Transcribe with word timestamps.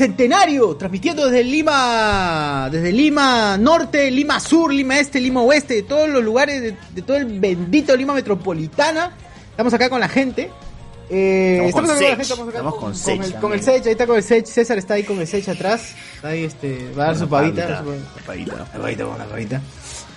Bicentenario, 0.00 0.76
transmitiendo 0.76 1.24
desde 1.24 1.42
Lima, 1.42 2.68
desde 2.70 2.92
Lima 2.92 3.56
Norte, 3.56 4.10
Lima 4.10 4.38
Sur, 4.40 4.70
Lima 4.70 4.98
Este, 4.98 5.18
Lima 5.18 5.40
Oeste, 5.40 5.72
de 5.72 5.82
todos 5.84 6.06
los 6.10 6.22
lugares, 6.22 6.60
de, 6.60 6.76
de 6.94 7.00
todo 7.00 7.16
el 7.16 7.40
bendito 7.40 7.96
Lima 7.96 8.12
Metropolitana. 8.12 9.16
Estamos 9.52 9.72
acá 9.72 9.88
con 9.88 9.98
la 9.98 10.08
gente. 10.10 10.50
Eh, 11.08 11.62
Estamos 11.68 11.88
con 11.92 11.98
Sech, 11.98 12.20
estamos 12.20 12.48
acá 12.48 12.58
estamos 12.58 12.74
con, 12.74 12.82
con 12.82 12.94
Sech 12.94 13.22
el, 13.22 13.34
con 13.36 13.52
el 13.54 13.62
Sech, 13.62 13.86
ahí 13.86 13.92
está 13.92 14.06
con 14.06 14.16
el 14.16 14.22
Sech, 14.22 14.44
César 14.44 14.76
está 14.76 14.94
ahí 14.94 15.04
con 15.04 15.18
el 15.18 15.26
Sech 15.26 15.48
atrás, 15.48 15.94
está 16.16 16.28
ahí 16.28 16.44
este, 16.44 16.92
va 16.92 17.04
a 17.04 17.06
dar 17.06 17.16
su 17.16 17.28
pavita, 17.28 17.78
su 17.78 17.84
Papadita. 18.20 18.64
pavita, 18.76 19.06
una 19.06 19.24
pavita. 19.24 19.62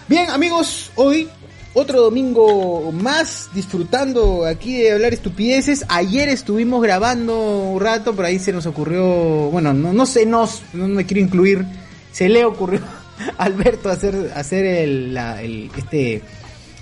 Bien 0.10 0.30
amigos, 0.30 0.92
hoy 0.96 1.30
otro 1.74 2.02
domingo 2.02 2.92
más 2.92 3.50
disfrutando 3.54 4.46
aquí 4.46 4.82
de 4.82 4.92
hablar 4.94 5.14
estupideces. 5.14 5.86
Ayer 5.88 6.30
estuvimos 6.30 6.82
grabando 6.82 7.40
un 7.70 7.80
rato, 7.80 8.16
por 8.16 8.26
ahí 8.26 8.40
se 8.40 8.52
nos 8.52 8.66
ocurrió, 8.66 9.06
bueno, 9.52 9.74
no, 9.74 9.94
no 9.94 10.06
se 10.06 10.26
nos, 10.26 10.62
no 10.74 10.88
me 10.88 11.06
quiero 11.06 11.22
incluir, 11.22 11.66
se 12.12 12.28
le 12.30 12.44
ocurrió 12.46 12.82
a 13.38 13.44
Alberto 13.44 13.90
hacer, 13.90 14.32
hacer 14.36 14.66
el, 14.66 15.14
la- 15.14 15.42
el- 15.42 15.70
este, 15.78 16.22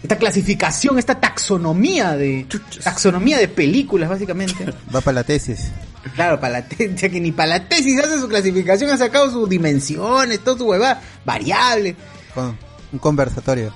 esta 0.01 0.17
clasificación, 0.17 0.97
esta 0.99 1.19
taxonomía 1.19 2.15
de 2.15 2.45
taxonomía 2.83 3.37
de 3.39 3.47
películas 3.47 4.09
básicamente. 4.09 4.65
Va 4.95 5.01
para 5.01 5.15
la 5.15 5.23
tesis. 5.23 5.71
Claro, 6.15 6.39
para 6.39 6.53
la 6.61 6.65
tesis, 6.67 7.11
que 7.11 7.19
ni 7.19 7.33
para 7.33 7.49
la 7.49 7.67
tesis 7.67 7.99
hace 7.99 8.21
su 8.21 8.29
clasificación, 8.29 8.89
ha 8.91 8.97
sacado 8.97 9.29
sus 9.29 9.49
dimensiones, 9.49 10.39
todo 10.39 10.57
su 10.59 10.65
huevada, 10.65 11.01
variables. 11.25 11.95
Con 12.33 12.57
un 12.93 12.99
conversatorio. 12.99 13.73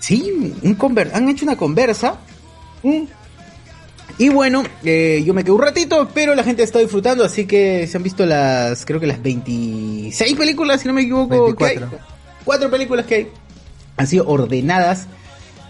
Sí, 0.00 0.52
un 0.62 0.74
conver 0.74 1.10
han 1.14 1.28
hecho 1.28 1.44
una 1.44 1.56
conversa. 1.56 2.16
mm, 2.82 3.02
Y 4.18 4.28
bueno, 4.28 4.62
eh, 4.84 5.22
yo 5.24 5.32
me 5.34 5.42
quedé 5.44 5.52
un 5.52 5.62
ratito, 5.62 6.08
pero 6.12 6.34
la 6.34 6.42
gente 6.42 6.62
está 6.62 6.78
disfrutando, 6.78 7.24
así 7.24 7.46
que 7.46 7.86
se 7.86 7.96
han 7.96 8.02
visto 8.02 8.26
las, 8.26 8.84
creo 8.84 8.98
que 9.00 9.06
las 9.06 9.22
26 9.22 10.36
películas, 10.36 10.80
si 10.80 10.88
no 10.88 10.94
me 10.94 11.02
equivoco. 11.02 11.54
que 11.54 11.64
hay. 11.64 11.76
24. 11.76 11.98
Cuatro 12.44 12.70
películas 12.70 13.06
que 13.06 13.14
hay. 13.14 13.28
Han 13.96 14.06
sido 14.06 14.26
ordenadas. 14.26 15.06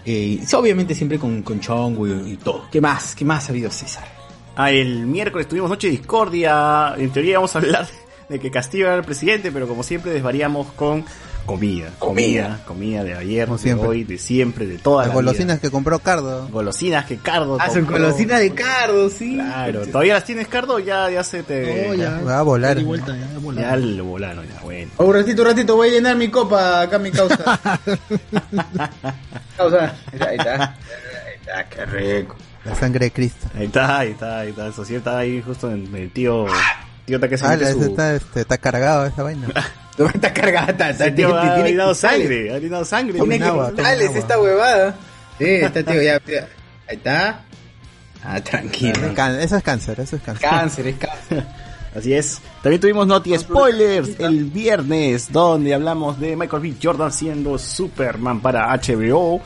eh, 0.05 0.39
obviamente 0.53 0.95
siempre 0.95 1.19
con, 1.19 1.43
con 1.43 1.59
Chongo 1.59 2.07
y, 2.07 2.33
y 2.33 2.37
todo. 2.37 2.65
¿Qué 2.71 2.81
más? 2.81 3.13
¿Qué 3.15 3.23
más 3.25 3.47
ha 3.47 3.51
habido, 3.51 3.69
César? 3.69 4.05
Ah, 4.55 4.71
el 4.71 5.05
miércoles 5.05 5.47
tuvimos 5.47 5.69
Noche 5.69 5.87
de 5.87 5.91
Discordia. 5.97 6.95
En 6.97 7.09
teoría 7.11 7.37
vamos 7.37 7.55
a 7.55 7.59
hablar 7.59 7.87
de 8.29 8.39
que 8.39 8.49
Castillo 8.51 8.87
era 8.87 8.95
el 8.95 9.03
presidente, 9.03 9.51
pero 9.51 9.67
como 9.67 9.83
siempre 9.83 10.11
desvariamos 10.11 10.67
con 10.73 11.05
comida. 11.45 11.89
Comida, 11.99 12.59
comida 12.65 13.03
de 13.03 13.13
ayer, 13.15 13.45
Como 13.45 13.57
de 13.57 13.63
siempre. 13.63 13.87
hoy, 13.87 14.03
de 14.03 14.17
siempre, 14.17 14.65
de 14.67 14.77
toda 14.77 14.99
Las 15.03 15.07
la 15.09 15.13
golosinas 15.13 15.57
vida. 15.57 15.61
que 15.61 15.71
compró 15.71 15.99
Cardo. 15.99 16.47
Golosinas 16.49 17.05
que 17.05 17.17
Cardo 17.17 17.57
Ah, 17.59 17.69
son 17.69 17.85
golosinas 17.85 18.39
de 18.39 18.53
Cardo, 18.53 19.09
sí. 19.09 19.35
Claro, 19.35 19.85
¿todavía 19.87 20.13
las 20.15 20.23
tienes 20.25 20.47
Cardo? 20.47 20.79
Ya, 20.79 21.09
ya 21.09 21.23
se 21.23 21.43
te... 21.43 21.87
No, 21.87 21.93
ya. 21.93 22.19
Va 22.21 22.39
a 22.39 22.41
volar. 22.41 22.77
Ya 22.77 23.75
lo 23.75 24.05
volaron, 24.05 24.45
ya, 24.47 24.59
bueno. 24.61 24.91
Un 24.97 25.13
ratito, 25.13 25.41
un 25.41 25.47
ratito, 25.47 25.75
voy 25.75 25.89
a 25.89 25.91
llenar 25.91 26.15
mi 26.15 26.29
copa 26.29 26.81
acá, 26.81 26.97
mi 26.99 27.11
causa. 27.11 27.37
causa. 29.57 29.95
Ahí 30.19 30.37
está. 30.37 30.63
Ahí 30.63 31.35
está, 31.39 31.69
qué 31.69 31.85
rico. 31.85 32.35
La 32.63 32.75
sangre 32.75 33.05
de 33.05 33.11
Cristo. 33.11 33.47
Ahí 33.57 33.65
está, 33.65 33.99
ahí 33.99 34.11
está, 34.11 34.39
ahí 34.39 34.49
está. 34.49 34.67
Eso 34.67 34.85
sí 34.85 34.95
está 34.95 35.17
ahí 35.17 35.41
justo 35.41 35.71
en 35.71 35.93
el 35.95 36.11
tío... 36.11 36.45
Tío 37.11 37.19
Taque 37.19 37.35
Ah, 37.41 37.57
la- 37.57 37.69
ese 37.69 37.85
está, 37.85 38.15
este, 38.15 38.39
está 38.41 38.57
cargado 38.57 39.05
esa 39.05 39.23
vaina. 39.23 39.47
Está 40.13 40.33
cargada, 40.33 40.71
está, 40.71 40.89
está, 40.89 41.13
tío 41.13 41.37
ha 41.37 41.41
tiene 41.41 41.61
orinado 41.63 41.89
cristales. 41.91 42.21
sangre, 42.21 42.51
ha 42.51 42.55
orinado 42.55 42.85
sangre. 42.85 43.19
Tiene 43.19 43.35
esta 44.17 44.39
huevada. 44.39 44.95
Sí, 45.37 45.45
está, 45.45 45.83
tío, 45.83 46.01
ya. 46.01 46.13
Ahí 46.87 46.95
está. 46.95 47.43
Ah, 48.23 48.39
tranquilo. 48.41 49.11
Eso 49.39 49.57
es 49.57 49.63
cáncer, 49.63 49.99
eso 49.99 50.15
es 50.15 50.21
cáncer. 50.23 50.49
Cáncer, 50.49 50.87
es 50.87 50.95
cáncer. 50.97 51.45
Así 51.95 52.13
es. 52.13 52.39
También 52.63 52.79
tuvimos 52.79 53.05
Noti 53.05 53.37
Spoilers 53.37 54.17
el 54.19 54.45
viernes, 54.45 55.29
donde 55.31 55.73
hablamos 55.73 56.17
de 56.19 56.35
Michael 56.37 56.63
B. 56.63 56.73
Jordan 56.81 57.11
siendo 57.11 57.59
Superman 57.59 58.39
para 58.39 58.73
HBO, 58.77 59.41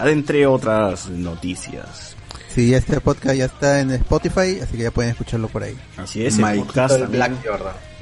entre 0.00 0.46
otras 0.46 1.08
noticias. 1.10 2.09
Sí, 2.54 2.74
este 2.74 3.00
podcast 3.00 3.36
ya 3.36 3.44
está 3.44 3.80
en 3.80 3.92
Spotify, 3.92 4.58
así 4.62 4.76
que 4.76 4.82
ya 4.82 4.90
pueden 4.90 5.12
escucharlo 5.12 5.48
por 5.48 5.62
ahí. 5.62 5.76
Así 5.96 6.24
es, 6.24 6.38
el 6.38 6.58
podcast 6.60 6.98
también 6.98 7.36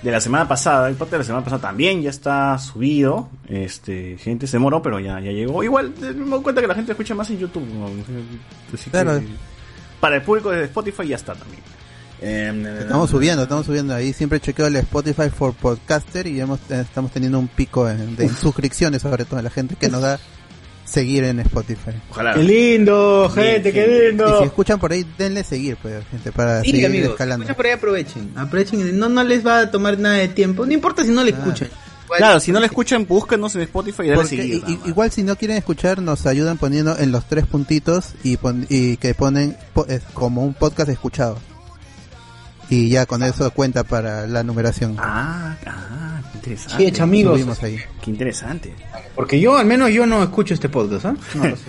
de 0.02 0.12
la 0.12 0.20
semana 0.20 0.46
pasada, 0.46 0.88
el 0.88 0.94
podcast 0.94 1.12
de 1.12 1.18
la 1.18 1.24
semana 1.24 1.44
pasada 1.44 1.62
también 1.62 2.00
ya 2.02 2.10
está 2.10 2.56
subido. 2.58 3.28
Este, 3.48 4.16
gente 4.16 4.46
se 4.46 4.52
demoró, 4.56 4.80
pero 4.80 5.00
ya, 5.00 5.20
ya 5.20 5.32
llegó. 5.32 5.62
Igual 5.64 5.92
eh, 6.02 6.12
me 6.14 6.30
doy 6.30 6.42
cuenta 6.42 6.60
que 6.60 6.68
la 6.68 6.74
gente 6.74 6.92
escucha 6.92 7.14
más 7.14 7.28
en 7.30 7.38
YouTube. 7.40 7.66
¿no? 7.66 7.86
Así 8.72 8.84
que, 8.84 8.90
Claro. 8.90 9.20
para 10.00 10.16
el 10.16 10.22
público 10.22 10.50
de 10.50 10.64
Spotify 10.64 11.08
ya 11.08 11.16
está 11.16 11.34
también. 11.34 11.62
Eh, 12.20 12.78
Estamos 12.82 13.10
subiendo, 13.10 13.42
estamos 13.42 13.66
subiendo 13.66 13.94
ahí. 13.94 14.12
Siempre 14.12 14.40
chequeo 14.40 14.66
el 14.68 14.76
Spotify 14.76 15.30
for 15.30 15.52
Podcaster 15.52 16.26
y 16.26 16.40
hemos, 16.40 16.58
eh, 16.70 16.80
estamos 16.80 17.10
teniendo 17.12 17.38
un 17.38 17.48
pico 17.48 17.88
en- 17.88 18.14
de 18.16 18.28
suscripciones, 18.28 19.02
sobre 19.02 19.24
todo 19.24 19.42
la 19.42 19.50
gente 19.50 19.74
que 19.76 19.88
nos 19.88 20.00
da 20.02 20.18
seguir 20.88 21.24
en 21.24 21.40
Spotify. 21.40 21.92
Ojalá. 22.10 22.34
Qué 22.34 22.42
lindo, 22.42 23.30
gente, 23.34 23.72
qué 23.72 23.80
Y 23.86 24.00
si 24.00 24.08
lindo. 24.08 24.42
escuchan 24.42 24.78
por 24.80 24.92
ahí, 24.92 25.04
denle 25.18 25.44
seguir, 25.44 25.76
pues, 25.80 26.02
gente, 26.10 26.32
para 26.32 26.62
Sí, 26.62 26.70
seguir 26.70 26.86
amigos, 26.86 27.10
escalando. 27.10 27.44
escuchen 27.44 27.56
por 27.56 27.66
ahí, 27.66 27.72
aprovechen. 27.72 28.32
Aprovechen, 28.36 28.98
no, 28.98 29.08
no 29.08 29.22
les 29.24 29.46
va 29.46 29.60
a 29.60 29.70
tomar 29.70 29.98
nada 29.98 30.16
de 30.16 30.28
tiempo. 30.28 30.64
No 30.66 30.72
importa 30.72 31.02
si 31.04 31.10
no 31.10 31.22
le 31.24 31.32
Ah. 31.32 31.38
escuchan. 31.38 31.68
Igual- 32.06 32.18
Claro, 32.18 32.40
si 32.40 32.52
no 32.52 32.60
le 32.60 32.66
escuchan, 32.66 33.06
búsquenos 33.06 33.54
en 33.54 33.60
Spotify 33.62 34.02
y 34.04 34.06
dale 34.06 34.14
Porque 34.22 34.36
seguir. 34.36 34.62
igual 34.86 35.10
si 35.12 35.22
no 35.24 35.36
quieren 35.36 35.58
escuchar, 35.58 36.00
nos 36.00 36.24
ayudan 36.24 36.56
poniendo 36.56 36.96
en 36.98 37.12
los 37.12 37.26
tres 37.28 37.44
puntitos 37.46 38.12
y, 38.24 38.38
pon- 38.38 38.64
y 38.70 38.96
que 38.96 39.12
ponen 39.12 39.54
po- 39.74 39.84
es 39.86 40.00
como 40.14 40.42
un 40.42 40.54
podcast 40.54 40.88
escuchado. 40.88 41.36
Y 42.70 42.88
ya 42.90 43.06
con 43.06 43.22
eso 43.22 43.50
cuenta 43.52 43.84
para 43.84 44.26
la 44.26 44.42
numeración. 44.42 44.96
Ah, 44.98 45.56
ah, 45.66 46.20
qué 46.32 46.36
interesante. 46.38 46.76
Sí, 46.76 46.86
hecho, 46.86 47.02
amigos. 47.04 47.34
Subimos 47.34 47.62
ahí. 47.62 47.78
Qué 48.02 48.10
interesante. 48.10 48.74
Porque 49.14 49.40
yo, 49.40 49.56
al 49.56 49.66
menos, 49.66 49.90
yo 49.90 50.06
no 50.06 50.22
escucho 50.22 50.54
este 50.54 50.68
podcast, 50.68 51.06
¿ah? 51.06 51.14
No 51.34 51.48
lo 51.48 51.56
sé. 51.56 51.62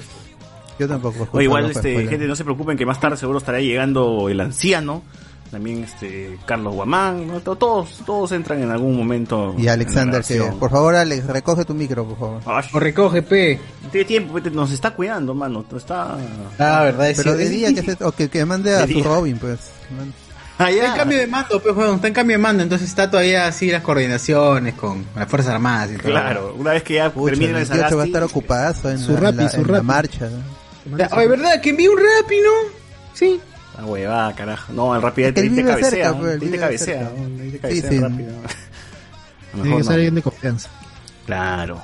Yo 0.77 0.87
tampoco 0.87 1.23
escucho 1.23 1.37
O 1.37 1.41
igual, 1.41 1.67
los 1.67 1.75
este, 1.75 2.07
gente, 2.07 2.25
no 2.25 2.35
se 2.35 2.43
preocupen 2.43 2.77
que 2.77 2.85
más 2.85 2.99
tarde 2.99 3.17
seguro 3.17 3.39
estará 3.39 3.59
llegando 3.59 4.29
el 4.29 4.39
anciano. 4.39 5.03
También 5.51 5.83
este 5.83 6.37
Carlos 6.45 6.75
Guamán, 6.75 7.27
¿no? 7.27 7.39
To- 7.39 7.55
todos, 7.55 8.01
todos 8.05 8.31
entran 8.33 8.61
en 8.61 8.69
algún 8.69 8.95
momento. 8.95 9.55
Y 9.57 9.67
Alexander, 9.67 10.23
que, 10.23 10.39
por 10.59 10.69
favor, 10.69 10.93
Alex, 10.95 11.25
recoge 11.25 11.65
tu 11.65 11.73
micro, 11.73 12.05
por 12.05 12.19
favor. 12.19 12.41
Ay, 12.45 12.69
O 12.71 12.79
recoge, 12.79 13.23
P. 13.23 13.59
no 13.83 13.89
tiene 13.89 14.05
tiempo, 14.05 14.33
vete, 14.35 14.51
nos 14.51 14.71
está 14.71 14.91
cuidando, 14.91 15.33
mano. 15.33 15.65
Está. 15.75 16.17
Ah, 16.59 16.83
verdad, 16.83 17.09
es 17.09 17.17
Pero 17.17 17.35
de 17.35 17.49
día 17.49 17.73
que, 17.73 17.81
se- 17.81 18.03
o 18.03 18.11
que, 18.11 18.29
que 18.29 18.45
mande 18.45 18.75
a 18.75 18.85
día. 18.85 19.03
Robin, 19.03 19.37
pues. 19.39 19.59
Man- 19.97 20.13
Ah, 20.61 20.69
Está 20.69 20.87
en 20.91 20.97
cambio 20.97 21.17
de 21.17 21.27
mando, 21.27 21.61
pues, 21.61 21.73
weón, 21.75 21.95
está 21.95 22.07
en 22.09 22.13
cambio 22.13 22.35
de 22.37 22.43
mando, 22.43 22.63
entonces 22.63 22.89
está 22.89 23.09
todavía 23.09 23.47
así 23.47 23.71
las 23.71 23.81
coordinaciones 23.81 24.73
con 24.73 25.05
las 25.15 25.27
Fuerzas 25.29 25.53
Armadas 25.55 25.91
y 25.91 25.95
todo. 25.97 26.11
Claro, 26.11 26.53
una 26.57 26.71
vez 26.71 26.83
que 26.83 26.95
ya 26.95 27.09
Pucha, 27.13 27.31
termine 27.31 27.51
el 27.51 27.57
el 27.57 27.65
28 27.67 27.79
va 27.81 27.85
a 27.85 27.89
Sagasti, 27.89 28.09
estar 28.09 28.23
ocupadazo 28.23 28.91
en, 28.91 28.99
Su 28.99 29.11
la, 29.13 29.17
en 29.17 29.23
Rappi, 29.23 29.37
la- 29.43 29.49
su 29.49 29.61
en 29.61 29.71
la 29.71 29.81
marcha. 29.83 30.29
Ya, 30.97 31.09
Oye, 31.13 31.27
¿verdad? 31.27 31.61
Que 31.61 31.69
envíe 31.69 31.87
un 31.87 31.97
Rappi, 31.97 32.35
¿no? 32.43 32.71
Sí. 33.13 33.39
Ah, 33.77 33.85
huevada, 33.85 34.35
carajo. 34.35 34.73
No, 34.73 34.93
el 34.93 35.01
rápido 35.01 35.29
Es 35.29 35.33
que 35.35 35.41
te, 35.43 35.47
vive 35.49 35.63
cabecea. 35.63 35.89
cerca, 35.89 36.09
¿no? 36.11 36.17
pues, 36.19 36.39
te 36.51 36.57
cabecea. 36.59 37.11
Sí, 37.69 37.81
sí. 37.81 37.99
rápido. 37.99 38.31
Tiene 39.61 39.77
que 39.77 39.83
ser 39.85 39.93
alguien 39.93 40.15
de 40.15 40.21
confianza. 40.21 40.69
Claro. 41.25 41.81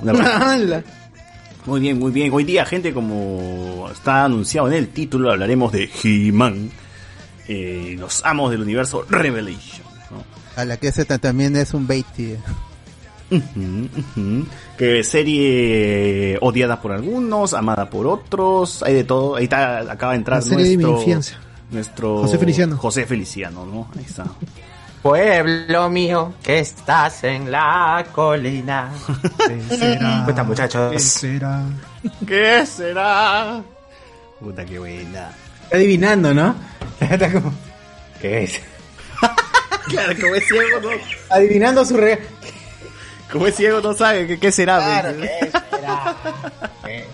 Muy 1.66 1.80
bien, 1.80 1.98
muy 1.98 2.12
bien. 2.12 2.32
Hoy 2.34 2.44
día, 2.44 2.66
gente, 2.66 2.94
como 2.94 3.88
está 3.92 4.26
anunciado 4.26 4.68
en 4.68 4.74
el 4.74 4.90
título, 4.90 5.32
hablaremos 5.32 5.72
de 5.72 5.90
He-Man, 6.04 6.70
eh, 7.48 7.96
los 8.00 8.24
amos 8.26 8.52
del 8.52 8.62
universo 8.62 9.06
Revelation. 9.10 9.86
¿no? 10.12 10.24
A 10.62 10.66
la 10.66 10.78
que 10.78 10.92
ta- 10.92 11.18
también 11.18 11.56
es 11.56 11.74
un 11.74 11.86
bait, 11.88 12.06
ujú. 13.32 14.46
Que 14.78 15.04
serie 15.04 16.38
odiada 16.42 16.82
por 16.82 16.92
algunos, 16.92 17.54
amada 17.54 17.90
por 17.90 18.08
otros, 18.08 18.84
hay 18.84 18.94
de 18.94 19.04
todo. 19.04 19.36
Ahí 19.36 19.46
está, 19.46 19.80
acaba 19.92 20.12
de 20.14 20.18
entrar 20.20 20.38
La 20.38 20.42
serie 20.42 20.66
de 20.66 20.78
mi 20.78 20.84
nuestro, 20.84 21.08
infancia. 21.10 21.40
nuestro 21.72 22.18
José 22.20 22.38
Feliciano. 22.38 22.78
José 22.78 23.06
Feliciano, 23.06 23.66
¿no? 23.66 23.88
Ahí 23.98 24.06
está. 24.06 24.26
Pueblo 25.02 25.88
mío, 25.90 26.34
que 26.42 26.60
estás 26.60 27.24
en 27.24 27.52
la 27.52 28.06
colina. 28.12 28.92
Puta, 30.26 30.44
muchachos. 30.44 31.02
será? 31.04 31.62
¿Qué 32.26 32.66
será? 32.66 33.62
Puta, 34.40 34.66
qué 34.66 34.80
buena. 34.80 35.30
Está 35.66 35.78
adivinando, 35.78 36.34
¿no? 36.34 36.56
Está 37.00 37.32
como, 37.32 37.54
¿Qué 38.22 38.44
es? 38.44 38.62
Claro, 39.88 40.14
como 40.20 40.34
es 40.36 40.48
ciego, 40.48 40.82
no, 40.82 40.90
Adivinando 41.30 41.86
su 41.86 41.96
re... 41.96 42.20
como 43.32 43.46
es 43.46 43.56
ciego, 43.56 43.82
no 43.82 43.94
sabe 43.94 44.26
qué, 44.26 44.40
qué 44.40 44.52
será. 44.52 44.78
Claro. 44.80 45.14
¿qué 45.22 45.52
será? 45.52 46.16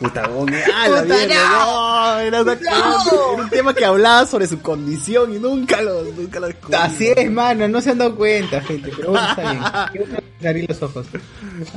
Puta, 0.00 0.26
bonga. 0.28 0.58
Ah, 0.74 0.88
la 0.88 1.02
Puta, 1.02 1.14
mierda, 1.16 1.48
no, 1.48 2.18
era, 2.20 2.42
una- 2.42 2.54
No. 2.54 2.60
era 2.60 3.42
un 3.42 3.50
tema 3.50 3.74
que 3.74 3.84
hablaba 3.84 4.26
sobre 4.26 4.46
su 4.46 4.60
condición 4.60 5.34
y 5.34 5.38
nunca 5.38 5.80
lo, 5.82 6.02
nunca 6.02 6.40
lo 6.40 6.46
descubrí. 6.48 6.74
Así 6.76 7.12
es, 7.14 7.30
mano, 7.30 7.68
no 7.68 7.80
se 7.80 7.90
han 7.90 7.98
dado 7.98 8.16
cuenta, 8.16 8.60
gente, 8.62 8.90
pero 8.96 9.10
bueno, 9.12 9.28
está 9.28 9.50
bien. 9.52 9.62
Quiero 9.92 10.48
abrir 10.50 10.68
los 10.68 10.82
ojos. 10.82 11.06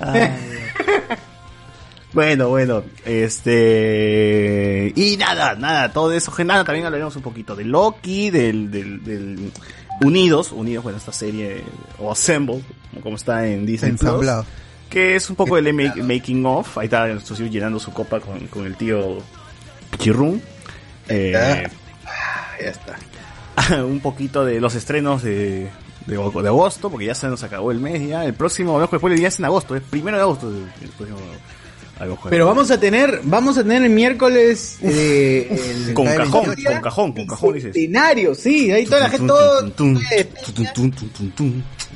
Ay. 0.02 0.34
Bueno, 2.13 2.50
bueno, 2.50 2.83
este... 3.06 4.94
Y 4.95 5.18
nada, 5.18 5.56
nada, 5.56 5.92
todo 5.92 6.13
eso, 6.13 6.33
nada, 6.44 6.63
también 6.63 6.86
hablaremos 6.86 7.15
un 7.15 7.21
poquito 7.21 7.56
de 7.56 7.65
Loki, 7.65 8.30
del, 8.30 8.71
del, 8.71 9.04
del 9.04 9.51
Unidos, 10.04 10.51
Unidos, 10.51 10.83
bueno, 10.83 10.98
esta 10.98 11.12
serie, 11.12 11.63
o 12.00 12.12
Assemble, 12.12 12.62
como 13.04 13.15
está 13.18 13.45
en 13.48 13.65
Disney 13.65 13.92
Plus, 13.92 14.01
Ensamblado. 14.04 14.45
que 14.89 15.15
es 15.15 15.30
un 15.30 15.36
poco 15.36 15.57
el 15.57 15.74
ma- 15.74 15.94
making 16.01 16.45
of, 16.45 16.77
ahí 16.77 16.86
está 16.86 17.19
Sucio 17.19 17.48
llenando 17.48 17.80
su 17.80 17.92
copa 17.92 18.19
con, 18.19 18.48
con 18.48 18.65
el 18.65 18.75
tío 18.77 19.18
Pichirrún. 19.92 20.42
Eh, 21.09 21.31
Ya 22.62 22.69
está. 22.69 22.98
un 23.83 24.00
poquito 24.00 24.45
de 24.45 24.62
los 24.62 24.75
estrenos 24.75 25.24
de, 25.24 25.69
de, 26.06 26.15
de 26.18 26.48
agosto, 26.48 26.89
porque 26.89 27.07
ya 27.07 27.15
se 27.15 27.27
nos 27.27 27.44
acabó 27.44 27.71
el 27.71 27.80
mes 27.80 28.07
ya. 28.07 28.24
El 28.24 28.33
próximo 28.36 28.71
Ojo 28.75 28.81
después 28.81 29.12
el 29.12 29.19
día 29.19 29.27
es 29.30 29.39
en 29.39 29.45
agosto, 29.45 29.75
es 29.75 29.81
primero 29.83 30.15
de 30.18 30.24
agosto. 30.24 30.48
el- 30.48 30.68
el 30.81 30.89
próximo 30.89 31.18
Ojo 31.19 31.25
Pero 32.30 32.46
vamos 32.46 32.72
a 32.72 32.80
tener, 32.80 33.22
vamos 33.24 33.58
a 33.58 33.64
tener 33.64 33.84
el 33.84 33.90
miércoles 33.90 34.78
eh, 34.82 35.48
el 35.88 35.94
con 35.94 36.06
cajón, 36.06 36.46
28. 36.48 36.72
con 36.72 36.82
cajón, 36.82 37.14
con 37.14 37.28
cajón 37.28 37.54
dices. 37.54 37.74
centenario, 37.74 38.36
sí, 38.36 38.72
ahí 38.72 38.86
toda 38.86 39.02
la 39.02 39.10
gente, 39.10 39.28
todo, 39.28 39.62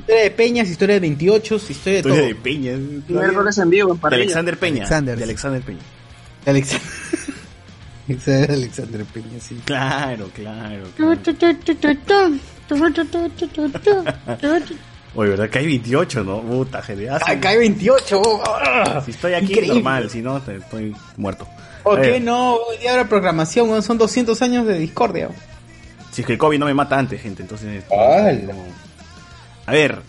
historia 0.01 0.23
de 0.23 0.31
peñas, 0.31 0.69
historia 0.69 0.95
de 0.95 0.99
28, 1.01 1.55
historia 1.55 1.93
de 1.93 1.99
Historia 1.99 2.17
todo. 2.17 2.27
de 2.27 2.35
Peña. 2.35 2.71
Miércoles 3.07 3.57
en 3.57 3.69
vivo 3.69 3.91
en 3.91 3.97
De. 3.99 4.15
Alexander 4.15 4.57
Peña. 4.57 4.77
Alexander. 4.77 5.17
De 5.17 5.23
Alexander 5.23 5.61
Peña. 5.61 5.79
Alexander. 6.45 6.87
Alexander 8.51 9.05
Peña, 9.05 9.39
sí. 9.39 9.59
Claro, 9.65 10.29
claro. 10.33 10.83
claro. 10.95 11.21
Oye, 15.13 15.31
¿verdad 15.31 15.49
que 15.49 15.59
hay 15.59 15.65
28, 15.67 16.23
no? 16.23 16.41
Puta, 16.41 16.81
genial. 16.81 17.19
Acá 17.25 17.49
hay 17.49 17.57
28. 17.57 18.21
¡ah! 18.45 19.01
Si 19.03 19.11
estoy 19.11 19.33
aquí, 19.33 19.47
Increíble. 19.51 19.73
normal. 19.75 20.09
Si 20.09 20.21
no, 20.21 20.39
te- 20.41 20.55
estoy 20.57 20.95
muerto. 21.17 21.47
¿Por 21.83 21.99
Eh, 22.03 22.13
qué 22.13 22.19
no? 22.19 22.53
Hoy 22.55 22.77
día 22.77 22.91
habrá 22.91 23.09
programación, 23.09 23.81
son 23.83 23.97
200 23.97 24.41
años 24.41 24.65
de 24.67 24.77
discordia. 24.77 25.29
Si 26.11 26.21
es 26.21 26.27
que 26.27 26.33
el 26.33 26.39
COVID 26.39 26.59
no 26.59 26.65
me 26.65 26.73
mata 26.73 26.97
antes, 26.97 27.21
gente, 27.21 27.41
entonces... 27.41 27.83
¡Hala! 27.91 28.53
A 29.65 29.71
ver, 29.71 29.99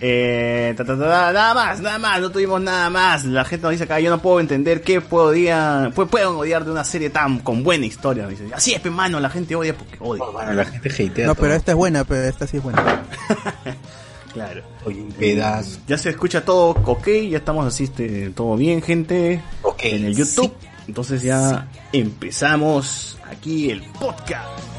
eh, 0.00 0.74
ta, 0.76 0.84
ta, 0.84 0.96
ta, 0.98 1.04
ta, 1.04 1.32
nada 1.32 1.54
más, 1.54 1.80
nada 1.80 1.98
más, 1.98 2.20
no 2.20 2.30
tuvimos 2.30 2.60
nada 2.60 2.90
más. 2.90 3.24
La 3.24 3.44
gente 3.44 3.62
nos 3.62 3.70
dice 3.72 3.84
acá, 3.84 3.98
yo 4.00 4.10
no 4.10 4.20
puedo 4.20 4.40
entender 4.40 4.82
qué 4.82 5.00
puedo 5.00 5.26
odiar, 5.26 5.92
pu- 5.92 6.08
pueden 6.08 6.28
odiar 6.28 6.64
de 6.64 6.70
una 6.72 6.82
serie 6.84 7.10
tan 7.10 7.38
con 7.40 7.62
buena 7.62 7.86
historia. 7.86 8.26
Dice, 8.26 8.44
así 8.54 8.74
es, 8.74 8.80
pe 8.80 8.90
mano, 8.90 9.18
la 9.20 9.30
gente 9.30 9.54
odia 9.54 9.74
porque 9.76 9.96
odia. 10.00 10.24
Bueno, 10.32 10.52
la 10.52 10.64
gente 10.64 10.88
hatea 10.88 11.26
No, 11.26 11.34
todo. 11.34 11.42
pero 11.42 11.54
esta 11.54 11.72
es 11.72 11.76
buena, 11.76 12.04
pero 12.04 12.22
esta 12.24 12.46
sí 12.46 12.56
es 12.58 12.62
buena. 12.62 13.02
Claro. 14.32 14.62
Oye, 14.84 15.02
un 15.02 15.12
pedazo. 15.12 15.78
Ya 15.86 15.98
se 15.98 16.10
escucha 16.10 16.44
todo 16.44 16.70
ok, 16.70 17.06
ya 17.30 17.38
estamos 17.38 17.66
así, 17.66 17.84
este, 17.84 18.30
todo 18.30 18.56
bien, 18.56 18.82
gente. 18.82 19.42
Ok, 19.62 19.80
En 19.84 20.06
el 20.06 20.16
YouTube. 20.16 20.52
Entonces 20.88 21.22
ya 21.22 21.68
empezamos 21.92 23.18
aquí 23.30 23.70
el 23.70 23.82
podcast. 23.82 24.71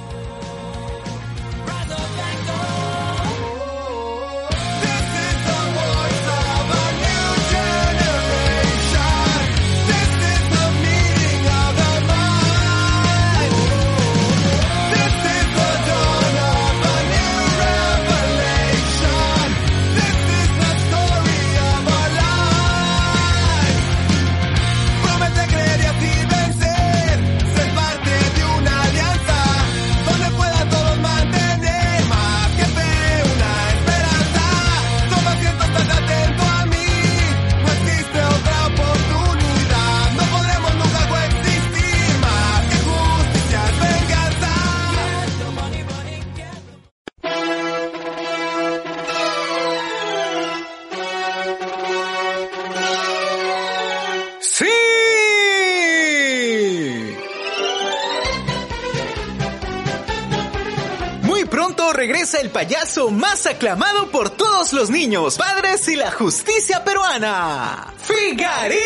El 62.39 62.49
payaso 62.49 63.09
más 63.09 63.45
aclamado 63.45 64.09
por 64.09 64.29
todos 64.29 64.73
los 64.73 64.89
niños, 64.89 65.37
padres 65.37 65.87
y 65.87 65.95
la 65.95 66.11
justicia 66.11 66.83
peruana. 66.83 67.93
¡Figarín! 68.01 68.79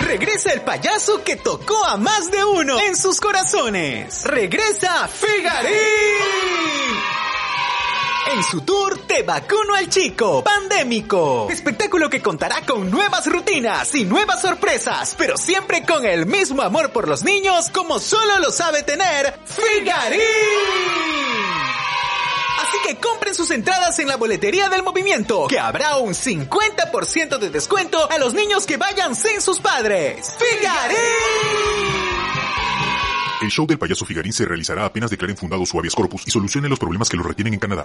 Regresa 0.00 0.52
el 0.52 0.62
payaso 0.62 1.22
que 1.22 1.36
tocó 1.36 1.84
a 1.84 1.96
más 1.96 2.30
de 2.30 2.44
uno 2.44 2.78
en 2.80 2.96
sus 2.96 3.20
corazones. 3.20 4.24
Regresa 4.24 5.08
Figarín. 5.08 5.74
En 8.30 8.44
su 8.44 8.60
tour 8.60 9.06
Te 9.06 9.22
vacuno 9.22 9.74
al 9.74 9.88
chico, 9.88 10.44
pandémico. 10.44 11.48
Espectáculo 11.50 12.10
que 12.10 12.20
contará 12.20 12.60
con 12.66 12.90
nuevas 12.90 13.26
rutinas 13.26 13.94
y 13.94 14.04
nuevas 14.04 14.42
sorpresas, 14.42 15.14
pero 15.16 15.38
siempre 15.38 15.84
con 15.84 16.04
el 16.04 16.26
mismo 16.26 16.60
amor 16.60 16.92
por 16.92 17.08
los 17.08 17.24
niños 17.24 17.70
como 17.70 17.98
solo 17.98 18.38
lo 18.38 18.50
sabe 18.50 18.82
tener 18.82 19.34
Figarín. 19.46 20.20
Así 22.60 22.76
que 22.86 22.96
compren 22.96 23.34
sus 23.34 23.50
entradas 23.50 23.98
en 23.98 24.08
la 24.08 24.16
boletería 24.16 24.68
del 24.68 24.82
movimiento, 24.82 25.46
que 25.46 25.58
habrá 25.58 25.96
un 25.96 26.12
50% 26.12 27.38
de 27.38 27.48
descuento 27.48 28.10
a 28.10 28.18
los 28.18 28.34
niños 28.34 28.66
que 28.66 28.76
vayan 28.76 29.14
sin 29.14 29.40
sus 29.40 29.58
padres. 29.58 30.34
¡Figarín! 30.38 30.98
El 33.40 33.50
show 33.50 33.66
del 33.66 33.78
payaso 33.78 34.04
Figarín 34.04 34.32
se 34.32 34.44
realizará 34.44 34.84
apenas 34.84 35.10
declaren 35.10 35.36
fundado 35.36 35.64
su 35.64 35.78
habeas 35.78 35.94
corpus 35.94 36.24
y 36.26 36.30
solucione 36.30 36.68
los 36.68 36.78
problemas 36.78 37.08
que 37.08 37.16
lo 37.16 37.22
retienen 37.22 37.54
en 37.54 37.60
Canadá. 37.60 37.84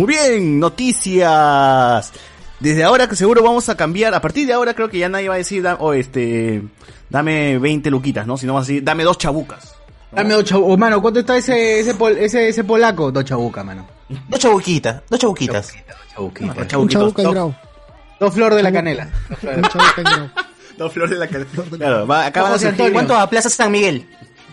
Muy 0.00 0.06
bien, 0.14 0.58
noticias. 0.58 2.10
Desde 2.58 2.84
ahora 2.84 3.06
que 3.06 3.16
seguro 3.16 3.42
vamos 3.42 3.68
a 3.68 3.76
cambiar, 3.76 4.14
a 4.14 4.20
partir 4.22 4.46
de 4.46 4.54
ahora 4.54 4.72
creo 4.72 4.88
que 4.88 4.98
ya 4.98 5.10
nadie 5.10 5.28
va 5.28 5.34
a 5.34 5.38
decir, 5.38 5.62
o 5.78 5.92
este, 5.92 6.62
dame 7.10 7.58
20 7.58 7.90
luquitas, 7.90 8.26
¿no? 8.26 8.38
Sino 8.38 8.54
va 8.54 8.60
a 8.60 8.62
decir, 8.62 8.82
dame 8.82 9.04
dos 9.04 9.18
chabucas. 9.18 9.74
Dame 10.10 10.32
dos 10.32 10.44
chabucas. 10.44 10.78
mano, 10.78 11.02
¿cuánto 11.02 11.20
está 11.20 11.36
ese, 11.36 11.80
ese, 11.80 11.92
pol- 11.94 12.16
ese, 12.16 12.48
ese 12.48 12.64
polaco? 12.64 13.12
Dos 13.12 13.26
chabucas, 13.26 13.62
mano. 13.62 13.86
Dos 14.28 14.40
chabuquitas, 14.40 15.02
dos 15.10 15.20
chabuquitas. 15.20 15.70
Chabuquitas. 16.14 16.56
Dos 16.56 16.62
Un 16.64 16.68
chabuquitos, 16.88 17.00
chabuca 17.02 17.20
en 17.22 17.24
dos- 17.26 17.34
grau. 17.34 17.54
Dos 18.20 18.34
flores 18.34 18.56
de 18.56 18.62
la 18.62 18.72
canela. 18.72 19.08
Un 19.42 19.62
chabuca 19.62 19.94
en 19.98 20.04
grau. 20.04 20.30
Dos 20.78 20.92
flores 20.94 21.10
de 21.10 21.18
la 21.18 21.26
cara. 21.28 21.44
Claro, 21.76 22.06
va, 22.06 22.24
acá 22.24 22.42
van 22.42 22.54
a 22.54 22.58
surgir. 22.58 22.90
¿Cuánto 22.92 23.14
a 23.14 23.28
Plaza 23.28 23.50
San 23.50 23.70
Miguel? 23.70 24.06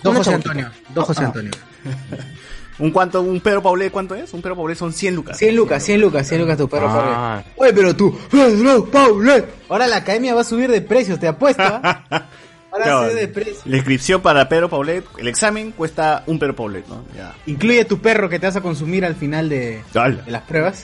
Dos 0.03 0.13
José. 0.17 0.33
Antonio. 0.33 0.69
Dos 0.93 1.05
José 1.05 1.23
Antonio. 1.23 1.51
un 2.79 2.91
cuánto, 2.91 3.21
un 3.21 3.39
Pedro 3.41 3.61
Paulet, 3.61 3.91
¿cuánto 3.91 4.13
es? 4.15 4.33
Un 4.33 4.41
Pedro 4.41 4.55
Paulet 4.55 4.77
son 4.77 4.93
100 4.93 5.15
lucas. 5.15 5.37
100 5.37 5.55
lucas, 5.55 5.83
100 5.83 6.01
lucas, 6.01 6.27
100 6.27 6.41
lucas 6.41 6.57
tu 6.57 6.69
perro 6.69 6.87
Ah. 6.89 7.43
Paulet. 7.43 7.45
Oye, 7.57 7.73
pero 7.73 7.95
tú, 7.95 8.17
Pedro 8.29 8.85
Paulet. 8.85 9.45
Ahora 9.69 9.87
la 9.87 9.97
academia 9.97 10.33
va 10.35 10.41
a 10.41 10.43
subir 10.43 10.69
de 10.71 10.81
precios, 10.81 11.19
te 11.19 11.27
apuesto. 11.27 11.63
¿ah? 11.63 12.03
Ahora 12.71 12.83
Claro, 12.83 13.13
de 13.15 13.27
precios. 13.29 13.61
la 13.65 13.77
inscripción 13.77 14.21
para 14.21 14.47
Pedro 14.49 14.69
Paulet, 14.69 15.03
el 15.17 15.27
examen 15.29 15.71
cuesta 15.71 16.23
un 16.27 16.37
Pedro 16.37 16.55
Paulet, 16.55 16.85
¿no? 16.87 17.03
Ya. 17.15 17.33
Incluye 17.45 17.85
tu 17.85 17.99
perro 17.99 18.29
que 18.29 18.39
te 18.39 18.45
vas 18.45 18.55
a 18.57 18.61
consumir 18.61 19.05
al 19.05 19.15
final 19.15 19.47
de 19.49 19.81
las 20.27 20.41
pruebas. 20.43 20.83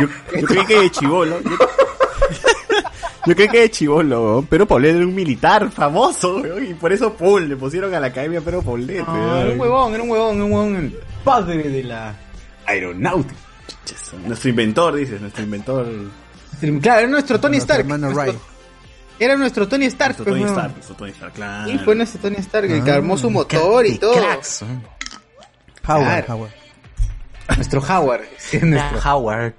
Yo, 0.00 0.08
yo 0.40 0.46
creí 0.46 0.66
que 0.66 0.80
de 0.80 0.90
chivolo. 0.90 1.40
Yo, 1.42 1.50
yo 3.26 3.34
creí 3.34 3.48
que 3.48 3.60
de 3.60 3.70
chivolo, 3.70 4.22
weón. 4.24 4.46
Pero 4.46 4.66
Paulet 4.66 4.94
era 4.96 5.06
un 5.06 5.14
militar 5.14 5.70
famoso, 5.70 6.36
weón, 6.38 6.66
y 6.66 6.74
por 6.74 6.92
eso 6.92 7.12
pum, 7.14 7.40
le 7.40 7.56
pusieron 7.56 7.92
a 7.94 8.00
la 8.00 8.06
academia 8.08 8.40
Pedro 8.40 8.62
Paulet. 8.62 9.04
No, 9.06 9.36
era 9.38 9.52
un 9.52 9.60
huevón, 9.60 9.94
era 9.94 10.02
un 10.02 10.10
huevón, 10.10 10.36
era 10.36 10.44
un 10.44 10.52
huevón. 10.52 10.76
el 10.76 10.98
Padre 11.24 11.62
de 11.64 11.82
la 11.84 12.14
aeronáutica. 12.66 13.34
Nuestro 14.26 14.50
inventor, 14.50 14.94
dices, 14.96 15.20
nuestro 15.20 15.42
inventor. 15.42 15.86
Claro, 16.80 17.00
era 17.00 17.08
nuestro 17.08 17.38
Tony 17.40 17.56
Nuestro 17.56 17.74
Stark. 17.74 17.80
hermano 17.80 18.10
Nuestro-. 18.14 18.40
Era 19.18 19.36
nuestro 19.36 19.68
Tony 19.68 19.84
Stark. 19.86 20.16
Nuestro 20.18 20.24
pues, 20.24 20.34
Tony 20.34 20.44
huevón. 20.44 20.58
Stark, 20.58 20.74
nuestro 20.74 20.96
Tony 20.96 21.10
Stark, 21.10 21.32
claro. 21.34 21.70
Sí, 21.72 21.78
fue 21.84 21.94
nuestro 21.94 22.20
Tony 22.20 22.36
Stark, 22.38 22.70
el 22.70 22.84
que 22.84 22.90
Ah, 22.90 22.94
armó 22.94 23.16
su 23.18 23.30
motor 23.30 23.86
y 23.86 23.98
todo. 23.98 24.14
cracks. 24.14 24.62
Howard, 25.88 26.04
Claro. 26.24 26.34
Howard. 26.34 26.50
Nuestro 27.56 27.80
Howard. 27.80 28.22
sí, 28.38 28.58
nuestro 28.62 28.98
Howard. 29.04 29.54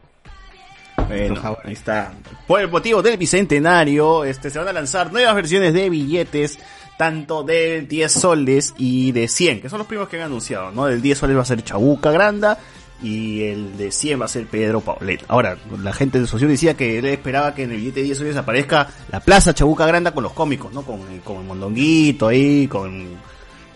Bueno, 1.07 1.57
ahí 1.63 1.73
está. 1.73 2.13
Por 2.47 2.61
el 2.61 2.69
motivo 2.69 3.01
del 3.01 3.17
bicentenario, 3.17 4.23
este, 4.23 4.49
se 4.49 4.59
van 4.59 4.67
a 4.67 4.73
lanzar 4.73 5.11
nuevas 5.11 5.35
versiones 5.35 5.73
de 5.73 5.89
billetes, 5.89 6.59
tanto 6.97 7.43
de 7.43 7.81
10 7.81 8.11
soles 8.11 8.73
y 8.77 9.11
de 9.11 9.27
100, 9.27 9.61
que 9.61 9.69
son 9.69 9.79
los 9.79 9.87
primos 9.87 10.07
que 10.09 10.17
han 10.17 10.23
anunciado, 10.23 10.71
¿no? 10.71 10.85
Del 10.85 11.01
10 11.01 11.17
soles 11.17 11.37
va 11.37 11.41
a 11.41 11.45
ser 11.45 11.63
Chabuca 11.63 12.11
Granda 12.11 12.57
y 13.03 13.43
el 13.43 13.77
de 13.77 13.91
100 13.91 14.19
va 14.21 14.25
a 14.25 14.27
ser 14.29 14.47
Pedro 14.47 14.81
Paulet. 14.81 15.23
Ahora, 15.27 15.57
la 15.83 15.93
gente 15.93 16.19
de 16.19 16.25
Socio 16.27 16.47
decía 16.47 16.73
que 16.75 16.97
él 16.97 17.05
esperaba 17.05 17.53
que 17.53 17.63
en 17.63 17.71
el 17.71 17.77
billete 17.77 17.99
de 17.99 18.05
10 18.07 18.17
soles 18.17 18.35
aparezca 18.37 18.89
la 19.11 19.19
Plaza 19.19 19.53
Chabuca 19.53 19.85
Granda 19.85 20.11
con 20.11 20.23
los 20.23 20.33
cómicos, 20.33 20.73
¿no? 20.73 20.81
Con, 20.81 21.01
el- 21.11 21.21
con 21.21 21.37
el 21.37 21.43
mondonguito 21.43 22.27
ahí, 22.27 22.67
con, 22.67 23.05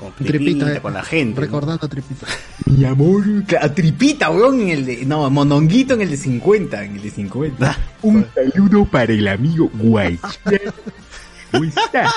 con 0.01 0.13
Tripita, 0.13 0.38
Tripita, 0.38 0.75
eh. 0.75 0.81
con 0.81 0.93
la 0.93 1.03
gente. 1.03 1.36
¿no? 1.36 1.41
Recordando 1.41 1.86
a 1.86 1.89
Tripita. 1.89 2.25
Mi 2.65 2.86
amor, 2.86 3.24
a 3.62 3.70
tripita, 3.70 4.29
weón, 4.31 4.62
en 4.62 4.70
el 4.70 4.86
de. 4.86 5.05
No, 5.05 5.29
mononguito 5.29 5.93
en 5.93 6.01
el 6.01 6.10
de 6.10 6.17
50, 6.17 6.84
en 6.84 6.96
el 6.96 7.01
de 7.03 7.12
50. 7.12 7.77
Un 8.01 8.25
saludo 8.34 8.86
para 8.86 9.13
el 9.13 9.27
amigo 9.27 9.70
Guaycha. 9.74 10.29
¿Cómo 11.51 11.65
está? 11.65 12.12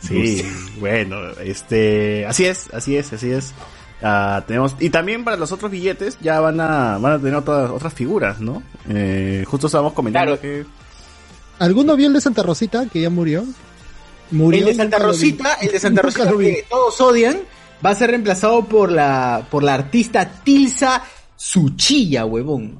Sí, 0.00 0.44
bueno, 0.80 1.16
este, 1.44 2.26
así 2.26 2.44
es, 2.44 2.68
así 2.72 2.96
es, 2.96 3.12
así 3.12 3.30
es. 3.30 3.52
Ah, 4.02 4.42
tenemos 4.46 4.74
y 4.80 4.90
también 4.90 5.22
para 5.22 5.36
los 5.36 5.52
otros 5.52 5.70
billetes 5.70 6.18
ya 6.20 6.40
van 6.40 6.60
a 6.60 6.98
van 6.98 7.12
a 7.12 7.18
tener 7.18 7.36
otras 7.36 7.70
otras 7.70 7.94
figuras, 7.94 8.40
¿no? 8.40 8.62
Eh, 8.88 9.44
justo 9.46 9.68
estábamos 9.68 9.92
comentando 9.92 10.38
Claro. 10.38 10.40
que 10.40 10.66
¿Alguno 11.60 11.94
vio 11.94 12.08
el 12.08 12.12
de 12.12 12.20
Santa 12.20 12.42
Rosita 12.42 12.86
que 12.92 13.00
ya 13.00 13.10
murió? 13.10 13.44
Murió 14.32 14.60
El 14.60 14.66
de 14.66 14.74
Santa. 14.74 14.98
Rosita, 14.98 15.54
el 15.60 15.70
de 15.72 15.78
Santa 15.80 16.02
Rosita 16.02 16.30
que 16.36 16.66
todos 16.68 17.00
odian, 17.00 17.38
va 17.84 17.90
a 17.90 17.94
ser 17.94 18.10
reemplazado 18.10 18.64
por 18.64 18.90
la 18.90 19.46
por 19.50 19.62
la 19.62 19.74
artista 19.74 20.28
Tilsa 20.42 21.04
Suchilla, 21.36 22.24
huevón. 22.24 22.78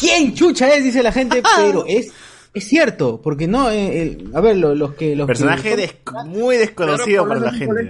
¿Quién 0.00 0.34
chucha 0.34 0.72
es? 0.74 0.84
Dice 0.84 1.02
la 1.02 1.12
gente, 1.12 1.42
pero 1.56 1.84
es 1.86 2.12
es 2.54 2.66
cierto, 2.68 3.20
porque 3.22 3.46
no, 3.46 3.70
eh, 3.70 4.00
el- 4.02 4.30
a 4.34 4.40
ver, 4.40 4.56
lo- 4.56 4.74
los 4.74 4.94
que 4.94 5.14
los 5.14 5.26
personaje 5.26 5.70
que- 5.70 5.76
des- 5.76 5.94
muy 6.24 6.56
desconocido 6.56 7.28
para 7.28 7.40
la 7.40 7.52
gente. 7.52 7.88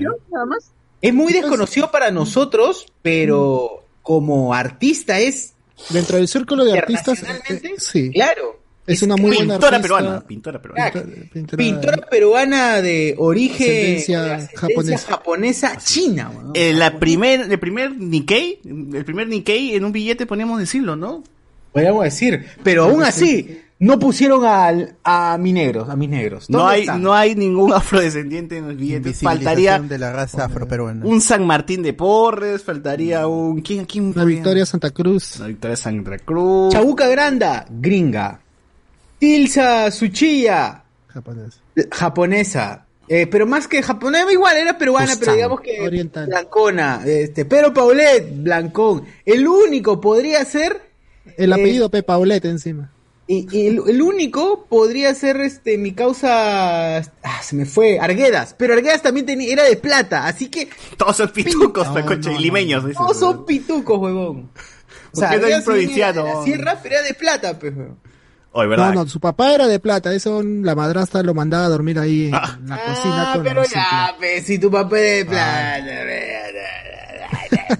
es 1.03 1.15
muy 1.15 1.33
desconocido 1.33 1.91
para 1.93 2.11
nosotros, 2.11 2.87
pero 3.03 3.85
como 4.03 4.55
artista 4.55 5.19
es 5.21 5.53
Dentro 5.91 6.17
del 6.17 6.27
círculo 6.27 6.65
de 6.65 6.79
artistas, 6.79 7.23
eh, 7.23 7.75
sí, 7.77 8.11
claro. 8.11 8.59
Es 8.87 9.03
una 9.03 9.17
muy 9.17 9.37
buena 9.37 9.55
Pintora 9.55 9.77
artista. 9.77 9.97
peruana, 9.99 10.21
pintora 10.27 10.63
peruana. 10.63 10.91
Crack. 10.91 11.07
Pintora- 11.33 11.57
Pintora 11.57 11.97
peruana 12.09 12.83
de 12.83 13.15
origen 13.19 13.67
Ascendencia 13.69 14.23
de 14.23 14.31
ascendencia 14.33 14.59
japonesa. 14.61 15.09
japonesa 15.09 15.77
china, 15.79 16.31
weón. 16.35 16.51
Eh, 16.55 16.73
la 16.73 16.99
primer, 16.99 17.41
el 17.51 17.59
primer 17.59 17.97
Nikkei, 17.97 18.61
el 18.65 19.05
primer 19.05 19.29
Nikkei 19.29 19.75
en 19.75 19.85
un 19.85 19.93
billete 19.93 20.27
podríamos 20.27 20.59
decirlo, 20.59 20.97
¿no? 20.97 21.23
Podríamos 21.73 22.05
decir, 22.05 22.47
pero 22.63 22.85
aún 22.85 23.03
así 23.03 23.61
no 23.79 23.99
pusieron 23.99 24.47
al, 24.47 24.97
a 25.05 25.37
mis 25.39 25.53
negros, 25.53 25.91
a 25.91 25.97
mis 25.97 26.09
negros. 26.09 26.49
No 26.49 26.61
¿Dónde 26.61 26.75
hay, 26.75 26.81
están? 26.81 27.03
no 27.03 27.13
hay 27.13 27.35
ningún 27.35 27.71
afrodescendiente 27.75 28.57
en 28.57 28.69
los 28.69 28.77
billetes. 28.79 29.21
Faltaría 29.21 29.79
de 29.79 29.99
la 29.99 30.11
raza 30.13 30.47
afroperuana. 30.47 31.05
un 31.05 31.21
San 31.21 31.45
Martín 31.47 31.83
de 31.83 31.93
Porres, 31.93 32.63
faltaría 32.63 33.27
un 33.27 33.61
¿quién 33.61 33.85
quién 33.85 34.13
La? 34.17 34.25
Victoria 34.25 34.65
Santa 34.65 34.91
Cruz. 34.91 35.39
La 35.39 35.49
Victoria 35.49 35.77
Santa 35.77 36.17
Cruz. 36.19 36.73
Chabuca 36.73 37.07
Granda, 37.09 37.67
gringa. 37.69 38.41
Tilsa 39.19 39.89
eh, 39.89 39.91
japonesa. 41.91 42.83
Eh, 43.09 43.27
pero 43.29 43.47
más 43.47 43.69
que 43.69 43.83
japonesa, 43.83 44.31
igual 44.33 44.57
era 44.57 44.77
peruana, 44.77 45.15
pero 45.19 45.35
digamos 45.35 45.61
que 45.61 45.81
oriental. 45.81 46.27
blancona. 46.27 47.03
Este, 47.07 47.45
pero 47.45 47.73
Paulet, 47.73 48.29
blancón. 48.43 49.05
El 49.25 49.47
único 49.47 50.01
podría 50.01 50.45
ser 50.45 50.83
El 51.37 51.51
Eh, 51.53 51.55
apellido 51.55 51.91
P. 51.91 52.03
Paulette 52.03 52.47
encima. 52.47 52.91
Y, 53.29 53.49
y 53.51 53.67
el, 53.67 53.81
el 53.89 54.03
único 54.03 54.67
podría 54.69 55.13
ser 55.15 55.41
este 55.41 55.79
mi 55.79 55.93
causa. 55.93 56.99
Ah, 56.99 57.43
se 57.43 57.57
me 57.57 57.65
fue. 57.65 57.99
Arguedas. 57.99 58.55
Pero 58.57 58.75
Arguedas 58.75 59.03
también 59.03 59.27
tenía, 59.27 59.53
era 59.53 59.65
de 59.65 59.77
plata. 59.77 60.27
Así 60.27 60.49
que 60.49 60.69
Todos 60.97 61.17
son 61.17 61.31
pitucos, 61.31 61.89
No, 61.89 62.07
concha, 62.07 62.31
no, 62.31 62.39
y 62.39 62.43
limeños. 62.43 62.85
no, 62.85 62.93
todos 62.93 63.19
son 63.19 63.45
pitucos, 63.45 63.99
huevón. 63.99 64.51
O 65.13 65.17
sea, 65.19 65.37
no 65.37 65.65
provinciano? 65.65 66.45
sierra, 66.45 66.79
pero 66.83 66.97
era 66.97 67.05
de 67.05 67.15
plata, 67.15 67.59
pues, 67.59 67.75
huevón. 67.75 67.99
Oye, 68.57 68.69
¿verdad? 68.69 68.93
No, 68.95 69.05
no, 69.05 69.09
su 69.09 69.21
papá 69.21 69.53
era 69.53 69.67
de 69.69 69.79
plata, 69.79 70.13
eso 70.15 70.43
la 70.43 70.75
madrastra 70.75 71.23
lo 71.23 71.35
mandaba 71.35 71.67
a 71.67 71.69
dormir 71.69 71.99
ahí 71.99 72.27
en 72.29 72.35
Ah. 72.35 72.59
la 72.67 72.77
cocina 72.85 73.31
Ah, 73.31 73.33
con 73.35 73.43
pero 73.45 73.63
ya, 73.65 74.15
pues, 74.19 74.45
si 74.47 74.59
tu 74.59 74.71
papá 74.71 74.99
es 74.99 75.19
de 75.19 75.25
plata. 75.27 75.85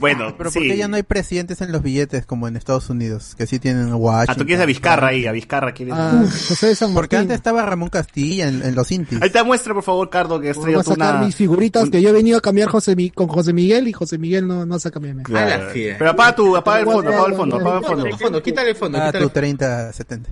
Bueno, 0.01 0.35
Pero 0.37 0.51
sí. 0.51 0.59
¿por 0.59 0.69
qué 0.69 0.77
ya 0.77 0.89
no 0.89 0.97
hay 0.97 1.03
presidentes 1.05 1.61
en 1.61 1.71
los 1.73 1.81
billetes 1.83 2.27
como 2.27 2.49
en 2.49 2.57
Estados 2.57 2.91
Unidos? 2.91 3.35
Que 3.37 3.47
sí 3.47 3.59
tienen 3.59 3.95
Washington. 3.95 4.35
Ah, 4.35 4.39
tú 4.39 4.45
quieres 4.45 4.63
a 4.63 4.67
Vizcarra 4.67 5.09
ahí, 5.09 5.27
a 5.27 5.33
Vizcarra 5.33 5.73
quieres. 5.73 5.95
Ah, 5.97 6.23
José 6.49 6.67
de 6.69 6.75
San 6.75 6.93
Porque 6.93 7.17
antes 7.17 7.37
estaba 7.37 7.63
Ramón 7.63 7.89
Castilla 7.89 8.49
en, 8.49 8.63
en 8.63 8.75
los 8.75 8.91
Intis. 8.91 9.23
Ahí 9.23 9.31
te 9.31 9.43
muestra, 9.45 9.73
por 9.75 9.85
favor, 9.85 10.11
Cardo, 10.11 10.41
que 10.41 10.51
has 10.51 10.59
a 10.59 10.83
sacar 10.83 11.15
una... 11.17 11.25
mis 11.27 11.37
figuritas 11.37 11.85
un- 11.85 11.91
que 11.91 12.03
yo 12.03 12.11
he 12.11 12.13
venido 12.13 12.37
a 12.39 12.41
cambiar 12.41 12.69
José 12.69 12.97
Mi- 12.97 13.11
con 13.11 13.29
José 13.29 13.53
Miguel 13.53 13.87
y 13.89 13.93
José 13.93 14.19
Miguel 14.19 14.47
no, 14.47 14.67
no 14.67 14.79
saca. 14.79 15.01
Claro. 15.23 15.71
Fiera. 15.71 15.97
Pero 15.99 16.11
apaga 16.11 16.35
tu, 16.35 16.57
apaga 16.57 16.81
el 16.81 16.85
fondo, 16.87 17.09
apaga 17.11 17.27
el 17.29 17.35
fondo, 17.35 17.57
apaga 17.57 17.77
el 17.79 17.83
Quítale 17.83 17.95
fondo. 17.95 18.07
el 18.07 18.19
fondo, 18.19 18.43
quítale 18.43 18.71
el 18.71 18.77
fondo. 18.77 18.99
Ah, 18.99 19.07
quítale 19.07 19.13
tu 19.13 19.17
el 19.19 19.23
fondo. 19.31 19.41
30, 19.41 19.93
70. 19.93 20.31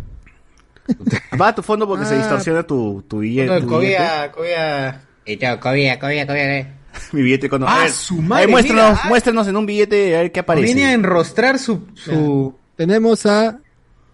Apaga 1.31 1.55
tu 1.55 1.63
fondo 1.63 1.87
porque 1.87 2.05
se 2.05 2.15
Ah. 2.15 2.19
distorsiona 2.19 2.63
tu, 2.63 3.05
tu 3.09 3.19
billete. 3.19 3.61
No, 3.61 3.67
cobia, 3.67 4.31
cobia. 4.33 5.01
Chao, 5.39 5.61
cobia, 5.61 5.99
cobia, 5.99 6.27
cobia. 6.27 6.75
Mi 7.13 7.23
billete 7.23 7.49
con... 7.49 7.65
Ah, 7.65 7.81
a 7.81 7.83
ver, 7.83 7.91
su 7.91 8.21
madre, 8.21 8.45
ahí 8.45 8.51
muéstranos, 8.51 8.91
mira, 8.91 9.01
ah. 9.05 9.09
muéstranos 9.09 9.49
en 9.49 9.57
un 9.57 9.67
billete 9.67 10.17
a 10.17 10.21
ver 10.21 10.33
qué 10.33 10.41
aparece. 10.41 10.67
Viene 10.67 10.87
a 10.87 10.93
enrostrar 10.93 11.59
su, 11.59 11.87
su, 11.95 12.55
Tenemos 12.77 13.27
a... 13.27 13.59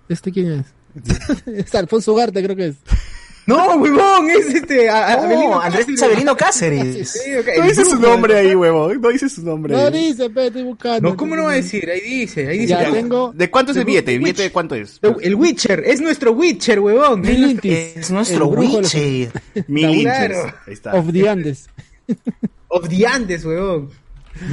¿Este 0.09 0.33
quién 0.33 0.65
es? 0.65 1.47
es 1.47 1.75
Alfonso 1.75 2.13
Ugarte, 2.13 2.43
creo 2.43 2.57
que 2.57 2.69
es. 2.69 2.77
No, 3.47 3.75
huevón, 3.77 4.31
es 4.31 4.55
este. 4.55 4.89
a- 4.89 5.09
a- 5.09 5.13
Abelino 5.15 5.51
No, 5.51 5.61
Andrés. 5.61 5.87
Saberino 5.97 6.37
Cáceres. 6.37 7.11
Sí, 7.11 7.31
No 7.59 7.65
dice 7.67 7.85
su 7.85 7.99
nombre 7.99 8.35
¿no? 8.35 8.39
ahí, 8.41 8.55
huevón. 8.55 9.01
No 9.01 9.09
dice 9.09 9.29
su 9.29 9.43
nombre. 9.43 9.75
No 9.75 9.81
ahí. 9.87 10.09
dice, 10.09 10.31
pe, 10.31 10.47
estoy 10.49 10.63
buscando. 10.63 11.09
No, 11.11 11.17
¿cómo 11.17 11.35
no 11.35 11.45
va 11.45 11.53
a 11.53 11.55
decir? 11.55 11.89
Ahí 11.91 12.01
dice, 12.01 12.47
ahí 12.47 12.59
dice. 12.59 12.69
Ya 12.71 12.83
Ya, 12.85 12.93
tengo... 12.93 13.33
¿De 13.35 13.51
cuánto 13.51 13.73
es 13.73 13.79
el 13.79 13.85
billete? 13.85 14.13
¿El 14.15 14.19
billete 14.21 14.43
de 14.43 14.53
cuánto 14.53 14.75
es? 14.75 15.01
El 15.21 15.35
Witcher, 15.35 15.83
es 15.87 16.01
nuestro 16.01 16.33
Witcher, 16.33 16.79
huevón. 16.81 17.23
Es 17.25 18.11
nuestro 18.11 18.51
de 18.51 18.57
los- 18.57 18.95
Witcher. 18.95 19.31
Mil 19.69 20.03
Claro. 20.03 20.35
inches. 20.35 20.55
Ahí 20.67 20.73
está. 20.73 20.95
Of 20.95 21.13
the 21.13 21.29
Andes. 21.29 21.69
Of 22.69 22.89
the 22.89 23.07
Andes, 23.07 23.45
huevón. 23.45 23.91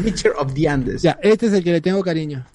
Witcher 0.04 0.32
of 0.38 0.54
the 0.54 0.68
Andes. 0.68 1.02
Ya, 1.04 1.20
este 1.22 1.46
es 1.48 1.54
el 1.54 1.64
que 1.64 1.72
le 1.72 1.82
tengo 1.82 2.04
cariño. 2.04 2.46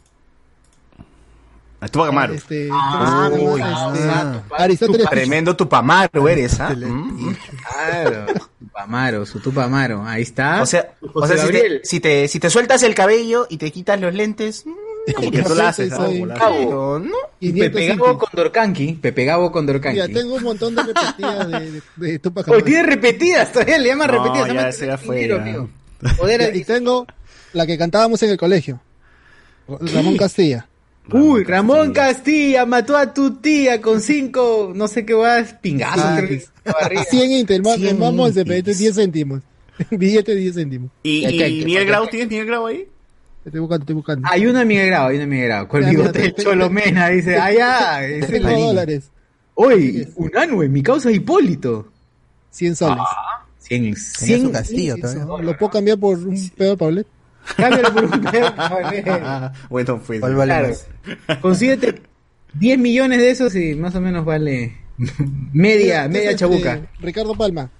A 1.82 1.88
tu 1.88 2.00
Amaro. 2.04 2.32
Este, 2.34 2.68
Ah, 2.72 3.28
¿cómo 3.28 3.36
se 3.36 3.44
uy, 3.44 3.60
Este, 3.60 4.08
ah, 4.08 4.42
Aristóteles 4.56 5.10
Tremendo 5.10 5.56
tupamaro 5.56 6.28
eres, 6.28 6.60
¿ah? 6.60 6.70
Mm. 6.70 7.34
Claro. 7.66 8.26
Tupamaro, 8.60 9.26
su 9.26 9.40
Tupamaro. 9.40 10.04
Ahí 10.06 10.22
está. 10.22 10.62
O 10.62 10.66
sea, 10.66 10.94
o 11.12 11.26
sea 11.26 11.36
si, 11.36 11.42
Gabriel. 11.42 11.80
te, 11.82 11.88
si, 11.88 11.98
te, 11.98 12.28
si 12.28 12.38
te 12.38 12.50
sueltas 12.50 12.84
el 12.84 12.94
cabello 12.94 13.46
y 13.50 13.56
te 13.56 13.72
quitas 13.72 14.00
los 14.00 14.14
lentes, 14.14 14.64
mm, 14.64 15.12
Como 15.16 15.30
que 15.32 15.42
tú 15.42 15.56
la 15.56 15.70
haces, 15.70 15.92
¿ah? 15.94 16.08
¿no? 16.08 17.10
Y 17.40 17.52
Pepe. 17.52 17.88
Gabo 17.88 18.16
con 18.16 18.28
Dorcanqui. 18.32 18.92
Pepe 19.02 19.24
Gabo 19.24 19.50
con 19.50 19.66
Dorcanqui. 19.66 20.00
Mira, 20.00 20.20
tengo 20.20 20.36
un 20.36 20.42
montón 20.44 20.76
de 20.76 20.82
repetidas 20.84 21.48
de, 21.50 21.70
de, 21.72 21.82
de 21.96 22.18
Tupac 22.20 22.46
Hoy 22.46 22.62
tiene 22.62 22.84
repetidas, 22.84 23.50
todavía 23.50 23.78
le 23.78 23.88
llaman 23.88 24.08
No, 24.08 24.22
repetidas. 24.22 24.78
ya 24.78 24.86
ya 24.86 24.98
fue, 24.98 25.26
ya. 25.26 26.14
Poder 26.16 26.40
Ya, 26.52 26.56
Y 26.56 26.62
tengo 26.62 27.08
la 27.52 27.66
que 27.66 27.76
cantábamos 27.76 28.22
en 28.22 28.30
el 28.30 28.36
colegio. 28.36 28.80
Ramón 29.66 30.16
Castilla. 30.16 30.68
Uy, 31.12 31.44
Ramón 31.44 31.92
Castilla 31.92 32.64
mató 32.66 32.96
a 32.96 33.12
tu 33.12 33.36
tía 33.36 33.80
con 33.80 34.00
cinco, 34.00 34.72
no 34.74 34.88
sé 34.88 35.04
qué 35.04 35.14
vas, 35.14 35.54
pingazos. 35.54 36.02
Ah, 36.04 36.14
creo 36.16 36.28
que 36.28 36.34
es 36.36 36.50
la 36.64 36.72
barriga. 36.72 37.04
100 37.04 37.32
Inter, 37.32 37.56
el 37.56 37.62
ma- 37.62 37.74
el 37.74 37.80
100 37.80 37.98
mamo 37.98 38.26
es 38.26 38.34
de 38.34 38.40
Inters. 38.56 38.78
10 38.78 38.94
céntimos. 38.96 39.42
Billete 39.90 40.34
de 40.34 40.40
10 40.40 40.54
céntimos. 40.54 40.90
¿Y, 41.02 41.18
y 41.20 41.24
acá, 41.26 41.48
Miguel. 41.66 41.86
Grau? 41.86 42.06
¿Tienes 42.08 42.28
Miguel 42.28 42.46
Grau 42.46 42.66
ahí? 42.66 42.86
Estoy 43.44 43.60
buscando, 43.60 43.82
estoy 43.82 43.94
buscando. 43.96 44.28
Hay 44.30 44.46
una 44.46 44.64
Miguel 44.64 44.86
Grau, 44.86 45.08
hay 45.08 45.16
una 45.16 45.26
Miguel 45.26 45.48
Grau. 45.48 45.68
Con 45.68 45.82
el 45.84 45.90
bigote 45.90 46.18
de 46.20 46.34
Cholomena, 46.34 47.08
dice, 47.08 47.36
ah, 47.36 47.52
ya, 47.52 48.06
ese 48.06 48.36
es 48.36 48.42
dólares. 48.42 49.10
Uy, 49.54 50.08
un 50.16 50.30
anue, 50.36 50.68
mi 50.68 50.82
causa 50.82 51.10
es 51.10 51.16
Hipólito. 51.16 51.88
100 52.50 52.76
soles. 52.76 52.98
Ah, 53.00 53.44
100, 53.58 53.82
Tenía 53.82 53.96
100 53.96 54.42
su 54.42 54.52
castillo 54.52 54.96
todavía. 54.96 55.24
No, 55.24 55.38
¿Lo 55.42 55.56
puedo 55.58 55.70
cambiar 55.72 55.98
por 55.98 56.18
un 56.18 56.50
pedo 56.56 56.70
de 56.70 56.76
Paulet? 56.76 57.06
Cámbialo 57.56 57.92
por 57.94 58.04
un 58.04 58.20
pedo, 58.22 58.54
cabrón. 58.56 58.92
Ah, 59.08 59.52
bueno, 59.68 60.00
pues. 60.06 60.20
¿Cuál 60.20 60.34
vale 60.34 60.52
Claro. 60.52 60.68
más? 60.68 61.38
Consíguete 61.40 62.02
10 62.54 62.78
millones 62.78 63.18
de 63.18 63.30
esos 63.30 63.54
y 63.56 63.74
más 63.74 63.94
o 63.94 64.00
menos 64.00 64.24
vale 64.24 64.76
media, 65.52 66.08
media 66.08 66.30
Este, 66.30 66.36
chabuca. 66.40 66.80
Ricardo 67.00 67.34
Palma. 67.34 67.70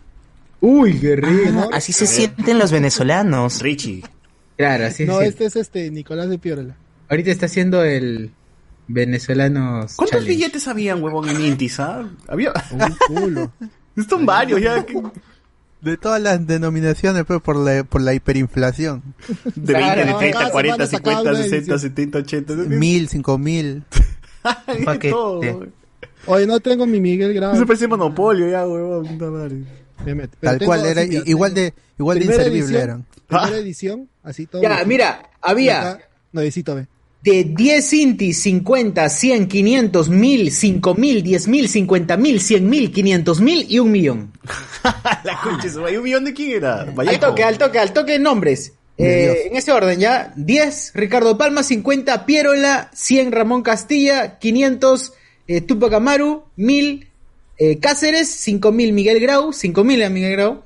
Uy, 0.61 0.99
qué 1.01 1.17
rico. 1.17 1.69
Ah, 1.73 1.77
Así 1.77 1.93
se 1.93 2.07
sienten 2.07 2.59
los 2.59 2.71
venezolanos. 2.73 3.61
Richie. 3.63 4.03
Claro, 4.57 4.87
así 4.87 5.05
No, 5.05 5.21
es. 5.21 5.31
este 5.31 5.47
es 5.47 5.57
este 5.57 5.91
Nicolás 5.91 6.29
de 6.29 6.39
Piorola. 6.39 6.77
Ahorita 7.09 7.31
está 7.31 7.47
haciendo 7.47 7.83
el 7.85 8.31
venezolano. 8.89 9.87
¿Cuántos 9.97 10.25
billetes 10.25 10.69
habían, 10.69 11.03
huevón, 11.03 11.29
en 11.29 11.41
Intis? 11.41 11.81
ah? 11.81 12.09
Había. 12.29 12.53
Un 12.71 12.97
culo. 13.09 13.53
Son 14.09 14.25
varios 14.25 14.61
ya. 14.61 14.85
De 15.83 15.97
todas 15.97 16.23
las 16.23 16.47
denominaciones, 16.47 17.25
pero 17.27 17.41
por 17.41 17.57
la, 17.57 17.83
por 17.85 18.01
la 18.01 18.15
hiperinflación. 18.15 19.03
De 19.55 19.73
20, 19.73 19.73
Claro, 19.73 20.01
de 20.01 20.07
cada 20.07 20.19
30, 20.19 20.39
semana 20.39 20.53
40, 20.53 20.87
sacaba 20.87 21.17
50, 21.19 21.31
una 21.31 21.39
60, 21.43 21.57
edición. 21.57 21.79
70, 21.81 22.19
80. 22.19 22.55
Mil, 22.55 23.09
cinco 23.09 23.37
mil. 23.39 23.83
Oye, 26.27 26.47
no 26.47 26.61
tengo 26.61 26.87
mi 26.87 27.01
Miguel 27.01 27.35
Grau. 27.35 27.55
Eso 27.55 27.67
parece 27.67 27.89
monopolio 27.89 28.49
ya, 28.49 28.67
huevón. 28.67 29.07
puta 29.07 29.31
madre. 29.31 29.57
Me 30.05 30.15
meto. 30.15 30.37
Pero 30.41 30.51
Tal 30.53 30.59
tengo 30.59 30.71
cual, 30.71 30.87
era 30.87 31.03
igual 31.05 31.55
tengo 31.55 31.67
de, 31.67 31.75
igual 31.99 32.19
de 32.19 32.25
inservible 32.27 32.59
edición, 32.59 32.83
eran. 32.83 33.07
Primera 33.27 33.57
edición, 33.59 34.09
así 34.23 34.47
todo. 34.47 34.63
Ya, 34.63 34.85
mira, 34.85 35.31
había 35.41 35.91
acá, 35.93 36.05
Nuevecito, 36.33 36.75
ve. 36.77 36.87
De 37.23 37.45
10 37.45 37.93
intis, 37.93 38.43
50, 38.43 39.09
100, 39.09 39.49
500, 39.49 40.09
1000, 40.09 40.51
5000, 40.51 41.23
10000, 41.23 41.69
50000, 41.69 42.41
100000, 42.41 42.93
500000 42.93 43.67
y 43.69 43.79
un 43.79 43.93
millón. 43.93 44.33
La 45.25 45.41
concha, 45.41 45.69
madre. 45.81 45.99
¿un 45.99 46.05
millón 46.05 46.25
de 46.25 46.35
quién 46.35 46.53
era? 46.53 46.81
Al 46.81 46.91
Vallejo. 46.91 47.21
toque, 47.21 47.45
al 47.45 47.59
toque, 47.59 47.79
al 47.79 47.93
toque 47.93 48.19
nombres. 48.19 48.73
Eh, 48.99 49.47
en 49.47 49.57
ese 49.57 49.73
orden 49.73 49.99
ya, 49.99 50.33
10 50.37 50.93
Ricardo 50.95 51.39
Palma, 51.39 51.63
50 51.63 52.27
Pierola, 52.27 52.91
100 52.93 53.33
Ramón 53.33 53.63
Castilla, 53.63 54.39
500 54.39 55.13
eh, 55.49 55.61
Tupac 55.61 55.93
Amaru, 55.95 56.45
1000 56.57 57.09
eh, 57.59 57.79
Cáceres, 57.79 58.29
5000 58.31 58.93
Miguel 58.93 59.21
Grau, 59.21 59.53
5000 59.53 60.03
a 60.03 60.11
Miguel 60.11 60.33
Grau, 60.33 60.63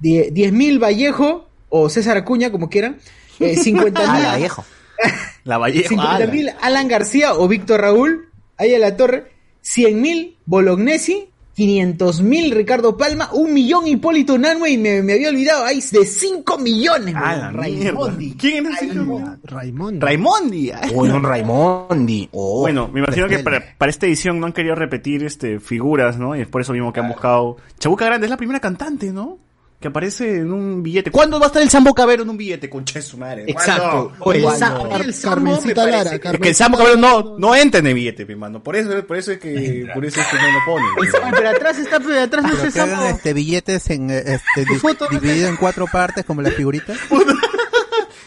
10 0.00 0.32
10.000 0.32 0.82
Vallejo 0.82 1.48
o 1.68 1.88
César 1.88 2.16
Acuña, 2.16 2.50
como 2.50 2.70
quieran, 2.70 2.98
eh, 3.40 3.56
50.000 3.56 4.64
Ah, 5.46 5.58
la 5.58 5.66
viejo. 5.66 5.94
La 5.94 5.98
Vallejo. 5.98 6.18
50 6.18 6.26
mil 6.26 6.50
Alan 6.60 6.88
García 6.88 7.34
o 7.34 7.48
Víctor 7.48 7.80
Raúl, 7.80 8.28
ahí 8.56 8.74
a 8.74 8.78
la 8.78 8.96
torre, 8.96 9.32
100 9.62 10.00
mil 10.00 10.36
Bolognesi, 10.44 11.28
500 11.54 12.20
mil 12.20 12.50
Ricardo 12.50 12.98
Palma, 12.98 13.30
un 13.32 13.54
millón 13.54 13.86
Hipólito 13.86 14.36
Nanue 14.36 14.70
y 14.70 14.78
me, 14.78 15.02
me 15.02 15.14
había 15.14 15.30
olvidado, 15.30 15.64
hay 15.64 15.80
de 15.80 16.04
5 16.04 16.58
millones. 16.58 17.14
Ah. 17.16 17.50
Raimondi. 17.52 18.34
¿Quién 18.38 18.66
era. 18.66 19.38
Raimondi. 19.42 20.72
Uy, 20.94 21.08
un 21.08 21.22
Raimondi. 21.22 22.28
Oh. 22.38 22.60
Bueno, 22.60 22.88
me 22.92 23.00
imagino 23.00 23.28
que 23.28 23.38
para, 23.38 23.62
para 23.78 23.88
esta 23.88 24.06
edición 24.06 24.38
no 24.40 24.46
han 24.46 24.52
querido 24.52 24.74
repetir 24.74 25.24
este 25.24 25.58
figuras, 25.60 26.18
¿no? 26.18 26.36
Y 26.36 26.40
es 26.40 26.48
por 26.48 26.60
eso 26.60 26.72
mismo 26.72 26.92
que 26.92 27.00
han 27.00 27.08
buscado. 27.08 27.56
Chabuca 27.78 28.04
Grande 28.04 28.26
es 28.26 28.30
la 28.30 28.36
primera 28.36 28.60
cantante, 28.60 29.12
¿no? 29.12 29.38
Que 29.78 29.88
aparece 29.88 30.38
en 30.38 30.52
un 30.52 30.82
billete. 30.82 31.10
¿Cuándo 31.10 31.38
va 31.38 31.46
a 31.46 31.48
estar 31.48 31.60
el 31.60 31.68
Sambo 31.68 31.94
Cabero 31.94 32.22
en 32.22 32.30
un 32.30 32.36
billete? 32.38 32.70
Concha 32.70 32.98
de 32.98 33.02
su 33.02 33.18
madre. 33.18 33.44
Exacto. 33.46 34.10
O 34.20 34.32
el 34.32 34.42
Sambo 34.52 34.88
Carmencita 35.22 35.84
me 35.84 35.90
Lara, 35.90 36.14
Es 36.14 36.20
que 36.40 36.48
el 36.48 36.54
Sambo 36.54 36.78
Cabero 36.78 36.96
no, 36.96 37.36
no 37.38 37.54
entra 37.54 37.80
en 37.80 37.86
el 37.88 37.94
billete, 37.94 38.24
mi 38.24 38.36
mano. 38.36 38.62
Por 38.62 38.74
eso, 38.74 39.06
por 39.06 39.18
eso 39.18 39.32
es 39.32 39.38
que, 39.38 39.86
por 39.92 40.04
eso 40.06 40.18
es 40.20 40.26
que 40.28 40.36
no 40.36 40.50
lo 40.50 40.58
ponen. 40.64 41.32
Pero 41.34 41.48
atrás 41.50 41.78
está, 41.78 42.00
pero 42.00 42.20
atrás 42.20 42.42
no 42.44 42.52
es 42.64 42.74
el 42.76 42.90
este, 43.10 43.32
billetes 43.34 43.90
en, 43.90 44.10
eh, 44.10 44.22
este, 44.26 44.64
dividido 45.10 45.48
en 45.48 45.56
cuatro 45.56 45.86
partes, 45.92 46.24
como 46.24 46.40
las 46.40 46.54
figuritas. 46.56 46.98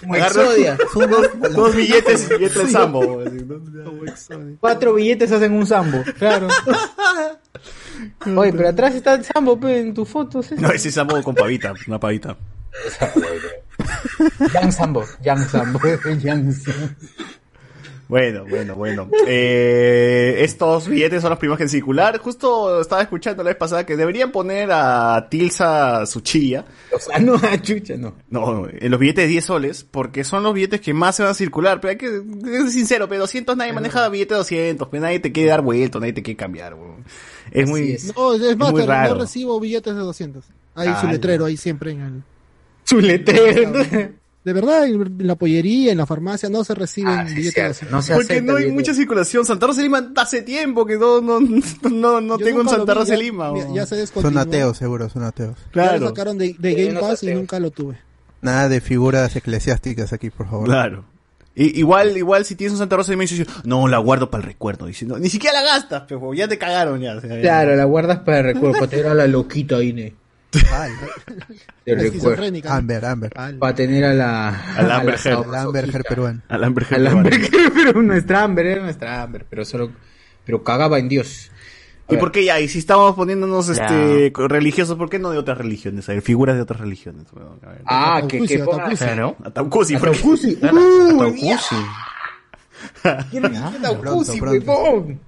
Como 0.01 0.15
Exodia. 0.15 0.77
Sumas- 0.93 1.53
Dos 1.53 1.75
billetes 1.75 2.29
y 2.39 2.43
entra 2.43 2.61
el 2.61 2.69
Sambo. 2.69 3.23
Cuatro 4.59 4.93
billetes 4.93 5.31
hacen 5.31 5.53
un 5.53 5.65
Sambo, 5.65 6.03
claro. 6.17 6.47
Oye, 8.35 8.53
pero 8.53 8.69
atrás 8.69 8.95
está 8.95 9.13
el 9.13 9.23
Sambo, 9.23 9.59
pe, 9.59 9.79
en 9.79 9.93
tus 9.93 10.07
fotos. 10.07 10.51
¿eh? 10.51 10.55
No, 10.57 10.69
ese 10.71 10.91
Sambo 10.91 11.21
con 11.23 11.35
pavita, 11.35 11.73
una 11.87 11.99
pavita. 11.99 12.37
Young 14.53 14.71
Sambo, 14.71 15.03
Young 15.21 15.45
Sambo, 15.47 15.79
Young 16.21 16.51
Sambo. 16.51 16.95
Bueno, 18.09 18.43
bueno, 18.49 18.73
bueno. 18.73 19.07
Eh, 19.27 20.37
estos 20.39 20.87
billetes 20.87 21.21
son 21.21 21.29
los 21.29 21.37
primeros 21.37 21.57
que 21.59 21.63
en 21.65 21.69
circular. 21.69 22.17
Justo 22.17 22.81
estaba 22.81 23.03
escuchando 23.03 23.43
la 23.43 23.49
vez 23.51 23.57
pasada 23.57 23.85
que 23.85 23.95
deberían 23.95 24.31
poner 24.31 24.69
a 24.71 25.27
Tilsa 25.29 26.07
Suchilla. 26.07 26.65
O 26.91 26.97
sea, 26.97 27.19
no, 27.19 27.35
ah, 27.35 27.61
chucha, 27.61 27.97
no. 27.97 28.15
No, 28.31 28.67
en 28.67 28.89
los 28.89 28.99
billetes 28.99 29.25
de 29.25 29.27
10 29.27 29.45
soles, 29.45 29.83
porque 29.83 30.23
son 30.23 30.41
los 30.41 30.55
billetes 30.55 30.81
que 30.81 30.91
más 30.91 31.17
se 31.17 31.21
van 31.21 31.33
a 31.33 31.35
circular. 31.35 31.79
Pero 31.79 31.91
hay 31.91 31.97
que 31.97 32.07
ser 32.09 32.69
sincero, 32.71 33.07
pero 33.07 33.21
200 33.21 33.55
nadie 33.55 33.73
maneja 33.73 34.09
billete 34.09 34.33
de 34.33 34.39
200, 34.39 34.87
pero 34.89 35.03
nadie 35.03 35.19
te 35.19 35.31
quiere 35.31 35.51
dar 35.51 35.61
vuelto, 35.61 35.99
nadie 35.99 36.13
te 36.13 36.23
quiere 36.23 36.35
cambiar. 36.37 36.73
weón. 36.73 37.05
Es 37.51 37.69
muy, 37.69 37.91
es. 37.91 38.15
No, 38.17 38.33
es 38.33 38.57
más, 38.57 38.71
muy 38.71 38.81
pero 38.81 38.91
raro. 38.91 39.13
no 39.13 39.21
recibo 39.21 39.59
billetes 39.59 39.93
de 39.93 40.01
200. 40.01 40.43
Hay 40.73 40.87
Ah, 40.87 40.99
su 40.99 41.05
letrero 41.07 41.45
ahí 41.45 41.57
siempre 41.57 41.91
en 41.91 42.01
el... 42.01 42.23
Su 42.85 42.99
letrero. 42.99 43.71
De 44.43 44.53
verdad, 44.53 44.85
en 44.85 45.27
la 45.27 45.35
pollería, 45.35 45.91
en 45.91 45.97
la 45.97 46.05
farmacia, 46.05 46.47
no 46.49 46.63
se 46.63 46.73
reciben 46.73 47.11
Ah, 47.19 47.27
sí, 47.27 47.35
billetes 47.35 47.53
sí, 47.53 47.85
de 47.85 47.91
200. 47.91 47.91
no 47.91 48.01
se 48.01 48.13
Porque 48.13 48.41
no 48.41 48.53
hay 48.55 48.63
billete. 48.63 48.73
mucha 48.73 48.93
circulación. 48.93 49.45
Santa 49.45 49.67
Rosa 49.67 49.77
de 49.81 49.83
Lima 49.83 50.11
hace 50.15 50.41
tiempo 50.43 50.85
que 50.85 50.97
no, 50.97 51.19
no, 51.19 51.39
no, 51.91 52.21
no 52.21 52.37
tengo 52.37 52.61
un 52.61 52.69
Santa 52.69 52.93
Rosa 52.93 53.11
de 53.11 53.17
ya- 53.17 53.23
Lima. 53.23 53.51
weón. 53.51 53.73
Ya 53.73 53.85
se 53.85 54.07
Son 54.07 54.37
ateos, 54.37 54.77
seguro, 54.77 55.09
son 55.09 55.23
ateos. 55.23 55.57
Ya 55.57 55.63
lo 55.65 55.71
Claro, 55.71 56.07
sacaron 56.07 56.37
de, 56.37 56.55
de 56.57 56.73
Sí, 56.75 56.85
Game 56.85 56.99
Pass 56.99 57.23
y 57.23 57.33
nunca 57.33 57.59
lo 57.59 57.69
tuve. 57.71 57.97
Nada 58.41 58.69
de 58.69 58.79
figuras 58.79 59.35
eclesiásticas 59.35 60.13
aquí, 60.13 60.29
por 60.29 60.49
favor. 60.49 60.65
claro. 60.67 61.05
I- 61.55 61.77
igual, 61.77 62.15
igual 62.15 62.45
si 62.45 62.55
tienes 62.55 62.71
un 62.73 62.77
Santa 62.77 62.95
Rosa 62.95 63.11
de 63.11 63.17
Lima 63.17 63.23
dices, 63.23 63.45
no, 63.65 63.89
la 63.89 63.97
guardo 63.97 64.29
para 64.31 64.41
el 64.43 64.47
recuerdo. 64.47 64.85
Dice, 64.85 65.05
no, 65.05 65.19
ni 65.19 65.29
siquiera 65.29 65.61
la 65.61 65.67
gastas, 65.73 66.03
pero 66.07 66.33
ya 66.33 66.47
te 66.47 66.57
cagaron 66.57 67.01
ya. 67.01 67.17
o 67.17 67.19
sea, 67.21 67.29
ya. 67.35 67.41
Claro, 67.41 67.75
la 67.75 67.83
guardas 67.83 68.19
para 68.19 68.39
el 68.39 68.45
recuerdo, 68.45 68.75
para 68.79 68.87
tener 68.87 69.07
a 69.07 69.13
la 69.13 69.27
loquita 69.27 69.83
Ine. 69.83 70.13
La 70.51 70.87
recuerdo. 71.85 72.03
esquizofrénica. 72.03 72.75
Amber, 72.75 73.05
Amber. 73.05 73.31
Para 73.59 73.75
tener 73.75 74.05
a 74.05 74.13
la. 74.13 74.75
Al 74.75 74.91
Amber 74.91 75.15
Heard. 75.23 75.47
El 75.47 75.55
Amber 75.55 75.89
Heard 75.89 76.03
peruano. 76.07 76.41
Al 76.47 76.63
Amber 76.63 76.83
Heard 76.89 76.95
Al 76.95 77.03
peruano. 77.03 77.19
Amber 77.19 77.33
Heard, 77.43 77.73
pero 77.73 78.01
nuestra 78.01 78.43
Amber, 78.43 78.65
era 78.65 78.81
nuestra 78.81 79.21
Amber, 79.21 79.45
pero 79.49 79.65
solo. 79.65 79.91
Pero 80.45 80.63
cagaba 80.63 80.97
en 80.97 81.09
Dios. 81.09 81.51
¿Y 82.11 82.17
por 82.17 82.31
qué 82.31 82.43
ya? 82.43 82.59
Y 82.59 82.67
si 82.67 82.79
estamos 82.79 83.13
poniéndonos 83.15 83.69
este 83.69 84.31
religiosos, 84.35 84.97
¿por 84.97 85.11
qué 85.11 85.19
no 85.19 85.29
de 85.29 85.37
otras 85.37 85.59
religiones? 85.59 86.09
A 86.09 86.13
ver, 86.13 86.23
figuras 86.23 86.55
de 86.55 86.63
otras 86.63 86.79
religiones. 86.79 87.27
a 87.61 87.69
ver. 87.69 87.81
Ah, 87.85 88.23
que, 88.27 88.41
que 88.47 88.59
ponga. 88.59 88.89
Claro. 88.95 89.35
Ataucusi, 89.43 89.95
¿por 89.97 90.09
qué? 90.11 90.17
Ataucusi. 90.17 90.57
Uh, 90.59 90.65
Ataucusi. 91.15 91.75
¿Quién 93.29 93.45
es 93.45 93.61
Ataucusi, 93.61 94.41
huevón? 94.41 95.19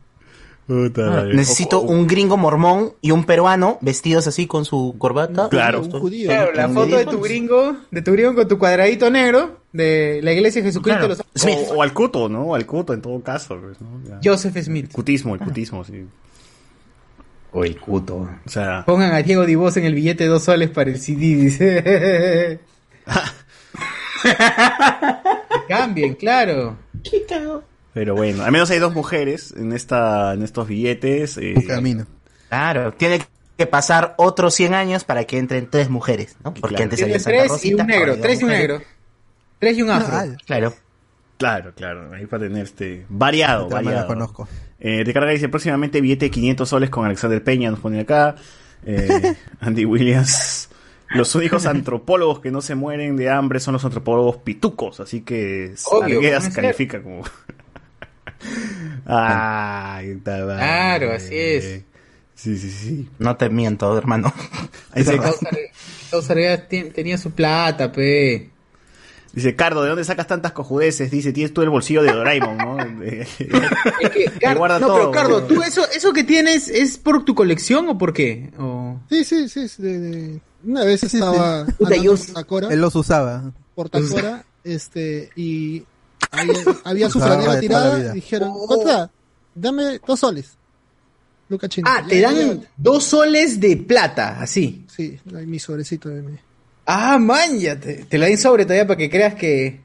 Puta 0.72 1.10
madre. 1.10 1.34
Necesito 1.34 1.80
O- 1.80 1.86
o- 1.86 1.92
un 1.92 2.08
gringo 2.08 2.38
mormón 2.38 2.94
y 3.02 3.12
un 3.12 3.26
peruano 3.26 3.78
vestidos 3.82 4.26
así 4.28 4.48
con 4.48 4.64
su 4.64 4.96
corbata. 4.98 5.50
Claro. 5.50 5.82
Un 5.82 5.92
judío. 5.92 6.30
Claro, 6.30 6.54
la 6.54 6.68
Un 6.68 6.74
foto 6.76 6.96
de 6.96 7.06
tu 7.06 7.20
gringo, 7.20 7.76
de 7.92 8.02
tu 8.02 8.14
gringo 8.14 8.36
con 8.36 8.48
tu 8.48 8.58
cuadradito 8.58 9.10
negro, 9.10 9.60
de 9.74 10.22
la 10.24 10.32
iglesia 10.32 10.62
de 10.62 10.70
Jesucristo 10.70 11.10
de 11.10 11.16
Claro. 11.16 11.24
los 11.34 11.42
Smith. 11.42 11.58
O, 11.72 11.76
o 11.76 11.82
al 11.84 11.92
cuto, 11.94 12.30
¿no? 12.30 12.44
O 12.44 12.56
al 12.56 12.66
cuto 12.66 12.94
en 12.94 13.02
todo 13.02 13.22
caso. 13.22 13.60
pues. 13.60 13.78
Joseph 14.24 14.56
Smith. 14.64 14.94
Cutismo, 14.94 15.34
el 15.36 15.42
cutismo, 15.42 15.84
sí. 15.84 16.06
O 17.52 17.66
el 17.66 17.78
cuto. 17.78 18.30
O 18.46 18.50
sea, 18.50 18.86
Pongan 18.86 19.12
a 19.14 19.22
Diego 19.22 19.46
Divos 19.46 19.76
en 19.76 19.84
el 19.84 19.94
billete 19.94 20.24
de 20.24 20.30
dos 20.30 20.44
soles 20.44 20.70
para 20.70 20.90
el 20.90 21.00
CD, 21.02 21.20
dice. 21.36 22.60
Cambien, 25.68 26.16
claro. 26.16 26.78
Pero 27.94 28.16
bueno, 28.16 28.44
al 28.44 28.52
menos 28.52 28.70
hay 28.72 28.80
dos 28.80 28.94
mujeres 28.94 29.54
en 29.58 29.74
esta 29.74 30.34
en 30.34 30.44
estos 30.44 30.68
billetes. 30.68 31.38
eh, 31.38 31.54
Un 31.56 31.64
camino. 31.64 32.06
Claro, 32.50 32.94
tiene 32.94 33.22
que 33.58 33.66
pasar 33.68 34.16
otros 34.18 34.54
100 34.56 34.74
años 34.74 35.04
para 35.04 35.24
que 35.26 35.38
entren 35.38 35.68
tres 35.70 35.90
mujeres, 35.90 36.36
¿no? 36.44 36.54
Porque 36.54 36.76
Claro. 36.76 36.84
antes 36.86 37.02
había 37.04 37.20
Santa 37.20 37.38
tres 37.38 37.46
y 37.46 37.50
Rosita, 37.50 37.84
un 37.84 37.88
negro, 37.88 38.18
tres 38.20 38.42
y 38.42 38.44
un 38.44 38.50
negro. 38.50 38.82
Tres 39.60 39.78
y 39.78 39.82
un 39.84 39.90
afro. 39.92 40.36
Claro. 40.46 40.74
Claro, 41.38 41.74
claro, 41.76 42.14
ahí 42.14 42.28
para 42.28 42.44
tener 42.44 42.64
este 42.66 43.06
variado, 43.10 43.64
Esta 43.64 43.70
trama 43.78 43.90
la 43.92 43.98
variado. 44.04 44.08
conozco. 44.08 44.48
Eh, 44.80 45.04
Ricardo 45.04 45.28
dice 45.30 45.50
próximamente 45.50 46.00
billete 46.02 46.26
de 46.26 46.32
500 46.32 46.70
soles 46.70 46.90
con 46.92 47.06
Alexander 47.06 47.44
Peña, 47.44 47.72
nos 47.72 47.80
pone 47.80 48.00
acá. 48.00 48.36
Eh, 48.86 49.36
Andy 49.60 49.86
Williams. 49.86 50.70
Los 51.10 51.34
únicos 51.36 51.66
antropólogos 51.66 52.40
que 52.40 52.52
no 52.52 52.62
se 52.62 52.74
mueren 52.76 53.18
de 53.18 53.30
hambre 53.30 53.60
son 53.60 53.74
los 53.74 53.84
antropólogos 53.86 54.38
pitucos, 54.38 55.00
así 55.00 55.22
que 55.22 55.74
Obvio, 55.86 56.16
Arguedas 56.18 56.44
¿cómo 56.44 56.50
es 56.50 56.56
califica 56.56 57.02
como. 57.02 57.24
Ay. 59.06 60.20
Claro, 60.24 61.12
así 61.14 61.36
es. 61.38 61.82
Sí, 62.36 62.58
sí, 62.58 62.72
sí. 62.72 63.10
No 63.20 63.36
te 63.38 63.50
miento, 63.50 63.96
hermano. 63.98 64.34
Dice, 64.96 65.18
Causa 66.10 66.34
Arguedas 66.34 66.68
tien- 66.70 66.92
tenía 66.92 67.18
su 67.18 67.32
plata, 67.32 67.92
pe. 67.92 68.50
dice, 69.32 69.56
Cardo, 69.56 69.84
¿de 69.84 69.90
dónde 69.90 70.04
sacas 70.04 70.28
tantas 70.28 70.52
cojudeces? 70.52 71.10
Dice, 71.12 71.32
tienes 71.32 71.54
tú 71.54 71.62
el 71.62 71.70
bolsillo 71.70 72.02
de 72.04 72.12
Doraemon, 72.12 72.58
¿no? 72.58 72.76
De- 73.00 73.28
Car- 74.42 74.58
guarda 74.58 74.80
no, 74.80 74.88
todo, 74.88 74.98
pero 74.98 75.12
Cardo. 75.12 75.44
¿tú 75.44 75.62
eso, 75.64 75.84
eso 75.96 76.12
que 76.14 76.24
tienes 76.24 76.68
es 76.68 76.98
por 76.98 77.24
tu 77.24 77.36
colección 77.36 77.88
o 77.90 77.98
por 77.98 78.12
qué? 78.14 78.52
O... 78.58 79.00
Sí, 79.10 79.24
sí, 79.24 79.48
sí. 79.48 79.62
es 79.62 79.78
de- 79.82 80.00
de- 80.00 80.42
Una 80.66 80.84
vez 80.84 81.04
estaba 81.04 81.66
Puta, 81.78 81.96
yo- 81.96 82.16
Él 82.70 82.82
los 82.82 82.96
usaba. 82.96 83.52
por 83.76 83.90
Tacora, 83.90 84.44
este, 84.66 85.30
y 85.36 85.84
había, 86.32 86.54
había 86.84 87.10
su 87.10 87.20
franela 87.20 87.60
tirada, 87.60 88.14
dijeron, 88.14 88.54
¿cuánto 88.68 89.12
Dame 89.54 90.00
dos 90.06 90.20
soles. 90.20 90.58
Luca. 91.50 91.68
Ah, 91.84 92.06
te 92.08 92.22
dan 92.22 92.66
dos 92.78 93.04
soles 93.04 93.60
de 93.60 93.76
plata, 93.76 94.42
así. 94.42 94.86
Sí, 94.88 95.20
mi 95.26 95.60
sobrecito 95.60 96.08
de 96.08 96.22
mi. 96.22 96.38
Ah, 96.86 97.18
man, 97.18 97.60
ya 97.60 97.78
te, 97.78 98.06
te 98.06 98.18
la 98.18 98.28
di 98.28 98.38
sobre 98.38 98.64
todavía 98.64 98.88
para 98.88 98.98
que 98.98 99.10
creas 99.10 99.36
que... 99.36 99.82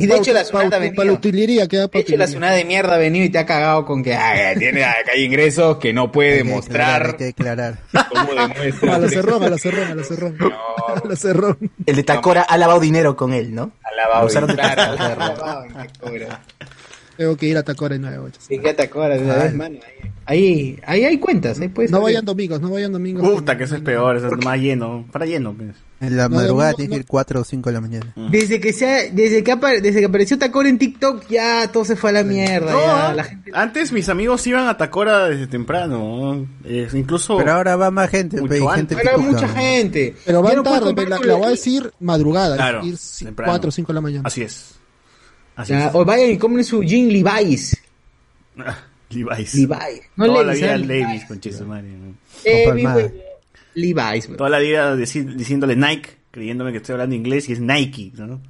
Y 0.00 0.06
de 0.06 0.16
hecho 0.16 0.32
la 0.32 0.44
Sunata 0.44 0.76
ha 0.76 0.92
Para 0.92 1.06
la 1.06 1.12
utilería 1.12 1.66
queda 1.66 1.88
De 1.88 2.00
hecho 2.00 2.16
la 2.16 2.26
de 2.26 2.64
mierda 2.64 2.94
ha 2.94 2.98
venido 2.98 3.24
y 3.24 3.30
te 3.30 3.38
ha 3.38 3.46
cagado 3.46 3.84
con 3.84 4.02
que 4.02 4.14
ah, 4.14 4.54
tiene 4.58 4.84
acá 4.84 5.12
hay 5.14 5.24
ingresos 5.24 5.78
que 5.78 5.92
no 5.92 6.12
puede 6.12 6.42
Hay 6.42 6.42
que 6.42 6.44
declarar, 6.44 6.56
mostrar. 6.56 7.06
Hay 7.06 7.16
que 7.16 7.24
declarar. 7.24 7.78
¿Cómo 8.08 8.34
demuestra? 8.34 8.94
A 8.94 8.98
la 8.98 9.08
cerrón, 9.08 9.42
a 9.42 9.50
la 9.50 9.58
cerrón, 9.58 9.88
a 9.90 9.94
la 9.94 10.04
cerrón. 10.04 10.38
A 10.42 11.08
la 11.08 11.16
cerrón. 11.16 11.58
El 11.86 11.96
de 11.96 12.02
Tacora 12.02 12.42
ha 12.42 12.58
lavado 12.58 12.80
dinero 12.80 13.16
con 13.16 13.32
él, 13.32 13.54
¿no? 13.54 13.72
Claro, 13.80 14.82
alabado, 14.92 15.66
Tacora. 15.74 16.42
Tengo 17.16 17.36
que 17.36 17.46
ir 17.46 17.56
a 17.56 17.62
Tacora 17.62 17.94
de 17.94 18.00
nuevo. 18.00 18.28
Sí, 18.38 18.58
que 18.58 18.74
Tacora, 18.74 19.16
de 19.16 19.22
vez, 19.22 19.54
mano. 19.54 19.78
Ahí, 20.26 20.80
ahí 20.86 21.04
hay 21.04 21.18
cuentas, 21.18 21.60
ahí 21.60 21.68
puedes 21.68 21.90
No 21.90 22.00
vayan 22.00 22.24
domingos, 22.24 22.60
no 22.60 22.70
vayan 22.70 22.92
domingos. 22.92 23.28
Puta, 23.28 23.56
que 23.56 23.64
eso 23.64 23.76
es 23.76 23.82
peor, 23.82 24.16
eso 24.16 24.28
es 24.28 24.44
más 24.44 24.58
lleno. 24.58 25.06
Para 25.12 25.26
lleno, 25.26 25.54
pues. 25.54 25.76
En 26.06 26.16
la 26.16 26.28
No, 26.28 26.36
madrugada 26.36 26.70
no, 26.72 26.76
tienes 26.76 26.90
no. 26.90 26.94
que 26.96 27.00
ir 27.00 27.06
4 27.06 27.40
o 27.40 27.44
5 27.44 27.70
de 27.70 27.74
la 27.74 27.80
mañana. 27.80 28.12
Desde 28.30 28.60
que 28.60 28.72
sea, 28.72 29.10
desde 29.10 29.42
que, 29.42 29.52
apa- 29.52 29.72
desde 29.80 30.00
que 30.00 30.06
apareció 30.06 30.38
Tacora 30.38 30.68
en 30.68 30.78
TikTok, 30.78 31.26
ya 31.28 31.70
todo 31.72 31.84
se 31.84 31.96
fue 31.96 32.10
a 32.10 32.12
la 32.14 32.24
mierda. 32.24 32.72
No, 32.72 32.80
ya, 32.80 33.14
la 33.14 33.24
gente... 33.24 33.50
Antes 33.54 33.92
mis 33.92 34.08
amigos 34.08 34.46
iban 34.46 34.68
a 34.68 34.76
Tacora 34.76 35.28
desde 35.28 35.46
temprano. 35.46 36.34
¿no? 36.34 36.46
Eh, 36.64 36.88
incluso. 36.92 37.36
Pero 37.38 37.52
ahora 37.52 37.76
va 37.76 37.90
más 37.90 38.10
gente. 38.10 38.40
Mucho 38.40 38.48
pe, 38.52 38.58
antes. 38.58 38.96
gente 38.96 38.96
pituca. 38.96 39.18
mucha 39.18 39.48
gente. 39.48 40.14
Pero 40.24 40.42
puedes 40.42 40.62
tarde, 40.62 41.06
la, 41.08 41.18
la 41.18 41.34
voy 41.34 41.46
a 41.46 41.50
decir 41.50 41.92
madrugada, 42.00 42.56
Claro, 42.56 42.84
ir 42.84 42.96
temprano. 43.18 43.52
4 43.52 43.68
o 43.68 43.72
5 43.72 43.86
de 43.88 43.94
la 43.94 44.00
mañana. 44.00 44.22
Así 44.26 44.42
es. 44.42 44.74
Así 45.56 45.72
Ya, 45.72 45.86
es. 45.88 45.94
o 45.94 46.04
vayan 46.04 46.30
y 46.30 46.38
compren 46.38 46.64
su 46.64 46.82
jean 46.82 47.08
Levi's. 47.08 47.76
Levi's. 49.10 49.54
Levi's. 49.54 50.00
No 50.16 50.26
Toda 50.26 50.42
Levi's, 50.42 50.46
la 50.46 50.52
vida 50.54 50.66
era 50.66 50.78
Levi's, 50.78 51.06
Levi's. 51.08 51.24
con 51.26 51.42
su 51.52 51.64
madre. 51.66 53.23
Levi's. 53.74 54.28
Toda 54.36 54.50
la 54.50 54.58
vida 54.58 54.96
diciéndole 54.96 55.76
Nike, 55.76 56.10
creyéndome 56.30 56.70
que 56.72 56.78
estoy 56.78 56.94
hablando 56.94 57.14
inglés 57.14 57.48
y 57.48 57.52
es 57.52 57.60
Nike, 57.60 58.12
¿no? 58.16 58.40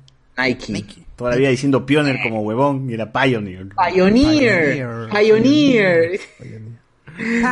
Nike. 0.73 1.03
Toda 1.17 1.31
la 1.31 1.37
vida 1.37 1.49
diciendo 1.51 1.87
Pioneer 1.87 2.17
como 2.23 2.43
huevón 2.43 2.91
y 2.91 2.95
era 2.95 3.13
Pioneer. 3.13 3.69
Pioneer. 3.91 5.09
Pioneer. 5.11 6.21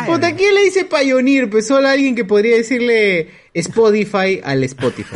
Puta, 0.07 0.35
¿quién 0.35 0.55
le 0.57 0.65
dice 0.65 0.85
Pioneer? 0.87 1.49
Pues 1.49 1.67
solo 1.69 1.87
alguien 1.89 2.17
que 2.17 2.25
podría 2.25 2.57
decirle 2.57 3.31
Spotify 3.55 4.41
al 4.43 4.65
Spotify. 4.65 5.15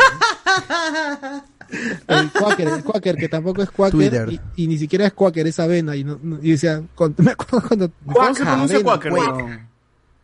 El 2.06 2.30
Quaker, 2.30 2.68
el 2.68 2.84
Quaker, 2.84 3.16
que 3.16 3.28
tampoco 3.28 3.62
es 3.62 3.70
Quaker 3.72 3.90
Twitter. 3.98 4.28
y, 4.56 4.62
y 4.62 4.66
ni 4.68 4.78
siquiera 4.78 5.06
es 5.06 5.12
Quaker, 5.12 5.44
es 5.48 5.58
avena. 5.58 5.96
Y, 5.96 6.04
no, 6.04 6.18
no- 6.22 6.38
y 6.40 6.52
decía, 6.52 6.80
con- 6.94 7.14
me 7.18 7.32
acuerdo 7.32 7.66
cuando. 7.66 7.90
¿Cómo 8.06 8.34
se 8.34 8.42
pronuncia 8.44 8.82
Quaker? 8.84 9.12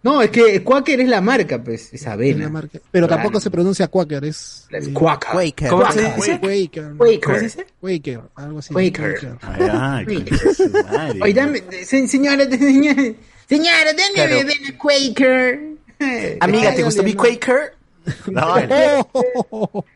Quaker, 0.03 0.13
no? 0.13 0.23
Es 0.23 0.31
que 0.31 0.63
Quaker 0.63 1.01
es 1.01 1.09
la 1.09 1.21
marca, 1.21 1.63
pues. 1.63 1.87
Es 1.93 2.03
es 2.03 2.07
avena. 2.07 2.45
la 2.45 2.51
marca. 2.51 2.79
Pero 2.91 3.07
Claro. 3.07 3.23
tampoco 3.23 3.41
se 3.41 3.51
pronuncia 3.51 3.89
Quaker, 3.89 4.25
es. 4.25 4.67
Es 4.71 4.89
eh, 4.89 4.93
Quaker. 4.93 5.31
Quaker. 5.33 5.69
¿Cómo 5.71 5.83
Quaker. 5.83 6.03
se 6.03 6.15
dice? 6.17 6.41
Quaker. 6.41 6.93
Quaker. 6.97 7.21
¿Cómo 7.23 7.39
se 7.39 7.45
dice? 7.45 7.67
Quaker, 7.81 8.21
algo 8.35 8.59
así. 8.59 8.75
Quaker. 8.75 9.39
Ay, 9.43 9.69
ay, 10.09 10.27
su 10.57 10.69
madre. 10.71 11.19
Oye, 11.23 11.35
dame, 11.35 11.63
se- 11.85 12.09
señora, 12.09 12.45
señora, 12.51 13.03
señora, 13.49 13.93
dame 13.97 14.15
Claro. 14.15 14.79
Quaker. 14.79 15.61
Amiga, 16.41 16.75
¿te 16.75 16.83
gustó 16.83 17.03
mi 17.03 17.15
Quaker? 17.15 17.75
No, 18.27 18.57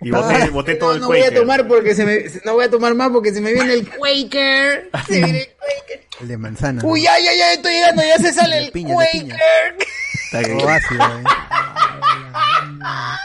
y 0.00 0.10
boté, 0.10 0.50
boté 0.50 0.74
todo 0.76 0.90
No, 0.90 0.94
el 0.94 1.00
no 1.00 1.06
voy 1.08 1.22
a 1.22 1.34
tomar 1.34 1.66
porque 1.66 1.94
se 1.94 2.04
me, 2.04 2.24
no 2.44 2.54
voy 2.54 2.64
a 2.64 2.70
tomar 2.70 2.94
más 2.94 3.10
porque 3.10 3.32
se 3.32 3.40
me 3.40 3.52
viene 3.52 3.74
el 3.74 3.88
Quaker. 3.88 4.90
Se 5.06 5.14
viene 5.14 5.40
el 5.40 5.48
Quaker. 5.48 6.06
El 6.20 6.28
de 6.28 6.38
manzana. 6.38 6.82
Uy, 6.84 7.02
ya, 7.02 7.18
ya, 7.18 7.34
ya 7.34 7.52
estoy 7.52 7.72
llegando, 7.72 8.02
ya 8.02 8.18
se 8.18 8.32
sale 8.32 8.64
el 8.64 8.72
piña. 8.72 8.94
Quaker. 8.94 9.76
Está 10.24 10.74
ácido, 10.74 11.04
eh. 11.04 11.24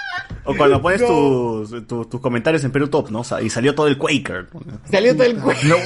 O 0.43 0.55
cuando 0.55 0.81
pones 0.81 1.05
tus, 1.05 1.87
tus, 1.87 2.09
tus 2.09 2.19
comentarios 2.19 2.63
en 2.63 2.71
Perú 2.71 2.87
Top, 2.87 3.11
¿no? 3.11 3.21
Y 3.41 3.49
salió 3.49 3.75
todo 3.75 3.87
el 3.87 3.97
Quaker. 3.97 4.47
Salió 4.89 5.15
todo 5.15 5.27
el 5.27 5.37
Quaker. 5.37 5.77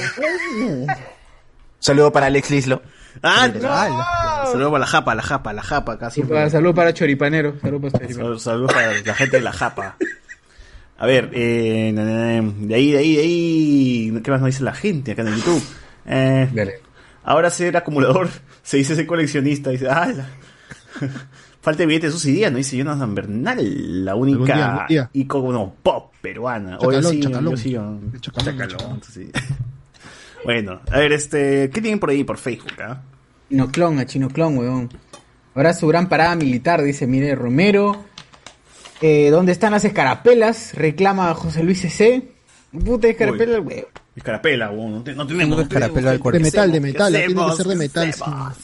Saludo 1.78 2.10
para 2.10 2.26
Alex 2.26 2.50
Lislo. 2.50 2.82
Ah, 3.22 3.44
Ala. 3.44 4.35
Saludos 4.52 4.70
para 4.70 4.80
la 4.80 4.86
japa, 4.86 5.14
la 5.14 5.22
japa, 5.22 5.52
la 5.52 5.62
japa, 5.62 5.98
casi. 5.98 6.22
Para- 6.22 6.50
Salud 6.50 6.74
para 6.74 6.92
Choripanero. 6.94 7.54
Salud 7.60 7.80
para 7.80 7.92
Choripanero. 7.92 8.22
Saludos 8.22 8.42
saludos 8.42 8.72
para 8.72 9.00
la 9.00 9.14
gente 9.14 9.36
de 9.38 9.42
la 9.42 9.52
japa. 9.52 9.96
A 10.98 11.06
ver, 11.06 11.30
eh, 11.34 11.92
de 11.94 12.74
ahí, 12.74 12.90
de 12.92 12.98
ahí, 12.98 13.16
de 13.16 13.22
ahí. 13.22 14.20
¿Qué 14.24 14.30
más 14.30 14.40
nos 14.40 14.46
dice 14.46 14.62
la 14.64 14.72
gente 14.74 15.12
acá 15.12 15.22
en 15.22 15.28
el 15.28 15.36
YouTube? 15.36 15.62
Eh, 16.06 16.48
Dale. 16.54 16.74
ahora 17.24 17.50
ser 17.50 17.76
acumulador 17.76 18.28
se 18.62 18.76
dice 18.78 18.94
ser 18.96 19.06
coleccionista. 19.06 19.70
Dice, 19.70 19.88
ah, 19.90 20.06
la- 20.14 20.28
falta 21.60 21.78
de 21.82 21.86
billetes 21.86 22.12
sus 22.12 22.22
días, 22.24 22.50
¿no? 22.50 22.58
Dice 22.58 22.76
Jonathan 22.76 23.14
Bernal, 23.14 24.04
la 24.04 24.12
día, 24.12 24.20
única 24.20 24.86
día. 24.88 25.10
icono 25.12 25.74
pop 25.82 26.12
peruana. 26.22 26.78
Chacalón, 26.78 27.04
Oye, 27.04 27.08
sí, 27.10 27.20
chacalón. 27.20 27.50
yo 27.54 27.56
sí, 27.58 27.76
chacalón, 28.20 29.02
sí. 29.02 29.30
Bueno, 30.44 30.80
a 30.92 30.98
ver, 30.98 31.12
este, 31.12 31.68
¿qué 31.70 31.80
tienen 31.80 31.98
por 31.98 32.10
ahí 32.10 32.22
por 32.22 32.38
Facebook, 32.38 32.72
ah? 32.80 33.00
Chinoclón, 33.48 33.98
a 33.98 34.06
Chinoclón, 34.06 34.58
weón. 34.58 34.90
Ahora 35.54 35.72
su 35.72 35.86
gran 35.86 36.08
parada 36.08 36.34
militar, 36.36 36.82
dice 36.82 37.06
Mire 37.06 37.34
Romero. 37.34 38.04
Eh, 39.00 39.28
¿Dónde 39.30 39.52
están 39.52 39.72
las 39.72 39.84
escarapelas? 39.84 40.74
Reclama 40.74 41.32
José 41.34 41.62
Luis 41.62 41.80
C. 41.80 42.22
Puta 42.84 43.08
escarapela, 43.08 43.60
weón. 43.60 43.86
Escarapela, 44.14 44.70
weón, 44.70 44.92
no, 44.92 45.02
te- 45.04 45.12
no 45.12 45.18
No 45.24 45.26
tenemos. 45.26 45.60
escarapela 45.60 46.10
al 46.10 46.16
De 46.16 46.22
cuerpo. 46.22 46.40
metal, 46.40 46.72
de 46.72 46.78
¿Qué 46.78 46.86
metal, 46.86 47.08
tiene 47.12 47.26
que 47.26 47.32
hacemos? 47.32 47.56
ser 47.56 47.66
de 47.66 47.72
¿Qué 47.74 47.78
metal. 47.78 48.12
sí. 48.14 48.22
hacemos? 48.22 48.56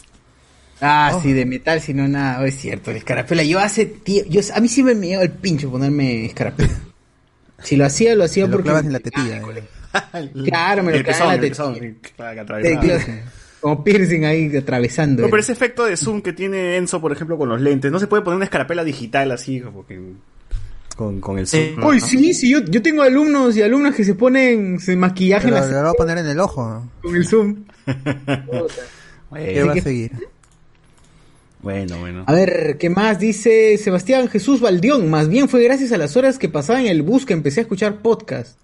Ah, 0.85 1.13
Oh. 1.15 1.21
sí, 1.23 1.33
de 1.33 1.47
metal, 1.47 1.81
si 1.81 1.95
no 1.95 2.09
nada. 2.09 2.41
Oh, 2.41 2.45
es 2.45 2.57
cierto, 2.59 2.91
el 2.91 2.97
escarapela. 2.97 3.43
Yo 3.45 3.61
hace 3.61 3.95
tie- 4.03 4.27
yo 4.29 4.41
A 4.55 4.61
mí 4.61 4.67
siempre 4.69 4.95
me 4.97 5.07
llegaba 5.07 5.25
el 5.25 5.31
pincho 5.31 5.71
ponerme 5.71 6.25
escarapela. 6.27 6.71
Si 7.63 7.77
lo 7.77 7.87
hacía, 7.87 8.17
lo 8.17 8.25
hacía 8.25 8.45
Te 8.47 8.51
lo 8.51 8.57
porque. 8.57 8.65
clavas 8.71 8.85
en 8.87 8.93
la 8.93 8.99
tetilla. 8.99 9.37
eh. 9.39 10.43
Claro, 10.45 10.83
me 10.83 10.91
lo 10.93 10.97
El 10.99 11.05
clavaba 11.05 11.35
en 11.35 11.41
la 11.41 11.47
el 11.47 11.53
tetilla. 11.53 11.73
pezón, 11.73 11.75
que 12.01 12.09
Sí, 12.09 12.39
atravesaba. 12.41 12.83
Como 13.63 13.85
piercing 13.85 14.25
ahí 14.25 14.55
atravesando. 14.57 15.23
No, 15.23 15.29
pero 15.31 15.41
ese 15.41 15.53
efecto 15.53 15.85
de 15.85 15.97
zoom 15.97 16.21
que 16.21 16.33
tiene 16.33 16.77
Enzo, 16.77 17.01
por 17.01 17.13
ejemplo, 17.13 17.39
con 17.39 17.49
los 17.49 17.61
lentes, 17.61 17.93
no 17.93 18.01
se 18.01 18.09
puede 18.09 18.23
poner 18.23 18.35
una 18.35 18.45
escarapela 18.45 18.83
digital 18.83 19.31
así, 19.31 19.61
como 19.61 19.87
que 19.87 20.01
con, 20.97 21.21
con 21.21 21.39
el 21.39 21.47
zoom. 21.47 21.85
Uy, 21.85 22.01
sí, 22.01 22.35
sí, 22.35 22.51
yo, 22.51 22.59
yo 22.65 22.83
tengo 22.83 23.03
alumnos 23.03 23.57
y 23.57 23.63
alumnas 23.63 23.95
que 23.95 24.03
se 24.03 24.17
ponen 24.17 24.81
se 24.81 24.97
maquillaje 24.97 25.47
en 25.47 25.55
Pero 25.55 25.67
la 25.67 25.73
lo 25.77 25.83
voy 25.83 25.91
a 25.91 25.95
poner 25.95 26.19
en 26.19 26.27
el 26.27 26.41
ojo. 26.41 26.89
con 27.01 27.15
el 27.15 27.25
zoom. 27.25 27.65
¿Qué 27.87 27.93
Bueno, 29.31 29.67
va 29.69 29.73
a 29.73 29.81
seguir? 29.81 30.11
bueno, 31.63 31.99
bueno. 31.99 32.25
A 32.27 32.33
ver, 32.33 32.79
¿qué 32.79 32.91
más 32.91 33.21
dice 33.21 33.79
Sebastián 33.79 34.29
Jesús 34.29 34.61
Valdión? 34.61 35.09
Más 35.09 35.29
bien 35.29 35.49
fue 35.49 35.63
gracias 35.63 35.93
a 35.93 35.99
las 35.99 36.17
horas 36.17 36.37
que 36.37 36.49
pasaba 36.49 36.81
en 36.81 36.89
el 36.89 37.03
bus 37.03 37.25
que 37.25 37.33
empecé 37.33 37.61
a 37.61 37.63
escuchar 37.63 38.03
podcast. 38.03 38.59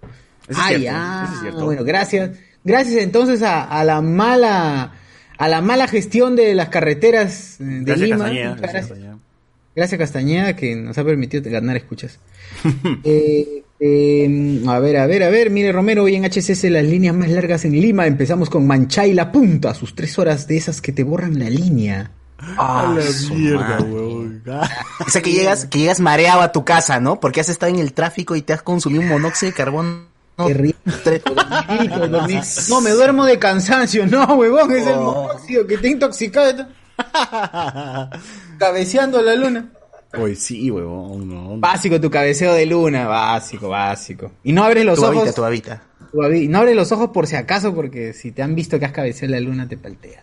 Eso 0.49 0.59
es 0.59 0.59
ah, 0.59 0.69
cierto, 0.69 0.85
ya. 0.85 1.23
eso 1.25 1.35
es 1.35 1.41
cierto. 1.41 1.65
Bueno, 1.65 1.85
gracias. 1.85 2.31
Gracias 2.65 3.03
entonces 3.03 3.43
a, 3.43 3.65
a 3.65 3.85
la 3.85 4.01
mala 4.01 4.93
a 5.39 5.49
la 5.49 5.61
mala 5.61 5.87
gestión 5.87 6.37
de 6.37 6.55
las 6.55 6.69
carreteras 6.69 7.61
eh, 7.61 7.65
de 7.65 7.81
Gracias, 7.85 8.09
Lima. 8.09 8.19
Castañeda, 8.25 8.49
gracias, 8.57 8.61
gracias. 8.61 8.87
Castañeda. 8.89 9.19
Gracias 9.77 9.99
Castañeda 9.99 10.57
que 10.57 10.75
nos 10.75 10.99
ha 10.99 11.05
permitido 11.05 11.51
ganar 11.51 11.77
escuchas. 11.77 12.19
Eh, 13.05 13.63
eh, 13.81 14.63
a 14.67 14.81
ver, 14.81 14.97
a 14.97 15.07
ver, 15.07 15.23
a 15.23 15.31
ver, 15.31 15.51
mire 15.51 15.71
Romero, 15.71 16.03
hoy 16.03 16.17
en 16.17 16.25
HCS 16.25 16.65
las 16.65 16.85
líneas 16.85 17.15
más 17.15 17.31
largas 17.31 17.65
en 17.65 17.73
Lima. 17.73 18.07
Empezamos 18.07 18.51
con 18.51 18.67
Manchay 18.67 19.15
La 19.15 19.31
Punta, 19.31 19.73
sus 19.75 19.95
tres 19.95 20.19
horas 20.19 20.49
de 20.49 20.57
esas 20.57 20.81
que 20.81 20.91
te 20.91 21.05
borran 21.05 21.39
la 21.39 21.49
línea. 21.49 22.11
Ah, 22.41 22.97
su 23.03 23.35
Mierda, 23.35 23.61
madre. 23.61 23.85
weón. 23.85 24.43
O 25.07 25.11
sea 25.11 25.23
que 25.23 25.31
llegas, 25.31 25.67
que 25.67 25.79
llegas 25.79 26.01
mareado 26.01 26.41
a 26.41 26.51
tu 26.51 26.65
casa, 26.65 26.99
¿no? 26.99 27.21
Porque 27.21 27.41
has 27.41 27.49
estado 27.49 27.73
en 27.73 27.79
el 27.79 27.93
tráfico 27.93 28.35
y 28.35 28.43
te 28.43 28.53
has 28.53 28.63
consumido 28.63 29.03
un 29.03 29.09
monóxido 29.09 29.51
de 29.51 29.57
carbono 29.57 30.09
Dormir. 30.39 30.75
No, 32.71 32.81
me 32.81 32.91
duermo 32.91 33.25
de 33.27 33.39
cansancio. 33.39 34.07
No, 34.07 34.25
huevón, 34.37 34.71
es 34.73 34.87
el 34.87 34.97
monóxido 34.97 35.67
que 35.67 35.79
te 35.79 35.89
intoxicado. 35.89 36.67
Cabeceando 38.59 39.21
la 39.23 39.35
luna. 39.35 39.69
Uy, 40.17 40.35
sí, 40.37 40.71
huevón, 40.71 41.29
no. 41.29 41.57
Básico 41.59 42.01
tu 42.01 42.11
cabeceo 42.11 42.55
de 42.55 42.65
luna, 42.67 43.07
básico, 43.07 43.69
básico. 43.69 44.33
Y 44.43 44.53
no 44.53 44.65
abres 44.65 44.85
los 44.85 44.99
Tu 44.99 45.05
ojos. 45.05 45.35
tu 45.35 45.43
babita. 45.43 45.83
tu 46.11 46.19
babi- 46.19 46.49
No 46.49 46.59
abres 46.59 46.75
los 46.77 46.91
ojos 46.93 47.11
por 47.11 47.27
si 47.27 47.37
acaso, 47.37 47.75
porque 47.75 48.13
si 48.15 48.33
te 48.33 48.43
han 48.43 48.55
visto 48.55 48.79
que 48.79 48.87
has 48.87 48.93
cabeceado 48.93 49.35
la 49.35 49.41
luna, 49.41 49.69
te 49.69 49.77
palteas. 49.77 50.23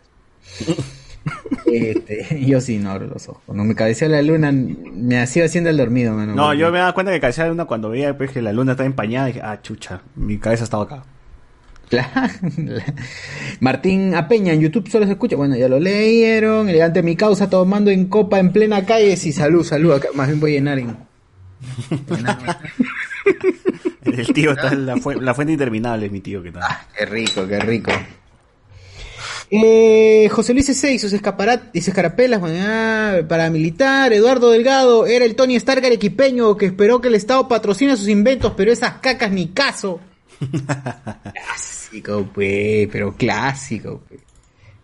Este, 1.66 2.44
yo 2.46 2.62
sí 2.62 2.78
no 2.78 2.92
abro 2.92 3.08
los 3.08 3.28
ojos. 3.30 3.42
Cuando 3.46 3.64
me 3.64 3.74
cabeceo 3.76 4.08
la 4.10 4.22
luna, 4.22 4.52
me 4.52 5.20
hacía 5.20 5.46
haciendo 5.46 5.70
el 5.70 5.78
dormido, 5.78 6.14
mano. 6.14 6.36
No, 6.36 6.54
yo 6.54 6.72
me 6.72 6.78
daba 6.80 6.94
cuenta 6.94 7.12
que 7.12 7.20
cabeceaba 7.20 7.48
la 7.48 7.54
luna 7.54 7.66
cuando 7.66 7.90
veía 7.90 8.16
pues, 8.18 8.32
que 8.32 8.42
la 8.42 8.54
luna 8.54 8.74
estaba 8.74 8.88
empañada 8.88 9.30
y 9.30 9.34
dije, 9.34 9.46
ah, 9.46 9.60
chucha, 9.62 10.02
mi 10.16 10.38
cabeza 10.38 10.64
estaba 10.66 10.84
acá. 10.84 11.04
La- 11.92 12.32
la- 12.58 12.84
Martín 13.60 14.16
Apeña 14.16 14.54
en 14.54 14.62
YouTube 14.62 14.90
solo 14.90 15.06
se 15.06 15.12
escucha. 15.14 15.36
Bueno, 15.36 15.56
ya 15.56 15.68
lo 15.68 15.80
leyeron. 15.80 16.68
Elegante 16.70 17.04
mi 17.04 17.16
causa 17.16 17.50
tomando 17.50 17.92
en 17.92 18.06
copa 18.08 18.40
en 18.40 18.52
plena 18.52 18.86
calle. 18.86 19.16
Sí, 19.18 19.32
salud, 19.32 19.64
salud. 19.64 19.94
Acá, 19.94 20.08
más 20.16 20.28
bien 20.28 20.40
voy 20.40 20.52
a 20.52 20.54
llenar 20.56 20.80
en. 20.80 20.96
El 24.04 24.28
tío 24.34 24.52
está 24.52 24.70
en 24.70 24.86
la, 24.86 24.98
fu- 24.98 25.12
la 25.20 25.34
fuente 25.34 25.54
interminable, 25.54 26.10
mi 26.10 26.22
tío 26.22 26.42
que 26.42 26.50
está. 26.50 26.86
Qué 26.98 27.06
rico, 27.06 27.48
qué 27.48 27.60
rico. 27.60 27.92
Eh, 29.52 30.28
José 30.32 30.54
Luis 30.54 30.70
C6, 30.70 31.00
sus 31.00 31.14
escaparat 31.14 31.76
y 31.76 31.80
sus 31.80 31.90
escarapelas, 31.90 32.40
bueno, 32.40 33.28
paramilitar, 33.28 34.12
Eduardo 34.12 34.50
Delgado, 34.50 35.06
era 35.06 35.24
el 35.24 35.36
Tony 35.36 35.56
Stark 35.56 35.86
arequipeño 35.86 36.58
que 36.58 36.66
esperó 36.66 37.00
que 37.00 37.10
el 37.10 37.16
Estado 37.16 37.48
patrocine 37.48 37.96
sus 37.96 38.08
inventos, 38.08 38.54
pero 38.58 38.72
esas 38.72 38.96
cacas 39.00 39.32
ni 39.32 39.50
caso. 39.50 40.00
clásico, 41.34 42.28
pues, 42.34 42.88
pero 42.92 43.16
clásico, 43.16 44.02
pues. 44.08 44.22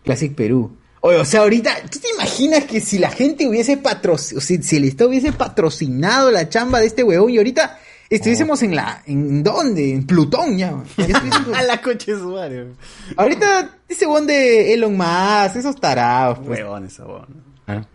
Classic 0.04 0.34
Perú. 0.34 0.76
Oye, 1.00 1.18
o 1.18 1.24
sea, 1.24 1.40
ahorita, 1.40 1.74
¿tú 1.90 1.98
te 1.98 2.08
imaginas 2.14 2.64
que 2.64 2.80
si 2.80 2.98
la 2.98 3.10
gente 3.10 3.48
hubiese 3.48 3.76
patrocinado, 3.76 4.40
si, 4.40 4.62
si 4.62 4.76
el 4.76 4.84
Estado 4.84 5.10
hubiese 5.10 5.32
patrocinado 5.32 6.30
la 6.30 6.48
chamba 6.48 6.78
de 6.78 6.86
este 6.86 7.02
huevón 7.02 7.30
y 7.30 7.38
ahorita 7.38 7.78
estuviésemos 8.16 8.62
en 8.62 8.74
la, 8.76 9.02
¿en 9.06 9.42
dónde? 9.42 9.92
En 9.92 10.06
Plutón 10.06 10.56
ya. 10.58 10.74
ya 10.96 11.22
A 11.56 11.62
la 11.62 11.80
coche 11.80 12.14
suario. 12.16 12.66
Ahorita 13.16 13.76
ese 13.88 14.06
huevón 14.06 14.26
de 14.26 14.74
Elon 14.74 14.96
Musk, 14.96 15.56
esos 15.56 15.76
tarados, 15.80 16.38
pues. 16.46 16.60
Huevón, 16.60 16.86
esa 16.86 17.04
huevón. 17.04 17.42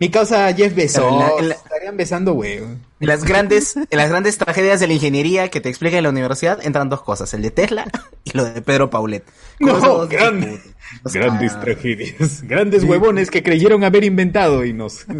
Mi 0.00 0.10
causa 0.10 0.52
Jeff 0.54 0.74
Bezos, 0.74 1.04
en 1.12 1.18
la- 1.18 1.30
en 1.38 1.48
la- 1.50 1.54
estarían 1.54 1.96
besando 1.96 2.32
huevos. 2.32 2.68
En 3.00 3.06
las 3.06 3.22
grandes, 3.22 3.76
en 3.76 3.86
las 3.98 4.08
grandes 4.08 4.36
tragedias 4.36 4.80
de 4.80 4.88
la 4.88 4.94
ingeniería 4.94 5.50
que 5.50 5.60
te 5.60 5.68
explica 5.68 5.98
en 5.98 6.02
la 6.02 6.08
universidad 6.10 6.58
entran 6.66 6.88
dos 6.88 7.02
cosas, 7.02 7.32
el 7.34 7.42
de 7.42 7.50
Tesla 7.52 7.84
y 8.24 8.36
lo 8.36 8.44
de 8.44 8.60
Pedro 8.60 8.90
Paulet. 8.90 9.24
No, 9.60 10.08
grandes, 10.08 10.60
grandes 11.04 11.52
Ah. 11.54 11.60
tragedias, 11.60 12.42
grandes 12.42 12.82
huevones 12.82 13.30
que 13.30 13.42
creyeron 13.44 13.84
haber 13.84 14.02
inventado 14.04 14.64
y 14.64 14.72
nos... 14.72 15.06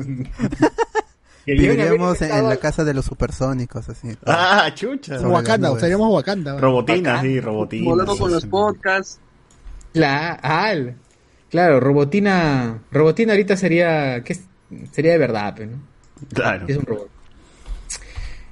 Viviríamos 1.56 2.20
en, 2.22 2.32
en 2.32 2.48
la 2.48 2.56
casa 2.56 2.84
de 2.84 2.94
los 2.94 3.04
supersónicos, 3.04 3.88
así. 3.88 4.08
Ah, 4.26 4.70
chucha. 4.74 5.20
Wakanda, 5.20 5.78
seríamos 5.78 6.12
Wakanda. 6.12 6.58
Robotina, 6.58 7.20
sí, 7.22 7.40
robotina. 7.40 7.84
Volando 7.90 8.16
con 8.16 8.30
los 8.32 8.44
podcasts. 8.46 9.18
La, 9.94 10.38
ah, 10.42 10.72
el- 10.72 10.94
claro, 11.50 11.80
Robotina, 11.80 12.82
Robotina 12.90 13.32
ahorita 13.32 13.56
sería, 13.56 14.22
¿qué 14.22 14.37
sería 14.92 15.12
de 15.12 15.18
verdad, 15.18 15.56
¿no? 15.61 15.78
Claro. 16.34 16.66
Es 16.68 16.76
un 16.76 16.84
robot. 16.84 17.08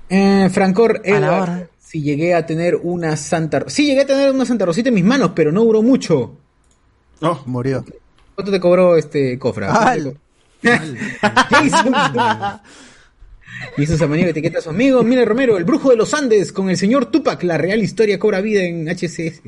Eh, 0.08 0.48
Francor 0.52 1.02
A 1.04 1.10
la 1.10 1.16
Edward, 1.18 1.42
hora. 1.42 1.68
si 1.80 2.00
llegué 2.02 2.34
a 2.34 2.46
tener 2.46 2.76
una 2.76 3.16
Santa, 3.16 3.64
sí 3.66 3.86
llegué 3.86 4.02
a 4.02 4.06
tener 4.06 4.30
una 4.32 4.44
Santa 4.46 4.64
Rosita 4.66 4.88
en 4.88 4.94
mis 4.94 5.04
manos, 5.04 5.32
pero 5.34 5.50
no 5.52 5.64
duró 5.64 5.82
mucho. 5.82 6.36
No, 7.20 7.42
Murió. 7.46 7.84
¿Cuánto 8.34 8.52
te 8.52 8.60
cobró 8.60 8.96
este 8.96 9.38
cofra? 9.38 9.72
Al. 9.72 10.04
¿Qué 10.12 10.18
hizo? 11.64 12.60
Hizo 13.78 13.96
Samaniego 13.96 14.30
etiqueta 14.30 14.58
a 14.58 14.62
su 14.62 14.70
amigo 14.70 15.02
Mire 15.02 15.24
Romero, 15.24 15.56
el 15.56 15.64
brujo 15.64 15.90
de 15.90 15.96
los 15.96 16.12
Andes, 16.14 16.52
con 16.52 16.70
el 16.70 16.76
señor 16.76 17.06
Tupac, 17.06 17.42
la 17.42 17.58
real 17.58 17.82
historia 17.82 18.18
cobra 18.18 18.40
vida 18.40 18.62
en 18.62 18.86
HCS. 18.88 19.42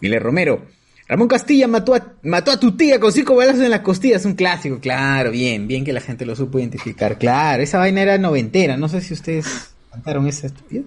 Miller 0.00 0.22
Romero. 0.22 0.66
Ramón 1.08 1.28
Castilla 1.28 1.66
mató 1.68 1.94
a, 1.94 2.14
mató 2.22 2.50
a 2.50 2.60
tu 2.60 2.76
tía 2.76 3.00
con 3.00 3.12
cinco 3.12 3.34
balazos 3.34 3.62
en 3.62 3.70
las 3.70 3.80
costillas, 3.80 4.26
un 4.26 4.34
clásico, 4.34 4.78
claro, 4.78 5.30
bien, 5.30 5.66
bien 5.66 5.84
que 5.84 5.92
la 5.92 6.02
gente 6.02 6.26
lo 6.26 6.36
supo 6.36 6.58
identificar, 6.58 7.16
claro, 7.18 7.62
esa 7.62 7.78
vaina 7.78 8.02
era 8.02 8.18
noventera, 8.18 8.76
no 8.76 8.90
sé 8.90 9.00
si 9.00 9.14
ustedes 9.14 9.72
cantaron 9.90 10.26
esa 10.26 10.48
estupidez. 10.48 10.84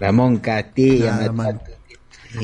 Ramón 0.00 0.38
Castilla 0.38 1.18
Claro, 1.18 1.32
mató 1.34 1.50
a 1.50 1.58
tu 1.58 1.64
tía. 1.64 1.76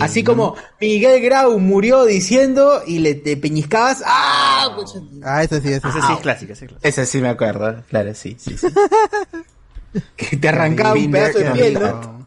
Así 0.00 0.22
como 0.24 0.54
Miguel 0.80 1.22
Grau 1.22 1.58
murió 1.58 2.04
diciendo 2.04 2.82
y 2.86 2.98
le 2.98 3.14
te 3.14 3.36
peñiscabas, 3.36 4.02
¡ah! 4.06 4.76
Ah, 5.22 5.42
ese 5.42 5.60
sí, 5.60 5.68
ese 5.68 5.88
esa 5.88 5.92
sí. 5.92 6.06
sí 6.06 6.12
es 6.12 6.20
clásica, 6.20 6.52
esa 6.52 6.64
es 6.64 6.70
clásica. 6.70 6.88
Ese 6.88 7.06
sí 7.06 7.20
me 7.20 7.28
acuerdo, 7.28 7.82
claro, 7.88 8.14
sí, 8.14 8.36
sí, 8.38 8.56
sí. 8.56 8.66
que 10.16 10.36
te 10.36 10.48
arrancaba 10.48 10.94
un 10.94 11.10
pedazo 11.10 11.38
de 11.38 11.50
piel. 11.50 11.74
¿no? 11.74 12.26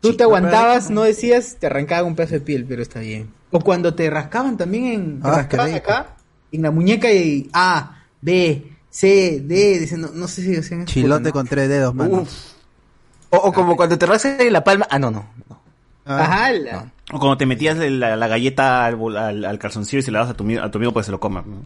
Tú 0.00 0.16
te 0.16 0.24
aguantabas, 0.24 0.90
no 0.90 1.02
decías, 1.02 1.56
te 1.58 1.66
arrancaba 1.66 2.06
un 2.06 2.14
pedazo 2.14 2.34
de 2.34 2.40
piel, 2.40 2.64
pero 2.68 2.82
está 2.82 3.00
bien. 3.00 3.30
O 3.50 3.60
cuando 3.60 3.94
te 3.94 4.10
rascaban 4.10 4.56
también 4.56 4.84
en, 4.86 5.20
te 5.22 5.28
Ah, 5.28 5.36
rascaban 5.36 5.74
acá, 5.74 6.16
en 6.52 6.62
la 6.62 6.70
muñeca 6.70 7.10
y 7.12 7.48
A, 7.52 8.02
B, 8.20 8.70
C, 8.90 9.40
D, 9.44 9.78
dicen, 9.78 10.00
no, 10.02 10.08
no 10.12 10.28
sé 10.28 10.42
si 10.42 10.56
hacían 10.56 10.82
eso, 10.82 10.92
Chilote 10.92 11.28
¿no? 11.28 11.32
con 11.32 11.46
tres 11.46 11.68
dedos, 11.68 11.94
mano. 11.94 12.26
O, 13.30 13.36
o 13.36 13.52
como 13.52 13.76
cuando 13.76 13.98
te 13.98 14.06
rascas 14.06 14.38
en 14.40 14.52
la 14.52 14.62
palma. 14.62 14.86
Ah, 14.90 14.98
no, 14.98 15.10
no. 15.10 15.26
Ajá, 16.04 16.52
la- 16.52 16.92
O 17.12 17.18
cuando 17.18 17.36
te 17.36 17.46
metías 17.46 17.76
la, 17.78 18.16
la 18.16 18.28
galleta 18.28 18.84
al, 18.86 18.96
bol- 18.96 19.16
al, 19.16 19.44
al 19.44 19.58
calzoncillo 19.58 20.00
y 20.00 20.02
se 20.02 20.10
la 20.10 20.20
das 20.20 20.30
a 20.30 20.34
tu, 20.34 20.44
mi- 20.44 20.56
a 20.56 20.70
tu 20.70 20.78
amigo 20.78 20.92
para 20.92 21.02
que 21.02 21.06
se 21.06 21.12
lo 21.12 21.20
coma. 21.20 21.44
¿no? 21.46 21.62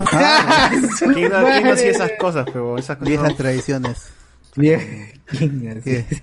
Su 0.98 1.06
¿Quién, 1.12 1.30
no- 1.30 1.38
hacía 1.72 1.90
esas 1.90 2.12
cosas, 2.18 2.46
pero 2.52 2.78
esas 2.78 2.96
cosas? 2.96 3.08
Viejas 3.08 3.36
tradiciones. 3.36 4.12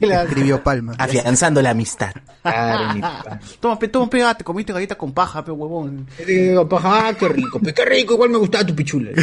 Escribió 0.01 0.61
Palma. 0.63 0.93
Afianzando 0.97 1.61
la 1.61 1.69
amistad. 1.71 2.11
Pa. 2.41 3.39
Toma, 3.59 3.79
pe, 3.79 3.87
toma, 3.87 4.09
pega, 4.09 4.33
te 4.35 4.43
comiste 4.43 4.73
galleta 4.73 4.95
con 4.95 5.13
paja, 5.13 5.43
pe, 5.45 5.51
huevón. 5.51 6.07
Digo, 6.25 6.67
paja, 6.67 7.07
ah, 7.09 7.13
qué 7.13 7.27
rico, 7.29 7.59
pe, 7.59 7.73
qué 7.73 7.85
rico, 7.85 8.15
igual 8.15 8.29
me 8.29 8.37
gustaba 8.37 8.65
tu 8.65 8.75
pichula. 8.75 9.11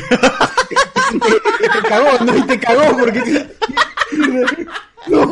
te 1.13 1.89
cagó, 1.89 2.25
no, 2.25 2.37
y 2.37 2.43
te 2.43 2.59
cagó 2.59 2.97
porque... 2.99 3.47
No, 5.07 5.27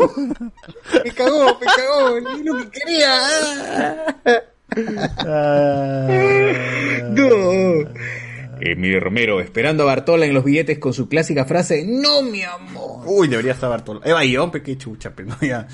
me 1.05 1.11
cagó, 1.13 1.59
me 1.61 1.67
cagó, 1.67 2.21
ni 2.37 2.43
lo 2.45 2.57
que 2.59 2.71
quería. 2.71 4.17
No. 7.11 7.91
Eh, 8.65 8.77
mi 8.77 8.97
Romero, 8.99 9.41
esperando 9.41 9.83
a 9.83 9.87
Bartola 9.87 10.25
en 10.27 10.35
los 10.35 10.45
billetes 10.45 10.79
con 10.79 10.93
su 10.95 11.09
clásica 11.09 11.45
frase, 11.45 11.85
no 11.87 12.23
mi 12.23 12.43
amor. 12.43 13.03
Uy, 13.07 13.27
debería 13.29 13.53
estar 13.53 13.69
Bartolo. 13.69 14.01
Eva 14.05 14.21
Guión, 14.23 14.51
pe, 14.53 14.63
qué 14.63 14.79
chucha, 14.79 15.13
pero 15.15 15.31
no, 15.31 15.37
ya. 15.41 15.67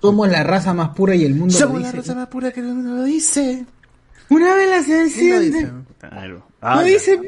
Somos 0.00 0.28
la 0.30 0.42
raza 0.42 0.72
más 0.72 0.90
pura 0.90 1.14
y 1.14 1.24
el 1.26 1.34
mundo 1.34 1.52
lo 1.52 1.58
Somos 1.58 1.80
la 1.82 1.88
dice. 1.88 1.98
raza 1.98 2.14
más 2.14 2.28
pura 2.28 2.50
que 2.52 2.62
no 2.62 2.96
lo 2.96 3.04
dice. 3.04 3.66
Una 4.30 4.54
vez 4.54 4.70
la 4.70 4.78
se 4.80 4.86
¿Quién 4.86 4.96
lo 4.98 5.02
enciende. 5.04 5.46
dice? 5.58 5.70
Claro. 5.98 6.46
No 6.62 6.74
la- 6.76 6.82
dice... 6.82 7.20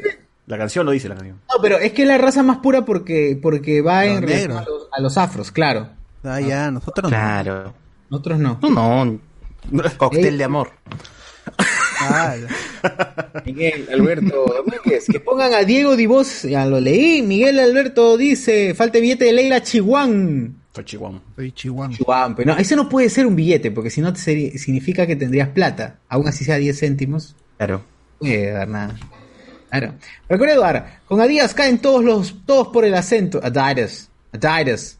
La 0.46 0.58
canción 0.58 0.84
lo 0.86 0.92
dice, 0.92 1.08
la 1.08 1.14
canción. 1.14 1.40
No, 1.54 1.62
pero 1.62 1.78
es 1.78 1.92
que 1.92 2.02
es 2.02 2.08
la 2.08 2.18
raza 2.18 2.42
más 2.42 2.58
pura 2.58 2.84
porque, 2.84 3.38
porque 3.40 3.80
va 3.80 4.06
en 4.06 4.14
Los 4.14 4.20
relación 4.22 4.48
negros. 4.50 4.66
a 4.66 4.70
los, 4.70 4.88
a 4.92 5.00
los 5.00 5.18
afros, 5.18 5.52
claro. 5.52 5.88
Ah, 6.24 6.40
ya, 6.40 6.70
nosotros 6.70 7.04
no. 7.04 7.08
Claro. 7.08 7.74
Nosotros 8.10 8.38
no. 8.38 8.58
No, 8.62 9.04
no. 9.04 9.20
Cóctel 9.96 10.38
de 10.38 10.44
amor. 10.44 10.70
Ah, 12.00 12.34
Miguel 13.46 13.88
Alberto 13.92 14.44
Domínguez, 14.46 15.06
que 15.10 15.20
pongan 15.20 15.54
a 15.54 15.62
Diego 15.64 15.96
Divos, 15.96 16.42
ya 16.42 16.66
lo 16.66 16.80
leí. 16.80 17.22
Miguel 17.22 17.58
Alberto 17.58 18.16
dice, 18.16 18.74
falta 18.74 18.98
el 18.98 19.02
billete 19.02 19.24
de 19.26 19.32
Leila 19.32 19.62
Chihuán. 19.62 20.56
Fue 20.72 20.84
Chihuahua. 20.84 21.20
Soy 21.36 21.52
Chihuahua. 21.52 21.94
Chihuán, 21.96 22.34
pero 22.34 22.52
no, 22.54 22.58
ese 22.58 22.76
no 22.76 22.88
puede 22.88 23.08
ser 23.10 23.26
un 23.26 23.36
billete, 23.36 23.70
porque 23.70 23.90
si 23.90 24.00
no 24.00 24.12
te 24.12 24.20
sería- 24.20 24.58
significa 24.58 25.06
que 25.06 25.16
tendrías 25.16 25.48
plata, 25.48 25.98
aún 26.08 26.26
así 26.28 26.44
sea 26.44 26.56
10 26.56 26.78
céntimos. 26.80 27.36
Claro. 27.58 27.82
No 28.14 28.18
puede 28.20 28.50
dar 28.52 28.68
nada. 28.68 28.96
Claro. 29.70 29.94
Recuerda, 30.28 30.54
Eduardo, 30.54 30.84
con 31.06 31.20
Adidas 31.20 31.54
caen 31.54 31.78
todos 31.78 32.02
los, 32.04 32.36
todos 32.46 32.68
por 32.68 32.84
el 32.84 32.94
acento. 32.94 33.40
Adidas. 33.42 34.10
Adidas. 34.32 34.98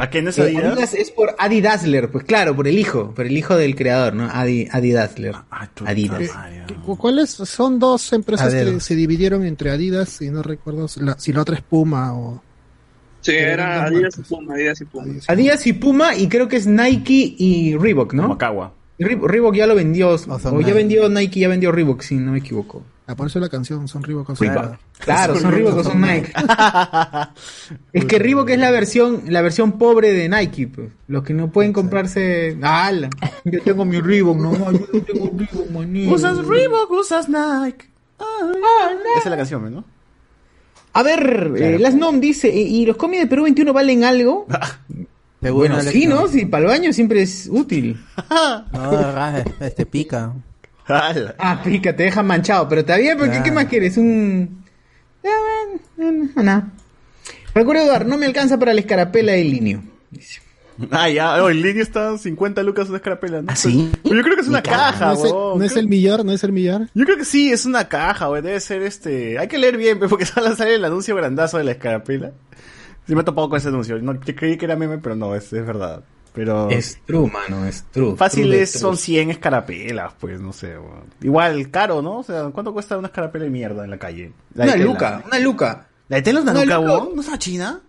¿A 0.00 0.08
quién 0.10 0.28
es 0.28 0.38
Eh, 0.38 0.42
Adidas? 0.42 0.64
Adidas 0.72 0.94
es 0.94 1.10
por 1.10 1.34
Adi 1.38 1.60
Dassler, 1.60 2.10
pues 2.10 2.24
claro, 2.24 2.54
por 2.56 2.66
el 2.68 2.78
hijo, 2.78 3.12
por 3.14 3.26
el 3.26 3.36
hijo 3.36 3.56
del 3.56 3.74
creador, 3.74 4.14
¿no? 4.14 4.28
Adi, 4.32 4.68
Adi 4.70 4.92
Dassler. 4.92 5.34
Ah, 5.50 5.68
tú- 5.74 5.84
Adidas. 5.86 6.22
ah, 6.34 6.48
ya. 6.50 6.66
¿Cu- 6.84 6.96
¿Cuáles 6.96 7.30
son 7.30 7.78
dos 7.78 8.12
empresas 8.12 8.54
que 8.54 8.80
se 8.80 8.94
dividieron 8.94 9.44
entre 9.44 9.70
Adidas 9.70 10.22
y 10.22 10.30
no 10.30 10.42
recuerdo 10.42 10.86
si 10.88 11.00
la, 11.00 11.18
si 11.18 11.32
la 11.32 11.42
otra 11.42 11.56
es 11.56 11.62
Puma 11.62 12.14
o... 12.16 12.40
Sí, 13.20 13.32
era 13.32 13.84
Adidas 13.86 14.16
y. 14.18 14.22
Puma, 14.22 14.54
Adidas 14.54 14.80
y 14.80 14.84
Puma. 14.84 15.14
Adidas 15.26 15.66
y 15.66 15.72
Puma, 15.72 16.14
y 16.16 16.28
creo 16.28 16.46
que 16.48 16.56
es 16.56 16.66
Nike 16.68 17.34
y 17.36 17.76
Reebok, 17.76 18.14
¿no? 18.14 18.28
Macagua. 18.28 18.72
Re- 19.00 19.18
Reebok 19.20 19.54
ya 19.56 19.66
lo 19.66 19.74
vendió, 19.74 20.10
o 20.14 20.60
ya 20.60 20.72
vendió 20.74 21.08
Nike, 21.08 21.40
ya 21.40 21.48
vendió 21.48 21.72
Reebok, 21.72 22.02
si 22.02 22.14
no 22.14 22.32
me 22.32 22.38
equivoco. 22.38 22.84
Ah, 23.10 23.16
por 23.16 23.26
eso 23.26 23.40
la 23.40 23.48
canción 23.48 23.88
son 23.88 24.02
Reebok. 24.02 24.36
son- 24.36 24.36
Reebok. 24.46 24.76
Claro, 24.98 25.34
son 25.38 25.50
Reebok 25.50 25.78
o 25.78 25.82
son 25.82 25.98
Nike. 26.02 26.30
es 27.94 28.04
que 28.04 28.18
Reebok 28.18 28.50
es 28.50 28.58
la 28.58 28.70
versión, 28.70 29.22
la 29.28 29.40
versión 29.40 29.78
pobre 29.78 30.12
de 30.12 30.28
Nike, 30.28 30.68
pues. 30.68 30.90
Los 31.06 31.22
que 31.22 31.32
no 31.32 31.50
pueden 31.50 31.72
comprarse. 31.72 32.58
¡Hala! 32.60 33.08
Yo 33.46 33.62
tengo 33.62 33.86
mi 33.86 33.98
Reebok, 33.98 34.36
no, 34.36 34.52
yo 34.72 34.86
no 34.92 35.00
tengo 35.02 35.30
Reebok, 35.34 35.70
manito. 35.70 36.14
Usas 36.14 36.36
Reebok, 36.46 36.90
usas 36.90 37.30
Nike. 37.30 37.88
Esa 38.18 39.24
es 39.24 39.30
la 39.30 39.36
canción, 39.38 39.72
¿no? 39.72 39.84
A 40.92 41.02
ver, 41.02 41.52
eh, 41.56 41.78
Las 41.78 41.94
Nom 41.94 42.20
dice, 42.20 42.48
¿y 42.50 42.84
los 42.84 42.96
cómics 42.98 43.22
de 43.22 43.26
Perú 43.26 43.44
21 43.44 43.72
valen 43.72 44.04
algo? 44.04 44.46
Bueno, 45.40 45.80
sí. 45.82 46.04
¿no? 46.06 46.26
Sí, 46.26 46.46
para 46.46 46.64
el 46.64 46.68
baño 46.68 46.92
siempre 46.92 47.22
es 47.22 47.48
útil. 47.50 48.04
No, 48.30 48.64
ah, 48.72 49.42
este 49.60 49.86
pica. 49.86 50.34
Ah, 50.88 51.60
pica, 51.64 51.94
te 51.94 52.04
deja 52.04 52.22
manchado, 52.22 52.68
pero 52.68 52.84
todavía, 52.84 53.14
porque 53.16 53.30
Claro. 53.30 53.44
¿qué 53.44 53.52
más 53.52 53.64
quieres? 53.66 53.96
Un... 53.96 54.64
Ya, 55.22 55.30
bueno, 55.96 56.28
no, 56.34 56.42
nada. 56.42 56.68
Recuerdo, 57.54 57.82
Eduardo, 57.82 58.08
no 58.08 58.16
me 58.18 58.26
alcanza 58.26 58.58
para 58.58 58.72
la 58.72 58.80
escarapela 58.80 59.32
del 59.32 59.50
linio. 59.50 59.82
Ah, 60.92 61.08
ya, 61.08 61.42
oh, 61.42 61.50
en 61.50 61.60
línea 61.60 61.82
están 61.82 62.18
50 62.20 62.62
lucas 62.62 62.88
una 62.88 62.98
escarapela, 62.98 63.42
¿no? 63.42 63.50
¿Ah, 63.50 63.56
sí? 63.56 63.90
Pero 64.04 64.14
yo 64.16 64.22
creo 64.22 64.36
que 64.36 64.42
es 64.42 64.48
una 64.48 64.62
caja, 64.62 65.06
No 65.06 65.12
es, 65.14 65.18
el, 65.24 65.32
huevón. 65.32 65.58
no 65.58 65.64
es 65.64 65.76
el 65.76 65.88
millar, 65.88 66.24
no 66.24 66.32
es 66.32 66.44
el 66.44 66.52
millar. 66.52 66.88
Yo 66.94 67.04
creo 67.04 67.16
que 67.16 67.24
sí, 67.24 67.50
es 67.50 67.66
una 67.66 67.88
caja, 67.88 68.28
güey. 68.28 68.42
Debe 68.42 68.60
ser 68.60 68.82
este. 68.82 69.38
Hay 69.40 69.48
que 69.48 69.58
leer 69.58 69.76
bien, 69.76 69.98
pe, 69.98 70.06
porque 70.08 70.24
sale 70.24 70.54
sale 70.54 70.76
el 70.76 70.84
anuncio 70.84 71.16
grandazo 71.16 71.58
de 71.58 71.64
la 71.64 71.72
escarapela. 71.72 72.30
Sí 73.08 73.14
me 73.14 73.22
he 73.22 73.24
topado 73.24 73.48
con 73.48 73.56
ese 73.58 73.68
anuncio. 73.68 73.98
No, 74.00 74.20
yo 74.22 74.36
creí 74.36 74.56
que 74.56 74.66
era 74.66 74.76
meme, 74.76 74.98
pero 74.98 75.16
no, 75.16 75.34
es, 75.34 75.52
es 75.52 75.66
verdad. 75.66 76.04
Pero. 76.34 76.70
Es 76.70 76.98
true, 77.06 77.30
mano, 77.30 77.66
es 77.66 77.84
true. 77.90 78.16
Fácil 78.16 78.44
True 78.44 78.56
de 78.56 78.62
es, 78.62 78.72
true. 78.72 78.80
son 78.80 78.96
100 78.96 79.30
escarapelas, 79.30 80.12
pues, 80.18 80.40
no 80.40 80.52
sé, 80.52 80.76
güey. 80.76 80.92
Igual, 81.22 81.70
caro, 81.70 82.02
¿no? 82.02 82.18
O 82.18 82.22
sea, 82.22 82.44
¿cuánto 82.52 82.72
cuesta 82.72 82.96
una 82.98 83.08
escarapela 83.08 83.44
de 83.44 83.50
mierda 83.50 83.84
en 83.84 83.90
la 83.90 83.98
calle? 83.98 84.32
La 84.54 84.64
Una 84.64 84.76
luca, 84.76 85.22
una 85.26 85.38
luca. 85.38 85.88
¿La 86.08 86.16
de 86.16 86.22
tela 86.22 86.38
es 86.40 86.42
una, 86.44 86.52
Una 86.52 86.64
luca? 86.64 86.78
¿No 87.14 87.20
es 87.20 87.28
una 87.28 87.38
china? 87.38 87.80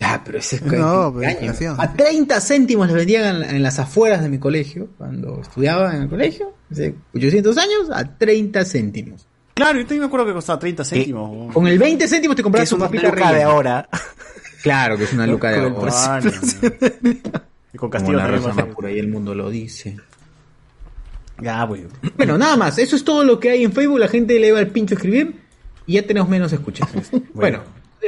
Ah, 0.00 0.22
pero 0.24 0.38
ese 0.38 0.56
es 0.56 0.62
No, 0.62 1.12
pero. 1.18 1.74
A 1.78 1.92
30 1.92 2.40
céntimos 2.40 2.86
les 2.86 2.94
vendían 2.96 3.42
en, 3.42 3.56
en 3.56 3.62
las 3.62 3.78
afueras 3.80 4.22
de 4.22 4.28
mi 4.28 4.38
colegio, 4.38 4.88
cuando 4.96 5.40
estudiaba 5.40 5.94
en 5.94 6.02
el 6.02 6.08
colegio, 6.08 6.54
hace 6.70 6.94
800 7.14 7.58
años, 7.58 7.90
a 7.92 8.16
30 8.16 8.64
céntimos. 8.64 9.26
Claro, 9.54 9.78
yo 9.78 9.84
también 9.86 10.02
me 10.02 10.06
acuerdo 10.06 10.26
que 10.26 10.32
costaba 10.34 10.60
30 10.60 10.84
céntimos. 10.84 11.30
huevón. 11.30 11.52
Con 11.52 11.66
el 11.66 11.78
20 11.80 12.06
céntimos 12.06 12.36
te 12.36 12.44
comprabas 12.44 12.70
una 12.72 12.84
papita 12.84 13.08
luca 13.08 13.32
de 13.32 13.42
ahora. 13.42 13.88
Claro 14.62 14.96
que 14.96 15.04
es 15.04 15.12
una 15.12 15.26
luca 15.26 15.50
de 15.50 15.72
Con. 15.72 15.88
Y 17.70 17.76
con 17.76 17.90
Como 17.90 17.90
Castillo 17.90 18.16
la 18.16 18.26
Rosa 18.26 18.46
va 18.46 18.52
a 18.52 18.54
ser. 18.54 18.66
Macura 18.66 18.90
y 18.90 18.98
el 18.98 19.08
mundo 19.08 19.34
lo 19.34 19.50
dice. 19.50 19.96
Ya, 21.40 21.62
güey. 21.64 21.86
Bueno, 22.16 22.38
nada 22.38 22.56
más, 22.56 22.78
eso 22.78 22.96
es 22.96 23.04
todo 23.04 23.24
lo 23.24 23.38
que 23.38 23.50
hay 23.50 23.62
en 23.62 23.72
Facebook, 23.72 23.98
la 23.98 24.08
gente 24.08 24.38
le 24.38 24.52
va 24.52 24.58
al 24.58 24.68
pincho 24.68 24.94
a 24.94 24.96
escribir 24.96 25.36
y 25.86 25.94
ya 25.94 26.02
tenemos 26.06 26.28
menos 26.28 26.52
escuchas. 26.52 26.88
bueno, 27.34 27.62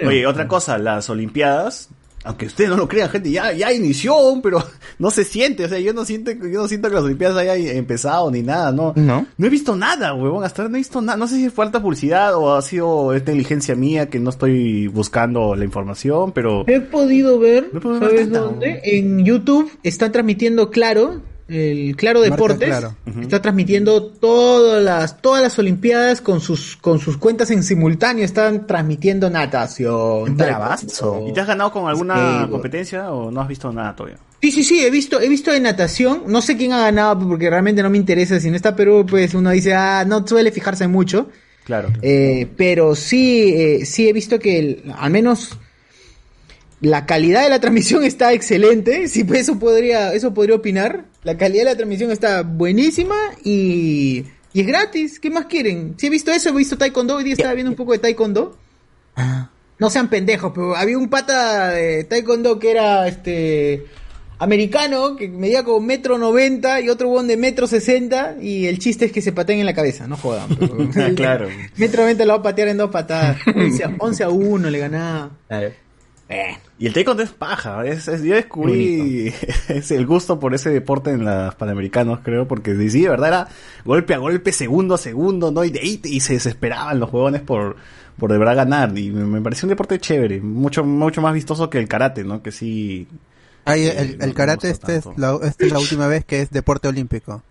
Oye, 0.07 0.27
otra 0.27 0.49
cosa, 0.49 0.79
las 0.79 1.11
Olimpiadas, 1.11 1.91
aunque 2.25 2.47
ustedes 2.47 2.69
no 2.71 2.77
lo 2.77 2.89
crean, 2.89 3.09
gente, 3.09 3.31
ya, 3.31 3.53
ya 3.53 3.73
inició, 3.73 4.15
pero 4.43 4.63
no 4.99 5.11
se 5.11 5.25
siente, 5.25 5.65
o 5.65 5.69
sea, 5.69 5.79
yo 5.79 5.95
no 5.95 6.05
siento, 6.05 6.33
yo 6.33 6.63
no 6.63 6.69
siento 6.69 6.89
que 6.89 6.95
las 6.95 7.05
Olimpiadas 7.05 7.39
hayan 7.39 7.77
empezado 7.77 8.31
ni 8.31 8.43
nada, 8.43 8.73
no. 8.73 8.93
No. 8.97 9.27
No 9.37 9.47
he 9.47 9.51
visto 9.51 9.75
nada, 9.75 10.15
huevón, 10.15 10.45
hasta 10.45 10.63
ahora 10.63 10.71
no 10.71 10.77
he 10.77 10.81
visto 10.81 11.01
nada, 11.01 11.17
no 11.17 11.27
sé 11.27 11.37
si 11.37 11.47
es 11.47 11.53
falta 11.53 11.81
publicidad 11.81 12.35
o 12.35 12.55
ha 12.55 12.63
sido 12.63 13.17
inteligencia 13.17 13.75
mía 13.75 14.11
que 14.11 14.21
no 14.21 14.31
estoy 14.31 14.89
buscando 14.89 15.55
la 15.55 15.65
información, 15.65 16.33
pero... 16.33 16.65
he 16.67 16.81
podido 16.81 17.39
ver, 17.39 17.69
No 17.73 17.79
he 17.79 17.83
podido 17.83 18.01
ver 18.01 18.11
¿sabes 18.11 18.31
dónde? 18.31 18.81
En 18.85 19.25
YouTube 19.25 19.71
está 19.83 20.13
transmitiendo 20.13 20.71
Claro, 20.71 21.23
el 21.51 21.97
Claro 21.97 22.21
Deportes, 22.21 22.69
Claro. 22.69 22.95
está 23.21 23.43
transmitiendo 23.43 24.03
todas 24.05 24.83
las 24.83 25.21
todas 25.21 25.43
las 25.43 25.59
Olimpiadas 25.59 26.21
con 26.21 26.41
sus 26.41 26.77
con 26.77 26.99
sus 26.99 27.17
cuentas 27.17 27.51
en 27.51 27.63
simultáneo, 27.63 28.25
están 28.25 28.67
transmitiendo 28.67 29.29
natación, 29.31 30.37
Bravazo. 30.37 31.27
¿Y 31.29 31.33
te 31.33 31.41
has 31.41 31.47
ganado 31.47 31.73
con 31.73 31.89
alguna 31.89 32.15
Skateboard. 32.15 32.51
competencia 32.51 33.11
o 33.13 33.31
no 33.31 33.41
has 33.41 33.49
visto 33.49 33.73
nada 33.73 33.95
todavía? 33.97 34.19
Sí, 34.43 34.51
sí, 34.53 34.65
sí, 34.65 34.81
he 34.83 34.91
visto, 34.91 35.21
he 35.21 35.29
visto 35.29 35.51
de 35.53 35.61
natación, 35.61 36.23
no 36.27 36.41
sé 36.41 36.57
quién 36.57 36.73
ha 36.73 36.81
ganado 36.81 37.29
porque 37.29 37.51
realmente 37.51 37.83
no 37.83 37.91
me 37.91 37.99
interesa, 37.99 38.41
si 38.41 38.49
no 38.49 38.57
está 38.57 38.75
Perú, 38.75 39.05
pues 39.09 39.35
uno 39.35 39.51
dice, 39.51 39.75
ah, 39.75 40.05
no 40.07 40.27
suele 40.27 40.51
fijarse 40.53 40.87
mucho, 40.89 41.29
Claro. 41.65 41.91
Eh, 42.03 42.49
pero 42.57 42.95
sí, 42.97 43.53
eh, 43.55 43.85
sí 43.85 44.09
he 44.09 44.13
visto 44.15 44.39
que 44.39 44.59
el- 44.59 44.95
al 44.97 45.11
menos 45.11 45.51
la 46.81 47.05
calidad 47.07 47.43
de 47.43 47.51
la 47.51 47.61
transmisión 47.61 48.05
está 48.05 48.33
excelente, 48.33 49.05
pues 49.27 49.41
eso 49.41 49.59
podría, 49.59 50.13
eso 50.15 50.33
podría 50.33 50.57
opinar, 50.57 51.05
la 51.25 51.37
calidad 51.37 51.65
de 51.65 51.71
la 51.71 51.77
transmisión 51.77 52.11
está 52.11 52.43
buenísima 52.43 53.17
y, 53.45 54.25
y 54.53 54.61
es 54.61 54.67
gratis, 54.67 55.21
¿qué 55.21 55.31
más 55.31 55.47
quieren? 55.47 55.95
Sí 55.99 56.07
he 56.07 56.11
visto 56.11 56.31
eso, 56.33 56.49
he 56.49 56.53
visto 56.53 56.79
Taekwondo, 56.79 57.17
hoy 57.17 57.25
día 57.25 57.35
estaba 57.35 57.53
viendo 57.55 57.71
un 57.71 57.77
poco 57.77 57.93
de 57.93 57.99
Taekwondo. 57.99 58.57
No 59.79 59.89
sean 59.91 60.09
pendejos, 60.11 60.53
pero 60.55 60.77
había 60.77 60.99
un 60.99 61.09
pata 61.09 61.69
de 61.71 62.05
Taekwondo 62.05 62.59
que 62.59 62.71
era 62.71 63.09
este 63.09 63.85
americano, 64.39 65.17
que 65.17 65.29
medía 65.29 65.65
como 65.65 65.81
metro 65.81 66.17
noventa 66.19 66.81
y 66.81 66.89
otro 66.89 67.09
huevón 67.09 67.27
de 67.29 67.37
metro 67.37 67.67
sesenta 67.67 68.37
y 68.41 68.67
el 68.67 68.79
chiste 68.79 69.05
es 69.07 69.13
que 69.13 69.21
se 69.23 69.33
pateen 69.33 69.59
en 69.61 69.67
la 69.67 69.75
cabeza, 69.75 70.07
no 70.07 70.17
jodan. 70.17 70.49
pero- 70.57 71.15
claro. 71.15 71.49
Metro 71.77 72.03
noventa 72.03 72.25
lo 72.25 72.35
va 72.35 72.39
a 72.39 72.43
patear 72.43 72.69
en 72.69 72.79
dos 72.79 72.91
patadas. 72.91 73.39
11 73.55 73.85
a, 73.85 73.95
11 73.99 74.25
a 74.25 74.29
1 74.31 74.71
le 74.71 74.79
ganaba. 74.79 75.31
Eh, 76.29 76.57
Y 76.81 76.87
el 76.87 76.95
taekwondo 76.95 77.23
es 77.23 77.31
paja, 77.31 77.85
es, 77.87 78.09
es- 78.09 78.23
yo 78.23 78.35
descubrí 78.35 79.33
es 79.69 79.91
el 79.91 80.07
gusto 80.07 80.41
por 80.41 80.55
ese 80.55 80.71
deporte 80.71 81.11
en 81.11 81.25
los 81.27 81.55
panamericanos, 81.55 82.21
creo, 82.25 82.49
porque 82.49 82.75
sí, 82.89 83.03
de 83.03 83.09
verdad 83.11 83.29
era 83.29 83.49
golpe 83.85 84.15
a 84.15 84.19
golpe, 84.19 84.51
segundo 84.51 84.95
a 84.95 84.99
segundo, 84.99 85.51
¿no? 85.53 85.63
Y 85.63 85.71
de 85.71 85.81
ahí 85.81 86.01
y 86.05 86.21
se 86.21 86.33
desesperaban 86.33 86.99
los 86.99 87.13
huevones 87.13 87.43
por, 87.43 87.77
por 88.19 88.33
de 88.33 88.39
verdad 88.39 88.57
ganar, 88.57 88.97
y 88.99 89.11
me, 89.11 89.25
me 89.27 89.43
pareció 89.43 89.67
un 89.67 89.71
deporte 89.71 89.99
chévere, 89.99 90.41
mucho, 90.41 90.83
mucho 90.83 91.21
más 91.21 91.35
vistoso 91.35 91.69
que 91.69 91.79
el 91.79 91.87
karate, 91.87 92.25
¿no? 92.25 92.43
Que 92.43 92.51
sí... 92.51 93.07
Ay, 93.67 93.85
eh, 93.87 93.95
el, 94.01 94.19
no- 94.19 94.25
el 94.25 94.33
karate 94.33 94.71
este 94.71 94.97
es, 94.97 95.05
la, 95.19 95.39
esta 95.43 95.67
es 95.67 95.73
la 95.73 95.79
última 95.81 96.07
vez 96.07 96.25
que 96.25 96.41
es 96.41 96.51
deporte 96.51 96.89
olímpico. 96.89 97.43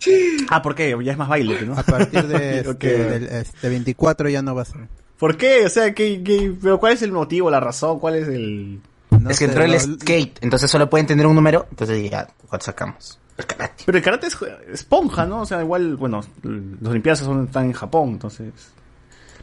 Ah, 0.50 0.64
¿por 0.64 0.74
qué? 0.74 0.98
Ya 1.04 1.12
es 1.12 1.18
más 1.20 1.30
baile, 1.30 1.62
¿no? 1.68 1.74
A 1.78 1.84
partir 1.84 2.26
de 2.26 2.58
este, 2.62 2.70
Ok. 2.72 2.80
del- 2.84 3.28
este 3.28 3.70
24 3.70 4.28
ya 4.30 4.42
no 4.42 4.56
va 4.56 4.64
a 4.64 4.66
ser. 4.66 4.88
¿Por 5.20 5.38
qué? 5.38 5.66
O 5.68 5.70
sea, 5.70 5.94
¿qué, 5.94 6.24
qué- 6.24 6.52
pero 6.60 6.80
¿cuál 6.80 6.94
es 6.94 7.04
el 7.04 7.12
motivo, 7.12 7.52
la 7.52 7.60
razón? 7.60 8.00
¿Cuál 8.00 8.16
es 8.16 8.28
el...? 8.28 8.80
No 9.24 9.30
es 9.30 9.40
que 9.40 9.46
sé, 9.46 9.52
entró 9.52 9.64
el 9.64 9.72
lo- 9.72 9.80
skate, 9.80 10.40
entonces 10.42 10.70
solo 10.72 10.90
pueden 10.90 11.08
tener 11.08 11.26
un 11.28 11.36
número, 11.36 11.68
entonces 11.70 12.10
ya, 12.10 12.28
¿cuánto 12.48 12.66
sacamos? 12.66 13.20
El 13.38 13.46
karate. 13.46 13.84
Pero 13.86 13.98
el 13.98 14.04
karate 14.04 14.28
es 14.28 14.38
esponja, 14.74 15.26
¿no? 15.26 15.42
O 15.42 15.46
sea, 15.46 15.62
igual, 15.62 15.96
bueno, 15.96 16.22
los 16.44 16.90
Olimpiadas 16.92 17.20
son, 17.20 17.46
están 17.46 17.66
en 17.66 17.74
Japón, 17.74 18.10
entonces... 18.10 18.52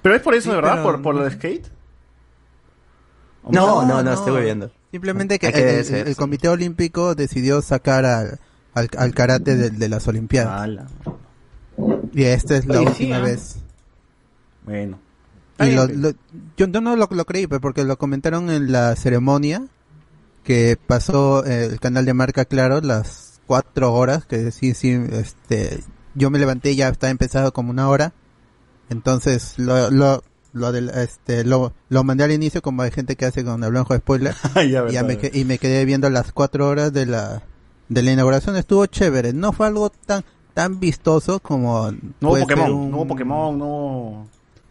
¿Pero 0.03 0.15
es 0.15 0.23
por 0.23 0.35
eso, 0.35 0.45
Sí, 0.45 0.51
de 0.51 0.57
verdad? 0.57 0.73
pero- 0.75 0.83
¿Por, 0.85 1.03
por 1.03 1.15
lo 1.15 1.25
de 1.25 1.31
skate? 1.31 1.67
¿O 3.43 3.53
No, 3.53 3.85
no, 3.87 4.03
no, 4.03 4.13
estoy 4.13 4.43
viendo. 4.43 4.71
Simplemente 4.91 5.39
que 5.39 5.49
el. 5.49 6.17
Comité 6.17 6.49
Olímpico 6.49 7.15
decidió 7.15 7.61
sacar 7.63 8.05
al, 8.05 8.39
al, 8.75 8.89
al 8.97 9.15
karate 9.15 9.57
de, 9.57 9.71
de 9.71 9.89
las 9.89 10.07
Olimpiadas. 10.09 10.61
Ala. 10.63 10.87
Y 12.13 12.25
esta 12.25 12.57
es 12.57 12.67
la 12.67 12.79
Oye, 12.81 12.87
sí, 12.95 13.05
última 13.05 13.17
¿ah? 13.17 13.21
vez. 13.21 13.57
Bueno. 14.65 14.99
Y 15.61 15.71
lo- 15.73 15.87
lo- 15.87 16.13
yo, 16.57 16.67
no 16.67 16.97
lo, 16.97 17.09
lo 17.11 17.25
creí, 17.25 17.47
pues, 17.47 17.61
porque 17.61 17.85
lo 17.85 17.97
comentaron 17.99 18.51
en 18.51 18.71
la 18.73 18.95
ceremonia 18.97 19.65
que 20.45 20.77
pasó 20.87 21.45
eh, 21.47 21.65
el 21.67 21.81
canal 21.81 22.05
de 22.05 22.15
Marca 22.15 22.45
Claro 22.45 22.81
las 22.81 23.41
cuatro 23.47 23.93
horas, 23.95 24.27
que 24.27 24.51
sí, 24.53 24.75
sí, 24.75 24.91
este, 25.13 25.83
yo 26.15 26.31
me 26.31 26.39
levanté 26.39 26.73
y 26.73 26.77
ya 26.77 26.89
estaba 26.89 27.11
empezado 27.11 27.53
como 27.53 27.71
una 27.71 27.89
hora. 27.89 28.13
Entonces, 28.89 29.55
lo, 29.59 29.91
lo, 29.91 30.23
lo 30.53 30.73
del, 30.73 30.91
este, 30.91 31.45
lo, 31.45 31.73
lo 31.89 32.05
mandé 32.05 32.25
al 32.25 32.33
inicio 32.33 32.63
como 32.63 32.83
hay 32.83 32.91
gente 32.91 33.17
que 33.17 33.25
hace 33.27 33.45
con 33.45 33.63
el 33.65 33.71
blanco 33.71 33.95
de 33.95 34.01
spoiler. 34.01 34.35
Ya, 34.93 35.03
y, 35.03 35.05
me, 35.07 35.19
y 35.33 35.45
me 35.45 35.59
quedé 35.59 35.85
viendo 35.85 36.09
las 36.11 36.33
cuatro 36.33 36.69
horas 36.69 36.93
de 36.93 37.07
la, 37.07 37.43
de 37.89 38.03
la 38.03 38.13
inauguración. 38.13 38.57
Estuvo 38.57 38.87
chévere. 38.87 39.33
No 39.33 39.53
fue 39.53 39.67
algo 39.67 39.91
tan, 39.91 40.25
tan 40.55 40.79
vistoso 40.81 41.41
como 41.41 41.91
No 42.21 42.29
hubo 42.29 42.35
Pokémon, 42.43 42.73
un- 42.73 42.91
no 42.91 42.97
hubo 42.99 43.07
Pokémon, 43.09 43.59
no 43.59 43.65
hubo... 43.67 44.29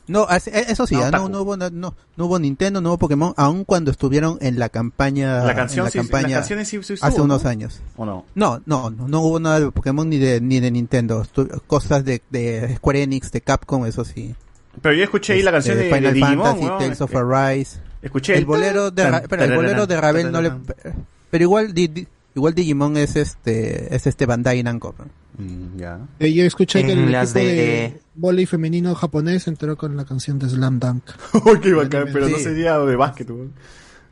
no, 0.07 0.27
e- 0.29 0.65
eso 0.71 0.85
sí, 0.87 0.95
No, 0.95 1.03
ah, 1.03 1.11
no, 1.11 1.29
no 1.29 1.41
hubo, 1.41 1.57
no, 1.57 1.69
no 1.69 1.95
hubo 2.25 2.39
Nintendo, 2.39 2.81
no 2.81 2.89
hubo 2.89 2.97
Pokémon, 2.99 3.33
aun 3.37 3.63
cuando 3.65 3.91
estuvieron 3.91 4.37
en 4.41 4.59
la 4.59 4.69
campaña, 4.69 5.43
La 5.43 5.55
canción, 5.55 5.79
en 5.79 5.85
la 5.85 5.91
sí, 5.91 5.99
sí, 5.99 6.03
campaña 6.07 6.27
las 6.29 6.37
canciones 6.39 6.67
sí, 6.67 6.83
sí 6.83 6.93
estuvo, 6.93 7.07
hace 7.09 7.21
unos 7.21 7.43
¿no? 7.43 7.49
años. 7.49 7.81
¿O 7.97 8.05
no? 8.05 8.25
No, 8.35 8.61
no, 8.65 8.89
no, 8.89 9.07
no 9.07 9.21
hubo 9.21 9.39
nada 9.39 9.59
de 9.59 9.71
Pokémon 9.71 10.07
ni 10.09 10.17
de, 10.17 10.41
ni 10.41 10.59
de 10.59 10.71
Nintendo, 10.71 11.23
Estu- 11.23 11.61
cosas 11.67 12.05
de, 12.05 12.21
de 12.29 12.75
Square 12.77 13.03
Enix, 13.03 13.31
de 13.31 13.41
Capcom, 13.41 13.85
eso 13.85 14.05
sí. 14.05 14.35
Pero 14.81 14.93
yo 14.95 15.03
escuché 15.03 15.33
ahí 15.33 15.41
la 15.41 15.57
Este, 15.57 15.71
canción 15.71 15.77
de, 15.77 15.83
de 15.85 15.95
Final 15.95 16.13
Digimon, 16.13 16.59
Fantasy. 16.59 16.67
Tales 16.83 17.01
of 17.01 17.13
Eh, 17.13 17.17
Arise. 17.17 17.79
Escuché 18.01 18.37
el 18.37 18.45
bolero 18.45 18.91
de, 18.91 19.03
espera, 19.07 19.45
el 19.45 19.55
bolero 19.55 19.87
de 19.87 19.99
Ravel 20.01 20.31
no 20.31 20.41
le, 20.41 20.51
pero 21.31 21.43
igual, 21.43 21.73
di- 21.73 21.87
di- 21.87 22.07
igual 22.35 22.53
Digimon 22.53 22.97
es 22.97 23.15
este, 23.15 23.95
es 23.95 24.05
este 24.05 24.25
Bandai 24.27 24.61
Namco. 24.61 24.93
Mm, 25.37 25.77
ya. 25.79 25.99
Eh, 26.19 26.31
yo 26.33 26.43
escuché 26.43 26.85
que 26.85 26.91
En 26.91 26.99
el 27.05 27.11
las 27.11 27.33
de... 27.33 27.99
voleibol 28.16 28.47
femenino 28.49 28.95
japonés 28.95 29.47
entró 29.47 29.78
con 29.78 29.95
la 29.97 30.05
canción 30.05 30.39
de 30.39 30.49
Slam 30.49 30.80
Dunk. 30.80 31.03
Qué 31.61 31.74
bacán, 31.74 32.07
pero 32.13 32.30
no 32.30 32.38
sería 32.38 32.78
de 32.80 32.95
básquet. 32.95 33.30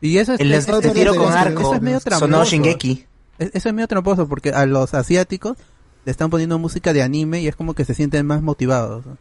Y 0.00 0.18
eso 0.18 0.34
es, 0.34 0.40
El 0.40 0.52
eso- 0.52 0.80
tiro 0.80 1.14
con 1.14 1.32
arco. 1.32 1.60
eso 1.62 1.74
es 1.74 1.82
medio 1.82 2.00
Sonó 2.00 2.18
tramposo. 2.18 2.44
Shingeki. 2.44 3.06
Es- 3.38 3.50
Eso 3.54 3.68
es 3.68 3.74
medio 3.74 3.88
tramposo 3.88 4.28
porque 4.28 4.50
a 4.50 4.66
los 4.66 4.94
asiáticos 4.94 5.56
le 6.04 6.10
están 6.10 6.28
poniendo 6.30 6.58
música 6.58 6.92
de 6.92 7.02
anime 7.02 7.40
y 7.40 7.48
es 7.48 7.56
como 7.56 7.74
que 7.74 7.84
se 7.84 7.94
sienten 7.94 8.26
más 8.26 8.42
motivados. 8.42 9.06
¿no? 9.06 9.16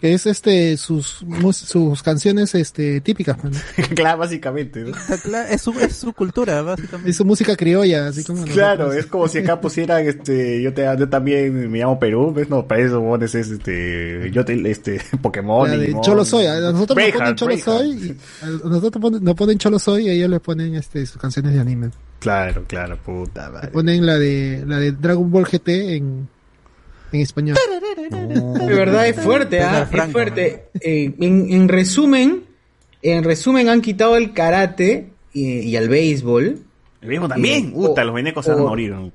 Que 0.00 0.14
es 0.14 0.26
este 0.26 0.76
sus 0.78 1.24
sus 1.52 2.02
canciones 2.02 2.54
este 2.54 3.00
típicas, 3.02 3.42
man. 3.44 3.52
claro, 3.94 4.18
básicamente. 4.18 4.80
¿no? 4.84 4.92
Claro, 5.22 5.48
es 5.50 5.60
su, 5.60 5.72
es 5.78 5.96
su 5.96 6.12
cultura, 6.12 6.62
básicamente. 6.62 7.10
Es 7.10 7.16
su 7.16 7.24
música 7.24 7.54
criolla, 7.56 8.08
así 8.08 8.24
como 8.24 8.44
Claro, 8.44 8.84
nosotros. 8.84 9.04
es 9.04 9.10
como 9.10 9.28
si 9.28 9.38
acá 9.38 9.60
pusieran, 9.60 10.06
este, 10.06 10.62
yo, 10.62 10.72
te, 10.72 10.84
yo 10.98 11.08
también 11.08 11.70
me 11.70 11.78
llamo 11.78 11.98
Perú, 11.98 12.32
¿ves? 12.32 12.48
No, 12.48 12.66
para 12.66 12.80
eso 12.82 13.00
pones 13.00 13.34
es, 13.34 13.50
este, 13.50 14.30
yo 14.32 14.44
te, 14.44 14.70
este, 14.70 15.00
Pokémon. 15.22 15.70
Cholo 16.02 16.24
Soy, 16.24 16.46
a 16.46 16.58
nosotros 16.60 16.96
nos 16.98 17.12
ponen 17.12 17.34
Cholo. 17.36 17.58
Soy, 17.58 17.90
y 17.90 18.16
a 18.44 18.46
nosotros 18.68 19.02
ponen- 19.04 19.20
nos 19.20 19.34
ponen 19.34 19.58
Cholo 19.58 19.78
Soy 19.78 20.06
y 20.06 20.08
a 20.08 20.12
ellos 20.12 20.30
les 20.30 20.40
ponen 20.40 20.74
este 20.76 21.04
sus 21.04 21.20
canciones 21.20 21.52
de 21.52 21.60
anime. 21.60 21.90
Claro, 22.20 22.64
claro, 22.66 22.98
puta 22.98 23.46
Le 23.46 23.52
madre. 23.52 23.68
ponen 23.68 24.04
la 24.06 24.18
de 24.18 24.64
la 24.66 24.78
de 24.78 24.92
Dragon 24.92 25.30
Ball 25.30 25.44
GT 25.46 25.96
en 25.96 26.28
en 27.12 27.20
español. 27.20 27.56
De 28.10 28.74
verdad 28.74 29.06
es 29.08 29.16
fuerte, 29.20 29.60
¿ah? 29.62 29.86
Franco, 29.90 30.06
Es 30.06 30.12
fuerte. 30.12 30.64
Eh, 30.80 31.12
en, 31.20 31.52
en 31.52 31.68
resumen, 31.68 32.44
en 33.02 33.24
resumen 33.24 33.68
han 33.68 33.80
quitado 33.80 34.16
el 34.16 34.32
karate 34.32 35.10
y, 35.32 35.60
y 35.60 35.76
el 35.76 35.88
béisbol. 35.88 36.58
El 37.02 37.08
mismo 37.08 37.28
también, 37.28 37.72
o- 37.74 37.94
los 37.96 38.14
venecos 38.14 38.44
se 38.44 38.52
van 38.52 38.66
a. 38.66 39.10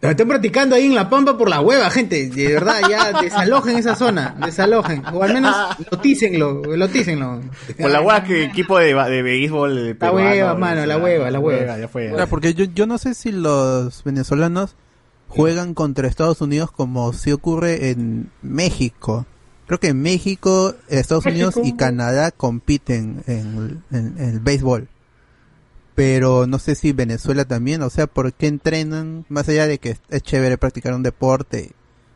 Pero 0.00 0.12
están 0.12 0.28
practicando 0.28 0.76
ahí 0.76 0.86
en 0.86 0.94
la 0.94 1.10
pampa 1.10 1.36
por 1.36 1.48
la 1.50 1.60
hueva, 1.60 1.90
gente. 1.90 2.28
De 2.30 2.52
verdad, 2.52 2.82
ya 2.88 3.12
desalojen 3.20 3.78
esa 3.78 3.96
zona, 3.96 4.36
desalojen. 4.44 5.02
O 5.12 5.24
al 5.24 5.34
menos 5.34 5.56
lotícenlo, 5.90 6.62
lotícenlo. 6.76 7.40
Por 7.80 7.90
la 7.90 8.00
hueá 8.00 8.22
que 8.22 8.44
equipo 8.44 8.78
de, 8.78 8.94
de 8.94 9.22
béisbol 9.22 9.74
de 9.74 9.96
La 9.98 10.12
hueva, 10.12 10.54
mano, 10.54 10.86
la 10.86 10.98
hueva, 10.98 11.32
la 11.32 11.40
hueva. 11.40 11.78
Ya 11.78 11.88
fue. 11.88 12.12
Porque 12.30 12.54
yo, 12.54 12.66
yo 12.66 12.86
no 12.86 12.96
sé 12.98 13.14
si 13.14 13.32
los 13.32 14.04
venezolanos 14.04 14.76
juegan 15.28 15.74
contra 15.74 16.08
Estados 16.08 16.40
Unidos 16.40 16.70
como 16.72 17.12
si 17.12 17.32
ocurre 17.32 17.90
en 17.90 18.30
México. 18.42 19.26
Creo 19.66 19.78
que 19.80 19.88
en 19.88 20.00
México, 20.00 20.74
Estados 20.88 21.26
Unidos 21.26 21.54
y 21.62 21.76
Canadá 21.76 22.30
compiten 22.30 23.22
en, 23.26 23.82
en- 23.90 24.14
en 24.18 24.28
el 24.28 24.40
béisbol. 24.40 24.88
Pero 25.94 26.46
no 26.46 26.58
sé 26.58 26.74
si 26.76 26.92
Venezuela 26.92 27.44
también, 27.44 27.82
o 27.82 27.90
sea, 27.90 28.06
¿por 28.06 28.32
qué 28.32 28.46
entrenan? 28.46 29.24
Más 29.28 29.48
allá 29.48 29.66
de 29.66 29.78
que 29.78 29.96
es 30.08 30.22
chévere 30.22 30.56
practicar 30.56 30.94
un 30.94 31.02
deporte, 31.02 31.72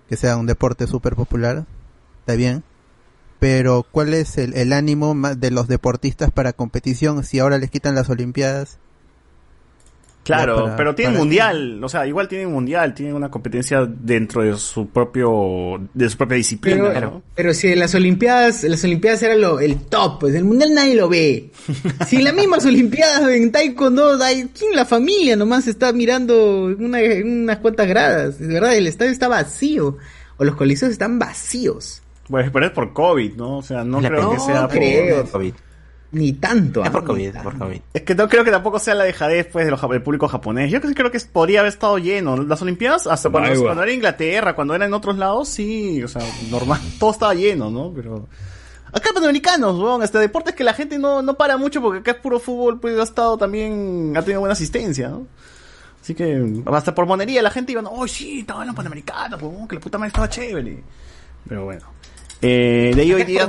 que 0.09 0.17
sea 0.17 0.37
un 0.37 0.47
deporte 0.47 0.87
súper 0.87 1.17
popular, 1.17 1.67
está 2.21 2.35
bien. 2.37 2.63
Pero 3.41 3.85
¿cuál 3.91 4.15
es 4.15 4.39
el, 4.39 4.55
el 4.55 4.73
ánimo 4.73 5.15
de 5.37 5.51
los 5.51 5.67
deportistas 5.67 6.31
para 6.31 6.53
competición 6.53 7.25
si 7.25 7.41
ahora 7.41 7.59
les 7.59 7.71
quitan 7.73 7.97
las 7.97 8.09
Olimpiadas? 8.09 8.79
Claro, 10.25 10.65
para- 10.65 10.77
pero 10.77 10.95
tienen 10.95 11.17
mundial, 11.19 11.83
o 11.83 11.89
sea, 11.89 12.07
igual 12.07 12.29
tienen 12.29 12.53
mundial, 12.53 12.95
tienen 12.95 13.17
una 13.17 13.29
competencia 13.29 13.85
dentro 13.89 14.43
de 14.43 14.57
su 14.57 14.87
propio, 14.89 15.81
de 15.95 16.09
su 16.09 16.17
propia 16.17 16.37
disciplina, 16.37 16.91
Pero, 16.95 17.11
¿no? 17.11 17.23
pero 17.35 17.53
si 17.55 17.75
las 17.75 17.93
Olimpiadas, 17.97 18.63
las 18.63 18.85
Olimpiadas 18.85 19.21
era 19.25 19.35
lo, 19.35 19.59
el 19.59 19.81
top, 19.81 20.21
pues 20.21 20.35
el 20.37 20.45
mundial 20.45 20.75
nadie 20.75 20.95
lo 20.95 21.09
ve. 21.09 21.51
Si 22.07 22.17
en 22.17 22.25
las 22.25 22.35
mismas 22.35 22.65
Olimpiadas 22.65 23.29
en 23.31 23.51
Taekwondo, 23.51 24.23
hay, 24.23 24.49
¿quién? 24.57 24.77
La 24.77 24.85
familia 24.85 25.35
nomás 25.35 25.67
está 25.67 25.93
mirando 25.93 26.71
en 26.71 26.85
una- 26.85 27.01
en 27.01 27.43
unas 27.43 27.59
cuantas 27.59 27.89
gradas. 27.89 28.39
De 28.39 28.47
verdad, 28.47 28.77
el 28.77 28.87
estadio 28.87 29.11
está 29.11 29.27
vacío. 29.29 29.97
O 30.37 30.45
los 30.45 30.55
coliseos 30.55 30.93
están 30.93 31.19
vacíos. 31.19 32.01
Pues, 32.29 32.51
pero 32.53 32.67
es 32.67 32.73
por 32.73 32.93
COVID, 32.93 33.35
¿no? 33.35 33.59
O 33.59 33.63
sea, 33.63 33.83
no 33.85 34.01
La 34.01 34.09
creo 34.09 34.31
que 34.31 34.37
No 34.37 34.45
sea 34.47 34.69
por... 34.69 34.77
creo. 34.79 35.25
COVID. 35.31 35.53
Ni 36.13 36.35
tanto. 36.35 36.85
Es 36.85 36.91
por 36.91 37.05
COVID, 37.05 37.29
es 37.29 37.43
por 37.43 37.53
tanto. 37.53 37.67
COVID. 37.67 37.81
Es 37.95 38.03
que 38.03 38.15
no 38.15 38.29
creo 38.29 38.45
que 38.45 38.51
tampoco 38.51 38.79
sea 38.79 38.95
la 38.95 39.05
dejadez 39.05 39.49
pues, 39.51 39.65
de 39.67 39.89
del 39.89 40.03
público 40.03 40.29
japonés. 40.29 40.71
Yo 40.71 40.81
creo 40.81 41.11
que 41.11 41.21
podría 41.21 41.61
haber 41.61 41.73
estado 41.73 41.97
lleno. 41.99 42.37
Las 42.37 42.61
Olimpiadas, 42.61 43.07
hasta 43.07 43.31
cuando, 43.31 43.51
va. 43.51 43.67
cuando 43.67 43.83
era 43.83 43.93
Inglaterra, 43.93 44.55
cuando 44.55 44.75
era 44.75 44.85
en 44.85 44.93
otros 44.93 45.17
lados, 45.17 45.49
sí, 45.49 46.03
o 46.03 46.09
sea, 46.09 46.23
normal, 46.51 46.81
todo 46.99 47.11
estaba 47.11 47.35
lleno, 47.35 47.71
¿no? 47.71 47.93
Pero. 47.95 48.29
Acá 48.95 49.09
panamericanos, 49.15 49.79
weón, 49.79 50.03
este 50.03 50.19
deportes 50.19 50.55
que 50.55 50.65
la 50.65 50.75
gente 50.75 50.99
no, 50.99 51.23
no 51.23 51.33
para 51.39 51.57
mucho 51.57 51.81
porque 51.81 52.01
acá 52.01 52.11
es 52.11 52.17
puro 52.19 52.39
fútbol, 52.39 52.79
pues 52.79 52.99
ha 52.99 53.05
estado 53.05 53.39
también, 53.39 54.13
ha 54.15 54.21
tenido 54.21 54.41
buena 54.41 54.53
asistencia, 54.53 55.09
¿no? 55.09 55.27
Así 56.03 56.15
que, 56.15 56.63
hasta 56.67 56.95
por 56.95 57.07
monería 57.07 57.41
la 57.41 57.51
gente 57.51 57.73
iba, 57.73 57.81
oh 57.89 58.07
sí, 58.07 58.41
estaban 58.41 58.67
los 58.67 58.77
panamericanos, 58.77 59.41
weón, 59.41 59.67
que 59.67 59.77
la 59.77 59.81
puta 59.81 59.97
madre 59.97 60.09
estaba 60.09 60.29
chévere. 60.29 60.83
Pero 61.49 61.65
bueno. 61.65 61.87
Eh, 62.43 62.93
de 62.95 63.01
ahí 63.01 63.15
hoy 63.15 63.25
día. 63.25 63.49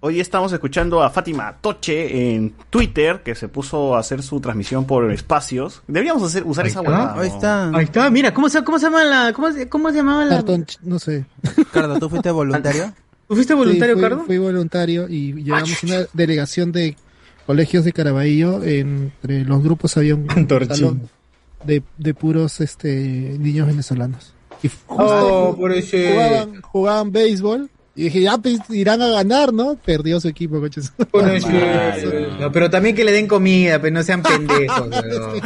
Hoy 0.00 0.20
estamos 0.20 0.52
escuchando 0.52 1.02
a 1.02 1.10
Fátima 1.10 1.56
Toche 1.60 2.34
en 2.34 2.54
Twitter, 2.70 3.22
que 3.24 3.34
se 3.34 3.48
puso 3.48 3.96
a 3.96 4.00
hacer 4.00 4.22
su 4.22 4.40
transmisión 4.40 4.84
por 4.86 5.10
espacios. 5.10 5.82
Deberíamos 5.86 6.22
hacer, 6.22 6.44
usar 6.44 6.64
Ahí 6.64 6.70
esa 6.70 6.80
está. 6.80 6.90
huevada. 6.90 7.20
Ahí 7.20 7.28
está. 7.28 7.68
Ahí 7.70 7.84
está, 7.84 8.10
mira, 8.10 8.32
¿cómo 8.34 8.48
se, 8.48 8.62
cómo 8.62 8.78
se 8.78 8.86
llama 8.86 9.04
la, 9.04 9.32
cómo, 9.32 9.52
se- 9.52 9.68
cómo 9.68 9.90
se 9.90 9.96
llamaba 9.96 10.24
la? 10.24 10.36
Cartón, 10.36 10.66
ch- 10.66 10.78
no 10.82 10.98
sé. 10.98 11.24
Cardo, 11.72 11.98
¿tú 11.98 12.08
fuiste 12.08 12.30
voluntario? 12.30 12.92
¿Tú 13.28 13.34
fuiste 13.34 13.54
voluntario, 13.54 13.94
Sí, 13.96 14.00
fui, 14.00 14.08
Cardo? 14.10 14.24
Fui 14.24 14.38
voluntario 14.38 15.08
y 15.08 15.32
llevamos 15.42 15.82
una 15.82 16.06
delegación 16.12 16.70
de 16.72 16.96
colegios 17.46 17.84
de 17.84 17.92
Caraballo. 17.92 18.62
Entre 18.62 19.44
los 19.44 19.62
grupos 19.62 19.96
había 19.96 20.14
un 20.14 20.26
Antorchín. 20.30 20.74
salón 20.76 21.10
de, 21.64 21.82
de 21.98 22.14
puros 22.14 22.60
este 22.60 23.36
niños 23.40 23.66
venezolanos. 23.66 24.32
Y 24.62 24.68
justo 24.68 25.48
Oh, 25.50 25.56
por 25.56 25.72
ese. 25.72 26.12
jugaban, 26.12 26.60
jugaban 26.62 27.12
béisbol. 27.12 27.70
Y 27.98 28.04
dije, 28.04 28.20
ya 28.20 28.36
pues, 28.36 28.58
irán 28.68 29.00
a 29.00 29.06
ganar, 29.08 29.54
¿no? 29.54 29.76
Perdió 29.82 30.20
su 30.20 30.28
equipo, 30.28 30.60
coches. 30.60 30.92
Por 31.10 31.28
ese- 31.30 32.28
No, 32.38 32.52
pero 32.52 32.68
también 32.68 32.94
que 32.94 33.04
le 33.04 33.10
den 33.12 33.26
comida, 33.26 33.80
pero 33.80 33.94
no 33.94 34.02
sean 34.02 34.22
pendejos. 34.22 34.88
weón. 34.90 35.40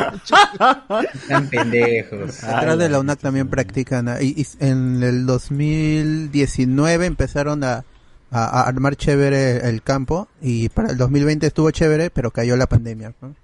sean 1.29 1.49
pendejos. 1.49 2.43
Atrás 2.45 2.77
de 2.79 2.89
la 2.89 2.99
UNAC 2.99 3.21
también 3.21 3.49
practican. 3.49 4.09
ah, 4.09 4.21
Y, 4.21 4.35
y 4.41 4.47
en 4.59 5.01
el 5.03 5.27
2019 5.27 7.07
empezaron 7.07 7.63
a, 7.65 7.85
a- 8.31 8.45
a 8.61 8.63
armar 8.63 8.97
chévere 8.97 9.69
el 9.69 9.83
campo. 9.83 10.29
Y 10.43 10.69
para 10.71 10.91
el 10.91 10.97
2020 10.97 11.47
estuvo 11.47 11.71
chévere, 11.71 12.11
pero 12.11 12.31
cayó 12.31 12.57
la 12.57 12.67
pandemia. 12.67 13.15
¿no? 13.23 13.35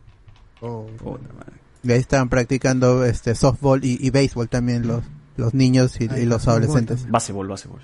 Madre. 1.39 1.53
Y 1.85 1.93
ahí 1.93 2.01
estaban 2.01 2.29
practicando 2.29 3.05
este 3.05 3.35
softball 3.37 3.85
y, 3.85 3.99
y 4.05 4.11
béisbol 4.11 4.49
también 4.49 4.87
los, 4.89 5.05
los 5.37 5.55
niños 5.55 6.01
y, 6.01 6.05
y 6.13 6.25
los 6.27 6.49
adolescentes. 6.49 7.09
Básebol, 7.09 7.47
básebol. 7.47 7.81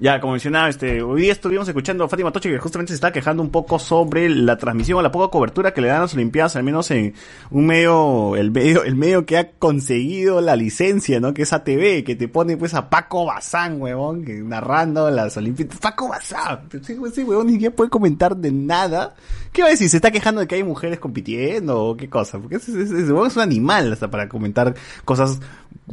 Ya, 0.00 0.20
como 0.20 0.32
mencionaba, 0.32 0.68
este, 0.68 1.02
hoy 1.02 1.22
día 1.22 1.32
estuvimos 1.32 1.68
escuchando 1.68 2.02
a 2.02 2.08
Fátima 2.08 2.32
Toche 2.32 2.50
que 2.50 2.58
justamente 2.58 2.90
se 2.90 2.96
está 2.96 3.12
quejando 3.12 3.44
un 3.44 3.50
poco 3.50 3.78
sobre 3.78 4.28
la 4.28 4.58
transmisión 4.58 4.98
o 4.98 5.02
la 5.02 5.12
poca 5.12 5.30
cobertura 5.30 5.72
que 5.72 5.80
le 5.80 5.86
dan 5.86 5.98
a 5.98 6.00
las 6.00 6.14
Olimpiadas, 6.14 6.56
al 6.56 6.64
menos 6.64 6.90
en 6.90 7.14
un 7.52 7.64
medio, 7.64 8.34
el 8.34 8.50
medio, 8.50 8.82
el 8.82 8.96
medio 8.96 9.24
que 9.24 9.38
ha 9.38 9.52
conseguido 9.52 10.40
la 10.40 10.56
licencia, 10.56 11.20
¿no? 11.20 11.32
Que 11.32 11.42
es 11.42 11.52
ATV, 11.52 12.02
que 12.04 12.16
te 12.18 12.26
pone 12.26 12.56
pues 12.56 12.74
a 12.74 12.90
Paco 12.90 13.24
Bazán, 13.24 13.80
huevón, 13.80 14.24
que 14.24 14.34
narrando 14.40 15.08
las 15.12 15.36
Olimpiadas. 15.36 15.78
Paco 15.78 16.08
Bazán, 16.08 16.62
ese, 16.72 16.94
ese 17.06 17.22
huevón 17.22 17.46
ni 17.46 17.52
siquiera 17.52 17.74
puede 17.76 17.88
comentar 17.88 18.36
de 18.36 18.50
nada. 18.50 19.14
¿Qué 19.52 19.62
va 19.62 19.68
a 19.68 19.70
decir? 19.70 19.88
¿Se 19.88 19.98
está 19.98 20.10
quejando 20.10 20.40
de 20.40 20.48
que 20.48 20.56
hay 20.56 20.64
mujeres 20.64 20.98
compitiendo 20.98 21.80
o 21.80 21.96
qué 21.96 22.08
cosa? 22.10 22.40
Porque 22.40 22.56
ese, 22.56 22.72
ese- 22.72 22.82
ese 22.98 23.12
es 23.26 23.36
un 23.36 23.42
animal 23.42 23.92
hasta 23.92 24.10
para 24.10 24.28
comentar 24.28 24.74
cosas 25.04 25.38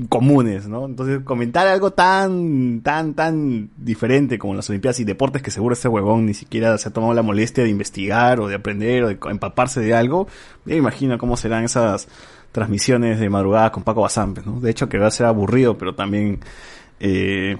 comunes, 0.07 0.67
¿no? 0.67 0.85
Entonces, 0.85 1.21
comentar 1.23 1.67
algo 1.67 1.91
tan, 1.91 2.81
tan, 2.81 3.13
tan 3.13 3.69
diferente 3.77 4.39
como 4.39 4.53
las 4.53 4.69
Olimpiadas 4.69 4.99
y 5.01 5.03
deportes 5.03 5.41
que 5.41 5.51
seguro 5.51 5.73
este 5.73 5.89
huevón 5.89 6.25
ni 6.25 6.33
siquiera 6.33 6.77
se 6.77 6.89
ha 6.89 6.93
tomado 6.93 7.13
la 7.13 7.21
molestia 7.21 7.63
de 7.63 7.69
investigar 7.69 8.39
o 8.39 8.47
de 8.47 8.55
aprender 8.55 9.03
o 9.03 9.07
de 9.09 9.17
empaparse 9.29 9.81
de 9.81 9.93
algo, 9.93 10.27
me 10.65 10.75
imagino 10.75 11.17
cómo 11.17 11.35
serán 11.35 11.65
esas 11.65 12.07
transmisiones 12.51 13.19
de 13.19 13.29
madrugada 13.29 13.71
con 13.71 13.83
Paco 13.83 14.01
Bazán, 14.01 14.33
¿no? 14.45 14.59
De 14.59 14.71
hecho, 14.71 14.87
que 14.87 14.97
va 14.97 15.07
a 15.07 15.11
ser 15.11 15.25
aburrido, 15.25 15.77
pero 15.77 15.93
también, 15.93 16.39
eh, 16.99 17.57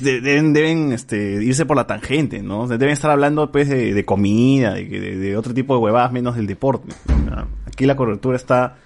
deben, 0.00 0.92
este, 0.92 1.44
irse 1.44 1.66
por 1.66 1.76
la 1.76 1.86
tangente, 1.86 2.42
¿no? 2.42 2.66
Deben 2.66 2.90
estar 2.90 3.10
hablando 3.10 3.52
pues 3.52 3.68
de, 3.68 3.92
de 3.92 4.04
comida, 4.04 4.74
de, 4.74 5.36
otro 5.36 5.52
tipo 5.52 5.74
de 5.74 5.80
huevadas 5.80 6.12
menos 6.12 6.36
del 6.36 6.46
deporte. 6.46 6.94
Aquí 7.66 7.86
la 7.86 7.96
cobertura 7.96 8.36
está 8.36 8.76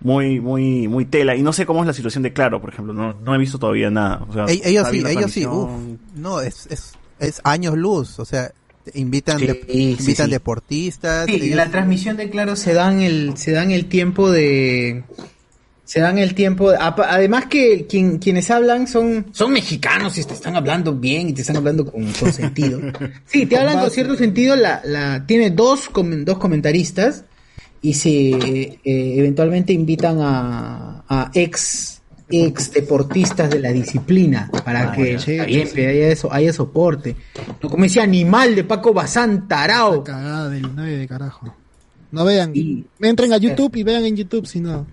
muy, 0.00 0.40
muy, 0.40 0.88
muy 0.88 1.04
tela. 1.04 1.36
Y 1.36 1.42
no 1.42 1.52
sé 1.52 1.66
cómo 1.66 1.80
es 1.80 1.86
la 1.86 1.92
situación 1.92 2.22
de 2.22 2.32
Claro, 2.32 2.60
por 2.60 2.70
ejemplo. 2.72 2.92
No, 2.94 3.14
no 3.14 3.34
he 3.34 3.38
visto 3.38 3.58
todavía 3.58 3.90
nada. 3.90 4.24
O 4.28 4.32
sea, 4.32 4.46
Ell- 4.46 4.62
ellos 4.64 4.88
sí, 4.90 5.02
ellos 5.06 5.30
sí, 5.30 5.46
uf, 5.46 5.70
no, 6.16 6.40
es, 6.40 6.66
es, 6.70 6.92
es 7.18 7.40
años 7.44 7.76
luz, 7.76 8.18
o 8.18 8.24
sea, 8.24 8.50
invitan, 8.94 9.38
Sí, 9.38 9.46
de- 9.46 9.64
sí, 9.68 9.96
invitan 10.00 10.26
sí. 10.26 10.32
deportistas. 10.32 11.26
Sí, 11.26 11.34
ellos- 11.34 11.56
la 11.56 11.70
transmisión 11.70 12.16
de 12.16 12.30
Claro 12.30 12.56
se 12.56 12.72
dan 12.74 13.02
el, 13.02 13.36
se 13.36 13.52
dan 13.52 13.70
el 13.70 13.86
tiempo 13.86 14.30
de, 14.30 15.04
se 15.84 16.00
dan 16.00 16.18
el 16.18 16.34
tiempo, 16.34 16.70
de- 16.70 16.78
además 16.78 17.46
que 17.46 17.86
quien, 17.86 18.18
quienes 18.18 18.50
hablan 18.50 18.86
son, 18.88 19.26
son 19.32 19.52
mexicanos 19.52 20.16
y 20.18 20.24
te 20.24 20.32
están 20.34 20.56
hablando 20.56 20.94
bien 20.94 21.28
y 21.28 21.32
te 21.34 21.42
están 21.42 21.56
hablando 21.58 21.84
con, 21.84 22.10
con 22.12 22.32
sentido. 22.32 22.80
Sí, 23.26 23.44
te 23.46 23.58
hablan 23.58 23.80
con 23.80 23.90
cierto 23.90 24.16
sentido, 24.16 24.56
la, 24.56 24.80
la, 24.84 25.26
tiene 25.26 25.50
dos, 25.50 25.88
com- 25.90 26.24
dos 26.24 26.38
comentaristas 26.38 27.24
y 27.82 27.94
se, 27.94 28.10
eh, 28.10 28.78
eventualmente 28.84 29.72
invitan 29.72 30.18
a, 30.20 31.04
a 31.08 31.30
ex, 31.34 32.02
ex 32.28 32.72
deportistas 32.72 33.50
de 33.50 33.58
la 33.58 33.72
disciplina 33.72 34.50
para 34.64 34.90
Ah, 34.90 34.92
que 34.92 35.16
haya, 35.40 36.08
eso, 36.08 36.32
haya 36.32 36.52
soporte. 36.52 37.16
No 37.62 37.70
como 37.70 37.84
ese 37.84 38.00
animal 38.00 38.54
de 38.54 38.64
Paco 38.64 38.92
Bazán, 38.92 39.48
tarao. 39.48 40.04
Cagada 40.04 40.48
del 40.50 40.74
9 40.74 40.96
de 40.96 41.08
carajo. 41.08 41.54
No 42.12 42.24
vean. 42.24 42.52
Entren 43.00 43.32
a 43.32 43.38
YouTube 43.38 43.74
y 43.76 43.82
vean 43.82 44.04
en 44.04 44.16
YouTube 44.16 44.46
si 44.46 44.60
no. 44.60 44.86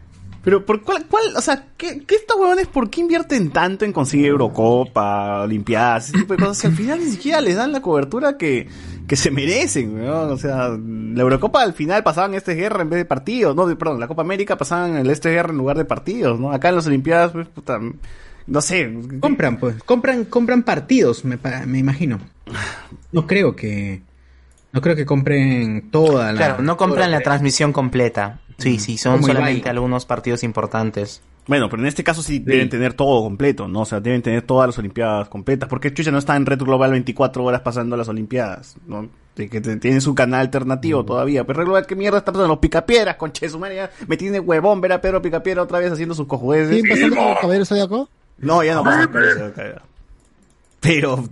Pero, 0.43 0.65
¿por 0.65 0.81
cuál, 0.81 1.05
cuál, 1.07 1.35
o 1.35 1.41
sea, 1.41 1.67
¿qué, 1.75 2.03
qué 2.07 2.15
estos 2.15 2.37
huevones, 2.39 2.67
por 2.67 2.89
qué 2.89 3.01
invierten 3.01 3.49
tanto 3.51 3.83
en 3.83 3.91
conseguir 3.91 4.27
Eurocopa, 4.27 5.41
Olimpiadas, 5.41 6.07
ese 6.07 6.19
tipo 6.19 6.37
de 6.37 6.39
cosas? 6.45 6.63
Al 6.63 6.71
final 6.71 6.99
ni 6.99 7.11
siquiera 7.11 7.41
les 7.41 7.57
dan 7.57 7.73
la 7.73 7.81
cobertura 7.81 8.37
que, 8.37 8.69
que 9.07 9.15
se 9.15 9.31
merecen, 9.31 9.95
weón. 9.95 10.31
O 10.31 10.37
sea, 10.37 10.69
la 10.69 11.21
Eurocopa 11.21 11.61
al 11.61 11.73
final 11.73 12.03
pasaban 12.03 12.33
este 12.33 12.53
guerra 12.55 12.81
en 12.81 12.89
vez 12.89 12.97
de 12.99 13.05
partidos, 13.05 13.55
no, 13.55 13.65
de- 13.65 13.75
perdón, 13.75 13.99
la 13.99 14.07
Copa 14.07 14.21
América 14.21 14.57
pasaban 14.57 14.97
el 14.97 15.09
este 15.09 15.29
guerra 15.31 15.51
en 15.51 15.57
lugar 15.57 15.77
de 15.77 15.85
partidos, 15.85 16.39
¿no? 16.39 16.51
Acá 16.51 16.69
en 16.69 16.75
las 16.75 16.87
Olimpiadas, 16.87 17.31
pues, 17.31 17.47
puta, 17.47 17.79
no 18.47 18.61
sé. 18.61 18.93
Compran, 19.19 19.57
pues. 19.57 19.81
Compran, 19.83 20.25
compran 20.25 20.63
partidos, 20.63 21.23
me, 21.25 21.37
pa- 21.37 21.65
me 21.65 21.79
imagino. 21.79 22.19
No 23.11 23.25
creo 23.27 23.55
que. 23.55 24.01
No 24.73 24.81
creo 24.81 24.95
que 24.95 25.05
compren 25.05 25.89
toda 25.89 26.31
la. 26.33 26.37
Claro, 26.37 26.61
no 26.63 26.75
compran 26.77 27.09
la 27.11 27.21
transmisión 27.21 27.71
completa. 27.73 28.41
Sí, 28.57 28.79
sí, 28.79 28.97
son 28.97 29.21
solamente 29.23 29.69
algunos 29.69 30.05
partidos 30.05 30.43
importantes. 30.43 31.21
Bueno, 31.47 31.69
pero 31.69 31.81
en 31.81 31.87
este 31.87 32.03
caso 32.03 32.21
sí, 32.21 32.39
deben 32.39 32.69
tener 32.69 32.93
todo 32.93 33.23
completo, 33.23 33.67
¿no? 33.67 33.81
O 33.81 33.85
sea, 33.85 33.99
deben 34.01 34.21
tener 34.21 34.41
todas 34.41 34.67
las 34.67 34.77
Olimpiadas 34.77 35.29
completas. 35.29 35.69
Porque 35.69 35.93
Chucha 35.93 36.11
no 36.11 36.17
está 36.17 36.35
en 36.35 36.45
Red 36.45 36.59
Global 36.59 36.91
24 36.91 37.43
horas 37.43 37.61
pasando 37.61 37.95
las 37.95 38.09
Olimpiadas, 38.09 38.75
¿no? 38.85 39.07
De 39.35 39.47
que 39.49 39.61
te- 39.61 39.77
tienen 39.77 40.01
su 40.01 40.13
canal 40.15 40.41
alternativo 40.41 41.05
todavía. 41.05 41.45
Pero 41.45 41.59
Red 41.59 41.65
Global, 41.65 41.85
¿qué 41.85 41.95
mierda 41.95 42.17
está 42.17 42.31
pasando? 42.31 42.49
Los 42.49 42.57
picapiedras, 42.59 43.15
conche 43.15 43.47
su 43.47 43.59
madre, 43.59 43.87
Me 44.07 44.17
tiene 44.17 44.39
huevón 44.39 44.81
ver 44.81 44.91
a 44.93 44.99
Pedro 45.01 45.21
Picapiedra 45.21 45.63
otra 45.63 45.79
vez 45.79 45.91
haciendo 45.91 46.15
sus 46.15 46.27
cojudeces. 46.27 46.75
¿Siguen 46.75 46.89
pasando 47.11 47.39
Caballero 47.39 47.65
Zodíaco? 47.65 48.09
No, 48.39 48.63
ya 48.63 48.75
no 48.75 48.83
pasa. 48.83 49.09
Pero, 50.79 51.23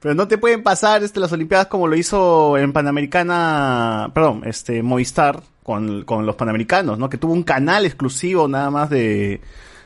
pero 0.00 0.14
no 0.14 0.28
te 0.28 0.38
pueden 0.38 0.62
pasar 0.62 1.02
este, 1.02 1.18
las 1.18 1.32
Olimpiadas 1.32 1.66
como 1.66 1.88
lo 1.88 1.96
hizo 1.96 2.58
en 2.58 2.72
Panamericana, 2.72 4.10
perdón, 4.14 4.42
este 4.44 4.82
Movistar 4.82 5.42
con, 5.62 6.04
con 6.04 6.26
los 6.26 6.36
Panamericanos, 6.36 6.98
¿no? 6.98 7.08
Que 7.08 7.18
tuvo 7.18 7.32
un 7.32 7.42
canal 7.42 7.86
exclusivo 7.86 8.48
nada 8.48 8.70
más 8.70 8.90
de, 8.90 9.40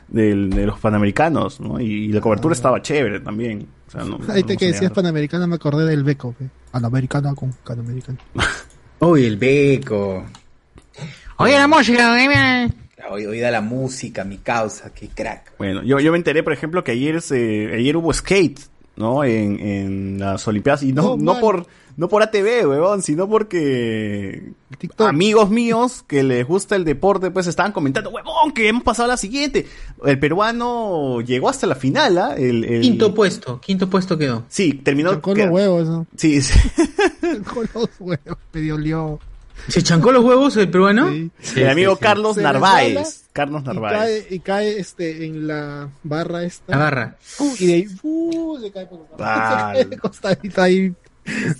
de 0.07 0.35
los 0.65 0.79
Panamericanos, 0.79 1.59
¿no? 1.59 1.79
Y, 1.79 2.09
la 2.09 2.21
cobertura 2.21 2.53
estaba 2.53 2.81
chévere 2.81 3.19
también. 3.19 3.67
O 3.87 3.91
sea, 3.91 4.03
no, 4.03 4.19
Ahí 4.29 4.41
no 4.41 4.47
te 4.47 4.57
que 4.57 4.67
decías. 4.67 4.91
Panamericana 4.91 5.47
me 5.47 5.55
acordé 5.55 5.85
del 5.85 6.03
Beco. 6.03 6.33
pe. 6.33 6.49
Panamericana 6.71 7.33
con 7.35 7.53
Panamericana. 7.65 8.17
Uy, 8.99 9.25
el 9.25 9.37
beco. 9.37 10.25
Oye, 11.37 11.53
la 11.53 11.67
música, 11.67 12.15
Oí- 13.09 13.25
Oída 13.27 13.51
la 13.51 13.61
música, 13.61 14.23
mi 14.23 14.39
causa, 14.39 14.91
qué 14.93 15.07
crack. 15.07 15.53
Bueno, 15.57 15.83
yo, 15.83 15.99
yo 15.99 16.11
me 16.11 16.17
enteré, 16.17 16.41
por 16.43 16.51
ejemplo, 16.51 16.83
que 16.83 16.91
ayer 16.91 17.21
se, 17.21 17.73
ayer 17.75 17.95
hubo 17.95 18.11
skate, 18.11 18.59
¿no? 18.97 19.23
En, 19.23 19.59
en 19.59 20.19
las 20.19 20.47
Olimpiadas. 20.47 20.83
Y 20.83 20.91
no, 20.93 21.11
Oh, 21.13 21.17
no 21.17 21.33
man. 21.33 21.41
por, 21.41 21.65
no 21.95 22.07
por 22.09 22.21
ATV, 22.23 22.67
weón, 22.67 23.01
sino 23.01 23.27
porque 23.29 24.51
amigos 24.99 25.49
míos 25.51 26.03
que 26.07 26.23
les 26.23 26.45
gusta 26.47 26.75
el 26.75 26.83
deporte, 26.85 27.31
pues 27.31 27.47
estaban 27.47 27.71
comentando, 27.71 28.09
huevón, 28.09 28.51
que 28.53 28.67
hemos 28.67 28.83
pasado 28.83 29.05
a 29.05 29.13
la 29.13 29.17
siguiente. 29.17 29.65
El 30.05 30.19
peruano 30.19 31.21
llegó 31.21 31.49
hasta 31.49 31.65
la 31.67 31.75
final, 31.75 32.17
¿ah? 32.17 32.35
El, 32.37 32.63
el- 32.65 32.81
Quinto 32.81 33.13
puesto, 33.13 33.59
quinto 33.61 33.89
puesto 33.89 34.17
quedó. 34.17 34.43
Sí, 34.49 34.73
terminó. 34.73 35.21
Con 35.21 35.37
los 35.37 35.49
huevos, 35.49 35.87
¿no? 35.87 36.05
Sí, 36.15 36.41
sí. 36.41 36.53
Con 37.53 37.67
los 37.73 37.89
huevos, 37.99 38.37
me 38.53 38.61
dolió. 38.61 39.19
¿Se 39.67 39.83
chancó 39.83 40.11
los 40.11 40.23
huevos 40.23 40.55
el 40.57 40.69
peruano? 40.69 41.07
el 41.09 41.69
amigo 41.69 41.97
Carlos 41.97 42.35
Se 42.35 42.41
Narváez. 42.41 43.25
Carlos 43.33 43.63
Y 43.63 43.67
Narváez. 43.67 43.97
cae, 43.99 44.27
y 44.35 44.39
cae 44.39 44.79
este, 44.79 45.25
en 45.25 45.45
la 45.47 45.89
barra 46.03 46.43
esta. 46.43 46.71
La 46.73 46.77
barra. 46.83 47.17
Uh, 47.39 47.53
y 47.59 47.67
de 47.67 47.73
ahí, 47.73 47.87
uh, 48.03 48.59
se 48.61 48.71
cae 48.71 48.85
por 48.87 49.05
Ah. 49.19 49.73
se 49.75 49.85
cae 49.87 49.95
acostadito 49.97 50.61
ahí. 50.61 50.93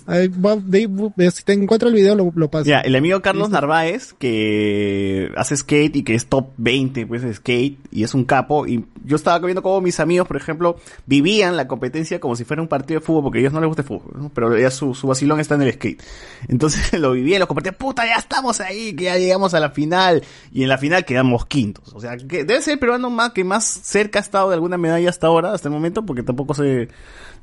Va, 0.08 0.56
de 0.56 1.30
si 1.30 1.42
te 1.44 1.52
encuentro 1.52 1.88
el 1.88 1.94
video, 1.94 2.14
lo, 2.14 2.32
lo 2.34 2.50
paso. 2.50 2.64
Ya, 2.64 2.80
el 2.80 2.96
amigo 2.96 3.20
Carlos 3.20 3.50
Narváez, 3.50 4.14
que 4.14 5.30
hace 5.36 5.56
skate 5.56 5.96
y 5.96 6.02
que 6.02 6.14
es 6.14 6.26
top 6.26 6.48
20, 6.56 7.06
pues, 7.06 7.22
de 7.22 7.34
skate, 7.34 7.78
y 7.90 8.02
es 8.02 8.14
un 8.14 8.24
capo, 8.24 8.66
y 8.66 8.84
yo 9.04 9.16
estaba 9.16 9.38
viendo 9.44 9.62
cómo 9.62 9.80
mis 9.80 10.00
amigos, 10.00 10.26
por 10.26 10.36
ejemplo, 10.36 10.76
vivían 11.06 11.56
la 11.56 11.68
competencia 11.68 12.20
como 12.20 12.36
si 12.36 12.44
fuera 12.44 12.62
un 12.62 12.68
partido 12.68 13.00
de 13.00 13.06
fútbol, 13.06 13.24
porque 13.24 13.38
a 13.38 13.40
ellos 13.42 13.52
no 13.52 13.60
les 13.60 13.68
gusta 13.68 13.82
el 13.82 13.88
fútbol, 13.88 14.12
¿no? 14.14 14.30
pero 14.30 14.56
ya 14.58 14.70
su, 14.70 14.94
su 14.94 15.06
vacilón 15.06 15.40
está 15.40 15.54
en 15.54 15.62
el 15.62 15.72
skate. 15.72 16.02
Entonces 16.48 16.92
lo 16.98 17.12
vivían, 17.12 17.40
lo 17.40 17.48
compartían, 17.48 17.74
puta, 17.74 18.06
ya 18.06 18.16
estamos 18.16 18.60
ahí, 18.60 18.94
que 18.94 19.04
ya 19.04 19.18
llegamos 19.18 19.54
a 19.54 19.60
la 19.60 19.70
final, 19.70 20.22
y 20.52 20.62
en 20.62 20.68
la 20.68 20.78
final 20.78 21.04
quedamos 21.04 21.46
quintos. 21.46 21.92
O 21.94 22.00
sea, 22.00 22.16
que 22.16 22.44
debe 22.44 22.62
ser 22.62 22.74
el 22.74 22.78
peruano 22.78 23.10
más 23.10 23.32
que 23.32 23.44
más 23.44 23.64
cerca 23.64 24.18
ha 24.18 24.22
estado 24.22 24.48
de 24.48 24.54
alguna 24.54 24.78
medalla 24.78 25.10
hasta 25.10 25.26
ahora, 25.26 25.52
hasta 25.52 25.68
el 25.68 25.74
momento, 25.74 26.04
porque 26.04 26.22
tampoco 26.22 26.54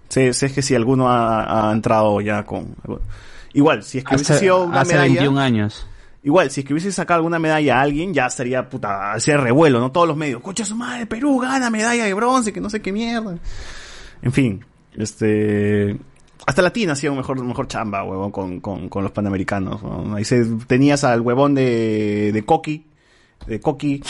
sé, 0.09 0.33
sé, 0.33 0.47
sé 0.49 0.53
que 0.53 0.61
si 0.61 0.75
alguno 0.75 1.09
ha, 1.09 1.69
ha 1.69 1.73
entrado 1.73 2.21
ya 2.21 2.43
con... 2.43 2.75
Igual, 3.53 3.83
si 3.83 3.99
es 3.99 4.03
que 4.03 4.15
hubiese 4.15 4.33
Hace, 4.33 4.41
sido 4.41 4.65
una 4.65 4.81
hace 4.81 4.93
medalla... 4.93 5.13
21 5.13 5.39
años. 5.39 5.87
Igual, 6.23 6.49
si 6.49 6.61
es 6.61 6.67
que 6.67 6.73
hubiese 6.73 6.91
sacado 6.91 7.19
alguna 7.19 7.37
medalla 7.37 7.77
a 7.77 7.81
alguien, 7.81 8.13
ya 8.13 8.25
estaría, 8.25 8.67
puta, 8.67 9.13
hacía 9.13 9.37
revuelo, 9.37 9.79
¿no? 9.79 9.91
Todos 9.91 10.07
los 10.07 10.17
medios, 10.17 10.41
coche 10.41 10.65
su 10.65 10.75
madre, 10.75 11.05
Perú 11.05 11.39
gana 11.39 11.69
medalla 11.69 12.03
de 12.03 12.13
bronce, 12.15 12.51
que 12.51 12.59
no 12.59 12.69
sé 12.69 12.81
qué 12.81 12.91
mierda. 12.91 13.37
En 14.21 14.31
fin, 14.31 14.65
este... 14.95 15.97
Hasta 16.47 16.61
Latina 16.61 16.93
hacía 16.93 17.11
un 17.11 17.17
mejor, 17.17 17.43
mejor 17.43 17.67
chamba, 17.67 18.03
huevón, 18.03 18.31
con, 18.31 18.59
con, 18.59 18.89
con 18.89 19.03
los 19.03 19.11
panamericanos. 19.11 19.81
¿no? 19.81 20.15
Ahí 20.15 20.25
se, 20.25 20.45
tenías 20.67 21.03
al 21.03 21.21
huevón 21.21 21.55
de, 21.55 22.31
de 22.33 22.45
Coqui, 22.45 22.85
de 23.47 23.59
Coqui, 23.59 24.03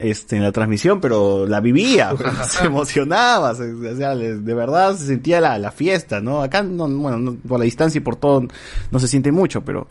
este, 0.00 0.36
en 0.36 0.42
la 0.42 0.50
transmisión, 0.52 1.00
pero 1.00 1.46
la 1.46 1.60
vivía, 1.60 2.10
pues, 2.16 2.32
se 2.48 2.66
emocionaba, 2.66 3.54
se- 3.54 3.72
o 3.72 3.96
sea, 3.96 4.14
de 4.16 4.54
verdad 4.54 4.96
se 4.96 5.06
sentía 5.06 5.40
la, 5.40 5.58
la 5.58 5.70
fiesta, 5.70 6.20
¿no? 6.20 6.42
Acá, 6.42 6.62
no, 6.62 6.88
bueno, 6.88 7.18
no- 7.18 7.34
por 7.46 7.58
la 7.58 7.64
distancia 7.64 7.98
y 7.98 8.02
por 8.02 8.16
todo, 8.16 8.46
no 8.90 8.98
se 8.98 9.06
siente 9.08 9.30
mucho, 9.32 9.62
pero 9.64 9.86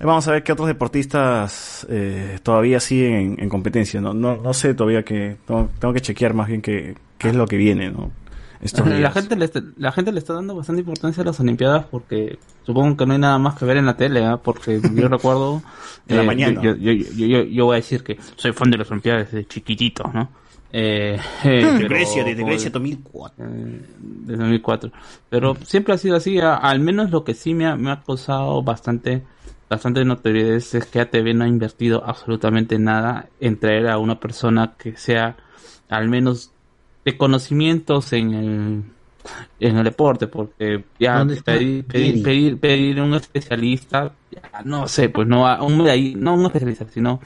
Vamos 0.00 0.26
a 0.28 0.32
ver 0.32 0.42
qué 0.42 0.52
otros 0.52 0.66
deportistas 0.68 1.86
eh, 1.88 2.38
todavía 2.42 2.80
siguen 2.80 3.14
en, 3.14 3.36
en 3.44 3.48
competencia. 3.48 4.00
No, 4.00 4.12
no, 4.12 4.36
no 4.36 4.52
sé 4.52 4.74
todavía 4.74 5.02
que 5.04 5.36
tengo, 5.46 5.70
tengo 5.78 5.94
que 5.94 6.00
chequear 6.00 6.34
más 6.34 6.48
bien 6.48 6.60
qué, 6.60 6.94
qué 7.16 7.28
es 7.28 7.34
lo 7.34 7.46
que 7.46 7.56
viene, 7.56 7.90
¿no? 7.90 8.10
La 8.72 9.10
gente, 9.10 9.36
le 9.36 9.44
está, 9.44 9.62
la 9.76 9.92
gente 9.92 10.10
le 10.12 10.18
está 10.18 10.32
dando 10.32 10.54
bastante 10.56 10.80
importancia 10.80 11.22
a 11.22 11.26
las 11.26 11.38
Olimpiadas 11.38 11.84
porque 11.84 12.38
supongo 12.64 12.96
que 12.96 13.04
no 13.04 13.12
hay 13.12 13.18
nada 13.18 13.38
más 13.38 13.56
que 13.58 13.66
ver 13.66 13.76
en 13.76 13.84
la 13.86 13.96
tele, 13.96 14.24
¿ah? 14.24 14.38
porque 14.42 14.80
yo 14.94 15.08
recuerdo... 15.08 15.62
En 16.06 16.16
la 16.16 16.22
eh, 16.22 16.26
mañana. 16.26 16.62
Yo, 16.62 16.74
yo, 16.74 16.92
yo, 16.92 17.42
yo- 17.44 17.64
voy 17.64 17.74
a 17.74 17.76
decir 17.76 18.02
que 18.02 18.18
soy 18.36 18.52
fan 18.52 18.70
de 18.70 18.76
las 18.78 18.90
Olimpiadas 18.90 19.32
desde 19.32 19.46
chiquitito, 19.46 20.10
¿no? 20.12 20.28
Eh, 20.70 21.18
De 21.44 21.62
pero 21.78 21.88
Grecia, 21.88 22.24
desde 22.24 22.44
Grecia 22.44 22.70
2004. 22.70 23.44
eh, 23.46 23.80
desde 23.98 24.36
2004. 24.38 24.92
Pero 25.30 25.56
siempre 25.64 25.94
ha 25.94 25.98
sido 25.98 26.16
así, 26.16 26.38
a- 26.40 26.56
al 26.56 26.80
menos 26.80 27.10
lo 27.10 27.24
que 27.24 27.32
sí 27.34 27.54
me 27.54 27.66
ha, 27.66 27.76
me 27.76 27.90
ha 27.90 28.02
causado 28.02 28.62
bastante 28.62 29.22
bastante 29.70 30.04
notoriedad 30.04 30.56
es 30.56 30.72
que 30.90 31.00
ATV 31.00 31.34
no 31.34 31.44
ha 31.44 31.48
invertido 31.48 32.04
absolutamente 32.06 32.78
nada 32.78 33.28
en 33.40 33.58
traer 33.58 33.88
a 33.88 33.98
una 33.98 34.20
persona 34.20 34.74
que 34.78 34.96
sea 34.96 35.36
al 35.88 36.08
menos 36.08 36.52
de 37.04 37.16
conocimientos 37.16 38.12
en 38.12 38.32
el 38.34 38.82
en 39.58 39.76
el 39.78 39.84
deporte 39.84 40.26
porque 40.26 40.84
ya 40.98 41.18
¿Dónde 41.18 41.34
está 41.34 41.52
pedir, 41.52 41.84
pedir, 41.86 42.22
pedir, 42.22 42.58
pedir 42.58 43.00
un 43.00 43.14
especialista 43.14 44.12
ya, 44.30 44.62
no 44.64 44.86
sé 44.86 45.08
pues 45.08 45.26
no 45.26 45.46
a- 45.48 45.62
un 45.62 45.78
medallista 45.78 46.18
no 46.20 46.34
un 46.34 46.44
especialista 46.46 46.86
sino 46.92 47.20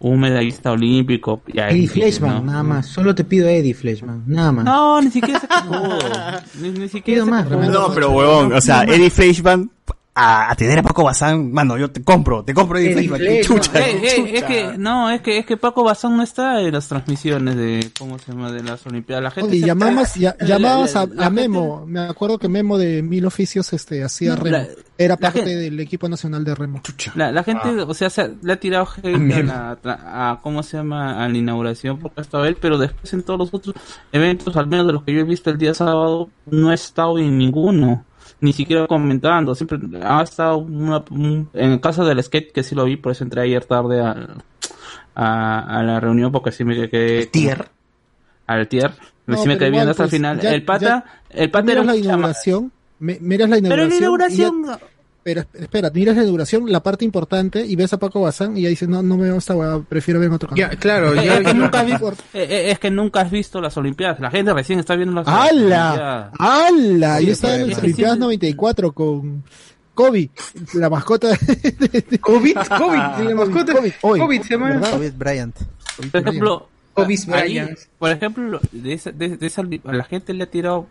un 0.00 0.18
medallista 0.20 0.72
olímpico 0.72 1.42
ya 1.52 1.68
Eddie 1.70 1.88
Fleshman, 1.88 2.34
¿no? 2.36 2.52
nada 2.52 2.62
más. 2.62 2.86
Solo 2.86 3.14
te 3.16 3.24
pido 3.24 3.48
a 3.48 3.50
Eddie 3.50 3.74
Fleshman, 3.74 4.22
nada 4.28 4.52
más. 4.52 4.64
No, 4.64 5.00
ni 5.00 5.10
siquiera 5.10 5.40
cojudo. 5.40 5.98
ni, 6.62 6.70
ni 6.70 6.88
siquiera 6.88 7.22
ese 7.22 7.30
más. 7.32 7.50
No, 7.50 7.92
pero 7.92 8.10
huevón, 8.12 8.52
o 8.52 8.60
sea, 8.60 8.84
Eddie 8.84 9.10
Fleischman 9.10 9.68
a, 10.20 10.50
a 10.50 10.54
tener 10.56 10.78
a 10.78 10.82
Paco 10.82 11.04
Bazán, 11.04 11.52
mano, 11.52 11.76
yo 11.78 11.90
te 11.90 12.02
compro, 12.02 12.42
te 12.44 12.52
compro 12.54 12.78
chucha, 12.78 13.78
Eh, 13.80 14.00
eh, 14.02 14.06
es 14.06 14.14
chucha. 14.16 14.46
que 14.46 14.78
no 14.78 15.10
es 15.10 15.20
que 15.20 15.38
es 15.38 15.46
que 15.46 15.56
Paco 15.56 15.84
Bazán 15.84 16.16
no 16.16 16.22
está 16.22 16.60
en 16.60 16.72
las 16.72 16.88
transmisiones 16.88 17.56
de 17.56 17.90
cómo 17.98 18.18
se 18.18 18.32
llama 18.32 18.50
de 18.50 18.62
las 18.62 18.84
olimpiadas 18.86 19.22
la 19.24 19.30
gente 19.30 19.50
Oye, 19.52 19.66
llamamos, 19.66 20.14
ya- 20.14 20.36
llamabas 20.38 20.94
la- 20.94 21.00
a, 21.02 21.06
la 21.06 21.22
a 21.22 21.24
gente- 21.26 21.42
Memo. 21.42 21.84
Me 21.86 22.00
acuerdo 22.00 22.38
que 22.38 22.48
Memo 22.48 22.78
de 22.78 23.02
Mil 23.02 23.24
Oficios 23.26 23.72
este, 23.72 24.02
hacía 24.02 24.30
No, 24.30 24.36
remo. 24.42 24.56
la- 24.58 24.66
Era 25.00 25.16
parte 25.16 25.40
gente- 25.40 25.54
del 25.56 25.78
equipo 25.78 26.08
nacional 26.08 26.44
de 26.44 26.54
remo. 26.54 26.80
la, 27.14 27.30
la 27.30 27.44
gente 27.44 27.68
Ah. 27.80 27.84
o 27.86 27.94
sea 27.94 28.10
se, 28.10 28.32
le 28.42 28.52
ha 28.52 28.56
tirado 28.58 28.88
hate 28.96 29.14
a, 29.14 29.42
la, 29.44 29.78
tra- 29.80 30.00
a 30.02 30.40
cómo 30.42 30.62
se 30.64 30.76
llama 30.76 31.24
a 31.24 31.28
la 31.28 31.38
inauguración 31.38 31.98
porque 32.00 32.20
ha 32.20 32.22
estado 32.22 32.44
él 32.46 32.56
pero 32.60 32.78
después 32.78 33.12
en 33.12 33.22
todos 33.22 33.38
los 33.38 33.54
otros 33.54 33.76
eventos 34.10 34.56
al 34.56 34.66
menos 34.66 34.86
de 34.88 34.92
los 34.94 35.04
que 35.04 35.12
yo 35.14 35.20
he 35.20 35.24
visto 35.24 35.50
el 35.50 35.58
día 35.58 35.74
sábado 35.74 36.28
no 36.46 36.72
he 36.72 36.74
estado 36.74 37.18
en 37.18 37.38
ninguno 37.38 38.04
ni 38.40 38.52
siquiera 38.52 38.86
comentando 38.86 39.54
siempre 39.54 39.78
ha 40.02 40.22
estado 40.22 40.58
una- 40.58 41.04
un- 41.10 41.48
en 41.54 41.72
el 41.72 41.80
caso 41.80 42.04
del 42.04 42.22
skate 42.22 42.52
que 42.52 42.62
sí 42.62 42.74
lo 42.74 42.84
vi 42.84 42.96
por 42.96 43.12
eso 43.12 43.24
entré 43.24 43.42
ayer 43.42 43.64
tarde 43.64 44.00
al- 44.00 44.42
a, 45.14 45.78
a 45.78 45.82
la 45.82 45.98
reunión 46.00 46.30
porque 46.30 46.52
sí 46.52 46.64
me 46.64 46.88
quedé 46.88 47.26
Tier. 47.26 47.68
al 48.46 48.68
tier 48.68 48.92
No, 49.26 49.36
sí 49.36 49.48
me 49.48 49.56
pero 49.56 49.58
quedé 49.58 49.68
igual, 49.68 49.70
viendo 49.72 49.90
hasta 49.90 50.02
el 50.04 50.08
pues, 50.08 50.16
final 50.18 50.40
ya- 50.40 50.54
el 50.54 50.64
pata 50.64 51.04
el 51.30 51.50
pata 51.50 51.64
miras 51.66 51.84
era 51.84 51.92
la 51.92 51.98
inauguración, 51.98 52.72
me- 53.00 53.18
miras 53.20 53.48
la 53.50 53.56
pero 53.56 53.84
inauguración. 53.84 53.88
la 53.88 53.94
y 53.94 53.98
inauguración 53.98 54.64
ya- 54.66 54.97
pero 55.34 55.44
espera, 55.52 55.90
miras 55.92 56.16
la 56.16 56.22
inauguración, 56.22 56.72
la 56.72 56.82
parte 56.82 57.04
importante, 57.04 57.66
y 57.66 57.76
ves 57.76 57.92
a 57.92 57.98
Paco 57.98 58.22
Bazán 58.22 58.56
y 58.56 58.62
ya 58.62 58.70
dices, 58.70 58.88
no, 58.88 59.02
no 59.02 59.18
me 59.18 59.24
veo 59.24 59.36
esta 59.36 59.54
weá, 59.54 59.78
prefiero 59.86 60.20
ver 60.20 60.28
en 60.28 60.32
otro 60.34 60.48
canal. 60.48 60.70
Ya, 60.70 60.76
claro, 60.78 61.12
Eh, 61.12 61.26
yo- 61.26 61.32
es, 61.34 61.38
que 61.40 61.44
yo- 61.44 61.54
nunca 61.54 61.80
has 61.80 61.86
visto, 61.86 62.12
eh, 62.32 62.70
es 62.70 62.78
que 62.78 62.90
nunca 62.90 63.20
has 63.20 63.30
visto 63.30 63.60
las 63.60 63.76
Olimpiadas. 63.76 64.20
La 64.20 64.30
gente 64.30 64.54
recién 64.54 64.78
está 64.78 64.96
viendo 64.96 65.14
las 65.16 65.28
¡Hala! 65.28 65.50
Olimpiadas. 65.50 66.32
¡Hala! 66.38 67.20
Yo 67.20 67.32
estaba 67.32 67.54
en 67.56 67.60
pues, 67.60 67.68
las 67.68 67.76
es 67.76 67.80
que 67.82 67.86
Olimpiadas 67.86 68.12
siempre- 68.16 68.24
94 68.38 68.92
con 68.92 69.44
Kobe, 69.92 70.30
la 70.74 70.88
mascota 70.88 71.28
de... 71.28 72.18
COVID, 72.20 72.54
COVID, 72.56 72.98
la 73.28 73.34
mascota. 73.34 73.72
COVID, 73.74 73.92
COVID 74.20 74.42
se 74.42 74.48
llama. 74.54 74.70
David 74.78 75.12
Bryant. 75.14 75.56
Por 76.10 76.20
ejemplo, 76.22 76.68
ahí, 76.96 77.16
Bryant. 77.26 77.78
por 77.98 78.10
ejemplo, 78.10 78.60
de 78.72 78.92
esa, 78.94 79.10
de, 79.12 79.36
de 79.36 79.46
esa- 79.46 79.60
a 79.84 79.92
la 79.92 80.04
gente 80.04 80.32
le 80.32 80.44
ha 80.44 80.50
tirado 80.50 80.86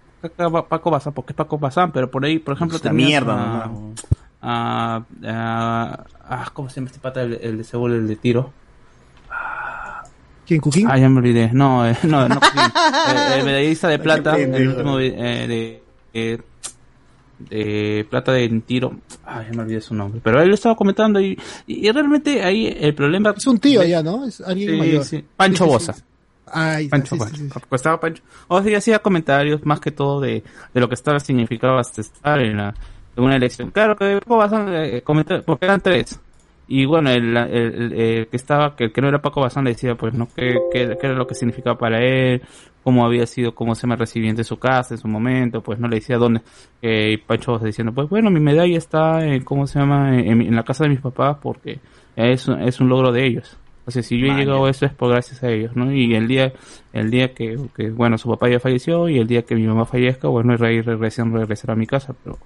Paco 0.68 0.90
Bazán 0.92 1.14
porque 1.14 1.32
es 1.34 1.38
Paco 1.38 1.58
Bazán, 1.58 1.92
pero 1.92 2.10
por 2.12 2.26
ahí, 2.26 2.40
por 2.40 2.56
ejemplo, 2.56 2.78
Es 2.78 2.82
una 2.84 2.92
tenías 2.92 3.08
mierda, 3.08 3.34
a- 3.64 3.68
¿no? 3.68 3.94
A- 4.42 5.04
a- 5.26 6.06
ah, 6.30 6.50
¿cómo 6.54 6.70
se 6.70 6.76
llama 6.76 6.88
este 6.88 7.00
pata, 7.00 7.22
el, 7.24 7.34
el 7.42 7.58
de 7.58 7.64
Seúl, 7.64 7.94
el 7.94 8.08
de 8.08 8.16
tiro? 8.16 8.54
¿Quién, 10.46 10.62
Cuquín? 10.62 10.88
Ah, 10.90 10.98
ya 10.98 11.10
me 11.10 11.20
olvidé. 11.20 11.50
No, 11.52 11.86
eh, 11.86 11.98
no, 12.04 12.28
no. 12.30 12.36
Cuquín. 12.40 12.62
Eh, 12.62 13.40
el 13.40 13.46
medallista 13.46 13.88
de 13.90 14.00
plata, 14.08 14.38
el 14.38 14.68
último 14.70 14.98
eh, 15.00 15.12
de, 15.48 15.84
eh, 16.14 16.42
de 17.40 18.08
plata 18.10 18.32
de 18.32 18.48
tiro. 18.66 18.94
Ah, 19.26 19.44
ya 19.44 19.52
me 19.54 19.64
olvidé 19.64 19.82
su 19.82 19.94
nombre. 19.94 20.22
Pero 20.24 20.42
él 20.42 20.48
lo 20.48 20.54
estaba 20.56 20.76
comentando 20.76 21.20
y, 21.20 21.38
y 21.68 21.92
realmente 21.92 22.42
ahí 22.44 22.74
el 22.80 22.96
problema. 22.96 23.34
Es 23.36 23.46
un 23.46 23.58
tío 23.60 23.82
allá, 23.82 24.02
¿no? 24.02 24.26
Es 24.26 24.40
alguien 24.40 24.70
Sí, 24.72 24.78
mayor. 24.78 25.04
sí. 25.04 25.26
Pancho 25.36 25.66
Sí. 25.66 25.70
Bosa. 25.70 25.92
Está, 25.92 26.80
Pancho, 26.90 27.16
sí, 27.16 27.20
Pancho. 27.20 27.36
sí, 27.36 27.50
sí. 27.50 27.60
Pues 27.68 27.80
estaba 27.80 28.00
Pancho. 28.00 28.24
O 28.48 28.64
sea, 28.64 28.78
hacía 28.78 29.00
comentarios 29.00 29.66
más 29.66 29.82
que 29.82 29.92
todo 29.92 30.22
de, 30.22 30.44
de 30.74 30.80
lo 30.80 30.88
que 30.88 30.96
estaba 30.96 31.20
significado 31.20 31.78
hasta 31.78 32.00
estar 32.00 32.40
en, 32.40 32.56
la, 32.56 32.74
en 33.18 33.24
una 33.24 33.36
elección. 33.36 33.72
Claro 33.72 33.96
que 33.96 34.20
Paco 34.20 34.38
Bazán 34.38 34.74
eh, 34.74 35.02
comentó, 35.04 35.42
porque 35.44 35.66
eran 35.66 35.82
tres. 35.82 36.20
Y 36.70 36.86
bueno, 36.86 37.10
el, 37.10 37.36
el, 37.38 38.28
que 38.28 38.36
estaba, 38.36 38.76
que 38.76 38.86
el 38.86 38.92
que 38.92 39.02
no 39.02 39.08
era 39.08 39.22
Paco 39.22 39.40
Bazán 39.42 39.64
le 39.64 39.72
decía, 39.72 39.96
pues, 39.96 40.14
¿no? 40.14 40.28
¿Qué, 40.36 40.64
qué, 40.70 40.98
qué 41.00 41.08
era 41.08 41.16
lo 41.16 41.26
que 41.26 41.34
significaba 41.34 41.78
para 41.78 42.00
él? 42.04 42.42
Cómo 42.84 43.06
había 43.06 43.26
sido, 43.26 43.56
cómo 43.56 43.74
se 43.76 43.88
me 43.88 43.96
recibía 43.96 44.34
de 44.34 44.44
su 44.44 44.58
casa 44.60 44.94
en 44.94 44.98
su 44.98 45.08
momento, 45.08 45.62
pues, 45.62 45.80
no 45.80 45.88
le 45.88 45.96
decía 45.98 46.18
dónde. 46.18 46.42
Eh, 46.82 47.12
y 47.14 47.18
Pancho 47.18 47.54
Bosa 47.54 47.66
diciendo, 47.66 47.94
pues, 47.94 48.10
bueno, 48.10 48.30
mi 48.30 48.40
medalla 48.42 48.78
está, 48.78 49.26
en, 49.26 49.44
¿cómo 49.46 49.66
se 49.66 49.80
llama? 49.80 50.18
En, 50.20 50.42
en 50.42 50.56
la 50.56 50.64
casa 50.64 50.84
de 50.84 50.90
mis 50.90 51.00
papás 51.02 51.38
porque 51.42 51.80
es, 52.18 52.48
un- 52.50 52.62
es 52.62 52.80
un 52.82 52.90
logro 52.90 53.12
de 53.14 53.26
ellos. 53.26 53.58
O 53.86 53.92
sea, 53.92 54.04
si 54.04 54.20
yo 54.20 54.28
he 54.28 54.36
llegado 54.36 54.66
a 54.66 54.70
eso 54.70 54.86
es 54.86 54.94
por 54.94 55.10
gracias 55.12 55.42
a 55.44 55.50
ellos, 55.50 55.74
¿no? 55.74 55.94
Y 55.94 56.14
el 56.16 56.28
día, 56.28 56.52
el 56.92 57.10
día 57.10 57.34
que, 57.34 57.56
que, 57.74 57.90
bueno, 57.92 58.18
su 58.18 58.28
papá 58.30 58.50
ya 58.50 58.60
falleció 58.60 59.08
y 59.08 59.18
el 59.20 59.28
día 59.28 59.44
que 59.44 59.56
mi 59.56 59.66
mamá 59.66 59.86
fallezca, 59.86 60.28
bueno, 60.28 60.58
rey 60.58 60.82
recién 60.82 61.34
regresar 61.34 61.72
a 61.72 61.76
mi 61.76 61.88
casa, 61.88 62.14
pero 62.22 62.38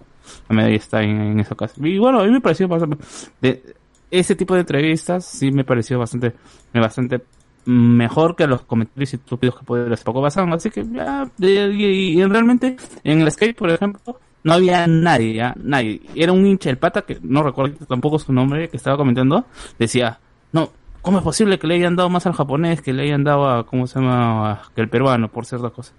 la 0.50 0.56
medalla 0.56 0.76
está 0.76 1.02
en, 1.02 1.22
en 1.22 1.40
esa 1.40 1.56
casa. 1.56 1.76
Y 1.78 1.98
bueno, 1.98 2.20
a 2.20 2.24
mí 2.26 2.32
me 2.32 2.42
pareció 2.42 2.68
bastante, 2.68 2.98
de, 3.42 3.76
ese 4.10 4.36
tipo 4.36 4.54
de 4.54 4.62
entrevistas 4.62 5.26
sí 5.26 5.52
me 5.52 5.64
pareció 5.64 5.98
bastante, 6.00 6.34
bastante 6.74 7.22
mejor 7.66 8.36
que 8.36 8.48
los 8.48 8.64
comentarios 8.64 9.14
estúpidos 9.14 9.58
que 9.60 9.66
puede 9.66 9.90
les 9.90 10.04
poco 10.04 10.22
Bazán. 10.22 10.52
Así 10.54 10.70
que 10.70 10.86
ya, 10.92 11.30
de- 11.38 11.74
y, 11.74 12.20
y 12.20 12.26
realmente 12.26 12.76
en 13.04 13.22
el 13.22 13.32
skate, 13.32 13.56
por 13.56 13.70
ejemplo, 13.70 14.20
no 14.44 14.54
había 14.54 14.88
nadie, 14.88 15.34
ya, 15.36 15.54
nadie. 15.58 16.02
Era 16.16 16.32
un 16.32 16.46
hincha 16.46 16.70
el 16.70 16.78
pata 16.78 17.04
que 17.04 17.20
no 17.22 17.44
recuerdo 17.44 17.86
tampoco 17.86 18.18
su 18.20 18.34
nombre 18.34 18.70
que 18.70 18.78
estaba 18.78 18.98
comentando, 18.98 19.46
decía, 19.78 20.20
no, 20.52 20.72
¿cómo 21.02 21.20
es 21.20 21.24
posible 21.24 21.60
que 21.60 21.68
le 21.68 21.76
hayan 21.76 21.96
dado 21.96 22.10
más 22.10 22.26
al 22.26 22.34
japonés 22.34 22.82
que 22.82 22.94
le 22.94 23.04
hayan 23.04 23.24
dado 23.24 23.48
a, 23.50 23.66
¿cómo 23.66 23.86
se 23.88 24.00
llama? 24.00 24.52
A- 24.52 24.62
que 24.76 24.82
el 24.82 24.90
peruano, 24.90 25.28
por 25.30 25.46
ciertas 25.46 25.72
cosas. 25.72 25.94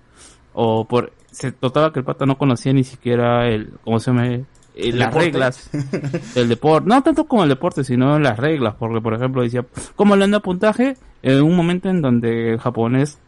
O 0.54 0.86
por, 0.86 1.12
se 1.32 1.52
notaba 1.60 1.92
que 1.92 1.98
el 1.98 2.04
pata 2.04 2.24
no 2.26 2.38
conocía 2.38 2.72
ni 2.72 2.84
siquiera 2.84 3.48
el, 3.48 3.72
¿cómo 3.82 3.98
se 3.98 4.10
llama? 4.12 4.26
Eh, 4.28 4.44
¿El 4.74 4.98
las 4.98 5.08
deporte? 5.08 5.24
reglas 5.32 5.70
el 6.36 6.48
deporte, 6.48 6.88
no 6.88 7.02
tanto 7.02 7.26
como 7.26 7.42
el 7.42 7.48
deporte, 7.48 7.84
sino 7.84 8.18
las 8.18 8.38
reglas, 8.38 8.74
porque 8.78 9.00
por 9.00 9.14
ejemplo 9.14 9.42
decía, 9.42 9.66
¿cómo 9.96 10.14
le 10.16 10.24
anda 10.24 10.40
puntaje? 10.40 10.96
En 11.22 11.42
un 11.42 11.54
momento 11.56 11.88
en 11.90 12.00
donde 12.00 12.52
el 12.52 12.58
japonés, 12.58 13.18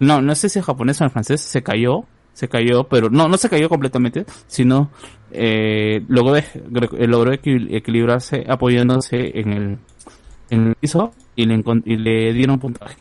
no, 0.00 0.20
no 0.22 0.34
sé 0.34 0.48
si 0.48 0.58
el 0.58 0.64
japonés 0.64 1.00
o 1.00 1.04
el 1.04 1.10
francés 1.10 1.40
se 1.40 1.62
cayó, 1.62 2.04
se 2.32 2.48
cayó, 2.48 2.84
pero 2.84 3.10
no, 3.10 3.28
no 3.28 3.36
se 3.36 3.48
cayó 3.48 3.68
completamente, 3.68 4.24
sino 4.46 4.90
eh, 5.32 6.04
logró, 6.08 6.36
eh, 6.36 6.44
logró 7.06 7.32
equil- 7.32 7.68
equilibrarse 7.74 8.44
apoyándose 8.48 9.38
en 9.40 9.52
el, 9.52 9.78
en 10.50 10.66
el 10.68 10.74
piso 10.76 11.12
y 11.36 11.46
le, 11.46 11.56
encon- 11.56 11.82
y 11.84 11.96
le 11.96 12.32
dieron 12.32 12.58
puntaje. 12.58 12.96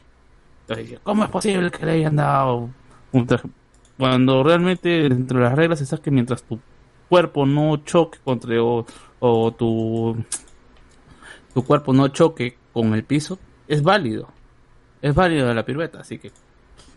Entonces, 0.61 0.85
decía, 0.85 0.99
¿cómo 1.03 1.23
es 1.23 1.29
posible 1.29 1.69
que 1.71 1.85
le 1.85 1.91
hayan 1.93 2.15
dado 2.15 2.69
puntaje? 3.11 3.47
Cuando 3.97 4.43
realmente 4.43 4.89
dentro 5.09 5.39
de 5.39 5.45
las 5.45 5.55
reglas 5.55 5.81
está 5.81 5.97
que 5.97 6.11
mientras 6.11 6.43
tu 6.43 6.59
cuerpo 7.09 7.45
no 7.45 7.77
choque 7.77 8.19
contra 8.23 8.55
o, 8.61 8.85
tu 9.51 10.15
tu 11.53 11.63
cuerpo 11.63 11.93
no 11.93 12.07
choque 12.09 12.57
con 12.73 12.93
el 12.93 13.03
piso 13.03 13.39
es 13.67 13.81
válido. 13.81 14.29
Es 15.01 15.15
válido 15.15 15.51
la 15.53 15.65
pirueta 15.65 15.99
así 16.01 16.17
que 16.19 16.31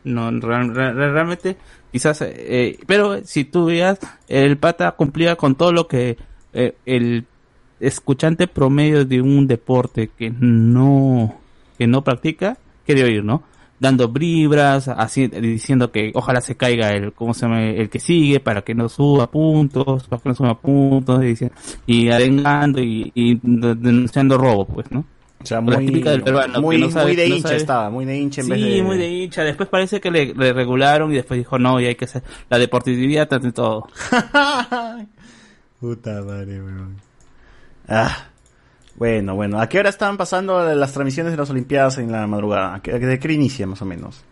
no 0.04 0.30
real- 0.30 0.74
real- 0.74 0.96
realmente 0.96 1.56
quizás 1.92 2.22
eh, 2.22 2.78
pero 2.86 3.22
si 3.24 3.44
tú 3.44 3.66
veas 3.66 3.98
el 4.28 4.56
pata 4.56 4.90
cumplía 4.92 5.36
con 5.36 5.54
todo 5.54 5.72
lo 5.72 5.86
que 5.86 6.16
eh, 6.54 6.74
el 6.86 7.26
escuchante 7.80 8.46
promedio 8.46 9.04
de 9.04 9.20
un 9.20 9.46
deporte 9.46 10.08
que 10.16 10.30
no 10.30 11.38
que 11.78 11.86
no 11.86 12.02
practica 12.02 12.56
quiere 12.86 13.04
oír 13.04 13.24
no 13.24 13.42
dando 13.80 14.06
bribras 14.08 14.86
así 14.88 15.26
diciendo 15.26 15.90
que 15.90 16.12
ojalá 16.14 16.40
se 16.40 16.54
caiga 16.56 16.90
el 16.90 17.12
cómo 17.14 17.34
se 17.34 17.46
llama 17.46 17.62
el 17.64 17.88
que 17.90 17.98
sigue 17.98 18.38
para 18.38 18.62
que 18.62 18.74
no 18.74 18.88
suba 18.88 19.30
puntos 19.30 20.06
para 20.06 20.22
que 20.22 20.28
no 20.28 20.34
suba 20.36 20.54
puntos 20.60 21.24
y, 21.24 21.34
y 21.86 22.10
arengando 22.10 22.80
y, 22.80 23.10
y 23.14 23.40
de- 23.42 23.74
denunciando 23.74 24.36
robo 24.38 24.66
pues 24.66 24.90
no 24.92 25.04
O 25.42 25.46
sea, 25.46 25.62
muy, 25.62 25.86
del 26.02 26.22
peruano, 26.22 26.60
muy, 26.60 26.76
que 26.76 26.82
no 26.82 26.90
sabe- 26.90 27.06
muy 27.06 27.16
de 27.16 27.28
no 27.30 27.34
hincha 27.36 27.48
sabe- 27.48 27.56
estaba, 27.60 27.88
muy 27.90 28.04
de 28.04 28.18
hincha 28.18 28.40
en 28.42 28.46
sí, 28.46 28.52
vez 28.52 28.60
de... 28.60 28.82
muy 28.82 28.98
de 28.98 29.08
hincha. 29.08 29.42
Después 29.42 29.70
parece 29.70 29.98
que 29.98 30.10
le, 30.10 30.34
le 30.34 30.52
regularon 30.52 31.10
y 31.12 31.14
después 31.14 31.38
dijo, 31.40 31.58
no, 31.58 31.80
y 31.80 31.86
hay 31.86 31.94
que 31.94 32.04
hacer 32.04 32.22
la 32.50 32.58
deportividad 32.58 33.32
ante 33.32 33.50
todo. 33.50 33.88
Puta 35.80 36.22
madre, 36.22 36.62
weón. 36.62 36.96
Ah. 37.88 38.26
Bueno, 39.00 39.34
bueno. 39.34 39.58
¿A 39.58 39.66
qué 39.66 39.78
hora 39.78 39.88
estaban 39.88 40.18
pasando 40.18 40.62
las 40.74 40.92
transmisiones 40.92 41.32
de 41.32 41.38
las 41.38 41.48
Olimpiadas 41.48 41.96
en 41.96 42.12
la 42.12 42.26
madrugada? 42.26 42.74
¿A 42.74 42.82
qué- 42.82 42.98
¿De 42.98 43.18
qué 43.18 43.32
inicia, 43.32 43.66
más 43.66 43.80
o 43.80 43.86
menos? 43.86 44.22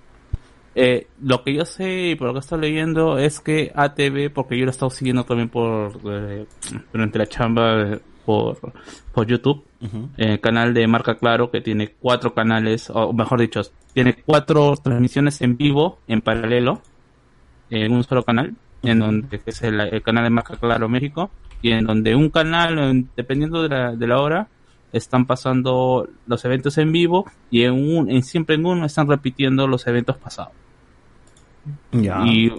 Eh, 0.75 1.07
lo 1.23 1.43
que 1.43 1.55
yo 1.55 1.64
sé 1.64 2.11
y 2.11 2.14
por 2.16 2.29
lo 2.29 2.35
que 2.35 2.41
estoy 2.41 2.61
leyendo 2.61 3.16
es 3.19 3.41
que 3.41 3.73
ATV, 3.75 4.29
porque 4.31 4.59
yo 4.59 4.66
lo 4.66 4.71
he 4.71 4.73
estado 4.73 4.91
siguiendo 4.91 5.25
también 5.25 5.49
por 5.49 5.99
eh, 6.05 6.45
durante 6.93 7.19
la 7.19 7.27
chamba 7.27 7.81
eh, 7.95 7.99
por, 8.27 8.59
por 9.12 9.27
YouTube, 9.27 9.64
el 10.19 10.39
canal 10.41 10.75
de 10.75 10.87
Marca 10.87 11.14
Claro 11.16 11.51
que 11.51 11.62
tiene 11.62 11.95
cuatro 11.99 12.35
canales, 12.35 12.91
o 12.91 13.12
mejor 13.14 13.41
dicho, 13.41 13.62
tiene 13.95 14.23
cuatro 14.25 14.75
transmisiones 14.77 15.41
en 15.41 15.57
vivo 15.57 15.99
en 16.09 16.21
paralelo 16.21 16.83
en 17.71 17.91
un 17.93 18.05
solo 18.05 18.23
canal, 18.23 18.55
en 18.83 18.99
donde 18.99 19.39
que 19.41 19.51
es 19.51 19.62
el, 19.62 19.81
el 19.81 20.03
canal 20.03 20.25
de 20.25 20.31
Marca 20.31 20.57
Claro 20.57 20.89
México 20.91 21.31
y 21.62 21.73
en 21.73 21.87
donde 21.87 22.14
un 22.14 22.29
canal, 22.29 22.79
en- 22.79 23.09
dependiendo 23.16 23.62
de 23.62 23.69
la, 23.71 23.97
de 23.97 24.07
la 24.07 24.21
hora, 24.21 24.49
están 24.93 25.26
pasando 25.26 26.09
los 26.26 26.45
eventos 26.45 26.78
en 26.78 26.93
vivo 26.93 27.26
y 27.51 27.64
en 27.64 27.72
un, 27.72 28.11
en 28.11 28.22
siempre 28.22 28.57
en 28.57 28.66
uno 28.66 28.86
están 28.86 29.09
repitiendo 29.09 29.66
los 29.66 29.86
eventos 29.86 30.16
pasados. 30.16 30.53
Y 31.93 32.51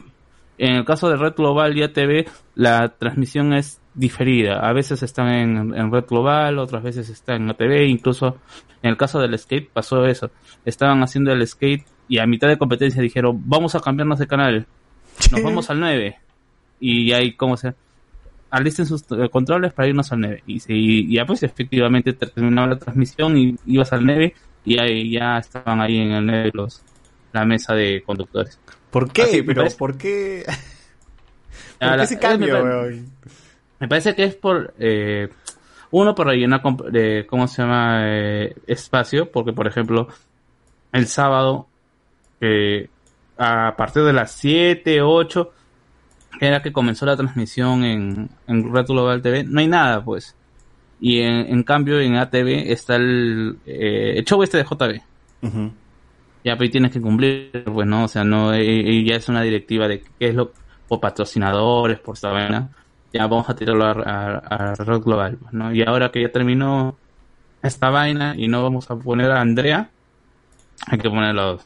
en 0.57 0.75
el 0.75 0.85
caso 0.85 1.09
de 1.09 1.15
Red 1.15 1.35
Global 1.35 1.77
y 1.77 1.83
ATV, 1.83 2.29
la 2.55 2.89
transmisión 2.89 3.53
es 3.53 3.79
diferida. 3.93 4.59
A 4.59 4.73
veces 4.73 5.01
están 5.03 5.29
en, 5.29 5.75
en 5.75 5.91
Red 5.91 6.05
Global, 6.07 6.59
otras 6.59 6.83
veces 6.83 7.09
están 7.09 7.43
en 7.43 7.49
ATV, 7.49 7.87
incluso 7.87 8.37
en 8.81 8.91
el 8.91 8.97
caso 8.97 9.19
del 9.19 9.37
skate 9.37 9.69
pasó 9.71 10.05
eso. 10.05 10.31
Estaban 10.65 11.01
haciendo 11.03 11.31
el 11.31 11.45
skate 11.47 11.85
y 12.07 12.19
a 12.19 12.25
mitad 12.25 12.47
de 12.47 12.57
competencia 12.57 13.01
dijeron, 13.01 13.41
vamos 13.45 13.75
a 13.75 13.79
cambiarnos 13.79 14.19
de 14.19 14.27
canal. 14.27 14.67
Nos 15.31 15.43
vamos 15.43 15.69
al 15.69 15.79
9. 15.79 16.17
Y 16.79 17.11
ahí, 17.11 17.33
¿cómo 17.33 17.57
se...? 17.57 17.73
Alisten 18.51 18.85
sus 18.85 19.03
eh, 19.11 19.29
controles 19.31 19.73
para 19.73 19.87
irnos 19.87 20.11
al 20.11 20.21
9. 20.21 20.43
Y, 20.47 20.59
se- 20.59 20.73
y 20.73 21.13
ya 21.13 21.25
pues 21.25 21.43
efectivamente 21.43 22.13
terminaba 22.13 22.67
la 22.69 22.77
transmisión 22.79 23.37
y 23.37 23.55
ibas 23.67 23.93
al 23.93 24.05
9 24.05 24.33
y 24.65 24.79
ahí 24.79 25.11
ya 25.11 25.37
estaban 25.37 25.81
ahí 25.81 25.97
en 25.99 26.11
el 26.11 26.25
9 26.25 26.51
los, 26.53 26.81
la 27.31 27.45
mesa 27.45 27.73
de 27.75 28.01
conductores. 28.05 28.59
¿Por 28.91 29.11
qué? 29.11 29.21
Así 29.23 29.41
Pero, 29.43 29.61
parece- 29.61 29.77
¿por 29.77 29.97
qué? 29.97 30.43
¿Por 31.79 31.95
qué 31.97 32.03
ese 32.03 32.19
cambio, 32.19 32.55
me, 32.55 32.61
pare- 32.61 32.75
weón? 32.89 33.09
me 33.79 33.87
parece 33.87 34.15
que 34.15 34.23
es 34.25 34.35
por 34.35 34.73
eh, 34.79 35.29
uno 35.91 36.13
por 36.15 36.27
rellenar 36.27 36.61
de, 36.91 37.25
cómo 37.27 37.47
se 37.47 37.61
llama 37.61 38.01
eh, 38.05 38.55
espacio 38.67 39.31
porque 39.31 39.53
por 39.53 39.65
ejemplo 39.67 40.07
el 40.91 41.07
sábado 41.07 41.67
eh, 42.41 42.89
a 43.37 43.75
partir 43.77 44.03
de 44.03 44.13
las 44.13 44.31
7 44.33 45.01
8 45.01 45.53
era 46.39 46.61
que 46.61 46.71
comenzó 46.71 47.05
la 47.05 47.17
transmisión 47.17 47.83
en, 47.83 48.29
en 48.47 48.73
Red 48.73 48.85
Global 48.87 49.21
TV 49.21 49.43
no 49.43 49.59
hay 49.59 49.67
nada 49.67 50.03
pues. 50.03 50.35
Y 51.01 51.21
en, 51.21 51.47
en 51.47 51.63
cambio 51.63 51.99
en 51.99 52.15
ATV 52.17 52.71
está 52.71 52.95
el, 52.97 53.57
eh, 53.65 54.15
el 54.17 54.25
show 54.25 54.41
este 54.43 54.57
de 54.57 54.63
JB 54.63 55.01
Ujú. 55.41 55.71
ya 56.43 56.57
pero 56.57 56.69
tienes 56.71 56.91
que 56.91 56.99
cumplir 57.01 57.63
pues 57.73 57.87
no 57.87 58.03
o 58.03 58.07
sea 58.07 58.23
no 58.23 58.53
eh, 58.53 58.61
eh, 58.61 59.03
ya 59.05 59.15
es 59.15 59.29
una 59.29 59.41
directiva 59.41 59.87
de 59.87 60.01
qué 60.01 60.29
es 60.29 60.35
lo 60.35 60.51
por 60.87 60.99
patrocinadores 60.99 61.99
por 61.99 62.15
esta 62.15 62.31
vaina. 62.31 62.69
Ya 63.13 63.25
vamos 63.27 63.49
a 63.49 63.55
tirarlo 63.55 63.85
a, 63.85 63.91
a, 63.91 64.37
a 64.37 64.75
Red 64.75 65.01
Global 65.01 65.37
pues, 65.37 65.53
no 65.53 65.73
y 65.73 65.81
ahora 65.83 66.11
que 66.11 66.21
ya 66.21 66.31
terminó 66.31 66.97
esta 67.63 67.89
vaina 67.89 68.35
y 68.37 68.47
no 68.47 68.61
vamos 68.63 68.89
a 68.91 68.95
poner 68.97 69.31
a 69.31 69.41
Andrea 69.41 69.89
hay 70.87 70.97
que 70.97 71.09
ponerlo 71.09 71.59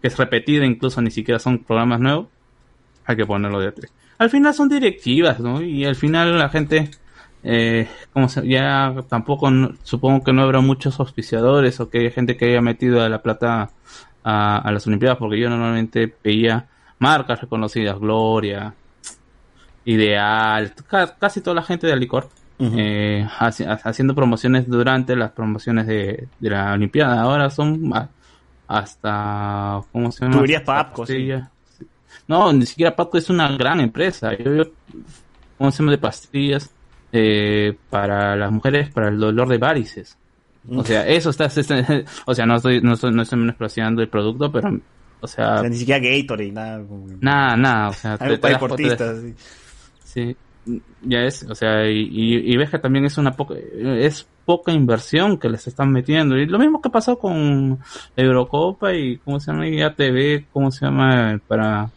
que 0.00 0.08
es 0.08 0.16
repetida 0.16 0.64
incluso 0.64 1.00
ni 1.00 1.10
siquiera 1.10 1.38
son 1.38 1.58
programas 1.58 2.00
nuevos 2.00 2.26
hay 3.04 3.16
que 3.16 3.26
ponerlo 3.26 3.60
de 3.60 3.72
tres 3.72 3.92
al 4.20 4.30
final 4.30 4.52
son 4.54 4.68
directivas 4.68 5.40
no 5.40 5.60
y 5.62 5.84
al 5.84 5.96
final 5.96 6.38
la 6.38 6.48
gente 6.48 6.90
eh, 7.42 7.88
como 8.12 8.28
se- 8.28 8.46
ya 8.46 8.94
tampoco 9.08 9.48
supongo 9.82 10.22
que 10.22 10.32
no 10.32 10.42
habrá 10.42 10.60
muchos 10.60 11.00
auspiciadores 11.00 11.80
o 11.80 11.88
que 11.90 11.98
haya 12.00 12.10
gente 12.10 12.36
que 12.36 12.44
haya 12.50 12.60
metido 12.60 13.02
a 13.02 13.08
la 13.08 13.22
plata 13.22 13.70
a, 14.22 14.58
a 14.58 14.72
las 14.72 14.86
Olimpiadas 14.86 15.18
porque 15.18 15.38
yo 15.40 15.48
normalmente 15.50 16.14
veía 16.22 16.66
marcas 16.98 17.40
reconocidas 17.40 17.98
Gloria 17.98 18.74
Ideal 19.86 20.74
ca- 20.86 21.16
casi 21.18 21.40
toda 21.40 21.54
la 21.56 21.62
gente 21.62 21.86
de 21.86 21.96
licor 21.96 22.28
eh, 22.76 23.26
haci- 23.38 23.66
ha- 23.66 23.88
haciendo 23.88 24.14
promociones 24.14 24.68
durante 24.68 25.16
las 25.16 25.30
promociones 25.30 25.86
de, 25.86 26.28
de 26.38 26.50
la 26.50 26.74
Olimpiada. 26.74 27.22
Ahora 27.22 27.48
son 27.48 27.90
a- 27.94 28.10
hasta 28.68 29.80
cómo 29.90 30.12
se 30.12 30.24
llama 30.26 30.36
Tuberías 30.36 30.62
Papco, 30.62 31.06
sí. 31.06 31.12
No 32.30 32.52
ni 32.52 32.64
siquiera 32.66 32.94
Papco 32.94 33.18
es 33.18 33.28
una 33.28 33.48
gran 33.56 33.80
empresa 33.80 34.32
yo, 34.38 34.54
yo 34.54 34.62
¿cómo 35.58 35.70
se 35.70 35.78
llama? 35.82 35.90
de 35.92 35.98
pastillas 35.98 36.70
eh, 37.12 37.76
para 37.90 38.36
las 38.36 38.52
mujeres 38.52 38.88
para 38.90 39.08
el 39.08 39.18
dolor 39.18 39.48
de 39.48 39.58
varices. 39.58 40.16
O 40.68 40.84
sea, 40.84 41.06
eso 41.08 41.30
está, 41.30 41.46
o 42.26 42.34
sea, 42.34 42.46
no 42.46 42.56
estoy, 42.56 42.80
no 42.82 42.92
estoy, 42.94 43.12
no 43.12 43.22
estoy 43.22 43.38
menospreciando 43.38 44.02
el 44.02 44.08
producto, 44.08 44.52
pero, 44.52 44.78
o 45.20 45.26
sea, 45.26 45.54
O 45.56 45.60
sea, 45.60 45.68
ni 45.70 45.76
siquiera 45.76 45.98
Gatorade, 46.00 46.52
nada. 46.52 46.84
como 46.86 47.06
nada, 47.20 47.56
nada, 47.56 47.88
o 47.88 47.92
sea, 47.94 48.16
te- 48.18 48.38
para 48.38 48.52
de- 48.52 48.54
deportistas. 48.54 49.18
sí. 49.20 49.34
Sí, 50.04 50.36
ya 51.02 51.20
es, 51.24 51.42
o 51.44 51.54
sea, 51.54 51.88
y, 51.90 52.00
y, 52.12 52.52
y 52.52 52.56
ves 52.58 52.68
que 52.70 52.78
también 52.78 53.06
es 53.06 53.16
una 53.16 53.32
poca, 53.32 53.54
es 53.56 54.28
poca 54.44 54.70
inversión 54.72 55.38
que 55.38 55.48
les 55.48 55.66
están 55.66 55.90
metiendo. 55.90 56.36
Y 56.36 56.46
lo 56.46 56.58
mismo 56.58 56.82
que 56.82 56.90
pasó 56.90 57.18
con 57.18 57.78
Eurocopa 58.16 58.92
y, 58.92 59.16
¿cómo 59.18 59.40
se 59.40 59.50
llama? 59.50 59.66
Y 59.68 59.80
ATV, 59.80 60.46
¿cómo 60.52 60.70
se 60.70 60.84
llama? 60.84 61.40
Para, 61.48 61.88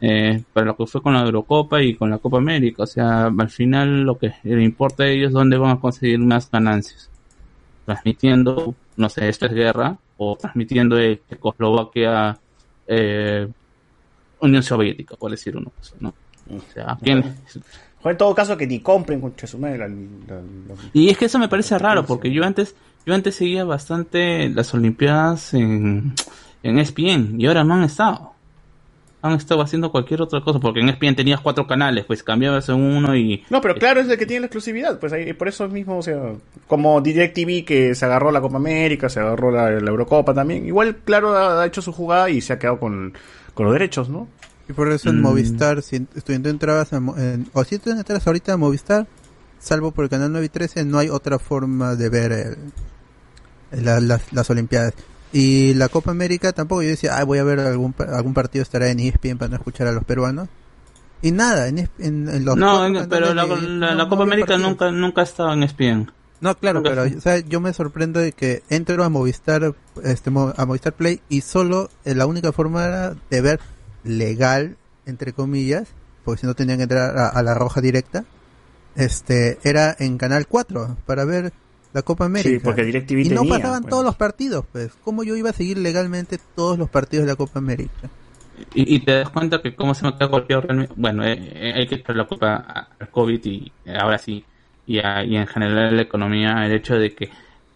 eh, 0.00 0.42
para 0.52 0.66
lo 0.66 0.76
que 0.76 0.86
fue 0.86 1.02
con 1.02 1.12
la 1.12 1.22
Eurocopa 1.22 1.82
y 1.82 1.94
con 1.94 2.10
la 2.10 2.18
Copa 2.18 2.38
América. 2.38 2.84
O 2.84 2.86
sea, 2.86 3.26
al 3.26 3.50
final 3.50 4.02
lo 4.02 4.18
que 4.18 4.32
le 4.42 4.62
importa 4.62 5.04
a 5.04 5.08
ellos 5.08 5.28
es 5.28 5.34
dónde 5.34 5.58
van 5.58 5.76
a 5.76 5.80
conseguir 5.80 6.18
más 6.18 6.50
ganancias. 6.50 7.10
Transmitiendo, 7.84 8.74
no 8.96 9.08
sé, 9.08 9.28
esto 9.28 9.46
es 9.46 9.52
guerra, 9.52 9.98
o 10.16 10.36
transmitiendo 10.36 10.98
eh, 10.98 11.20
Checoslovaquia, 11.28 12.38
eh, 12.86 13.48
Unión 14.40 14.62
Soviética, 14.62 15.16
por 15.16 15.30
decir 15.30 15.56
uno. 15.56 15.70
¿no? 15.98 16.14
O 16.56 16.72
sea, 16.72 16.96
¿quién, 17.02 17.36
O 18.02 18.10
en 18.10 18.16
todo 18.16 18.34
caso 18.34 18.56
que 18.56 18.66
ni 18.66 18.80
compren 18.80 19.20
con 19.20 19.34
Y 20.92 21.10
es 21.10 21.18
que 21.18 21.26
eso 21.26 21.38
me 21.38 21.48
parece 21.48 21.78
raro, 21.78 22.06
porque 22.06 22.32
yo 22.32 22.44
antes, 22.44 22.74
yo 23.04 23.14
antes 23.14 23.34
seguía 23.34 23.64
bastante 23.64 24.48
las 24.48 24.72
Olimpiadas 24.72 25.52
en, 25.54 26.14
en 26.62 26.78
ESPN, 26.78 27.38
y 27.38 27.46
ahora 27.46 27.64
no 27.64 27.74
han 27.74 27.84
estado. 27.84 28.32
Han 29.22 29.32
estado 29.32 29.60
haciendo 29.60 29.90
cualquier 29.92 30.22
otra 30.22 30.40
cosa, 30.40 30.58
porque 30.60 30.80
en 30.80 30.88
ESPN 30.88 31.14
tenías 31.14 31.40
cuatro 31.42 31.66
canales, 31.66 32.06
pues 32.06 32.22
cambiabas 32.22 32.68
en 32.70 32.76
uno 32.76 33.14
y... 33.14 33.44
No, 33.50 33.60
pero 33.60 33.74
claro, 33.74 34.00
es 34.00 34.08
el 34.08 34.16
que 34.16 34.24
tiene 34.24 34.40
la 34.40 34.46
exclusividad. 34.46 34.98
Pues 34.98 35.12
ahí, 35.12 35.34
por 35.34 35.46
eso 35.48 35.68
mismo, 35.68 35.98
o 35.98 36.02
sea, 36.02 36.18
como 36.66 37.00
DirecTV 37.02 37.66
que 37.66 37.94
se 37.94 38.04
agarró 38.06 38.30
la 38.32 38.40
Copa 38.40 38.56
América, 38.56 39.10
se 39.10 39.20
agarró 39.20 39.50
la, 39.50 39.70
la 39.72 39.90
Eurocopa 39.90 40.32
también. 40.32 40.66
Igual, 40.66 40.96
claro, 41.04 41.36
ha, 41.36 41.62
ha 41.62 41.66
hecho 41.66 41.82
su 41.82 41.92
jugada 41.92 42.30
y 42.30 42.40
se 42.40 42.54
ha 42.54 42.58
quedado 42.58 42.80
con, 42.80 43.12
con 43.52 43.66
los 43.66 43.74
derechos, 43.74 44.08
¿no? 44.08 44.26
Y 44.70 44.72
por 44.72 44.90
eso 44.90 45.10
en 45.10 45.18
Mm. 45.18 45.22
Movistar, 45.22 45.82
si 45.82 46.00
tú 46.00 46.32
entrabas 46.32 46.92
a, 46.94 46.96
en- 46.96 47.46
o 47.52 47.62
si 47.64 47.78
tú 47.78 47.90
entras 47.90 48.26
ahorita 48.26 48.54
a 48.54 48.56
Movistar, 48.56 49.06
salvo 49.58 49.90
por 49.90 50.04
el 50.04 50.10
canal 50.10 50.32
9 50.32 50.46
y 50.46 50.48
13, 50.48 50.84
no 50.86 50.96
hay 50.98 51.10
otra 51.10 51.38
forma 51.38 51.94
de 51.94 52.08
ver 52.08 52.32
el- 52.32 53.84
la- 53.84 54.00
las, 54.00 54.32
las 54.32 54.48
Olimpiadas. 54.48 54.94
Y 55.32 55.74
la 55.74 55.88
Copa 55.88 56.10
América 56.10 56.52
tampoco, 56.52 56.82
yo 56.82 56.88
decía, 56.88 57.16
ah, 57.16 57.24
voy 57.24 57.38
a 57.38 57.44
ver 57.44 57.60
algún, 57.60 57.94
algún 57.98 58.34
partido, 58.34 58.62
estará 58.62 58.88
en 58.88 58.98
E 59.00 59.08
ESPN 59.08 59.38
para 59.38 59.50
no 59.50 59.56
escuchar 59.56 59.86
a 59.86 59.92
los 59.92 60.04
peruanos. 60.04 60.48
Y 61.22 61.30
nada, 61.32 61.68
en, 61.68 61.78
ESP 61.78 62.00
en, 62.00 62.28
en 62.28 62.44
los 62.44 62.56
No, 62.56 62.84
en- 62.86 63.08
pero 63.08 63.32
la, 63.34 63.46
no- 63.94 64.08
Copa 64.08 64.22
América 64.24 64.56
nunca, 64.58 64.90
nunca 64.90 65.20
ha 65.20 65.24
estado 65.24 65.52
en 65.52 65.62
E 65.62 65.66
ESPN. 65.66 66.10
No, 66.40 66.56
claro, 66.56 66.82
pero 66.82 67.02
o 67.02 67.20
sea, 67.20 67.38
yo 67.40 67.60
me 67.60 67.72
sorprendo 67.74 68.18
de 68.18 68.32
que 68.32 68.62
entro 68.70 69.04
a 69.04 69.10
Movistar, 69.10 69.74
este, 70.02 70.30
a 70.30 70.64
Movistar 70.66 70.94
Play 70.94 71.20
y 71.28 71.42
solo 71.42 71.90
eh, 72.06 72.14
la 72.14 72.24
única 72.24 72.50
forma 72.52 72.86
era 72.86 73.14
de 73.28 73.40
ver 73.42 73.60
legal, 74.04 74.78
entre 75.04 75.34
comillas, 75.34 75.88
porque 76.24 76.40
si 76.40 76.46
no 76.46 76.54
tenían 76.54 76.78
que 76.78 76.84
entrar 76.84 77.18
a, 77.18 77.28
a 77.28 77.42
la 77.42 77.52
roja 77.52 77.82
directa, 77.82 78.24
este, 78.96 79.58
era 79.64 79.94
en 79.98 80.16
Canal 80.16 80.46
4 80.46 80.96
para 81.04 81.24
ver 81.26 81.52
la 81.92 82.02
Copa 82.02 82.24
América. 82.26 82.58
Sí, 82.58 82.60
porque 82.64 82.84
DirecTV 82.84 83.20
y 83.20 83.28
no 83.30 83.44
pasaban 83.44 83.82
pues. 83.82 83.90
todos 83.90 84.04
los 84.04 84.14
partidos, 84.16 84.64
pues. 84.72 84.92
¿Cómo 85.04 85.22
yo 85.24 85.36
iba 85.36 85.50
a 85.50 85.52
seguir 85.52 85.78
legalmente 85.78 86.38
todos 86.54 86.78
los 86.78 86.88
partidos 86.88 87.26
de 87.26 87.32
la 87.32 87.36
Copa 87.36 87.58
América? 87.58 88.08
Y, 88.74 88.96
y 88.96 89.00
te 89.00 89.12
das 89.12 89.30
cuenta 89.30 89.62
que 89.62 89.74
cómo 89.74 89.94
se 89.94 90.04
me 90.06 90.12
ha 90.18 90.26
golpeado 90.26 90.62
realmente. 90.62 90.94
Bueno, 90.96 91.24
eh, 91.24 91.36
eh, 91.38 91.72
hay 91.76 91.86
que 91.86 91.96
echar 91.96 92.16
la 92.16 92.24
culpa 92.26 92.56
al 92.98 93.10
COVID 93.10 93.44
y 93.44 93.72
eh, 93.86 93.96
ahora 93.98 94.18
sí, 94.18 94.44
y, 94.86 94.98
a- 94.98 95.24
y 95.24 95.36
en 95.36 95.46
general 95.46 95.96
la 95.96 96.02
economía, 96.02 96.66
el 96.66 96.72
hecho 96.72 96.94
de 96.96 97.14
que 97.14 97.30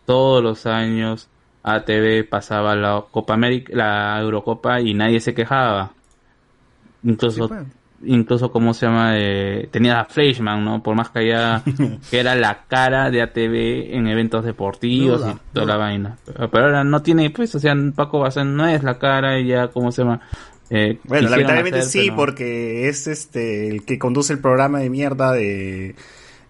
todos 0.04 0.42
los 0.42 0.66
años 0.66 1.28
ATV 1.62 2.24
pasaba 2.28 2.76
la 2.76 3.04
Copa 3.10 3.34
América, 3.34 3.72
la 3.74 4.20
Eurocopa 4.20 4.80
y 4.80 4.94
nadie 4.94 5.20
se 5.20 5.34
quejaba. 5.34 5.92
Incluso, 7.02 7.48
pues. 7.48 7.62
Incluso 8.06 8.50
como 8.50 8.74
se 8.74 8.86
llama, 8.86 9.12
eh, 9.18 9.68
tenía 9.70 10.00
a 10.00 10.04
Fleischmann, 10.04 10.64
¿no? 10.64 10.82
Por 10.82 10.94
más 10.94 11.10
que 11.10 11.20
haya, 11.20 11.62
que 12.10 12.20
era 12.20 12.34
la 12.34 12.64
cara 12.68 13.10
de 13.10 13.22
ATV 13.22 13.94
en 13.96 14.06
eventos 14.08 14.44
deportivos 14.44 15.22
y 15.28 15.36
toda 15.52 15.66
la 15.66 15.76
vaina. 15.76 16.16
Pero, 16.24 16.64
ahora 16.66 16.84
no 16.84 17.02
tiene, 17.02 17.30
pues, 17.30 17.54
o 17.54 17.58
sea, 17.58 17.74
Paco 17.94 18.20
Bazán 18.20 18.56
no 18.56 18.66
es 18.66 18.82
la 18.82 18.98
cara 18.98 19.38
y 19.38 19.46
ya, 19.48 19.68
¿cómo 19.68 19.92
se 19.92 20.02
llama? 20.02 20.20
Eh, 20.70 20.98
Bueno, 21.04 21.28
lamentablemente 21.28 21.80
hacer, 21.80 21.90
sí, 21.90 21.98
pero- 22.06 22.16
porque 22.16 22.88
es 22.88 23.06
este 23.06 23.68
el 23.68 23.84
que 23.84 23.98
conduce 23.98 24.32
el 24.32 24.38
programa 24.40 24.78
de 24.78 24.88
mierda 24.90 25.32
de 25.32 25.94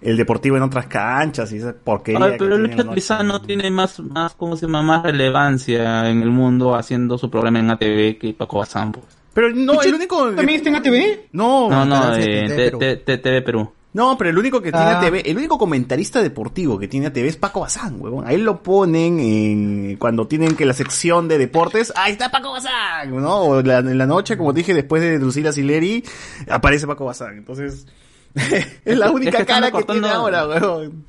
el 0.00 0.16
deportivo 0.18 0.56
en 0.58 0.62
otras 0.62 0.86
canchas 0.86 1.50
y 1.52 1.56
esa 1.56 1.72
porquería. 1.72 2.32
Que 2.32 2.36
pero 2.38 2.56
el 2.56 2.60
tienen, 2.62 2.72
hecho 2.78 2.84
¿no? 2.88 2.94
quizá 2.94 3.22
no 3.22 3.40
tiene 3.40 3.70
más, 3.70 3.98
más, 4.00 4.34
¿cómo 4.34 4.54
se 4.56 4.66
llama? 4.66 4.82
Más 4.82 5.02
relevancia 5.02 6.10
en 6.10 6.20
el 6.22 6.30
mundo 6.30 6.74
haciendo 6.76 7.16
su 7.18 7.30
programa 7.30 7.58
en 7.60 7.70
ATV 7.70 8.18
que 8.18 8.34
Paco 8.38 8.58
Bazán. 8.58 8.92
pues. 8.92 9.04
Pero 9.34 9.50
no, 9.50 9.82
el 9.82 9.94
único. 9.94 10.30
¿También 10.32 10.58
está 10.58 10.70
en 10.70 10.76
ATV? 10.76 11.28
No, 11.32 11.68
No, 11.68 11.84
no, 11.84 11.94
Canal 12.00 12.20
eh, 12.20 12.44
7, 12.48 12.96
T- 12.98 13.18
Perú. 13.18 13.64
TV. 13.64 13.68
No, 13.94 14.18
pero 14.18 14.30
el 14.30 14.38
único 14.38 14.60
que 14.60 14.72
tiene 14.72 14.86
Ah. 14.86 14.98
ATV, 15.00 15.22
el 15.24 15.36
único 15.36 15.56
comentarista 15.56 16.20
deportivo 16.20 16.78
que 16.80 16.88
tiene 16.88 17.06
ATV 17.06 17.26
es 17.26 17.36
Paco 17.36 17.60
Bazán, 17.60 18.00
huevón. 18.00 18.26
Ahí 18.26 18.38
lo 18.38 18.60
ponen 18.62 19.20
en, 19.20 19.96
cuando 19.98 20.26
tienen 20.26 20.56
que 20.56 20.64
la 20.66 20.72
sección 20.72 21.28
de 21.28 21.38
deportes, 21.38 21.92
ahí 21.96 22.10
está 22.12 22.30
Paco 22.32 22.50
Bazán, 22.52 23.14
¿no? 23.14 23.42
O 23.42 23.62
la- 23.62 23.78
en 23.78 23.96
la 23.98 24.06
noche, 24.06 24.36
como 24.36 24.52
dije, 24.52 24.74
después 24.74 25.00
de 25.00 25.18
Lucila 25.20 25.52
Sileri, 25.52 26.02
aparece 26.48 26.88
Paco 26.88 27.04
Bazán. 27.04 27.38
Entonces, 27.38 27.86
es 28.84 28.98
la 28.98 29.12
única 29.12 29.30
Es 29.30 29.36
que 29.36 29.42
están 29.42 29.60
cara 29.62 29.70
que 29.78 29.84
tiene 29.84 30.08
ahora, 30.08 30.48
huevón. 30.48 31.04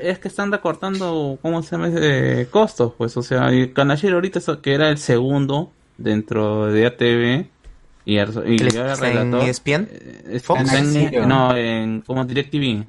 Es 0.00 0.20
que 0.20 0.28
están 0.28 0.52
recortando, 0.52 1.40
¿cómo 1.42 1.60
se 1.64 1.72
llama? 1.72 1.88
Eh, 1.92 2.46
costos, 2.52 2.92
pues, 2.96 3.16
o 3.16 3.22
sea, 3.22 3.50
Canallero 3.74 4.14
ahorita, 4.14 4.40
que 4.62 4.74
era 4.74 4.90
el 4.90 4.98
segundo 4.98 5.72
dentro 5.96 6.66
de 6.66 6.86
ATV, 6.86 7.46
y, 8.12 8.14
y 8.14 8.18
¿El- 8.18 8.78
ahora 8.78 8.92
está 8.94 9.08
en 9.10 9.16
relator, 9.32 9.48
ESPN? 9.48 9.88
eh, 9.90 10.40
Fox? 10.42 10.72
en- 10.72 11.28
no, 11.28 11.56
en, 11.56 12.00
como 12.02 12.24
DirecTV. 12.24 12.84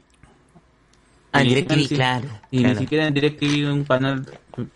Ah, 1.32 1.42
en 1.42 1.48
DirecTV, 1.50 1.88
claro, 1.96 2.28
Y 2.50 2.60
claro. 2.60 2.74
ni 2.74 2.80
siquiera 2.82 3.08
en 3.08 3.14
DirecTV 3.14 3.72
un 3.72 3.84
canal 3.84 4.26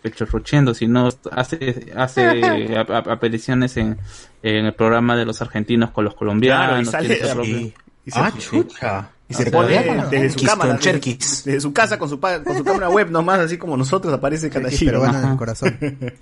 pechorrochendo, 0.02 0.72
sino 0.72 1.08
hace, 1.32 1.92
hace 1.96 2.20
ap- 2.78 2.90
ap- 2.90 3.08
apariciones 3.08 3.76
en, 3.76 3.96
en 4.42 4.66
el 4.66 4.72
programa 4.74 5.16
de 5.16 5.24
los 5.24 5.42
argentinos 5.42 5.90
con 5.90 6.04
los 6.04 6.14
colombianos. 6.14 6.66
Claro, 6.66 6.80
y 6.82 6.84
sale- 6.84 7.08
tiene 7.08 7.22
su 7.22 7.28
Sí. 7.28 7.34
propio- 7.34 7.72
Y 8.06 8.10
se- 8.10 8.18
Ah, 8.20 8.32
chucha. 8.38 9.08
Y 9.28 9.32
se 9.34 9.44
sea, 9.44 9.52
pone 9.52 10.06
desde 10.10 10.30
su 10.38 10.44
cámara, 10.44 10.76
con 10.78 11.00
desde, 11.00 11.60
su 11.60 11.72
casa 11.72 11.98
con 11.98 12.08
su, 12.10 12.20
con 12.20 12.56
su 12.58 12.62
cámara 12.62 12.90
web 12.90 13.10
nomás, 13.10 13.40
así 13.40 13.56
como 13.56 13.74
nosotros 13.76 14.12
aparece 14.12 14.50
Canallero. 14.50 15.00
peruano 15.00 15.18
en 15.18 15.30
el 15.32 15.36
corazón. 15.38 15.78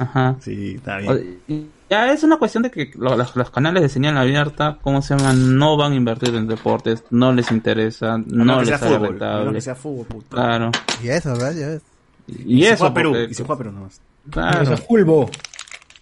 Ajá. 0.00 0.36
Sí, 0.40 0.74
está 0.76 0.98
bien. 0.98 1.38
y 1.46 1.66
Ya 1.88 2.12
es 2.12 2.22
una 2.24 2.36
cuestión 2.36 2.64
de 2.64 2.70
que 2.72 2.90
lo- 2.96 3.16
los, 3.16 3.36
los 3.36 3.50
canales 3.50 3.82
de 3.82 3.88
señal 3.88 4.16
abierta, 4.18 4.76
¿cómo 4.82 5.02
se 5.02 5.16
llaman? 5.16 5.56
No 5.56 5.76
van 5.76 5.92
a 5.92 5.94
invertir 5.94 6.34
en 6.34 6.48
deportes, 6.48 7.04
no 7.10 7.32
les 7.32 7.50
interesa, 7.52 8.18
no, 8.18 8.44
No, 8.44 8.54
que 8.54 8.60
les 8.60 8.68
sea 8.70 8.78
sale 8.78 8.98
no 8.98 9.06
rentable. 9.06 9.52
que 9.52 9.60
sea 9.60 9.74
fútbol, 9.76 10.06
puta. 10.06 10.36
Claro. 10.36 10.70
Y 11.02 11.08
eso, 11.08 11.30
¿verdad? 11.32 11.52
Ya 11.54 11.66
ves. 11.68 11.82
Y, 12.26 12.58
Y 12.58 12.62
se 12.64 12.68
eso, 12.70 12.76
juega 12.78 12.90
a 12.90 12.94
Perú, 12.94 13.10
porque- 13.12 13.24
y 13.30 13.34
se 13.34 13.42
juega 13.44 13.54
a 13.54 13.58
Perú 13.58 13.72
nomás. 13.72 14.00
Claro. 14.30 14.76
Fulbo. 14.78 15.30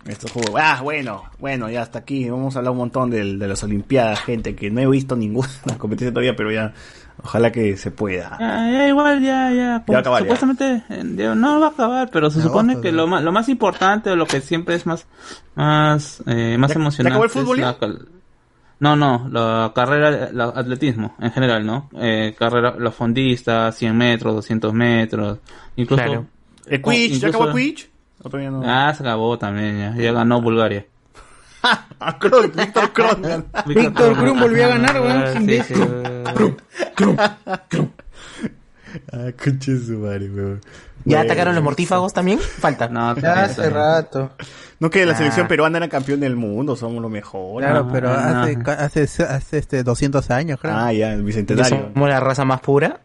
Esto 0.08 0.28
jugó. 0.32 0.56
Ah, 0.58 0.80
bueno, 0.82 1.24
bueno, 1.38 1.68
ya 1.68 1.82
hasta 1.82 1.98
aquí. 2.00 2.28
Vamos 2.30 2.54
a 2.54 2.60
hablar 2.60 2.72
un 2.72 2.78
montón 2.78 3.10
del- 3.10 3.38
de, 3.38 3.48
las 3.48 3.62
Olimpiadas, 3.64 4.20
gente, 4.20 4.54
que 4.54 4.70
no 4.70 4.80
he 4.80 4.86
visto 4.86 5.16
ninguna 5.16 5.48
competencia 5.78 6.10
todavía, 6.12 6.36
pero 6.36 6.52
ya, 6.52 6.72
ojalá 7.22 7.50
que 7.50 7.76
se 7.76 7.90
pueda. 7.90 8.36
Ya, 8.38 8.70
ya, 8.70 8.88
igual, 8.88 9.20
ya, 9.20 9.50
ya. 9.52 9.84
va 9.90 9.96
a 9.96 10.00
acabar, 10.00 10.22
ya. 10.24 10.36
Supuestamente, 10.36 10.82
eh, 10.90 11.02
ya 11.16 11.34
no 11.34 11.58
va 11.60 11.66
a 11.66 11.70
acabar, 11.70 12.08
pero 12.12 12.30
se 12.30 12.38
No, 12.38 12.44
supone 12.44 12.80
que 12.80 12.92
lo 12.92 13.06
más, 13.06 13.22
lo 13.24 13.32
más 13.32 13.48
importante, 13.48 14.10
o 14.10 14.16
lo 14.16 14.26
que 14.26 14.40
siempre 14.40 14.76
es 14.76 14.86
más, 14.86 15.06
más, 15.56 16.22
eh, 16.26 16.56
más 16.58 16.70
¿Ya- 16.70 16.74
ya 16.74 16.80
emocionante. 16.80 17.12
acabó 17.12 17.24
el 17.24 17.30
fútbol 17.30 17.58
ya? 17.58 17.76
la 17.80 17.96
no, 18.78 18.94
no, 18.94 19.26
la 19.30 19.72
carrera, 19.74 20.28
el 20.28 20.38
atletismo 20.40 21.14
en 21.18 21.30
general, 21.32 21.64
¿no? 21.64 21.88
Eh, 21.98 22.34
carrera, 22.38 22.74
los 22.78 22.94
fondistas, 22.94 23.74
100 23.74 23.96
metros, 23.96 24.34
200 24.34 24.72
metros, 24.74 25.38
incluso. 25.76 26.02
Claro. 26.04 26.26
¿El 26.66 26.82
Quidditch? 26.82 27.20
¿Ya 27.20 27.28
acabó 27.28 27.46
el 27.48 27.52
Quidditch? 27.54 27.88
¿O 28.26 28.28
todavía 28.28 28.50
no? 28.50 28.60
Ah, 28.64 28.92
se 28.92 29.04
acabó 29.04 29.38
también, 29.38 29.78
ya, 29.78 29.94
ya 30.02 30.10
ganó 30.12 30.42
Bulgaria. 30.42 30.84
Kron, 32.18 32.50
Víctor 32.56 32.92
Kron. 32.92 33.22
Víctor 33.66 34.16
Krum 34.16 34.40
volvió 34.40 34.64
a 34.64 34.68
ganar, 34.70 35.00
weón, 35.00 35.22
Ah, 35.22 35.32
sí, 35.38 35.62
sí, 35.62 35.74
Ah, 39.12 39.30
conche 39.42 39.78
su 39.78 39.92
madre, 39.98 40.28
weón. 40.30 40.60
¿Ya 41.04 41.18
Bueno. 41.18 41.20
atacaron 41.30 41.54
los 41.54 41.62
mortífagos 41.62 42.12
también? 42.12 42.40
Falta. 42.40 42.88
No, 42.88 43.14
Ya 43.16 43.44
hace 43.44 43.70
rato. 43.70 44.32
No 44.80 44.90
que 44.90 45.06
la 45.06 45.12
Ah. 45.12 45.16
selección 45.16 45.46
peruana 45.46 45.78
era 45.78 45.88
campeón 45.88 46.18
del 46.18 46.34
mundo, 46.34 46.74
somos 46.74 47.00
lo 47.00 47.08
mejor. 47.08 47.62
Claro, 47.62 47.88
pero 47.92 48.10
Ah, 48.10 48.42
hace, 48.42 48.56
no. 48.56 48.64
ca- 48.64 48.72
hace, 48.84 49.02
hace 49.02 49.58
este 49.58 49.82
200 49.84 50.30
años, 50.32 50.58
creo. 50.60 50.74
Ah, 50.74 50.92
ya, 50.92 51.12
el 51.12 51.20
¿Ya 51.20 51.24
bicentenario. 51.26 51.90
somos 51.94 52.08
la 52.08 52.18
raza 52.20 52.44
más 52.44 52.60
pura? 52.60 53.00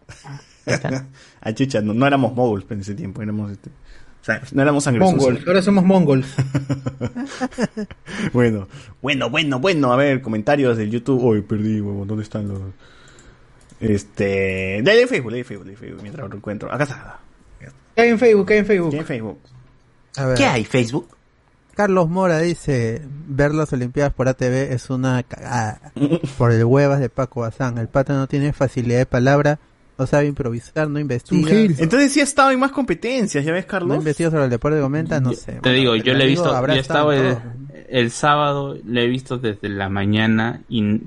Ah, 1.43 1.53
chucha, 1.53 1.81
no, 1.81 1.93
no 1.95 2.05
éramos 2.05 2.35
moguls 2.35 2.65
en 2.69 2.81
ese 2.81 2.93
tiempo, 2.93 3.21
éramos 3.23 3.51
este, 3.51 3.71
o 4.21 4.23
sea, 4.23 4.41
no 4.51 4.61
éramos 4.61 4.83
sangre 4.83 5.03
sucia. 5.05 5.17
Mongol. 5.17 5.43
Ahora 5.47 5.61
somos 5.61 5.83
mongols. 5.83 6.27
Bueno, 8.33 8.67
bueno, 9.01 9.29
bueno, 9.29 9.59
bueno, 9.59 9.91
a 9.91 9.95
ver, 9.95 10.21
comentarios 10.21 10.77
del 10.77 10.91
YouTube. 10.91 11.23
Uy, 11.23 11.41
perdí, 11.41 11.81
huevón, 11.81 12.07
¿dónde 12.07 12.23
están 12.23 12.47
los? 12.47 12.59
Este, 13.79 14.81
de 14.83 15.07
Facebook, 15.07 15.31
de 15.31 15.43
Facebook, 15.43 15.65
de 15.65 15.75
Facebook, 15.75 16.01
mientras 16.03 16.29
lo 16.29 16.35
encuentro. 16.35 16.71
Acá 16.71 16.83
está. 16.83 17.19
¿Qué 17.95 18.01
hay 18.01 18.09
en 18.09 18.19
Facebook? 18.19 18.45
¿Qué 18.45 18.53
hay 18.53 18.59
en 18.59 18.65
Facebook? 18.65 18.91
¿Qué 18.91 18.97
en 18.97 19.05
Facebook? 19.05 19.39
A 20.17 20.25
ver, 20.25 20.37
¿Qué 20.37 20.45
hay, 20.45 20.65
Facebook? 20.65 21.07
Carlos 21.75 22.09
Mora 22.09 22.39
dice, 22.39 23.01
ver 23.27 23.53
las 23.53 23.73
Olimpiadas 23.73 24.13
por 24.13 24.27
ATV 24.27 24.71
es 24.71 24.89
una 24.89 25.23
cagada. 25.23 25.93
por 26.37 26.51
el 26.51 26.63
huevas 26.63 26.99
de 26.99 27.09
Paco 27.09 27.41
Bazán. 27.41 27.77
El 27.79 27.87
pata 27.87 28.13
no 28.13 28.27
tiene 28.27 28.53
facilidad 28.53 28.99
de 28.99 29.05
palabra, 29.07 29.59
no 29.97 30.07
sabe 30.07 30.25
improvisar, 30.25 30.89
no 30.89 30.99
investiga. 30.99 31.51
Entonces 31.51 32.11
sí 32.11 32.19
ha 32.19 32.23
estado 32.23 32.51
en 32.51 32.59
más 32.59 32.71
competencias, 32.71 33.45
¿ya 33.45 33.51
ves, 33.51 33.65
No 33.65 33.69
Carlos? 33.69 33.97
investiga 33.97 34.31
sobre 34.31 34.45
el 34.45 34.49
deporte 34.49 34.77
de 34.77 34.81
comenta, 34.81 35.19
no 35.19 35.33
sé. 35.33 35.59
Te 35.61 35.71
digo, 35.71 35.95
yo 35.95 36.13
le 36.13 36.23
he 36.23 36.27
visto, 36.27 36.67
yo 36.67 36.73
he 36.73 36.79
estado 36.79 37.11
el, 37.11 37.37
en 37.87 38.09
sábado, 38.09 38.77
le 38.85 39.03
he 39.03 39.07
visto 39.07 39.37
desde 39.37 39.69
la 39.69 39.89
mañana 39.89 40.61
y, 40.69 41.01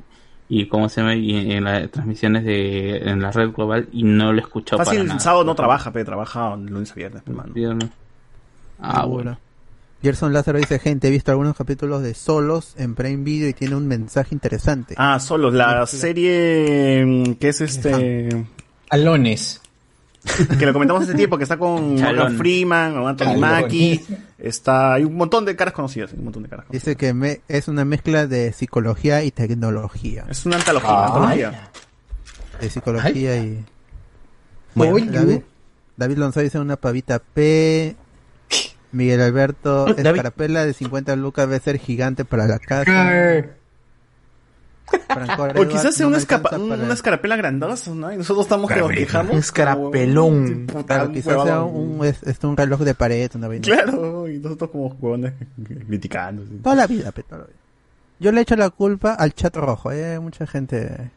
y 0.49 0.67
¿cómo 0.69 0.89
se 0.89 1.01
llama? 1.01 1.17
Y 1.17 1.53
en, 1.53 1.65
las 1.65 1.91
transmisiones 1.91 2.45
de 2.45 2.99
en 2.99 3.21
la 3.21 3.33
red 3.33 3.51
global 3.51 3.89
y 3.93 4.05
no 4.05 4.33
lo 4.33 4.39
he 4.39 4.43
escuchado 4.43 4.85
Fácil, 4.85 5.01
para 5.03 5.15
el 5.15 5.21
sábado 5.21 5.45
no 5.45 5.55
trabaja, 5.55 5.93
pero 5.93 6.05
trabaja 6.05 6.55
lunes 6.57 6.93
a 6.93 6.95
viernes, 6.95 7.23
hermano. 7.27 7.53
Viernes. 7.53 7.91
Ah, 8.79 9.07
bueno. 9.07 9.39
Gerson 10.03 10.35
Lázaro 10.35 10.59
dice, 10.59 10.79
gente, 10.79 11.09
he 11.09 11.11
visto 11.11 11.31
algunos 11.31 11.57
capítulos 11.57 12.03
de 12.03 12.13
Solos 12.13 12.75
en 12.77 12.95
Prime 12.95 13.25
Video 13.25 13.49
y 13.49 13.55
tiene 13.55 13.75
un 13.75 13.89
mensaje 13.89 14.35
interesante. 14.35 14.95
Ah, 14.99 15.19
solo 15.19 15.51
la 15.51 15.87
serie 15.87 17.03
mm, 17.07 17.35
que 17.37 17.49
es 17.49 17.63
este 17.63 18.45
Alones. 18.95 19.61
que 20.59 20.65
lo 20.65 20.73
comentamos 20.73 21.03
hace 21.03 21.15
tiempo 21.15 21.37
que 21.37 21.43
está 21.43 21.57
con. 21.59 21.95
Morgan 22.01 22.37
Freeman, 22.39 22.95
con 22.95 23.07
Anthony 23.07 23.25
Chalón. 23.27 23.41
Mackie, 23.41 24.05
está 24.39 24.95
hay 24.95 25.05
un 25.05 25.15
montón 25.17 25.45
de 25.45 25.55
caras 25.57 25.75
conocidas, 25.75 26.13
un 26.15 26.25
montón 26.25 26.43
de 26.45 26.49
caras. 26.49 26.65
conocidas. 26.67 26.85
Dice 26.85 26.97
que 26.97 27.13
me- 27.13 27.41
es 27.49 27.69
una 27.69 27.85
mezcla 27.85 28.27
de 28.27 28.53
psicología 28.53 29.23
y 29.23 29.31
tecnología. 29.31 30.25
Es 30.31 30.47
una 30.47 30.57
antología, 30.57 30.91
Ah. 30.91 31.07
antología. 31.07 31.71
De 32.61 32.71
psicología 32.71 33.37
y... 33.37 33.65
Oye. 34.77 35.07
David, 35.11 35.41
David 35.97 36.17
Lonzo 36.19 36.41
dice 36.41 36.59
una 36.59 36.77
pavita 36.77 37.19
P. 37.21 37.95
Miguel 38.93 39.21
Alberto, 39.21 39.89
escarapela 39.97 40.65
de 40.65 40.73
50 40.73 41.17
lucas 41.17 41.49
debe 41.49 41.61
ser 41.61 41.79
gigante 41.79 42.25
para 42.25 42.47
la 42.47 42.59
casa. 42.61 42.85
Franco 42.85 43.49
O 45.57 45.69
quizás 45.69 45.95
sea 45.95 46.05
no 46.05 46.09
una, 46.09 46.19
escapa- 46.19 46.51
para- 46.51 46.63
una 46.63 46.93
escarapela 46.95 47.37
grandosa, 47.37 47.93
¿no? 47.95 48.13
Y 48.13 48.17
nosotros 48.19 48.45
estamos 48.47 48.71
que 48.71 48.81
nos 48.81 48.91
quejamos. 48.91 49.33
Un 49.33 49.39
escarapelón. 49.39 50.67
Claro, 50.87 51.11
quizás 51.13 51.43
sea 51.43 51.63
un, 51.63 52.05
es, 52.05 52.23
es 52.23 52.39
un 52.45 52.57
reloj 52.57 52.81
de 52.81 52.95
pared, 52.95 53.31
una 53.35 53.49
vaina. 53.49 53.63
Claro, 53.63 54.29
y 54.29 54.39
nosotros 54.39 54.71
como 54.71 54.87
huevones 55.01 55.33
criticando. 55.87 56.45
sí. 56.45 56.61
Toda 56.63 56.77
la 56.77 56.87
vida, 56.87 57.13
pe, 57.13 57.23
toda 57.23 57.43
la 57.43 57.47
vida. 57.47 57.57
Yo 58.21 58.33
le 58.33 58.41
echo 58.43 58.57
la 58.57 58.71
culpa 58.71 59.15
al 59.15 59.33
chat 59.35 59.55
rojo, 59.57 59.91
eh, 59.91 60.19
mucha 60.21 60.47
gente, 60.47 61.11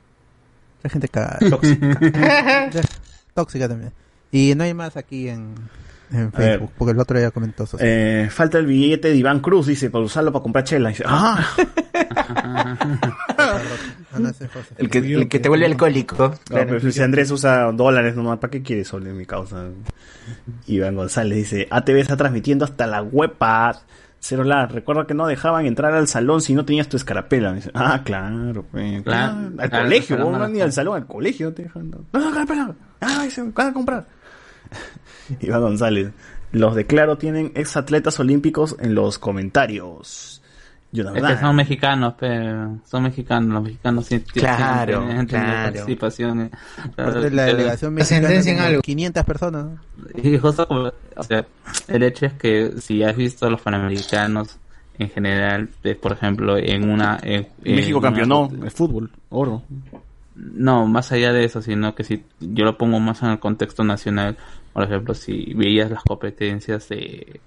mucha 0.78 0.90
gente 0.90 1.08
cagada. 1.10 1.40
Tóxica. 1.50 2.00
Tóxica 3.34 3.68
también. 3.68 3.92
Y 4.32 4.54
no 4.56 4.64
hay 4.64 4.74
más 4.74 4.98
aquí 4.98 5.30
en, 5.30 5.54
en 6.12 6.32
ver. 6.32 6.32
Facebook, 6.32 6.72
porque 6.78 6.92
el 6.92 7.00
otro 7.00 7.20
ya 7.20 7.32
comentó 7.32 7.64
eso. 7.66 7.78
Eh, 7.80 8.28
falta 8.32 8.58
el 8.58 8.66
billete 8.66 9.10
de 9.10 9.16
Iván 9.16 9.40
Cruz, 9.40 9.68
dice, 9.68 9.90
para 9.90 10.04
usarlo 10.06 10.32
para 10.32 10.44
comprar 10.44 10.64
chela. 10.66 10.90
Dice, 10.90 11.04
ah, 11.06 11.46
Ah, 12.20 12.78
José. 14.18 14.48
El 14.78 14.90
que, 14.90 15.00
el 15.00 15.28
que 15.28 15.40
te 15.40 15.50
vuelve 15.50 15.66
alcohólico. 15.66 16.16
No, 16.18 16.32
Claro. 16.46 16.68
pero 16.80 16.92
si 16.92 17.02
Andrés 17.02 17.30
usa 17.32 17.72
dólares 17.72 18.16
nomás, 18.16 18.40
¿para 18.40 18.52
qué 18.52 18.62
quiere 18.64 18.84
sol 18.84 19.06
en 19.08 19.18
mi 19.18 19.26
causa? 19.26 19.66
Iván 20.68 20.96
González 20.96 21.38
dice, 21.38 21.68
ATV 21.70 21.98
está 21.98 22.18
transmitiendo 22.18 22.66
hasta 22.66 22.88
la 22.88 23.02
webpad. 23.02 23.76
Cero 24.20 24.44
la, 24.44 24.66
recuerda 24.66 25.06
que 25.06 25.14
no 25.14 25.28
dejaban 25.28 25.68
entrar 25.68 25.94
al 25.94 26.08
salón 26.08 26.42
si 26.42 26.56
no 26.56 26.66
tenías 26.66 26.90
tu 26.90 26.98
escarapela. 26.98 27.54
Dice, 27.54 27.70
ah, 27.76 28.02
claro, 28.04 28.66
pues. 28.72 29.04
Claro. 29.04 29.38
Ah, 29.38 29.50
al 29.64 29.70
Claro, 29.70 29.84
colegio, 29.86 30.18
no 30.18 30.32
no 30.38 30.48
ni 30.48 30.60
al 30.60 30.72
salón, 30.74 30.96
al 30.96 31.06
colegio 31.06 31.48
no 31.50 31.54
te 31.54 31.64
dejan. 31.64 31.92
No, 31.92 32.00
no, 32.14 32.28
escarapela. 32.30 32.76
Ah, 33.00 33.26
se 33.30 33.44
van 33.44 33.68
a 33.68 33.74
comprar. 33.74 34.06
Iván 35.42 35.62
González, 35.62 36.12
los 36.52 36.76
de 36.76 36.86
Claro 36.86 37.18
tienen 37.18 37.52
ex 37.56 37.76
atletas 37.78 38.20
olímpicos 38.20 38.76
en 38.80 38.96
los 38.96 39.20
comentarios. 39.20 40.42
Yo 40.94 41.04
la 41.04 41.10
Es 41.10 41.16
que 41.18 41.22
verdad. 41.22 41.42
son 41.42 41.56
mexicanos, 41.58 42.14
pero 42.18 42.78
son 42.86 43.04
mexicanos, 43.04 43.54
los 43.56 43.64
mexicanos 43.64 44.06
sí 44.06 44.22
Claro, 44.22 45.04
tienen- 45.06 45.26
claro. 45.28 45.84
Aparte 46.94 47.20
de 47.20 47.32
la 47.32 47.44
delegación 47.44 47.94
mexicana, 47.94 48.28
Ascendencia 48.28 48.54
en 48.54 48.60
algo. 48.62 48.82
500 48.82 49.26
personas. 49.26 49.66
Y 50.24 50.38
justo 50.38 50.66
como- 50.66 50.92
o 51.18 51.24
sea, 51.24 51.46
el 51.90 52.04
hecho 52.04 52.26
es 52.28 52.34
que 52.34 52.72
si 52.80 53.04
has 53.04 53.18
visto 53.18 53.46
a 53.46 53.50
los 53.50 53.60
panamericanos 53.62 54.58
en 54.98 55.10
general, 55.10 55.70
por 56.02 56.14
ejemplo, 56.14 56.58
en 56.58 56.90
una... 56.90 57.20
en- 57.22 57.50
en 57.66 57.76
México 57.76 57.98
una- 58.00 58.08
campeonó 58.08 58.50
el 58.64 58.72
fútbol, 58.72 59.12
oro. 59.30 59.64
No, 60.38 60.86
más 60.86 61.12
allá 61.12 61.34
de 61.34 61.46
eso, 61.46 61.62
sino 61.62 61.96
que 61.96 62.04
si 62.04 62.24
yo 62.40 62.64
lo 62.64 62.78
pongo 62.78 63.00
más 63.00 63.24
en 63.24 63.30
el 63.30 63.40
contexto 63.40 63.84
nacional, 63.84 64.38
por 64.72 64.84
ejemplo, 64.84 65.16
si 65.16 65.54
veías 65.56 65.90
las 65.90 66.04
competencias 66.04 66.90
de 66.90 67.42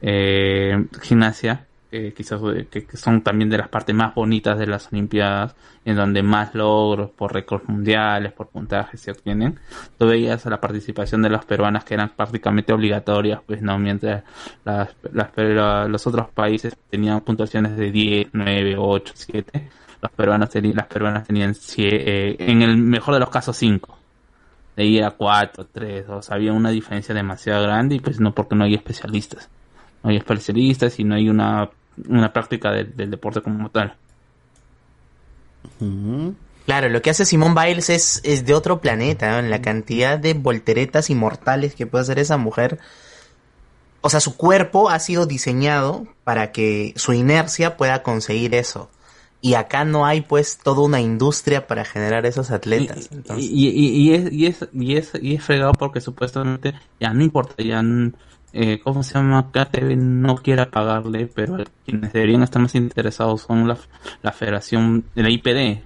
eh, 0.00 0.86
gimnasia, 1.02 1.66
quizás 1.90 2.40
eh, 2.54 2.66
que, 2.70 2.96
son 2.96 3.22
también 3.22 3.50
de 3.50 3.58
las 3.58 3.68
partes 3.68 3.94
más 3.94 4.14
bonitas 4.14 4.58
de 4.58 4.66
las 4.66 4.92
Olimpiadas, 4.92 5.56
en 5.84 5.96
donde 5.96 6.22
más 6.22 6.54
logros 6.54 7.10
por 7.10 7.32
récords 7.32 7.68
mundiales, 7.68 8.32
por 8.32 8.48
puntajes 8.48 9.00
se 9.00 9.10
obtienen, 9.10 9.58
tú 9.98 10.06
veías 10.06 10.46
a 10.46 10.50
la 10.50 10.60
participación 10.60 11.22
de 11.22 11.30
las 11.30 11.44
peruanas 11.46 11.84
que 11.84 11.94
eran 11.94 12.10
prácticamente 12.10 12.72
obligatorias, 12.72 13.40
pues 13.46 13.62
no, 13.62 13.78
mientras 13.78 14.22
las, 14.64 14.90
las, 15.12 15.30
los 15.88 16.06
otros 16.06 16.28
países 16.30 16.76
tenían 16.90 17.22
puntuaciones 17.22 17.76
de 17.76 17.90
10, 17.90 18.28
9, 18.32 18.76
8, 18.78 19.12
7, 19.16 19.68
las 20.00 20.12
peruanas, 20.12 20.50
teni- 20.54 20.74
las 20.74 20.86
peruanas 20.86 21.26
tenían, 21.26 21.54
eh, 21.78 22.36
en 22.38 22.62
el 22.62 22.76
mejor 22.76 23.14
de 23.14 23.20
los 23.20 23.30
casos, 23.30 23.56
5 23.56 23.96
de 24.76 24.84
ahí 24.84 24.98
era 24.98 25.10
4, 25.10 25.66
3, 25.72 26.06
2. 26.06 26.30
Había 26.30 26.52
una 26.52 26.70
diferencia 26.70 27.12
demasiado 27.14 27.64
grande 27.64 27.96
y 27.96 28.00
pues 28.00 28.20
no 28.20 28.32
porque 28.32 28.54
no 28.54 28.62
hay 28.64 28.74
especialistas. 28.74 29.48
No 30.04 30.10
hay 30.10 30.16
especialistas 30.16 30.98
y 31.00 31.04
no 31.04 31.16
hay 31.16 31.28
una, 31.28 31.68
una 32.08 32.32
práctica 32.32 32.70
del- 32.70 32.94
del 32.96 33.10
deporte 33.10 33.42
como 33.42 33.68
tal. 33.70 33.94
Claro, 36.66 36.88
lo 36.90 37.02
que 37.02 37.10
hace 37.10 37.24
Simón 37.24 37.54
Biles 37.54 37.90
es, 37.90 38.20
es 38.24 38.44
de 38.44 38.54
otro 38.54 38.80
planeta, 38.80 39.40
la 39.42 39.62
cantidad 39.62 40.18
de 40.18 40.34
volteretas 40.34 41.10
inmortales 41.10 41.74
que 41.74 41.86
puede 41.86 42.02
hacer 42.02 42.18
esa 42.18 42.36
mujer. 42.36 42.78
O 44.00 44.10
sea, 44.10 44.20
su 44.20 44.36
cuerpo 44.36 44.90
ha 44.90 44.98
sido 45.00 45.26
diseñado 45.26 46.06
para 46.24 46.52
que 46.52 46.92
su 46.96 47.12
inercia 47.14 47.76
pueda 47.76 48.02
conseguir 48.02 48.54
eso. 48.54 48.90
Y 49.40 49.54
acá 49.54 49.84
no 49.84 50.04
hay 50.04 50.22
pues 50.22 50.58
toda 50.58 50.82
una 50.82 51.00
industria 51.00 51.66
para 51.66 51.84
generar 51.84 52.26
esos 52.26 52.50
atletas. 52.50 53.08
Entonces, 53.12 53.48
Y, 53.50 53.68
y, 53.68 53.88
y 53.88 54.14
es, 54.14 54.32
y, 54.32 54.46
es, 54.46 54.68
y, 54.72 54.96
es, 54.96 55.12
y 55.22 55.34
es 55.36 55.44
fregado 55.44 55.72
porque 55.72 56.00
supuestamente 56.00 56.74
ya 56.98 57.12
no 57.12 57.22
importa, 57.22 57.62
ya 57.62 57.80
eh, 58.52 58.80
¿cómo 58.82 59.02
se 59.02 59.14
llama? 59.14 59.50
KTV 59.52 59.96
no 59.96 60.36
quiera 60.36 60.70
pagarle, 60.70 61.26
pero 61.26 61.58
quienes 61.84 62.12
deberían 62.12 62.42
estar 62.42 62.60
más 62.60 62.74
interesados 62.74 63.42
son 63.42 63.68
la, 63.68 63.78
la 64.22 64.32
federación 64.32 65.04
de 65.14 65.22
la 65.22 65.30
IPD. 65.30 65.82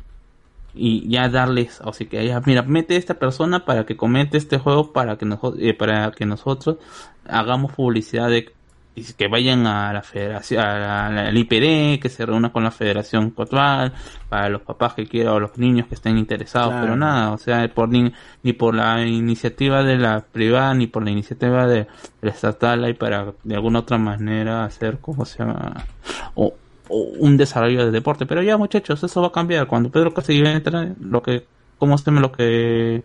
Y 0.74 1.06
ya 1.10 1.28
darles, 1.28 1.82
o 1.84 1.92
sea 1.92 2.08
que 2.08 2.26
ya, 2.26 2.40
mira, 2.46 2.62
mete 2.62 2.94
a 2.94 2.98
esta 2.98 3.18
persona 3.18 3.66
para 3.66 3.84
que 3.84 3.94
comente 3.94 4.38
este 4.38 4.58
juego 4.58 4.92
para 4.92 5.18
que, 5.18 5.26
nosotros 5.26 5.62
eh, 5.62 5.74
para 5.74 6.10
que 6.12 6.24
nosotros 6.24 6.78
hagamos 7.26 7.72
publicidad 7.74 8.30
de 8.30 8.50
y 8.94 9.04
que 9.14 9.26
vayan 9.28 9.66
a 9.66 9.90
la 9.92 10.02
federación, 10.02 10.62
a 10.62 10.78
la, 11.10 11.26
al 11.28 11.36
IPD, 11.38 11.98
que 12.00 12.08
se 12.10 12.26
reúna 12.26 12.52
con 12.52 12.62
la 12.62 12.70
federación 12.70 13.32
actual, 13.38 13.92
para 14.28 14.50
los 14.50 14.60
papás 14.62 14.92
que 14.94 15.06
quieran 15.06 15.32
o 15.32 15.40
los 15.40 15.56
niños 15.56 15.86
que 15.86 15.94
estén 15.94 16.18
interesados, 16.18 16.68
Claro. 16.72 16.82
pero 16.84 16.96
nada, 16.96 17.32
o 17.32 17.38
sea, 17.38 17.66
por 17.72 17.88
ni, 17.88 18.12
ni 18.42 18.52
por 18.52 18.74
la 18.74 19.02
iniciativa 19.06 19.82
de 19.82 19.96
la 19.96 20.20
privada 20.20 20.74
ni 20.74 20.86
por 20.88 21.04
la 21.04 21.10
iniciativa 21.10 21.66
de, 21.66 21.86
la 22.20 22.30
estatal 22.30 22.84
hay 22.84 22.92
para 22.94 23.32
de 23.44 23.54
alguna 23.54 23.78
otra 23.78 23.96
manera 23.96 24.64
hacer, 24.64 24.98
¿cómo 25.00 25.24
se 25.24 25.38
llama? 25.38 25.86
O, 26.34 26.52
o 26.88 26.96
un 27.18 27.38
desarrollo 27.38 27.86
de 27.86 27.90
deporte, 27.92 28.26
pero 28.26 28.42
ya 28.42 28.58
muchachos, 28.58 29.02
eso 29.02 29.22
va 29.22 29.28
a 29.28 29.32
cambiar 29.32 29.66
cuando 29.66 29.90
Pedro 29.90 30.12
Castillo 30.12 30.46
entra, 30.46 30.88
lo 31.00 31.22
que, 31.22 31.46
¿cómo 31.78 31.96
se 31.96 32.04
llama? 32.04 32.20
Lo 32.20 32.30
que 32.32 33.02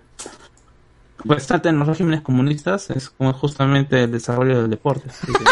pues 1.25 1.47
trata 1.47 1.69
en 1.69 1.79
los 1.79 1.87
regímenes 1.87 2.21
comunistas 2.21 2.89
es 2.91 3.09
como 3.09 3.33
justamente 3.33 4.03
el 4.03 4.11
desarrollo 4.11 4.61
del 4.61 4.69
deporte. 4.69 5.09
Así 5.09 5.25
que- 5.27 5.43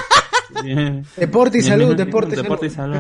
Deporte 1.18 1.58
y 1.58 1.62
salud, 1.62 1.96
deporte 1.96 2.34
y 2.36 2.42
deporte 2.42 2.68
y 2.68 2.70
salud. 2.70 2.98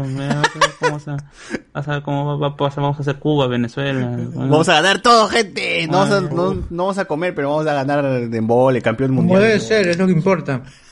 ¿Cómo 0.80 1.00
se- 1.00 1.12
vas 1.74 1.88
a 1.88 1.92
ver 1.92 2.02
cómo 2.04 2.26
va- 2.40 2.50
va- 2.50 2.56
va- 2.56 2.74
vamos 2.76 2.98
a 2.98 3.02
hacer 3.02 3.16
Cuba, 3.18 3.48
Venezuela. 3.48 4.18
Vamos 4.34 4.68
a 4.70 4.74
ganar 4.76 5.02
todo, 5.02 5.28
gente. 5.28 5.88
No, 5.88 6.00
vamos 6.00 6.12
a, 6.12 6.22
no, 6.22 6.54
no 6.54 6.84
vamos 6.84 6.98
a 6.98 7.06
comer, 7.06 7.34
pero 7.36 7.50
vamos 7.50 7.68
a 7.68 7.74
ganar 7.74 8.30
de 8.30 8.38
embole, 8.38 8.82
campeón 8.82 9.12
mundial. 9.12 9.42
debe 9.42 9.60
ser, 9.60 9.88
es 9.88 9.98
lo 9.98 10.06
que 10.08 10.14
importa. 10.14 10.62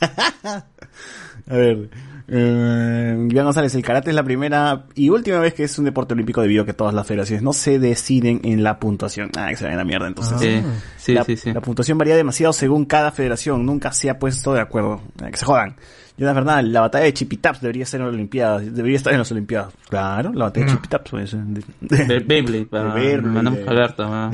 A 1.46 1.54
ver. 1.56 1.90
Eh, 2.26 3.28
Iván 3.30 3.44
González, 3.44 3.74
el 3.74 3.82
karate 3.82 4.08
es 4.08 4.16
la 4.16 4.22
primera 4.22 4.86
y 4.94 5.10
última 5.10 5.38
vez 5.40 5.52
que 5.52 5.64
es 5.64 5.78
un 5.78 5.84
deporte 5.84 6.14
olímpico 6.14 6.40
debido 6.40 6.62
a 6.62 6.66
que 6.66 6.72
todas 6.72 6.94
las 6.94 7.06
federaciones 7.06 7.42
no 7.42 7.52
se 7.52 7.78
deciden 7.78 8.40
en 8.44 8.62
la 8.62 8.78
puntuación. 8.78 9.30
Ah, 9.36 9.48
que 9.50 9.56
se 9.56 9.64
vayan 9.64 9.78
a 9.78 9.82
la 9.82 9.86
mierda 9.86 10.06
entonces. 10.06 10.40
Sí, 10.40 10.62
sí, 10.96 11.12
la, 11.12 11.24
sí, 11.24 11.36
sí. 11.36 11.52
la 11.52 11.60
puntuación 11.60 11.98
varía 11.98 12.16
demasiado 12.16 12.54
según 12.54 12.86
cada 12.86 13.10
federación, 13.12 13.66
nunca 13.66 13.92
se 13.92 14.08
ha 14.08 14.18
puesto 14.18 14.54
de 14.54 14.62
acuerdo. 14.62 15.02
Ah, 15.22 15.30
Que 15.30 15.36
se 15.36 15.44
jodan. 15.44 15.76
Jonas 16.16 16.34
Bernal, 16.36 16.72
la 16.72 16.80
batalla 16.82 17.04
de 17.06 17.12
Chipitaps 17.14 17.60
debería 17.60 17.84
ser 17.86 18.00
en 18.00 18.06
las 18.06 18.14
Olimpiadas, 18.14 18.72
debería 18.74 18.96
estar 18.96 19.12
en 19.12 19.18
las 19.18 19.32
Olimpiadas. 19.32 19.72
Claro, 19.88 20.32
la 20.32 20.44
batalla 20.44 20.66
de 20.66 20.72
No. 20.72 20.78
Chipitaps 20.78 21.10
puede 21.10 21.26
ser. 21.26 21.40
De, 21.40 21.62
de 21.80 22.18
Beyblade, 22.20 22.66
de- 22.66 23.16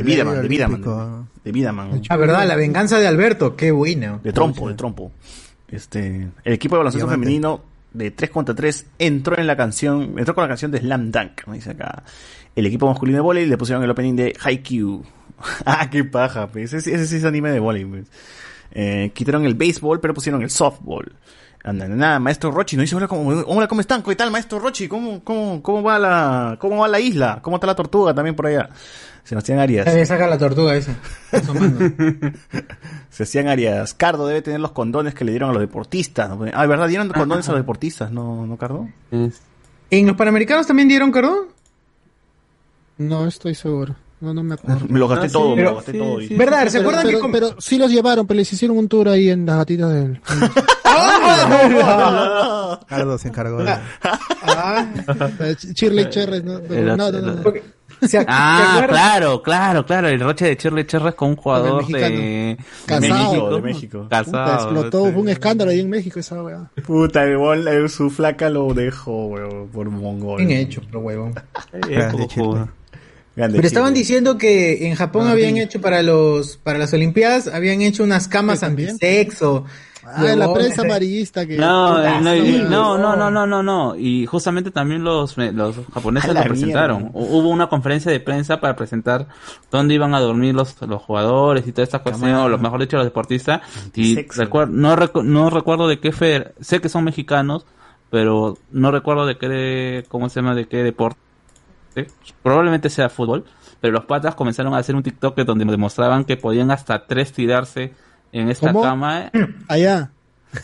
Vidaman, 0.02 0.42
de 0.42 0.48
Vidaman. 0.48 1.28
De 1.42 1.52
Vidaman. 1.52 2.02
Ah, 2.10 2.16
verdad, 2.16 2.46
la 2.46 2.56
venganza 2.56 2.98
de 2.98 3.06
Alberto, 3.06 3.56
qué 3.56 3.70
bueno. 3.70 4.20
De 4.22 4.32
trompo, 4.32 4.68
de 4.68 4.74
trompo. 4.74 5.10
Este, 5.68 6.28
el 6.44 6.52
equipo 6.52 6.74
de 6.74 6.78
baloncesto 6.80 7.08
femenino 7.08 7.62
de 7.92 8.10
3 8.10 8.30
contra 8.30 8.54
3 8.54 8.86
entró 8.98 9.38
en 9.38 9.46
la 9.46 9.56
canción, 9.56 10.14
entró 10.18 10.34
con 10.34 10.42
la 10.42 10.48
canción 10.48 10.70
de 10.70 10.78
Slam 10.80 11.10
Dunk, 11.10 11.46
me 11.46 11.54
dice 11.56 11.70
acá. 11.70 12.02
El 12.54 12.66
equipo 12.66 12.86
masculino 12.88 13.16
de 13.18 13.22
volei 13.22 13.46
le 13.46 13.56
pusieron 13.56 13.82
el 13.84 13.90
opening 13.90 14.16
de 14.16 14.36
Haikyuu. 14.42 15.02
ah, 15.64 15.88
qué 15.88 16.04
paja, 16.04 16.48
pues. 16.48 16.72
Ese, 16.72 16.94
ese 16.94 17.06
sí 17.06 17.16
es 17.16 17.24
anime 17.24 17.50
de 17.50 17.60
volei, 17.60 17.84
pues. 17.86 18.06
Eh, 18.72 19.10
quitaron 19.14 19.44
el 19.46 19.54
béisbol, 19.54 20.00
pero 20.00 20.12
pusieron 20.12 20.42
el 20.42 20.50
softball. 20.50 21.12
Anda, 21.62 21.88
nada, 21.88 22.18
maestro 22.18 22.50
Rochi 22.50 22.76
nos 22.76 22.84
dice, 22.84 22.96
hola, 22.96 23.06
¿cómo, 23.06 23.28
hola, 23.28 23.68
¿cómo 23.68 23.82
están? 23.82 24.02
¿Qué 24.02 24.16
tal, 24.16 24.30
maestro 24.30 24.58
Rochi? 24.58 24.88
¿Cómo, 24.88 25.22
cómo, 25.22 25.62
cómo 25.62 25.82
va 25.82 25.98
la, 25.98 26.56
cómo 26.58 26.78
va 26.78 26.88
la 26.88 27.00
isla? 27.00 27.40
¿Cómo 27.42 27.56
está 27.56 27.66
la 27.66 27.74
tortuga 27.74 28.14
también 28.14 28.34
por 28.34 28.46
allá? 28.46 28.70
Sebastián 29.24 29.58
Arias. 29.58 29.86
Eh, 29.86 30.06
saca 30.06 30.26
la 30.26 30.38
tortuga 30.38 30.74
esa. 30.76 30.94
Sebastián 33.10 33.48
Arias, 33.48 33.92
Cardo 33.92 34.26
debe 34.26 34.40
tener 34.40 34.60
los 34.60 34.72
condones 34.72 35.14
que 35.14 35.24
le 35.26 35.32
dieron 35.32 35.50
a 35.50 35.52
los 35.52 35.60
deportistas. 35.60 36.30
¿no? 36.30 36.46
Ah, 36.54 36.66
¿verdad? 36.66 36.88
Dieron 36.88 37.10
condones 37.10 37.46
a 37.48 37.52
los 37.52 37.60
deportistas, 37.60 38.10
¿no, 38.10 38.46
no 38.46 38.56
Cardo? 38.56 38.88
¿En 39.10 40.06
los 40.06 40.16
Panamericanos 40.16 40.66
también 40.66 40.88
dieron, 40.88 41.12
Cardo? 41.12 41.48
No 42.96 43.26
estoy 43.26 43.54
seguro. 43.54 43.96
No, 44.20 44.34
no 44.34 44.42
me 44.42 44.54
acuerdo. 44.54 44.86
Me 44.88 44.98
lo 44.98 45.08
gasté 45.08 45.26
Ah, 45.26 45.30
todo, 45.32 45.50
sí, 45.50 45.56
me 45.56 45.62
lo 45.62 45.74
gasté 45.76 45.92
sí, 45.92 45.98
todo. 45.98 46.20
sí, 46.20 46.34
¿Verdad? 46.36 46.66
¿Se 46.66 46.78
Pero- 46.78 46.82
acuerdan 46.82 47.06
pero, 47.06 47.18
que 47.18 47.22
com- 47.22 47.32
pero 47.32 47.54
sí 47.58 47.78
los 47.78 47.90
llevaron, 47.90 48.26
pero 48.26 48.36
les 48.38 48.52
hicieron 48.52 48.76
un 48.76 48.88
tour 48.88 49.08
ahí 49.08 49.30
en 49.30 49.46
las 49.46 49.56
gatitas 49.56 49.92
del... 49.94 50.20
Cardo 52.86 53.18
se 53.18 53.28
encargó. 53.28 53.62
de- 53.64 53.72
Eh, 53.72 55.56
Shirley 55.74 56.08
Cherry, 56.10 56.42
no, 56.42 56.58
El- 56.58 56.86
no, 56.86 56.96
no, 56.96 57.10
no, 57.12 57.18
el- 57.18 57.42
no. 57.42 57.52
Ah, 58.28 58.86
claro, 58.88 59.42
claro, 59.42 59.84
claro. 59.84 60.08
El 60.08 60.20
roche 60.20 60.46
de 60.46 60.54
Shirley 60.56 60.86
Cherry 60.86 61.12
con 61.12 61.30
un 61.30 61.36
jugador 61.36 61.84
Con 61.84 61.94
el 61.96 62.00
de, 62.02 62.58
Casado. 62.86 63.56
de 63.56 63.62
México. 63.62 64.02
Puta, 64.04 64.24
Casado. 64.24 64.54
explotó, 64.54 65.04
fue 65.12 65.22
un 65.22 65.28
escándalo 65.28 65.70
ahí 65.70 65.80
en 65.80 65.90
México 65.90 66.18
esa 66.20 66.42
weá. 66.42 66.70
Puta, 66.86 67.24
el 67.24 67.36
bol, 67.36 67.66
eh, 67.68 67.88
su 67.88 68.08
flaca 68.10 68.48
lo 68.48 68.72
dejó, 68.72 69.26
weón, 69.26 69.68
por 69.68 69.90
mongol. 69.90 70.38
Bien 70.44 70.60
hecho, 70.60 70.80
pero 70.86 71.00
huevón. 71.00 71.34
Grande 73.36 73.56
Pero 73.56 73.62
Chile. 73.62 73.66
estaban 73.68 73.94
diciendo 73.94 74.36
que 74.38 74.88
en 74.88 74.94
Japón 74.96 75.26
Ah, 75.28 75.32
habían 75.32 75.54
sí. 75.54 75.60
hecho 75.60 75.80
para 75.80 76.02
los 76.02 76.56
para 76.56 76.78
las 76.78 76.92
Olimpiadas 76.92 77.46
habían 77.48 77.80
hecho 77.80 78.02
unas 78.02 78.26
camas 78.28 78.60
también? 78.60 78.90
antisexo. 78.90 79.64
Ah, 80.02 80.22
la 80.34 80.52
prensa 80.52 80.80
amarillista 80.84 81.46
que... 81.46 81.56
No, 81.58 81.90
Puta, 81.90 82.18
eh, 82.34 82.64
no, 82.68 82.98
no, 82.98 82.98
no, 82.98 83.16
no, 83.16 83.30
no, 83.30 83.46
no, 83.46 83.62
no. 83.62 83.96
Y 83.96 84.24
justamente 84.26 84.70
también 84.70 85.04
los, 85.04 85.36
eh, 85.38 85.52
los 85.52 85.76
japoneses 85.92 86.32
la 86.34 86.40
lo 86.42 86.48
presentaron. 86.48 87.02
mierda. 87.02 87.18
Hubo 87.18 87.48
una 87.50 87.68
conferencia 87.68 88.10
de 88.10 88.18
prensa 88.18 88.60
para 88.60 88.74
presentar 88.74 89.28
dónde 89.70 89.94
iban 89.94 90.14
a 90.14 90.20
dormir 90.20 90.54
los, 90.54 90.74
los 90.82 91.02
jugadores 91.02 91.66
y 91.68 91.72
toda 91.72 91.84
esta 91.84 91.98
cuestión, 92.00 92.34
o 92.34 92.48
lo 92.48 92.58
mejor 92.58 92.80
dicho, 92.80 92.96
los 92.96 93.04
deportistas. 93.06 93.60
Y 93.94 94.16
Antisexo. 94.16 94.42
recuer- 94.42 94.70
no, 94.70 94.96
recu- 94.96 95.22
no 95.22 95.50
recuerdo 95.50 95.86
de 95.86 96.00
qué 96.00 96.12
feder, 96.12 96.54
sé 96.60 96.80
que 96.80 96.88
son 96.88 97.04
mexicanos, 97.04 97.66
pero 98.10 98.56
no 98.72 98.90
recuerdo 98.90 99.26
de 99.26 99.36
qué, 99.36 100.04
cómo 100.08 100.28
se 100.30 100.40
llama, 100.40 100.54
de 100.54 100.66
qué 100.66 100.78
deporte. 100.78 101.20
Probablemente 102.42 102.88
sea 102.90 103.08
fútbol, 103.08 103.44
pero 103.80 103.92
los 103.94 104.04
patas 104.04 104.34
comenzaron 104.34 104.74
a 104.74 104.78
hacer 104.78 104.94
un 104.94 105.02
TikTok 105.02 105.36
donde 105.40 105.64
demostraban 105.64 106.24
que 106.24 106.36
podían 106.36 106.70
hasta 106.70 107.06
tres 107.06 107.32
tirarse 107.32 107.92
en 108.32 108.48
esta 108.48 108.68
¿Cómo? 108.72 108.82
cama 108.82 109.30
Allá. 109.68 110.10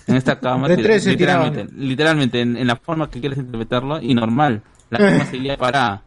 en 0.07 0.17
esta 0.17 0.39
cama, 0.39 0.69
De 0.69 0.77
lit- 0.77 0.83
tres 0.83 1.05
se 1.05 1.11
literalmente, 1.11 1.67
literalmente 1.77 2.41
en, 2.41 2.57
en 2.57 2.67
la 2.67 2.77
forma 2.77 3.11
que 3.11 3.21
quieres 3.21 3.39
interpretarlo 3.39 4.01
y 4.01 4.15
normal. 4.15 4.63
La 4.91 4.99
cama 4.99 5.27
seguía 5.31 5.57
parada. 5.57 6.03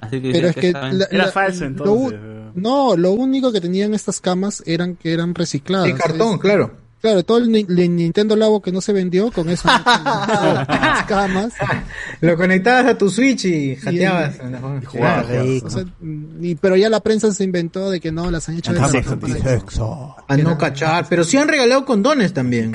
Así 0.00 0.20
que, 0.20 0.32
Pero 0.32 0.48
es 0.48 0.56
que... 0.56 0.72
saben. 0.72 0.98
la- 0.98 1.06
Era 1.10 1.26
la- 1.26 1.32
falso, 1.32 1.60
lo 1.60 1.66
entonces. 1.66 2.18
no, 2.54 2.96
lo 2.96 3.12
único 3.12 3.52
que 3.52 3.60
tenían 3.60 3.92
estas 3.94 4.20
camas 4.20 4.62
eran 4.66 4.96
que 4.96 5.12
eran 5.12 5.34
recicladas. 5.34 5.86
De 5.86 5.94
cartón, 5.94 6.38
claro. 6.38 6.72
Claro, 7.00 7.22
todo 7.24 7.38
el, 7.38 7.50
ni- 7.50 7.66
el 7.68 7.96
Nintendo 7.96 8.36
Labo 8.36 8.60
que 8.60 8.72
no 8.72 8.80
se 8.82 8.92
vendió, 8.92 9.30
con 9.32 9.48
eso 9.48 9.66
las 9.68 11.04
camas. 11.08 11.54
Lo 12.20 12.36
conectabas 12.36 12.84
a 12.86 12.98
tu 12.98 13.08
Switch 13.08 13.46
y 13.46 13.76
jateabas. 13.76 14.36
jugabas, 14.86 15.24
Claro. 15.26 15.42
Rico. 15.44 15.66
O 15.66 15.70
sea, 15.70 15.84
y- 16.42 16.54
pero 16.56 16.76
ya 16.76 16.88
la 16.90 17.00
prensa 17.00 17.32
se 17.32 17.42
inventó 17.44 17.90
de 17.90 18.00
que 18.00 18.12
no, 18.12 18.30
las 18.30 18.48
han 18.50 18.58
hecho 18.58 18.72
de 18.74 18.80
cartón. 18.80 19.18
Antisexo. 19.24 20.16
A 20.28 20.36
no 20.36 20.58
cachar. 20.58 21.06
Pero 21.08 21.24
sí 21.24 21.36
han 21.38 21.48
regalado 21.48 21.84
condones 21.86 22.34
también. 22.34 22.72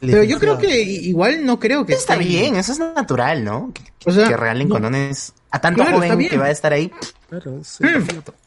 Pero 0.00 0.24
yo 0.24 0.38
creo 0.40 0.58
que 0.58 0.82
igual 0.82 1.46
no 1.46 1.58
creo 1.60 1.86
que 1.86 1.92
Está 1.92 2.16
estén- 2.16 2.26
bien, 2.28 2.56
eso 2.56 2.72
es 2.72 2.78
natural, 2.80 3.44
¿no? 3.44 3.72
Que, 3.72 3.82
O 4.04 4.12
sea, 4.12 4.26
que 4.26 4.36
regalen 4.36 4.68
no. 4.68 4.74
condones 4.74 5.32
a 5.50 5.60
tanto 5.60 5.82
Claro, 5.82 5.98
joven 5.98 6.28
que 6.28 6.36
va 6.36 6.46
a 6.46 6.50
estar 6.50 6.72
ahí. 6.72 6.90
Claro, 7.30 7.60
sí, 7.62 7.84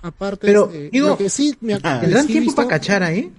Aparte, 0.01 0.45
Pero, 0.47 0.65
este, 0.65 0.89
digo, 0.91 1.07
lo 1.09 1.17
que 1.17 1.29
sí 1.29 1.55
me 1.61 1.73
¿Les 1.73 1.81
que 1.81 1.87
dan 1.87 2.01
sí 2.09 2.17
he 2.17 2.25
tiempo 2.33 2.39
visto- 2.49 2.55
para 2.57 2.67
cachar 2.67 3.03
ahí? 3.03 3.31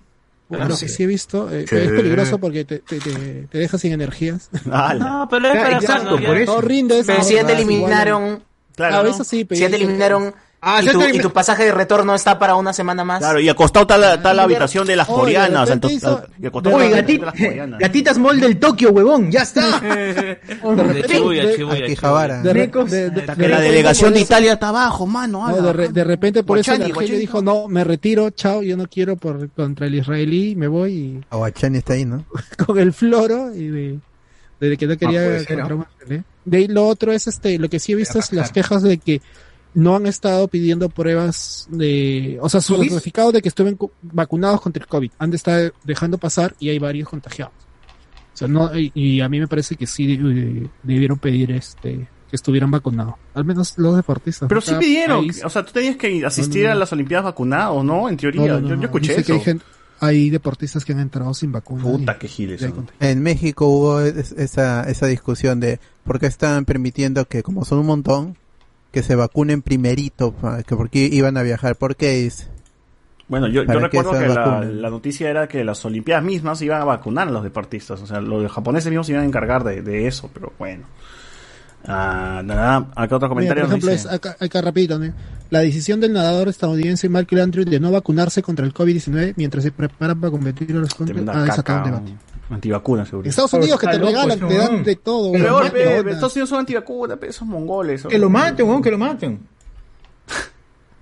Lo 0.49 0.79
que 0.79 0.89
sí 0.89 1.03
he 1.03 1.07
visto, 1.07 1.51
eh, 1.51 1.63
es 1.65 1.69
peligroso 1.71 2.39
porque 2.39 2.65
te, 2.65 2.79
te, 2.79 3.01
te, 3.01 3.49
te 3.51 3.59
deja 3.59 3.79
sin 3.79 3.93
energías. 3.93 4.49
No, 4.65 5.27
pero 5.29 5.47
es 5.47 5.53
Claro, 5.53 5.63
para 5.63 5.79
exacto, 5.79 6.21
por 6.25 6.37
eso. 6.37 6.55
No 6.55 6.61
rindes. 6.61 7.07
Pero 7.07 7.19
no 7.19 7.25
si 7.25 7.35
ya 7.35 7.47
te 7.47 7.53
eliminaron, 7.55 8.43
Claro, 8.77 8.95
A 8.95 8.99
¿no? 8.99 9.05
veces 9.05 9.27
sí, 9.27 9.45
pero 9.45 9.57
si 9.57 9.63
ya 9.63 9.71
te 9.71 9.77
eliminaron 9.77 10.35
Ah, 10.69 10.83
y, 10.83 10.87
tu, 10.89 10.99
te 10.99 11.15
y 11.17 11.21
tu 11.21 11.31
pasaje 11.33 11.65
de 11.65 11.71
retorno 11.71 12.13
está 12.13 12.41
para 12.41 12.57
una 12.57 12.73
semana 12.73 13.05
más. 13.05 13.21
Claro, 13.21 13.39
y 13.39 13.49
acostado 13.49 13.85
está 13.85 13.97
la, 13.97 14.15
está 14.15 14.35
la 14.35 14.43
habitación 14.43 14.85
de 14.85 14.97
las 14.97 15.09
Oye, 15.09 15.17
coreanas. 15.21 15.69
repente 15.69 15.93
y 16.89 16.91
la 16.91 17.03
gati- 17.03 17.21
de 17.21 17.25
las 17.27 17.35
coreanas. 17.35 17.79
gatitas 17.81 18.19
mall 18.19 18.41
del 18.41 18.59
Tokio, 18.59 18.91
huevón, 18.91 19.31
ya 19.31 19.43
está. 19.43 19.81
De 19.81 21.05
Chibuya, 21.09 21.55
Chibuya, 21.55 21.77
Alquijabara. 21.85 22.43
De, 22.43 22.53
re- 22.53 22.61
Mecos. 22.63 22.91
de- 22.91 23.11
de- 23.11 23.21
Que 23.21 23.21
de 23.21 23.27
la 23.27 23.35
repente 23.37 23.63
delegación 23.63 24.13
de 24.13 24.19
eso- 24.19 24.27
Italia 24.27 24.53
está 24.55 24.69
abajo, 24.71 25.07
mano. 25.07 25.49
No, 25.49 25.63
de, 25.63 25.73
re- 25.73 25.89
de 25.91 26.05
repente 26.05 26.43
por 26.43 26.59
eso 26.59 26.73
el 26.73 26.79
Guachani, 26.79 26.91
Argelio 26.93 26.95
Guachani. 27.17 27.21
dijo, 27.21 27.43
no, 27.43 27.69
me 27.69 27.85
retiro, 27.85 28.31
chao, 28.31 28.63
yo 28.63 28.77
no 28.77 28.87
quiero 28.89 29.17
por 29.17 29.49
contra 29.51 29.87
el 29.87 29.95
israelí, 29.95 30.57
me 30.57 30.67
voy 30.69 30.93
y 30.93 31.21
Aguachani 31.31 31.79
está 31.79 31.93
ahí, 31.93 32.05
¿no? 32.05 32.25
con 32.67 32.79
el 32.79 32.93
floro 32.93 33.55
y 33.55 33.69
de, 33.69 33.99
de 34.61 34.77
que 34.77 34.87
no 34.87 34.97
quería 34.97 35.21
¿no? 35.21 35.77
un 35.77 35.83
argelí. 36.01 36.23
De 36.45 36.57
ahí 36.59 36.67
lo 36.69 36.87
otro 36.87 37.13
es 37.13 37.27
este, 37.27 37.59
lo 37.59 37.69
que 37.69 37.79
sí 37.79 37.93
he 37.93 37.95
visto 37.97 38.19
es 38.19 38.33
las 38.33 38.51
quejas 38.53 38.83
de 38.83 38.99
que 38.99 39.21
no 39.77 39.95
han 39.95 40.07
estado 40.07 40.49
pidiendo 40.49 40.89
pruebas 40.89 41.69
de, 41.71 42.39
o 42.41 42.49
sea, 42.49 42.61
su 42.61 42.75
¿COVID? 42.77 42.89
certificado 42.89 43.31
de 43.31 43.43
que 43.43 43.49
estuvieron 43.49 43.77
cu- 43.77 43.91
vacunados 44.03 44.61
contra 44.61 44.83
el 44.83 44.89
COVID. 44.89 45.11
Han 45.19 45.31
de 45.31 45.37
estar 45.37 45.73
dejando 45.85 46.19
pasar 46.19 46.55
y 46.59 46.71
hay 46.71 46.79
varios 46.79 47.09
contagiados. 47.09 47.53
O 48.35 48.37
sea, 48.37 48.49
no, 48.49 48.77
y, 48.77 48.91
y 48.95 49.21
a 49.21 49.29
mí 49.29 49.39
me 49.39 49.47
parece 49.49 49.77
que 49.77 49.87
sí 49.87 50.13
eh, 50.21 50.67
debieron 50.83 51.19
pedir 51.19 51.51
este, 51.53 52.09
que 52.31 52.37
estuvieran 52.37 52.71
vacunados. 52.71 53.15
Al 53.35 53.45
menos 53.45 53.75
los 53.79 53.95
deportistas. 53.97 54.49
Pero 54.49 54.61
sí 54.61 54.75
pidieron. 54.81 55.21
país- 55.27 55.43
O 55.45 55.51
sea, 55.51 55.65
tú 55.65 55.73
tenías 55.73 55.97
que 55.97 56.25
asistir 56.25 56.63
No, 56.63 56.69
no, 56.69 56.75
no. 56.75 56.77
a 56.77 56.81
las 56.81 56.93
Olimpiadas 56.93 57.25
vacunado, 57.27 57.83
¿no? 57.85 58.09
En 58.09 58.17
teoría. 58.17 58.41
No, 58.55 58.61
no, 58.61 58.69
no, 58.71 58.75
yo, 58.77 58.85
escuché 58.87 59.09
Dice 59.17 59.21
eso. 59.21 59.27
que 59.27 59.33
hay, 59.35 59.41
gente- 59.41 59.65
hay 60.01 60.31
deportistas 60.31 60.85
que 60.85 60.93
han 60.93 61.01
entrado 61.01 61.33
sin 61.35 61.53
vacuna. 61.53 61.83
Puta, 61.83 62.19
qué 62.19 62.29
giles. 62.29 62.67
En 63.01 63.23
México 63.23 63.67
hubo 63.69 64.01
es- 64.01 64.33
esa, 64.33 64.85
esa 64.89 65.07
discusión 65.07 65.61
de 65.61 65.81
por 66.05 66.19
qué 66.19 66.27
estaban 66.27 66.65
permitiendo 66.67 67.27
que, 67.27 67.43
como 67.43 67.65
son 67.65 67.79
un 67.79 67.87
montón, 67.87 68.37
que 68.97 69.03
se 69.03 69.15
vacunen 69.15 69.61
primerito, 69.61 70.33
porque 70.71 71.01
iban 71.01 71.37
a 71.37 71.43
viajar. 71.43 71.77
¿Por 71.77 71.97
qué 71.97 72.25
es? 72.25 72.49
Bueno, 73.29 73.47
yo, 73.47 73.61
yo 73.61 73.67
Para 73.67 73.91
que 73.91 73.99
recuerdo 73.99 74.19
que 74.19 74.27
la, 74.73 74.89
noticia 74.89 75.29
era 75.29 75.47
que 75.49 75.65
las 75.65 75.85
Olimpiadas 75.85 76.25
mismas 76.25 76.63
iban 76.63 76.81
a 76.81 76.87
vacunar 76.87 77.29
a 77.29 77.31
los 77.31 77.43
deportistas. 77.43 78.01
O 78.01 78.07
sea, 78.07 78.23
los 78.23 78.51
japoneses 78.51 78.89
mismos 78.89 79.07
se 79.07 79.13
iban 79.13 79.25
a 79.25 79.27
encargar 79.27 79.65
de, 79.65 79.83
de 79.83 80.07
eso, 80.07 80.31
pero 80.33 80.55
bueno. 80.59 80.87
Ah, 81.87 82.41
nada, 82.43 82.87
acá 82.97 83.17
otro 83.17 83.29
Mira, 83.29 83.29
comentario. 83.29 83.63
por 83.65 83.69
ejemplo, 83.69 83.91
dice- 83.91 84.09
es 84.09 84.15
acá, 84.15 84.35
acá 84.41 84.63
rapidito, 84.63 84.99
¿no? 84.99 85.13
La 85.51 85.59
decisión 85.59 86.01
del 86.01 86.15
nadador 86.15 86.49
estadounidense 86.49 87.11
Michael 87.11 87.43
Andrews 87.43 87.67
de 87.67 87.79
no 87.79 87.93
vacunarse 87.93 88.43
contra 88.43 88.65
el 88.65 88.73
COVID-19 88.73 89.35
mientras 89.37 89.63
se 89.63 89.73
preparan 89.73 90.19
para 90.19 90.31
competir 90.31 90.75
a 90.75 90.79
los 90.81 90.97
Tremenda 90.97 91.39
ha 91.39 91.45
desatado 91.45 91.79
un 91.81 91.85
debate. 91.85 92.13
Antivacunas, 92.51 93.09
seguro. 93.09 93.29
Estados 93.29 93.53
Unidos 93.55 93.81
que 93.81 93.89
te 93.89 93.99
loco 93.99 94.13
regalan, 94.13 94.39
te 94.39 94.57
dan 94.57 94.85
de 94.85 94.97
todo. 94.97 95.33
¿qué 95.33 95.39
Peor, 95.39 95.65
onda? 95.65 96.11
Estados 96.13 96.35
Unidos 96.35 96.49
son 96.49 96.61
antivacunas, 96.61 97.19
pe, 97.19 97.29
esos 97.29 97.47
mongoles. 97.47 98.05
Que 98.05 98.19
lo 98.19 98.31
maten, 98.31 98.67
huevón, 98.67 98.83
que 98.83 98.91
lo 98.91 98.99
maten. 98.99 99.41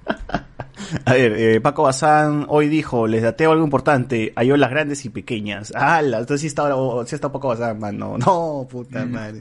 A 1.05 1.13
ver, 1.13 1.33
eh, 1.33 1.61
Paco 1.61 1.83
Bazán 1.85 2.47
hoy 2.49 2.69
dijo, 2.69 3.07
les 3.07 3.23
dateo 3.23 3.53
algo 3.53 3.65
importante, 3.65 4.33
hay 4.37 4.51
olas 4.53 4.71
grandes 4.71 5.05
y 5.05 5.11
pequeñas. 5.11 5.73
¡Hala! 5.75 6.19
Entonces 6.19 6.43
sí 6.43 6.47
está, 6.47 6.75
oh, 6.77 7.05
sí 7.07 7.15
está 7.15 7.33
Paco 7.33 7.49
Bazán, 7.49 7.79
mano. 7.79 8.17
No, 8.19 8.67
puta 8.71 9.05
madre. 9.05 9.41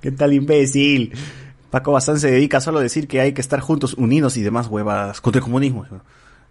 ¿Qué 0.00 0.10
tal 0.12 0.32
imbécil? 0.32 1.12
Paco 1.70 1.92
Bazán 1.92 2.18
se 2.18 2.30
dedica 2.30 2.60
solo 2.60 2.78
a 2.78 2.82
decir 2.82 3.08
que 3.08 3.20
hay 3.20 3.32
que 3.32 3.40
estar 3.40 3.60
juntos, 3.60 3.94
unidos 3.94 4.36
y 4.36 4.42
demás 4.42 4.68
huevadas 4.68 5.20
contra 5.20 5.40
el 5.40 5.44
comunismo. 5.44 5.86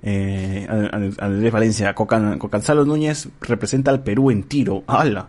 Eh, 0.04 0.68
An- 0.70 1.16
Andrés 1.20 1.52
Valencia, 1.52 1.94
Cocan, 1.94 2.38
Cocanzalo 2.38 2.86
Núñez 2.86 3.30
representa 3.42 3.92
al 3.92 4.02
Perú 4.04 4.32
en 4.32 4.44
tiro. 4.44 4.84
¡Hala! 4.88 5.28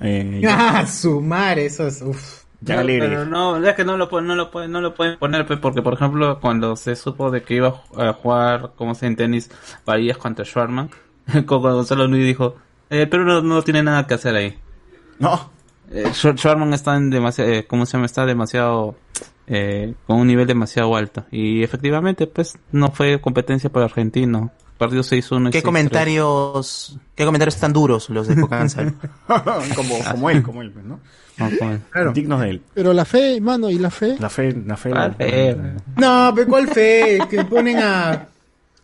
Eh, 0.00 0.42
Ah, 0.48 0.86
su 0.90 1.20
madre, 1.20 1.66
eso 1.66 1.86
es. 1.86 2.02
Uf. 2.02 2.40
Ya 2.62 2.74
No, 2.74 2.80
alegre. 2.82 3.08
pero 3.08 3.24
no, 3.24 3.56
es 3.64 3.74
que 3.74 3.84
no 3.86 3.96
lo 3.96 4.08
pueden, 4.10 4.26
no 4.26 4.34
lo 4.34 4.50
pueden, 4.50 4.70
no 4.70 4.82
lo 4.82 4.94
pueden 4.94 5.18
poner, 5.18 5.46
pues, 5.46 5.58
porque 5.60 5.80
por 5.80 5.94
ejemplo, 5.94 6.38
cuando 6.40 6.76
se 6.76 6.94
supo 6.94 7.30
de 7.30 7.42
que 7.42 7.54
iba 7.54 7.68
a 7.68 7.72
ju- 7.72 8.08
a 8.10 8.12
jugar, 8.12 8.72
como 8.76 8.94
se 8.94 9.06
en 9.06 9.16
tenis, 9.16 9.50
Varillas 9.86 10.18
contra 10.18 10.44
Schwarman, 10.44 10.90
con 11.46 11.62
Gonzalo 11.62 12.06
Núñez 12.06 12.26
dijo, 12.26 12.56
eh, 12.90 13.06
pero 13.10 13.24
no, 13.24 13.40
no 13.40 13.62
tiene 13.62 13.82
nada 13.82 14.06
que 14.06 14.12
hacer 14.14 14.34
ahí. 14.36 14.58
No. 15.18 15.48
Eh, 15.90 16.04
Schwar- 16.12 16.36
Schwarman 16.36 16.74
está 16.74 16.96
en 16.96 17.08
demasiado, 17.08 17.50
eh, 17.50 17.66
¿cómo 17.66 17.86
se 17.86 17.92
llama? 17.92 18.04
Está 18.06 18.26
demasiado, 18.26 18.94
eh, 19.52 19.94
con 20.06 20.18
un 20.18 20.28
nivel 20.28 20.46
demasiado 20.46 20.94
alto. 20.94 21.24
Y 21.32 21.62
efectivamente, 21.64 22.28
pues, 22.28 22.56
no 22.70 22.92
fue 22.92 23.20
competencia 23.20 23.68
para 23.68 23.86
el 23.86 23.90
argentino. 23.90 24.52
Partido 24.78 25.02
6-1. 25.02 25.48
y 25.48 25.50
¿Qué 25.50 25.58
6-3. 25.58 25.62
comentarios, 25.62 26.98
qué 27.14 27.26
comentarios 27.26 27.56
tan 27.56 27.72
duros 27.72 28.08
los 28.08 28.28
de 28.28 28.40
Cocanzal? 28.40 28.94
como, 29.76 29.98
como 30.10 30.30
él, 30.30 30.42
como 30.42 30.62
él, 30.62 30.70
pues, 30.70 30.84
¿no? 30.86 31.00
Dignos 32.14 32.40
de 32.40 32.50
él. 32.50 32.62
Pero 32.74 32.92
la 32.92 33.04
fe, 33.04 33.40
mano, 33.40 33.70
y 33.70 33.78
la 33.78 33.90
fe. 33.90 34.16
La 34.18 34.30
fe, 34.30 34.52
la 34.64 34.76
fe. 34.76 34.90
Ah, 34.94 35.10
fe. 35.10 35.56
No, 35.96 36.32
pero 36.34 36.46
¿cuál 36.46 36.68
fe? 36.68 37.18
Que 37.28 37.44
ponen 37.44 37.78
a. 37.78 38.26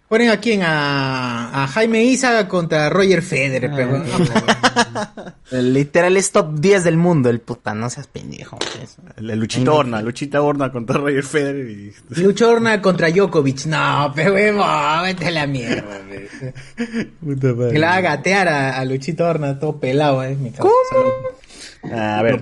¿Ponen 0.08 0.30
a 0.30 0.38
quién? 0.38 0.62
A, 0.62 1.64
a 1.64 1.66
Jaime 1.66 2.04
Isa 2.04 2.46
contra 2.46 2.88
Roger 2.88 3.22
Federer. 3.22 3.70
pero- 3.74 4.04
Literal 5.50 6.16
es 6.16 6.30
top 6.32 6.54
10 6.60 6.84
del 6.84 6.96
mundo, 6.96 7.28
el 7.28 7.40
puta, 7.40 7.74
no 7.74 7.88
seas 7.90 8.06
pendejo. 8.06 8.56
pues. 8.58 8.96
La 9.18 9.34
Luchita 9.34 9.72
Horna, 9.72 10.02
Luchita 10.02 10.42
Horna 10.42 10.70
contra 10.70 10.98
Roger 10.98 11.24
Federer 11.24 11.68
y... 11.70 11.92
Luchorna 12.20 12.80
contra 12.82 13.10
Djokovic. 13.10 13.66
No, 13.66 14.12
pero 14.14 14.32
vete 15.02 15.26
a 15.26 15.30
la 15.30 15.46
mierda. 15.46 15.82
Puta 17.20 17.54
madre. 17.54 17.72
Que 17.72 17.78
la 17.78 17.94
haga 17.94 18.16
gatear 18.16 18.48
a, 18.48 18.78
a 18.78 18.84
Luchito 18.84 19.24
Horna 19.24 19.58
todo 19.58 19.78
pelado, 19.80 20.22
eh. 20.24 20.36
mi 20.36 20.50
causa. 20.50 20.70
A 21.92 22.22
ver. 22.22 22.40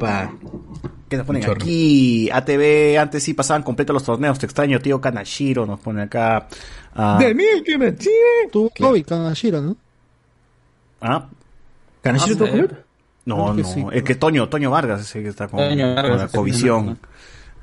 ¿Qué 1.08 1.16
nos 1.18 1.26
ponen 1.26 1.48
aquí? 1.48 2.30
ATV, 2.30 2.98
antes 2.98 3.22
sí 3.22 3.34
pasaban 3.34 3.62
completo 3.62 3.92
los 3.92 4.04
torneos. 4.04 4.38
Te 4.38 4.46
extraño, 4.46 4.80
tío 4.80 5.00
Kanashiro. 5.00 5.66
Nos 5.66 5.80
pone 5.80 6.02
acá. 6.02 6.48
ah, 6.94 7.18
De 7.20 7.34
mí, 7.34 7.44
que 7.64 7.78
me 7.78 7.92
tiene. 7.92 8.48
Tuvo 8.50 8.70
COVID, 8.70 9.04
Kanashiro, 9.06 9.60
¿no? 9.60 9.76
¿Ah? 11.00 11.28
¿Kanashiro 12.02 12.36
tuvo 12.36 12.48
COVID? 12.48 12.70
No, 13.26 13.54
que 13.56 13.62
no. 13.62 13.68
sí, 13.68 13.84
el 13.92 14.04
que 14.04 14.14
Toño, 14.16 14.48
Toño 14.48 14.70
Vargas, 14.70 15.00
ese 15.02 15.22
que 15.22 15.28
está 15.28 15.48
con, 15.48 15.58
Toño 15.60 15.94
Vargas, 15.94 16.10
con 16.10 16.18
la 16.18 16.28
covisión. 16.28 16.98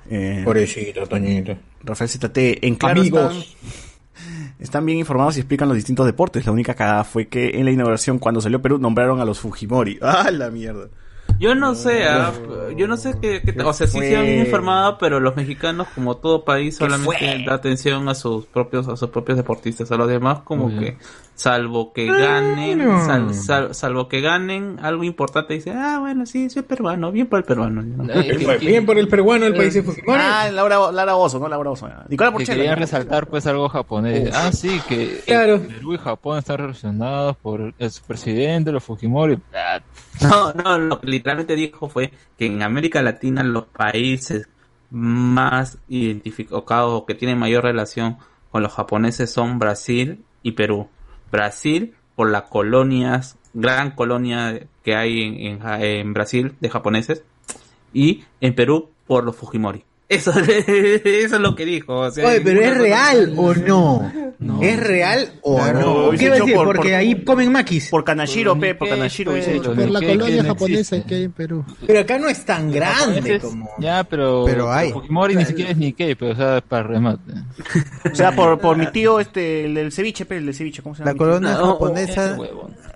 Eh, 0.10 0.42
Pobrecito, 0.44 1.06
Toñito. 1.06 1.56
Rafael 1.84 2.10
ZT, 2.10 2.38
en 2.66 2.76
claro 2.76 3.02
Amigos. 3.02 3.56
Están, 3.64 4.54
están 4.60 4.86
bien 4.86 4.98
informados 5.00 5.38
y 5.38 5.42
explican 5.42 5.68
los 5.68 5.76
distintos 5.76 6.06
deportes. 6.06 6.46
La 6.46 6.52
única 6.52 6.74
cagada 6.74 7.04
fue 7.04 7.28
que 7.28 7.52
en 7.60 7.66
la 7.66 7.72
inauguración, 7.72 8.18
cuando 8.18 8.42
salió 8.42 8.62
Perú, 8.62 8.78
nombraron 8.80 9.20
a 9.20 9.26
los 9.26 9.40
Fujimori. 9.40 10.00
¡Ah, 10.02 10.30
la 10.32 10.50
mierda! 10.50 10.88
Yo 11.42 11.56
no 11.56 11.74
sé, 11.74 12.04
ah, 12.06 12.32
yo 12.78 12.88
no 12.88 12.98
sé 12.98 13.16
qué, 13.20 13.42
qué- 13.44 13.60
o 13.64 13.74
sea, 13.74 13.88
sí 13.88 13.98
fue? 13.98 14.08
se 14.08 14.16
han 14.16 14.28
informado, 14.39 15.00
pero 15.00 15.20
los 15.20 15.36
mexicanos, 15.36 15.88
como 15.96 16.18
todo 16.18 16.46
país, 16.46 16.76
¿Qué 16.78 16.86
solamente 16.86 17.26
da 17.44 17.56
atención 17.56 18.08
a 18.10 18.14
sus 18.14 18.46
propios, 18.46 18.88
a 18.88 18.96
sus 18.96 19.10
propios 19.10 19.38
deportistas, 19.39 19.92
a 19.92 19.98
los 19.98 20.08
demás 20.08 20.42
como 20.42 20.68
bien. 20.68 20.80
que, 20.80 20.98
salvo 21.42 21.92
que 21.94 22.06
ganen, 22.06 22.80
sal- 23.06 23.34
sal- 23.34 23.74
salvo 23.76 24.08
que 24.08 24.22
ganen 24.22 24.78
algo 24.82 25.04
importante, 25.04 25.56
dice, 25.56 25.72
ah, 25.76 25.98
bueno, 26.00 26.26
sí, 26.26 26.50
soy 26.50 26.62
peruano, 26.62 27.12
bien 27.12 27.28
por 27.28 27.39
el 27.39 27.46
peruano. 27.46 27.82
Bien 28.60 28.86
por 28.86 28.98
el 28.98 29.08
peruano 29.08 29.46
del 29.46 29.56
país 29.56 29.74
de 29.74 29.82
Fujimori. 29.84 30.22
Ah, 30.24 30.50
Laura, 30.52 30.92
Lara 30.92 31.16
Oso, 31.16 31.39
no 31.39 31.48
Laura 31.48 31.72
Oso. 31.72 31.89
Nicolás 32.10 32.32
que 32.32 32.38
Porchela. 32.38 32.56
quería 32.58 32.76
resaltar 32.76 33.28
pues 33.28 33.48
algo 33.48 33.68
japonés. 33.70 34.30
Uf. 34.30 34.36
Ah, 34.36 34.52
sí, 34.52 34.80
que 34.88 35.22
Claro. 35.26 35.60
Perú 35.62 35.94
y 35.94 35.98
Japón 35.98 36.38
están 36.38 36.58
relacionados 36.60 37.38
por 37.38 37.74
el 37.78 37.92
su 37.92 38.04
presidente, 38.04 38.72
los 38.72 38.84
Fujimori. 38.84 39.39
No, 40.22 40.54
no, 40.54 40.78
lo 40.78 41.02
que 41.02 41.08
literalmente 41.08 41.56
dijo 41.56 41.89
fue 41.89 42.12
que 42.38 42.46
en 42.46 42.62
América 42.62 43.02
Latina 43.02 43.44
los 43.44 43.66
países 43.66 44.48
más 44.92 45.78
identificados 45.88 47.04
que 47.08 47.16
tienen 47.16 47.39
mayor 47.39 47.64
relación 47.64 48.18
con 48.52 48.62
los 48.62 48.74
japoneses 48.74 49.32
son 49.32 49.58
Brasil 49.60 50.24
y 50.44 50.52
Perú. 50.52 50.88
Brasil 51.32 51.96
por 52.16 52.30
las 52.30 52.44
colonias, 52.44 53.38
gran 53.54 53.92
colonia 53.92 54.68
que 54.84 54.96
hay 54.96 55.22
en, 55.24 55.64
en 55.64 55.82
en 55.84 56.14
Brasil 56.14 56.56
de 56.60 56.70
japoneses 56.70 57.24
y 57.94 58.24
en 58.42 58.56
Perú 58.56 58.90
por 59.08 59.24
los 59.24 59.36
Fujimori. 59.36 59.84
Eso, 60.12 60.32
eso 60.68 61.36
es 61.36 61.41
lo 61.41 61.55
que 61.55 61.66
dijo. 61.66 61.95
o 61.95 62.12
sea, 62.12 62.28
Oye, 62.28 62.41
pero 62.41 62.59
¿es 62.62 62.78
real 62.78 63.34
o 63.38 63.53
no? 63.53 64.12
¿Es 64.62 64.78
real 64.80 65.34
o 65.41 65.55
Claro, 65.57 65.80
no? 66.12 66.18
¿Qué 66.18 66.28
a 66.28 66.34
decir? 66.36 66.53
por- 66.53 66.66
Porque 66.66 66.89
por- 66.89 66.93
ahí 66.95 67.24
comen 67.24 67.51
maquis. 67.51 67.89
Por 67.89 68.03
Kanashiro, 68.03 68.59
pe, 68.59 68.76
por 68.76 68.89
Kanashiro 68.89 69.32
hubiese 69.32 69.53
dicho. 69.53 69.74
Por 69.74 69.89
la 69.89 69.99
que- 70.01 70.07
colonia 70.07 70.41
que 70.41 70.47
japonesa 70.49 71.01
que 71.05 71.16
hay 71.16 71.24
en 71.24 71.32
Perú. 71.32 71.64
Pero 71.88 71.99
acá 72.01 72.18
no 72.20 72.28
es 72.28 72.43
tan 72.43 72.72
grande 72.72 73.39
como... 73.39 73.70
Ya, 73.80 74.03
pero, 74.03 74.43
Pero 74.45 74.72
hay. 74.72 74.91
Fujimori 74.91 75.36
ni 75.36 75.45
siquiera 75.45 75.72
es 75.72 75.78
Nikkei, 75.78 76.16
pero 76.16 76.34
o 76.34 76.36
sea, 76.36 76.62
para 76.62 76.84
remate. 76.84 77.32
O 78.12 78.16
sea, 78.16 78.36
por, 78.36 78.59
por 78.59 78.76
mi 78.78 78.88
tío, 78.91 79.20
este, 79.20 79.66
el 79.66 79.74
del 79.76 79.91
ceviche, 79.91 80.26
pe, 80.26 80.38
el 80.38 80.45
del 80.45 80.55
ceviche, 80.55 80.82
¿cómo 80.84 80.93
se 80.95 80.99
llama? 80.99 81.12
La 81.14 81.18
colonia 81.18 81.51
No, 81.53 81.68
japonesa 81.74 82.38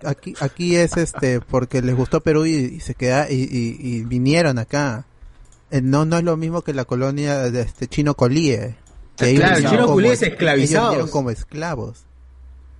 aquí 0.04 0.34
aquí 0.42 0.76
es 0.76 0.98
este 0.98 1.40
porque 1.40 1.82
les 1.82 1.96
gustó 1.96 2.20
Perú 2.22 2.46
y, 2.46 2.56
y 2.56 2.80
se 2.82 2.94
queda 2.96 3.32
y, 3.32 3.36
y- 3.36 3.78
y 3.80 4.04
vinieron 4.04 4.60
acá. 4.60 5.06
Eh, 5.78 5.82
No 5.82 6.06
no 6.06 6.18
es 6.18 6.24
lo 6.24 6.38
mismo 6.38 6.62
que 6.62 6.74
la 6.74 6.86
colonia 6.86 7.50
de 7.52 7.62
este 7.62 7.88
chino 7.88 8.16
Colie. 8.16 8.76
Que 9.18 9.30
ellos 9.30 9.40
Claro, 9.42 9.56
el 9.58 9.62
vinieron 9.64 9.86
chino 9.86 9.94
Colie 9.94 10.12
es 10.14 10.22
ellos 10.22 10.32
esclavizados. 10.34 10.90
vinieron 10.90 11.10
como 11.10 11.30
esclavos. 11.30 12.06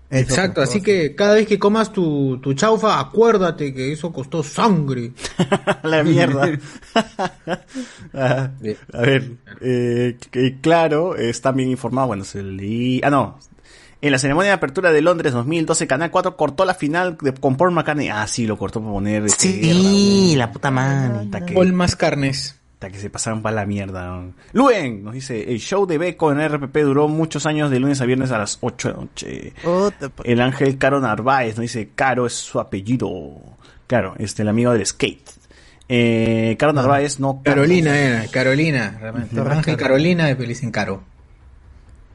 Es 0.10 0.22
Exacto, 0.22 0.62
así 0.62 0.82
que 0.82 1.16
cada 1.16 1.34
vez 1.34 1.48
que 1.48 1.58
comas 1.58 1.92
tu, 1.92 2.38
tu 2.40 2.54
chaufa, 2.54 3.00
acuérdate 3.00 3.74
que 3.74 3.92
eso 3.92 4.14
costó 4.14 4.44
sangre. 4.44 5.12
la 5.84 6.04
mierda. 6.04 6.48
Ah, 8.14 8.52
a 8.94 9.02
ver, 9.02 9.32
eh, 9.62 10.18
que- 10.32 10.60
claro, 10.62 11.16
está 11.16 11.52
bien 11.52 11.70
informado. 11.70 12.08
Bueno, 12.08 12.24
se 12.24 12.42
leí. 12.44 13.02
Ah, 13.04 13.10
no. 13.10 13.40
En 14.02 14.12
la 14.12 14.20
ceremonia 14.20 14.52
de 14.52 14.56
apertura 14.56 14.92
de 14.92 15.02
Londres 15.02 15.34
2012, 15.34 15.88
Canal 15.88 16.12
4 16.12 16.38
cortó 16.38 16.64
la 16.66 16.76
final 16.76 17.18
de, 17.22 17.34
con 17.34 17.58
Paul 17.58 17.72
McCartney. 17.72 18.10
Ah, 18.10 18.28
sí, 18.28 18.46
lo 18.46 18.58
cortó 18.58 18.80
para 18.80 18.94
poner. 18.94 19.26
este, 19.26 19.52
Sí, 19.52 20.36
la 20.38 20.52
puta 20.52 20.70
madre. 20.72 21.28
Paul 21.54 21.74
más 21.74 21.96
carnes. 21.96 22.56
Hasta 22.76 22.90
que 22.90 23.00
se 23.00 23.10
pasaron 23.10 23.42
para 23.42 23.56
la 23.56 23.66
mierda. 23.66 24.06
¿no? 24.08 24.34
Luen 24.54 25.04
nos 25.04 25.14
dice: 25.14 25.50
El 25.52 25.60
show 25.60 25.86
de 25.86 25.98
Beco 25.98 26.32
en 26.32 26.46
RPP 26.48 26.76
duró 26.80 27.08
muchos 27.08 27.46
años 27.46 27.72
de 27.72 27.80
lunes 27.80 28.02
a 28.02 28.06
viernes 28.06 28.32
a 28.32 28.38
las 28.38 28.58
8 28.62 28.88
de 28.90 28.94
la 28.94 29.00
noche. 29.02 29.54
El 30.24 30.42
ángel 30.42 30.78
Caro 30.78 31.00
Narváez 31.00 31.56
nos 31.56 31.62
dice, 31.62 31.90
Caro 31.96 32.26
es 32.26 32.34
su 32.34 32.60
apellido. 32.60 33.10
Claro, 33.88 34.16
este, 34.18 34.42
el 34.42 34.50
amigo 34.50 34.74
del 34.74 34.86
skate. 34.86 35.30
Eh, 35.88 36.56
Caro 36.60 36.74
Narváez, 36.74 37.20
no. 37.20 37.42
Carolina 37.44 37.98
era, 37.98 38.28
Carolina. 38.32 38.98
realmente. 39.00 39.40
Ángel 39.40 39.78
Carolina 39.78 40.26
de 40.26 40.36
Feliz 40.36 40.62
en 40.64 40.72
Caro. 40.72 41.04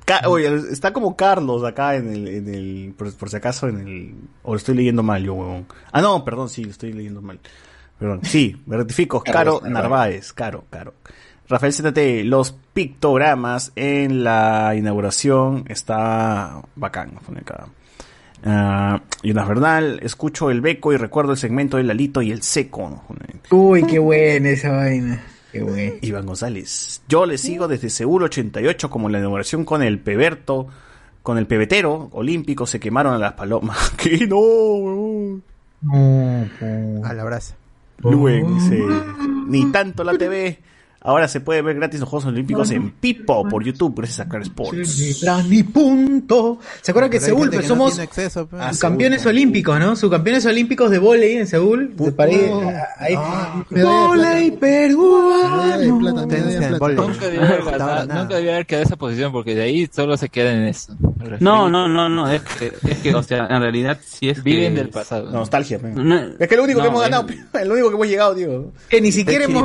Ca- 0.04 0.22
oye, 0.28 0.52
está 0.72 0.92
como 0.92 1.16
Carlos 1.16 1.62
acá 1.64 1.94
en 1.94 2.12
el, 2.12 2.26
en 2.28 2.54
el 2.54 2.94
por, 2.98 3.14
por 3.14 3.30
si 3.30 3.36
acaso 3.36 3.68
en 3.68 3.78
el, 3.80 4.14
o 4.42 4.52
lo 4.52 4.56
estoy 4.56 4.74
leyendo 4.74 5.02
mal 5.04 5.22
yo, 5.22 5.34
huevón. 5.34 5.66
Ah, 5.92 6.00
no, 6.00 6.24
perdón, 6.24 6.48
sí, 6.48 6.64
lo 6.64 6.70
estoy 6.72 6.92
leyendo 6.92 7.22
mal. 7.22 7.38
Perdón, 8.00 8.20
sí, 8.24 8.56
me 8.66 8.78
rectifico, 8.78 9.22
Carlos 9.22 9.60
Caro 9.60 9.70
Narváez. 9.70 10.32
Caro, 10.32 10.64
Caro. 10.70 10.94
Rafael 11.50 11.72
ZT, 11.74 12.24
los 12.24 12.52
pictogramas 12.72 13.72
en 13.76 14.24
la 14.24 14.74
inauguración 14.74 15.64
está 15.68 16.62
bacán, 16.76 17.12
nos 17.12 17.22
pone 17.24 17.40
acá. 17.40 17.66
Ah, 18.42 19.02
Jonas 19.22 19.48
Bernal, 19.48 20.00
escucho 20.02 20.50
el 20.50 20.62
beco 20.62 20.94
y 20.94 20.96
recuerdo 20.96 21.32
el 21.32 21.38
segmento 21.38 21.76
de 21.76 21.82
Lalito 21.82 22.22
y 22.22 22.32
el 22.32 22.42
seco. 22.42 23.02
Uy, 23.50 23.82
qué 23.84 23.98
buena 23.98 24.48
esa 24.48 24.70
vaina. 24.70 25.22
Qué 25.52 25.62
buena. 25.62 25.96
Iván 26.00 26.24
González. 26.24 27.02
Yo 27.06 27.26
le 27.26 27.36
sigo 27.36 27.68
desde 27.68 27.90
Seúl 27.90 28.22
88 28.22 28.88
como 28.88 29.10
la 29.10 29.18
inauguración 29.18 29.66
con 29.66 29.82
el 29.82 29.98
peberto, 29.98 30.68
con 31.22 31.36
el 31.36 31.46
pebetero 31.46 32.08
olímpico 32.12 32.66
se 32.66 32.80
quemaron 32.80 33.12
a 33.12 33.18
las 33.18 33.34
palomas. 33.34 33.90
¿Qué? 33.98 34.26
No, 34.26 35.42
a 37.04 37.12
la 37.12 37.24
brasa. 37.24 37.56
Luen 38.02 38.54
dice, 38.54 38.82
ni 39.46 39.70
tanto 39.70 40.04
la 40.04 40.16
TV. 40.16 40.58
Ahora 41.02 41.28
se 41.28 41.40
puede 41.40 41.62
ver 41.62 41.76
gratis 41.76 41.98
los 42.00 42.08
Juegos 42.10 42.26
Olímpicos 42.26 42.70
en 42.72 42.90
Pipo 42.90 43.48
por 43.48 43.64
YouTube 43.64 43.94
gracias 43.96 44.20
a 44.20 44.28
Claro 44.28 44.44
Sports. 44.44 45.24
Ni 45.48 45.62
punto. 45.62 46.58
¿Se 46.82 46.90
acuerdan 46.90 47.10
que 47.10 47.20
Seúl 47.20 47.50
pues, 47.50 47.66
somos 47.66 47.98
ah, 48.52 48.70
campeones 48.78 49.24
olímpicos, 49.24 49.78
¿no? 49.80 49.96
Subcampeones 49.96 50.44
olímpicos 50.44 50.90
de 50.90 50.98
volei 50.98 51.36
en 51.38 51.46
Seúl. 51.46 51.96
De 51.96 52.12
París. 52.12 52.50
ahí. 52.98 53.14
Volei 53.70 54.50
peruano. 54.50 56.00
Nunca 56.00 57.26
debía 58.36 58.52
haber 58.54 58.66
quedado 58.66 58.84
esa 58.84 58.96
posición 58.96 59.32
porque 59.32 59.54
de 59.54 59.62
ahí 59.62 59.88
solo 59.90 60.18
se 60.18 60.28
queda 60.28 60.52
en 60.52 60.64
eso. 60.64 60.94
No, 61.40 61.70
no, 61.70 61.88
no, 61.88 62.08
no, 62.10 62.30
es 62.30 62.42
que, 62.42 62.72
es 62.88 62.98
que, 62.98 63.14
o 63.14 63.22
sea, 63.22 63.46
en 63.48 63.60
realidad 63.60 63.98
sí 64.04 64.28
es 64.28 64.42
Viven 64.42 64.74
que- 64.74 64.80
del 64.80 64.88
pasado. 64.90 65.30
Nostalgia, 65.30 65.76
Es 65.76 66.48
que 66.48 66.54
es 66.54 66.56
lo 66.56 66.64
único 66.64 66.82
que 66.82 66.88
hemos 66.88 67.00
ganado, 67.02 67.26
el 67.54 67.72
único 67.72 67.88
que 67.88 67.94
hemos 67.94 68.08
llegado, 68.08 68.34
tío. 68.34 68.72
Que 68.88 69.00
ni 69.00 69.12
siquiera 69.12 69.44
hemos... 69.44 69.60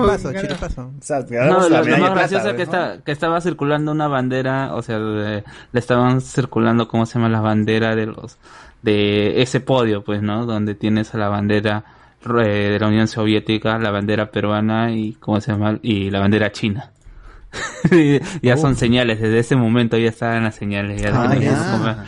No, 1.30 1.69
lo, 1.69 1.84
lo 1.84 1.97
más 1.97 2.11
gracioso 2.14 2.47
es 2.49 2.53
que, 2.53 2.57
¿no? 2.57 2.64
está, 2.64 2.97
que 3.03 3.11
estaba 3.11 3.41
circulando 3.41 3.91
una 3.91 4.07
bandera, 4.07 4.73
o 4.76 4.81
sea, 4.81 4.99
le, 4.99 5.43
le 5.72 5.80
estaban 5.80 6.22
circulando, 6.22 6.88
¿cómo 6.88 7.06
se 7.06 7.15
llama? 7.19 7.30
La 7.30 7.41
bandera 7.41 7.95
de 7.95 8.07
los, 8.07 8.38
de 8.81 9.41
ese 9.41 9.60
podio, 9.60 10.03
pues, 10.03 10.22
¿no? 10.22 10.45
Donde 10.45 10.76
tienes 10.76 11.14
a 11.15 11.18
la 11.18 11.30
bandera 11.30 11.84
eh, 12.26 12.69
de 12.72 12.80
la 12.80 12.88
Unión 12.88 13.07
Soviética, 13.07 13.77
la 13.80 13.91
bandera 13.91 14.31
peruana 14.31 14.91
y, 14.91 15.14
¿cómo 15.14 15.39
se 15.41 15.52
llama? 15.52 15.80
Y 15.81 16.10
la 16.10 16.19
bandera 16.19 16.52
china. 16.52 16.91
Y 17.91 18.19
ya 18.41 18.57
son 18.57 18.76
señales, 18.76 19.22
desde 19.22 19.39
ese 19.39 19.56
momento 19.56 19.95
ya 19.97 20.10
estaban 20.10 20.43
las 20.43 20.56
señales. 20.56 21.02
Ya 21.02 21.11
Ah, 21.14 21.35
ya. 21.35 22.03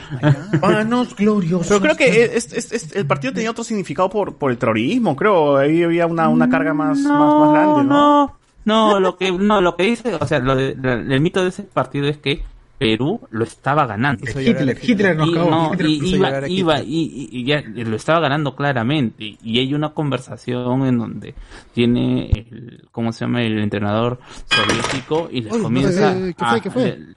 gloriosos. 1.15 1.67
Pero 1.67 1.79
creo 1.81 1.95
que 1.95 2.25
es- 2.35 2.51
es- 2.53 2.71
es- 2.71 2.95
el 2.95 3.05
partido 3.05 3.33
tenía 3.33 3.51
otro 3.51 3.63
significado 3.63 4.09
por, 4.09 4.35
por 4.35 4.51
el 4.51 4.57
terrorismo, 4.57 5.15
creo. 5.15 5.57
Ahí 5.57 5.83
había 5.83 6.05
una, 6.07 6.27
una 6.29 6.49
carga 6.49 6.73
más, 6.73 6.97
más, 6.99 7.35
más 7.35 7.53
grande, 7.53 7.83
¿no? 7.83 8.25
no, 8.25 8.37
no, 8.67 8.99
lo 8.99 9.17
que, 9.17 9.31
no, 9.31 9.61
lo 9.61 9.75
que 9.75 9.83
dice, 9.83 10.13
o 10.15 10.27
sea, 10.27 10.39
lo 10.39 10.55
de- 10.55 10.71
el 10.73 11.21
mito 11.21 11.41
de 11.41 11.49
ese 11.49 11.63
partido 11.63 12.07
es 12.07 12.17
que 12.17 12.43
Perú 12.77 13.21
lo 13.31 13.43
estaba 13.43 13.87
ganando. 13.87 14.23
Hitler, 14.29 14.77
Hitler 14.79 15.15
nos 15.15 15.29
Y, 15.29 15.33
cagó. 15.33 15.49
no, 15.49 15.71
iba, 15.79 16.47
iba, 16.47 16.79
y, 16.81 16.85
y- 16.95 17.29
y 17.31 17.43
ya 17.45 17.63
lo 17.65 17.95
estaba 17.95 18.19
ganando 18.19 18.55
claramente. 18.55 19.35
Y 19.41 19.57
hay 19.57 19.73
una 19.73 19.89
conversación 19.89 20.85
en 20.85 20.99
donde 20.99 21.33
tiene 21.73 22.29
el, 22.29 22.87
¿cómo 22.91 23.11
se 23.13 23.25
llama? 23.25 23.41
El 23.41 23.57
entrenador 23.57 24.19
soviético 24.45 25.27
y 25.31 25.41
le 25.41 25.51
Oye, 25.51 25.63
comienza 25.63 26.11
eh, 26.15 26.35
¿qué 26.37 26.45
a- 26.45 26.49
fue? 26.51 26.61
¿Qué 26.61 26.69
fue? 26.69 26.83
le- 26.85 27.15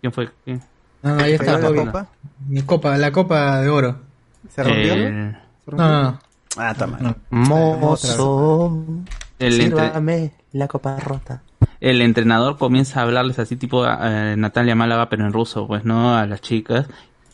¿Quién 0.00 0.12
fue? 0.12 0.28
¿Quién? 0.44 0.60
No, 1.02 1.14
no, 1.14 1.22
ahí 1.22 1.32
está. 1.34 1.60
¿Cayó 1.60 1.72
la 1.72 1.84
copa? 1.84 2.08
Mi 2.48 2.62
copa, 2.62 2.98
la 2.98 3.12
copa 3.12 3.60
de 3.60 3.68
oro. 3.68 3.96
¿Se 4.48 4.62
rompió? 4.64 4.92
El, 4.94 5.30
No, 5.66 5.76
no, 5.76 6.02
no. 6.02 6.18
Ah, 6.56 6.70
está 6.72 6.88
mal. 6.88 7.14
Mozo, 7.30 8.84
el 9.38 9.60
entre- 9.60 9.92
la 10.52 10.68
copa 10.68 10.98
rota. 10.98 11.42
el 11.80 12.02
entrenador 12.02 12.58
comienza 12.58 13.00
a 13.00 13.02
hablarles 13.04 13.38
así 13.38 13.56
tipo 13.56 13.86
eh, 13.86 14.34
Natalia 14.36 14.74
Málaga 14.74 15.08
pero 15.08 15.24
en 15.24 15.32
ruso 15.32 15.66
pues 15.66 15.84
no 15.84 16.16
a 16.16 16.26
las 16.26 16.40
chicas 16.40 16.86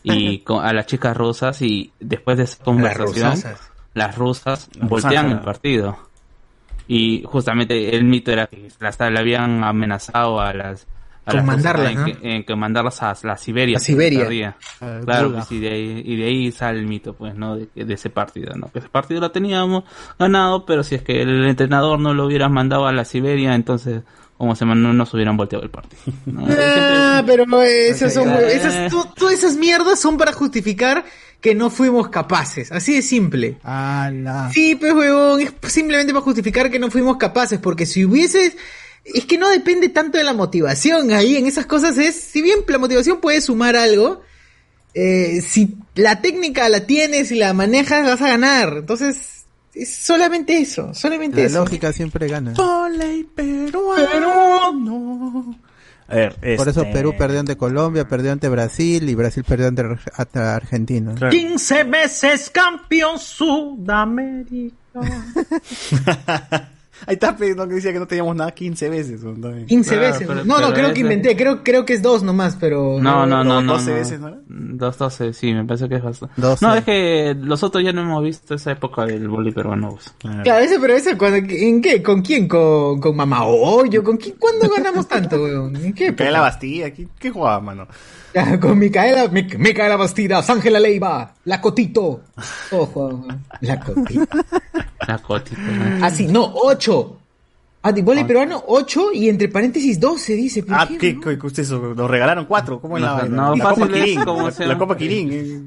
y 0.03 0.43
a 0.47 0.73
las 0.73 0.85
chicas 0.85 1.17
rusas 1.17 1.61
y 1.61 1.91
después 1.99 2.37
de 2.37 2.43
esa 2.43 2.63
conversación 2.63 3.33
las 3.97 4.15
rusas. 4.15 4.69
Las 4.77 4.89
voltean 4.89 5.31
el 5.31 5.39
partido. 5.39 5.97
Y 6.87 7.23
justamente 7.25 7.95
el 7.95 8.03
mito 8.05 8.31
era 8.31 8.47
que 8.47 8.69
las 8.79 8.99
le 8.99 9.19
habían 9.19 9.63
amenazado 9.63 10.39
a 10.39 10.53
las 10.53 10.87
a 11.27 11.31
Con 11.31 11.35
las 11.45 11.45
rusas 11.45 11.63
mandarlas, 11.63 11.91
en, 11.91 11.99
¿no? 11.99 12.07
en 12.35 12.43
que 12.45 12.55
mandarlas 12.55 13.03
a 13.03 13.13
la 13.23 13.37
Siberia 13.37 13.77
A 13.77 13.79
Siberia. 13.81 14.55
Ah, 14.79 14.99
claro 15.03 15.33
pues, 15.33 15.51
y 15.51 15.59
de 15.59 15.69
ahí 15.69 16.01
y 16.05 16.15
de 16.15 16.25
ahí 16.25 16.51
sale 16.53 16.79
el 16.79 16.87
mito 16.87 17.13
pues 17.13 17.35
no 17.35 17.57
de, 17.57 17.67
de 17.75 17.93
ese 17.93 18.09
partido 18.09 18.55
no 18.55 18.71
que 18.71 18.79
ese 18.79 18.87
partido 18.89 19.19
lo 19.19 19.29
teníamos 19.31 19.83
ganado 20.17 20.65
pero 20.65 20.83
si 20.83 20.95
es 20.95 21.01
que 21.03 21.21
el 21.21 21.45
entrenador 21.45 21.99
no 21.99 22.13
lo 22.13 22.25
hubiera 22.25 22.47
mandado 22.49 22.87
a 22.87 22.93
la 22.93 23.03
Siberia 23.03 23.53
entonces 23.55 24.03
como 24.37 24.55
se 24.55 24.65
no 24.65 24.75
nos 24.93 25.13
hubieran 25.13 25.35
volteado 25.35 25.63
el 25.65 25.69
partido 25.69 26.01
¿no? 26.27 26.45
Ah, 26.49 27.23
pero 27.25 27.43
esas 27.63 28.13
son, 28.13 28.29
esas, 28.29 28.89
to- 28.89 29.11
todas 29.15 29.33
esas 29.33 29.55
mierdas 29.55 29.99
son 29.99 30.15
para 30.17 30.31
justificar 30.31 31.03
que 31.41 31.53
no 31.55 31.69
fuimos 31.69 32.09
capaces. 32.09 32.71
Así 32.71 32.95
de 32.95 33.01
simple. 33.03 33.57
¡Hala! 33.63 34.49
Sí, 34.51 34.75
pues 34.75 34.93
huevón, 34.93 35.41
es 35.41 35.53
simplemente 35.71 36.11
para 36.13 36.23
justificar 36.23 36.69
que 36.71 36.79
no 36.79 36.89
fuimos 36.89 37.17
capaces, 37.17 37.59
porque 37.59 37.85
si 37.85 38.05
hubieses, 38.05 38.57
es 39.05 39.25
que 39.25 39.37
no 39.37 39.49
depende 39.49 39.89
tanto 39.89 40.17
de 40.17 40.23
la 40.23 40.33
motivación 40.33 41.11
ahí, 41.11 41.35
en 41.37 41.45
esas 41.47 41.65
cosas 41.65 41.97
es, 41.97 42.15
si 42.15 42.41
bien 42.41 42.59
la 42.67 42.77
motivación 42.77 43.19
puede 43.21 43.41
sumar 43.41 43.75
algo, 43.75 44.21
eh, 44.93 45.41
si 45.41 45.77
la 45.95 46.21
técnica 46.21 46.67
la 46.69 46.85
tienes 46.85 47.31
y 47.31 47.35
la 47.35 47.53
manejas, 47.53 48.05
vas 48.05 48.21
a 48.21 48.27
ganar. 48.29 48.73
Entonces, 48.77 49.45
es 49.73 49.95
solamente 49.95 50.57
eso, 50.57 50.93
solamente 50.93 51.41
La 51.41 51.47
eso. 51.47 51.59
lógica 51.59 51.93
siempre 51.93 52.27
gana. 52.27 52.53
Peruano. 53.35 53.95
A 56.09 56.15
ver, 56.15 56.35
Por 56.57 56.69
eso 56.69 56.81
este- 56.81 56.93
Perú 56.93 57.15
perdió 57.17 57.39
ante 57.41 57.57
Colombia, 57.57 58.07
perdió 58.07 58.31
ante 58.31 58.47
Brasil 58.47 59.09
y 59.09 59.15
Brasil 59.15 59.43
perdió 59.43 59.67
ante, 59.67 59.81
Ar- 59.81 59.99
ante 60.15 60.39
Argentina. 60.39 61.13
Claro. 61.15 61.31
15 61.31 61.83
veces 61.83 62.49
campeón 62.49 63.19
Sudamérica. 63.19 64.73
Ahí 67.05 67.13
está, 67.13 67.31
no, 67.55 67.67
que 67.67 67.75
decía 67.75 67.93
que 67.93 67.99
no 67.99 68.07
teníamos 68.07 68.35
nada 68.35 68.51
15 68.51 68.89
veces. 68.89 69.23
¿no? 69.23 69.33
Está 69.33 69.49
bien. 69.49 69.65
15 69.67 69.89
Claro, 69.91 70.07
veces. 70.07 70.27
pero- 70.27 70.45
no, 70.45 70.59
no, 70.59 70.61
pero 70.67 70.73
creo 70.73 70.85
ese- 70.87 70.93
que 70.95 70.99
inventé, 71.01 71.35
creo, 71.37 71.63
creo 71.63 71.85
que 71.85 71.93
es 71.93 72.01
dos 72.01 72.23
nomás, 72.23 72.55
pero... 72.59 72.97
No, 72.99 73.25
no, 73.25 73.43
no, 73.43 73.61
no. 73.61 73.73
12 73.73 73.89
no. 73.91 73.95
veces, 73.95 74.19
¿no? 74.19 74.37
Dos, 74.47 74.97
doce, 74.97 75.33
sí, 75.33 75.53
me 75.53 75.63
parece 75.65 75.87
que 75.89 75.95
es 75.95 76.03
bastante. 76.03 76.33
12. 76.41 76.65
No, 76.65 76.75
es 76.75 76.83
que 76.83 77.35
nosotros 77.39 77.83
ya 77.83 77.93
no 77.93 78.01
hemos 78.01 78.23
visto 78.23 78.55
esa 78.55 78.71
época 78.71 79.05
del 79.05 79.27
boli 79.27 79.51
peruano. 79.51 79.91
pues. 79.91 80.13
Claro, 80.43 80.63
ese, 80.63 80.79
pero 80.79 80.93
ese, 80.93 81.17
cuando, 81.17 81.37
¿en 81.37 81.81
qué? 81.81 82.01
¿Con 82.01 82.21
quién? 82.21 82.47
¿Con, 82.47 82.99
con 82.99 83.15
Mamá 83.15 83.45
Hoyo? 83.45 84.03
¿Con 84.03 84.17
quién? 84.17 84.35
¿Cuándo 84.39 84.67
ganamos 84.69 85.07
tanto, 85.07 85.41
weón? 85.41 85.75
¿En 85.75 85.93
qué? 85.93 86.07
Época? 86.07 86.31
la 86.31 86.41
Bastilla, 86.41 86.91
¿qué, 86.91 87.07
qué 87.19 87.29
jugaba, 87.29 87.59
mano? 87.59 87.87
Ya, 88.33 88.59
Con 88.59 88.77
Micaela, 88.77 89.27
Mic- 89.29 89.57
Micaela 89.57 89.95
Bastidas, 89.95 90.49
Ángela 90.49 90.79
Leiva, 90.79 91.33
La 91.45 91.59
Cotito. 91.61 92.21
Ojo. 92.71 93.25
La 93.61 93.79
Cotito. 93.79 94.25
La 95.07 95.17
cotita. 95.19 95.61
¿no? 95.61 96.05
Ah, 96.05 96.09
sí, 96.09 96.27
no, 96.27 96.51
ocho. 96.53 97.17
Ah, 97.81 97.91
de 97.93 98.01
vóley 98.01 98.25
peruano, 98.25 98.61
ocho 98.67 99.13
y 99.13 99.29
entre 99.29 99.47
paréntesis 99.47 99.97
doce, 99.99 100.33
dice. 100.33 100.63
¿por 100.63 100.75
Ah, 100.75 100.85
qué, 100.99 101.13
no? 101.13 101.21
¿Qué- 101.21 101.37
qué- 101.39 101.61
eso? 101.61 101.93
Nos 101.95 102.09
regalaron 102.09 102.45
cuatro. 102.45 102.81
¿Cómo 102.81 102.97
es 102.97 103.03
la 103.03 103.11
No, 103.11 103.17
vaina? 103.19 103.35
no, 103.35 103.55
la 103.55 103.63
fácil 103.63 103.83
Copa 103.87 104.25
como 104.25 104.45
La, 104.47 104.51
se 104.51 104.63
la 104.63 104.67
llama. 104.67 104.79
Copa 104.79 104.97
Kirin. 104.97 105.31
eh. 105.31 105.61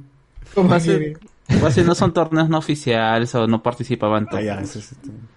¿Cómo 0.55 0.75
así? 0.75 1.15
Fácil 1.61 1.87
no 1.87 1.95
son 1.95 2.13
torneos 2.13 2.49
no 2.51 2.59
oficiales 2.59 3.35
o 3.35 3.47
no 3.47 3.63
participaban 3.63 4.25
Ah, 4.27 4.31
todos. 4.33 4.45
ya, 4.45 4.61
eso 4.61 4.79
es- 4.81 4.95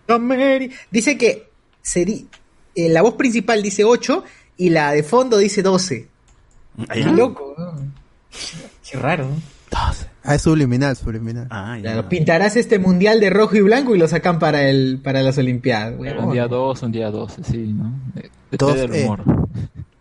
Ameri- 0.08 0.72
Dice 0.92 1.18
que 1.18 1.48
seri- 1.84 2.28
eh, 2.76 2.90
la 2.90 3.02
voz 3.02 3.14
principal 3.14 3.62
dice 3.64 3.86
8 3.86 4.24
y 4.58 4.70
la 4.70 4.92
de 4.92 5.04
fondo 5.04 5.38
dice 5.38 5.62
12. 5.62 6.08
Ah, 6.80 6.94
Qué 6.94 7.02
ya. 7.04 7.12
loco. 7.12 7.54
¿no? 7.58 7.74
Qué 8.90 8.98
raro. 8.98 9.26
¿no? 9.26 9.36
Ah, 10.26 10.36
es 10.36 10.42
subliminal, 10.42 10.96
subliminal. 10.96 11.48
Ah, 11.50 11.76
ya. 11.78 11.94
Claro, 11.94 12.10
pintarás 12.10 12.56
este 12.56 12.80
mundial 12.80 13.20
de 13.20 13.30
rojo 13.30 13.56
y 13.56 13.62
blanco 13.62 13.96
y 13.96 13.98
lo 14.00 14.08
sacan 14.08 14.40
para 14.40 14.70
el 14.70 15.00
para 15.04 15.22
las 15.24 15.38
olimpiadas. 15.38 15.96
Un 16.00 16.32
día 16.32 16.48
2, 16.48 16.84
un 16.84 16.92
día 16.92 17.10
12, 17.12 17.44
sí, 17.44 17.74
¿no? 17.76 17.92
De- 18.14 18.30
Dos, 18.58 18.76
eh. 18.78 19.10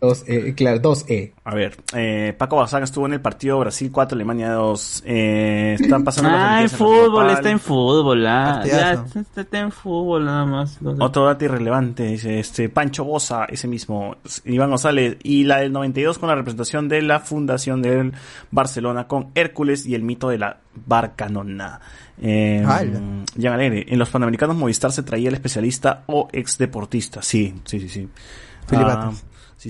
Dos, 0.03 0.25
eh, 0.27 0.53
claro, 0.53 0.81
2E. 0.81 1.31
A 1.45 1.55
ver, 1.55 1.77
eh, 1.95 2.35
Paco 2.37 2.57
Bazaga 2.57 2.83
estuvo 2.83 3.05
en 3.05 3.13
el 3.13 3.21
partido 3.21 3.57
Brasil 3.59 3.89
4, 3.89 4.17
Alemania 4.17 4.51
2. 4.51 5.03
Eh, 5.05 5.77
están 5.79 6.03
pasando 6.03 6.29
las 6.29 6.41
Ah, 6.41 6.61
en 6.61 6.69
fútbol, 6.69 7.29
está 7.29 7.49
en 7.49 7.59
fútbol, 7.61 8.27
ah. 8.27 8.63
Ya, 8.65 9.05
está, 9.15 9.59
en 9.59 9.71
fútbol 9.71 10.25
nada 10.25 10.43
más. 10.45 10.77
Otro 10.99 11.23
dato 11.23 11.45
irrelevante, 11.45 12.03
dice 12.03 12.37
este 12.37 12.67
Pancho 12.67 13.05
Bosa, 13.05 13.45
ese 13.45 13.69
mismo, 13.69 14.17
Iván 14.43 14.71
González, 14.71 15.15
y 15.23 15.45
la 15.45 15.59
del 15.59 15.71
92 15.71 16.19
con 16.19 16.27
la 16.27 16.35
representación 16.35 16.89
de 16.89 17.01
la 17.01 17.21
fundación 17.21 17.81
del 17.81 18.11
Barcelona 18.51 19.07
con 19.07 19.29
Hércules 19.35 19.85
y 19.85 19.95
el 19.95 20.03
mito 20.03 20.27
de 20.27 20.37
la 20.37 20.57
Barcanona. 20.85 21.79
Eh, 22.21 22.61
¡Hala! 22.67 22.99
Jan 23.41 23.53
Alegre, 23.53 23.85
en 23.87 23.99
los 23.99 24.09
Panamericanos 24.09 24.57
Movistar 24.57 24.91
se 24.91 25.03
traía 25.03 25.29
el 25.29 25.35
especialista 25.35 26.03
o 26.07 26.27
ex 26.33 26.57
deportista. 26.57 27.21
Sí, 27.21 27.55
sí, 27.63 27.79
sí, 27.79 27.87
sí. 27.87 28.09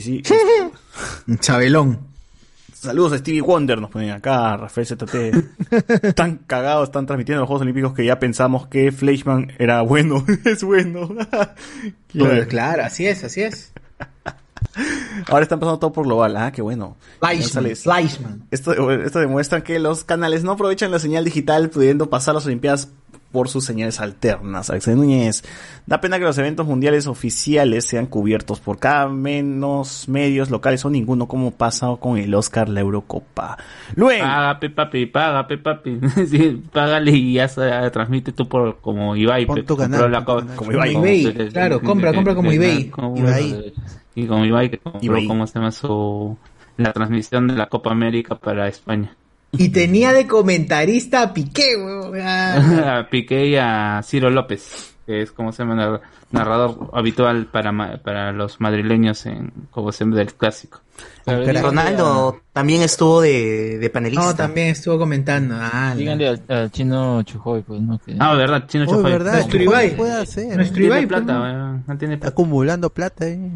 Sí, 0.02 0.24
sí. 0.24 0.34
Chabelón. 1.40 2.00
Saludos 2.74 3.14
a 3.14 3.18
Stevie 3.20 3.42
Wonder, 3.42 3.80
nos 3.80 3.90
ponen 3.90 4.12
acá, 4.12 4.58
Rafael 4.58 4.86
ZT. 4.86 5.16
Están 6.04 6.38
cagados, 6.48 6.90
están 6.90 7.06
transmitiendo 7.06 7.40
los 7.40 7.48
Juegos 7.48 7.62
Olímpicos 7.62 7.94
que 7.94 8.04
ya 8.04 8.20
pensamos 8.20 8.68
que 8.68 8.92
Fleischmann 8.92 9.54
era 9.58 9.82
bueno. 9.84 10.26
es 10.46 10.64
bueno. 10.64 11.10
Claro. 12.10 12.48
claro, 12.48 12.84
así 12.84 13.08
es, 13.08 13.24
así 13.24 13.42
es. 13.42 13.74
Ahora 15.28 15.44
están 15.44 15.60
pasando 15.60 15.80
todo 15.80 15.92
por 15.92 16.06
global. 16.06 16.38
Ah, 16.38 16.52
qué 16.52 16.62
bueno. 16.62 16.96
Fleischmann, 17.20 17.42
González. 17.42 17.84
Fleischmann. 17.84 18.48
Esto, 18.52 18.92
esto 18.92 19.20
demuestra 19.20 19.64
que 19.64 19.80
los 19.80 20.04
canales 20.04 20.44
no 20.44 20.52
aprovechan 20.52 20.92
la 20.92 21.00
señal 21.00 21.26
digital 21.26 21.72
pudiendo 21.72 22.10
pasar 22.10 22.36
las 22.36 22.46
Olimpiadas 22.46 22.90
por 23.34 23.50
sus 23.50 23.66
señales 23.66 24.00
alternas. 24.00 24.70
Alexander 24.70 25.04
Núñez. 25.04 25.44
Da 25.86 26.00
pena 26.00 26.18
que 26.20 26.24
los 26.24 26.38
eventos 26.38 26.66
mundiales 26.66 27.08
oficiales 27.08 27.86
sean 27.86 28.06
cubiertos 28.06 28.62
por 28.62 28.80
cada 28.80 29.10
menos 29.10 30.08
medios 30.08 30.50
locales 30.50 30.86
o 30.86 30.90
ninguno 30.90 31.28
como 31.28 31.52
pasa 31.52 31.88
con 32.00 32.18
el 32.18 32.34
Oscar, 32.34 32.70
la 32.70 32.80
Eurocopa. 32.80 33.58
Luego. 33.96 34.24
Paga, 34.24 34.60
pe 34.60 34.70
papi, 34.70 35.06
paga, 35.08 35.46
pe 35.48 35.58
papi. 35.58 36.00
sí, 36.30 36.64
págale 36.72 37.12
y 37.12 37.34
ya 37.34 37.48
se 37.50 37.62
transmite 37.92 38.32
tú 38.32 38.48
por 38.48 38.78
como 38.80 39.16
Ibai. 39.16 39.46
Pon 39.48 39.56
pe, 39.58 39.64
tu 39.64 39.76
canal, 39.76 40.10
la 40.12 40.24
pon 40.24 40.42
tu 40.42 40.42
co- 40.42 40.44
canal. 40.44 40.56
Como 40.56 40.72
Ibai. 40.72 40.94
Como 40.94 41.08
Ibai, 41.08 41.50
claro, 41.50 41.82
compra, 41.82 42.14
compra 42.14 42.36
como 42.36 42.52
Ibai. 42.54 42.90
como- 42.90 43.18
Ibai. 43.18 43.74
Y 44.16 44.28
como 44.28 44.46
Ibai 44.46 44.70
que 44.70 44.78
compró. 44.78 45.18
¿cómo 45.28 45.48
se 45.48 45.56
llama 45.56 45.72
su... 45.72 46.38
La 46.78 46.94
transmisión 46.94 47.48
de 47.48 47.56
la 47.56 47.68
Copa 47.68 47.92
América 47.92 48.36
para 48.36 48.68
España. 48.68 49.16
Y 49.58 49.70
tenía 49.70 50.14
de 50.14 50.28
comentarista 50.28 51.22
a 51.22 51.34
Piqué, 51.34 51.76
weón. 51.78 52.20
A 52.84 53.08
Piqué 53.10 53.48
y 53.48 53.56
a 53.56 54.02
Ciro 54.04 54.30
López. 54.30 54.96
es 55.08 55.32
como 55.32 55.52
se 55.52 55.64
llama 55.64 56.02
narrador 56.34 56.90
habitual 56.94 57.46
para 57.48 57.72
ma- 57.72 57.98
para 58.04 58.32
los 58.34 58.60
madrileños 58.60 59.26
en 59.26 59.52
como 59.72 59.92
llama 60.04 60.18
del 60.18 60.34
clásico. 60.34 60.82
Ronaldo 61.26 62.42
también 62.52 62.82
estuvo 62.84 63.22
de, 63.22 63.78
de 63.80 63.90
panelista. 63.90 64.26
No, 64.26 64.36
también 64.36 64.68
estuvo 64.68 65.00
comentando. 65.00 65.56
Ah, 65.58 65.94
Díganle 65.98 66.28
al, 66.28 66.42
al 66.50 66.72
chino 66.72 67.24
Chujoy, 67.24 67.62
pues, 67.64 67.82
¿no? 67.82 67.98
Que... 67.98 68.16
Ah, 68.20 68.36
verdad, 68.36 68.66
Chino 68.68 68.84
Uy, 68.84 68.90
Chofoy. 68.92 69.12
verdad, 69.12 69.34
Nuestro 69.34 69.58
¿cómo 69.60 69.72
Ibai. 69.72 69.96
puede 69.96 70.12
hacer? 70.14 70.56
Nuestro 70.56 70.76
Tiene 70.76 70.88
Ibai, 70.88 71.06
plata, 71.08 71.40
pues, 71.40 71.88
no 71.88 71.98
tiene 71.98 72.14
Está 72.16 72.26
plata. 72.26 72.34
acumulando 72.34 72.90
plata 72.90 73.26
ahí. 73.26 73.52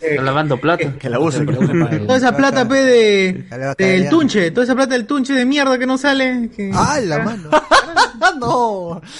Está 0.00 0.22
lavando 0.22 0.56
plata. 0.58 0.92
Que 0.98 1.08
la 1.08 1.20
usen, 1.20 1.46
que 1.46 1.52
la 1.52 1.58
usen 1.60 1.80
para 1.84 1.98
Toda 2.00 2.16
esa 2.18 2.36
plata, 2.36 2.68
pe, 2.68 2.74
de, 2.74 3.46
del 3.78 4.08
tunche, 4.10 4.50
toda 4.50 4.64
esa 4.64 4.74
plata 4.74 4.94
del 4.94 5.06
tunche 5.06 5.32
de 5.34 5.44
mierda 5.46 5.78
que 5.78 5.86
no 5.86 5.96
sale. 5.98 6.50
que- 6.54 6.70
¡Ah, 6.74 6.98
la 7.02 7.20
mano! 7.20 7.48
no. 8.40 9.00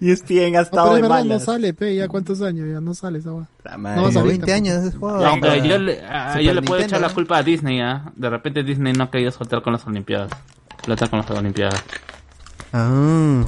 Y 0.00 0.10
es 0.10 0.22
bien 0.26 0.52
No, 0.52 0.58
gastado 0.58 0.92
pero 0.92 1.08
de 1.08 1.24
no 1.24 1.40
sale, 1.40 1.72
pe, 1.72 1.83
ya 1.92 2.08
cuántos 2.08 2.40
años, 2.42 2.68
ya 2.72 2.80
no 2.80 2.94
sale 2.94 3.18
esa 3.18 3.32
weá. 3.32 3.46
La 3.64 3.72
No 3.72 3.78
madre. 3.78 3.96
va 3.96 4.00
a 4.00 4.04
Como 4.04 4.12
salir 4.12 4.28
20 4.38 4.46
tampoco. 4.46 4.70
años 4.70 4.84
ese 4.86 4.96
juego. 4.98 5.26
Aunque 5.26 5.68
yo 5.68 5.78
le, 5.78 6.00
a- 6.06 6.28
Super 6.32 6.42
yo 6.44 6.54
le 6.54 6.62
puedo 6.62 6.78
Nintendo, 6.80 6.96
echar 6.96 7.00
la 7.00 7.14
culpa 7.14 7.38
a 7.38 7.42
Disney, 7.42 7.80
¿ah? 7.80 8.12
De 8.16 8.30
repente 8.30 8.62
Disney 8.62 8.92
no 8.92 9.04
ha 9.04 9.10
querido 9.10 9.30
soltar 9.30 9.62
con 9.62 9.72
las 9.72 9.86
Olimpiadas. 9.86 10.30
Plata 10.84 11.08
con 11.08 11.18
las 11.20 11.30
Olimpiadas. 11.30 11.82
Ah. 12.72 13.44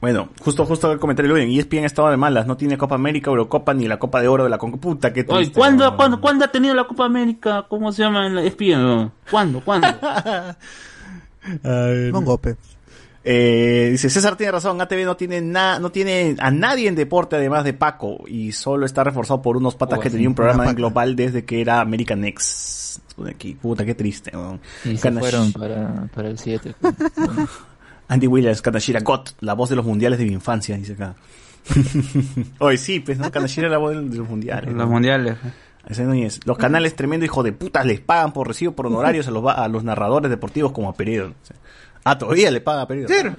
Bueno, 0.00 0.30
justo, 0.40 0.64
justo 0.64 0.90
el 0.92 0.98
comentario 0.98 1.34
de 1.34 1.46
y 1.46 1.58
ESPN 1.58 1.82
ha 1.82 1.86
estado 1.86 2.08
de 2.10 2.16
malas, 2.16 2.46
no 2.46 2.56
tiene 2.56 2.78
Copa 2.78 2.94
América, 2.94 3.28
Eurocopa 3.30 3.74
ni 3.74 3.86
la 3.86 3.98
Copa 3.98 4.22
de 4.22 4.28
Oro 4.28 4.44
de 4.44 4.50
la 4.50 4.56
Conca. 4.56 4.78
Puta, 4.78 5.12
qué 5.12 5.20
Oye, 5.28 5.40
triste. 5.40 5.58
¿cuándo, 5.58 5.84
weón. 5.84 5.96
cuándo, 5.96 6.20
¿cuándo 6.22 6.44
ha 6.46 6.48
tenido 6.48 6.74
la 6.74 6.84
Copa 6.84 7.04
América? 7.04 7.66
¿Cómo 7.68 7.92
se 7.92 8.02
llama 8.02 8.26
en 8.26 8.34
la 8.34 8.42
ESPN? 8.42 9.10
¿Cuándo? 9.30 9.60
¿Cuándo? 9.60 9.88
Ay, 11.64 12.10
Mongope. 12.12 12.56
Eh, 13.22 13.88
dice 13.92 14.08
César 14.08 14.36
tiene 14.36 14.52
razón, 14.52 14.80
ATV 14.80 15.04
no 15.04 15.14
tiene 15.16 15.42
nada, 15.42 15.78
no 15.78 15.90
tiene 15.92 16.36
a 16.38 16.50
nadie 16.50 16.88
en 16.88 16.94
deporte 16.94 17.36
además 17.36 17.64
de 17.64 17.74
Paco 17.74 18.24
y 18.26 18.52
solo 18.52 18.86
está 18.86 19.04
reforzado 19.04 19.42
por 19.42 19.58
unos 19.58 19.74
patas 19.74 19.98
Oh, 19.98 20.02
que 20.02 20.08
sí, 20.08 20.14
tenía 20.14 20.28
un 20.28 20.34
programa 20.34 20.66
en 20.70 20.74
global 20.74 21.16
desde 21.16 21.44
que 21.44 21.60
era 21.60 21.80
American 21.82 22.22
Next. 22.22 23.00
Pone 23.16 23.32
aquí, 23.32 23.54
puta, 23.54 23.84
qué 23.84 23.94
triste. 23.94 24.30
weón. 24.34 24.58
Y 24.86 24.96
se 24.96 25.12
fueron 25.12 25.52
para, 25.52 26.08
para 26.14 26.28
el 26.28 26.38
7. 26.38 26.74
Andy 28.08 28.26
Williams, 28.26 28.62
Kanashira 28.62 29.00
Gott, 29.00 29.34
la 29.40 29.52
voz 29.54 29.68
de 29.70 29.76
los 29.76 29.84
mundiales 29.84 30.18
de 30.18 30.24
mi 30.24 30.32
infancia, 30.32 30.76
dice 30.76 30.94
acá. 30.94 31.14
Hoy 32.58 32.78
sí, 32.78 33.00
pues, 33.00 33.18
¿no? 33.18 33.30
Kanashira 33.30 33.66
es 33.66 33.70
la 33.70 33.78
voz 33.78 33.94
de 33.94 34.16
los 34.16 34.28
mundiales. 34.28 34.66
Los 34.72 34.76
¿no? 34.86 34.86
mundiales. 34.92 35.36
Ese 35.86 36.04
no 36.04 36.12
es. 36.14 36.40
Los 36.46 36.58
canales 36.58 36.96
tremendo 36.96 37.24
hijo 37.26 37.42
de 37.42 37.52
putas 37.52 37.84
les 37.86 38.00
pagan 38.00 38.32
por 38.32 38.48
recibo 38.48 38.72
por 38.72 38.86
honorarios 38.86 39.28
a 39.28 39.30
los, 39.30 39.44
va- 39.44 39.52
a 39.54 39.68
los 39.68 39.84
narradores 39.84 40.30
deportivos 40.30 40.72
como 40.72 40.88
a 40.88 40.94
Peredo. 40.94 41.32
Ah, 42.04 42.16
todavía 42.18 42.50
le 42.50 42.60
paga 42.60 42.82
a 42.82 42.88
Peredo. 42.88 43.08
Ser. 43.08 43.34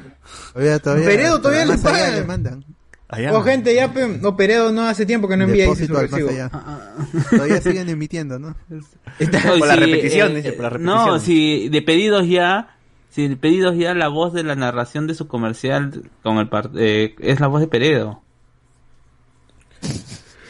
Todavía, 0.54 0.80
todavía. 0.80 1.06
Peredo 1.06 1.42
todavía 1.42 1.66
le 1.66 1.74
allá 1.74 1.84
paga. 1.84 2.10
le 2.12 2.24
mandan. 2.24 2.66
Allá. 3.10 3.34
O 3.34 3.42
gente, 3.44 3.76
ya, 3.76 3.92
pe, 3.94 4.08
no, 4.22 4.38
Peredo 4.38 4.72
no 4.72 4.84
hace 4.84 5.06
tiempo 5.06 5.28
que 5.28 5.36
no 5.36 5.44
envía 5.44 5.66
dice 5.66 5.86
su 5.88 5.94
Depósito 5.94 5.98
al 5.98 6.10
más 6.10 6.12
recibo. 6.12 6.30
allá. 6.30 7.30
Todavía 7.30 7.62
siguen 7.62 7.90
emitiendo, 7.90 8.40
¿no? 8.40 8.56
Oye, 9.20 9.60
Por 9.60 9.68
la 9.68 9.74
sí, 9.74 9.80
repetición, 9.80 10.32
eh, 10.32 10.36
dice, 10.36 10.52
por 10.54 10.64
la 10.64 10.70
repetición. 10.70 10.96
No, 11.08 11.20
si 11.20 11.68
de 11.70 11.82
pedidos 11.82 12.28
ya, 12.28 12.78
si 13.10 13.28
de 13.28 13.36
pedidos 13.36 13.76
ya 13.78 13.94
la 13.94 14.08
voz 14.08 14.32
de 14.32 14.44
la 14.44 14.56
narración 14.56 15.08
de 15.08 15.16
su 15.16 15.28
comercial 15.28 16.10
con 16.24 16.38
el 16.38 16.48
par- 16.48 16.72
eh, 16.78 17.16
es 17.20 17.40
la 17.42 17.48
voz 17.48 17.60
de 17.60 17.68
Peredo. 17.68 18.22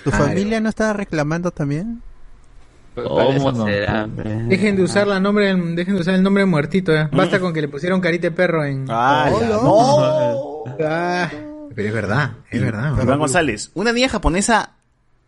¿Tu 0.03 0.09
Claro. 0.11 0.25
familia 0.25 0.59
no 0.61 0.69
estaba 0.69 0.93
reclamando 0.93 1.51
también? 1.51 2.01
¿Cómo 2.95 3.65
será? 3.65 4.07
pe? 4.15 4.23
Dejen 4.23 4.75
de 4.75 4.83
usar 4.83 5.07
la 5.07 5.19
nombre, 5.19 5.55
dejen 5.55 5.95
de 5.95 6.01
usar 6.01 6.13
el 6.15 6.23
nombre 6.23 6.41
de 6.43 6.47
muertito, 6.47 6.93
ya. 6.93 7.09
Basta 7.13 7.39
con 7.39 7.53
que 7.53 7.61
le 7.61 7.67
pusieron 7.69 8.01
carita 8.01 8.23
de 8.27 8.31
perro 8.31 8.65
en. 8.65 8.85
Ah, 8.89 9.29
Hola. 9.33 9.47
no. 9.63 10.63
Ah, 10.85 11.29
pero 11.73 11.87
es 11.87 11.93
verdad, 11.93 12.31
es 12.49 12.61
verdad. 12.61 12.93
Iván 13.01 13.19
González, 13.19 13.71
una 13.75 13.93
niña 13.93 14.09
japonesa 14.09 14.71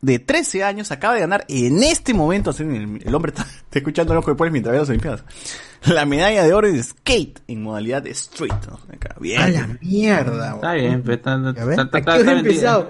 de 0.02 0.20
13 0.20 0.66
años 0.66 0.92
acaba 0.92 1.14
de 1.14 1.22
ganar 1.22 1.46
en 1.48 1.82
este 1.84 2.14
momento, 2.14 2.50
así, 2.50 2.64
el, 2.64 3.02
el 3.06 3.16
hombre 3.16 3.32
está, 3.32 3.44
está 3.64 3.80
escuchando 3.80 4.14
loco 4.14 4.32
después 4.32 4.52
mientras 4.52 4.74
ve 4.74 4.80
las 4.80 4.90
Olimpiadas, 4.90 5.24
la 5.86 6.06
medalla 6.06 6.44
de 6.44 6.54
oro 6.54 6.68
en 6.68 6.84
skate 6.84 7.40
en 7.48 7.64
modalidad 7.64 8.02
de 8.04 8.10
street. 8.12 8.52
¿no? 8.70 8.80
Acá, 8.94 9.16
bien. 9.22 9.42
A 9.42 9.48
la 9.48 9.68
mierda, 9.82 10.56
Está 10.56 10.74
bien, 10.74 11.02
pero 11.04 11.14
está, 11.16 11.36
está- 11.50 11.98
está- 11.98 12.14
Aquí 12.40 12.50
está. 12.50 12.88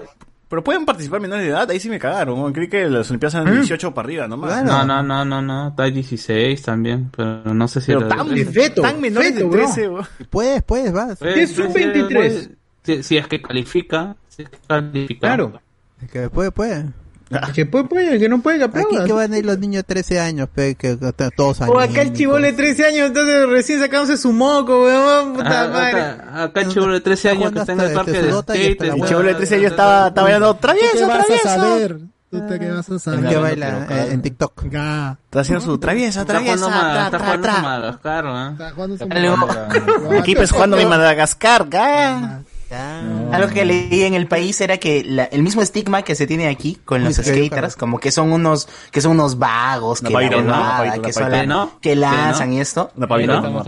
Pero 0.54 0.62
pueden 0.62 0.86
participar 0.86 1.20
menores 1.20 1.46
de 1.46 1.50
edad, 1.50 1.68
ahí 1.68 1.80
sí 1.80 1.88
me 1.88 1.98
cagaron. 1.98 2.38
¿no? 2.38 2.52
Creí 2.52 2.68
que 2.68 2.88
las 2.88 3.10
Olimpiadas 3.10 3.34
eran 3.34 3.46
de 3.46 3.56
18 3.56 3.92
para 3.92 4.06
arriba 4.06 4.28
nomás. 4.28 4.62
No, 4.64 4.84
no, 4.84 5.02
no, 5.02 5.24
no, 5.24 5.42
no, 5.42 5.68
está 5.70 5.82
16 5.86 6.62
también, 6.62 7.10
pero 7.10 7.52
no 7.52 7.66
sé 7.66 7.80
si... 7.80 7.88
Pero 7.88 8.06
tan, 8.06 8.32
De 8.32 8.44
feto, 8.44 8.80
tan 8.82 9.00
menores 9.00 9.34
feto, 9.34 9.40
de 9.40 9.44
bro. 9.50 9.64
13, 9.64 9.88
weón. 9.88 10.06
Puedes, 10.30 10.62
puedes, 10.62 10.92
vas. 10.92 11.18
Pues, 11.18 11.34
¿Qué 11.34 11.42
es 11.42 11.50
si- 11.56 11.62
23? 11.62 12.50
Si, 12.84 13.02
si 13.02 13.16
es 13.16 13.26
que 13.26 13.42
califica, 13.42 14.14
si 14.28 14.42
es 14.44 14.48
que 14.48 14.58
califica. 14.64 15.20
Claro. 15.26 15.60
Que 16.12 16.30
puede, 16.30 16.52
puede. 16.52 16.84
Que 17.54 17.66
puede, 17.66 17.84
puede, 17.84 18.18
que 18.18 18.28
no 18.28 18.40
puede, 18.40 18.58
que 18.58 18.64
Aquí 18.64 18.78
aplauda. 18.78 19.04
que 19.06 19.12
van 19.12 19.32
a 19.32 19.38
ir 19.38 19.46
los 19.46 19.58
niños 19.58 19.80
de 19.80 19.82
13 19.84 20.20
años, 20.20 20.48
pe, 20.54 20.74
que, 20.74 20.98
que 20.98 21.08
están 21.08 21.30
todos 21.36 21.60
años. 21.62 21.74
O 21.74 21.80
acá 21.80 22.02
el 22.02 22.12
chivolo 22.12 22.44
de 22.44 22.52
13 22.52 22.86
años, 22.86 23.06
entonces 23.08 23.48
recién 23.48 23.80
sacándose 23.80 24.16
su 24.16 24.32
moco, 24.32 24.82
weón, 24.84 25.32
puta 25.34 25.62
Ah, 25.64 25.68
madre. 25.68 26.00
acá, 26.02 26.42
acá 26.44 26.60
el 26.60 26.68
chivolo 26.68 26.92
de 26.94 27.00
13 27.00 27.30
años 27.30 27.52
que 27.52 27.58
está 27.60 27.72
en 27.72 27.80
el 27.80 27.92
parque 27.92 28.12
de 28.12 28.28
Dota 28.28 28.56
y 28.56 28.74
skate. 28.74 28.82
El 28.82 29.04
chivolo 29.04 29.28
de 29.28 29.34
13 29.34 29.54
años 29.56 29.70
estaba, 29.72 30.08
estaba 30.08 30.22
bailando 30.24 30.54
¿Tú 30.54 30.60
qué 30.60 30.62
travieso, 30.62 31.06
vas 31.08 31.18
a 31.20 31.24
travieso. 31.24 31.48
saber? 31.48 31.98
¿Tú 32.30 32.46
te 32.48 32.58
qué 32.58 32.70
vas 32.70 32.90
a 32.90 32.98
saber? 32.98 33.28
que 33.28 33.36
baila 33.36 33.86
eh, 33.90 34.08
en 34.12 34.22
TikTok. 34.22 34.64
Está 34.64 35.16
haciendo 35.40 35.64
su 35.64 35.78
traviesa, 35.78 36.22
Está 36.22 36.40
jugando, 36.40 36.66
traviesa, 36.66 37.04
está 37.06 37.10
tra, 37.18 37.26
jugando 37.26 37.62
Madagascar, 37.68 38.24
¿no? 38.24 38.50
Está 38.50 38.70
jugando 38.72 38.96
su 38.98 39.04
Algo, 39.08 40.10
Mi 40.10 40.16
equipo 40.18 40.42
es 40.42 40.50
jugando 40.50 40.76
mi 40.76 40.84
Madagascar, 40.84 41.68
ga. 41.68 42.42
Algo 42.70 43.48
que 43.52 43.64
leí 43.64 44.02
en 44.02 44.14
el 44.14 44.26
país 44.26 44.60
era 44.60 44.78
que 44.78 45.04
la- 45.04 45.24
el 45.24 45.42
mismo 45.42 45.62
estigma 45.62 46.02
que 46.02 46.14
se 46.14 46.26
tiene 46.26 46.48
aquí 46.48 46.78
con 46.84 47.04
los 47.04 47.16
Sí, 47.16 47.22
skaters, 47.22 47.76
como 47.76 47.98
que 48.00 48.10
son 48.10 48.32
unos, 48.32 48.68
que 48.90 49.00
son 49.00 49.12
unos 49.12 49.38
vagos, 49.38 50.00
que, 50.00 50.08
que, 51.80 51.96
lanzan 51.96 52.52
y 52.52 52.60
esto. 52.60 52.90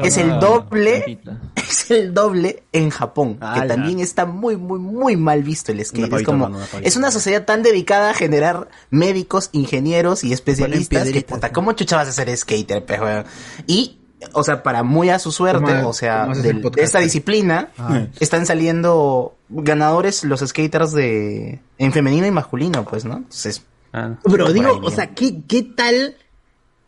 Es 0.03 0.17
el 0.17 0.39
doble, 0.41 1.19
es 1.57 1.91
el 1.91 2.15
doble 2.15 2.65
en 2.73 2.91
Japón, 2.91 3.39
Ala. 3.41 3.63
que 3.63 3.69
también 3.69 4.01
está 4.01 4.27
muy, 4.27 4.57
muy, 4.57 4.79
muy 4.79 5.17
mal 5.17 5.43
visto 5.43 5.73
el 5.73 5.85
skate. 5.85 6.09
Una 6.09 6.17
Es 6.19 6.23
como, 6.25 6.47
una 6.47 6.67
es 6.83 6.97
una 6.97 7.11
sociedad 7.11 7.45
tan 7.45 7.63
dedicada 7.63 8.11
a 8.11 8.15
generar 8.15 8.69
médicos, 8.91 9.51
ingenieros 9.53 10.25
y 10.25 10.33
especialistas 10.33 11.09
que, 11.11 11.23
puta. 11.23 11.53
¿cómo 11.53 11.73
chucha 11.73 11.97
vas 11.97 12.09
a 12.09 12.13
ser 12.13 12.35
skater, 12.37 12.85
pe, 12.85 13.01
weón? 13.01 13.25
Y, 13.67 13.99
o 14.33 14.43
sea, 14.43 14.63
para 14.63 14.83
muy 14.83 15.11
a 15.11 15.19
su 15.19 15.31
suerte, 15.33 15.65
¿Cómo- 15.77 15.89
o 15.89 15.93
sea, 15.93 16.27
del- 16.27 16.63
de 16.63 16.83
esta 16.83 16.99
disciplina, 17.01 17.69
Ah. 17.79 18.07
están 18.21 18.47
saliendo 18.47 19.35
ganadores 19.49 20.25
los 20.25 20.41
skaters 20.41 20.93
de, 20.93 21.61
en 21.79 21.93
femenino 21.93 22.27
y 22.27 22.31
masculino, 22.31 22.85
pues, 22.85 23.05
¿no? 23.05 23.17
Entonces, 23.19 23.65
Ah. 23.93 24.15
Pero 24.31 24.53
digo, 24.53 24.69
ahí 24.69 24.79
o 24.83 24.91
sea, 24.91 25.15
¿qué, 25.15 25.43
qué 25.49 25.63
tal? 25.63 26.17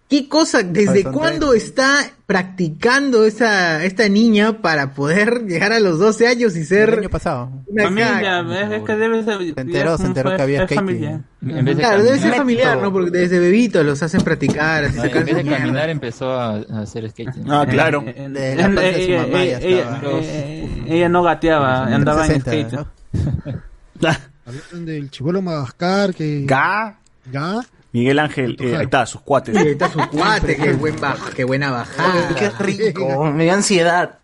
¿Qué 0.09 0.27
cosa? 0.27 0.63
¿Desde 0.63 1.05
cuándo 1.05 1.53
está 1.53 1.99
practicando 2.25 3.27
esa, 3.27 3.85
esta 3.85 4.09
niña 4.09 4.63
para 4.63 4.95
poder 4.95 5.45
llegar 5.47 5.73
a 5.73 5.81
los 5.81 5.99
12 5.99 6.27
años 6.27 6.57
y 6.57 6.61
El 6.61 6.67
ser 6.67 6.99
año 7.01 7.11
pasado. 7.11 7.51
una 7.67 7.85
Familia, 7.85 8.41
es, 8.41 8.73
es 8.73 8.83
que 8.85 8.97
debe 8.97 9.23
ser... 9.23 9.39
Se 9.39 9.61
enteró, 9.61 9.99
se 9.99 10.07
enteró 10.07 10.31
fue- 10.31 10.37
que 10.37 10.43
había. 10.43 10.63
En 10.63 11.65
vez 11.65 11.77
de 11.77 11.83
Claro, 11.83 12.03
debe 12.03 12.19
ser 12.19 12.35
familiar, 12.35 12.79
¿no? 12.81 12.91
Porque 12.91 13.11
desde 13.11 13.39
bebitos 13.39 13.85
los 13.85 14.03
hacen 14.03 14.23
practicar, 14.23 14.85
así 14.85 14.97
no, 14.97 15.05
en 15.05 15.13
vez 15.13 15.27
de 15.27 15.45
mierda. 15.45 15.59
caminar 15.59 15.91
empezó 15.91 16.31
a, 16.33 16.55
a 16.57 16.81
hacer 16.81 17.09
skate. 17.11 17.35
Ah, 17.47 17.67
claro. 17.69 18.01
De 18.03 18.57
la 18.57 18.63
parte 18.65 18.81
de 18.81 18.95
su 18.95 19.01
ella- 19.13 19.23
mamá 19.27 19.45
ya 19.45 19.59
ella- 19.59 19.81
estaba. 19.83 20.21
ella- 20.21 20.85
ella 20.95 21.09
no 21.11 21.23
gateaba, 21.23 21.85
andaba 21.87 22.27
en 22.27 22.41
360, 22.43 22.77
skate. 23.13 23.53
¿no? 23.53 23.59
Hablaron 24.47 24.87
del 24.87 25.11
chivolo 25.11 25.43
Madagascar, 25.43 26.15
que... 26.15 26.45
Ga. 26.47 26.99
Ga. 27.31 27.61
Miguel 27.93 28.19
Ángel, 28.19 28.57
eh, 28.61 28.77
ahí 28.77 28.85
está, 28.85 29.07
sus 29.07 29.21
cuates. 29.23 29.57
Sí, 29.57 29.63
ahí 29.63 29.73
está 29.73 29.89
su 29.91 29.99
cuate, 30.11 30.57
qué, 30.57 30.73
buen 30.75 30.97
baj- 30.99 31.33
qué 31.35 31.45
buena 31.45 31.71
bajada. 31.71 32.35
qué 32.35 32.51
rico, 32.59 33.25
me 33.33 33.47
da 33.47 33.55
ansiedad. 33.55 34.19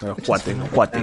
Los 0.00 0.18
cuates, 0.26 0.56
los 0.58 0.68
cuates. 0.70 1.02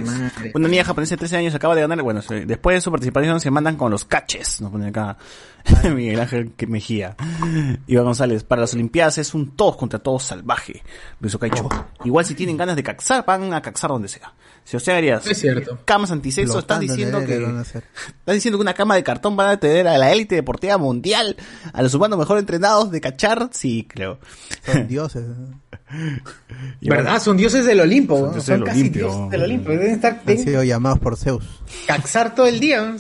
Una 0.54 0.68
niña 0.68 0.84
japonesa 0.84 1.12
de 1.16 1.20
13 1.20 1.38
años 1.38 1.56
acaba 1.56 1.76
de 1.76 1.82
ganar, 1.82 2.02
bueno, 2.02 2.22
se- 2.22 2.46
después 2.46 2.76
de 2.76 2.82
su 2.82 2.92
participación 2.92 3.40
se 3.40 3.50
mandan 3.50 3.78
con 3.78 3.90
los 3.90 4.04
caches, 4.04 4.60
nos 4.60 4.70
pone 4.72 4.88
acá 4.90 5.16
Miguel 5.96 6.20
Ángel 6.20 6.52
que 6.58 6.68
Mejía. 6.68 7.16
Iván 7.88 8.06
González, 8.06 8.44
para 8.44 8.62
las 8.62 8.74
Olimpiadas 8.74 9.18
es 9.20 9.34
un 9.34 9.52
todos 9.56 9.78
contra 9.78 10.00
todos 10.00 10.24
salvaje. 10.24 10.84
Igual 12.04 12.26
si 12.26 12.36
tienen 12.36 12.58
ganas 12.58 12.76
de 12.76 12.84
caxar, 12.84 13.24
van 13.26 13.54
a 13.54 13.62
caxar 13.62 13.92
donde 13.92 14.10
sea. 14.10 14.34
Si 14.64 14.78
José 14.78 14.94
Arias, 14.94 15.26
Es 15.28 15.40
cierto. 15.40 15.80
camas 15.86 16.12
antisexo, 16.12 16.60
estás 16.60 16.80
diciendo 16.80 17.26
que... 17.26 17.40
van 17.40 17.58
a 17.58 17.62
hacer. 17.62 17.84
Estás 18.20 18.36
diciendo 18.36 18.58
que 18.58 18.62
una 18.62 18.74
cama 18.74 18.96
de 18.96 19.04
cartón 19.04 19.36
van 19.36 19.50
a 19.50 19.58
tener 19.60 19.88
a 19.88 19.98
la 19.98 20.12
élite 20.14 20.36
deportiva 20.36 20.78
mundial, 20.78 21.36
a 21.74 21.82
los 21.82 21.94
humanos 21.94 22.18
mejor 22.20 22.38
entrenados 22.38 22.90
de 22.92 23.02
cachar, 23.02 23.50
sí, 23.52 23.86
creo. 23.90 24.20
Son 24.66 24.88
dioses. 24.88 25.26
¿Verdad? 26.82 27.22
Son 27.22 27.36
dioses 27.38 27.66
del 27.66 27.80
Olimpo, 27.82 28.16
Son 28.18 28.26
¿no? 28.28 28.32
dioses 28.34 28.46
son 28.46 28.60
del 28.60 28.68
casi 28.68 28.80
Olimpio. 28.82 29.08
dioses 29.08 29.30
del 29.32 29.44
Olimpo. 29.44 29.72
Deben 29.72 29.92
estar 29.92 30.22
Han 30.26 30.38
sido 30.38 30.64
llamados 30.64 31.00
por 31.00 31.18
Zeus. 31.18 31.46
caxar 31.88 32.34
todo 32.36 32.46
el 32.48 32.60
día. 32.60 32.96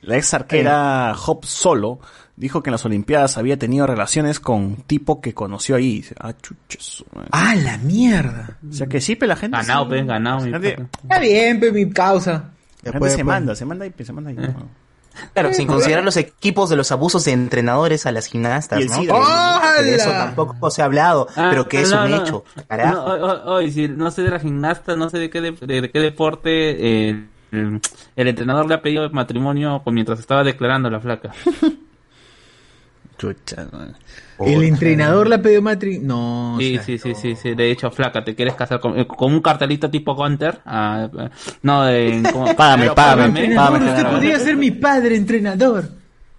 La 0.00 0.16
ex 0.16 0.32
arquera 0.34 1.14
Hop 1.26 1.44
Solo 1.44 2.00
dijo 2.38 2.62
que 2.62 2.70
en 2.70 2.72
las 2.72 2.84
Olimpiadas 2.84 3.36
había 3.36 3.58
tenido 3.58 3.86
relaciones 3.86 4.40
con 4.40 4.56
un 4.62 4.76
tipo 4.76 5.20
que 5.20 5.34
conoció 5.34 5.76
ahí. 5.76 5.96
Dice, 5.96 6.14
Ah, 6.20 6.32
chuches. 6.40 7.04
¡Ah, 7.32 7.54
la 7.56 7.78
mierda! 7.78 8.58
O 8.68 8.72
sea 8.72 8.86
que 8.86 9.00
sí, 9.00 9.16
pero 9.16 9.28
la 9.30 9.36
gente. 9.36 9.56
Ganado, 9.56 9.84
sí. 9.84 9.88
pues, 9.90 10.06
ganado. 10.06 10.40
mi. 10.40 10.52
Está 10.68 11.18
bien, 11.18 11.60
pe, 11.60 11.72
mi 11.72 11.90
causa. 11.90 12.50
La 12.82 12.92
gente 12.92 13.10
se 13.10 13.24
manda, 13.24 13.54
se 13.54 13.64
manda 13.64 13.86
y 13.86 13.92
se 14.04 14.12
manda 14.12 14.32
Claro, 15.34 15.52
sin 15.52 15.66
considerar 15.66 16.04
los 16.04 16.16
equipos 16.16 16.70
de 16.70 16.76
los 16.76 16.92
abusos 16.92 17.24
de 17.24 17.32
entrenadores 17.32 18.06
a 18.06 18.12
las 18.12 18.26
gimnastas, 18.26 18.84
¿no? 18.86 19.02
De 19.82 19.94
eso 19.96 20.10
tampoco 20.10 20.70
se 20.70 20.80
ha 20.80 20.84
hablado, 20.84 21.26
Ah, 21.34 21.48
pero 21.50 21.68
que 21.68 21.80
es 21.80 21.90
no, 21.90 22.04
un 22.04 22.10
no. 22.12 22.16
hecho. 22.22 22.44
Carajo. 22.68 23.16
No, 23.44 23.60
si 23.68 23.88
no 23.88 24.12
sé 24.12 24.22
de 24.22 24.30
la 24.30 24.38
gimnasta, 24.38 24.94
no 24.94 25.10
sé 25.10 25.18
de 25.18 25.28
qué, 25.28 25.40
de, 25.40 25.50
de 25.52 25.90
qué 25.90 25.98
deporte 25.98 27.08
eh, 27.10 27.26
el, 27.50 27.80
el 28.14 28.28
entrenador 28.28 28.68
le 28.68 28.74
ha 28.74 28.80
pedido 28.82 29.10
matrimonio 29.10 29.82
mientras 29.86 30.20
estaba 30.20 30.44
declarando 30.44 30.88
la 30.88 31.00
flaca. 31.00 31.32
Chucha. 33.18 33.66
El 34.38 34.62
entrenador 34.62 35.26
la 35.28 35.42
pidió 35.42 35.60
matri... 35.60 35.98
No, 35.98 36.54
o 36.54 36.58
Sí, 36.58 36.74
sea, 36.76 36.82
sí, 36.84 36.98
sí, 36.98 37.14
sí, 37.14 37.34
sí. 37.36 37.54
De 37.54 37.70
hecho, 37.70 37.90
flaca, 37.90 38.22
¿te 38.22 38.34
quieres 38.36 38.54
casar 38.54 38.78
con, 38.78 39.04
con 39.04 39.32
un 39.32 39.40
cartelito 39.42 39.90
tipo 39.90 40.14
Gunter? 40.14 40.60
Ah, 40.64 41.08
eh, 41.18 41.28
no, 41.62 41.82
de... 41.84 42.22
como- 42.32 42.46
Págame, 42.56 42.90
págame, 42.92 43.54
págame, 43.56 43.90
usted 43.90 44.06
podría 44.06 44.38
ser 44.38 44.56
mi 44.56 44.70
padre, 44.70 45.16
entrenador. 45.16 45.88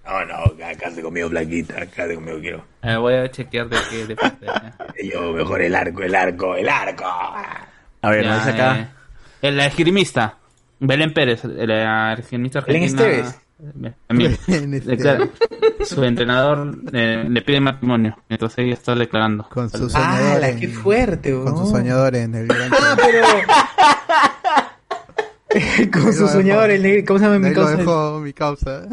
No, 0.05 0.25
no, 0.25 0.53
cállate 0.57 1.01
conmigo, 1.01 1.29
Blanquita, 1.29 1.85
cállate 1.87 2.15
conmigo, 2.15 2.39
quiero. 2.39 2.63
Eh, 2.81 2.95
voy 2.95 3.13
a 3.15 3.29
chequear 3.29 3.67
de 3.69 3.77
qué 3.91 4.05
deporte. 4.07 4.45
eh. 4.45 5.09
Yo, 5.13 5.33
mejor 5.33 5.61
el 5.61 5.75
arco, 5.75 6.01
el 6.01 6.15
arco, 6.15 6.55
el 6.55 6.69
arco. 6.69 7.03
A 7.05 8.09
ver, 8.09 8.23
Ya, 8.23 8.29
nos 8.29 8.45
dice 8.45 8.55
acá. 8.57 8.79
eh, 8.79 8.87
el 9.41 9.59
esgrimista. 9.59 10.35
Belén 10.79 11.13
Pérez, 11.13 11.43
la 11.43 12.13
esgrimista 12.13 12.61
Belén 12.61 12.83
argentina. 12.83 13.09
Esteves. 13.09 13.41
También. 14.07 14.37
Declara- 14.47 15.29
su 15.83 16.01
entrenador 16.03 16.77
eh, 16.93 17.25
le 17.29 17.41
pide 17.41 17.59
matrimonio 17.59 18.17
mientras 18.29 18.57
ella 18.57 18.73
está 18.73 18.95
declarando. 18.95 19.47
Con 19.49 19.69
su 19.69 19.85
¡Hala, 19.93 20.39
soñador. 20.39 20.59
qué 20.59 20.65
en- 20.65 20.71
fuerte, 20.73 21.31
Con 21.33 21.47
su 21.49 21.53
weón. 21.63 21.69
soñador 21.71 22.15
en 22.15 22.35
el 22.35 22.47
gran. 22.47 22.71
Ah, 22.73 22.95
pero... 22.97 23.27
Con 25.91 26.13
su 26.13 26.27
soñador, 26.27 26.69
el 26.69 26.83
negro, 26.83 27.03
¿cómo 27.07 27.19
se 27.19 27.25
llama 27.25 27.39
mi 27.39 27.53
causa? 27.53 27.75
dejó 27.75 28.19
mi 28.19 28.33
causa. 28.33 28.83
El 28.83 28.89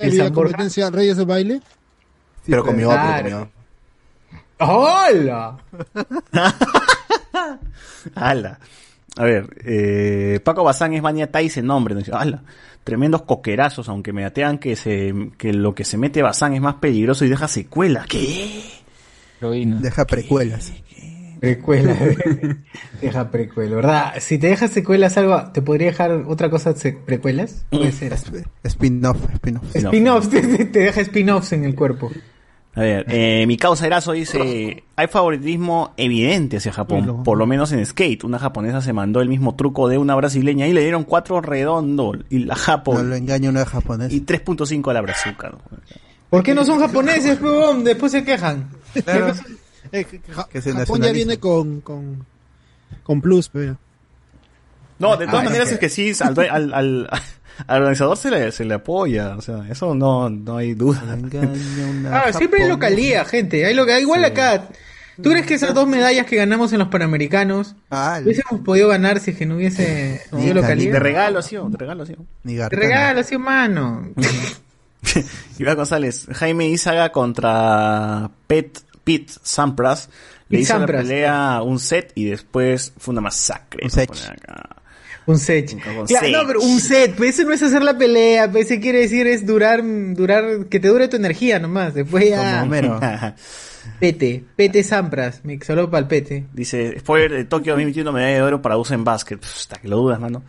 ¿El 0.00 0.10
día 0.10 0.22
de 0.24 0.28
San 0.28 0.34
Borja? 0.34 0.50
competencia 0.52 0.90
Reyes 0.90 1.16
de 1.16 1.24
Baile. 1.24 1.60
Pero 2.46 2.64
comió, 2.64 2.88
pero 2.88 3.00
Claro. 3.00 3.22
comió. 3.22 3.50
¡Hola! 4.58 5.56
¡Hala! 8.14 8.58
A 9.16 9.24
ver, 9.24 9.48
eh, 9.64 10.40
Paco 10.44 10.64
Bazán 10.64 10.92
es 10.94 11.02
Vania 11.02 11.30
Tyson, 11.30 11.66
nombre. 11.66 11.94
¿no? 11.94 12.00
¡Hala! 12.16 12.42
Tremendos 12.84 13.22
coquerazos, 13.22 13.88
aunque 13.88 14.12
me 14.12 14.24
atean 14.24 14.58
que, 14.58 14.74
se, 14.76 15.12
que 15.38 15.52
lo 15.52 15.74
que 15.74 15.84
se 15.84 15.96
mete 15.98 16.22
Bazán 16.22 16.54
es 16.54 16.60
más 16.60 16.76
peligroso 16.76 17.24
y 17.24 17.28
deja 17.28 17.46
secuelas. 17.46 18.06
¿Qué? 18.06 18.62
Heroína. 19.40 19.76
Deja 19.80 20.06
precuelas. 20.06 20.72
Precuela. 21.40 21.96
deja 23.00 23.30
precuela, 23.30 23.76
¿verdad? 23.76 24.14
Si 24.20 24.38
te 24.38 24.48
dejas 24.48 24.70
secuelas 24.72 25.16
algo, 25.16 25.50
¿te 25.52 25.62
podría 25.62 25.86
dejar 25.88 26.10
otra 26.28 26.50
cosa 26.50 26.74
precuelas? 27.06 27.64
Puede 27.70 27.92
ser. 27.92 28.12
Spin-off, 28.64 29.16
spin-off. 29.34 29.74
Spin-offs, 29.74 30.28
te, 30.30 30.42
te- 30.42 30.64
te 30.66 30.78
deja 30.80 31.00
spin-offs 31.00 31.52
en 31.52 31.64
el 31.64 31.74
cuerpo. 31.74 32.10
A 32.74 32.80
ver, 32.82 33.04
eh, 33.08 33.44
mi 33.48 33.56
causa 33.56 33.84
Erazo 33.86 34.12
dice, 34.12 34.84
hay 34.94 35.06
favoritismo 35.08 35.92
evidente 35.96 36.58
hacia 36.58 36.72
Japón, 36.72 37.24
por 37.24 37.36
lo 37.36 37.44
menos 37.46 37.72
en 37.72 37.84
skate. 37.84 38.22
Una 38.22 38.38
japonesa 38.38 38.80
se 38.80 38.92
mandó 38.92 39.20
el 39.20 39.28
mismo 39.28 39.56
truco 39.56 39.88
de 39.88 39.98
una 39.98 40.14
brasileña 40.14 40.68
y 40.68 40.72
le 40.72 40.82
dieron 40.82 41.02
cuatro 41.02 41.40
redondo 41.40 42.12
y 42.30 42.38
la 42.44 42.54
No 42.54 42.60
Japón 42.60 43.10
lo 43.10 43.16
engaña 43.16 43.50
una 43.50 43.66
japonesa. 43.66 44.14
y 44.14 44.20
3.5 44.20 44.88
a 44.88 44.94
la 44.94 45.00
brazuca. 45.00 45.50
¿no? 45.50 45.58
¿Por 46.30 46.44
qué 46.44 46.54
no 46.54 46.64
son 46.64 46.78
japoneses, 46.78 47.38
pebón? 47.38 47.82
Después 47.82 48.12
se 48.12 48.22
quejan. 48.24 48.68
Claro. 49.04 49.34
Eh, 49.92 50.04
que 50.04 50.20
Ja- 50.32 50.46
Que 50.48 50.62
se 50.62 50.72
Japón 50.72 51.02
ya 51.02 51.10
viene 51.10 51.38
con, 51.40 51.80
con, 51.80 52.24
con 53.02 53.20
plus, 53.20 53.48
pero. 53.48 53.76
No, 55.00 55.16
de 55.16 55.26
todas 55.26 55.40
Ah, 55.40 55.44
maneras 55.46 55.66
es 55.68 55.74
es 55.74 55.78
que 55.80 55.88
sí, 55.88 56.12
al, 56.20 56.38
al, 56.38 56.72
al, 56.74 57.10
al 57.66 57.78
organizador 57.82 58.16
se 58.16 58.30
le, 58.30 58.52
se 58.52 58.64
le 58.64 58.74
apoya, 58.74 59.36
o 59.36 59.42
sea, 59.42 59.64
eso 59.70 59.94
no, 59.94 60.28
no 60.30 60.56
hay 60.56 60.74
duda. 60.74 61.02
Ah, 62.10 62.32
siempre 62.32 62.62
hay 62.62 62.68
localía, 62.68 63.24
gente. 63.24 63.64
Hay 63.66 63.74
loca- 63.74 63.98
Igual 64.00 64.24
acá. 64.24 64.68
¿Tú 65.22 65.28
crees 65.30 65.44
que 65.44 65.52
esas 65.54 65.74
dos 65.74 65.86
medallas 65.86 66.24
que 66.24 66.36
ganamos 66.36 66.72
en 66.72 66.78
los 66.78 66.88
Panamericanos 66.88 67.76
Ah, 67.90 68.20
hubiésemos 68.24 68.62
podido 68.64 68.88
ganar 68.88 69.20
si 69.20 69.32
es 69.32 69.36
que 69.36 69.44
no 69.44 69.56
hubiese 69.56 70.22
Ni 70.32 70.50
localía? 70.54 70.92
De 70.92 70.98
regalo, 70.98 71.42
sí, 71.42 71.56
de 71.56 71.76
regalo, 71.76 72.06
sí. 72.06 72.16
Ni 72.44 72.54
De 72.54 72.68
regalo, 72.70 73.22
sí, 73.22 73.36
mano. 73.36 74.08
Iván 75.58 75.76
González, 75.76 76.26
Jaime 76.32 76.68
Izaga 76.68 77.10
contra 77.12 78.30
Pet 78.46 78.80
Pete 79.04 79.32
Sampras. 79.42 80.08
Le 80.48 80.60
hizo 80.60 80.74
Sampras. 80.74 81.04
la 81.04 81.08
pelea 81.08 81.62
un 81.62 81.78
set 81.78 82.12
y 82.14 82.24
después 82.24 82.92
fue 82.98 83.12
una 83.12 83.20
masacre. 83.20 83.84
Un 83.84 83.90
set. 83.90 84.10
Acá. 84.10 84.76
Un 85.30 85.38
set. 85.38 85.72
Un 85.74 85.80
Claro, 85.80 86.06
set. 86.06 86.32
no, 86.32 86.46
pero 86.46 86.60
un 86.60 86.80
set, 86.80 87.14
pues 87.16 87.38
eso 87.38 87.46
no 87.46 87.52
es 87.54 87.62
hacer 87.62 87.82
la 87.82 87.96
pelea, 87.96 88.50
pues 88.50 88.66
ese 88.66 88.80
quiere 88.80 89.00
decir 89.00 89.26
es 89.26 89.46
durar, 89.46 89.82
durar, 90.14 90.66
que 90.68 90.80
te 90.80 90.88
dure 90.88 91.08
tu 91.08 91.16
energía 91.16 91.58
nomás, 91.58 91.94
después 91.94 92.24
Como 92.24 92.36
ya, 92.42 92.62
Homero. 92.62 93.00
pete, 94.00 94.44
pete 94.56 94.82
Sampras, 94.82 95.44
mi 95.44 95.58
solo 95.60 95.90
para 95.90 96.00
el 96.02 96.06
pete. 96.08 96.46
Dice, 96.52 96.98
spoiler 97.00 97.32
de 97.32 97.44
Tokio 97.44 97.72
2021 97.74 98.12
medalla 98.12 98.34
de 98.34 98.42
oro 98.42 98.60
para 98.62 98.76
uso 98.76 98.94
en 98.94 99.04
básquet. 99.04 99.38
Pff, 99.40 99.56
Hasta 99.56 99.76
que 99.78 99.88
lo 99.88 99.96
dudas, 99.98 100.18
mano. 100.20 100.42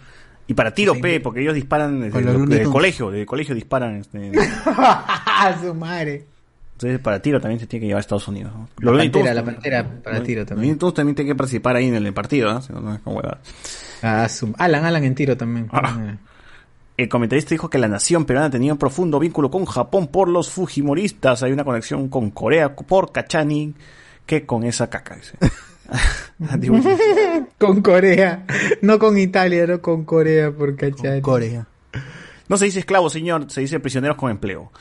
Y 0.48 0.54
para 0.54 0.74
tiro, 0.74 0.96
P, 1.00 1.20
porque 1.22 1.42
ellos 1.42 1.54
disparan 1.56 2.02
desde, 2.02 2.20
el 2.20 2.68
colegio, 2.70 3.10
desde 3.10 3.22
el 3.22 3.26
colegio 3.28 3.56
disparan. 3.56 3.98
este, 3.98 4.32
Su 5.64 5.74
madre. 5.76 6.26
entonces 6.74 7.00
para 7.00 7.22
tiro 7.22 7.40
también 7.40 7.60
se 7.60 7.68
tiene 7.68 7.82
que 7.82 7.88
llevar 7.88 8.00
a 8.00 8.02
Estados 8.02 8.28
Unidos. 8.28 8.52
¿no? 8.54 8.68
La 8.80 8.92
pantera, 8.98 9.12
Tunes 9.12 9.36
la 9.36 9.46
pantera 9.46 9.88
para 10.04 10.24
tiro 10.24 10.46
también. 10.46 10.78
Tunes 10.78 10.94
también 10.96 11.16
tienen 11.16 11.34
que 11.34 11.38
participar 11.38 11.76
ahí 11.78 11.88
en 11.88 11.96
el 11.96 12.14
partido, 12.14 12.52
¿no? 12.52 12.62
Si 12.62 12.74
no, 12.74 12.82
no 12.82 12.96
es 12.96 13.00
como. 13.02 13.22
Ah, 14.02 14.28
su- 14.30 14.54
Alan, 14.58 14.86
Alan 14.86 15.04
en 15.04 15.16
tiro 15.16 15.38
también. 15.38 15.68
Ah. 15.72 16.16
El 16.98 17.10
comentarista 17.10 17.50
dijo 17.52 17.70
que 17.70 17.78
la 17.78 17.88
nación 17.88 18.26
peruana 18.26 18.50
tenía 18.50 18.74
un 18.74 18.78
profundo 18.80 19.18
vínculo 19.20 19.50
con 19.50 19.66
Japón 19.66 20.08
por 20.08 20.28
los 20.28 20.50
Fujimoristas. 20.52 21.42
Hay 21.44 21.52
una 21.52 21.64
conexión 21.64 22.10
con 22.10 22.30
Corea 22.32 22.76
por 22.76 23.12
Kachani 23.12 23.74
que 24.26 24.46
con 24.46 24.64
esa 24.64 24.90
caca. 24.90 25.16
Dice. 25.16 25.38
Digo, 26.60 26.78
con 27.58 27.82
Corea, 27.82 28.46
no 28.82 28.98
con 29.00 29.18
Italia, 29.18 29.68
no 29.68 29.82
con 29.82 30.06
Corea, 30.06 30.52
por 30.52 30.76
cachar. 30.76 31.22
Corea. 31.22 31.68
no 32.48 32.58
se 32.58 32.66
dice 32.66 32.80
esclavo, 32.80 33.10
señor, 33.10 33.52
se 33.52 33.62
dice 33.62 33.80
prisioneros 33.80 34.18
con 34.18 34.32
empleo. 34.32 34.72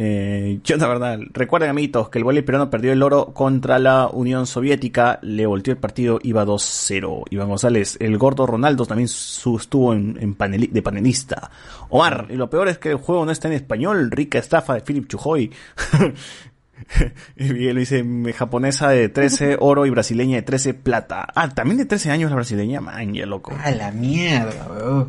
Eh, 0.00 0.60
yo, 0.62 0.76
la 0.76 0.86
verdad, 0.86 1.18
recuerden, 1.32 1.70
amiguitos, 1.70 2.08
que 2.08 2.18
el 2.18 2.24
voleibol 2.24 2.44
peruano 2.44 2.70
perdió 2.70 2.92
el 2.92 3.02
oro 3.02 3.34
contra 3.34 3.80
la 3.80 4.06
Unión 4.06 4.46
Soviética, 4.46 5.18
le 5.22 5.44
volteó 5.44 5.72
el 5.72 5.78
partido, 5.80 6.20
iba 6.22 6.44
2-0. 6.46 7.24
Iván 7.30 7.48
González, 7.48 7.96
el 7.98 8.16
gordo 8.16 8.46
Ronaldo 8.46 8.86
también 8.86 9.06
estuvo 9.06 9.92
en, 9.94 10.16
en 10.20 10.38
paneli- 10.38 10.70
de 10.70 10.82
panelista. 10.82 11.50
Omar, 11.88 12.26
y 12.30 12.34
lo 12.36 12.48
peor 12.48 12.68
es 12.68 12.78
que 12.78 12.90
el 12.90 12.98
juego 12.98 13.24
no 13.24 13.32
está 13.32 13.48
en 13.48 13.54
español, 13.54 14.12
rica 14.12 14.38
estafa 14.38 14.74
de 14.74 14.82
Philip 14.82 15.08
Chujoy. 15.08 15.50
y 17.36 17.42
Miguel 17.52 17.76
dice, 17.78 18.04
"Me- 18.04 18.32
japonesa 18.32 18.90
de 18.90 19.08
13 19.08 19.56
oro 19.58 19.84
y 19.84 19.90
brasileña 19.90 20.36
de 20.36 20.42
13 20.42 20.74
plata. 20.74 21.26
Ah, 21.34 21.48
también 21.48 21.78
de 21.78 21.86
13 21.86 22.12
años 22.12 22.30
la 22.30 22.36
brasileña, 22.36 22.80
man, 22.80 23.12
ya 23.14 23.26
loco. 23.26 23.52
A 23.64 23.72
la 23.72 23.90
mierda, 23.90 24.68
weón. 24.70 25.08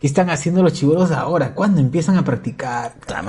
¿Qué 0.00 0.06
están 0.08 0.28
haciendo 0.30 0.62
los 0.62 0.72
chibolos 0.74 1.10
ahora? 1.10 1.54
¿Cuándo 1.54 1.80
empiezan 1.80 2.18
a 2.18 2.24
practicar? 2.24 2.94
Puta 2.94 3.22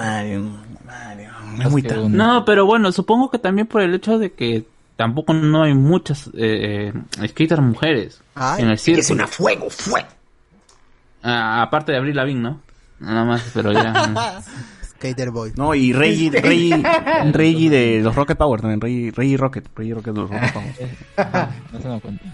es 1.62 1.72
muy 1.72 1.84
tarde. 1.84 2.10
No, 2.10 2.46
pero 2.46 2.66
bueno, 2.66 2.92
supongo 2.92 3.30
que 3.30 3.40
también 3.40 3.68
por 3.68 3.82
el 3.82 3.94
hecho 3.94 4.18
de 4.18 4.32
que 4.32 4.66
tampoco 4.96 5.34
no 5.34 5.64
hay 5.64 5.74
muchas 5.74 6.28
eh, 6.34 6.92
eh, 7.22 7.28
skaters 7.28 7.62
mujeres 7.62 8.22
Ay, 8.36 8.64
en 8.64 8.70
el 8.70 8.78
circo. 8.78 9.00
es 9.00 9.10
una 9.10 9.28
fuego, 9.28 9.70
fuego. 9.70 10.08
Ah, 11.24 11.62
aparte 11.62 11.92
de 11.92 11.98
Abril 11.98 12.16
Lavigne, 12.16 12.42
¿no? 12.42 12.62
Nada 13.00 13.26
más, 13.26 13.44
pero 13.54 13.72
ya. 13.72 14.42
Skater 14.98 15.30
Boy. 15.30 15.54
No, 15.56 15.76
y 15.76 15.94
Reggie, 15.94 16.32
Reggie, 16.32 16.84
Reggie 17.32 17.70
de 17.70 18.02
los 18.02 18.16
Rocket 18.16 18.36
Power 18.38 18.62
también, 18.62 18.82
Reggie, 18.82 19.12
Reggie 19.12 19.38
Rocket, 19.38 19.68
Reggie 19.76 19.94
Rocket 19.94 20.14
de 20.14 20.20
los 20.22 20.30
Rocket 20.30 20.54
Power. 20.54 21.50
No 21.72 21.82
se 21.82 21.88
dan 21.88 22.00
cuenta. 22.00 22.26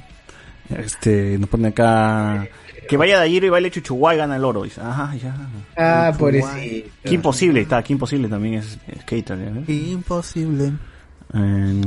Este, 0.69 1.37
nos 1.37 1.49
pone 1.49 1.67
acá, 1.69 2.47
que 2.87 2.97
vaya 2.97 3.19
de 3.19 3.25
ayer 3.25 3.43
y 3.43 3.49
baile 3.49 3.71
Chuchuguay 3.71 4.17
gana 4.17 4.35
el 4.35 4.43
oro. 4.43 4.63
Dice, 4.63 4.81
ajá, 4.81 5.15
ya. 5.15 5.35
Ah, 5.77 6.13
pobrecito. 6.17 6.89
Qué 7.03 7.13
imposible, 7.15 7.61
está, 7.61 7.83
qué 7.83 7.93
imposible 7.93 8.27
también 8.27 8.55
es 8.55 8.77
skater. 9.01 9.39
¿ya 9.39 9.51
ves? 9.51 9.69
Imposible. 9.69 10.73
Eh, 11.35 11.81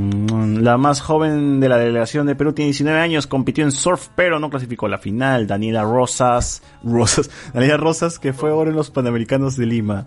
la 0.60 0.76
más 0.76 1.00
joven 1.00 1.60
de 1.60 1.68
la 1.68 1.78
delegación 1.78 2.26
de 2.26 2.34
Perú 2.34 2.52
tiene 2.52 2.68
19 2.68 2.98
años, 2.98 3.28
compitió 3.28 3.64
en 3.64 3.70
surf, 3.70 4.08
pero 4.16 4.40
no 4.40 4.50
clasificó 4.50 4.86
a 4.86 4.88
la 4.88 4.98
final. 4.98 5.46
Daniela 5.46 5.82
Rosas, 5.82 6.62
Rosas, 6.82 7.30
Daniela 7.54 7.76
Rosas, 7.76 8.18
que 8.18 8.32
fue 8.32 8.50
ahora 8.50 8.70
en 8.70 8.76
los 8.76 8.90
Panamericanos 8.90 9.56
de 9.56 9.66
Lima. 9.66 10.06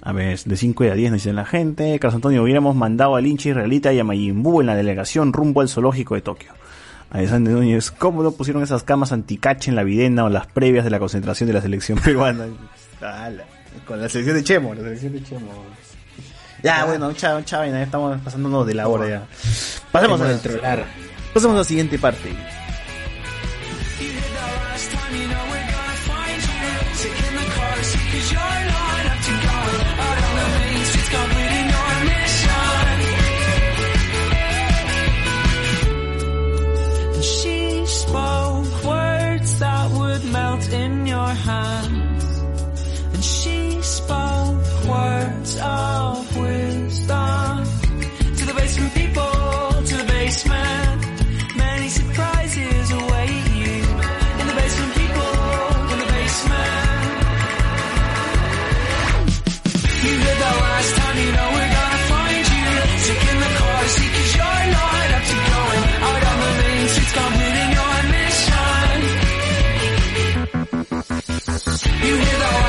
A 0.00 0.12
ver, 0.12 0.38
de 0.38 0.56
5 0.56 0.84
y 0.84 0.88
a 0.88 0.94
10 0.94 1.10
nos 1.10 1.22
dice 1.22 1.32
la 1.32 1.44
gente. 1.44 1.98
Carlos 1.98 2.16
Antonio, 2.16 2.42
hubiéramos 2.42 2.76
mandado 2.76 3.16
a 3.16 3.20
Linchi 3.20 3.50
Israelita 3.50 3.92
y 3.92 3.98
a 3.98 4.04
Mayimbu 4.04 4.60
en 4.60 4.66
la 4.66 4.76
delegación 4.76 5.32
rumbo 5.32 5.60
al 5.60 5.68
zoológico 5.68 6.14
de 6.14 6.22
Tokio. 6.22 6.52
Alexander 7.10 7.54
Núñez, 7.54 7.90
¿cómo 7.90 8.22
no 8.22 8.32
pusieron 8.32 8.62
esas 8.62 8.82
camas 8.82 9.12
anticache 9.12 9.70
en 9.70 9.76
la 9.76 9.82
videna 9.82 10.24
o 10.24 10.28
las 10.28 10.46
previas 10.46 10.84
de 10.84 10.90
la 10.90 10.98
concentración 10.98 11.46
de 11.46 11.54
la 11.54 11.62
selección 11.62 11.98
peruana? 12.04 12.46
Con 13.86 14.00
la 14.00 14.08
selección 14.08 14.36
de 14.36 14.44
Chemo, 14.44 14.74
la 14.74 14.82
selección 14.82 15.12
de 15.12 15.22
Chemo. 15.22 15.52
Ya, 16.62 16.84
bueno, 16.84 17.12
chao, 17.12 17.40
chao, 17.42 17.64
ya 17.64 17.82
estamos 17.82 18.20
pasándonos 18.20 18.66
de 18.66 18.74
la 18.74 18.88
hora 18.88 19.08
ya. 19.08 19.26
Pasemos 19.92 20.20
a, 20.20 20.36
trolar. 20.38 20.84
pasemos 21.32 21.54
a 21.54 21.58
la 21.58 21.64
siguiente 21.64 21.98
parte. 21.98 22.34
You 28.30 28.36
hit 28.36 28.67
spoke 38.08 38.84
words 38.84 39.58
that 39.58 39.90
would 39.90 40.24
melt 40.32 40.72
in 40.72 41.06
your 41.06 41.32
hands. 41.48 42.24
And 43.12 43.24
she 43.24 43.82
spoke 43.82 44.64
words 44.88 45.58
of 45.60 46.36
wisdom 46.36 46.57
You 72.08 72.14
hear 72.14 72.38
that 72.38 72.67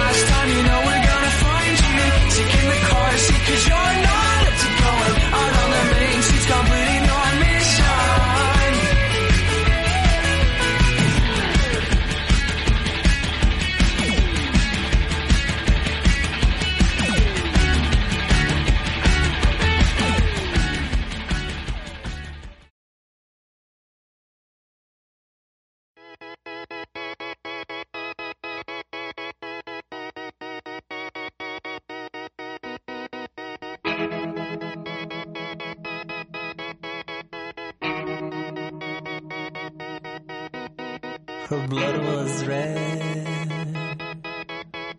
Her 41.49 41.67
blood 41.67 41.97
was 42.05 42.45
red, 42.45 43.97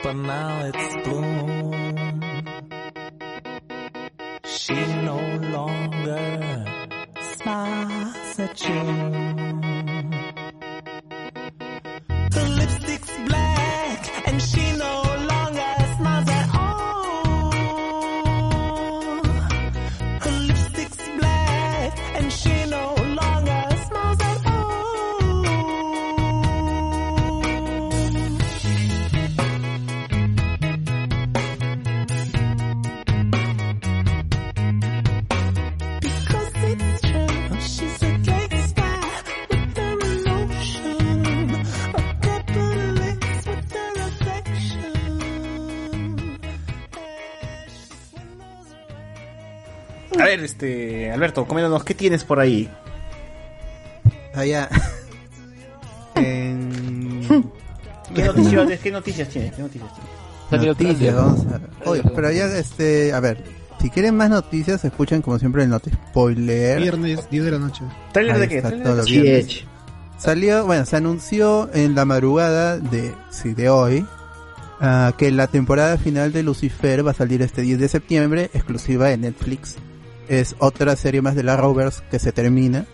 but 0.02 0.14
now 0.16 0.64
it's 0.64 0.94
blue. 1.06 1.70
She 4.46 4.74
no 4.74 5.20
longer 5.52 6.64
smiles 7.36 8.40
at 8.40 8.68
you. 8.68 8.99
Alberto, 51.20 51.44
coméntanos, 51.44 51.84
¿qué 51.84 51.92
tienes 51.94 52.24
por 52.24 52.40
ahí? 52.40 52.66
Allá. 54.32 54.70
en... 56.14 57.20
¿Qué 58.14 58.24
noticias, 58.24 58.80
¿Qué 58.80 58.90
noticias 58.90 59.28
tienes? 59.28 59.54
¿Qué 59.54 59.60
noticias 59.60 59.90
tienes? 60.48 60.66
Noticias, 60.66 61.14
vamos 61.14 61.40
a 61.46 61.58
ver. 61.58 61.70
Oye, 61.84 62.02
pero 62.14 62.32
ya, 62.32 62.46
este, 62.56 63.12
a 63.12 63.20
ver, 63.20 63.44
si 63.82 63.90
quieren 63.90 64.16
más 64.16 64.30
noticias, 64.30 64.82
escuchen 64.82 65.20
como 65.20 65.38
siempre 65.38 65.62
el 65.62 65.68
Noti 65.68 65.90
Spoiler. 65.90 66.80
Viernes, 66.80 67.28
10 67.28 67.44
de 67.44 67.50
la 67.50 67.58
noche. 67.58 67.84
¿Trailer 68.12 68.38
de 68.38 68.48
qué? 68.48 68.56
está, 68.56 68.70
¿Trailer 68.70 69.04
de. 69.04 69.64
Salió, 70.16 70.64
bueno, 70.64 70.86
se 70.86 70.96
anunció 70.96 71.68
en 71.74 71.94
la 71.94 72.06
madrugada 72.06 72.78
de, 72.78 73.12
sí, 73.28 73.52
de 73.52 73.68
hoy, 73.68 74.06
ah, 74.80 75.12
que 75.18 75.30
la 75.30 75.48
temporada 75.48 75.98
final 75.98 76.32
de 76.32 76.44
Lucifer 76.44 77.06
va 77.06 77.10
a 77.10 77.14
salir 77.14 77.42
este 77.42 77.60
10 77.60 77.78
de 77.78 77.88
septiembre, 77.88 78.50
exclusiva 78.54 79.08
de 79.08 79.18
Netflix. 79.18 79.76
Es 80.30 80.54
otra 80.60 80.96
serie 80.96 81.20
más 81.20 81.34
de 81.34 81.42
la 81.42 81.56
Rovers 81.58 82.02
que 82.10 82.18
se 82.18 82.32
termina. 82.32 82.86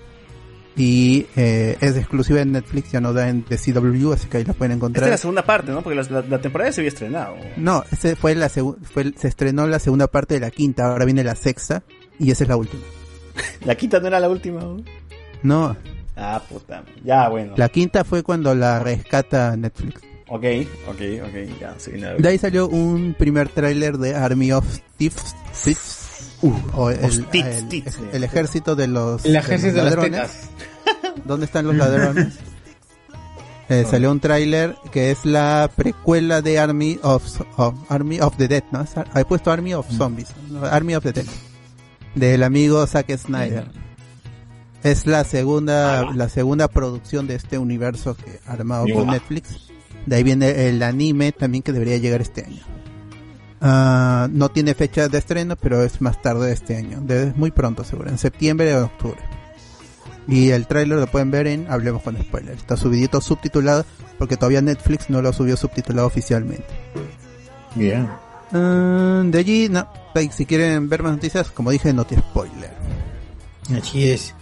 Y 0.79 1.27
eh, 1.37 1.79
es 1.81 1.97
exclusiva 1.97 2.41
en 2.43 2.53
Netflix, 2.53 2.93
ya 2.93 3.01
no 3.01 3.15
da 3.15 3.29
en 3.31 3.43
The 3.45 3.57
CW, 3.57 4.13
así 4.13 4.27
que 4.29 4.37
ahí 4.39 4.45
la 4.45 4.53
pueden 4.53 4.73
Esta 4.73 4.77
encontrar. 4.77 5.05
es 5.07 5.11
la 5.13 5.17
segunda 5.17 5.43
parte, 5.47 5.73
¿no? 5.73 5.81
Porque 5.83 5.97
la, 6.11 6.39
temporada 6.39 6.71
se 6.73 6.83
había 6.83 6.89
estrenado. 6.89 7.35
No, 7.57 7.83
ese 7.91 8.15
fue 8.15 8.35
la 8.35 8.51
fue, 8.51 8.75
se 9.17 9.29
estrenó 9.29 9.67
la 9.67 9.79
segunda 9.79 10.07
parte 10.07 10.35
de 10.35 10.41
la 10.41 10.51
quinta, 10.51 10.85
ahora 10.87 11.07
viene 11.07 11.25
la 11.25 11.35
sexta 11.35 11.83
y 12.19 12.31
esa 12.31 12.45
es 12.45 12.49
la 12.49 12.57
última. 12.57 12.83
La 13.65 13.75
quinta 13.75 14.01
no 14.01 14.07
era 14.09 14.19
la 14.21 14.29
última. 14.31 14.61
¿no? 14.61 14.83
No, 15.43 15.77
Ah, 16.19 16.43
puta. 16.49 16.83
Ya, 17.05 17.29
bueno. 17.29 17.53
la 17.57 17.69
quinta 17.69 18.03
fue 18.05 18.23
cuando 18.23 18.55
la 18.55 18.79
rescata 18.81 19.55
Netflix. 19.57 20.01
Ok, 20.29 20.45
ok, 20.89 21.01
ok, 21.25 21.61
ya, 21.61 21.77
la- 21.99 22.15
De 22.15 22.29
ahí 22.29 22.39
salió 22.39 22.69
un 22.69 23.15
primer 23.19 23.49
tráiler 23.51 23.97
de 23.99 24.15
Army 24.15 24.53
of 24.53 24.65
Thieves, 24.97 25.37
Thieves, 25.63 25.96
o 26.75 26.91
el, 26.91 28.25
ejército 28.25 28.77
de 28.77 28.87
los, 28.87 29.25
El 29.25 29.37
ejército 29.37 29.75
de 29.77 29.83
ladrones. 29.83 30.11
tetas. 30.11 30.51
¿Dónde 31.25 31.47
están 31.47 31.67
los 31.67 31.75
ladrones? 31.77 32.35
Eh, 33.69 33.85
salió 33.91 34.13
un 34.13 34.21
tráiler 34.21 34.77
que 34.93 35.11
es 35.11 35.25
la 35.25 35.69
precuela 35.75 36.41
de 36.41 36.61
Army 36.61 37.01
of, 37.03 37.25
of- 37.57 37.75
Army 37.89 38.21
of 38.21 38.37
the 38.37 38.47
Dead, 38.47 38.63
¿no? 38.71 38.85
He 39.17 39.25
puesto 39.25 39.51
Army 39.51 39.75
of 39.75 39.91
Zombies, 39.91 40.29
¿no? 40.49 40.65
Army 40.65 40.95
of 40.95 41.03
the 41.03 41.13
Dead, 41.13 41.25
del 42.15 42.45
amigo 42.45 42.87
Zack 42.87 43.17
Snyder. 43.19 43.67
Es 44.85 45.05
la 45.07 45.25
segunda, 45.25 46.13
la 46.15 46.29
segunda 46.29 46.69
producción 46.69 47.27
de 47.27 47.35
este 47.35 47.59
universo 47.59 48.17
que 48.17 48.39
armado 48.47 48.85
con 48.95 49.09
Netflix. 49.09 49.69
De 50.07 50.15
ahí 50.15 50.23
viene 50.23 50.69
el 50.69 50.81
anime 50.85 51.33
también 51.33 51.65
que 51.65 51.73
debería 51.73 51.97
llegar 51.97 52.21
este 52.21 52.45
año. 52.45 52.63
Ah, 53.69 54.29
no 54.31 54.49
tiene 54.51 54.75
fecha 54.75 55.09
de 55.09 55.19
estreno, 55.19 55.57
pero 55.57 55.83
es 55.83 56.01
más 56.01 56.21
tarde 56.23 56.47
de 56.49 56.53
este 56.53 56.77
año. 56.77 57.01
De, 57.01 57.33
muy 57.37 57.51
pronto, 57.51 57.83
seguro, 57.85 58.09
en 58.11 58.19
septiembre 58.19 58.77
o 58.77 58.85
octubre. 58.85 59.19
Y 60.29 60.51
el 60.51 60.67
tráiler 60.67 60.99
lo 60.99 61.07
pueden 61.07 61.31
ver 61.31 61.47
en 61.47 61.67
Hablemos 61.71 62.03
con 62.03 62.17
Spoiler. 62.21 62.55
Está 62.55 62.77
subidito 62.77 63.21
subtitulado 63.21 63.85
porque 64.19 64.37
todavía 64.37 64.61
Netflix 64.63 65.09
no 65.11 65.21
lo 65.23 65.33
subió 65.33 65.57
subtitulado 65.57 66.07
oficialmente. 66.07 66.67
Bien. 67.75 68.09
Ah, 68.53 69.23
de 69.25 69.39
allí, 69.39 69.69
no. 69.69 69.87
Si 70.33 70.47
quieren 70.47 70.89
ver 70.89 71.03
más 71.03 71.13
noticias, 71.13 71.51
como 71.51 71.71
dije, 71.71 71.93
no 71.93 72.05
te 72.07 72.17
spoiler. 72.17 72.71
Así 73.77 74.09
es. 74.11 74.35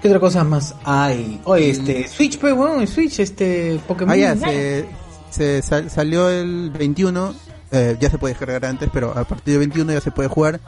¿Qué 0.00 0.08
otra 0.08 0.20
cosa 0.20 0.42
más 0.42 0.74
hay? 0.84 1.40
Oye, 1.44 1.70
este, 1.70 2.08
Switch, 2.08 2.38
pues, 2.38 2.54
bueno, 2.54 2.80
en 2.80 2.86
Switch, 2.88 3.20
este, 3.20 3.78
Pokémon. 3.86 4.12
Ah, 4.12 4.16
ya, 4.16 4.36
se, 4.36 4.86
se 5.30 5.62
sal- 5.62 5.90
salió 5.90 6.28
el 6.30 6.70
21, 6.70 7.34
eh, 7.72 7.96
ya 7.98 8.10
se 8.10 8.18
puede 8.18 8.34
descargar 8.34 8.64
antes, 8.64 8.88
pero 8.92 9.16
a 9.16 9.24
partir 9.24 9.52
del 9.54 9.60
21 9.60 9.92
ya 9.92 10.00
se 10.00 10.10
puede 10.10 10.28
jugar 10.28 10.60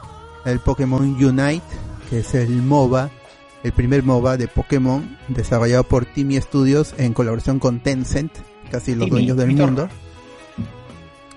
el 0.45 0.59
Pokémon 0.59 1.01
Unite, 1.01 1.61
que 2.09 2.19
es 2.19 2.33
el 2.35 2.49
MOBA, 2.49 3.09
el 3.63 3.71
primer 3.71 4.03
MOBA 4.03 4.37
de 4.37 4.47
Pokémon, 4.47 5.17
desarrollado 5.27 5.83
por 5.83 6.05
Timmy 6.05 6.39
Studios 6.41 6.93
en 6.97 7.13
colaboración 7.13 7.59
con 7.59 7.79
Tencent, 7.79 8.31
casi 8.69 8.93
los 8.95 9.05
Timmy, 9.05 9.09
dueños 9.27 9.37
del 9.37 9.55
mundo. 9.55 9.89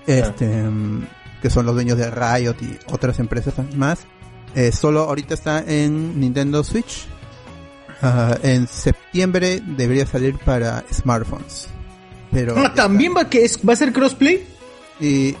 Este, 0.05 0.47
mm, 0.63 1.07
que 1.41 1.49
son 1.49 1.65
los 1.65 1.75
dueños 1.75 1.97
de 1.97 2.09
Riot 2.09 2.55
y 2.61 2.77
otras 2.91 3.19
empresas 3.19 3.53
más. 3.75 3.99
Eh, 4.55 4.71
solo 4.71 5.01
ahorita 5.01 5.33
está 5.33 5.63
en 5.65 6.19
Nintendo 6.19 6.63
Switch. 6.63 7.07
Ah, 8.01 8.37
en 8.43 8.67
septiembre 8.67 9.61
debería 9.65 10.05
salir 10.05 10.37
para 10.39 10.83
smartphones. 10.91 11.67
Pero 12.31 12.55
Ah, 12.57 12.73
¿También 12.73 13.13
va, 13.15 13.29
que 13.29 13.43
es, 13.43 13.59
va 13.67 13.73
a 13.73 13.75
ser 13.75 13.91
crossplay? 13.93 14.45
y 15.01 15.35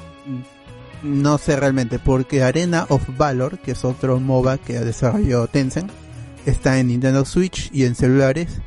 no 1.03 1.37
sé 1.37 1.55
realmente, 1.55 1.99
porque 1.99 2.43
Arena 2.43 2.85
of 2.89 3.01
Valor, 3.17 3.59
que 3.59 3.71
es 3.71 3.85
otro 3.85 4.19
MOBA 4.19 4.57
que 4.57 4.79
desarrolló 4.79 5.47
Tencent, 5.47 5.89
está 6.45 6.79
en 6.79 6.87
Nintendo 6.87 7.23
Switch 7.25 7.69
y 7.73 7.85
en 7.85 7.95
celulares. 7.95 8.59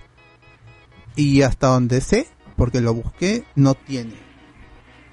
Y 1.15 1.43
hasta 1.43 1.67
donde 1.67 2.01
sé, 2.01 2.27
porque 2.57 2.81
lo 2.81 2.95
busqué, 2.95 3.45
no 3.55 3.75
tiene 3.75 4.15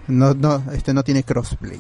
No, 0.08 0.34
no, 0.34 0.64
este 0.72 0.94
no 0.94 1.04
tiene 1.04 1.24
crossplay. 1.24 1.80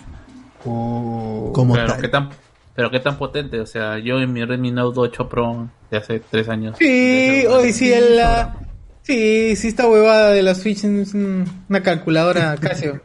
Como 0.63 1.73
pero 1.73 1.87
tal. 1.87 2.01
qué 2.01 2.07
tan 2.09 2.29
pero 2.75 2.91
qué 2.91 2.99
tan 3.01 3.17
potente, 3.17 3.59
o 3.59 3.65
sea, 3.65 3.97
yo 3.99 4.19
en 4.21 4.31
mi 4.31 4.43
Redmi 4.45 4.71
Note 4.71 4.99
8 5.01 5.27
Pro 5.27 5.69
de 5.91 5.97
hace 5.97 6.19
tres 6.21 6.47
años. 6.47 6.77
Sí, 6.79 7.43
hoy 7.49 7.73
sí, 7.73 7.91
el, 7.91 8.15
la- 8.15 8.55
sí, 9.01 9.55
sí, 9.57 9.67
esta 9.67 9.85
huevada 9.87 10.31
de 10.31 10.41
la 10.43 10.55
Switch 10.55 10.83
es 10.85 11.13
un- 11.13 11.45
una 11.67 11.83
calculadora 11.83 12.55
Casio. 12.61 13.01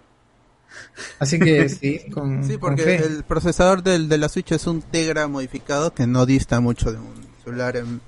Así 1.19 1.39
que 1.39 1.69
sí, 1.69 2.01
con, 2.13 2.45
Sí, 2.45 2.53
con 2.53 2.61
porque 2.61 2.83
fe. 2.85 2.97
el 3.05 3.25
procesador 3.25 3.83
del, 3.83 4.09
de 4.09 4.19
la 4.19 4.29
Switch 4.29 4.53
es 4.53 4.67
un 4.67 4.81
Tegra 4.83 5.27
modificado 5.29 5.93
que 5.93 6.07
no 6.07 6.25
dista 6.27 6.61
mucho 6.61 6.93
de 6.93 6.99
un 6.99 7.15
celular 7.45 7.77
en, 7.77 8.01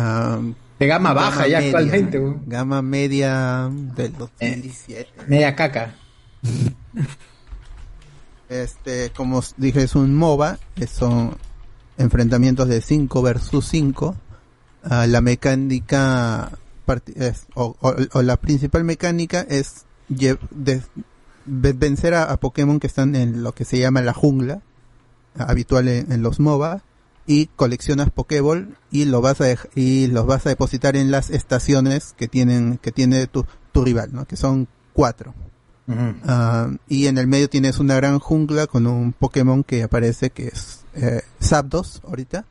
um, 0.00 0.54
De 0.78 0.86
gama 0.86 1.12
baja 1.12 1.46
ya 1.48 1.58
actualmente. 1.58 2.20
Gama 2.46 2.82
media 2.82 3.68
del 3.70 4.12
2017. 4.16 5.08
Media 5.28 5.54
caca. 5.56 5.94
Este, 8.48 9.10
como 9.16 9.42
dije, 9.56 9.82
es 9.82 9.94
un 9.94 10.14
MOBA, 10.14 10.58
que 10.74 10.86
son 10.86 11.36
enfrentamientos 11.96 12.68
de 12.68 12.80
5 12.80 13.22
versus 13.22 13.66
5. 13.68 14.14
Ah, 14.84 15.06
la 15.06 15.20
mecánica 15.22 16.50
es- 17.16 17.46
o, 17.54 17.74
o- 17.80 17.94
o 18.12 18.22
la 18.22 18.36
principal 18.36 18.84
mecánica 18.84 19.40
es 19.48 19.86
de- 20.08 20.82
vencer 21.46 22.14
a, 22.14 22.24
a 22.24 22.38
Pokémon 22.38 22.80
que 22.80 22.86
están 22.86 23.14
en 23.14 23.42
lo 23.42 23.52
que 23.52 23.64
se 23.64 23.78
llama 23.78 24.02
la 24.02 24.14
jungla, 24.14 24.62
habitual 25.36 25.88
en, 25.88 26.12
en 26.12 26.22
los 26.22 26.40
MOBA, 26.40 26.82
y 27.26 27.46
coleccionas 27.46 28.10
Pokéball 28.10 28.76
y 28.90 29.06
lo 29.06 29.20
vas 29.22 29.40
a 29.40 29.46
y 29.74 30.08
los 30.08 30.26
vas 30.26 30.44
a 30.46 30.50
depositar 30.50 30.94
en 30.96 31.10
las 31.10 31.30
estaciones 31.30 32.14
que 32.16 32.28
tienen 32.28 32.78
que 32.78 32.92
tiene 32.92 33.26
tu, 33.26 33.46
tu 33.72 33.84
rival, 33.84 34.10
¿no? 34.12 34.26
Que 34.26 34.36
son 34.36 34.68
cuatro. 34.92 35.34
Ah, 36.26 36.70
y 36.88 37.08
en 37.08 37.18
el 37.18 37.26
medio 37.26 37.50
tienes 37.50 37.78
una 37.78 37.96
gran 37.96 38.18
jungla 38.18 38.66
con 38.66 38.86
un 38.86 39.12
Pokémon 39.12 39.62
que 39.64 39.82
aparece 39.82 40.30
que 40.30 40.48
es 40.48 40.80
eh, 40.94 41.20
Zapdos 41.42 42.00
ahorita, 42.06 42.46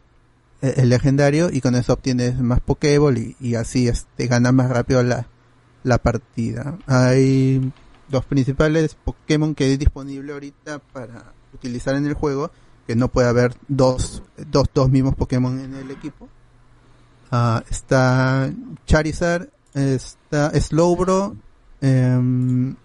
eh, 0.62 0.76
el 0.78 0.90
legendario, 0.90 1.50
y 1.52 1.60
con 1.60 1.74
eso 1.74 1.94
obtienes 1.94 2.40
más 2.40 2.60
Pokéball 2.62 3.18
y, 3.18 3.36
y 3.40 3.56
así 3.56 3.88
este, 3.88 4.28
ganas 4.28 4.54
más 4.54 4.70
rápido 4.70 5.02
la, 5.02 5.28
la 5.84 5.98
partida. 5.98 6.78
Hay 6.86 7.72
los 8.14 8.24
principales 8.26 8.96
Pokémon 8.96 9.56
que 9.56 9.66
hay 9.66 9.76
disponible 9.76 10.32
ahorita 10.32 10.80
para 10.80 11.34
utilizar 11.52 11.96
en 11.96 12.06
el 12.06 12.14
juego, 12.14 12.52
que 12.86 12.96
no 12.96 13.08
puede 13.08 13.28
haber 13.28 13.56
dos, 13.68 14.22
dos, 14.38 14.68
dos 14.74 14.90
mismos 14.90 15.16
Pokémon 15.16 15.60
en 15.60 15.74
el 15.74 15.90
equipo. 15.90 16.30
Ah, 17.32 17.64
está 17.70 18.54
Charizard, 18.86 19.50
está 19.74 20.52
Slowbro, 20.52 21.36
em, 21.82 22.76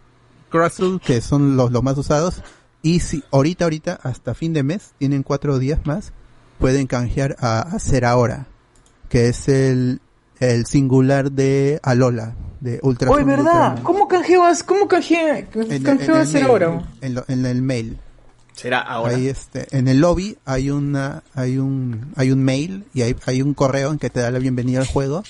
Crustle, 0.51 0.99
que 1.05 1.21
son 1.21 1.57
los, 1.57 1.71
los 1.71 1.83
más 1.83 1.99
usados. 1.99 2.43
Y 2.81 3.01
si 3.01 3.23
ahorita, 3.31 3.65
ahorita, 3.67 4.01
hasta 4.03 4.35
fin 4.35 4.55
de 4.55 4.63
mes, 4.63 4.95
tienen 4.99 5.23
cuatro 5.23 5.59
días 5.59 5.85
más, 5.85 6.13
pueden 6.59 6.87
canjear 6.87 7.37
a, 7.39 7.61
a 7.61 8.09
Ahora, 8.09 8.47
que 9.11 9.29
es 9.29 9.49
el, 9.49 10.01
el 10.41 10.65
singular 10.65 11.33
de 11.33 11.81
Alola, 11.83 12.35
de 12.61 12.81
Ultra 12.83 13.11
Oye, 13.11 13.25
¿verdad? 13.25 13.45
Ultraman. 13.71 13.83
¿Cómo 13.83 14.09
canjeabas? 14.09 14.63
¿Cómo 14.63 14.89
canjea? 14.89 15.39
En, 15.39 15.83
canjeabas 15.83 16.31
en 16.35 16.37
el 16.45 16.47
ahora? 16.51 16.83
En, 17.01 17.15
lo- 17.15 17.25
en 17.29 17.47
el 17.47 17.63
mail. 17.63 17.99
Será 18.55 18.81
ahora. 18.81 19.15
Ahí 19.15 19.29
este, 19.29 19.67
en 19.77 19.87
el 19.87 20.01
lobby 20.01 20.37
hay 20.45 20.71
una, 20.71 21.23
hay 21.35 21.59
un, 21.59 22.13
hay 22.17 22.33
un 22.33 22.43
mail 22.43 22.85
y 22.93 23.03
hay, 23.03 23.15
hay 23.27 23.41
un 23.43 23.55
correo 23.55 23.93
en 23.93 23.99
que 23.99 24.11
te 24.11 24.19
da 24.21 24.31
la 24.33 24.41
bienvenida 24.41 24.81
al 24.81 24.87
juego 24.87 25.23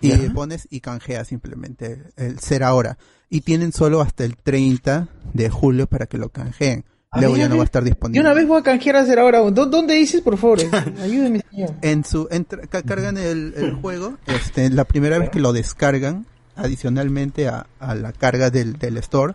y 0.00 0.10
Ya. 0.10 0.32
pones 0.32 0.68
y 0.70 0.80
canjeas 0.80 1.26
simplemente 1.28 2.02
el 2.16 2.38
ser 2.38 2.62
ahora. 2.62 2.96
Y 3.28 3.40
tienen 3.42 3.72
solo 3.72 4.00
hasta 4.00 4.24
el 4.24 4.36
30 4.36 5.08
de 5.34 5.50
julio 5.50 5.86
para 5.88 6.06
que 6.06 6.16
lo 6.18 6.28
canjeen. 6.30 6.84
A 7.12 7.20
Luego 7.20 7.36
ya 7.36 7.46
a 7.46 7.48
no 7.48 7.56
va 7.56 7.62
a 7.62 7.64
estar 7.64 7.82
Yo 7.82 7.86
disponible. 7.86 8.20
una 8.20 8.34
vez 8.34 8.46
voy 8.46 8.60
a 8.60 8.62
canjear 8.62 8.94
hacer 8.96 9.18
ahora. 9.18 9.40
¿Dó- 9.50 9.66
¿Dónde 9.66 9.94
dices, 9.94 10.20
por 10.20 10.38
favor? 10.38 10.60
Ayúdeme, 11.02 11.42
señor. 11.50 11.74
En 11.82 12.04
su, 12.04 12.28
ca- 12.70 12.82
cargan 12.82 13.18
el, 13.18 13.52
el 13.56 13.74
juego, 13.74 14.16
este, 14.28 14.70
la 14.70 14.84
primera 14.84 15.18
vez 15.18 15.28
que 15.30 15.40
lo 15.40 15.52
descargan, 15.52 16.24
adicionalmente 16.60 17.48
a, 17.48 17.66
a 17.78 17.94
la 17.94 18.12
carga 18.12 18.50
del, 18.50 18.78
del 18.78 18.96
store, 18.98 19.34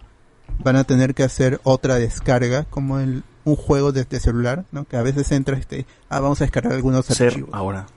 van 0.64 0.76
a 0.76 0.84
tener 0.84 1.14
que 1.14 1.24
hacer 1.24 1.60
otra 1.64 1.96
descarga, 1.96 2.66
como 2.66 3.00
el, 3.00 3.24
un 3.44 3.56
juego 3.56 3.92
desde 3.92 4.20
celular, 4.20 4.66
¿no? 4.72 4.86
Que 4.86 4.98
a 4.98 5.02
veces 5.04 5.32
entra 5.32 5.58
este, 5.58 5.86
ah, 6.10 6.20
vamos 6.20 6.42
a 6.42 6.46
descargar 6.46 6.74
algunos 6.74 7.06
Ser 7.06 7.28
archivos. 7.28 7.50
ahora. 7.54 7.88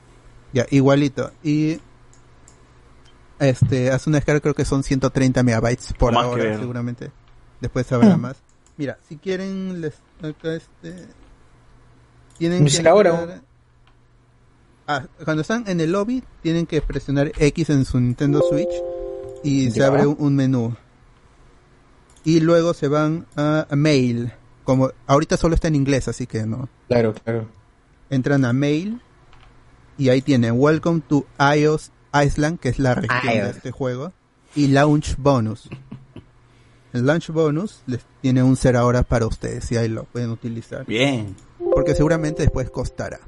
Ya, 0.53 0.67
igualito. 0.71 1.31
Y 1.43 1.79
este, 3.39 3.91
hace 3.91 4.11
una 4.11 4.19
descarga 4.19 4.41
creo 4.41 4.55
que 4.55 4.65
son 4.65 4.83
130 4.83 5.43
megabytes 5.43 5.93
por 5.93 6.13
más 6.13 6.25
que 6.25 6.31
ahora, 6.31 6.59
seguramente. 6.59 7.11
Después 7.61 7.91
habrá 7.93 8.17
Mm. 8.17 8.21
más. 8.21 8.37
Mira, 8.77 8.99
si 9.09 9.17
quieren, 9.17 9.81
les, 9.81 9.95
acá 10.23 10.55
este, 10.55 11.07
tienen 12.39 12.67
ahora. 12.87 13.11
entrar- 13.21 13.43
Ah, 14.91 15.05
cuando 15.25 15.43
están 15.43 15.65
en 15.69 15.81
el 15.83 15.93
lobby, 15.93 16.25
tienen 16.43 16.65
que 16.65 16.81
presionar 16.81 17.31
X 17.39 17.69
en 17.71 17.85
su 17.85 18.01
Nintendo 18.01 18.41
Switch 18.49 18.71
y 19.43 19.71
se 19.71 19.85
abre 19.85 20.07
un, 20.07 20.17
un 20.19 20.35
menú. 20.35 20.77
Y 22.25 22.41
luego 22.41 22.75
se 22.75 22.89
van 22.89 23.27
a, 23.37 23.67
a 23.71 23.77
Mail. 23.77 24.33
Como 24.65 24.91
ahorita 25.07 25.37
solo 25.37 25.55
está 25.55 25.69
en 25.69 25.77
inglés, 25.77 26.09
así 26.09 26.27
que 26.27 26.45
no. 26.45 26.69
Claro, 26.89 27.15
claro. 27.15 27.49
Entran 28.11 28.45
a 28.45 28.53
Mail 28.53 29.01
y 29.97 30.11
ahí 30.11 30.23
tienen 30.23 30.55
Welcome 30.57 31.03
to 31.09 31.27
iOS 31.39 31.91
Island, 32.15 32.59
que 32.59 32.69
es 32.69 32.79
la 32.79 32.95
región 32.95 33.35
de 33.35 33.51
este 33.51 33.71
juego, 33.71 34.13
y 34.55 34.69
Launch 34.69 35.17
Bonus. 35.17 35.69
El 36.93 37.07
Launch 37.07 37.29
Bonus 37.29 37.83
les 37.87 38.05
tiene 38.23 38.43
un 38.43 38.57
ser 38.57 38.77
ahora 38.77 39.03
para 39.03 39.27
ustedes 39.27 39.71
y 39.73 39.77
ahí 39.77 39.89
lo 39.89 40.05
pueden 40.05 40.31
utilizar. 40.31 40.87
Bien. 40.87 41.35
Porque 41.75 41.95
seguramente 41.95 42.43
después 42.43 42.71
costará. 42.71 43.21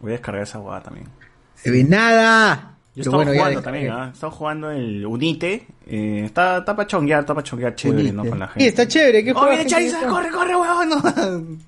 Voy 0.00 0.10
a 0.10 0.12
descargar 0.12 0.42
esa 0.42 0.58
guada 0.58 0.82
también. 0.84 1.08
Se 1.54 1.70
ve 1.70 1.84
nada. 1.84 2.77
Yo 2.94 3.04
Pero 3.04 3.10
estaba 3.10 3.16
bueno, 3.18 3.32
ya 3.32 3.38
jugando 3.38 3.62
también, 3.62 3.90
¿ah? 3.92 4.10
Estaba 4.12 4.32
jugando 4.32 4.70
el 4.72 5.06
Unite. 5.06 5.66
Eh, 5.86 6.22
está, 6.24 6.58
está 6.58 6.74
para 6.74 6.86
chonguear, 6.88 7.20
está 7.20 7.32
para 7.34 7.44
chonguear 7.44 7.74
chévere, 7.76 8.12
¿no? 8.12 8.24
Con 8.24 8.38
la 8.40 8.48
gente. 8.48 8.60
Sí, 8.60 8.66
está 8.66 8.88
chévere. 8.88 9.22
¿Qué 9.22 9.32
¡Oh, 9.32 9.46
¿Qué 9.48 9.66
Charizard! 9.66 10.08
¡Corre, 10.08 10.30
corre, 10.30 10.56
huevón! 10.56 10.88
No, 10.88 10.96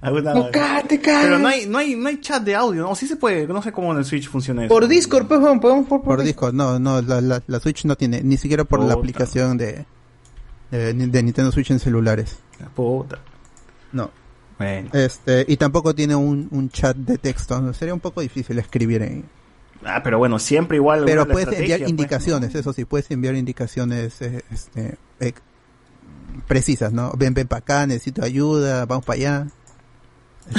Alguna- 0.00 0.34
No, 0.34 0.50
cállate, 0.50 1.00
cállate. 1.00 1.24
Pero 1.26 1.38
no 1.38 1.46
hay, 1.48 1.66
no, 1.66 1.78
hay, 1.78 1.94
no 1.94 2.08
hay 2.08 2.20
chat 2.20 2.42
de 2.42 2.56
audio, 2.56 2.82
¿no? 2.82 2.94
Sí 2.96 3.06
se 3.06 3.16
puede, 3.16 3.46
no 3.46 3.62
sé 3.62 3.70
cómo 3.70 3.92
en 3.92 3.98
el 3.98 4.04
Switch 4.04 4.28
funciona 4.28 4.64
eso. 4.64 4.74
Por 4.74 4.88
Discord, 4.88 5.26
pues, 5.28 5.38
bueno, 5.40 5.60
podemos 5.60 5.86
por, 5.86 6.02
Por 6.02 6.22
Discord, 6.22 6.54
no, 6.54 6.78
no, 6.80 7.00
la, 7.02 7.20
la, 7.20 7.42
la 7.46 7.60
Switch 7.60 7.84
no 7.84 7.94
tiene, 7.96 8.22
ni 8.22 8.36
siquiera 8.36 8.64
por 8.64 8.82
la 8.82 8.94
aplicación 8.94 9.58
de, 9.58 9.84
de, 10.72 10.92
de 10.94 11.22
Nintendo 11.22 11.52
Switch 11.52 11.70
en 11.70 11.78
celulares. 11.78 12.38
Puta. 12.74 13.18
No. 13.92 14.10
Bueno. 14.58 14.88
Este, 14.92 15.44
y 15.46 15.56
tampoco 15.56 15.94
tiene 15.94 16.16
un, 16.16 16.48
un 16.50 16.68
chat 16.70 16.96
de 16.96 17.16
texto, 17.18 17.60
¿no? 17.60 17.72
sería 17.74 17.94
un 17.94 18.00
poco 18.00 18.20
difícil 18.22 18.58
escribir 18.58 19.02
en, 19.02 19.24
Ah, 19.84 20.02
pero 20.02 20.18
bueno, 20.18 20.38
siempre 20.38 20.76
igual. 20.76 21.04
Pero 21.06 21.26
puedes 21.26 21.48
enviar 21.58 21.78
pues, 21.80 21.90
indicaciones, 21.90 22.54
eso 22.54 22.72
sí, 22.72 22.84
puedes 22.84 23.10
enviar 23.10 23.34
indicaciones 23.34 24.20
eh, 24.20 24.44
este, 24.50 24.98
eh, 25.20 25.32
precisas, 26.46 26.92
¿no? 26.92 27.12
Ven, 27.16 27.34
ven 27.34 27.46
para 27.48 27.60
acá, 27.60 27.86
necesito 27.86 28.22
ayuda, 28.22 28.84
vamos 28.86 29.04
para 29.04 29.16
allá. 29.16 29.46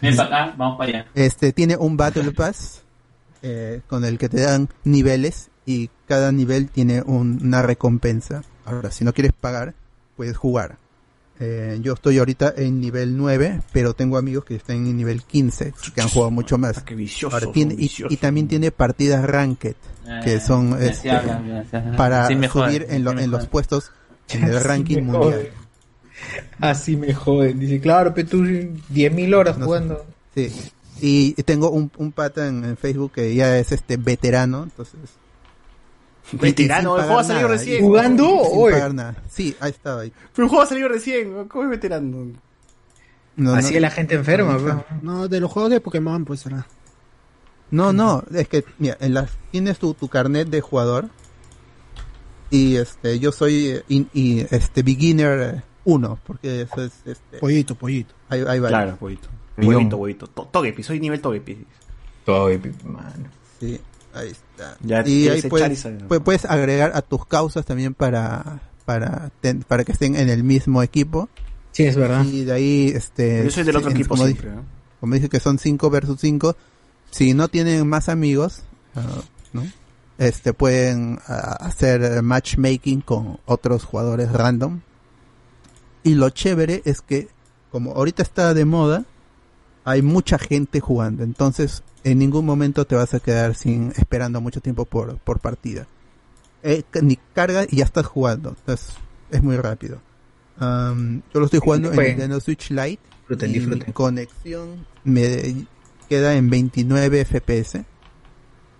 Ven 0.00 0.16
para 0.16 0.24
acá, 0.44 0.54
vamos 0.56 0.78
para 0.78 0.90
allá. 0.90 1.06
Este 1.14 1.52
tiene 1.52 1.76
un 1.76 1.96
Battle 1.96 2.32
Pass 2.32 2.82
eh, 3.42 3.80
con 3.86 4.04
el 4.04 4.18
que 4.18 4.28
te 4.28 4.40
dan 4.40 4.68
niveles 4.84 5.50
y 5.66 5.90
cada 6.06 6.32
nivel 6.32 6.68
tiene 6.70 7.02
un- 7.02 7.40
una 7.42 7.62
recompensa. 7.62 8.42
Ahora, 8.64 8.90
si 8.90 9.04
no 9.04 9.12
quieres 9.12 9.32
pagar, 9.32 9.74
puedes 10.16 10.36
jugar. 10.36 10.76
Eh, 11.40 11.78
yo 11.80 11.92
estoy 11.94 12.18
ahorita 12.18 12.54
en 12.56 12.80
nivel 12.80 13.16
9, 13.16 13.60
pero 13.72 13.94
tengo 13.94 14.18
amigos 14.18 14.44
que 14.44 14.56
están 14.56 14.76
en 14.78 14.96
nivel 14.96 15.22
15, 15.22 15.72
que 15.94 16.00
han 16.00 16.08
jugado 16.08 16.30
mucho 16.32 16.58
más. 16.58 16.82
Qué 16.82 16.94
vicioso, 16.96 17.36
Ahora, 17.36 17.52
tiene- 17.52 17.74
y, 17.74 17.76
vicioso. 17.76 18.12
y 18.12 18.16
también 18.16 18.48
tiene 18.48 18.70
partidas 18.72 19.24
ranked, 19.24 19.74
que 20.24 20.34
Eh, 20.34 20.40
son 20.40 20.76
este, 20.82 21.10
para 21.96 22.26
Sí 22.26 22.34
subir 22.48 22.86
en, 22.88 23.04
lo- 23.04 23.16
en 23.18 23.30
los 23.30 23.46
puestos 23.46 23.92
en 24.30 24.44
el 24.44 24.60
ranking 24.64 25.02
mundial. 25.02 25.50
Así 26.60 26.96
me 26.96 27.14
joden. 27.14 27.58
Dice, 27.60 27.80
claro, 27.80 28.12
pero 28.14 28.28
tú 28.28 28.42
10.000 28.42 29.32
horas 29.34 29.56
No 29.56 29.64
sé. 29.64 29.66
jugando. 29.66 30.06
Sí. 30.34 30.50
Y 31.00 31.34
tengo 31.44 31.70
un, 31.70 31.90
un 31.98 32.10
pata 32.10 32.48
en, 32.48 32.64
en 32.64 32.76
Facebook 32.76 33.12
que 33.12 33.32
ya 33.34 33.56
es 33.58 33.70
este 33.70 33.96
veterano, 33.96 34.64
entonces. 34.64 34.98
Veterano, 36.32 36.96
el 36.96 37.04
juego 37.04 37.18
ha 37.20 37.24
salido 37.24 37.48
nada, 37.48 37.58
recién. 37.58 37.82
¿Jugando? 37.84 38.24
sin 38.50 38.58
Oye. 38.60 38.72
pagar 38.74 38.94
nada. 38.94 39.16
Sí, 39.30 39.56
ahí 39.60 39.70
estaba. 39.70 40.02
ahí. 40.02 40.12
Pero 40.34 40.44
el 40.44 40.48
juego 40.50 40.62
ha 40.62 40.66
salido 40.66 40.88
recién, 40.88 41.48
¿cómo 41.48 41.64
es 41.64 41.70
veterano? 41.70 42.26
No, 43.36 43.54
Así 43.54 43.70
no, 43.70 43.76
es 43.76 43.82
la 43.82 43.90
gente 43.90 44.14
enferma, 44.16 44.58
pues. 44.58 44.74
No, 45.02 45.28
de 45.28 45.40
los 45.40 45.50
juegos 45.50 45.70
de 45.70 45.80
Pokémon, 45.80 46.24
pues 46.24 46.40
será. 46.40 46.66
no, 47.70 47.92
no, 47.92 48.24
es 48.34 48.48
que, 48.48 48.64
mira, 48.78 48.96
en 49.00 49.14
las, 49.14 49.30
tienes 49.52 49.78
tu, 49.78 49.94
tu 49.94 50.08
carnet 50.08 50.48
de 50.48 50.60
jugador. 50.60 51.08
Y 52.50 52.76
este, 52.76 53.18
yo 53.18 53.30
soy 53.30 53.66
eh, 53.68 53.84
in- 53.88 54.08
y, 54.14 54.40
este 54.54 54.82
beginner 54.82 55.62
1, 55.84 56.18
porque 56.26 56.62
eso 56.62 56.82
es 56.82 56.92
este. 57.04 57.38
Pollito, 57.38 57.74
pollito. 57.74 58.14
Ahí, 58.30 58.42
ahí 58.48 58.58
va. 58.58 58.68
Claro, 58.68 58.96
huevito. 59.00 59.28
Millón. 59.56 59.74
Huevito, 59.76 59.96
huevito. 59.98 60.26
To- 60.28 60.48
Togepi, 60.50 60.82
soy 60.82 60.98
nivel 60.98 61.20
Togepi. 61.20 61.58
Todo 62.24 62.48
épico, 62.48 62.88
mano. 62.88 63.28
Sí, 63.60 63.78
ahí 64.18 64.30
está. 64.30 64.76
Ya 64.80 65.06
y 65.06 65.28
ahí 65.28 65.42
puedes, 65.42 65.86
puedes 66.24 66.44
agregar 66.44 66.92
a 66.94 67.02
tus 67.02 67.24
causas 67.26 67.64
también 67.64 67.94
para, 67.94 68.60
para, 68.84 69.30
ten- 69.40 69.62
para 69.62 69.84
que 69.84 69.92
estén 69.92 70.16
en 70.16 70.28
el 70.28 70.44
mismo 70.44 70.82
equipo. 70.82 71.28
Sí, 71.72 71.84
es 71.84 71.96
verdad. 71.96 72.24
Y 72.24 72.44
de 72.44 72.52
ahí, 72.52 72.88
este... 72.94 73.44
Yo 73.44 73.50
soy 73.50 73.64
del 73.64 73.76
otro 73.76 73.90
equipo 73.90 74.10
como 74.10 74.24
siempre, 74.26 74.50
di- 74.50 74.56
¿no? 74.56 74.64
Como 75.00 75.14
dice 75.14 75.28
que 75.28 75.38
son 75.40 75.58
5 75.58 75.90
versus 75.90 76.20
5, 76.20 76.56
si 77.10 77.34
no 77.34 77.48
tienen 77.48 77.86
más 77.86 78.08
amigos, 78.08 78.62
ah, 78.96 79.22
¿no? 79.52 79.64
Este, 80.18 80.52
pueden 80.52 81.20
ah, 81.28 81.56
hacer 81.60 82.22
matchmaking 82.22 83.00
con 83.02 83.38
otros 83.46 83.84
jugadores 83.84 84.32
random. 84.32 84.80
Y 86.02 86.14
lo 86.14 86.30
chévere 86.30 86.82
es 86.84 87.00
que, 87.00 87.28
como 87.70 87.92
ahorita 87.92 88.22
está 88.22 88.54
de 88.54 88.64
moda, 88.64 89.04
hay 89.88 90.02
mucha 90.02 90.38
gente 90.38 90.80
jugando. 90.80 91.22
Entonces, 91.24 91.82
en 92.04 92.18
ningún 92.18 92.44
momento 92.46 92.84
te 92.86 92.94
vas 92.94 93.14
a 93.14 93.20
quedar 93.20 93.54
sin 93.54 93.92
esperando 93.96 94.40
mucho 94.40 94.60
tiempo 94.60 94.84
por, 94.84 95.18
por 95.18 95.40
partida. 95.40 95.86
Eh, 96.62 96.82
ni 97.02 97.16
carga 97.34 97.64
y 97.68 97.76
ya 97.76 97.84
estás 97.84 98.06
jugando. 98.06 98.50
Entonces, 98.50 98.94
es 99.30 99.42
muy 99.42 99.56
rápido. 99.56 100.00
Am, 100.58 101.22
yo 101.32 101.40
lo 101.40 101.46
estoy 101.46 101.60
jugando 101.60 101.92
en. 101.92 101.96
Nintendo 102.08 102.40
Switch 102.40 102.70
Lite. 102.70 102.98
Disfruten, 103.20 103.50
y 103.50 103.52
disfruten. 103.54 103.84
Mi 103.88 103.92
conexión 103.92 104.86
me 105.04 105.66
queda 106.08 106.34
en 106.34 106.50
29 106.50 107.24
FPS. 107.24 107.84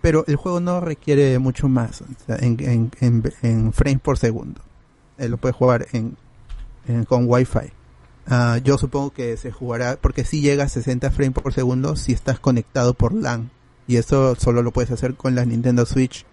Pero 0.01 0.25
el 0.27 0.37
juego 0.37 0.61
no 0.61 0.81
requiere 0.81 1.39
mucho 1.39 1.69
más. 1.69 2.03
o 2.03 2.07
sea, 2.27 2.37
en, 2.37 2.57
en, 2.61 2.91
en- 3.01 3.33
en 3.43 3.73
frames 3.73 4.01
por 4.01 4.17
segundo. 4.19 4.61
Eh, 5.19 5.29
lo 5.29 5.37
puedes 5.39 5.57
jugar 5.57 5.87
en- 5.93 6.17
con 7.09 7.25
Wi-Fi. 7.29 7.73
Ah, 8.31 8.59
yo 8.63 8.77
supongo 8.79 9.11
que 9.13 9.37
se 9.37 9.51
jugará 9.51 9.97
porque 10.01 10.25
si 10.25 10.41
llega 10.41 10.65
a 10.65 10.69
60 10.69 11.11
frames 11.11 11.35
por 11.43 11.53
segundo 11.55 11.97
si 11.97 12.13
estás 12.13 12.39
conectado 12.39 12.95
por 12.95 13.15
LAN. 13.15 13.51
Y 13.87 13.97
eso 13.97 14.35
solo 14.37 14.63
lo 14.63 14.71
puedes 14.71 14.91
hacer 14.91 15.15
con 15.15 15.35
la 15.35 15.45
Nintendo 15.47 15.87
Switch. 15.87 16.27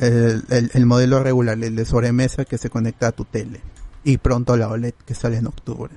El, 0.00 0.44
el- 0.50 0.70
el 0.72 0.86
modelo 0.86 1.22
regular, 1.22 1.58
el 1.62 1.74
de 1.74 1.84
sobremesa 1.84 2.44
que 2.44 2.58
se 2.58 2.70
conecta 2.70 3.08
a 3.08 3.12
tu 3.12 3.24
tele. 3.24 3.60
Y 4.04 4.18
pronto 4.18 4.56
la 4.56 4.68
OLED 4.68 4.94
que 5.04 5.14
sale 5.14 5.38
en 5.38 5.46
octubre. 5.48 5.92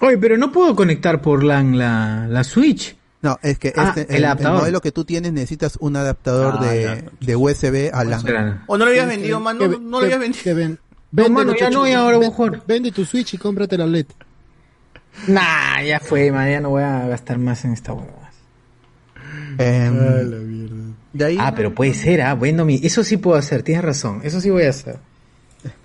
Oye, 0.00 0.18
pero 0.18 0.36
no 0.36 0.52
puedo 0.52 0.76
conectar 0.76 1.20
por 1.22 1.42
LAN 1.42 1.78
la, 1.78 2.26
la 2.28 2.44
Switch. 2.44 2.96
No, 3.22 3.38
es 3.42 3.58
que 3.58 3.72
Ah, 3.74 3.94
este, 3.96 4.02
el 4.14 4.22
el, 4.22 4.30
el 4.30 4.36
modelo 4.60 4.80
que 4.82 4.92
tú 4.92 5.04
tienes 5.06 5.32
necesitas 5.32 5.76
un 5.80 5.96
adaptador 5.96 6.56
Ah, 6.58 6.64
de, 6.66 7.04
de 7.20 7.36
USB 7.36 7.90
a 7.92 8.04
LAN. 8.04 8.20
O 8.66 8.76
no 8.76 8.84
lo 8.84 8.90
habías 8.90 9.06
vendido, 9.08 9.40
man, 9.40 9.56
no, 9.58 9.66
no 9.78 9.98
lo 10.00 10.04
habías 10.04 10.20
vendido. 10.20 10.76
No, 11.16 11.22
vende, 11.22 11.44
mano, 11.44 11.54
ya 11.58 11.70
no, 11.70 11.86
y 11.86 11.92
ahora 11.92 12.18
tu 12.90 13.04
Switch 13.04 13.34
y 13.34 13.38
cómprate 13.38 13.78
la 13.78 13.86
LED. 13.86 14.06
Nah, 15.28 15.80
ya 15.82 16.00
fue, 16.00 16.32
man, 16.32 16.50
ya 16.50 16.60
no 16.60 16.70
voy 16.70 16.82
a 16.82 17.06
gastar 17.06 17.38
más 17.38 17.64
en 17.64 17.72
esta 17.72 17.92
huevada. 17.92 18.30
Ahí, 21.20 21.36
Ah, 21.38 21.52
pero 21.54 21.72
puede 21.74 21.94
ser, 21.94 22.22
ah, 22.22 22.34
bueno, 22.34 22.64
mi, 22.64 22.80
eso 22.82 23.04
sí 23.04 23.16
puedo 23.16 23.36
hacer, 23.36 23.62
tienes 23.62 23.84
razón, 23.84 24.20
eso 24.24 24.40
sí 24.40 24.50
voy 24.50 24.64
a 24.64 24.70
hacer. 24.70 24.98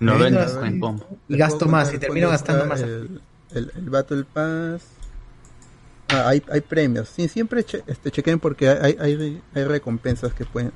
No 0.00 0.12
Venga, 0.18 0.24
vendas 0.24 0.52
sí. 0.60 0.66
en 0.66 0.80
combo. 0.80 1.06
Y 1.28 1.36
gasto 1.36 1.66
más, 1.66 1.94
y 1.94 1.98
termino 1.98 2.28
gastando 2.28 2.66
más. 2.66 2.80
El, 2.82 3.20
el, 3.52 3.72
el 3.76 3.90
Battle 3.90 4.24
Pass. 4.24 4.82
Ah, 6.08 6.28
hay, 6.28 6.42
hay 6.50 6.60
premios. 6.60 7.08
Sí, 7.08 7.28
siempre 7.28 7.62
che- 7.64 7.84
este, 7.86 8.10
chequen 8.10 8.40
porque 8.40 8.68
hay, 8.68 8.96
hay, 9.00 9.40
hay 9.54 9.64
recompensas 9.64 10.34
que 10.34 10.44
pueden 10.44 10.72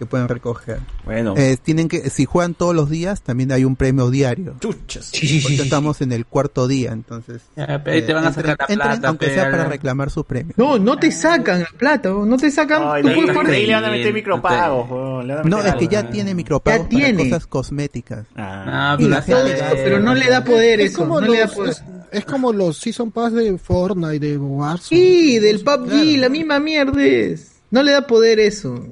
que 0.00 0.06
pueden 0.06 0.28
recoger. 0.28 0.80
Bueno. 1.04 1.34
Eh, 1.36 1.58
tienen 1.62 1.86
que, 1.86 2.08
si 2.08 2.24
juegan 2.24 2.54
todos 2.54 2.74
los 2.74 2.88
días, 2.88 3.20
también 3.20 3.52
hay 3.52 3.64
un 3.66 3.76
premio 3.76 4.10
diario. 4.10 4.54
Chuchas. 4.58 5.12
Ahorita 5.44 5.62
estamos 5.62 6.00
en 6.00 6.10
el 6.12 6.24
cuarto 6.24 6.66
día, 6.66 6.90
entonces. 6.92 7.42
Ya, 7.54 7.82
pero 7.84 7.96
ahí 7.96 8.02
te 8.02 8.14
van 8.14 8.24
a 8.24 8.32
sacar 8.32 8.56
la 8.58 8.64
entren, 8.64 8.78
plata, 8.78 9.08
aunque 9.08 9.26
sea 9.26 9.50
para 9.50 9.64
reclamar 9.66 10.10
su 10.10 10.24
premio. 10.24 10.54
No, 10.56 10.78
no 10.78 10.96
te 10.96 11.12
sacan 11.12 11.60
la 11.60 11.68
plata, 11.76 12.08
no 12.08 12.36
te 12.38 12.50
sacan. 12.50 12.82
Ay, 12.84 13.02
tú 13.02 13.08
le- 13.08 13.14
puedes 13.14 13.28
le- 13.28 13.34
jugar- 13.34 13.52
ahí 13.54 13.66
le 13.66 13.74
van 13.74 13.84
a 13.84 13.90
meter 13.90 14.14
micropagos, 14.14 14.88
No, 15.44 15.60
es 15.62 15.74
que 15.74 15.86
ya 15.88 16.02
¿no? 16.02 16.08
tiene 16.08 16.34
micropagos 16.34 16.82
Ya 16.84 16.88
tiene. 16.88 17.18
para 17.18 17.28
cosas 17.30 17.46
cosméticas. 17.46 18.26
Ah, 18.36 18.96
Y 18.98 19.04
pero 19.04 19.14
la 19.16 19.22
gente 19.22 20.00
no 20.00 20.14
le 20.14 20.30
da 20.30 20.42
poder 20.44 20.80
es 20.80 20.92
eso, 20.92 21.00
como 21.00 21.20
no 21.20 21.26
le 21.28 21.38
da 21.40 21.44
los, 21.44 21.54
poder. 21.54 21.70
es, 21.70 21.82
es 22.12 22.24
como 22.24 22.52
los 22.54 22.78
Season 22.78 23.10
Pass 23.10 23.34
de 23.34 23.58
Fortnite, 23.58 24.18
de 24.18 24.38
Warzone. 24.38 24.78
Sí, 24.88 25.38
del 25.38 25.60
PUBG, 25.62 26.16
la 26.18 26.30
misma 26.30 26.58
mierda 26.58 27.04
es. 27.04 27.48
No 27.70 27.82
le 27.84 27.92
da 27.92 28.06
poder 28.06 28.40
eso. 28.40 28.82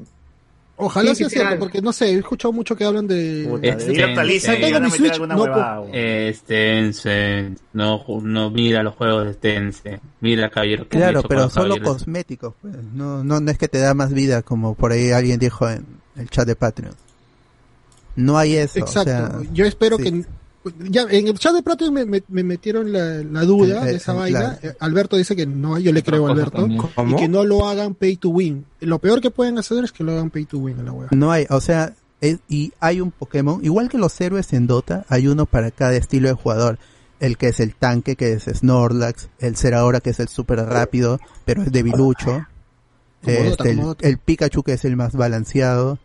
Ojalá 0.79 1.15
Sí, 1.15 1.25
sea 1.25 1.29
cierto, 1.29 1.59
porque 1.59 1.83
no 1.83 1.93
sé, 1.93 2.11
he 2.11 2.19
escuchado 2.19 2.53
mucho 2.53 2.77
que 2.77 2.85
hablan 2.85 3.07
de... 3.07 3.43
Este, 5.93 7.53
no 7.73 8.05
no, 8.23 8.51
mira 8.51 8.83
los 8.83 8.95
juegos 8.95 9.27
de 9.27 9.35
Tencent, 9.35 10.01
mira 10.21 10.49
Caballero 10.51 10.89
que 10.89 10.97
Claro, 10.97 11.23
pero 11.23 11.51
solo 11.51 11.75
Caballeros. 11.75 11.89
cosméticos. 11.89 12.55
pues. 12.63 12.75
No, 12.95 13.25
no, 13.25 13.41
no 13.41 13.51
es 13.51 13.59
que 13.59 13.69
te 13.69 13.79
da 13.79 13.93
más 13.95 14.13
vida, 14.13 14.43
como 14.43 14.75
por 14.75 14.93
ahí 14.93 15.11
alguien 15.11 15.39
dijo 15.39 15.69
en 15.69 15.85
el 16.17 16.31
chat 16.31 16.47
de 16.47 16.57
Patreon. 16.57 16.95
No 18.17 18.39
hay 18.39 18.57
eso. 18.57 18.79
Exacto. 18.79 19.01
o 19.01 19.05
sea, 19.05 19.53
Yo 19.53 19.65
espero 19.65 19.97
sí. 19.97 20.05
que... 20.05 20.25
Ya, 20.89 21.03
en 21.11 21.27
el 21.28 21.39
chat 21.39 21.55
de 21.55 21.62
Plato 21.62 21.90
me, 21.93 22.05
me- 22.05 22.23
me 22.28 22.43
metieron 22.43 22.93
la, 22.93 23.23
la 23.23 23.43
duda 23.45 23.81
El- 23.82 23.86
de 23.86 23.95
esa 23.97 24.12
el- 24.12 24.19
vaina. 24.19 24.40
la- 24.40 24.59
Eh, 24.70 24.74
Alberto 24.81 25.16
dice 25.16 25.35
que 25.36 25.47
no, 25.47 25.78
yo 25.78 25.93
le 25.93 26.03
creo 26.03 26.27
a 26.27 26.31
Alberto. 26.32 26.66
Y 26.66 27.16
que 27.16 27.28
no 27.28 27.45
lo 27.45 27.69
hagan 27.69 27.95
pay 27.95 28.16
to 28.16 28.31
win. 28.31 28.65
Lo 28.81 28.99
peor 28.99 29.20
que 29.20 29.31
pueden 29.31 29.59
hacer 29.59 29.85
es 29.85 29.93
que 29.93 30.05
lo 30.05 30.12
hagan 30.12 30.31
pay 30.31 30.45
to 30.45 30.59
win 30.59 30.78
a 30.81 30.82
la 30.82 30.93
wea. 30.93 31.09
No 31.12 31.31
hay, 31.32 31.47
o 31.51 31.61
sea, 31.61 31.95
es- 32.20 32.39
y 32.49 32.73
hay 32.81 33.01
un 33.01 33.11
Pokémon, 33.11 33.65
igual 33.65 33.89
que 33.89 33.99
los 33.99 34.20
héroes 34.20 34.53
en 34.53 34.66
Dota, 34.66 35.05
hay 35.09 35.28
uno 35.28 35.47
para 35.47 35.70
cada 35.70 35.95
estilo 35.97 36.28
de 36.28 36.35
jugador. 36.35 36.78
El 37.20 37.36
que 37.36 37.49
es 37.49 37.59
el 37.59 37.74
tanque, 37.74 38.15
que 38.15 38.32
es 38.35 38.45
Snorlax, 38.45 39.28
el 39.40 39.57
Zeraora, 39.57 39.99
que 40.01 40.11
es 40.11 40.20
el 40.20 40.28
súper 40.28 40.61
rápido, 40.61 41.19
pero 41.45 41.62
es 41.65 41.73
debilucho. 41.73 42.47
Este, 43.23 43.70
el, 43.70 43.77
como 43.77 43.86
Dota. 43.89 44.07
el 44.09 44.19
Pikachu, 44.19 44.62
que 44.62 44.74
es 44.74 44.85
el 44.85 44.95
más 44.97 45.15
balanceado. 45.15 45.99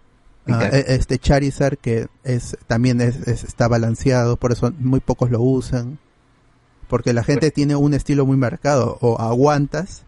Ah, 0.47 0.67
e- 0.71 0.85
este 0.95 1.19
Charizard, 1.19 1.77
que 1.77 2.07
es 2.23 2.57
también 2.67 2.99
es, 3.01 3.15
es- 3.27 3.43
está 3.43 3.67
balanceado, 3.67 4.35
por 4.37 4.51
eso 4.51 4.73
muy 4.79 4.99
pocos 4.99 5.31
lo 5.31 5.41
usan. 5.41 5.99
Porque 6.89 7.13
la 7.13 7.23
gente 7.23 7.49
tiene 7.51 7.75
un 7.75 7.93
estilo 7.93 8.25
muy 8.25 8.37
marcado, 8.37 8.97
o 9.01 9.19
aguantas 9.19 10.03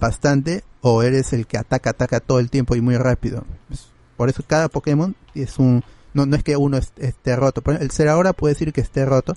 bastante, 0.00 0.64
o 0.82 1.02
eres 1.02 1.32
el 1.32 1.46
que 1.46 1.56
ataca, 1.56 1.90
ataca 1.90 2.20
todo 2.20 2.40
el 2.40 2.50
tiempo 2.50 2.74
y 2.76 2.80
muy 2.80 2.96
rápido. 2.96 3.44
Es- 3.70 3.86
Por 4.16 4.28
eso 4.28 4.42
cada 4.46 4.68
Pokémon 4.68 5.14
es 5.34 5.58
un... 5.58 5.84
No, 6.14 6.24
no 6.26 6.36
es 6.36 6.42
que 6.42 6.56
uno 6.56 6.78
est- 6.78 6.98
esté 6.98 7.36
roto. 7.36 7.62
El 7.78 7.90
Zeraora 7.90 8.32
puede 8.32 8.54
decir 8.54 8.72
que 8.72 8.80
esté 8.80 9.04
roto, 9.04 9.36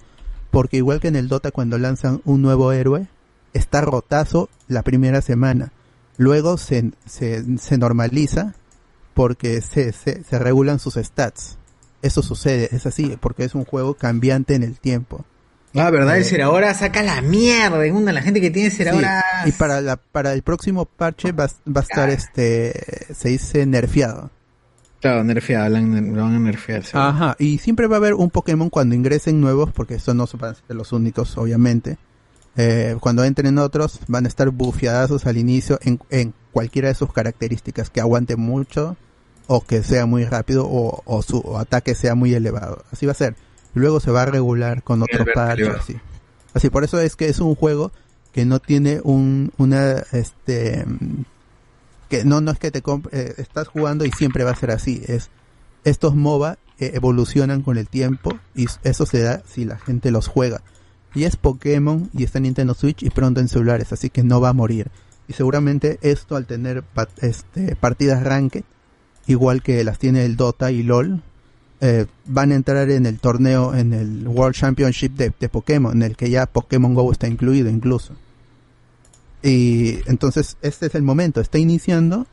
porque 0.51 0.77
igual 0.77 0.99
que 1.01 1.09
en 1.09 1.15
el 1.17 1.27
Dota 1.27 1.51
cuando 1.51 1.77
lanzan 1.77 2.21
un 2.25 2.41
nuevo 2.41 2.71
héroe, 2.71 3.07
está 3.53 3.81
rotazo 3.81 4.49
la 4.67 4.81
primera 4.83 5.21
semana. 5.21 5.71
Luego 6.17 6.57
se, 6.57 6.91
se, 7.05 7.57
se 7.57 7.77
normaliza 7.77 8.55
porque 9.19 9.59
se, 9.59 9.91
se, 9.91 10.23
se 10.23 10.39
regulan 10.39 10.79
sus 10.79 10.93
stats. 10.93 11.57
Eso 12.01 12.23
sucede, 12.23 12.69
es 12.71 12.85
así, 12.85 13.17
porque 13.19 13.43
es 13.43 13.53
un 13.53 13.65
juego 13.65 13.93
cambiante 13.93 14.55
en 14.55 14.63
el 14.63 14.79
tiempo. 14.79 15.25
Ah, 15.75 15.89
¿verdad? 15.89 16.15
El 16.15 16.21
Eh, 16.21 16.25
Serahora 16.25 16.73
saca 16.73 17.03
la 17.03 17.19
mierda. 17.19 17.85
Es 17.85 17.91
una 17.91 18.13
la 18.13 18.21
gente 18.21 18.39
que 18.39 18.49
tiene. 18.49 18.71
Sí, 18.71 18.81
y 19.45 19.51
para 19.51 19.81
la 19.81 19.97
para 19.97 20.31
el 20.31 20.41
próximo 20.41 20.85
parche 20.85 21.33
va, 21.33 21.49
va 21.67 21.81
a 21.81 21.83
estar 21.83 22.09
este 22.09 23.13
se 23.13 23.27
dice 23.27 23.65
nerfeado. 23.65 24.31
Claro, 25.01 25.25
nerfeado, 25.25 25.67
lo 25.67 26.23
van 26.23 26.35
a 26.35 26.39
nerfear. 26.39 26.85
seguro. 26.85 27.09
Ajá, 27.09 27.35
y 27.39 27.57
siempre 27.57 27.87
va 27.87 27.97
a 27.97 27.99
haber 27.99 28.13
un 28.13 28.29
Pokémon 28.29 28.69
cuando 28.69 28.95
ingresen 28.95 29.41
nuevos, 29.41 29.73
porque 29.73 29.95
estos 29.95 30.15
no 30.15 30.27
van 30.39 30.51
a 30.51 30.55
ser 30.55 30.77
los 30.77 30.93
únicos, 30.93 31.37
obviamente. 31.37 31.97
Eh, 32.55 32.95
cuando 33.01 33.25
entren 33.25 33.57
otros, 33.57 33.99
van 34.07 34.23
a 34.23 34.29
estar 34.29 34.49
bufeados 34.49 35.25
al 35.25 35.35
inicio 35.35 35.77
en, 35.83 35.99
en 36.09 36.33
cualquiera 36.53 36.87
de 36.87 36.95
sus 36.95 37.11
características, 37.11 37.89
que 37.89 37.99
aguante 37.99 38.37
mucho, 38.37 38.95
o 39.51 39.61
que 39.61 39.81
sea 39.83 40.05
muy 40.05 40.23
rápido, 40.25 40.65
o, 40.67 41.01
o 41.05 41.21
su 41.23 41.57
ataque 41.57 41.95
sea 41.95 42.13
muy 42.15 42.33
elevado. 42.33 42.83
Así 42.91 43.05
va 43.05 43.11
a 43.13 43.15
ser. 43.15 43.35
Luego 43.73 43.99
se 43.99 44.11
va 44.11 44.21
a 44.21 44.25
regular 44.25 44.83
con 44.83 45.01
otro 45.01 45.25
parche, 45.33 45.63
así. 45.79 45.95
Así, 46.53 46.69
por 46.69 46.83
eso 46.83 46.99
es 47.01 47.15
que 47.15 47.27
es 47.29 47.39
un 47.39 47.55
juego 47.55 47.91
que 48.31 48.45
no 48.45 48.59
tiene 48.59 49.01
un, 49.03 49.51
una, 49.57 50.03
este, 50.11 50.85
que 52.09 52.23
no, 52.25 52.41
no 52.41 52.51
es 52.51 52.59
que 52.59 52.71
te 52.71 52.81
eh, 53.11 53.33
estás 53.37 53.67
jugando 53.67 54.05
y 54.05 54.11
siempre 54.11 54.43
va 54.43 54.51
a 54.51 54.55
ser 54.55 54.71
así, 54.71 55.01
es, 55.07 55.29
estos 55.83 56.15
MOBA 56.15 56.57
eh, 56.79 56.91
evolucionan 56.93 57.61
con 57.61 57.77
el 57.77 57.87
tiempo 57.87 58.37
y 58.55 58.67
eso 58.83 59.05
se 59.05 59.21
da 59.21 59.41
si 59.47 59.65
la 59.65 59.77
gente 59.77 60.11
los 60.11 60.27
juega. 60.27 60.61
Y 61.15 61.23
es 61.23 61.35
Pokémon 61.37 62.09
y 62.13 62.23
está 62.23 62.37
en 62.37 62.43
Nintendo 62.43 62.73
Switch 62.75 63.01
y 63.03 63.09
pronto 63.09 63.39
en 63.39 63.47
celulares, 63.47 63.91
así 63.93 64.09
que 64.09 64.23
no 64.23 64.39
va 64.41 64.49
a 64.49 64.53
morir. 64.53 64.91
Y 65.27 65.33
seguramente 65.33 65.97
esto 66.01 66.35
al 66.35 66.45
tener 66.45 66.83
pa- 66.83 67.07
este, 67.21 67.75
partidas 67.75 68.23
ranked, 68.23 68.63
igual 69.29 69.61
que 69.63 69.83
las 69.83 69.97
tiene 69.99 70.25
el 70.25 70.35
Dota 70.35 70.71
y 70.71 70.83
LOL, 70.83 71.21
eh, 71.81 72.05
van 72.25 72.51
a 72.51 72.55
entrar 72.55 72.89
en 72.89 73.05
el 73.05 73.19
torneo, 73.19 73.73
en 73.73 73.93
el 73.93 74.27
World 74.27 74.55
Championship 74.55 75.13
de, 75.15 75.31
de 75.39 75.47
Pokémon, 75.49 75.93
en 75.93 76.03
el 76.03 76.17
que 76.17 76.29
ya 76.29 76.45
Pokémon 76.45 76.93
Go 76.93 77.09
está 77.11 77.27
incluido 77.27 77.69
incluso. 77.69 78.13
Y 79.41 79.99
entonces 80.09 80.57
este 80.61 80.87
es 80.87 80.95
el 80.95 81.03
momento, 81.03 81.39
está 81.39 81.57
iniciando. 81.57 82.27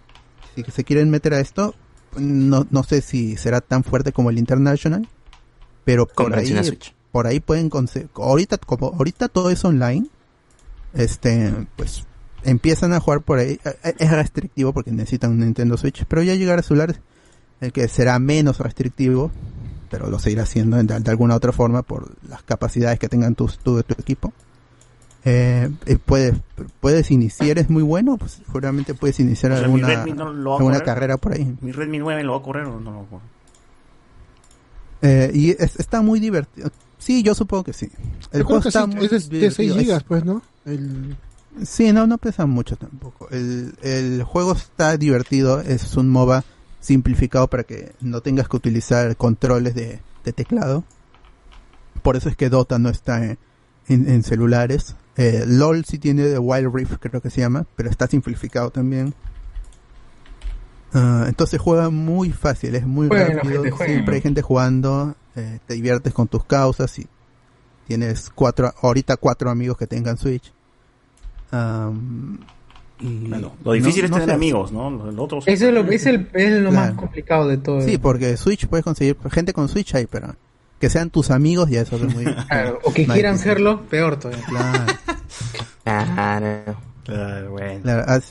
Si 0.56 0.64
se 0.64 0.84
quieren 0.84 1.10
meter 1.10 1.34
a 1.34 1.40
esto, 1.40 1.74
no, 2.16 2.66
no 2.70 2.82
sé 2.82 3.00
si 3.02 3.36
será 3.36 3.60
tan 3.60 3.84
fuerte 3.84 4.12
como 4.12 4.30
el 4.30 4.38
International, 4.38 5.06
pero 5.84 6.06
por 6.06 6.34
ahí, 6.34 6.64
Switch. 6.64 6.94
por 7.12 7.26
ahí 7.28 7.38
pueden 7.38 7.70
conse- 7.70 8.08
ahorita 8.16 8.58
como 8.58 8.88
ahorita 8.88 9.28
todo 9.28 9.50
es 9.50 9.64
online, 9.64 10.06
este, 10.94 11.52
pues 11.76 12.04
empiezan 12.46 12.92
a 12.92 13.00
jugar 13.00 13.20
por 13.20 13.38
ahí. 13.38 13.60
Eh, 13.84 13.94
Es 13.98 14.10
restrictivo 14.10 14.72
porque 14.72 14.90
necesitan 14.92 15.32
un 15.32 15.40
Nintendo 15.40 15.76
Switch, 15.76 16.04
pero 16.06 16.22
ya 16.22 16.34
llegar 16.34 16.58
a 16.58 16.62
celulares, 16.62 17.00
el 17.60 17.72
que 17.72 17.86
será 17.88 18.18
menos 18.18 18.58
restrictivo, 18.60 19.30
pero 19.90 20.08
lo 20.10 20.18
seguirá 20.18 20.42
haciendo 20.44 20.76
de, 20.82 20.84
de 21.00 21.10
alguna 21.10 21.34
otra 21.34 21.52
forma 21.52 21.82
por 21.82 22.14
las 22.28 22.42
capacidades 22.42 22.98
que 22.98 23.08
tengan 23.08 23.34
tus, 23.34 23.58
tu, 23.58 23.82
tu 23.82 23.94
equipo. 24.00 24.32
Eh, 25.28 25.68
eh, 25.86 25.98
puedes, 26.04 26.34
puedes 26.80 27.10
iniciar, 27.10 27.58
es 27.58 27.68
muy 27.68 27.82
bueno, 27.82 28.16
pues 28.16 28.38
seguramente 28.46 28.94
puedes 28.94 29.18
iniciar 29.18 29.50
O 29.52 29.56
sea, 29.56 29.64
alguna, 29.64 29.88
no 30.06 30.84
carrera 30.84 31.16
por 31.16 31.32
ahí. 31.32 31.56
¿Mi 31.60 31.72
Redmi 31.72 31.98
9 31.98 32.22
lo 32.22 32.32
va 32.32 32.38
a 32.38 32.42
correr 32.42 32.64
o 32.66 32.78
no 32.78 32.92
lo 32.92 32.96
va 32.98 33.02
a 33.02 33.06
correr? 33.08 33.26
Eh, 35.02 35.30
y 35.34 35.50
es- 35.50 35.76
está 35.78 36.00
muy 36.02 36.20
divertido. 36.20 36.70
Sí, 36.98 37.22
yo 37.22 37.34
supongo 37.34 37.64
que 37.64 37.72
sí. 37.72 37.90
El 38.32 38.42
juego 38.44 38.62
está 38.66 38.84
sí, 38.84 38.96
muy 38.96 39.04
es 39.06 39.10
de, 39.10 39.16
de 39.16 39.20
6 39.20 39.56
divertido. 39.58 39.76
Es- 39.76 39.82
gigas, 39.84 40.02
pues, 40.04 40.24
¿no? 40.24 40.42
El... 40.64 41.16
Sí, 41.64 41.92
no, 41.92 42.06
no 42.06 42.18
pesa 42.18 42.44
mucho 42.46 42.76
tampoco. 42.76 43.28
El, 43.30 43.74
el 43.82 44.22
juego 44.24 44.52
está 44.52 44.96
divertido, 44.96 45.60
es 45.60 45.96
un 45.96 46.08
MOBA 46.08 46.44
simplificado 46.80 47.48
para 47.48 47.64
que 47.64 47.92
no 48.00 48.20
tengas 48.20 48.48
que 48.48 48.56
utilizar 48.56 49.16
controles 49.16 49.74
de, 49.74 50.00
de 50.24 50.32
teclado. 50.32 50.84
Por 52.02 52.16
eso 52.16 52.28
es 52.28 52.36
que 52.36 52.50
Dota 52.50 52.78
no 52.78 52.88
está 52.90 53.24
en, 53.24 53.38
en- 53.88 54.08
en 54.08 54.22
celulares. 54.22 54.96
Eh, 55.16 55.44
LOL 55.46 55.84
sí 55.86 55.98
tiene 55.98 56.22
de 56.24 56.38
Wild 56.38 56.74
Rift, 56.74 56.94
creo 57.00 57.22
que 57.22 57.30
se 57.30 57.40
llama, 57.40 57.64
pero 57.74 57.88
está 57.88 58.06
simplificado 58.06 58.70
también. 58.70 59.14
Ah, 60.92 61.24
entonces 61.28 61.60
juega 61.60 61.90
muy 61.90 62.30
fácil, 62.32 62.74
es 62.74 62.86
muy 62.86 63.08
rápido. 63.36 63.62
gente. 63.70 63.84
Siempre 63.94 64.14
hay 64.16 64.20
gente 64.22 64.42
jugando, 64.42 65.14
eh, 65.34 65.58
te 65.66 65.74
diviertes 65.74 66.12
con 66.12 66.28
tus 66.28 66.44
causas 66.44 66.98
y 66.98 67.06
tienes 67.86 68.30
cuatro, 68.34 68.72
ahorita 68.82 69.16
cuatro 69.16 69.50
amigos 69.50 69.76
que 69.76 69.86
tengan 69.86 70.16
Switch. 70.16 70.52
Y 72.98 73.28
Lo 73.62 73.72
difícil 73.72 74.02
no- 74.02 74.06
es 74.06 74.10
no 74.10 74.16
tener 74.16 74.28
sé. 74.30 74.34
amigos, 74.34 74.72
¿no? 74.72 75.10
Eso 75.46 75.68
es 75.68 75.74
lo, 75.74 75.80
es 75.90 76.06
el, 76.06 76.28
es 76.32 76.62
lo 76.62 76.72
más 76.72 76.92
complicado 76.92 77.46
de 77.46 77.58
todo. 77.58 77.82
Sí, 77.82 77.98
porque 77.98 78.36
Switch 78.38 78.66
puedes 78.68 78.84
conseguir 78.84 79.16
gente 79.30 79.52
con 79.52 79.68
Switch 79.68 79.94
ahí, 79.94 80.06
pero 80.10 80.34
que 80.80 80.88
sean 80.90 81.10
tus 81.10 81.30
amigos 81.30 81.68
ya 81.70 81.82
eso 81.82 81.96
es 81.96 82.14
muy 82.14 82.24
Claro, 82.24 82.78
o 82.84 82.92
que 82.92 83.06
quieran 83.06 83.38
serlo, 83.38 83.82
peor 83.82 84.18
todavía. 84.18 84.44
Claro. 84.46 84.84
Claro. 85.84 86.76
Claro, 87.04 87.50
bueno. 87.52 87.82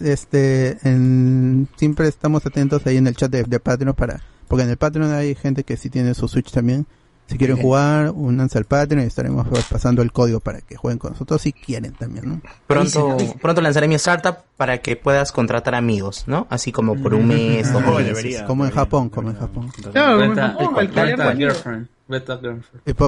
Este, 0.01 0.77
en- 0.83 1.67
siempre 1.77 2.07
estamos 2.09 2.45
atentos 2.45 2.85
ahí 2.85 2.97
en 2.97 3.07
el 3.07 3.15
chat 3.15 3.31
de, 3.31 3.43
de 3.43 3.59
Patreon 3.59 3.93
para, 3.95 4.19
porque 4.49 4.63
en 4.63 4.69
el 4.71 4.77
Patreon 4.77 5.13
hay 5.13 5.33
gente 5.35 5.63
que 5.63 5.77
sí 5.77 5.89
tiene 5.89 6.13
su 6.13 6.27
Switch 6.27 6.51
también. 6.51 6.85
Si 7.27 7.39
quieren 7.39 7.55
Bien. 7.55 7.65
jugar, 7.65 8.11
únanse 8.13 8.59
al 8.59 8.65
Patreon 8.65 9.03
y 9.03 9.07
estaremos 9.07 9.47
pasando 9.67 10.03
el 10.03 10.11
código 10.11 10.39
para 10.41 10.61
que 10.61 10.75
jueguen 10.75 10.99
con 10.99 11.13
nosotros 11.13 11.41
si 11.41 11.53
quieren 11.53 11.91
también, 11.93 12.29
¿no? 12.29 12.41
Pronto, 12.67 13.17
pronto 13.41 13.61
lanzaré 13.61 13.87
mi 13.87 13.95
startup 13.95 14.35
para 14.57 14.77
que 14.77 14.95
puedas 14.95 15.31
contratar 15.31 15.73
amigos, 15.73 16.25
¿no? 16.27 16.45
Así 16.51 16.71
como 16.71 16.95
por 17.01 17.15
un 17.15 17.27
mes, 17.27 17.73
dos 17.73 17.81
Ah, 17.83 17.91
meses. 17.99 18.43
como 18.43 18.63
en 18.65 18.71
Japón, 18.71 19.09
como 19.09 19.31
en 19.31 19.37
Japón. 19.37 19.71
Claro, 19.91 20.11
como 20.19 20.23
en 20.23 20.35
Japón, 20.35 20.75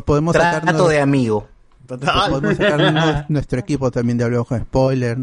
podemos 0.06 0.34
Trato 0.34 0.66
sacarnos- 0.68 0.90
de 0.90 1.00
amigo. 1.02 1.48
podemos 1.88 2.58
sacarnos 2.58 3.26
nuestro 3.30 3.60
equipo 3.60 3.92
también 3.92 4.18
de 4.18 4.24
Hablemos 4.24 4.48
con 4.48 4.60
Spoiler. 4.62 5.18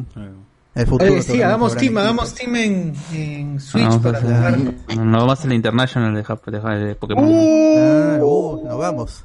El 0.75 0.87
futuro. 0.87 1.13
Oye, 1.13 1.23
sí, 1.23 1.41
hagamos 1.41 1.77
team, 1.77 1.97
hagamos 1.99 2.35
team 2.35 2.57
en, 2.57 2.95
en 3.13 3.61
Switch 3.61 3.85
Vamos 3.85 3.99
a 3.99 4.03
para 4.03 4.21
jugar. 4.21 4.59
no, 4.97 5.05
no 5.05 5.19
vamos 5.19 5.45
a 5.45 5.49
la 5.49 5.55
International 5.55 6.15
de, 6.15 6.59
de, 6.59 6.85
de 6.87 6.95
Pokémon. 6.97 7.25
Ah, 7.25 8.19
uh, 8.21 8.65
nos 8.65 8.79
vamos. 8.79 9.25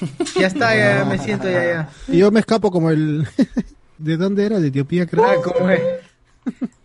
Ya 0.40 0.46
está, 0.46 0.74
ya 0.74 1.04
me 1.04 1.18
siento 1.18 1.48
ya, 1.50 1.62
ya. 1.62 1.88
Y 2.08 2.18
yo 2.18 2.30
me 2.30 2.40
escapo 2.40 2.70
como 2.70 2.90
el... 2.90 3.28
¿De 3.98 4.16
dónde 4.16 4.46
era? 4.46 4.58
De 4.58 4.68
Etiopía, 4.68 5.06
creo. 5.06 5.26
Ah, 5.26 5.34
¿cómo 5.44 5.68
es? 5.68 5.82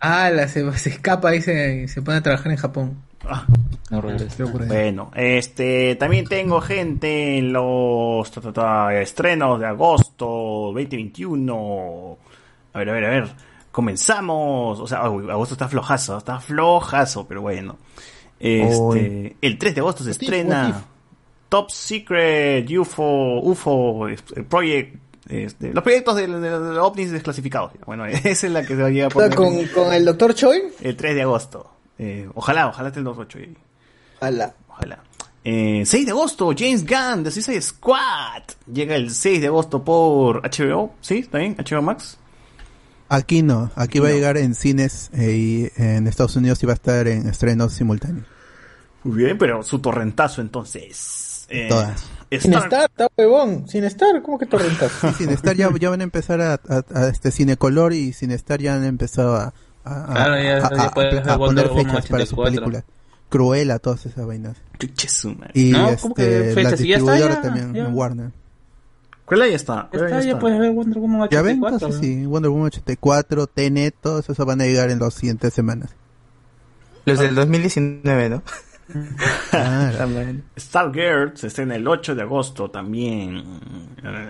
Ah, 0.00 0.28
la, 0.28 0.48
se, 0.48 0.70
se 0.76 0.90
escapa 0.90 1.34
y 1.34 1.40
se, 1.40 1.88
se 1.88 2.02
pone 2.02 2.18
a 2.18 2.22
trabajar 2.22 2.52
en 2.52 2.58
Japón. 2.58 2.98
Bueno, 4.68 5.10
este, 5.14 5.96
también 5.96 6.26
tengo 6.26 6.60
gente 6.60 7.38
en 7.38 7.52
los 7.52 8.30
ta, 8.30 8.40
ta, 8.40 8.52
ta, 8.52 9.00
estrenos 9.00 9.60
de 9.60 9.66
agosto 9.66 10.26
2021. 10.74 12.18
A 12.72 12.78
ver, 12.78 12.90
a 12.90 12.92
ver, 12.92 13.04
a 13.04 13.08
ver. 13.08 13.28
Comenzamos. 13.76 14.80
O 14.80 14.86
sea, 14.86 15.10
uy, 15.10 15.30
agosto 15.30 15.52
está 15.54 15.68
flojazo, 15.68 16.16
está 16.16 16.40
flojazo, 16.40 17.28
pero 17.28 17.42
bueno. 17.42 17.76
Este, 18.40 19.36
el 19.42 19.58
3 19.58 19.74
de 19.74 19.80
agosto 19.82 20.02
se 20.02 20.12
estrena 20.12 20.70
if? 20.70 20.76
Top 21.50 21.70
Secret 21.70 22.66
UFO, 22.70 23.40
UFO 23.42 24.08
eh, 24.08 24.16
Project. 24.48 24.96
Este, 25.28 25.74
los 25.74 25.82
proyectos 25.84 26.16
de, 26.16 26.26
de- 26.26 26.40
de 26.60 26.78
ovnis 26.78 27.10
desclasificados. 27.12 27.72
Bueno, 27.84 28.06
esa 28.06 28.28
es 28.30 28.50
la 28.50 28.62
que 28.62 28.68
se 28.68 28.76
va 28.80 28.86
a 28.86 28.90
llegar 28.90 29.10
a 29.10 29.14
poner 29.14 29.34
con, 29.34 29.66
con 29.66 29.92
el 29.92 30.06
Dr. 30.06 30.34
Choi. 30.34 30.62
el 30.80 30.96
3 30.96 31.14
de 31.14 31.22
agosto. 31.22 31.70
Eh, 31.98 32.30
ojalá, 32.34 32.68
ojalá 32.68 32.88
esté 32.88 33.00
el 33.00 33.06
2.8 33.06 33.36
ahí. 33.36 33.56
Ala. 34.20 34.54
Ojalá. 34.70 35.00
Eh, 35.44 35.82
6 35.84 36.06
de 36.06 36.12
agosto, 36.12 36.50
James 36.56 36.86
Gunn, 36.86 37.24
The 37.24 37.30
Suicide 37.30 37.60
Squad. 37.60 38.42
Llega 38.72 38.96
el 38.96 39.10
6 39.10 39.42
de 39.42 39.46
agosto 39.48 39.84
por 39.84 40.40
HBO. 40.40 40.94
¿Sí? 41.02 41.18
¿Está 41.18 41.36
bien? 41.38 41.56
HBO 41.58 41.82
Max. 41.82 42.18
Aquí 43.08 43.42
no, 43.42 43.70
aquí 43.76 43.98
va 44.00 44.08
a 44.08 44.12
llegar 44.12 44.36
en 44.36 44.54
cines 44.54 45.10
eh, 45.12 45.32
y 45.32 45.82
en 45.82 46.06
Estados 46.08 46.34
Unidos 46.36 46.60
y 46.62 46.66
va 46.66 46.72
a 46.72 46.74
estar 46.74 47.06
en 47.06 47.28
estrenos 47.28 47.72
simultáneos. 47.72 48.26
Muy 49.04 49.18
bien, 49.24 49.38
pero 49.38 49.62
su 49.62 49.78
torrentazo 49.78 50.40
entonces. 50.40 51.46
Eh, 51.48 51.68
Todas. 51.68 52.00
Sin 52.30 52.52
Star- 52.54 52.64
estar, 52.64 52.90
está 52.90 53.08
huevón. 53.16 53.68
Sin 53.68 53.84
estar, 53.84 54.20
¿cómo 54.22 54.36
que 54.38 54.46
torrentas? 54.46 54.90
Sí, 55.00 55.06
sin 55.18 55.30
estar 55.30 55.54
ya, 55.54 55.70
ya 55.78 55.90
van 55.90 56.00
a 56.00 56.04
empezar 56.04 56.40
a, 56.40 56.54
a- 56.54 56.84
a 56.92 57.08
este 57.08 57.30
cine 57.30 57.56
color 57.56 57.92
y 57.92 58.12
sin 58.12 58.32
estar 58.32 58.60
ya 58.60 58.74
han 58.74 58.82
empezado 58.84 59.36
a, 59.36 59.54
a, 59.84 60.02
a- 60.02 60.14
Claro, 60.14 60.42
ya- 60.42 60.56
a- 60.66 60.70
ya 60.76 60.82
a- 60.86 60.90
puedes 60.90 61.14
a 61.14 61.22
ver 61.22 61.38
Wonder 61.38 61.68
poner 61.68 61.86
fechas 61.86 62.06
para 62.08 62.26
su 62.26 62.34
84. 62.34 62.44
película. 62.44 62.84
Cruella, 63.28 63.78
todas 63.78 64.04
esas 64.06 64.26
vainas. 64.26 64.56
Y 65.54 65.70
No, 65.70 65.96
¿cómo 66.00 66.14
que 66.14 66.48
este, 66.48 66.48
la 66.48 66.54
fechas? 66.70 66.80
Si 66.80 66.88
ya 66.88 66.96
está, 66.96 67.12
distribuidora 67.12 67.34
ya, 67.34 67.42
también, 67.42 67.74
ya. 67.74 67.84
en 67.86 67.94
Warner. 67.94 68.30
¿Cuál 69.26 69.42
ahí 69.42 69.52
está? 69.54 69.88
¿Cuál 69.90 70.04
Está, 70.04 70.16
ahí 70.16 70.24
ya 70.24 70.30
está? 70.30 70.38
puedes 70.40 70.58
ver 70.58 70.72
Wonder 70.72 70.98
Woman 70.98 71.28
Ya 71.30 71.42
ven, 71.42 71.62
84. 71.62 71.86
entonces 71.86 72.00
sí, 72.00 72.24
Wonder 72.26 72.50
Woman 72.50 72.66
84, 72.68 73.46
Tenet, 73.48 73.94
todos 74.00 74.28
esos 74.30 74.46
van 74.46 74.60
a 74.62 74.64
llegar 74.64 74.88
en 74.90 75.00
las 75.00 75.12
siguientes 75.14 75.52
semanas. 75.52 75.94
Los 77.04 77.18
del 77.18 77.34
2019, 77.34 78.28
¿no? 78.30 78.42
Stargirl 80.58 81.36
se 81.36 81.48
estrena 81.48 81.76
el 81.76 81.86
8 81.86 82.14
de 82.14 82.22
agosto 82.22 82.70
también. 82.70 83.42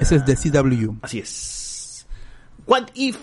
Ese 0.01 0.16
es 0.16 0.27
de 0.27 0.35
CW. 0.35 0.94
Así 1.02 1.18
es. 1.18 2.06
What 2.66 2.86
If 2.94 3.16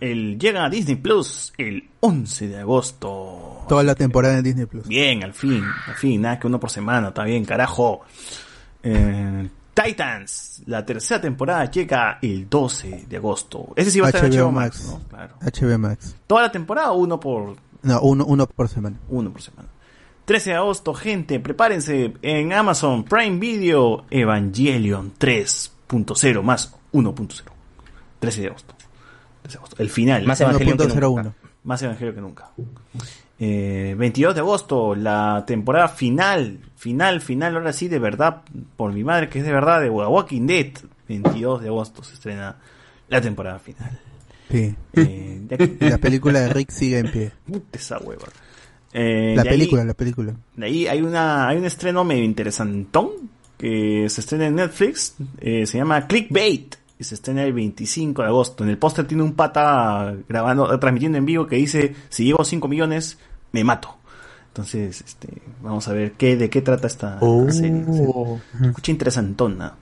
el, 0.00 0.38
llega 0.38 0.64
a 0.64 0.70
Disney 0.70 0.96
Plus 0.96 1.52
el 1.58 1.88
11 2.00 2.48
de 2.48 2.58
agosto. 2.58 3.64
Toda 3.68 3.82
la 3.82 3.94
temporada 3.94 4.38
en 4.38 4.44
Disney 4.44 4.66
Plus. 4.66 4.86
Bien, 4.86 5.22
al 5.24 5.34
fin, 5.34 5.64
al 5.86 5.94
fin, 5.94 6.22
nada 6.22 6.38
que 6.38 6.46
uno 6.46 6.60
por 6.60 6.70
semana, 6.70 7.08
está 7.08 7.24
bien, 7.24 7.44
carajo. 7.44 8.02
Eh, 8.82 9.48
Titans, 9.82 10.62
la 10.66 10.84
tercera 10.84 11.20
temporada 11.20 11.70
llega 11.70 12.18
el 12.20 12.48
12 12.48 13.06
de 13.08 13.16
agosto. 13.16 13.72
Ese 13.76 13.90
sí 13.92 14.00
va 14.00 14.06
a 14.06 14.10
estar 14.10 14.24
en 14.24 14.32
HBO 14.32 14.50
Max, 14.50 14.84
¿no? 14.86 15.00
Claro. 15.08 15.36
HBO 15.40 15.78
Max. 15.78 16.16
¿Toda 16.26 16.42
la 16.42 16.50
temporada 16.52 16.90
o 16.90 16.96
uno 16.98 17.20
por, 17.20 17.56
No, 17.82 18.00
uno, 18.00 18.24
uno 18.26 18.46
por 18.48 18.68
semana. 18.68 18.98
uno 19.08 19.30
por 19.30 19.40
semana? 19.40 19.68
13 20.24 20.50
de 20.50 20.56
agosto, 20.56 20.94
gente, 20.94 21.38
prepárense 21.40 22.14
en 22.22 22.52
Amazon 22.52 23.04
Prime 23.04 23.38
Video 23.38 24.04
Evangelion 24.10 25.14
3.0 25.18 26.42
más 26.42 26.74
1.0. 26.92 27.44
13 28.18 28.40
de 28.40 28.46
agosto. 28.48 28.74
13 29.42 29.54
de 29.54 29.58
agosto. 29.58 29.76
El 29.78 29.90
final. 29.90 30.26
Más 30.26 30.40
Evangelion 30.40 30.76
que 30.76 30.84
nunca. 30.86 31.22
1.01. 31.22 31.32
Más 31.62 31.82
Evangelio 31.82 32.14
que 32.14 32.20
nunca. 32.20 32.50
Eh, 33.40 33.94
22 33.96 34.34
de 34.34 34.40
agosto, 34.40 34.94
la 34.96 35.44
temporada 35.46 35.88
final, 35.88 36.58
final, 36.76 37.20
final, 37.20 37.54
ahora 37.56 37.72
sí, 37.72 37.86
de 37.88 37.98
verdad, 38.00 38.42
por 38.76 38.92
mi 38.92 39.04
madre 39.04 39.28
que 39.28 39.38
es 39.38 39.44
de 39.44 39.52
verdad, 39.52 39.80
de 39.80 39.90
Walking 39.90 40.46
Dead. 40.46 40.72
22 41.08 41.62
de 41.62 41.68
agosto 41.68 42.02
se 42.02 42.14
estrena 42.14 42.56
la 43.08 43.20
temporada 43.20 43.58
final. 43.58 43.98
Sí. 44.50 44.74
Eh, 44.94 45.40
de 45.78 45.90
la 45.90 45.98
película 45.98 46.40
de 46.40 46.48
Rick 46.48 46.70
sigue 46.70 46.98
en 46.98 47.10
pie. 47.10 47.32
Puta 47.46 47.78
esa 47.78 47.98
hueva. 47.98 48.26
Eh, 48.92 49.34
La 49.36 49.42
ahí- 49.42 49.48
película, 49.50 49.84
la 49.84 49.94
película. 49.94 50.34
de 50.56 50.66
ahí 50.66 50.86
hay 50.86 51.02
una 51.02 51.46
hay 51.48 51.58
un 51.58 51.64
estreno 51.66 52.04
medio 52.04 52.24
interesantón 52.24 53.10
que 53.58 54.06
se 54.08 54.20
estrena 54.20 54.46
en 54.46 54.54
Netflix, 54.56 55.14
eh, 55.40 55.66
se 55.66 55.78
llama 55.78 56.06
Clickbait 56.06 56.76
y 56.98 57.04
se 57.04 57.14
estrena 57.16 57.44
el 57.44 57.52
25 57.52 58.22
de 58.22 58.28
agosto. 58.28 58.64
En 58.64 58.70
el 58.70 58.78
póster 58.78 59.06
tiene 59.06 59.22
un 59.22 59.34
pata 59.34 60.14
grabando, 60.28 60.78
transmitiendo 60.78 61.18
en 61.18 61.26
vivo 61.26 61.46
que 61.46 61.56
dice, 61.56 61.94
si 62.08 62.24
llego 62.24 62.40
a 62.40 62.44
5 62.44 62.66
millones, 62.68 63.18
me 63.52 63.64
mato. 63.64 63.94
Entonces, 64.48 65.02
este, 65.06 65.28
vamos 65.62 65.86
a 65.88 65.92
ver 65.92 66.12
qué, 66.12 66.36
de 66.36 66.50
qué 66.50 66.62
trata 66.62 66.86
esta 66.88 67.20
serie. 67.50 67.84
Se 68.58 68.66
escucha 68.66 68.90
interesantona. 68.90 69.74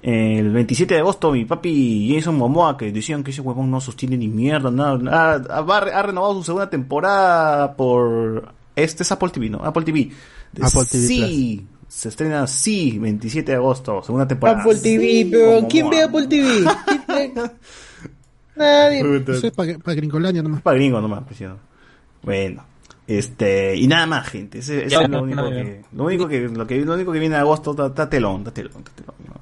El 0.00 0.50
27 0.50 0.94
de 0.94 1.00
agosto, 1.00 1.30
mi 1.30 1.44
papi 1.44 2.12
Jason 2.12 2.36
Momoa, 2.36 2.76
que 2.76 2.90
decían 2.90 3.22
que 3.22 3.30
ese 3.30 3.40
huevón 3.40 3.70
no 3.70 3.80
sostiene 3.80 4.16
ni 4.16 4.26
mierda, 4.26 4.70
nada, 4.70 4.98
nada, 4.98 5.42
ha, 5.50 5.58
ha- 5.58 6.02
renovado 6.02 6.34
su 6.34 6.42
segunda 6.44 6.68
temporada 6.68 7.76
por... 7.76 8.52
Este 8.74 9.02
es 9.04 9.12
Apple 9.12 9.28
TV, 9.28 9.50
¿no? 9.50 9.58
Apple 9.64 9.84
TV. 9.84 10.10
De 10.52 10.64
Apple 10.66 10.86
TV 10.90 11.06
Sí, 11.06 11.66
se 11.86 12.08
estrena 12.08 12.46
Sí, 12.48 12.98
27 12.98 13.52
de 13.52 13.56
agosto, 13.58 14.02
segunda 14.02 14.26
temporada. 14.26 14.60
Apple 14.62 14.76
TV, 14.76 15.02
Sí, 15.04 15.28
pero 15.30 15.68
¿quién 15.68 15.88
ve 15.90 16.02
Apple 16.02 16.26
TV? 16.26 16.48
Nadie. 18.56 19.22
Eso 19.28 19.46
es 19.46 19.52
para 19.52 19.94
Gringolandia 19.94 20.42
nomás. 20.42 20.62
Para 20.62 20.76
gringo 20.76 21.00
nomás, 21.00 21.22
pues, 21.26 21.40
¿no? 21.42 21.58
Bueno. 22.22 22.64
Este, 23.06 23.76
y 23.76 23.86
nada 23.88 24.06
más, 24.06 24.28
gente. 24.28 24.60
Ya, 24.60 25.00
es 25.02 25.08
lo 25.08 25.22
único 25.22 25.42
no, 25.42 25.50
que, 25.50 25.84
lo 25.92 26.04
único 26.04 26.28
que, 26.28 26.40
lo 26.48 26.66
que, 26.66 26.80
lo 26.84 26.94
único 26.94 27.12
que 27.12 27.18
viene 27.18 27.34
de 27.34 27.40
agosto, 27.40 27.72
está, 27.72 27.86
está 27.86 28.08
telón, 28.08 28.38
está 28.38 28.52
telón, 28.52 28.72
está 28.78 28.92
telón, 28.92 29.14
¿no? 29.26 29.34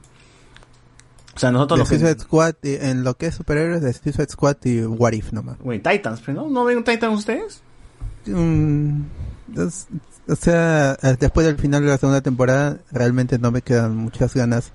O 1.34 1.38
sea, 1.38 1.50
nosotros 1.52 1.78
De 1.78 1.84
lo 1.84 1.88
que, 1.88 1.98
Suicide 1.98 2.20
Squad, 2.20 2.54
y- 2.62 2.74
en 2.74 3.04
lo 3.04 3.14
que 3.16 3.26
es 3.26 3.34
superhéroes, 3.34 3.82
de 3.82 3.92
Suicide 3.92 4.28
Squad 4.28 4.56
y 4.64 4.82
What 4.82 5.12
If 5.12 5.32
nomás. 5.32 5.58
Güey, 5.58 5.78
Titans, 5.80 6.20
pero 6.24 6.42
¿no? 6.42 6.50
¿No 6.50 6.64
ven 6.64 6.82
Titans 6.84 7.18
ustedes? 7.18 7.62
Mm, 8.26 9.02
es- 9.56 9.86
o 10.28 10.36
sea, 10.36 10.94
después 11.18 11.46
del 11.46 11.56
final 11.56 11.82
de 11.82 11.88
la 11.88 11.98
segunda 11.98 12.20
temporada, 12.20 12.78
realmente 12.92 13.38
no 13.38 13.50
me 13.50 13.62
quedan 13.62 13.96
muchas 13.96 14.34
ganas 14.34 14.72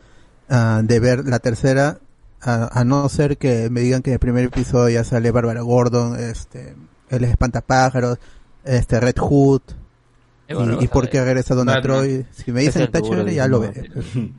ah, 0.49 0.81
de 0.83 0.99
ver 0.99 1.25
la 1.25 1.39
tercera, 1.39 1.99
a, 2.41 2.79
a 2.79 2.83
no 2.83 3.07
ser 3.09 3.37
que 3.37 3.69
me 3.69 3.81
digan 3.81 4.01
que 4.01 4.11
en 4.11 4.15
el 4.15 4.19
primer 4.19 4.45
episodio 4.45 4.89
ya 4.89 5.03
sale 5.03 5.31
Bárbara 5.31 5.61
Gordon, 5.61 6.19
este, 6.19 6.75
el 7.09 7.23
espantapájaros, 7.23 8.17
este 8.65 8.99
Red 8.99 9.17
Hood, 9.17 9.61
Y 10.49 10.53
bueno, 10.53 10.77
y, 10.81 10.85
y 10.85 10.87
por 10.87 11.09
qué 11.09 11.23
regresa 11.23 11.55
Donna. 11.55 11.81
Troy. 11.81 12.25
Si 12.31 12.51
me 12.51 12.61
dicen 12.61 12.83
está 12.83 12.99
es 12.99 13.03
chévere, 13.09 13.33
ya 13.33 13.47
lo 13.47 13.59
veré. 13.61 13.89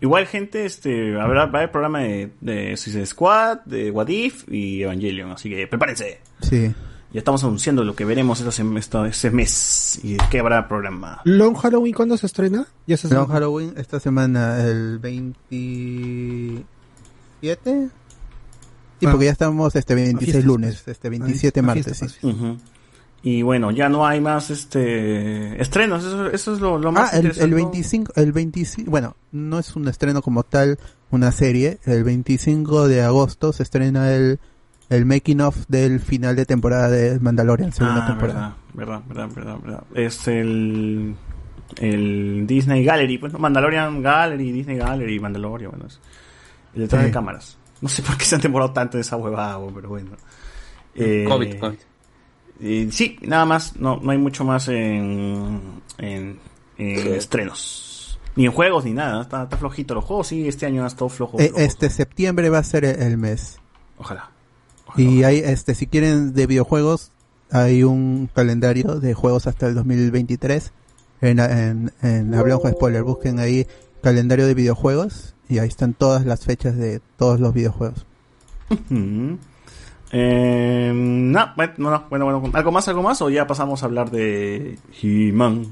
Igual, 0.00 0.26
gente, 0.26 0.64
este, 0.64 1.20
habrá, 1.20 1.44
va 1.46 1.58
a 1.58 1.62
haber 1.62 1.70
programa 1.70 2.00
de, 2.00 2.30
de 2.40 2.74
Suicide 2.76 3.04
Squad, 3.04 3.58
de 3.66 3.90
What 3.90 4.08
If 4.08 4.48
y 4.50 4.82
Evangelion, 4.82 5.32
así 5.32 5.50
que 5.50 5.66
prepárense. 5.66 6.20
Sí. 6.40 6.72
Ya 7.12 7.18
estamos 7.18 7.44
anunciando 7.44 7.84
lo 7.84 7.94
que 7.94 8.04
veremos 8.06 8.40
esta 8.40 8.50
sem- 8.50 8.76
esta- 8.78 9.06
ese 9.06 9.30
mes 9.30 10.00
y 10.02 10.16
qué 10.30 10.40
habrá 10.40 10.66
programa. 10.68 11.20
Long 11.24 11.54
Halloween, 11.54 11.92
¿cuándo 11.94 12.16
se 12.16 12.24
estrena? 12.26 12.66
Ya 12.86 12.96
se 12.96 13.08
Long 13.12 13.28
Halloween 13.28 13.74
esta 13.76 14.00
semana, 14.00 14.58
el 14.64 14.98
27. 15.00 16.64
Sí, 19.00 19.06
Ah. 19.06 19.10
porque 19.10 19.26
ya 19.26 19.32
estamos 19.32 19.76
este 19.76 19.94
26 19.94 20.24
fiestas, 20.32 20.44
lunes, 20.44 20.88
este 20.88 21.08
27 21.10 21.60
Ah, 21.60 21.62
martes. 21.62 21.98
sí. 21.98 22.26
Ujú. 22.26 22.56
Y 23.26 23.40
bueno, 23.40 23.70
ya 23.70 23.88
no 23.88 24.06
hay 24.06 24.20
más 24.20 24.50
este 24.50 25.60
estrenos, 25.60 26.04
eso, 26.04 26.30
eso 26.30 26.52
es 26.54 26.60
lo, 26.60 26.76
lo 26.76 26.90
Ah, 26.90 26.92
más 26.92 27.12
el, 27.14 27.20
el 27.20 27.24
interesante. 27.26 27.54
25, 27.54 28.12
el 28.16 28.32
25, 28.32 28.90
bueno, 28.90 29.16
no 29.32 29.58
es 29.58 29.74
un 29.76 29.88
estreno 29.88 30.20
como 30.20 30.42
tal, 30.42 30.78
una 31.10 31.32
serie. 31.32 31.78
El 31.86 32.04
25 32.04 32.86
de 32.86 33.02
agosto 33.02 33.54
se 33.54 33.62
estrena 33.62 34.12
el, 34.14 34.40
el 34.90 35.06
making 35.06 35.40
of 35.40 35.56
del 35.68 36.00
final 36.00 36.36
de 36.36 36.44
temporada 36.44 36.90
de 36.90 37.18
Mandalorian, 37.18 37.72
segunda 37.72 38.04
Ah, 38.04 38.06
temporada. 38.08 38.56
verdad, 38.74 39.00
verdad, 39.08 39.28
verdad, 39.34 39.56
verdad. 39.62 39.82
Es 39.94 40.28
el, 40.28 41.14
el 41.80 42.46
Disney 42.46 42.84
Gallery, 42.84 43.16
pues. 43.16 43.32
Mandalorian 43.38 44.02
Gallery, 44.02 44.52
Disney 44.52 44.76
Gallery, 44.76 45.18
Mandalorian, 45.18 45.70
bueno, 45.70 45.86
es 45.86 45.98
el 46.74 46.82
detrás 46.82 47.00
Sí. 47.00 47.06
de 47.06 47.12
cámaras. 47.12 47.58
No 47.80 47.88
sé 47.88 48.02
por 48.02 48.18
qué 48.18 48.26
se 48.26 48.34
han 48.34 48.42
demorado 48.42 48.72
tanto 48.72 48.98
en 48.98 49.00
esa 49.00 49.16
huevada, 49.16 49.58
pero 49.74 49.88
bueno. 49.88 50.10
Eh, 50.94 51.24
COVID, 51.26 51.58
COVID. 51.58 51.78
Eh, 52.60 52.88
sí, 52.90 53.18
nada 53.22 53.44
más, 53.44 53.76
no, 53.76 53.98
no 54.02 54.10
hay 54.10 54.18
mucho 54.18 54.44
más 54.44 54.68
en, 54.68 55.60
en, 55.98 56.38
en 56.78 57.14
estrenos. 57.14 58.18
Ni 58.36 58.46
en 58.46 58.52
juegos, 58.52 58.84
ni 58.84 58.92
nada, 58.92 59.22
está, 59.22 59.44
está 59.44 59.56
flojito. 59.56 59.94
Los 59.94 60.04
juegos 60.04 60.28
sí, 60.28 60.48
este 60.48 60.66
año 60.66 60.84
ha 60.84 60.88
estado 60.88 61.08
flojo. 61.08 61.38
Eh, 61.40 61.48
flojo. 61.48 61.60
este 61.60 61.90
septiembre 61.90 62.50
va 62.50 62.58
a 62.58 62.64
ser 62.64 62.84
el, 62.84 63.16
mes. 63.16 63.58
Ojalá. 63.98 64.30
Y 64.96 65.22
hay, 65.22 65.38
este, 65.38 65.74
si 65.74 65.86
quieren 65.86 66.34
de 66.34 66.46
videojuegos, 66.46 67.12
hay 67.50 67.84
un 67.84 68.28
calendario 68.32 69.00
de 69.00 69.14
juegos 69.14 69.46
hasta 69.46 69.66
el 69.66 69.74
2023. 69.74 70.72
En, 71.20 71.38
en, 71.38 71.92
en 72.02 72.34
Hablamos 72.34 72.70
Spoiler, 72.70 73.02
busquen 73.02 73.38
ahí 73.38 73.66
calendario 74.02 74.46
de 74.46 74.54
videojuegos 74.54 75.34
y 75.48 75.58
ahí 75.58 75.68
están 75.68 75.94
todas 75.94 76.26
las 76.26 76.44
fechas 76.44 76.76
de 76.76 77.00
todos 77.16 77.40
los 77.40 77.54
videojuegos. 77.54 78.04
Eh, 80.16 80.92
no, 80.94 81.52
bueno, 81.56 81.72
no, 81.78 82.04
bueno, 82.08 82.24
bueno, 82.26 82.50
¿algo 82.54 82.70
más, 82.70 82.86
algo 82.86 83.02
más? 83.02 83.20
¿O 83.20 83.30
ya 83.30 83.48
pasamos 83.48 83.82
a 83.82 83.86
hablar 83.86 84.10
de 84.12 84.78
He-Man? 85.02 85.66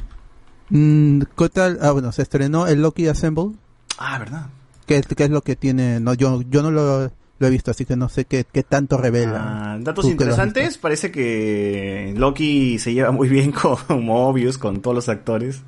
Mm, 0.71 1.21
¿Qué 1.39 1.49
tal? 1.49 1.79
Ah, 1.81 1.93
bueno, 1.93 2.11
se 2.11 2.23
estrenó 2.23 2.67
el 2.67 2.83
Loki 2.83 3.07
Assemble. 3.07 3.53
Ah, 3.99 4.19
¿verdad? 4.19 4.47
¿Qué, 4.87 5.01
qué 5.03 5.25
es 5.25 5.31
lo 5.31 5.43
que 5.43 5.55
tiene? 5.55 6.01
No, 6.01 6.15
yo, 6.15 6.43
yo 6.51 6.61
no 6.63 6.73
lo, 6.73 7.03
lo 7.39 7.47
he 7.47 7.51
visto, 7.51 7.71
así 7.71 7.85
que 7.85 7.95
no 7.95 8.09
sé 8.09 8.25
qué, 8.25 8.45
qué 8.51 8.65
tanto 8.65 8.97
revela. 8.99 9.75
Ah, 9.75 9.79
datos 9.81 10.07
interesantes, 10.07 10.77
parece 10.77 11.13
que 11.13 12.13
Loki 12.17 12.81
se 12.81 12.93
lleva 12.95 13.13
muy 13.13 13.29
bien 13.29 13.53
con 13.89 14.05
Mobius, 14.05 14.59
con 14.59 14.81
todos 14.83 14.97
los 14.97 15.09
actores. 15.09 15.63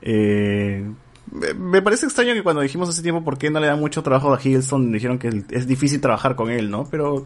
Eh, 0.00 0.88
me- 1.58 1.82
parece 1.82 2.06
extraño 2.06 2.32
que 2.32 2.42
cuando 2.42 2.62
dijimos 2.62 2.88
hace 2.88 3.02
tiempo 3.02 3.22
por 3.24 3.36
qué 3.36 3.50
no 3.50 3.60
le 3.60 3.66
dan 3.66 3.78
mucho 3.80 4.02
trabajo 4.02 4.32
a 4.32 4.40
Hiddleston, 4.42 4.90
dijeron 4.90 5.18
que 5.18 5.44
es 5.50 5.66
difícil 5.66 6.00
trabajar 6.00 6.34
con 6.34 6.50
él, 6.50 6.70
¿no? 6.70 6.86
Pero 6.90 7.24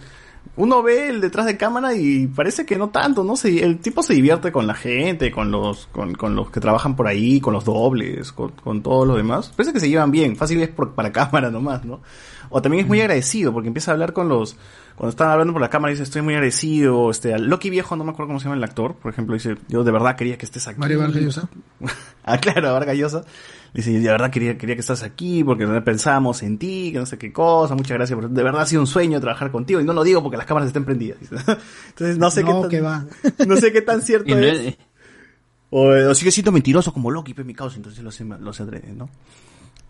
uno 0.57 0.83
ve 0.83 1.09
el 1.09 1.21
detrás 1.21 1.47
de 1.47 1.57
cámara 1.57 1.95
y 1.95 2.27
parece 2.27 2.67
que 2.67 2.77
no 2.77 2.91
tanto, 2.91 3.25
¿no? 3.25 3.37
Se, 3.37 3.65
el 3.65 3.79
tipo 3.79 4.03
se 4.03 4.15
divierte 4.15 4.53
con 4.53 4.67
la 4.67 4.75
gente, 4.75 5.31
con 5.31 5.51
los, 5.51 5.87
con, 5.93 6.15
con 6.15 6.35
los 6.37 6.51
que 6.51 6.61
trabajan 6.61 6.97
por 6.97 7.07
ahí, 7.07 7.41
con 7.41 7.55
los 7.55 7.65
dobles, 7.65 8.33
con, 8.33 8.51
con 8.53 8.83
todos 8.83 9.07
los 9.07 9.17
demás. 9.17 9.53
Parece 9.57 9.73
que 9.73 9.81
se 9.81 9.89
llevan 9.89 10.11
bien, 10.11 10.37
fácil 10.37 10.61
es 10.63 10.69
por- 10.69 10.93
para 10.95 11.13
cámara 11.13 11.51
nomás, 11.51 11.85
¿no? 11.85 12.01
O 12.53 12.61
también 12.61 12.83
es 12.83 12.89
muy 12.89 13.01
agradecido 13.01 13.53
porque 13.53 13.69
empieza 13.69 13.93
a 13.93 13.95
hablar 13.95 14.13
con 14.13 14.29
los, 14.29 14.57
cuando 14.97 15.11
están 15.11 15.31
hablando 15.31 15.53
por 15.53 15.63
la 15.63 15.71
cámara 15.71 15.93
dice 15.93 16.03
estoy 16.03 16.21
muy 16.23 16.35
agradecido, 16.35 17.11
este, 17.11 17.33
al 17.33 17.45
Loki 17.47 17.71
viejo, 17.71 17.95
no 17.95 18.03
me 18.03 18.11
acuerdo 18.11 18.27
cómo 18.31 18.41
se 18.41 18.45
llama 18.47 18.57
el 18.57 18.65
actor, 18.65 18.95
por 18.97 19.13
ejemplo, 19.13 19.35
dice, 19.35 19.55
yo 19.69 19.85
de 19.85 19.93
verdad 19.93 20.17
quería 20.17 20.37
que 20.37 20.47
estés 20.47 20.67
aquí. 20.67 20.81
Mario 20.81 20.99
Vargas 20.99 21.23
Llosa. 21.23 21.49
Ah, 22.23 22.39
claro, 22.39 22.73
Vargas 22.75 22.97
Llosa. 22.97 23.23
Dice, 23.73 23.91
de 23.93 24.09
verdad 24.09 24.31
quería, 24.31 24.59
quería 24.59 24.75
que 24.75 24.81
estás 24.81 25.03
aquí 25.05 25.45
porque 25.45 25.67
pensamos 25.81 26.43
en 26.43 26.59
ti, 26.59 26.91
que 26.93 26.99
no 26.99 27.07
sé 27.07 27.19
qué 27.19 27.33
cosa, 27.33 27.75
muchas 27.75 27.97
gracias, 27.97 28.19
por, 28.19 28.29
de 28.29 28.43
verdad 28.43 28.63
ha 28.63 28.67
sido 28.67 28.81
un 28.83 28.87
sueño 28.89 29.21
trabajar 29.21 29.51
contigo 29.53 29.81
y 29.81 29.85
no 29.85 29.93
lo 29.93 30.03
digo 30.03 30.23
porque 30.23 30.37
las 30.37 30.47
cámaras 30.47 30.67
están 30.69 30.85
prendidas. 30.85 31.19
Entonces 31.89 32.19
no 32.19 32.31
sé 32.31 32.43
No, 32.43 32.49
qué 32.49 32.61
tan, 32.63 32.71
que 32.71 32.81
va. 32.81 33.05
no 33.47 33.57
sé 33.57 33.73
qué 33.73 33.83
tan 33.83 34.03
cierto 34.03 34.35
no 34.35 34.39
es. 34.41 34.77
O, 35.71 35.89
o 35.91 36.15
sigue 36.15 36.33
siendo 36.33 36.51
mentiroso 36.51 36.93
como 36.93 37.11
Loki, 37.13 37.33
pues 37.33 37.47
mi 37.47 37.55
causa, 37.55 37.77
entonces 37.77 38.03
lo 38.03 38.09
hace, 38.09 38.25
lo 38.25 38.51
hace 38.51 38.65
adrede, 38.65 38.93
¿no? 38.93 39.09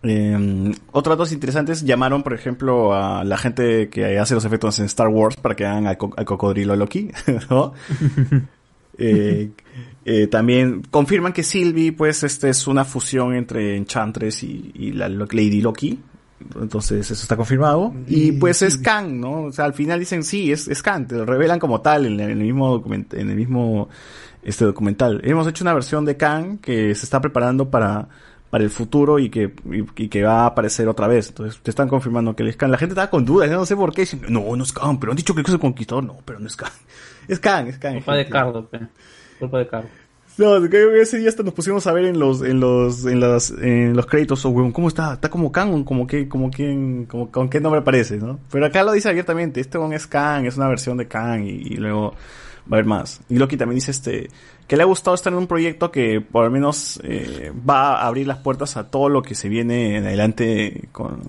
Eh, 0.03 0.71
otros 0.91 1.15
datos 1.17 1.31
interesantes 1.31 1.83
llamaron, 1.83 2.23
por 2.23 2.33
ejemplo, 2.33 2.93
a 2.93 3.23
la 3.23 3.37
gente 3.37 3.89
que 3.89 4.17
hace 4.19 4.33
los 4.35 4.45
efectos 4.45 4.77
en 4.79 4.85
Star 4.85 5.07
Wars 5.07 5.35
para 5.37 5.55
que 5.55 5.65
hagan 5.65 5.85
al, 5.87 5.97
co- 5.97 6.13
al 6.17 6.25
cocodrilo 6.25 6.75
Loki, 6.75 7.11
¿no? 7.49 7.73
Eh, 8.97 9.51
eh, 10.05 10.27
también 10.27 10.81
confirman 10.89 11.33
que 11.33 11.43
Sylvie, 11.43 11.91
pues, 11.91 12.23
este 12.23 12.49
es 12.49 12.67
una 12.67 12.85
fusión 12.85 13.35
entre 13.35 13.75
Enchantress 13.77 14.43
y, 14.43 14.71
y 14.73 14.91
la 14.93 15.07
Lady 15.09 15.61
Loki. 15.61 15.99
Entonces, 16.59 17.11
eso 17.11 17.21
está 17.21 17.35
confirmado. 17.37 17.93
Y 18.07 18.31
pues 18.33 18.63
es 18.63 18.77
Kang, 18.77 19.19
¿no? 19.19 19.43
O 19.43 19.51
sea, 19.51 19.65
al 19.65 19.73
final 19.75 19.99
dicen 19.99 20.23
sí, 20.23 20.51
es, 20.51 20.67
es 20.67 20.81
Kang, 20.81 21.07
te 21.07 21.15
lo 21.15 21.25
revelan 21.25 21.59
como 21.59 21.81
tal 21.81 22.07
en, 22.07 22.13
el- 22.19 22.31
en 22.31 22.39
el 22.39 22.43
mismo 22.45 22.69
documento, 22.71 23.15
en 23.15 23.29
el 23.29 23.35
mismo 23.35 23.89
este 24.41 24.65
documental. 24.65 25.21
Hemos 25.23 25.47
hecho 25.47 25.63
una 25.63 25.73
versión 25.75 26.03
de 26.03 26.17
Kang 26.17 26.57
que 26.59 26.95
se 26.95 27.03
está 27.05 27.21
preparando 27.21 27.69
para, 27.69 28.07
para 28.49 28.63
el 28.63 28.71
futuro 28.71 29.19
y 29.19 29.29
que, 29.29 29.53
y, 29.71 30.03
y 30.03 30.07
que 30.09 30.23
va 30.23 30.41
a 30.41 30.45
aparecer 30.47 30.87
otra 30.87 31.07
vez. 31.07 31.27
Entonces, 31.29 31.59
te 31.61 31.69
están 31.69 31.87
confirmando 31.87 32.35
que 32.35 32.41
él 32.41 32.49
es 32.49 32.57
Kang. 32.57 32.71
La 32.71 32.77
gente 32.79 32.93
estaba 32.93 33.11
con 33.11 33.23
dudas, 33.23 33.47
no 33.51 33.63
sé 33.67 33.75
por 33.75 33.93
qué. 33.93 34.01
Dicen, 34.01 34.21
No, 34.27 34.55
no 34.55 34.63
es 34.63 34.73
Kang, 34.73 34.97
pero 34.99 35.11
han 35.11 35.17
dicho 35.17 35.35
que 35.35 35.41
es 35.41 35.49
el 35.49 35.59
conquistador. 35.59 36.03
No, 36.05 36.17
pero 36.25 36.39
no 36.39 36.47
es 36.47 36.55
Kang. 36.55 36.71
Es 37.27 37.39
Kang, 37.39 37.67
es 37.67 37.77
Kang. 37.77 37.93
Culpa 37.97 38.15
de. 38.15 38.27
Cardo, 38.27 38.67
pe. 38.67 38.79
Culpa 39.41 39.57
de 39.57 39.67
Cardo. 39.67 39.89
No, 40.37 40.55
ese 40.55 41.17
día 41.17 41.29
hasta 41.29 41.43
nos 41.43 41.53
pusimos 41.53 41.85
a 41.87 41.91
ver 41.91 42.05
en 42.05 42.17
los, 42.17 42.41
en 42.41 42.59
los, 42.59 43.05
en 43.05 43.19
las, 43.19 43.51
en 43.51 43.95
los 43.95 44.05
créditos, 44.05 44.45
oh, 44.45 44.49
weón, 44.49 44.71
¿cómo 44.71 44.87
está? 44.87 45.13
Está 45.13 45.29
como 45.29 45.51
Kang, 45.51 45.83
como 45.83 46.07
que, 46.07 46.29
como 46.29 46.49
que, 46.49 47.05
como, 47.07 47.29
con 47.29 47.49
qué 47.49 47.59
nombre 47.59 47.81
aparece, 47.81 48.17
¿no? 48.17 48.39
Pero 48.49 48.65
acá 48.65 48.81
lo 48.83 48.93
dice 48.93 49.09
abiertamente, 49.09 49.59
este 49.59 49.77
weón 49.77 49.93
es 49.93 50.07
Kang, 50.07 50.45
es 50.45 50.55
una 50.55 50.69
versión 50.69 50.97
de 50.97 51.07
Kang, 51.07 51.43
y, 51.43 51.75
luego 51.75 52.11
va 52.71 52.77
a 52.77 52.79
haber 52.79 52.85
más. 52.85 53.21
Y 53.27 53.37
Loki 53.37 53.57
también 53.57 53.75
dice 53.75 53.91
este, 53.91 54.29
que 54.67 54.77
le 54.77 54.83
ha 54.83 54.85
gustado 54.85 55.15
estar 55.15 55.33
en 55.33 55.39
un 55.39 55.47
proyecto 55.47 55.91
que 55.91 56.21
por 56.21 56.45
lo 56.45 56.51
menos, 56.51 57.01
eh, 57.03 57.51
va 57.69 57.97
a 57.97 58.07
abrir 58.07 58.25
las 58.25 58.37
puertas 58.37 58.77
a 58.77 58.89
todo 58.89 59.09
lo 59.09 59.21
que 59.21 59.35
se 59.35 59.49
viene 59.49 59.97
en 59.97 60.05
adelante 60.05 60.87
con, 60.93 61.19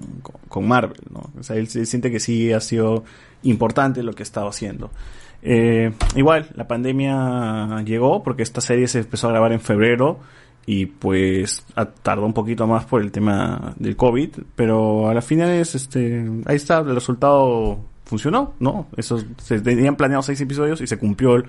con, 0.48 0.68
Marvel, 0.68 1.00
¿no? 1.10 1.30
O 1.38 1.42
sea, 1.42 1.56
él, 1.56 1.66
siente 1.66 2.10
que 2.12 2.20
sí 2.20 2.52
ha 2.52 2.60
sido 2.60 3.02
importante 3.42 4.04
lo 4.04 4.12
que 4.12 4.22
ha 4.22 4.24
estado 4.24 4.46
haciendo. 4.46 4.92
Eh, 5.42 5.92
igual, 6.14 6.48
la 6.54 6.68
pandemia 6.68 7.82
llegó 7.84 8.22
porque 8.22 8.42
esta 8.42 8.60
serie 8.60 8.86
se 8.86 9.00
empezó 9.00 9.28
a 9.28 9.32
grabar 9.32 9.52
en 9.52 9.60
febrero 9.60 10.20
y 10.66 10.86
pues 10.86 11.64
tardó 12.02 12.24
un 12.24 12.32
poquito 12.32 12.66
más 12.66 12.84
por 12.84 13.02
el 13.02 13.10
tema 13.10 13.74
del 13.76 13.96
COVID, 13.96 14.30
pero 14.54 15.08
a 15.08 15.14
la 15.14 15.22
final 15.22 15.50
es, 15.50 15.74
este, 15.74 16.24
ahí 16.46 16.56
está, 16.56 16.78
el 16.78 16.94
resultado 16.94 17.80
funcionó, 18.04 18.54
¿no? 18.60 18.86
Eso, 18.96 19.18
se 19.38 19.60
tenían 19.60 19.96
planeado 19.96 20.22
seis 20.22 20.40
episodios 20.40 20.80
y 20.80 20.86
se 20.86 20.98
cumplió 20.98 21.42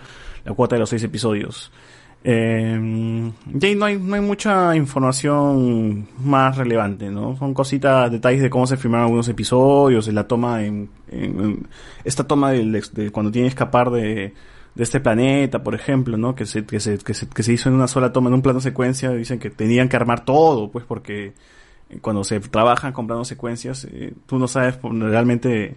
la 0.43 0.53
cuota 0.53 0.75
de 0.75 0.79
los 0.79 0.89
seis 0.89 1.03
episodios. 1.03 1.71
Eh, 2.25 3.31
y 3.59 3.65
ahí 3.65 3.75
no 3.75 3.85
hay, 3.85 3.97
no 3.99 4.15
hay 4.15 4.21
mucha 4.21 4.75
información 4.75 6.07
más 6.23 6.55
relevante, 6.57 7.09
¿no? 7.09 7.35
Son 7.37 7.53
cositas, 7.53 8.09
detalles 8.11 8.41
de 8.41 8.49
cómo 8.49 8.65
se 8.65 8.77
filmaron 8.77 9.05
algunos 9.05 9.27
episodios, 9.27 10.05
de 10.05 10.13
la 10.13 10.25
toma 10.27 10.63
en, 10.63 10.89
en- 11.11 11.39
en- 11.41 11.67
esta 12.05 12.25
toma 12.25 12.51
del 12.51 12.71
de, 12.93 13.11
cuando 13.11 13.31
tiene 13.31 13.47
que 13.47 13.49
escapar 13.49 13.89
de, 13.91 14.33
de 14.75 14.83
este 14.83 14.99
planeta, 15.01 15.63
por 15.63 15.75
ejemplo, 15.75 16.15
¿no? 16.17 16.33
Que 16.33 16.45
se, 16.45 16.65
que 16.65 16.79
se, 16.79 16.97
que 16.99 17.13
se, 17.13 17.27
que 17.27 17.43
se 17.43 17.53
hizo 17.53 17.67
en 17.69 17.75
una 17.75 17.87
sola 17.87 18.13
toma, 18.13 18.29
en 18.29 18.35
un 18.35 18.41
plano 18.41 18.61
secuencia, 18.61 19.11
dicen 19.11 19.39
que 19.39 19.49
tenían 19.49 19.89
que 19.89 19.97
armar 19.97 20.23
todo, 20.23 20.71
pues 20.71 20.85
porque 20.85 21.33
cuando 22.01 22.23
se 22.23 22.39
trabajan 22.39 22.93
con 22.93 23.05
planos 23.05 23.27
secuencias, 23.27 23.85
eh, 23.91 24.13
tú 24.25 24.39
no 24.39 24.47
sabes 24.47 24.79
realmente 24.81 25.75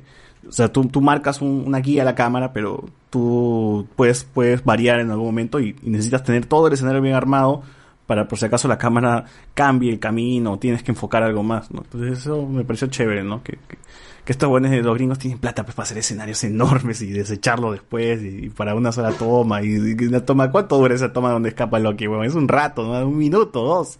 O 0.48 0.52
sea, 0.52 0.72
tú, 0.72 0.84
tú 0.86 1.00
marcas 1.00 1.40
un- 1.40 1.64
una 1.66 1.78
guía 1.78 2.02
a 2.02 2.04
la 2.04 2.14
cámara, 2.14 2.52
pero 2.52 2.84
tú 3.10 3.86
puedes, 3.96 4.24
puedes 4.24 4.64
variar 4.64 5.00
en 5.00 5.10
algún 5.10 5.26
momento 5.26 5.60
y, 5.60 5.74
necesitas 5.82 6.22
tener 6.22 6.46
todo 6.46 6.66
el 6.68 6.72
escenario 6.74 7.00
bien 7.02 7.14
armado 7.14 7.62
para 8.06 8.28
por 8.28 8.38
si 8.38 8.44
acaso 8.46 8.68
la 8.68 8.78
cámara 8.78 9.24
cambie 9.54 9.90
el 9.90 9.98
camino 9.98 10.52
o 10.52 10.58
tienes 10.58 10.82
que 10.84 10.92
enfocar 10.92 11.22
algo 11.24 11.42
más, 11.42 11.70
¿no? 11.72 11.82
Entonces 11.82 12.18
eso 12.20 12.46
me 12.46 12.64
pareció 12.64 12.86
chévere, 12.86 13.24
¿no? 13.24 13.42
Que, 13.42 13.52
que, 13.66 13.76
que 14.24 14.32
estos 14.32 14.48
buenos 14.48 14.70
de 14.70 14.80
los 14.82 14.94
gringos 14.94 15.18
tienen 15.18 15.40
plata 15.40 15.64
pues, 15.64 15.74
para 15.74 15.84
hacer 15.86 15.98
escenarios 15.98 16.44
enormes 16.44 17.02
y 17.02 17.10
desecharlo 17.10 17.72
después 17.72 18.22
y, 18.22 18.46
y 18.46 18.48
para 18.50 18.76
una 18.76 18.92
sola 18.92 19.10
toma 19.12 19.60
y, 19.62 19.66
y 19.98 20.04
una 20.04 20.24
toma, 20.24 20.52
¿cuánto 20.52 20.78
dura 20.78 20.94
esa 20.94 21.12
toma 21.12 21.32
donde 21.32 21.48
escapa 21.48 21.80
Loki? 21.80 22.06
Bueno, 22.06 22.22
es 22.22 22.34
un 22.34 22.46
rato, 22.46 22.84
¿no? 22.84 23.08
Un 23.08 23.18
minuto, 23.18 23.62
dos. 23.64 23.98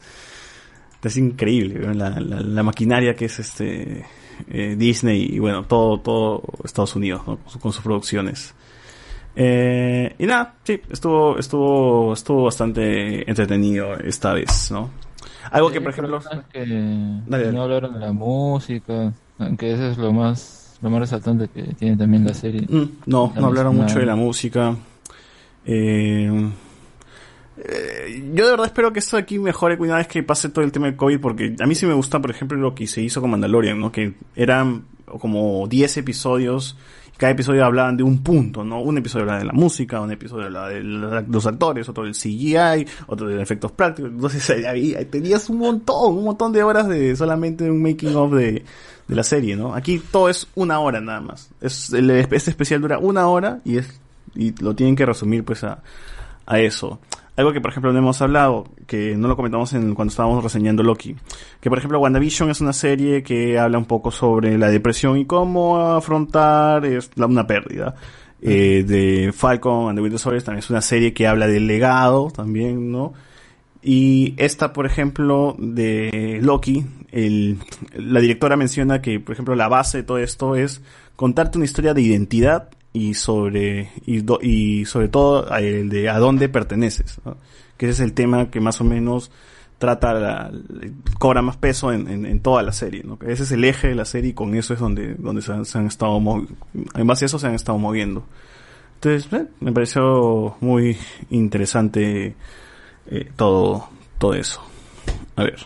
Es 1.03 1.17
increíble 1.17 1.87
¿no? 1.87 1.93
la, 1.95 2.11
la, 2.19 2.41
la 2.41 2.63
maquinaria 2.65 3.15
que 3.15 3.27
es 3.27 3.39
este 3.39 4.05
eh, 4.51 4.75
Disney 4.79 5.29
y 5.33 5.39
bueno, 5.39 5.65
todo, 5.65 5.99
todo 6.01 6.43
Estados 6.65 6.95
Unidos 6.97 7.23
¿no? 7.27 7.37
con, 7.39 7.51
su- 7.53 7.59
con 7.61 7.73
sus 7.73 7.83
producciones. 7.83 8.55
Eh, 9.35 10.15
y 10.19 10.25
nada, 10.27 10.55
sí, 10.65 10.81
estuvo, 10.91 11.39
estuvo, 11.39 12.13
estuvo 12.15 12.45
bastante 12.45 13.29
entretenido 13.29 13.95
esta 13.99 14.33
vez, 14.33 14.71
¿no? 14.71 14.91
Algo 15.51 15.71
que, 15.71 15.81
por 15.81 15.91
ejemplo, 15.93 16.21
que 16.53 16.61
Dale, 16.61 17.21
dale. 17.27 17.53
no 17.53 17.63
hablaron 17.63 17.95
de 17.95 18.01
la 18.01 18.13
música, 18.13 19.13
aunque 19.39 19.73
eso 19.75 19.87
es 19.91 19.99
lo 19.99 20.13
más 20.13 20.63
lo 20.83 20.91
más 20.91 21.01
resaltante 21.01 21.49
que 21.49 21.63
tiene 21.75 21.97
también 21.97 22.25
la 22.25 22.35
serie. 22.35 22.63
Mm, 22.69 22.85
no, 23.07 23.33
La 23.35 23.41
no 23.41 23.47
hablaron 23.47 23.77
mucho 23.77 23.99
de 23.99 24.07
la 24.07 24.17
música. 24.17 24.75
Eh, 25.65 26.51
eh, 27.69 28.23
yo 28.33 28.45
de 28.45 28.51
verdad 28.53 28.67
espero 28.67 28.93
que 28.93 29.01
esto 29.01 29.17
aquí 29.17 29.39
mejore 29.39 29.77
una 29.77 29.97
vez 29.97 30.07
que 30.07 30.23
pase 30.23 30.49
todo 30.51 30.65
el 30.65 30.71
tema 30.71 30.87
del 30.87 30.97
COVID, 30.97 31.21
porque 31.21 31.57
a 31.59 31.67
mí 31.67 31.75
sí 31.75 31.87
me 31.87 31.95
gusta, 31.95 32.21
por 32.21 32.31
ejemplo, 32.31 32.57
lo 32.57 32.75
que 32.75 32.87
se 32.87 33.03
hizo 33.03 33.21
con 33.21 33.31
Mandalorian, 33.31 33.79
¿no? 33.81 33.91
Que 33.91 34.15
eran 34.37 34.85
como 35.07 35.67
10 35.67 35.97
episodios, 35.97 36.77
cada 37.17 37.33
episodio 37.33 37.65
hablaban 37.65 37.97
de 37.97 38.03
un 38.03 38.23
punto, 38.23 38.63
¿no? 38.63 38.81
Un 38.81 38.99
episodio 38.99 39.23
hablaba 39.23 39.39
de 39.41 39.47
la 39.47 39.53
música, 39.53 40.01
un 40.01 40.13
episodio 40.13 40.45
hablaba 40.45 40.69
de 40.69 40.83
los 40.83 41.47
actores, 41.47 41.89
otro 41.89 42.05
del 42.05 42.13
CGI, 42.13 42.87
otro 43.07 43.27
de 43.27 43.43
efectos 43.43 43.73
prácticos. 43.73 44.13
Entonces 44.13 44.49
ahí, 44.67 44.95
tenías 45.11 45.49
un 45.49 45.59
montón, 45.59 46.19
un 46.19 46.25
montón 46.25 46.53
de 46.53 46.63
horas 46.63 46.89
de 46.89 47.17
solamente 47.17 47.69
un 47.69 47.83
making 47.83 48.15
of 48.15 48.33
de, 48.33 48.65
la 49.09 49.23
serie, 49.23 49.57
¿no? 49.57 49.75
Aquí 49.75 50.01
todo 50.11 50.29
es 50.29 50.47
una 50.55 50.79
hora 50.79 51.01
nada 51.01 51.21
más. 51.21 51.51
Es, 51.61 51.93
el, 51.93 52.11
este 52.11 52.51
especial 52.51 52.81
dura 52.81 52.99
una 52.99 53.27
hora 53.29 53.61
y 53.65 53.79
es 53.79 54.01
y 54.35 54.53
lo 54.63 54.75
tienen 54.75 54.95
que 54.95 55.07
resumir 55.07 55.45
pues 55.45 55.65
a 55.65 55.81
eso. 56.59 57.01
Algo 57.37 57.53
que 57.53 57.61
por 57.61 57.71
ejemplo 57.71 57.93
no 57.93 57.99
hemos 57.99 58.23
hablado, 58.23 58.65
que 58.87 59.15
no 59.17 59.29
lo 59.29 59.37
comentamos 59.37 59.73
en, 59.75 59.95
cuando 59.95 60.11
estábamos 60.11 60.43
reseñando 60.43 60.83
Loki, 60.83 61.15
que 61.61 61.69
por 61.69 61.77
ejemplo 61.79 62.01
WandaVision 62.01 62.49
es 62.51 62.61
una 62.63 62.73
serie 62.73 63.23
que 63.23 63.59
habla 63.59 63.77
un 63.77 63.85
poco 63.85 64.11
sobre 64.11 64.57
la 64.57 64.69
depresión 64.69 65.19
y 65.19 65.27
cómo 65.27 65.77
afrontar 65.79 66.85
es, 66.87 67.11
la- 67.15 67.27
una 67.27 67.47
pérdida. 67.47 67.95
Eh, 68.43 68.85
de 68.87 69.33
Falcon 69.33 69.89
and 69.89 69.99
the 69.99 70.03
Winter 70.03 70.19
Soldier 70.21 70.43
también 70.43 70.59
es 70.61 70.71
una 70.71 70.83
serie 70.83 71.13
que 71.15 71.27
habla 71.27 71.47
del 71.47 71.67
legado 71.67 72.31
también, 72.31 72.91
¿no? 72.93 73.13
Y 73.83 74.35
esta, 74.37 74.73
por 74.73 74.85
ejemplo, 74.85 75.55
de 75.59 76.41
Loki, 76.43 76.85
el, 77.13 77.59
la 77.95 78.21
directora 78.21 78.57
menciona 78.57 79.01
que, 79.01 79.21
por 79.21 79.33
ejemplo, 79.33 79.55
la 79.55 79.69
base 79.69 79.99
de 79.99 80.03
todo 80.05 80.19
esto 80.19 80.55
es 80.57 80.83
contarte 81.17 81.57
una 81.59 81.65
historia 81.65 81.95
de 81.95 82.03
identidad 82.03 82.69
y 82.97 83.15
sobre, 83.15 83.91
y, 84.07 84.21
do- 84.21 84.39
y 84.43 84.85
sobre 84.87 85.09
todo 85.09 85.49
el 85.57 85.89
de 85.91 86.09
a 86.09 86.19
dónde 86.19 86.49
perteneces. 86.49 87.21
Que 87.77 87.87
ese 87.91 87.93
es 88.03 88.09
el 88.09 88.15
tema 88.15 88.51
que 88.51 88.61
más 88.61 88.81
o 88.81 88.85
menos 88.85 89.31
trata, 89.79 90.15
la- 90.15 90.51
cobra 91.19 91.43
más 91.43 91.57
peso 91.59 91.93
en, 91.93 92.25
en, 92.27 92.41
toda 92.41 92.63
la 92.63 92.73
serie, 92.73 93.03
¿no? 93.05 93.19
Ese 93.27 93.43
es 93.43 93.53
el 93.53 93.65
eje 93.65 93.89
de 93.89 93.95
la 93.95 94.07
serie 94.07 94.31
y 94.31 94.33
con 94.35 94.55
eso 94.55 94.73
es 94.73 94.81
donde, 94.81 95.15
donde 95.15 95.43
se 95.43 95.53
han, 95.53 95.65
se 95.67 95.77
han 95.79 95.87
estado 95.87 96.17
en 96.95 97.07
base 97.07 97.25
a 97.25 97.27
eso 97.27 97.39
se 97.39 97.47
han 97.47 97.55
estado 97.55 97.77
moviendo. 97.79 98.25
Entonces, 98.95 99.31
eh, 99.35 99.47
me 99.61 99.73
pareció 99.73 100.57
muy 100.61 100.97
interesante 101.29 102.35
eh, 103.11 103.31
todo, 103.37 103.91
todo 104.19 104.33
eso. 104.33 104.63
A 105.37 105.43
ver. 105.45 105.59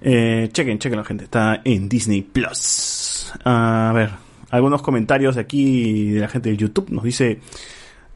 Eh, 0.00 0.48
chequen, 0.52 0.80
chequen 0.80 0.98
la 0.98 1.04
gente. 1.04 1.22
Está 1.24 1.60
en 1.64 1.88
Disney 1.88 2.22
Plus. 2.22 3.32
A 3.44 3.92
ver. 3.94 4.10
Algunos 4.52 4.82
comentarios 4.82 5.34
de 5.34 5.40
aquí 5.40 6.10
de 6.10 6.20
la 6.20 6.28
gente 6.28 6.50
de 6.50 6.56
YouTube. 6.58 6.90
Nos 6.90 7.04
dice. 7.04 7.40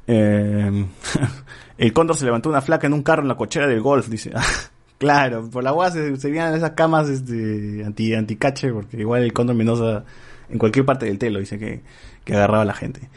eh, 0.06 0.86
el 1.78 1.92
cóndor 1.94 2.14
se 2.14 2.26
levantó 2.26 2.50
una 2.50 2.60
flaca 2.60 2.86
en 2.86 2.92
un 2.92 3.02
carro 3.02 3.22
en 3.22 3.28
la 3.28 3.36
cochera 3.36 3.66
del 3.66 3.80
golf. 3.80 4.08
Dice. 4.08 4.32
claro, 4.98 5.48
por 5.50 5.64
la 5.64 5.70
agua 5.70 5.90
se, 5.90 6.14
se 6.18 6.30
esas 6.30 6.72
camas 6.72 7.08
este, 7.08 7.82
anti, 7.84 8.14
anticache. 8.14 8.70
Porque 8.70 8.98
igual 8.98 9.24
el 9.24 9.32
cóndor 9.32 9.56
Mendoza 9.56 10.04
en 10.50 10.58
cualquier 10.58 10.84
parte 10.84 11.06
del 11.06 11.18
telo 11.18 11.40
dice 11.40 11.58
que, 11.58 11.80
que 12.22 12.34
agarraba 12.34 12.62
a 12.62 12.66
la 12.66 12.74
gente. 12.74 13.08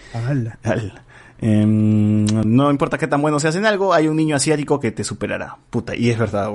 Ala. 0.64 1.04
Em, 1.42 2.26
no 2.26 2.72
importa 2.72 2.98
qué 2.98 3.08
tan 3.08 3.22
bueno 3.22 3.40
seas 3.40 3.56
en 3.56 3.66
algo, 3.66 3.94
hay 3.94 4.08
un 4.08 4.16
niño 4.16 4.38
asiático 4.38 4.80
que 4.80 4.92
te 4.92 5.04
superará. 5.04 5.58
Puta, 5.70 5.94
y 5.94 6.10
es 6.10 6.18
verdad. 6.18 6.52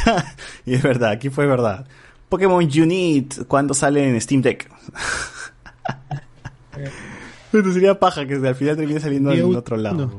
y 0.66 0.74
es 0.74 0.82
verdad, 0.82 1.12
aquí 1.12 1.30
fue 1.30 1.46
verdad. 1.46 1.86
Pokémon 2.28 2.64
Unite, 2.64 3.44
cuando 3.46 3.74
sale 3.74 4.08
en 4.08 4.20
Steam 4.20 4.42
Deck? 4.42 4.68
Pero 7.52 7.72
sería 7.72 7.98
paja 7.98 8.26
que 8.26 8.34
al 8.34 8.54
final 8.54 8.76
termine 8.76 9.00
saliendo 9.00 9.32
en 9.32 9.54
otro 9.54 9.76
lado. 9.76 10.10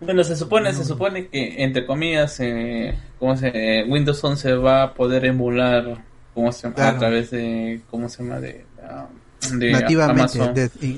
Bueno, 0.00 0.24
se 0.24 0.36
supone, 0.36 0.72
se 0.74 0.84
supone 0.84 1.28
que, 1.28 1.62
entre 1.62 1.86
comillas, 1.86 2.38
eh, 2.40 2.98
¿cómo 3.18 3.36
se, 3.36 3.84
Windows 3.88 4.22
11 4.22 4.54
va 4.56 4.82
a 4.82 4.94
poder 4.94 5.24
emular 5.24 6.04
¿cómo 6.36 6.52
se 6.52 6.64
llama? 6.64 6.74
Claro. 6.74 6.96
a 6.96 6.98
través 6.98 7.30
de, 7.30 7.80
¿cómo 7.90 8.08
se 8.08 8.22
llama? 8.22 8.40
De, 8.40 8.66
ah, 8.82 9.08
de 9.52 9.72
nativamente 9.72 10.38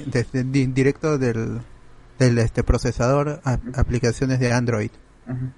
desde 0.07 0.45
directo 0.45 1.17
del, 1.17 1.61
del 2.19 2.39
este 2.39 2.65
procesador 2.65 3.41
a 3.45 3.59
aplicaciones 3.75 4.41
de 4.41 4.53
Android. 4.53 4.91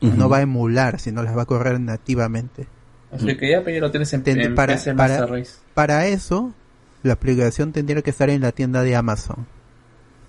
No 0.01 0.29
va 0.29 0.39
a 0.39 0.41
emular, 0.43 0.99
sino 0.99 1.23
las 1.23 1.37
va 1.37 1.43
a 1.43 1.47
correr 1.47 1.79
nativamente. 1.81 2.67
Así 3.12 3.37
que 3.37 3.51
ya, 3.51 3.62
pero 3.62 3.77
ya 3.77 3.81
lo 3.81 3.91
tienes 3.91 4.12
en, 4.12 4.23
para, 4.55 4.75
PC 4.75 4.95
para, 4.95 5.19
Master 5.19 5.31
Race. 5.31 5.53
para 5.75 6.07
eso, 6.07 6.53
la 7.02 7.14
aplicación 7.14 7.72
tendría 7.72 8.02
que 8.02 8.10
estar 8.10 8.31
en 8.31 8.40
la 8.43 8.52
tienda 8.52 8.82
de 8.82 8.97
Amazon. 8.97 9.47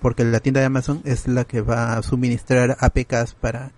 Porque 0.01 0.23
la 0.23 0.39
tienda 0.39 0.61
de 0.61 0.65
Amazon 0.67 1.01
es 1.03 1.27
la 1.27 1.43
que 1.45 1.61
va 1.61 1.95
a 1.97 2.01
suministrar 2.03 2.75
APKs 2.79 3.35
para, 3.35 3.71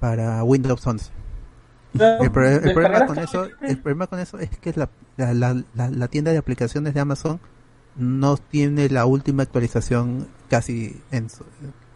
para 0.00 0.42
Windows 0.44 0.86
11. 0.86 1.10
El, 2.20 2.30
pro- 2.30 2.48
el 2.48 2.72
problema 2.74 3.06
con 3.06 3.18
eso, 3.18 3.48
el 3.60 3.78
problema 3.78 4.06
con 4.06 4.18
eso 4.18 4.38
es 4.38 4.50
que 4.58 4.72
la, 4.76 4.88
la, 5.16 5.34
la- 5.34 5.62
la- 5.74 5.90
la 5.90 6.08
tienda 6.08 6.32
de 6.32 6.38
aplicaciones 6.38 6.94
de 6.94 7.00
Amazon 7.00 7.38
no 7.96 8.36
tiene 8.38 8.88
la 8.88 9.04
última 9.04 9.42
actualización 9.42 10.26
casi 10.48 11.00
en, 11.10 11.28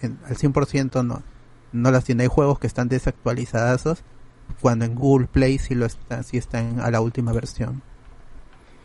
en- 0.03 0.19
al 0.27 0.37
100% 0.37 1.05
no 1.05 1.23
no 1.73 1.91
las 1.91 2.05
tiene 2.05 2.23
hay 2.25 2.29
juegos 2.29 2.59
que 2.59 2.67
están 2.67 2.89
desactualizados 2.89 4.03
cuando 4.61 4.85
en 4.85 4.95
Google 4.95 5.27
Play 5.27 5.59
sí 5.59 5.75
lo 5.75 5.87
están 5.87 6.23
sí 6.25 6.37
están 6.37 6.81
a 6.81 6.91
la 6.91 7.01
última 7.01 7.33
versión 7.33 7.83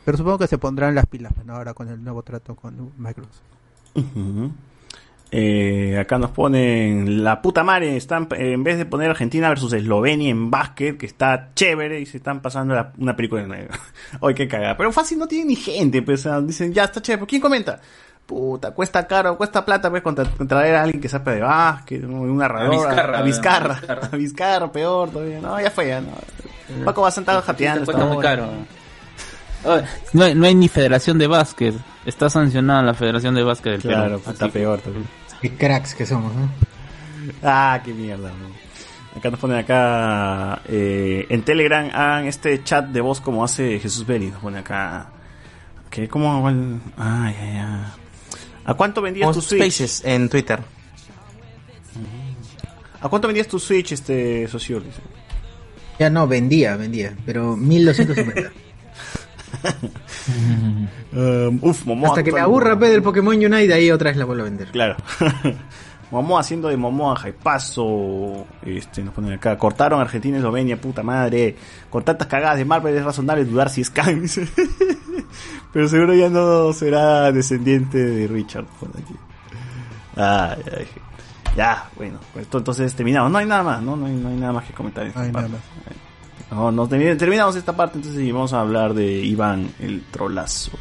pero 0.06 0.18
supongo 0.18 0.40
que 0.40 0.48
se 0.48 0.58
pondrán 0.58 0.96
las 0.96 1.06
pilas 1.06 1.32
¿no? 1.46 1.56
ahora 1.56 1.74
con 1.74 1.88
el 1.90 2.04
nuevo 2.04 2.24
trato 2.24 2.56
con 2.56 2.92
Microsoft. 2.98 3.40
Eh, 5.34 5.98
acá 5.98 6.18
nos 6.18 6.32
ponen 6.32 7.24
la 7.24 7.42
puta 7.42 7.64
madre, 7.64 7.96
están 7.96 8.28
eh, 8.36 8.52
en 8.52 8.66
vez 8.66 8.78
de 8.78 8.86
poner 8.86 9.10
Argentina 9.12 9.48
versus 9.48 9.72
Eslovenia 9.72 10.30
en 10.30 10.52
básquet, 10.52 10.98
que 10.98 11.06
está 11.06 11.52
chévere 11.56 12.02
y 12.02 12.06
se 12.06 12.18
están 12.18 12.42
pasando 12.42 12.76
la- 12.76 12.92
una 12.98 13.16
película 13.16 13.42
de 13.44 13.48
nuevo. 13.48 13.70
Oye, 14.20 14.36
qué 14.36 14.48
cagada. 14.50 14.76
Pero 14.76 14.92
fácil 14.92 15.18
no 15.20 15.28
tiene 15.28 15.46
ni 15.46 15.56
gente, 15.56 16.02
pues 16.02 16.28
dicen, 16.44 16.74
ya 16.74 16.84
está 16.84 17.02
chévere. 17.02 17.26
¿Quién 17.28 17.42
comenta? 17.42 17.80
Puta, 18.26 18.72
cuesta 18.72 19.08
caro, 19.08 19.38
cuesta 19.38 19.64
plata, 19.64 19.90
pues, 19.90 20.04
contra, 20.04 20.26
traer 20.26 20.76
a 20.76 20.84
alguien 20.84 21.02
que 21.02 21.08
sepa 21.10 21.32
de 21.32 21.42
básquet, 21.42 22.04
un 22.04 22.38
narrador. 22.38 22.74
A 22.88 22.90
Vizcarra. 22.90 23.18
a 23.20 23.22
Vizcarra. 23.22 23.80
A 24.12 24.16
Vizcarra, 24.18 24.72
peor 24.72 25.12
todavía. 25.12 25.40
No, 25.40 25.60
ya 25.62 25.72
fue, 25.72 25.88
ya 25.88 26.02
no. 26.02 26.12
Paco 26.84 27.02
va 27.04 27.08
a 27.08 27.12
sentar 27.12 27.42
jateando. 27.42 27.86
cuesta 27.86 28.04
esta 28.04 28.14
muy 28.14 28.22
caro. 28.22 28.48
No 30.14 30.24
hay, 30.24 30.36
no 30.36 30.46
hay 30.46 30.56
ni 30.56 30.68
federación 30.68 31.18
de 31.18 31.28
básquet. 31.28 31.76
Está 32.06 32.30
sancionada 32.30 32.82
la 32.82 32.94
federación 32.94 33.36
de 33.36 33.44
básquet 33.44 33.74
del 33.74 33.82
Claro, 33.82 34.20
Perú. 34.20 34.32
está 34.32 34.50
peor 34.50 34.80
también. 34.82 35.06
Qué 35.42 35.56
cracks 35.56 35.94
que 35.96 36.06
somos, 36.06 36.34
¿no? 36.34 36.50
Ah, 37.44 37.80
qué 37.84 37.94
mierda. 37.94 38.30
¿no? 38.30 39.18
Acá 39.18 39.30
nos 39.30 39.40
ponen 39.40 39.58
acá 39.58 40.62
eh, 40.68 41.26
en 41.30 41.44
Telegram 41.44 41.90
hagan 41.94 42.26
este 42.28 42.64
chat 42.64 42.86
de 42.88 43.02
voz 43.02 43.20
como 43.22 43.44
hace 43.44 43.80
Jesús 43.80 44.06
Beri. 44.06 44.28
Nos 44.32 44.42
pone 44.42 44.60
acá. 44.60 45.10
¿Qué? 45.90 46.08
¿Cómo? 46.08 46.48
Ah, 46.98 47.32
ya, 47.32 47.54
ya. 47.54 47.94
¿A 48.66 48.74
cuánto 48.74 49.02
vendías 49.02 49.26
Como 49.28 49.34
tu 49.36 49.42
Switch? 49.42 49.74
Spaces 49.74 50.04
en 50.06 50.30
Twitter. 50.30 50.60
¿A 53.02 53.10
cuánto 53.10 53.28
vendías 53.28 53.48
tu 53.48 53.60
Switch, 53.60 53.92
este 53.92 54.48
socio? 54.48 54.82
Ya 56.00 56.10
no, 56.10 56.28
vendía, 56.28 56.76
vendía, 56.78 57.16
pero 57.26 57.56
1250. 57.58 58.52
Um, 61.14 61.60
uf, 61.62 61.86
Momoa. 61.86 62.10
Hasta 62.10 62.24
que 62.24 62.32
me 62.32 62.40
actual- 62.40 62.44
aburra 62.52 62.80
pe, 62.80 62.90
del 62.90 63.02
Pokémon 63.02 63.36
Unite, 63.36 63.74
ahí 63.74 63.92
otra 63.92 64.10
vez 64.12 64.18
la 64.18 64.26
vuelvo 64.26 64.42
a 64.44 64.46
vender. 64.46 64.70
Claro. 64.72 64.96
Momoa 66.12 66.42
haciendo 66.42 66.68
de 66.68 66.76
Momoa 66.78 67.16
Jaipazo. 67.16 68.46
Este, 68.66 69.02
nos 69.04 69.14
ponen 69.14 69.34
acá. 69.34 69.58
Cortaron 69.58 70.02
Argentina 70.02 70.36
y 70.36 70.40
Eslovenia, 70.40 70.80
puta 70.80 71.04
madre. 71.04 71.56
Con 71.90 72.04
tantas 72.04 72.28
cagadas 72.28 72.58
de 72.58 72.66
Marvel 72.66 72.96
es 72.98 73.04
razonable 73.06 73.46
dudar 73.46 73.70
si 73.70 73.80
es 73.82 73.90
Kang. 73.90 74.24
Pero 75.74 75.88
seguro 75.88 76.14
ya 76.14 76.30
no 76.30 76.74
será 76.74 77.32
descendiente 77.32 77.98
de 77.98 78.28
Richard. 78.28 78.66
por 78.80 78.90
aquí. 78.90 79.16
Ay, 80.18 80.62
ay. 80.78 80.88
Ya, 81.56 81.90
bueno, 81.96 82.20
pues 82.34 82.44
esto 82.46 82.58
entonces 82.58 82.94
terminamos. 82.94 83.32
No 83.32 83.38
hay 83.38 83.46
nada 83.46 83.64
más, 83.64 83.82
¿no? 83.82 83.96
No 83.96 84.06
hay, 84.06 84.14
no 84.14 84.28
hay 84.30 84.36
nada 84.36 84.52
más 84.54 84.66
que 84.66 84.74
comentar. 84.74 85.04
en 85.04 85.10
esta 85.10 85.20
No 85.22 85.26
hay 85.28 85.32
nada 85.32 85.48
parte. 85.48 85.96
No, 86.52 86.88
termi- 86.88 87.18
terminamos 87.18 87.56
esta 87.56 87.74
parte 87.76 87.98
entonces 87.98 88.32
vamos 88.34 88.52
a 88.54 88.60
hablar 88.62 88.94
de 88.94 89.06
Iván, 89.24 89.70
el 89.80 90.02
trolazo. 90.12 90.72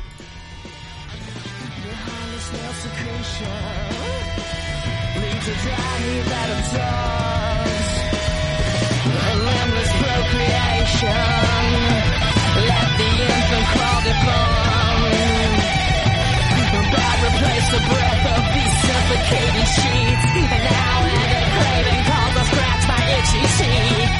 Suffocating 18.31 19.67
sheets 19.77 20.25
And 20.55 20.65
now 20.65 20.99
every 21.21 21.45
craving 21.57 22.03
calls 22.09 22.35
to 22.35 22.43
scratch 22.51 22.85
my 22.89 23.03
itchy 23.19 23.43
cheek 23.59 24.20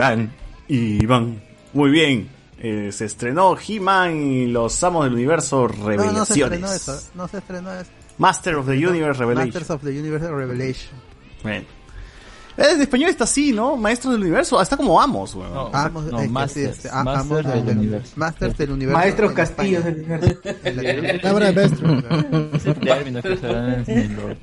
Iván, 0.00 0.32
Iván. 0.68 1.42
Muy 1.74 1.90
bien. 1.90 2.28
Eh, 2.62 2.90
se 2.92 3.04
estrenó 3.06 3.56
He-Man 3.56 4.20
y 4.22 4.46
los 4.46 4.82
Amos 4.84 5.04
del 5.04 5.14
Universo 5.14 5.68
No, 5.68 5.86
Revelaciones. 5.86 6.60
no 6.60 6.66
se 6.68 6.74
estrenó 6.74 6.94
eso. 6.96 7.10
No 7.14 7.28
se 7.28 7.38
estrenó 7.38 7.72
eso. 7.74 7.90
Master 8.18 8.54
of 8.56 8.66
the 8.66 8.72
Universe 8.86 9.18
Revelation. 9.18 9.48
Masters 9.48 9.70
of 9.70 9.82
the 9.82 9.90
Universe 9.98 10.28
Revelation. 10.30 10.92
Bueno. 11.42 11.64
Eh, 12.58 12.64
En 12.74 12.80
español 12.82 13.08
está 13.10 13.24
así, 13.24 13.52
¿no? 13.52 13.76
Maestros 13.76 14.12
del 14.12 14.22
Universo. 14.22 14.58
Ah, 14.58 14.62
Está 14.62 14.76
como 14.76 15.00
Amos, 15.00 15.34
weón. 15.34 15.70
Amos, 15.74 16.04
es 16.06 16.10
que 16.12 16.20
sí, 16.22 16.28
Masters. 16.28 16.76
este, 16.76 16.88
a- 16.90 17.02
Masters 17.04 17.46
amos 17.46 17.54
del 17.54 17.66
del- 17.66 17.78
universo. 17.78 18.12
Masters 18.16 18.58
del 18.58 18.70
universo. 18.72 18.98
Maestros 18.98 19.32
castillos 19.32 19.84
del 19.84 19.94
universo. 19.96 20.38
En 20.64 20.76
Latinoamérica. 20.76 21.28
Cabra 21.28 21.52
maestro. 21.52 21.98
Ese 22.54 22.74
término 22.74 23.22
que 23.22 23.36
se 23.36 23.46
dan 23.46 23.84
en 23.86 24.16
los- 24.16 24.36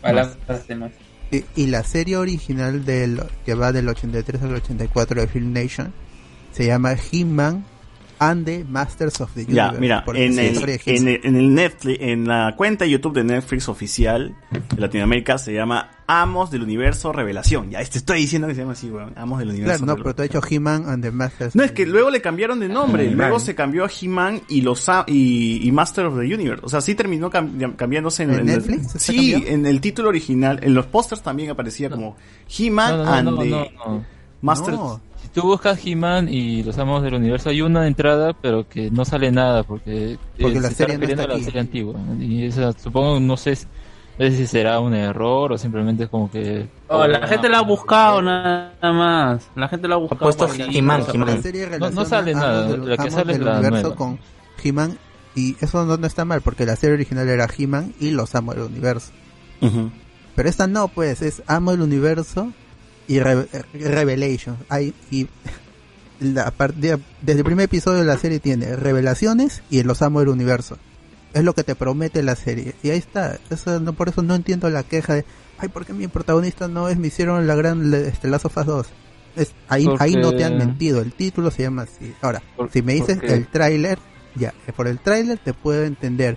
Palabras 0.00 0.66
de 0.66 0.74
más. 0.74 0.90
Y, 1.30 1.66
la 1.66 1.84
serie 1.84 2.16
original 2.16 2.84
del 2.84 3.22
que 3.44 3.54
va 3.54 3.70
del 3.72 3.88
83 3.88 4.42
al 4.42 4.54
84 4.56 5.20
de 5.20 5.28
Film 5.28 5.52
Nation 5.52 5.92
se 6.52 6.66
llama 6.66 6.94
He-Man 6.94 7.64
and 8.20 8.44
the 8.44 8.64
Masters 8.64 9.20
of 9.20 9.32
the 9.34 9.40
Universe. 9.44 9.72
Ya, 9.74 9.80
mira, 9.80 10.04
en 10.14 10.38
el, 10.38 10.56
en, 10.86 11.08
el, 11.08 11.20
en 11.24 11.36
el 11.36 11.54
Netflix, 11.54 11.98
en 12.00 12.28
la 12.28 12.54
cuenta 12.56 12.84
de 12.84 12.90
YouTube 12.90 13.14
de 13.14 13.24
Netflix 13.24 13.68
oficial 13.68 14.36
de 14.50 14.80
Latinoamérica 14.80 15.38
se 15.38 15.52
llama 15.54 15.90
Amos 16.06 16.50
del 16.50 16.62
Universo 16.62 17.12
Revelación. 17.12 17.70
Ya, 17.70 17.82
te 17.84 17.98
estoy 17.98 18.18
diciendo 18.20 18.46
que 18.46 18.54
se 18.54 18.60
llama 18.60 18.72
así, 18.72 18.90
weón. 18.90 19.12
Amos 19.16 19.38
del 19.38 19.48
Universo. 19.50 19.84
Claro, 19.84 19.86
no, 19.86 19.94
Revelación. 19.96 20.02
pero 20.04 20.14
te 20.14 20.22
ha 20.22 20.40
hecho 20.40 20.46
He-Man 20.48 20.84
and 20.88 21.02
the 21.02 21.10
Masters. 21.10 21.56
No, 21.56 21.62
es 21.62 21.72
que 21.72 21.86
luego 21.86 22.10
le 22.10 22.20
cambiaron 22.20 22.60
de 22.60 22.68
nombre. 22.68 23.10
Luego 23.10 23.38
se 23.40 23.54
cambió 23.54 23.84
a 23.84 23.90
He-Man 23.90 24.42
y 24.48 24.60
los 24.60 24.88
a- 24.88 25.04
y, 25.06 25.66
y 25.66 25.72
Master 25.72 26.06
of 26.06 26.14
the 26.18 26.34
Universe. 26.34 26.62
O 26.64 26.68
sea, 26.68 26.80
sí 26.82 26.94
terminó 26.94 27.30
cam- 27.30 27.74
cambiándose 27.76 28.24
en, 28.24 28.30
¿En 28.32 28.38
el- 28.40 28.46
Netflix? 28.46 28.86
¿Está 28.86 28.98
Sí, 28.98 29.32
cambiado? 29.32 29.54
en 29.54 29.66
el 29.66 29.80
título 29.80 30.08
original. 30.10 30.60
En 30.62 30.74
los 30.74 30.86
pósters 30.86 31.22
también 31.22 31.50
aparecía 31.50 31.88
como 31.88 32.16
He-Man 32.58 32.96
No, 32.98 33.04
no, 33.04 33.12
and 33.12 33.28
no, 33.30 33.38
the 33.38 33.48
no, 33.48 33.64
no. 33.86 34.04
Master. 34.42 34.74
Tú 35.34 35.42
buscas 35.42 35.78
He-Man 35.86 36.28
y 36.28 36.62
los 36.64 36.76
amos 36.78 37.02
del 37.04 37.14
universo, 37.14 37.50
hay 37.50 37.62
una 37.62 37.86
entrada, 37.86 38.32
pero 38.32 38.68
que 38.68 38.90
no 38.90 39.04
sale 39.04 39.30
nada, 39.30 39.62
porque, 39.62 40.18
Porque 40.40 40.58
eh, 40.58 40.60
la 40.60 40.66
se 40.68 40.72
está 40.72 40.84
serie 40.86 40.94
no 40.96 41.00
refiriendo 41.02 41.22
está 41.22 41.24
a 41.24 41.28
la 41.28 41.34
aquí. 41.34 41.44
serie 41.44 41.60
antigua. 41.60 41.94
Y 42.18 42.44
esa, 42.46 42.72
supongo, 42.72 43.20
no 43.20 43.36
sé, 43.36 43.54
si- 43.54 43.66
no 44.18 44.26
sé 44.26 44.36
si 44.36 44.46
será 44.48 44.80
un 44.80 44.92
error 44.92 45.52
o 45.52 45.56
simplemente 45.58 46.04
es 46.04 46.10
como 46.10 46.28
que... 46.30 46.68
Oh, 46.88 47.06
la 47.06 47.26
gente 47.28 47.48
la 47.48 47.58
ha 47.58 47.62
buscado 47.62 48.20
nada 48.20 48.72
más. 48.82 49.48
La 49.54 49.68
gente 49.68 49.86
la 49.86 49.94
ha 49.94 49.98
buscado. 49.98 50.20
puesto 50.20 50.46
para 50.48 50.56
que- 50.68 50.76
He-Man, 50.78 51.04
serie 51.42 51.78
No- 51.78 51.90
no 51.90 52.04
sale 52.04 52.34
nada, 52.34 52.76
la 52.76 52.96
que 52.96 53.10
sale 53.10 53.32
es 53.32 53.38
del 53.38 53.46
la 53.46 53.60
universo 53.60 53.80
nueva. 53.82 53.96
con 53.96 54.18
He-Man 54.64 54.98
y 55.36 55.56
eso 55.60 55.86
no, 55.86 55.96
no 55.96 56.06
está 56.08 56.24
mal 56.24 56.40
porque 56.42 56.66
la 56.66 56.74
serie 56.74 56.94
original 56.94 57.28
era 57.28 57.46
He-Man 57.56 57.94
y 58.00 58.10
los 58.10 58.34
amos 58.34 58.56
del 58.56 58.64
universo. 58.64 59.12
Ujú. 59.60 59.90
Pero 60.34 60.48
esta 60.48 60.66
no, 60.66 60.88
pues 60.88 61.22
es 61.22 61.42
amo 61.46 61.70
del 61.70 61.82
universo 61.82 62.52
y 63.10 63.18
Re- 63.20 63.46
Revelation. 63.74 64.56
Hay 64.68 64.94
y 65.10 65.26
la 66.20 66.52
desde 66.76 67.38
el 67.40 67.44
primer 67.44 67.64
episodio 67.64 68.00
de 68.00 68.04
la 68.04 68.18
serie 68.18 68.40
tiene 68.40 68.76
revelaciones 68.76 69.62
y 69.70 69.82
los 69.82 70.02
amos 70.02 70.22
del 70.22 70.28
universo. 70.30 70.76
Es 71.32 71.44
lo 71.44 71.54
que 71.54 71.64
te 71.64 71.74
promete 71.74 72.22
la 72.22 72.36
serie. 72.36 72.74
Y 72.82 72.90
ahí 72.90 72.98
está. 72.98 73.38
Eso, 73.50 73.80
no, 73.80 73.92
por 73.94 74.08
eso 74.08 74.22
no 74.22 74.34
entiendo 74.34 74.68
la 74.68 74.82
queja 74.82 75.14
de, 75.14 75.24
ay, 75.58 75.68
¿por 75.68 75.86
qué 75.86 75.92
mi 75.92 76.08
protagonista 76.08 76.68
no 76.68 76.88
es? 76.88 76.98
Me 76.98 77.06
hicieron 77.08 77.46
la 77.46 77.54
gran 77.54 77.92
este, 77.94 78.28
Last 78.28 78.46
of 78.46 78.56
Us 78.56 78.66
2. 78.66 78.86
Es, 79.36 79.52
ahí, 79.68 79.86
Porque- 79.86 80.04
ahí 80.04 80.14
no 80.16 80.32
te 80.32 80.44
han 80.44 80.58
mentido. 80.58 81.00
El 81.00 81.12
título 81.12 81.50
se 81.50 81.62
llama 81.62 81.82
así. 81.82 82.12
Ahora, 82.20 82.42
si 82.72 82.82
me 82.82 82.94
dices 82.94 83.16
porque- 83.18 83.32
el 83.34 83.46
tráiler, 83.46 83.98
ya, 84.34 84.52
por 84.76 84.88
el 84.88 84.98
tráiler 84.98 85.38
te 85.38 85.54
puedo 85.54 85.84
entender. 85.84 86.36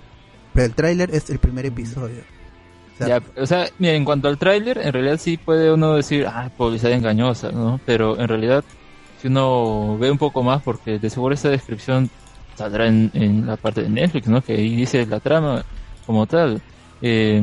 Pero 0.53 0.65
el 0.67 0.75
tráiler 0.75 1.09
es 1.13 1.29
el 1.31 1.39
primer 1.39 1.65
episodio. 1.65 2.21
O 3.37 3.45
sea, 3.45 3.67
Ya, 3.79 3.93
en 3.95 4.05
cuanto 4.05 4.27
al 4.27 4.37
tráiler, 4.37 4.77
en 4.77 4.93
realidad 4.93 5.17
sí 5.19 5.37
puede 5.37 5.71
uno 5.73 5.95
decir, 5.95 6.25
ah, 6.27 6.49
publicidad 6.55 6.93
engañosa, 6.93 7.51
¿no? 7.51 7.79
Pero 7.85 8.19
en 8.19 8.27
realidad, 8.27 8.63
que 9.21 9.27
uno 9.29 9.97
ve 9.97 10.11
un 10.11 10.17
poco 10.17 10.43
más 10.43 10.61
porque 10.63 10.99
de 10.99 11.09
seguro 11.09 11.33
esta 11.33 11.49
descripción 11.49 12.09
saldrá 12.55 12.87
en, 12.87 13.09
en 13.13 13.45
la 13.47 13.57
parte 13.57 13.81
de 13.83 13.89
Netflix, 13.89 14.27
¿no? 14.27 14.41
Que 14.41 14.53
ahí 14.53 14.75
dice 14.75 15.05
la 15.05 15.19
trama 15.19 15.63
como 16.05 16.27
tal. 16.27 16.61
Eh, 17.01 17.41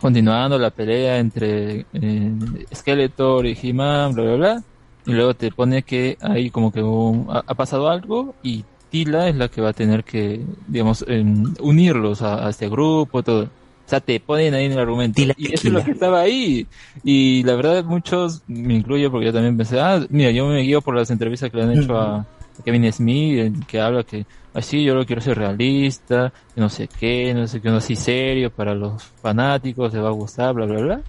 continuando 0.00 0.58
la 0.58 0.70
pelea 0.70 1.18
entre 1.18 1.86
eh, 1.92 2.32
Skeletor 2.74 3.46
y 3.46 3.58
He-Man, 3.60 4.14
bla, 4.14 4.24
bla, 4.24 4.34
bla. 4.36 4.62
Y 5.06 5.12
luego 5.12 5.34
te 5.34 5.50
pone 5.50 5.82
que 5.82 6.16
hay 6.20 6.50
como 6.50 6.72
que 6.72 6.82
un- 6.82 7.26
ha, 7.30 7.42
ha 7.46 7.54
pasado 7.54 7.88
algo 7.88 8.34
y 8.42 8.64
Tila 8.90 9.28
es 9.28 9.36
la 9.36 9.48
que 9.48 9.60
va 9.60 9.70
a 9.70 9.72
tener 9.72 10.04
que, 10.04 10.44
digamos, 10.68 11.04
em, 11.08 11.52
unirlos 11.60 12.22
a, 12.22 12.46
a 12.46 12.50
este 12.50 12.68
grupo, 12.68 13.22
todo. 13.22 13.48
O 13.86 13.88
sea, 13.90 14.00
te 14.00 14.18
ponen 14.20 14.54
ahí 14.54 14.64
en 14.66 14.72
el 14.72 14.78
argumento. 14.78 15.20
y 15.36 15.52
eso 15.52 15.68
es 15.68 15.74
lo 15.74 15.82
que 15.84 15.90
estaba 15.92 16.20
ahí. 16.22 16.68
Y 17.02 17.42
la 17.44 17.54
verdad, 17.54 17.84
muchos, 17.84 18.42
me 18.46 18.74
incluyo 18.74 19.10
porque 19.10 19.26
yo 19.26 19.32
también 19.32 19.56
pensé, 19.56 19.78
ah, 19.80 20.04
mira, 20.08 20.30
yo 20.30 20.46
me 20.46 20.60
guío 20.62 20.80
por 20.82 20.96
las 20.96 21.10
entrevistas 21.10 21.50
que 21.50 21.56
le 21.58 21.64
han 21.64 21.72
hecho 21.72 21.96
a, 21.98 22.26
Kevin 22.64 22.90
Smith, 22.92 23.66
que 23.66 23.80
habla 23.80 24.04
que, 24.04 24.26
así 24.52 24.84
yo 24.84 24.94
lo 24.94 25.04
quiero 25.04 25.20
ser 25.20 25.36
realista, 25.38 26.32
que 26.54 26.60
no 26.60 26.68
sé 26.70 26.88
qué, 26.88 27.34
no 27.34 27.46
sé 27.48 27.60
qué, 27.60 27.68
no 27.68 27.76
así 27.78 27.96
serio 27.96 28.50
para 28.54 28.74
los 28.74 29.02
fanáticos, 29.20 29.92
le 29.92 30.00
va 30.00 30.08
a 30.08 30.12
gustar, 30.12 30.54
bla, 30.54 30.66
bla, 30.66 30.80
bla. 30.80 31.02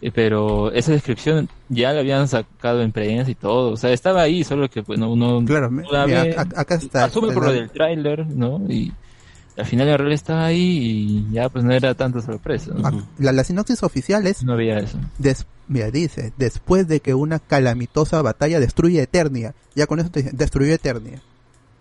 Eh, 0.00 0.10
Pero 0.12 0.72
esa 0.72 0.92
descripción 0.92 1.48
ya 1.68 1.92
la 1.92 2.00
habían 2.00 2.26
sacado 2.28 2.82
en 2.82 2.92
prensa 2.92 3.30
y 3.30 3.34
todo. 3.34 3.72
O 3.72 3.76
sea, 3.76 3.92
estaba 3.92 4.22
ahí, 4.22 4.44
solo 4.44 4.68
que 4.68 4.80
bueno, 4.82 5.12
uno 5.12 5.40
Claro, 5.42 5.70
no 5.70 5.92
la 5.92 6.06
mira, 6.06 6.22
ve, 6.24 6.36
ac- 6.36 6.58
acá 6.58 6.74
está. 6.76 7.04
asume 7.06 7.32
por 7.32 7.44
lo 7.44 7.52
del 7.52 7.70
tráiler, 7.70 8.26
¿no? 8.26 8.66
Y 8.68 8.92
al 9.56 9.66
final 9.66 9.88
el 9.88 9.98
real 9.98 10.12
estaba 10.12 10.44
ahí 10.46 11.26
y 11.28 11.32
ya 11.32 11.48
pues 11.48 11.64
no 11.64 11.72
era 11.72 11.94
tanta 11.94 12.20
sorpresa. 12.20 12.72
¿no? 12.74 13.06
La, 13.18 13.32
la 13.32 13.44
sinopsis 13.44 13.82
oficial 13.82 14.26
es... 14.26 14.42
No 14.44 14.52
había 14.54 14.78
eso. 14.78 14.98
Des- 15.18 15.46
mira, 15.68 15.90
dice, 15.90 16.32
después 16.38 16.88
de 16.88 17.00
que 17.00 17.14
una 17.14 17.38
calamitosa 17.38 18.22
batalla 18.22 18.60
destruye 18.60 19.02
Eternia, 19.02 19.54
ya 19.74 19.86
con 19.86 20.00
eso 20.00 20.10
te 20.10 20.22
dicen, 20.22 20.36
destruyó 20.36 20.72
Eternia. 20.74 21.20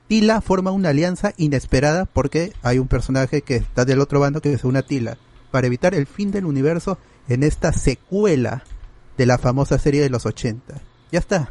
Tila 0.07 0.41
forma 0.41 0.71
una 0.71 0.89
alianza 0.89 1.33
inesperada 1.37 2.05
porque 2.05 2.53
hay 2.63 2.79
un 2.79 2.87
personaje 2.87 3.41
que 3.43 3.55
está 3.57 3.85
del 3.85 3.99
otro 3.99 4.19
bando 4.19 4.41
que 4.41 4.57
se 4.57 4.65
une 4.67 4.79
a 4.79 4.83
Tila 4.83 5.17
para 5.51 5.67
evitar 5.67 5.93
el 5.95 6.07
fin 6.07 6.31
del 6.31 6.45
universo 6.45 6.97
en 7.27 7.43
esta 7.43 7.71
secuela 7.73 8.63
de 9.17 9.25
la 9.27 9.37
famosa 9.37 9.77
serie 9.77 10.01
de 10.01 10.09
los 10.09 10.25
80. 10.25 10.75
Ya 11.11 11.19
está. 11.19 11.49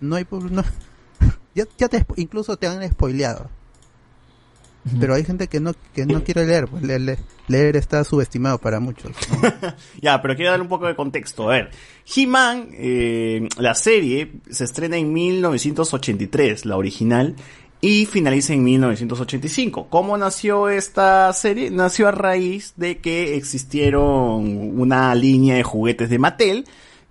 No 0.00 0.16
hay 0.16 0.26
no- 0.30 0.64
ya, 1.54 1.64
ya 1.78 1.88
te 1.88 2.04
incluso 2.16 2.56
te 2.56 2.66
han 2.66 2.88
spoileado. 2.90 3.48
Pero 4.98 5.14
hay 5.14 5.24
gente 5.24 5.48
que 5.48 5.60
no 5.60 5.74
que 5.94 6.06
no 6.06 6.24
quiere 6.24 6.46
leer, 6.46 6.66
pues 6.66 6.82
leer, 6.82 7.76
está 7.76 8.02
subestimado 8.02 8.58
para 8.58 8.80
muchos. 8.80 9.12
¿no? 9.30 9.72
Ya, 10.00 10.22
pero 10.22 10.34
quiero 10.34 10.52
darle 10.52 10.62
un 10.62 10.70
poco 10.70 10.86
de 10.86 10.96
contexto. 10.96 11.50
A 11.50 11.52
ver, 11.52 11.70
He-Man, 12.14 12.68
eh, 12.72 13.48
la 13.58 13.74
serie, 13.74 14.32
se 14.48 14.64
estrena 14.64 14.96
en 14.96 15.12
1983, 15.12 16.64
la 16.64 16.76
original, 16.78 17.36
y 17.82 18.06
finaliza 18.06 18.54
en 18.54 18.64
1985. 18.64 19.88
¿Cómo 19.88 20.16
nació 20.16 20.68
esta 20.68 21.32
serie? 21.32 21.70
Nació 21.70 22.08
a 22.08 22.12
raíz 22.12 22.74
de 22.76 22.98
que 22.98 23.36
existieron 23.36 24.80
una 24.80 25.14
línea 25.14 25.56
de 25.56 25.62
juguetes 25.62 26.10
de 26.10 26.18
Mattel 26.18 26.64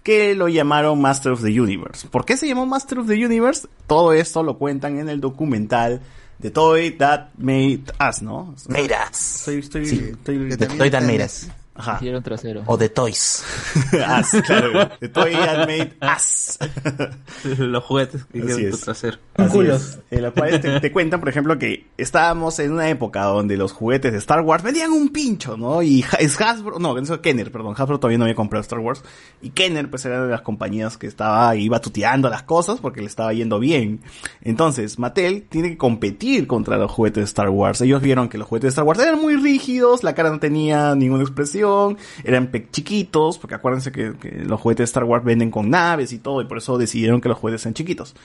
que 0.04 0.34
lo 0.36 0.48
llamaron 0.48 1.02
Master 1.02 1.34
of 1.34 1.44
the 1.44 1.60
Universe. 1.60 2.08
¿Por 2.08 2.26
qué 2.26 2.38
se 2.38 2.48
llamó 2.48 2.66
Master 2.66 3.00
of 3.00 3.08
the 3.08 3.26
Universe? 3.26 3.68
Todo 3.88 4.14
esto 4.14 4.44
lo 4.44 4.58
cuentan 4.58 5.00
en 5.00 5.10
el 5.10 5.22
documental 5.22 6.02
The 6.40 6.50
Toy 6.52 6.96
That 6.98 7.32
Made 7.38 7.92
Us, 8.00 8.22
¿no? 8.22 8.56
Made 8.70 8.94
Us. 8.94 9.48
Estoy, 9.48 9.60
estoy, 9.60 9.86
Sí, 9.86 10.12
estoy- 10.14 10.50
The 10.58 10.68
Toy 10.68 10.90
That 10.90 11.04
Made 11.04 11.24
Us. 11.26 11.48
Ajá. 11.80 11.96
Hicieron 11.96 12.22
trasero. 12.22 12.64
O 12.66 12.78
The 12.78 12.90
Toys. 12.90 13.44
Us, 13.94 14.42
claro. 14.46 14.90
The 15.00 15.10
Toy 15.10 15.32
That 15.32 15.60
Made 15.68 15.94
Us. 16.16 16.60
Los 17.60 17.84
juguetes 17.84 18.26
que 18.26 18.40
Así 18.40 18.48
quedan 18.48 18.60
es. 18.66 18.72
por 18.72 18.80
traser. 18.82 19.20
Así 19.36 19.60
es. 19.62 20.00
En 20.12 20.22
los 20.24 20.34
cuales 20.34 20.62
te, 20.62 20.80
te 20.80 20.92
cuentan, 20.92 21.20
por 21.20 21.30
ejemplo, 21.30 21.58
que 21.58 21.88
estábamos 21.98 22.60
en 22.60 22.74
una 22.74 22.90
época 22.90 23.24
donde 23.24 23.56
los 23.58 23.72
juguetes 23.72 24.12
de 24.12 24.18
Star 24.18 24.42
Wars 24.42 24.64
vendían 24.64 24.92
un 24.92 25.10
pincho, 25.10 25.56
¿no? 25.58 25.82
Y 25.82 26.04
es 26.20 26.40
Hasbro, 26.40 26.80
no, 26.80 26.98
eso 26.98 27.14
es 27.16 27.20
Kenner, 27.22 27.52
perdón, 27.52 27.76
Hasbro 27.78 28.00
todavía 28.00 28.18
no 28.18 28.26
había 28.26 28.36
comprado 28.36 28.62
Star 28.62 28.80
Wars. 28.80 29.02
Y 29.42 29.52
Kenner, 29.52 29.90
pues, 29.90 30.04
era 30.06 30.24
de 30.24 30.30
las 30.30 30.42
compañías 30.42 30.98
que 30.98 31.08
estaba, 31.08 31.56
iba 31.56 31.80
tuteando 31.80 32.30
las 32.30 32.44
cosas 32.44 32.80
porque 32.80 33.00
le 33.02 33.08
estaba 33.08 33.32
yendo 33.34 33.60
bien. 33.60 34.02
Entonces, 34.42 35.00
Mattel 35.00 35.44
tiene 35.50 35.70
que 35.70 35.78
competir 35.78 36.48
contra 36.48 36.78
los 36.78 36.92
juguetes 36.92 37.22
de 37.22 37.26
Star 37.26 37.50
Wars. 37.50 37.80
Ellos 37.82 38.02
vieron 38.02 38.28
que 38.28 38.38
los 38.38 38.48
juguetes 38.48 38.64
de 38.68 38.70
Star 38.70 38.84
Wars 38.86 39.00
eran 39.00 39.22
muy 39.22 39.36
rígidos, 39.38 40.04
la 40.04 40.14
cara 40.16 40.30
no 40.30 40.40
tenía 40.40 40.96
ninguna 40.96 41.24
expresión, 41.24 41.69
eran 42.24 42.52
chiquitos, 42.72 43.38
porque 43.38 43.56
acuérdense 43.56 43.92
que, 43.92 44.14
los 44.46 44.60
juguetes 44.60 44.80
de 44.80 44.86
Star 44.86 45.04
Wars 45.04 45.24
venden 45.24 45.52
con 45.52 45.70
naves 45.70 46.14
y 46.14 46.20
todo, 46.20 46.42
y 46.42 46.46
por 46.46 46.58
eso 46.58 46.78
decidieron 46.78 47.22
que 47.22 47.30
los 47.30 47.38
juguetes 47.38 47.62
sean 47.62 47.74
chiquitos. 47.74 48.16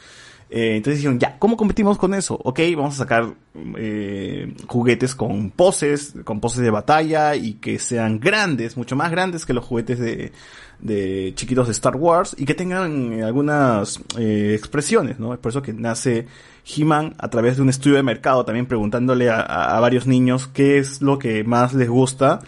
Eh, 0.50 0.76
entonces 0.76 0.98
dijeron, 0.98 1.18
ya, 1.18 1.38
¿cómo 1.38 1.56
competimos 1.56 1.98
con 1.98 2.14
eso? 2.14 2.38
Ok, 2.44 2.60
vamos 2.76 2.94
a 2.94 2.98
sacar 2.98 3.34
eh, 3.76 4.54
juguetes 4.66 5.14
con 5.14 5.50
poses, 5.50 6.14
con 6.24 6.40
poses 6.40 6.62
de 6.62 6.70
batalla 6.70 7.34
y 7.34 7.54
que 7.54 7.78
sean 7.78 8.20
grandes, 8.20 8.76
mucho 8.76 8.94
más 8.94 9.10
grandes 9.10 9.46
que 9.46 9.54
los 9.54 9.64
juguetes 9.64 9.98
de, 9.98 10.32
de 10.80 11.32
chiquitos 11.34 11.66
de 11.66 11.72
Star 11.72 11.96
Wars 11.96 12.36
y 12.38 12.44
que 12.44 12.54
tengan 12.54 13.14
eh, 13.14 13.24
algunas 13.24 14.00
expresiones, 14.16 15.18
¿no? 15.18 15.32
Es 15.32 15.40
por 15.40 15.50
eso 15.50 15.62
que 15.62 15.72
nace 15.72 16.26
He-Man 16.64 17.14
a 17.18 17.28
través 17.30 17.56
de 17.56 17.62
un 17.62 17.70
estudio 17.70 17.96
de 17.96 18.02
mercado, 18.02 18.44
también 18.44 18.66
preguntándole 18.66 19.30
a 19.30 19.78
varios 19.80 20.06
niños 20.06 20.46
qué 20.46 20.78
es 20.78 21.02
lo 21.02 21.18
que 21.18 21.42
más 21.42 21.74
les 21.74 21.88
gusta. 21.88 22.40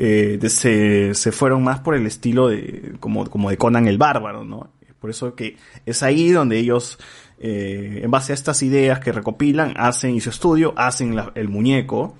Eh, 0.00 0.38
se, 0.48 1.12
se 1.12 1.32
fueron 1.32 1.64
más 1.64 1.80
por 1.80 1.96
el 1.96 2.06
estilo 2.06 2.48
de, 2.48 2.94
como, 3.00 3.28
como 3.28 3.50
de 3.50 3.56
Conan 3.56 3.88
el 3.88 3.98
Bárbaro, 3.98 4.44
¿no? 4.44 4.70
Por 5.00 5.10
eso 5.10 5.34
que 5.34 5.56
es 5.86 6.04
ahí 6.04 6.30
donde 6.30 6.56
ellos, 6.56 6.98
eh, 7.40 8.00
en 8.04 8.10
base 8.10 8.32
a 8.32 8.34
estas 8.34 8.62
ideas 8.62 9.00
que 9.00 9.10
recopilan, 9.10 9.74
hacen 9.76 10.14
y 10.14 10.20
su 10.20 10.30
estudio, 10.30 10.72
hacen 10.76 11.16
el 11.34 11.48
muñeco 11.48 12.14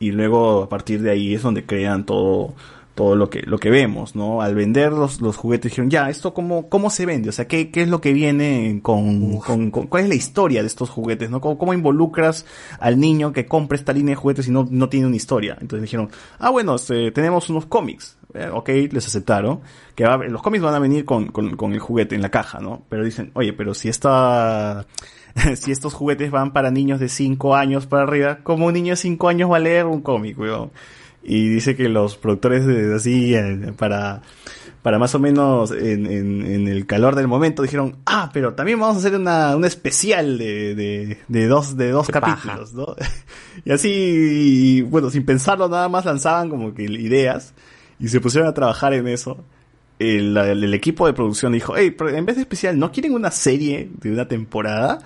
y 0.00 0.10
luego 0.10 0.64
a 0.64 0.68
partir 0.68 1.02
de 1.02 1.10
ahí 1.12 1.34
es 1.34 1.42
donde 1.42 1.64
crean 1.64 2.04
todo 2.04 2.54
todo 2.94 3.14
lo 3.16 3.30
que 3.30 3.42
lo 3.42 3.58
que 3.58 3.70
vemos, 3.70 4.14
¿no? 4.16 4.42
Al 4.42 4.54
vender 4.54 4.92
los, 4.92 5.20
los 5.20 5.36
juguetes 5.36 5.70
dijeron, 5.72 5.90
ya, 5.90 6.10
esto 6.10 6.34
cómo 6.34 6.68
cómo 6.68 6.90
se 6.90 7.06
vende, 7.06 7.28
o 7.30 7.32
sea, 7.32 7.46
qué, 7.48 7.70
qué 7.70 7.82
es 7.82 7.88
lo 7.88 8.00
que 8.00 8.12
viene 8.12 8.80
con, 8.82 9.38
con, 9.38 9.70
con- 9.70 9.86
cuál 9.86 10.02
es 10.04 10.08
la 10.10 10.14
historia 10.16 10.60
de 10.60 10.66
estos 10.66 10.90
juguetes, 10.90 11.30
¿no? 11.30 11.40
¿Cómo, 11.40 11.56
cómo 11.56 11.72
involucras 11.72 12.44
al 12.78 12.98
niño 13.00 13.32
que 13.32 13.46
compra 13.46 13.76
esta 13.76 13.92
línea 13.92 14.12
de 14.12 14.16
juguetes 14.20 14.48
y 14.48 14.50
no, 14.50 14.66
no 14.70 14.88
tiene 14.88 15.06
una 15.06 15.16
historia? 15.16 15.56
Entonces 15.60 15.82
dijeron, 15.82 16.10
ah, 16.38 16.50
bueno, 16.50 16.74
este, 16.74 17.10
tenemos 17.12 17.48
unos 17.50 17.66
cómics, 17.66 18.16
Eh, 18.34 18.48
ok, 18.52 18.68
les 18.92 19.06
aceptaron, 19.06 19.60
que 19.96 20.04
va- 20.04 20.18
los 20.18 20.42
cómics 20.42 20.62
van 20.62 20.74
a 20.74 20.78
venir 20.78 21.04
con, 21.04 21.26
con, 21.32 21.56
con 21.56 21.72
el 21.72 21.80
juguete 21.80 22.14
en 22.14 22.22
la 22.22 22.30
caja, 22.30 22.60
¿no? 22.60 22.82
Pero 22.88 23.04
dicen, 23.04 23.30
oye, 23.34 23.52
pero 23.52 23.72
si 23.74 23.88
esta, 23.88 24.86
si 25.56 25.72
estos 25.72 25.94
juguetes 25.94 26.30
van 26.30 26.52
para 26.52 26.70
niños 26.70 27.00
de 27.00 27.08
5 27.08 27.54
años 27.56 27.86
para 27.86 28.02
arriba, 28.04 28.38
¿cómo 28.42 28.66
un 28.66 28.74
niño 28.74 28.92
de 28.92 28.96
5 28.96 29.28
años 29.28 29.50
va 29.50 29.56
a 29.56 29.60
leer 29.60 29.86
un 29.86 30.00
cómic, 30.02 30.38
weón? 30.38 30.70
Y 31.22 31.48
dice 31.48 31.76
que 31.76 31.88
los 31.88 32.16
productores 32.16 32.64
de, 32.66 32.94
así, 32.94 33.34
eh, 33.34 33.72
para, 33.76 34.22
para 34.82 34.98
más 34.98 35.14
o 35.14 35.18
menos 35.18 35.70
en, 35.70 36.06
en, 36.06 36.46
en 36.46 36.66
el 36.68 36.86
calor 36.86 37.14
del 37.14 37.28
momento 37.28 37.62
dijeron, 37.62 37.96
ah, 38.06 38.30
pero 38.32 38.54
también 38.54 38.80
vamos 38.80 38.96
a 38.96 38.98
hacer 39.00 39.14
una, 39.18 39.54
un 39.54 39.64
especial 39.66 40.38
de, 40.38 40.74
de, 40.74 41.18
de 41.28 41.46
dos, 41.46 41.76
de 41.76 41.90
dos 41.90 42.08
capítulos, 42.08 42.72
¿no? 42.72 42.96
y 43.64 43.70
así, 43.70 43.90
y, 43.90 44.80
bueno, 44.82 45.10
sin 45.10 45.24
pensarlo 45.26 45.68
nada 45.68 45.88
más 45.90 46.06
lanzaban 46.06 46.48
como 46.48 46.72
que 46.72 46.84
ideas 46.84 47.52
y 47.98 48.08
se 48.08 48.20
pusieron 48.20 48.48
a 48.48 48.54
trabajar 48.54 48.94
en 48.94 49.06
eso. 49.06 49.44
El, 49.98 50.34
el- 50.38 50.64
el 50.64 50.72
equipo 50.72 51.06
de 51.06 51.12
producción 51.12 51.52
dijo, 51.52 51.74
hey, 51.76 51.90
pero 51.90 52.08
en 52.08 52.24
vez 52.24 52.36
de 52.36 52.42
especial, 52.42 52.78
¿no 52.78 52.90
quieren 52.90 53.12
una 53.12 53.30
serie 53.30 53.90
de 54.00 54.10
una 54.10 54.26
temporada? 54.26 55.00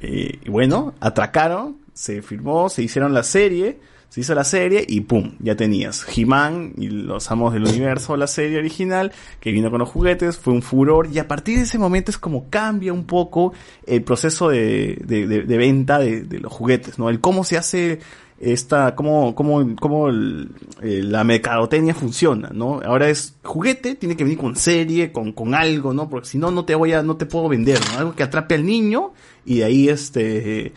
Eh, 0.00 0.38
y 0.42 0.48
bueno, 0.48 0.94
atracaron, 1.00 1.76
se 1.92 2.22
firmó, 2.22 2.70
se 2.70 2.82
hicieron 2.82 3.12
la 3.12 3.22
serie, 3.22 3.78
se 4.12 4.20
hizo 4.20 4.34
la 4.34 4.44
serie 4.44 4.84
y 4.86 5.00
pum, 5.00 5.32
ya 5.38 5.56
tenías 5.56 6.04
He-Man 6.14 6.74
y 6.76 6.88
los 6.88 7.30
amos 7.30 7.54
del 7.54 7.64
universo, 7.64 8.14
la 8.18 8.26
serie 8.26 8.58
original, 8.58 9.10
que 9.40 9.52
vino 9.52 9.70
con 9.70 9.78
los 9.78 9.88
juguetes, 9.88 10.36
fue 10.36 10.52
un 10.52 10.60
furor 10.60 11.08
y 11.10 11.18
a 11.18 11.26
partir 11.26 11.56
de 11.56 11.62
ese 11.62 11.78
momento 11.78 12.10
es 12.10 12.18
como 12.18 12.50
cambia 12.50 12.92
un 12.92 13.04
poco 13.06 13.54
el 13.86 14.02
proceso 14.02 14.50
de, 14.50 14.98
de, 15.02 15.26
de- 15.26 15.42
de 15.44 15.56
venta 15.56 15.98
de, 15.98 16.24
de 16.24 16.40
los 16.40 16.52
juguetes, 16.52 16.98
¿no? 16.98 17.08
El 17.08 17.20
cómo 17.20 17.42
se 17.42 17.56
hace 17.56 18.00
esta, 18.38 18.94
cómo, 18.96 19.34
cómo, 19.34 19.74
cómo 19.80 20.10
eh, 20.10 21.00
la 21.02 21.24
mercadotecnia 21.24 21.94
funciona, 21.94 22.50
¿no? 22.52 22.80
Ahora 22.84 23.08
es 23.08 23.36
juguete, 23.42 23.94
tiene 23.94 24.14
que 24.16 24.24
venir 24.24 24.38
con 24.38 24.56
serie, 24.56 25.10
con, 25.10 25.32
con 25.32 25.54
algo, 25.54 25.94
¿no? 25.94 26.10
Porque 26.10 26.28
si 26.28 26.36
no, 26.38 26.50
no 26.50 26.66
te 26.66 26.74
voy 26.74 26.92
a, 26.92 27.02
no 27.02 27.16
te 27.16 27.24
puedo 27.24 27.48
vender, 27.48 27.78
¿no? 27.92 27.98
Algo 28.00 28.14
que 28.14 28.24
atrape 28.24 28.56
al 28.56 28.66
niño 28.66 29.12
y 29.46 29.58
de 29.58 29.64
ahí 29.64 29.88
este, 29.88 30.72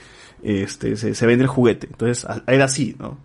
este, 0.46 0.96
se, 0.96 1.16
se 1.16 1.26
vende 1.26 1.44
el 1.44 1.50
juguete. 1.50 1.88
Entonces, 1.88 2.26
era 2.48 2.66
así, 2.66 2.96
¿no? 3.00 3.18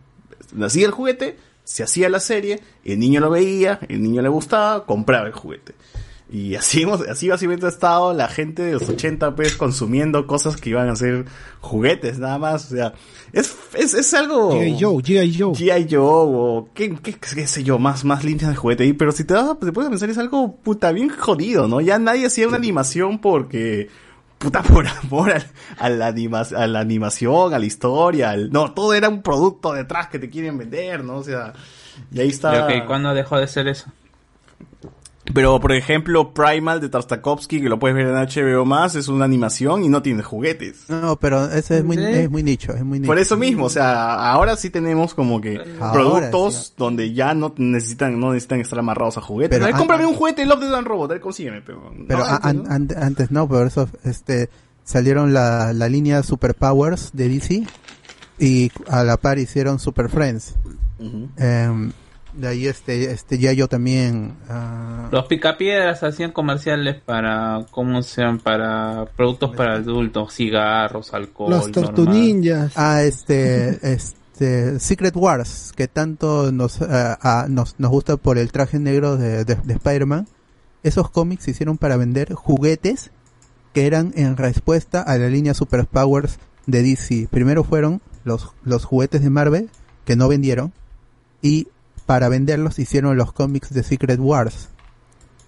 Nacía 0.53 0.87
el 0.87 0.93
juguete, 0.93 1.37
se 1.65 1.83
hacía 1.83 2.09
la 2.09 2.19
serie, 2.19 2.61
el 2.85 2.99
niño 2.99 3.21
lo 3.21 3.31
veía, 3.31 3.79
el 3.89 4.03
niño 4.03 4.23
le 4.23 4.29
gustaba, 4.29 4.87
compraba 4.87 5.27
el 5.27 5.33
juguete. 5.33 5.75
Y 6.33 6.55
así, 6.55 6.83
hemos, 6.83 7.01
así 7.09 7.29
básicamente 7.29 7.67
ha 7.67 7.71
estado 7.71 8.15
la 8.15 8.29
gente 8.29 8.63
de 8.63 8.75
los 8.75 8.89
80 8.89 9.35
pues 9.35 9.57
consumiendo 9.57 10.29
cosas 10.29 10.57
que 10.57 10.71
iban 10.71 10.89
a 10.89 10.95
ser 10.95 11.25
juguetes 11.61 12.21
nada 12.21 12.39
más. 12.39 12.67
O 12.67 12.77
sea, 12.77 12.95
es, 13.33 13.53
es, 13.75 13.95
es 13.95 14.15
algo... 14.15 14.53
G.I. 14.53 14.77
Joe, 14.81 15.03
G.I. 15.03 15.37
Joe. 15.37 15.53
G.I. 15.55 15.89
Joe 15.91 16.01
o 16.01 16.69
qué, 16.73 16.95
qué, 17.03 17.15
qué 17.15 17.47
sé 17.49 17.65
yo, 17.65 17.81
más, 17.81 18.05
más 18.05 18.23
líneas 18.23 18.51
de 18.51 18.57
juguete 18.57 18.85
ahí. 18.85 18.93
Pero 18.93 19.11
si 19.11 19.25
te 19.25 19.35
das, 19.35 19.59
te 19.59 19.73
puedes 19.73 19.91
pensar 19.91 20.09
es 20.09 20.19
algo 20.19 20.55
puta 20.55 20.93
bien 20.93 21.09
jodido, 21.09 21.67
¿no? 21.67 21.81
Ya 21.81 21.99
nadie 21.99 22.27
hacía 22.27 22.47
una 22.47 22.59
animación 22.59 23.21
porque 23.21 23.89
puta 24.41 24.63
por 24.65 24.87
amor 24.89 25.31
al- 25.33 25.47
a, 25.79 25.89
la 25.91 26.07
anima- 26.09 26.47
a 26.57 26.67
la 26.67 26.81
animación, 26.81 27.53
a 27.55 27.59
la 27.59 27.67
historia, 27.67 28.31
al- 28.31 28.51
no, 28.51 28.73
todo 28.73 28.95
era 28.95 29.09
un 29.09 29.23
producto 29.23 29.73
detrás 29.75 30.09
que 30.09 30.19
te 30.19 30.29
quieren 30.31 30.57
vender, 30.59 31.05
¿no? 31.05 31.17
O 31.19 31.23
sea, 31.23 31.53
y 32.11 32.19
ahí 32.21 32.29
está. 32.29 32.67
Pero 32.67 32.87
¿cuándo 32.87 33.13
dejó 33.15 33.39
de 33.39 33.47
ser 33.47 33.69
eso? 33.69 33.93
Pero, 35.35 35.61
por 35.61 35.73
ejemplo, 35.73 36.33
Primal 36.35 36.81
de 36.81 36.89
Tartakovsky, 36.89 37.61
que 37.61 37.69
lo 37.69 37.79
puedes 37.79 37.95
ver 37.97 38.07
en 38.07 38.15
HBO 38.15 38.65
más, 38.65 38.95
es 38.95 39.09
una 39.09 39.25
animación 39.25 39.85
y 39.85 39.89
no 39.89 40.03
tiene 40.03 40.23
juguetes. 40.23 40.85
No, 40.89 41.17
pero 41.17 41.45
ese 41.51 41.79
es 41.79 41.85
muy, 41.85 41.97
Sí. 41.97 42.03
es 42.05 42.31
muy 42.31 42.43
nicho, 42.43 42.73
es 42.75 42.85
muy 42.85 42.99
nicho. 43.01 43.09
Por 43.09 43.19
eso 43.19 43.37
mismo, 43.37 43.67
o 43.67 43.71
sea, 43.71 44.15
ahora 44.33 44.57
sí 44.57 44.71
tenemos 44.71 45.15
como 45.15 45.41
que 45.41 45.59
Ahora 45.81 45.93
productos 45.93 46.75
donde 46.77 47.13
ya 47.13 47.35
no 47.35 47.55
necesitan, 47.57 48.19
no 48.19 48.33
necesitan 48.33 48.61
estar 48.61 48.79
amarrados 48.79 49.19
a 49.19 49.21
juguetes. 49.21 49.51
Pero 49.57 49.65
a 49.65 49.67
ver, 49.67 49.75
an- 49.75 49.79
cómprame 49.81 50.07
un 50.07 50.15
juguete 50.15 50.45
Love, 50.47 50.61
Death 50.61 50.75
and 50.75 50.87
Robot, 50.87 51.11
a 51.11 51.15
ver, 51.15 51.21
consígueme, 51.21 51.63
pero... 51.63 51.93
Pero 52.09 52.19
no, 52.21 52.25
a- 52.25 52.37
antes, 52.43 52.67
an- 52.67 52.73
an- 52.97 53.03
antes 53.03 53.31
no, 53.31 53.49
por 53.49 53.67
eso 53.67 53.89
este 54.05 54.51
salieron 54.85 55.33
la, 55.33 55.73
la 55.73 55.89
línea 55.89 56.23
Superpowers 56.23 57.11
de 57.13 57.29
DC 57.29 57.63
y 58.39 58.73
a 58.89 59.05
la 59.05 59.17
par 59.19 59.39
hicieron 59.39 59.79
Super 59.79 60.09
Friends. 60.09 60.55
De 62.33 62.49
ahí 62.49 62.67
este 62.67 63.11
este 63.11 63.39
ya 63.39 63.53
yo 63.53 63.69
también 63.69 64.37
ah, 64.49 65.09
Los 65.11 65.27
picapiedras 65.27 66.03
hacían 66.03 66.33
comerciales 66.33 67.01
para, 67.01 67.67
¿cómo 67.71 68.03
se 68.03 68.23
llaman? 68.23 68.39
Para 68.39 69.07
productos 69.17 69.57
para 69.57 69.75
adultos, 69.75 70.35
cigarros, 70.35 71.13
alcohol. 71.15 71.51
Los 71.51 71.73
tortuninjas. 71.73 72.73
Ah, 72.77 73.03
este, 73.03 73.79
este, 73.93 74.79
Secret 74.79 75.17
Wars, 75.17 75.73
que 75.77 75.89
tanto 75.89 76.53
nos, 76.53 76.81
ah, 76.83 77.19
ah, 77.23 77.47
nos, 77.49 77.75
nos 77.79 77.91
gusta 77.91 78.17
por 78.17 78.39
el 78.39 78.53
traje 78.53 78.79
negro 78.79 79.17
de, 79.17 79.45
de, 79.45 79.57
de 79.57 79.75
Spider-Man. 79.75 80.27
Esos 80.83 81.11
cómics 81.11 81.45
se 81.45 81.51
hicieron 81.51 81.77
para 81.77 81.97
vender 81.97 82.33
juguetes 82.33 83.11
que 83.73 83.87
eran 83.87 84.13
en 84.17 84.37
respuesta 84.37 85.03
a 85.03 85.19
la 85.19 85.29
línea 85.29 85.55
Superpowers 85.55 86.39
de 86.67 86.83
DC. 86.83 87.29
Primero 87.31 87.65
fueron 87.65 88.01
los, 88.25 88.53
los 88.65 88.85
juguetes 88.85 89.23
de 89.23 89.31
Marvel, 89.31 89.71
que 90.05 90.17
no 90.17 90.29
vendieron, 90.29 90.73
y 91.43 91.69
para 92.11 92.29
venderlos 92.29 92.81
hicieron 92.81 93.17
los 93.17 93.33
cómics 93.33 93.73
de 93.73 93.85
Secret 93.85 94.19
Wars. 94.19 94.69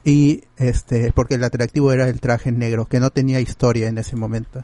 Y 0.05 0.45
este, 0.57 1.11
porque 1.13 1.35
el 1.35 1.43
atractivo 1.43 1.93
era 1.93 2.09
el 2.09 2.21
traje 2.21 2.53
negro, 2.53 2.87
que 2.87 3.01
no 3.01 3.11
tenía 3.11 3.41
historia 3.41 3.89
en 3.89 3.99
ese 3.99 4.15
momento. 4.15 4.63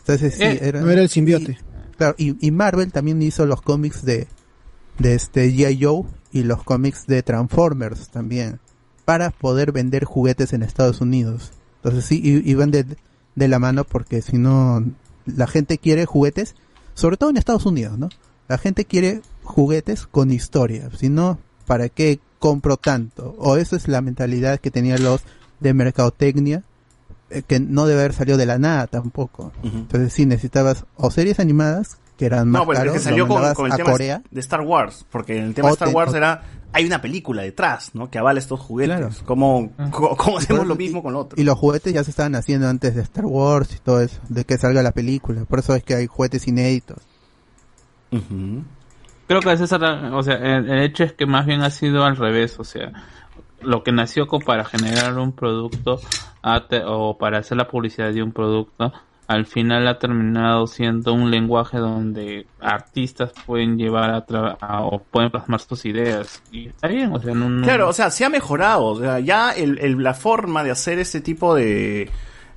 Entonces 0.00 0.34
sí, 0.34 0.42
Eh, 0.42 0.58
era, 0.60 0.80
no 0.80 0.90
era 0.90 1.02
el 1.02 1.08
simbiote. 1.08 1.52
y- 1.52 1.94
claro, 1.96 2.16
y, 2.18 2.36
y 2.44 2.50
Marvel 2.50 2.90
también 2.90 3.22
hizo 3.22 3.46
los 3.46 3.62
cómics 3.62 4.04
de, 4.04 4.26
de 4.98 5.14
este 5.14 5.48
G.I. 5.52 5.78
Joe 5.84 6.02
y 6.32 6.42
los 6.42 6.64
cómics 6.64 7.06
de 7.06 7.22
Transformers 7.22 8.08
también, 8.08 8.58
para 9.04 9.30
poder 9.30 9.70
vender 9.70 10.02
juguetes 10.02 10.52
en 10.52 10.64
Estados 10.64 11.00
Unidos. 11.00 11.52
Entonces 11.76 12.06
sí, 12.06 12.20
iban 12.44 12.72
de, 12.72 12.86
de 13.36 13.46
la 13.48 13.60
mano 13.60 13.84
porque 13.84 14.20
si 14.20 14.36
no, 14.36 14.84
la 15.26 15.46
gente 15.46 15.78
quiere 15.78 16.06
juguetes, 16.06 16.56
sobre 16.94 17.16
todo 17.16 17.30
en 17.30 17.36
Estados 17.36 17.66
Unidos, 17.66 17.96
¿no? 18.00 18.08
La 18.48 18.58
gente 18.58 18.84
quiere 18.84 19.22
juguetes 19.46 20.06
con 20.06 20.30
historia, 20.30 20.90
si 20.96 21.08
no, 21.08 21.38
¿para 21.66 21.88
qué 21.88 22.18
compro 22.38 22.76
tanto? 22.76 23.34
O 23.38 23.56
esa 23.56 23.76
es 23.76 23.88
la 23.88 24.00
mentalidad 24.02 24.60
que 24.60 24.70
tenían 24.70 25.02
los 25.02 25.22
de 25.60 25.72
mercadotecnia, 25.72 26.62
eh, 27.30 27.42
que 27.46 27.58
no 27.60 27.86
debe 27.86 28.00
haber 28.00 28.12
salido 28.12 28.36
de 28.36 28.46
la 28.46 28.58
nada 28.58 28.86
tampoco. 28.86 29.52
Entonces 29.62 30.12
sí 30.12 30.26
necesitabas 30.26 30.84
o 30.96 31.10
series 31.10 31.40
animadas 31.40 31.98
que 32.18 32.26
eran 32.26 32.48
más 32.48 32.60
No, 32.62 32.66
pues 32.66 32.78
es 32.78 32.80
caros, 32.80 32.94
que 32.94 33.00
salió 33.00 33.28
con, 33.28 33.54
con 33.54 33.66
el 33.66 33.72
a 33.72 33.76
tema 33.76 33.90
Corea. 33.92 34.22
de 34.30 34.40
Star 34.40 34.60
Wars, 34.62 35.04
porque 35.10 35.38
en 35.38 35.44
el 35.44 35.54
tema 35.54 35.68
O 35.68 35.70
de 35.70 35.74
Star 35.74 35.88
Wars 35.94 36.14
era, 36.14 36.42
hay 36.72 36.86
una 36.86 37.02
película 37.02 37.42
detrás, 37.42 37.90
¿no? 37.94 38.10
Que 38.10 38.18
avala 38.18 38.38
estos 38.38 38.60
juguetes. 38.60 39.22
¿Cómo, 39.24 39.70
cómo, 39.90 40.16
cómo 40.16 40.38
hacemos 40.38 40.66
lo 40.66 40.76
mismo 40.76 41.02
con 41.02 41.12
lo 41.12 41.20
otro? 41.20 41.40
Y 41.40 41.44
los 41.44 41.58
juguetes 41.58 41.92
ya 41.92 42.04
se 42.04 42.10
estaban 42.10 42.34
haciendo 42.34 42.68
antes 42.68 42.94
de 42.94 43.02
Star 43.02 43.26
Wars 43.26 43.74
y 43.74 43.78
todo 43.80 44.00
eso, 44.00 44.20
de 44.28 44.44
que 44.44 44.56
salga 44.56 44.82
la 44.82 44.92
película. 44.92 45.44
Por 45.44 45.58
eso 45.58 45.74
es 45.74 45.82
que 45.84 45.94
hay 45.94 46.06
juguetes 46.06 46.46
inéditos. 46.48 46.98
Creo 49.28 49.40
que 49.40 49.56
César, 49.56 49.82
o 50.12 50.22
sea, 50.22 50.34
el, 50.36 50.70
hecho 50.82 51.04
es 51.04 51.12
que 51.12 51.26
más 51.26 51.46
bien 51.46 51.62
ha 51.62 51.70
sido 51.70 52.04
al 52.04 52.16
revés, 52.16 52.58
o 52.60 52.64
sea, 52.64 52.92
lo 53.60 53.82
que 53.82 53.90
nació 53.92 54.26
como 54.26 54.44
para 54.44 54.64
generar 54.64 55.18
un 55.18 55.32
producto 55.32 56.00
o 56.86 57.18
para 57.18 57.38
hacer 57.38 57.56
la 57.58 57.66
publicidad 57.66 58.12
de 58.12 58.22
un 58.22 58.30
producto, 58.32 58.92
al 59.26 59.46
final 59.46 59.88
ha 59.88 59.98
terminado 59.98 60.68
siendo 60.68 61.12
un 61.12 61.32
lenguaje 61.32 61.78
donde 61.78 62.46
artistas 62.60 63.32
pueden 63.44 63.76
llevar 63.76 64.10
a, 64.10 64.24
tra- 64.24 64.56
a- 64.60 64.82
o 64.82 65.00
pueden 65.02 65.32
plasmar 65.32 65.58
sus 65.60 65.84
ideas. 65.86 66.40
Y 66.52 66.68
está 66.68 66.86
bien, 66.86 67.12
o 67.12 67.18
sea, 67.20 67.34
no, 67.34 67.48
no- 67.50 67.64
Claro, 67.64 67.88
o 67.88 67.92
sea, 67.92 68.10
se 68.12 68.24
ha 68.24 68.28
mejorado. 68.28 68.84
O 68.84 69.00
sea, 69.00 69.18
ya 69.18 69.50
el, 69.50 70.00
la 70.00 70.14
forma 70.14 70.62
de 70.62 70.70
hacer 70.70 71.00
ese 71.00 71.20
tipo 71.20 71.56
de, 71.56 72.08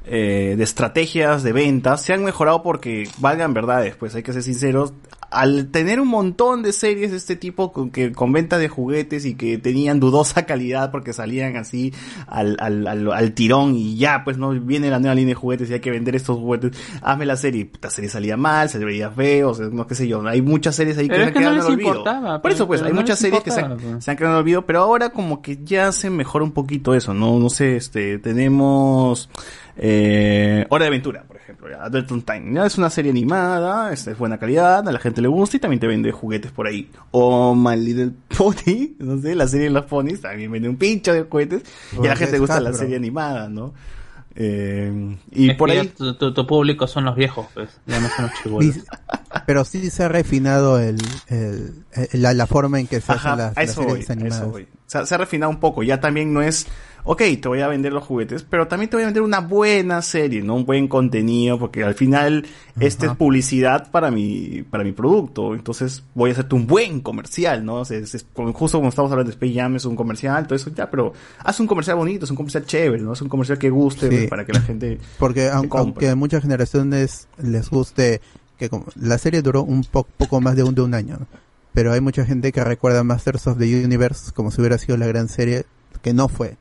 eh, 0.06 0.54
de 0.56 0.64
estrategias 0.64 1.42
de 1.42 1.54
ventas 1.54 2.04
se 2.04 2.14
han 2.14 2.24
mejorado 2.24 2.62
porque 2.62 3.10
valgan 3.18 3.56
verdades, 3.56 3.96
pues 3.96 4.14
hay 4.14 4.22
que 4.22 4.34
ser 4.34 4.44
sinceros. 4.44 4.94
Al 5.32 5.68
tener 5.68 6.00
un 6.00 6.08
montón 6.08 6.64
de 6.64 6.72
series 6.72 7.12
de 7.12 7.18
este 7.18 7.36
tipo 7.36 7.72
con, 7.72 7.92
que, 7.92 8.12
con 8.12 8.32
venta 8.32 8.58
de 8.58 8.68
juguetes 8.68 9.26
y 9.26 9.36
que 9.36 9.58
tenían 9.58 10.00
dudosa 10.00 10.46
calidad 10.46 10.92
porque 10.92 11.14
salían 11.14 11.56
así 11.58 11.94
al, 12.28 12.58
al, 12.60 12.88
al, 12.88 13.12
al 13.12 13.32
tirón 13.34 13.76
y 13.76 13.98
ya, 13.98 14.24
pues 14.24 14.38
no 14.38 14.52
viene 14.52 14.90
la 14.90 15.00
nueva 15.00 15.16
línea 15.16 15.36
de 15.36 15.40
juguetes 15.40 15.70
y 15.70 15.74
hay 15.74 15.80
que 15.80 15.92
vender 15.92 16.16
estos 16.16 16.38
juguetes. 16.38 16.72
Hazme 17.02 17.26
la 17.26 17.38
serie. 17.38 17.70
La 17.82 17.90
serie 17.90 18.10
salía 18.10 18.38
mal, 18.38 18.70
se 18.70 18.80
veía 18.80 19.12
feo, 19.12 19.50
o 19.50 19.54
sea, 19.54 19.68
no 19.68 19.86
qué 19.88 19.96
sé 19.96 20.08
yo. 20.08 20.26
Hay 20.28 20.42
muchas 20.42 20.76
series 20.76 20.98
ahí 20.98 21.08
que 21.08 21.16
se 21.16 21.22
han 21.24 21.34
que 21.34 21.40
no 21.40 21.40
quedado 21.40 21.56
en 21.56 21.62
el 21.62 21.68
olvido. 21.68 21.90
importaba, 21.90 22.42
Por 22.42 22.52
eso, 22.52 22.68
pues, 22.68 22.82
hay 22.82 22.90
no 22.90 23.02
muchas 23.02 23.20
series 23.20 23.44
que 23.44 23.52
se 23.52 23.62
han, 23.62 23.78
pues. 23.78 24.04
se 24.04 24.12
han 24.12 24.18
quedado 24.18 24.34
en 24.34 24.38
el 24.38 24.42
olvido, 24.44 24.66
pero 24.66 24.80
ahora 24.80 25.10
como 25.10 25.42
que 25.42 25.60
ya 25.64 25.92
se 25.92 26.10
mejora 26.10 26.44
un 26.44 26.52
poquito 26.52 26.94
eso, 26.96 27.14
¿no? 27.14 27.40
No 27.40 27.50
sé, 27.50 27.76
este, 27.76 28.20
tenemos 28.20 29.30
eh, 29.78 30.66
Hora 30.70 30.84
de 30.84 30.88
Aventura, 30.88 31.24
ejemplo, 31.50 31.70
ya, 31.70 31.84
Adventure 31.84 32.22
Time, 32.22 32.54
ya 32.56 32.66
es 32.66 32.78
una 32.78 32.90
serie 32.90 33.12
animada, 33.12 33.92
este, 33.94 34.12
es 34.12 34.18
buena 34.18 34.38
calidad, 34.38 34.88
a 34.88 34.92
la 34.92 35.00
gente 35.00 35.22
le 35.22 35.28
gusta 35.28 35.58
y 35.58 35.60
también 35.60 35.80
te 35.80 35.88
vende 35.88 36.12
juguetes 36.12 36.52
por 36.52 36.68
ahí. 36.68 36.90
O 37.12 37.56
My 37.56 37.76
Little 37.78 38.12
Pony, 38.38 38.96
no 39.00 39.20
sé, 39.22 39.36
la 39.36 39.48
serie 39.48 39.66
de 39.68 39.72
los 39.74 39.86
ponis 39.86 40.22
también 40.22 40.52
vende 40.52 40.70
un 40.70 40.78
pincho 40.78 41.14
de 41.14 41.24
juguetes 41.24 41.64
y 41.94 42.06
a 42.06 42.10
la 42.10 42.16
gente 42.16 42.34
le 42.34 42.40
gusta 42.40 42.60
la 42.60 42.74
serie 42.74 42.96
animada, 42.96 43.50
¿no? 43.50 43.74
Eh, 44.36 45.18
y 45.32 45.50
es 45.50 45.58
por 45.58 45.70
ahí... 45.70 45.88
tu, 45.88 46.14
tu- 46.14 46.34
tu 46.34 46.48
público 46.48 46.88
son 46.88 47.04
los 47.04 47.16
viejos, 47.16 47.48
pues, 47.54 47.70
ya 47.88 48.00
no 48.00 48.08
son 48.10 48.26
los 48.26 48.34
chibolos. 48.42 48.76
Pero 49.46 49.66
sí 49.66 49.90
se 49.90 50.04
ha 50.04 50.08
refinado 50.08 50.80
el, 50.80 50.98
el- 51.28 51.84
el- 52.12 52.22
la, 52.22 52.34
la 52.34 52.48
forma 52.48 52.80
en 52.80 52.88
que 52.88 53.02
se 53.02 53.12
Ajá, 53.12 53.34
hacen 53.34 53.38
las, 53.38 53.58
a 53.58 53.62
las 53.62 53.70
eso 53.72 53.82
voy, 53.82 53.92
series 53.92 54.10
a 54.10 54.14
animadas. 54.14 54.42
eso 54.42 54.50
voy. 54.52 54.68
Se 54.86 55.16
ha 55.16 55.18
refinado 55.18 55.50
un 55.52 55.60
poco, 55.60 55.84
ya 55.84 56.00
también 56.00 56.34
no 56.34 56.42
es, 56.42 56.68
ok, 57.04 57.18
te 57.42 57.48
voy 57.48 57.62
a 57.62 57.68
vender 57.68 57.94
los 57.94 58.04
juguetes, 58.04 58.44
pero 58.44 58.68
también 58.68 58.90
te 58.90 58.96
voy 58.98 59.04
a 59.04 59.08
vender 59.08 59.24
una 59.24 59.40
buena 59.40 60.02
serie, 60.02 60.42
¿no? 60.42 60.56
Un 60.56 60.66
buen 60.66 60.88
contenido, 60.88 61.58
porque 61.60 61.84
al 61.84 61.96
final 61.96 62.46
esta 62.80 63.08
es 63.08 63.16
publicidad 63.16 63.90
para 63.92 64.12
mi, 64.12 64.64
para 64.70 64.84
mi 64.84 64.92
producto, 64.92 65.54
entonces 65.56 66.04
voy 66.16 66.30
a 66.30 66.34
hacerte 66.34 66.56
un 66.56 66.68
buen 66.68 67.02
comercial, 67.02 67.66
¿no? 67.66 67.76
O 67.76 67.86
sea, 67.86 67.98
es- 67.98 68.26
justo 68.54 68.78
como 68.78 68.90
estamos 68.90 69.12
hablando 69.12 69.30
de 69.32 69.36
Space 69.36 69.54
Jam, 69.54 69.76
es 69.76 69.86
un 69.86 69.96
comercial, 69.96 70.46
todo 70.46 70.56
eso 70.56 70.70
ya, 70.76 70.90
pero 70.90 71.14
haz 71.40 71.60
un 71.60 71.68
comercial 71.68 71.98
bonito, 71.98 72.26
es 72.26 72.32
un 72.32 72.38
comercial 72.38 72.66
chévere, 72.66 73.02
¿no? 73.04 73.14
Es 73.14 73.22
un 73.22 73.30
comercial 73.30 73.58
que 73.58 73.70
guste, 73.70 74.10
Sí. 74.22 74.28
para 74.28 74.46
que 74.46 74.54
la 74.54 74.62
gente... 74.62 74.98
Porque 75.18 75.42
se 75.48 75.52
aun- 75.54 75.68
compre. 75.68 75.80
aunque 75.80 76.10
a 76.10 76.16
muchas 76.16 76.42
generaciones 76.42 77.28
les 77.42 77.70
guste 77.70 78.22
que 78.58 78.70
como, 78.70 78.86
la 78.96 79.18
serie 79.18 79.42
duró 79.42 79.64
un 79.64 79.84
po- 79.84 80.04
poco 80.18 80.42
más 80.42 80.56
de 80.56 80.64
un, 80.64 80.76
de 80.76 80.82
un 80.82 80.94
año, 80.94 81.18
¿no? 81.20 81.28
pero 81.74 81.94
hay 81.94 82.02
mucha 82.02 82.26
gente 82.26 82.52
que 82.52 82.62
recuerda 82.64 83.04
Masters 83.04 83.48
of 83.48 83.58
the 83.58 83.86
Universe 83.86 84.32
como 84.34 84.52
si 84.52 84.60
hubiera 84.60 84.78
sido 84.78 84.98
la 84.98 85.08
gran 85.08 85.30
serie 85.30 85.66
que 86.02 86.14
no 86.14 86.28
fue. 86.28 86.58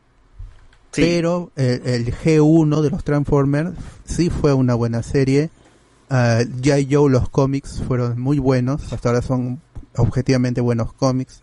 Pero 1.03 1.53
el, 1.57 1.83
el 1.87 2.15
G1 2.15 2.81
de 2.83 2.91
los 2.91 3.05
Transformers 3.05 3.73
sí 4.05 4.31
fue 4.31 4.53
una 4.55 4.75
buena 4.75 5.03
serie. 5.03 5.51
Uh, 6.11 6.43
G.I. 6.63 6.89
Joe, 6.91 7.11
los 7.11 7.29
cómics 7.29 7.83
fueron 7.87 8.19
muy 8.21 8.39
buenos. 8.39 8.93
Hasta 8.93 9.11
ahora 9.11 9.23
son 9.23 9.61
objetivamente 9.97 10.61
buenos 10.61 10.93
cómics. 10.95 11.43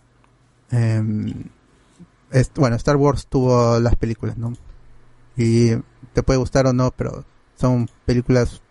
Es- 2.32 2.52
bueno, 2.56 2.76
Star 2.76 2.96
Wars 2.98 3.28
tuvo 3.28 3.80
las 3.80 3.96
películas, 3.96 4.38
¿no? 4.38 4.54
Y 5.38 5.72
te 6.14 6.24
puede 6.24 6.40
gustar 6.40 6.66
o 6.68 6.74
no, 6.74 6.92
pero 6.92 7.24
son 7.56 7.90
películas 8.06 8.62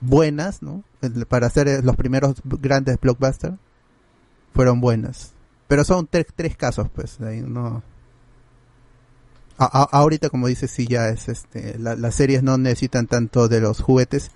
buenas, 0.00 0.62
¿no? 0.62 0.82
Para 1.28 1.46
hacer 1.48 1.68
eh, 1.68 1.82
los 1.82 1.96
primeros 1.96 2.36
grandes 2.44 2.98
blockbusters 3.00 3.54
fueron 4.54 4.80
buenas. 4.80 5.32
Pero 5.68 5.84
son 5.84 6.06
tres, 6.06 6.26
tres 6.34 6.56
casos, 6.56 6.88
pues. 6.92 7.20
ahí 7.20 7.42
no. 7.42 7.82
A- 9.58 9.64
a- 9.82 9.98
ahorita, 9.98 10.30
como 10.30 10.46
dices, 10.46 10.70
sí, 10.70 10.86
ya 10.86 11.08
es 11.08 11.28
este. 11.28 11.78
la- 11.78 11.96
las 11.96 12.14
series 12.14 12.42
no 12.42 12.56
necesitan 12.58 13.06
tanto 13.06 13.48
de 13.48 13.60
los 13.60 13.80
juguetes. 13.80 14.30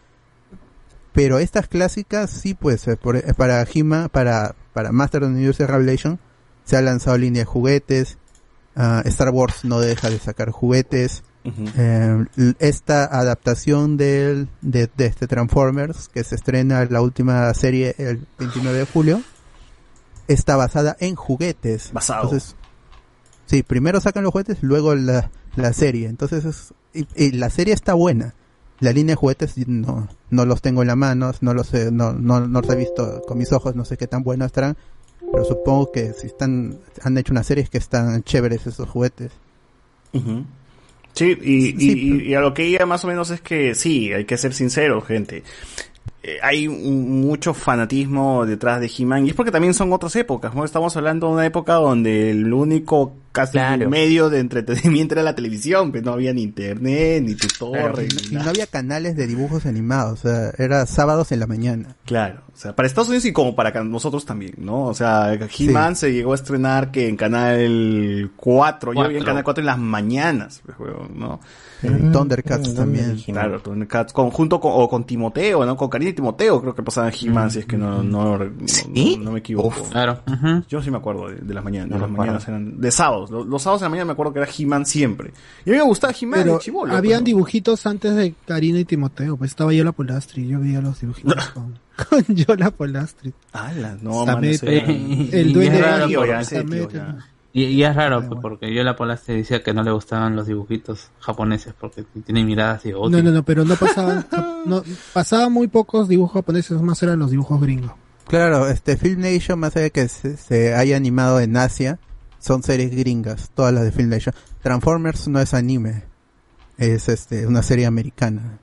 Pero 1.12 1.38
estas 1.38 1.68
clásicas 1.68 2.30
sí, 2.30 2.54
pues, 2.54 2.88
eh, 2.88 2.96
por- 2.96 3.16
eh, 3.16 3.34
para 3.36 3.66
Hima, 3.72 4.08
para, 4.08 4.54
para 4.72 4.92
Master 4.92 5.24
of 5.24 5.30
the 5.30 5.36
Universe 5.36 5.66
Revelation, 5.66 6.18
se 6.64 6.76
ha 6.76 6.82
lanzado 6.82 7.18
línea 7.18 7.42
de 7.42 7.46
juguetes. 7.46 8.18
Ah, 8.74 9.02
Star 9.04 9.28
Wars 9.30 9.64
no 9.64 9.78
deja 9.80 10.08
de 10.08 10.18
sacar 10.18 10.50
juguetes. 10.50 11.22
Eh, 11.44 12.24
l- 12.36 12.54
esta 12.60 13.04
adaptación 13.04 13.96
del, 13.96 14.48
de, 14.62 14.88
de 14.96 15.06
este 15.06 15.26
Transformers, 15.26 16.08
que 16.08 16.24
se 16.24 16.36
estrena 16.36 16.84
la 16.86 17.00
última 17.02 17.52
serie 17.52 17.94
el 17.98 18.26
29 18.38 18.78
de 18.78 18.86
julio, 18.86 19.22
está 20.28 20.56
basada 20.56 20.96
en 21.00 21.14
juguetes. 21.16 21.90
Basado. 21.92 22.22
Entonces, 22.24 22.56
sí, 23.52 23.62
primero 23.62 24.00
sacan 24.00 24.24
los 24.24 24.32
juguetes, 24.32 24.62
luego 24.62 24.94
la, 24.94 25.30
la 25.56 25.72
serie. 25.74 26.08
Entonces, 26.08 26.44
es- 26.46 26.74
y, 26.94 27.06
y 27.14 27.32
la 27.32 27.50
serie 27.50 27.74
está 27.74 27.94
buena. 27.94 28.34
La 28.80 28.92
línea 28.92 29.12
de 29.12 29.16
juguetes 29.16 29.56
no, 29.68 30.08
no 30.30 30.44
los 30.46 30.60
tengo 30.62 30.80
en 30.82 30.88
la 30.88 30.96
mano, 30.96 31.30
no 31.42 31.54
los 31.54 31.72
he, 31.74 31.92
no, 31.92 32.12
no, 32.14 32.40
no 32.48 32.60
los 32.60 32.70
he 32.70 32.74
visto 32.76 33.20
con 33.26 33.36
mis 33.38 33.52
ojos, 33.52 33.76
no 33.76 33.84
sé 33.84 33.96
qué 33.96 34.06
tan 34.08 34.22
buenos 34.24 34.46
estarán, 34.46 34.76
pero 35.30 35.44
supongo 35.44 35.92
que 35.92 36.14
si 36.14 36.26
están, 36.26 36.78
han 37.02 37.16
hecho 37.18 37.32
una 37.32 37.44
serie 37.44 37.62
es 37.62 37.70
que 37.70 37.78
están 37.78 38.22
chéveres 38.24 38.66
esos 38.66 38.88
juguetes. 38.88 39.30
Sí, 41.14 41.36
y, 41.42 41.76
y- 41.78 42.28
y 42.30 42.34
a 42.34 42.40
lo 42.40 42.54
que 42.54 42.66
iba 42.66 42.86
más 42.86 43.04
o 43.04 43.08
menos 43.08 43.30
es 43.30 43.40
que 43.40 43.74
sí, 43.74 44.12
hay 44.12 44.24
que 44.24 44.36
ser 44.38 44.54
sincero, 44.54 45.00
gente. 45.02 45.42
Eh, 46.22 46.38
hay 46.42 46.66
un- 46.68 47.20
mucho 47.20 47.52
fanatismo 47.54 48.46
detrás 48.46 48.80
de 48.80 48.90
He-Man 48.96 49.26
y 49.26 49.30
es 49.30 49.34
porque 49.34 49.50
también 49.52 49.74
son 49.74 49.92
otras 49.92 50.16
épocas, 50.16 50.54
¿no? 50.54 50.64
Estamos 50.64 50.96
hablando 50.96 51.28
de 51.28 51.32
una 51.34 51.46
época 51.46 51.74
donde 51.74 52.30
el 52.30 52.52
único 52.52 53.12
casi 53.32 53.58
medio 53.88 54.30
de 54.30 54.38
entretenimiento 54.40 55.14
era 55.14 55.22
la 55.22 55.34
televisión, 55.34 55.90
pues 55.90 56.02
no 56.04 56.12
había 56.12 56.32
ni 56.32 56.42
internet, 56.42 57.22
ni 57.24 57.34
tu 57.34 57.48
torre, 57.58 58.06
ni 58.08 58.28
Y 58.28 58.32
no 58.32 58.38
nada. 58.40 58.50
había 58.50 58.66
canales 58.66 59.16
de 59.16 59.26
dibujos 59.26 59.66
animados, 59.66 60.24
o 60.24 60.28
sea, 60.28 60.50
era 60.58 60.86
sábados 60.86 61.32
en 61.32 61.40
la 61.40 61.46
mañana. 61.46 61.96
Claro, 62.04 62.42
o 62.52 62.56
sea, 62.56 62.76
para 62.76 62.86
Estados 62.86 63.08
Unidos 63.08 63.24
y 63.24 63.32
como 63.32 63.56
para 63.56 63.82
nosotros 63.84 64.24
también, 64.26 64.54
¿no? 64.58 64.84
O 64.84 64.94
sea, 64.94 65.32
He-Man 65.34 65.96
se 65.96 66.12
llegó 66.12 66.32
a 66.32 66.34
estrenar 66.36 66.90
que 66.90 67.08
en 67.08 67.16
Canal 67.16 68.30
4, 68.36 68.92
yo 68.94 69.08
vi 69.08 69.16
en. 69.16 69.24
Canal 69.24 69.44
4 69.44 69.62
en 69.62 69.66
las 69.66 69.78
mañanas, 69.78 70.62
pues, 70.76 70.90
¿no? 71.14 71.40
Eh, 71.82 71.88
Thundercats 72.12 72.74
también. 72.74 73.16
Claro, 73.26 73.60
Thundercats, 73.60 74.12
con, 74.12 74.30
junto 74.30 74.60
con, 74.60 74.72
o 74.74 74.88
con 74.88 75.04
Timoteo, 75.04 75.64
¿no? 75.66 75.76
Con 75.76 75.88
Karina 75.88 76.10
y 76.10 76.14
Timoteo, 76.14 76.60
creo 76.60 76.74
que 76.74 76.82
pasaba 76.82 77.08
en 77.08 77.14
He-Man, 77.20 77.50
si 77.50 77.60
es 77.60 77.66
que 77.66 77.76
no, 77.76 78.02
no, 78.02 78.38
no, 78.38 78.44
no- 78.44 79.18
no 79.18 79.32
me 79.32 79.38
equivoco. 79.40 79.82
Claro. 79.90 80.20
Yo 80.68 80.82
sí 80.82 80.90
me 80.90 80.98
acuerdo 80.98 81.28
de, 81.28 81.36
de 81.36 81.54
las 81.54 81.64
mañanas, 81.64 81.88
No 81.90 81.96
de 81.96 82.02
las 82.02 82.10
mañanas 82.10 82.46
eran, 82.48 82.80
de 82.80 82.90
sábados, 83.28 83.44
los, 83.44 83.46
los 83.46 83.62
sábados 83.62 83.80
de 83.80 83.84
la 83.86 83.90
mañana 83.90 84.04
me 84.06 84.12
acuerdo 84.12 84.32
que 84.32 84.38
era 84.40 84.48
He-Man 84.56 84.86
siempre. 84.86 85.32
Y 85.64 85.70
a 85.70 85.72
mí 85.72 85.78
me 85.78 85.84
gustaba 85.84 86.12
He-Man 86.18 86.58
chibolo. 86.58 86.94
habían 86.94 87.20
pues, 87.20 87.26
dibujitos 87.26 87.86
antes 87.86 88.14
de 88.14 88.34
Karina 88.46 88.78
y 88.80 88.84
Timoteo, 88.84 89.36
pues 89.36 89.50
estaba 89.50 89.72
Yola 89.72 89.92
Polastri, 89.92 90.46
yo 90.48 90.60
veía 90.60 90.80
los 90.80 91.00
dibujitos 91.00 91.48
con, 91.54 91.78
con 92.08 92.34
Yola 92.34 92.70
Polastri. 92.70 93.32
¡Hala! 93.52 93.96
No, 94.00 94.24
el 94.38 95.50
Y 95.50 95.52
duende 95.52 95.66
es 95.66 95.72
de 95.72 95.82
raro, 95.82 96.04
Águila, 96.04 96.18
porque- 96.20 96.40
ese 96.40 96.64
tío, 96.64 96.90
Samet, 96.90 96.92
ya. 96.92 97.18
Y, 97.54 97.64
y 97.64 97.84
es 97.84 97.94
raro, 97.94 98.26
pues, 98.26 98.40
porque 98.40 98.72
yo 98.74 98.82
la 98.82 98.96
Polaste 98.96 99.34
decía 99.34 99.62
que 99.62 99.74
no 99.74 99.82
le 99.82 99.90
gustaban 99.90 100.34
los 100.34 100.46
dibujitos 100.46 101.10
japoneses 101.20 101.74
porque 101.78 102.02
tiene 102.24 102.44
miradas 102.44 102.82
de 102.84 102.94
odio. 102.94 103.10
No, 103.18 103.22
no, 103.22 103.30
no, 103.30 103.42
pero 103.42 103.62
no 103.66 103.76
pasaban, 103.76 104.26
no, 104.64 104.82
pasaban 105.12 105.52
muy 105.52 105.68
pocos 105.68 106.08
dibujos 106.08 106.32
japoneses, 106.32 106.80
más 106.80 107.02
eran 107.02 107.18
los 107.18 107.30
dibujos 107.30 107.60
gringos. 107.60 107.90
Claro, 108.26 108.68
este 108.68 108.96
Film 108.96 109.20
Nation, 109.20 109.58
más 109.58 109.76
allá 109.76 109.82
de 109.82 109.90
que 109.90 110.08
se, 110.08 110.38
se 110.38 110.74
haya 110.74 110.96
animado 110.96 111.40
en 111.40 111.54
Asia, 111.58 111.98
son 112.42 112.62
series 112.62 112.90
gringas, 112.90 113.50
todas 113.54 113.72
las 113.72 113.84
de 113.84 113.92
Film 113.92 114.10
Nation. 114.10 114.34
Transformers 114.62 115.28
no 115.28 115.40
es 115.40 115.54
anime, 115.54 116.02
es 116.76 117.08
este 117.08 117.46
una 117.46 117.62
serie 117.62 117.86
americana. 117.86 118.58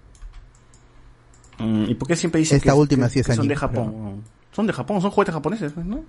Mm, 1.57 1.85
¿Y 1.89 1.95
por 1.95 2.07
qué 2.07 2.15
siempre 2.15 2.39
dicen 2.39 2.57
Esta 2.57 2.71
que, 2.73 2.77
última 2.77 3.07
que- 3.07 3.13
sí 3.13 3.19
es 3.19 3.25
que 3.27 3.33
son 3.35 3.47
de 3.47 3.53
anime, 3.53 3.59
Japón? 3.59 4.23
Son 4.51 4.67
de 4.67 4.73
Japón, 4.73 5.01
son 5.01 5.11
juguetes 5.11 5.33
japoneses, 5.33 5.71
pues, 5.73 5.85
¿no? 5.85 6.03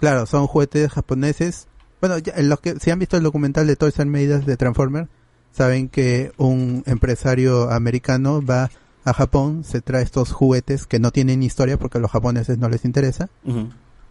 Claro, 0.00 0.26
son 0.26 0.46
juguetes 0.46 0.90
japoneses. 0.90 1.66
Bueno, 2.00 2.18
ya, 2.18 2.32
en 2.36 2.48
los 2.48 2.60
que 2.60 2.78
si 2.80 2.90
han 2.90 2.98
visto 2.98 3.16
el 3.16 3.22
documental 3.22 3.66
de 3.66 3.76
Toys 3.76 4.00
and 4.00 4.10
Medidas 4.10 4.46
de 4.46 4.56
Transformers, 4.56 5.08
saben 5.52 5.88
que 5.88 6.32
un 6.38 6.82
empresario 6.86 7.70
americano 7.70 8.40
va 8.44 8.70
a 9.04 9.12
Japón, 9.12 9.64
se 9.64 9.80
trae 9.80 10.02
estos 10.02 10.30
juguetes 10.32 10.86
que 10.86 10.98
no 10.98 11.10
tienen 11.10 11.42
historia 11.42 11.78
porque 11.78 11.98
a 11.98 12.00
los 12.00 12.10
japoneses 12.10 12.58
no 12.58 12.68
les 12.68 12.84
interesa 12.84 13.28
Ujú. 13.44 13.68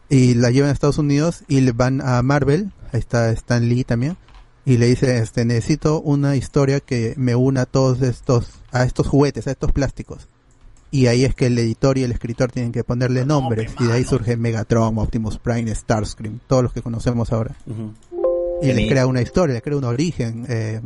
Y 0.10 0.34
la 0.34 0.49
llevan 0.49 0.69
a 0.69 0.73
Estados 0.73 0.98
Unidos 0.98 1.44
y 1.48 1.61
le 1.61 1.72
van 1.72 2.02
a 2.02 2.22
Marvel, 2.23 2.72
ahí 2.91 2.99
está 2.99 3.31
Stan 3.31 3.68
Lee 3.68 3.84
también, 3.84 4.18
y 4.65 4.77
le 4.77 4.88
dice, 4.88 5.19
este, 5.19 5.45
necesito 5.45 6.02
una 6.02 6.36
historia 6.36 6.80
que 6.80 7.14
me 7.18 7.36
una 7.36 7.61
a 7.61 7.65
todos 7.65 8.02
estos, 8.02 8.49
a 8.72 8.84
estos 8.84 9.07
juguetes, 9.07 9.48
a 9.48 9.52
estos 9.52 9.72
plásticos. 9.72 10.27
Y 10.91 11.06
ahí 11.06 11.23
es 11.23 11.36
que 11.36 11.45
el 11.45 11.57
editor 11.57 11.99
y 11.99 12.03
el 12.03 12.11
escritor 12.11 12.52
tienen 12.52 12.72
que 12.72 12.84
ponerle 12.84 13.26
nombres, 13.26 13.73
y 13.80 13.86
de 13.86 13.94
ahí 13.94 14.03
surge 14.03 14.38
Megatron, 14.38 14.98
Optimus 14.98 15.38
Prime, 15.38 15.73
Starscream, 15.73 16.40
todos 16.48 16.64
los 16.64 16.73
que 16.73 16.81
conocemos 16.81 17.31
ahora. 17.31 17.56
Y 18.61 18.73
le 18.73 18.88
crea 18.90 19.06
una 19.06 19.22
historia, 19.22 19.56
le 19.56 19.61
crea 19.61 19.77
un 19.77 19.84
origen, 19.84 20.45
eh, 20.49 20.81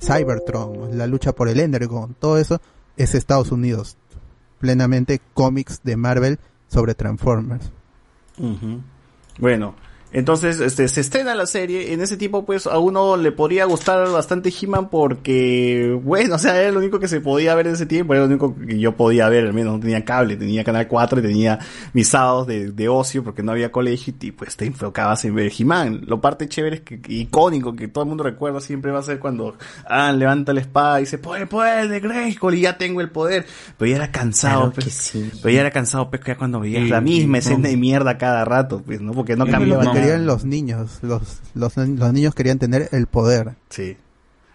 Cybertron, 0.00 0.96
la 0.96 1.06
lucha 1.06 1.32
por 1.32 1.48
el 1.48 1.60
Endergon, 1.60 2.14
todo 2.18 2.38
eso 2.38 2.60
es 2.96 3.14
Estados 3.14 3.52
Unidos, 3.52 3.96
plenamente 4.58 5.20
cómics 5.34 5.80
de 5.82 5.96
Marvel 5.96 6.38
sobre 6.68 6.94
Transformers. 6.94 7.70
Ujú. 8.38 8.82
Bueno, 9.38 9.74
entonces 10.12 10.60
este, 10.60 10.88
se 10.88 11.00
estrena 11.00 11.34
la 11.34 11.46
serie. 11.46 11.92
En 11.92 12.00
ese 12.00 12.16
tiempo, 12.16 12.44
pues 12.44 12.66
a 12.66 12.78
uno 12.78 13.16
le 13.16 13.32
podría 13.32 13.64
gustar 13.64 14.08
bastante 14.10 14.52
He-Man 14.52 14.88
porque, 14.90 15.98
bueno, 16.02 16.34
o 16.36 16.38
sea, 16.38 16.60
era 16.60 16.70
lo 16.70 16.78
único 16.78 16.98
que 17.00 17.08
se 17.08 17.20
podía 17.20 17.54
ver 17.54 17.66
en 17.68 17.74
ese 17.74 17.86
tiempo. 17.86 18.14
Era 18.14 18.22
lo 18.22 18.28
único 18.28 18.54
que 18.56 18.78
yo 18.78 18.96
podía 18.96 19.28
ver, 19.28 19.46
al 19.46 19.54
menos 19.54 19.74
no 19.74 19.80
tenía 19.80 20.04
cable, 20.04 20.36
tenía 20.36 20.64
Canal 20.64 20.88
4 20.88 21.20
y 21.20 21.22
tenía 21.22 21.58
mis 21.92 22.08
sábados 22.08 22.46
de, 22.46 22.70
de 22.70 22.88
ocio 22.88 23.24
porque 23.24 23.42
no 23.42 23.52
había 23.52 23.72
colegio 23.72 24.14
y 24.20 24.32
pues 24.32 24.56
te 24.56 24.66
enfocabas 24.66 25.24
en 25.24 25.34
ver 25.34 25.50
He-Man. 25.56 26.02
Lo 26.06 26.20
parte 26.20 26.48
chévere 26.48 26.76
es 26.76 26.82
que, 26.82 27.00
icónico 27.08 27.74
que 27.74 27.88
todo 27.88 28.04
el 28.04 28.08
mundo 28.08 28.24
recuerda 28.24 28.60
siempre 28.60 28.90
va 28.90 29.00
a 29.00 29.02
ser 29.02 29.18
cuando 29.18 29.56
ah, 29.86 30.12
levanta 30.12 30.52
la 30.52 30.60
espada 30.60 31.00
y 31.00 31.04
dice, 31.04 31.18
poder, 31.18 31.48
poder 31.48 31.88
de 31.88 32.00
Grayskull 32.00 32.54
y 32.54 32.60
ya 32.62 32.76
tengo 32.76 33.00
el 33.00 33.10
poder. 33.10 33.46
Pero 33.78 33.90
ya 33.90 33.96
era 33.96 34.10
cansado, 34.10 34.60
Claro 34.60 34.72
pues. 34.74 34.92
sí. 34.92 35.30
Pero 35.42 35.54
ya 35.54 35.60
era 35.60 35.70
cansado, 35.70 36.10
pues, 36.10 36.22
ya 36.26 36.36
cuando 36.36 36.60
veías 36.60 36.82
Sí, 36.84 36.88
la 36.88 37.00
misma 37.00 37.40
sí, 37.40 37.48
escena 37.48 37.62
no. 37.62 37.68
de 37.68 37.76
mierda 37.76 38.18
cada 38.18 38.44
rato, 38.44 38.82
pues, 38.84 39.00
¿no? 39.00 39.12
Porque 39.12 39.36
no 39.36 39.46
cambiaba. 39.46 39.84
Querían 40.02 40.26
los 40.26 40.44
niños, 40.44 40.98
los, 41.02 41.38
los, 41.54 41.76
los 41.76 42.12
niños 42.12 42.34
querían 42.34 42.58
tener 42.58 42.88
el 42.92 43.06
poder. 43.06 43.52
Sí. 43.70 43.96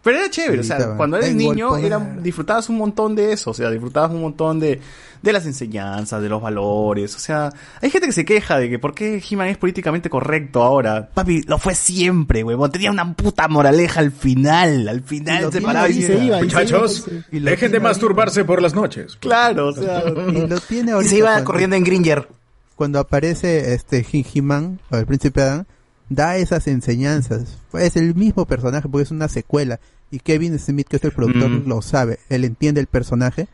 Pero 0.03 0.19
era 0.19 0.29
chévere, 0.29 0.61
o 0.61 0.63
sea, 0.63 0.95
cuando 0.95 1.17
eres 1.17 1.29
"Tengo 1.29 1.41
el 1.51 1.55
niño 1.57 1.69
poder". 1.69 1.85
era, 1.85 1.99
disfrutabas 2.21 2.69
un 2.69 2.77
montón 2.77 3.13
de 3.13 3.33
eso, 3.33 3.51
o 3.51 3.53
sea, 3.53 3.69
disfrutabas 3.69 4.11
un 4.11 4.21
montón 4.21 4.57
de, 4.57 4.79
de 5.21 5.33
las 5.33 5.45
enseñanzas, 5.45 6.21
de 6.21 6.29
los 6.29 6.41
valores, 6.41 7.13
o 7.13 7.19
sea, 7.19 7.49
hay 7.81 7.89
gente 7.89 8.07
que 8.07 8.13
se 8.13 8.23
queja 8.23 8.57
de 8.57 8.69
que 8.69 8.79
por 8.79 8.93
qué 8.95 9.21
He-Man 9.29 9.47
es 9.49 9.57
políticamente 9.57 10.09
correcto 10.09 10.63
ahora. 10.63 11.09
Papi, 11.13 11.41
lo 11.41 11.57
fue 11.57 11.75
siempre, 11.75 12.41
huevón, 12.41 12.71
tenía 12.71 12.89
una 12.89 13.13
puta 13.15 13.49
moraleja 13.49 13.99
al 13.99 14.11
final, 14.13 14.87
al 14.87 15.01
final 15.01 15.51
se 15.51 15.61
paraba 15.61 15.89
y 15.89 15.99
decía, 15.99 16.37
Muchachos, 16.37 17.05
dejen 17.29 17.71
de 17.73 17.79
masturbarse 17.81 18.45
por 18.45 18.61
las 18.61 18.73
noches. 18.75 19.17
Claro, 19.19 19.69
o 19.69 19.73
sea, 19.73 20.03
y 20.33 20.47
lo 20.47 20.57
tiene 20.61 20.93
ahorita 20.93 21.09
se 21.09 21.17
iba 21.17 21.31
cuando- 21.31 21.43
corriendo 21.51 21.75
en 21.75 21.83
Gringer. 21.83 22.29
Cuando 22.77 22.99
aparece 22.99 23.73
este 23.73 24.05
He-Man, 24.33 24.79
o 24.89 24.95
el 24.95 25.05
príncipe 25.05 25.41
Adán, 25.41 25.67
da 26.07 26.37
esas 26.37 26.67
enseñanzas. 26.67 27.57
Es 27.73 27.97
el 27.97 28.15
mismo 28.15 28.45
personaje, 28.45 28.87
porque 28.87 29.03
es 29.03 29.11
una 29.11 29.27
secuela. 29.27 29.81
Y 30.11 30.19
Kevin 30.19 30.57
Smith, 30.57 30.87
que 30.87 30.95
es 30.95 31.03
el 31.03 31.11
productor, 31.11 31.49
Mm. 31.49 31.67
lo 31.67 31.81
sabe. 31.81 32.19
Él 32.29 32.45
entiende 32.45 32.79
el 32.79 32.87
personaje. 32.87 33.49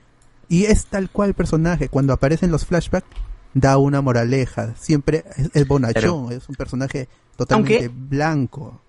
Y 0.50 0.66
es 0.66 0.86
tal 0.86 1.10
cual 1.10 1.30
el 1.30 1.34
personaje. 1.36 1.90
Cuando 1.90 2.14
aparecen 2.14 2.52
los 2.52 2.66
flashbacks, 2.66 3.08
da 3.56 3.78
una 3.78 4.02
moraleja. 4.02 4.76
Siempre 4.78 5.24
es, 5.38 5.50
es 5.54 5.68
bonachón. 5.68 6.32
Es 6.32 6.48
un 6.50 6.56
personaje 6.56 7.08
totalmente 7.38 7.86
Aunque- 7.86 7.90
blanco. 8.10 8.80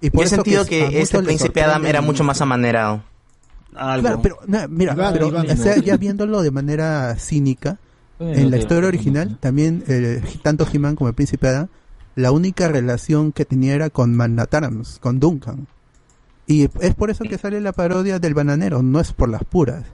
Y 0.00 0.10
Yo 0.10 0.20
he 0.20 0.24
eso 0.24 0.34
sentido 0.36 0.62
a 0.62 0.66
que 0.66 1.00
este 1.00 1.20
príncipe 1.22 1.62
Adam 1.62 1.84
era 1.86 2.00
mucho. 2.02 2.22
más 2.22 2.40
amanerado. 2.42 3.02
Claro, 3.72 4.20
pero 4.22 4.38
no, 4.46 4.68
mira, 4.68 4.92
Iván, 4.94 5.12
pero, 5.12 5.28
Iván. 5.28 5.50
o 5.50 5.56
sea, 5.56 5.76
ya 5.78 5.96
viéndolo 5.96 6.42
de 6.42 6.50
manera 6.50 7.14
cínica, 7.18 7.78
en 8.18 8.50
la 8.50 8.56
historia 8.56 8.88
original, 8.88 9.36
también 9.40 9.84
eh, 9.88 10.22
tanto 10.42 10.66
He-Man 10.70 10.96
como 10.96 11.08
el 11.08 11.14
Príncipe 11.14 11.48
Adam, 11.48 11.68
la 12.14 12.32
única 12.32 12.68
relación 12.68 13.32
que 13.32 13.44
tenía 13.44 13.74
era 13.74 13.90
con 13.90 14.14
Manatarams, 14.14 14.98
con 15.00 15.20
Duncan. 15.20 15.66
Y 16.46 16.68
es 16.80 16.94
por 16.94 17.10
eso 17.10 17.24
que 17.24 17.36
sale 17.38 17.60
la 17.60 17.72
parodia 17.72 18.18
del 18.18 18.32
bananero, 18.34 18.82
no 18.82 19.00
es 19.00 19.12
por 19.12 19.28
las 19.28 19.44
puras. 19.44 19.84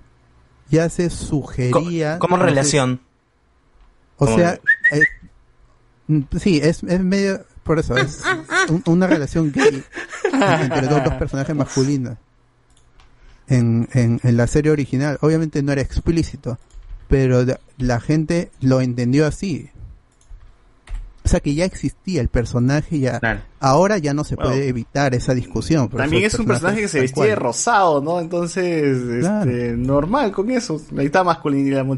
Ya 0.71 0.89
se 0.89 1.11
sugería... 1.11 2.19
¿Cómo 2.19 2.37
relación? 2.37 3.01
o 4.19 4.27
¿Cómo? 4.27 4.37
sea, 4.39 4.61
eh, 4.93 5.03
mm, 6.09 6.21
sí, 6.39 6.61
es, 6.63 6.83
es 6.85 7.01
medio... 7.03 7.45
Por 7.65 7.79
eso, 7.79 7.97
es 7.97 8.23
un- 8.69 8.83
una 8.87 9.07
relación 9.07 9.53
gay 9.53 9.85
entre 10.33 10.89
dos, 10.89 11.05
dos 11.05 11.15
personajes 11.15 11.55
masculinos. 11.55 12.17
En, 13.49 13.89
en, 13.93 14.21
en 14.23 14.37
la 14.37 14.47
serie 14.47 14.71
original, 14.73 15.19
obviamente 15.21 15.63
no 15.63 15.73
era 15.73 15.81
explícito, 15.83 16.59
pero 17.13 17.45
la 17.77 18.01
gente 18.01 18.51
lo 18.63 18.81
entendió 18.81 19.27
así. 19.27 19.69
O 21.25 21.29
sea 21.29 21.39
que 21.39 21.55
ya 21.55 21.65
existía 21.65 22.21
el 22.21 22.27
personaje, 22.29 22.99
ya 22.99 23.21
ahora 23.61 23.97
ya 23.99 24.13
no 24.13 24.25
se 24.25 24.35
Bueno, 24.35 24.51
puede 24.51 24.67
evitar 24.67 25.15
esa 25.15 25.35
discusión. 25.35 25.89
También 25.89 26.25
es 26.25 26.35
un 26.35 26.47
personaje 26.47 26.81
que 26.81 26.89
se 26.89 27.01
vestía 27.01 27.25
de 27.27 27.35
rosado, 27.37 28.01
¿no? 28.01 28.19
Entonces, 28.19 29.21
Claro. 29.21 29.49
este, 29.49 29.77
normal 29.77 30.33
con 30.33 30.51
eso. 30.51 30.81
Ahí 30.99 31.07
está 31.07 31.23
masculinidad. 31.23 31.85
¿no? 31.85 31.95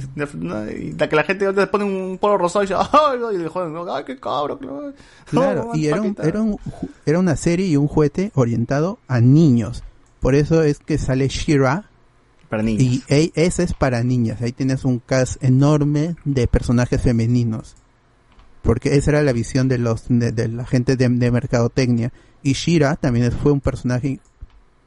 Y 0.70 0.92
la 0.92 1.08
que 1.08 1.16
la 1.16 1.22
gente 1.24 1.50
pone 1.68 1.84
un 1.84 2.18
polo 2.18 2.36
rosado 2.36 2.64
y 2.64 2.68
dice, 2.68 2.78
¡ay! 2.92 3.18
no", 3.18 3.32
Y 3.32 3.38
le 3.38 3.48
joden, 3.48 3.72
¿no? 3.72 3.94
¡ay, 3.94 4.04
qué 4.04 4.18
cabro! 4.20 4.58
claro". 4.58 5.70
Y 5.74 5.86
era, 5.86 6.02
un- 6.02 6.16
era, 6.22 6.42
un 6.42 6.58
era 7.06 7.18
una 7.18 7.36
serie 7.36 7.66
y 7.66 7.76
un 7.78 7.88
juguete 7.88 8.30
orientado 8.34 8.98
a 9.08 9.20
niños. 9.22 9.84
Por 10.20 10.34
eso 10.34 10.62
es 10.62 10.80
que 10.80 10.98
sale 10.98 11.28
Shira. 11.28 11.88
Para. 12.56 12.82
Y 12.82 13.02
e- 13.08 13.32
ese 13.34 13.62
es 13.62 13.74
para 13.74 14.02
niñas. 14.02 14.42
Ahí 14.42 14.52
tienes 14.52 14.84
un 14.84 14.98
cast 14.98 15.42
enorme 15.42 16.16
de 16.24 16.46
personajes 16.46 17.00
femeninos. 17.00 17.76
Porque 18.62 18.96
esa 18.96 19.10
era 19.10 19.22
la 19.22 19.32
visión 19.32 19.68
de 19.68 19.78
los 19.78 20.04
de, 20.08 20.32
de 20.32 20.48
la 20.48 20.66
gente 20.66 20.96
de, 20.96 21.08
de 21.08 21.30
mercadotecnia. 21.30 22.12
Y 22.42 22.52
Shira 22.52 22.96
también 22.96 23.30
fue 23.32 23.52
un 23.52 23.60
personaje 23.60 24.20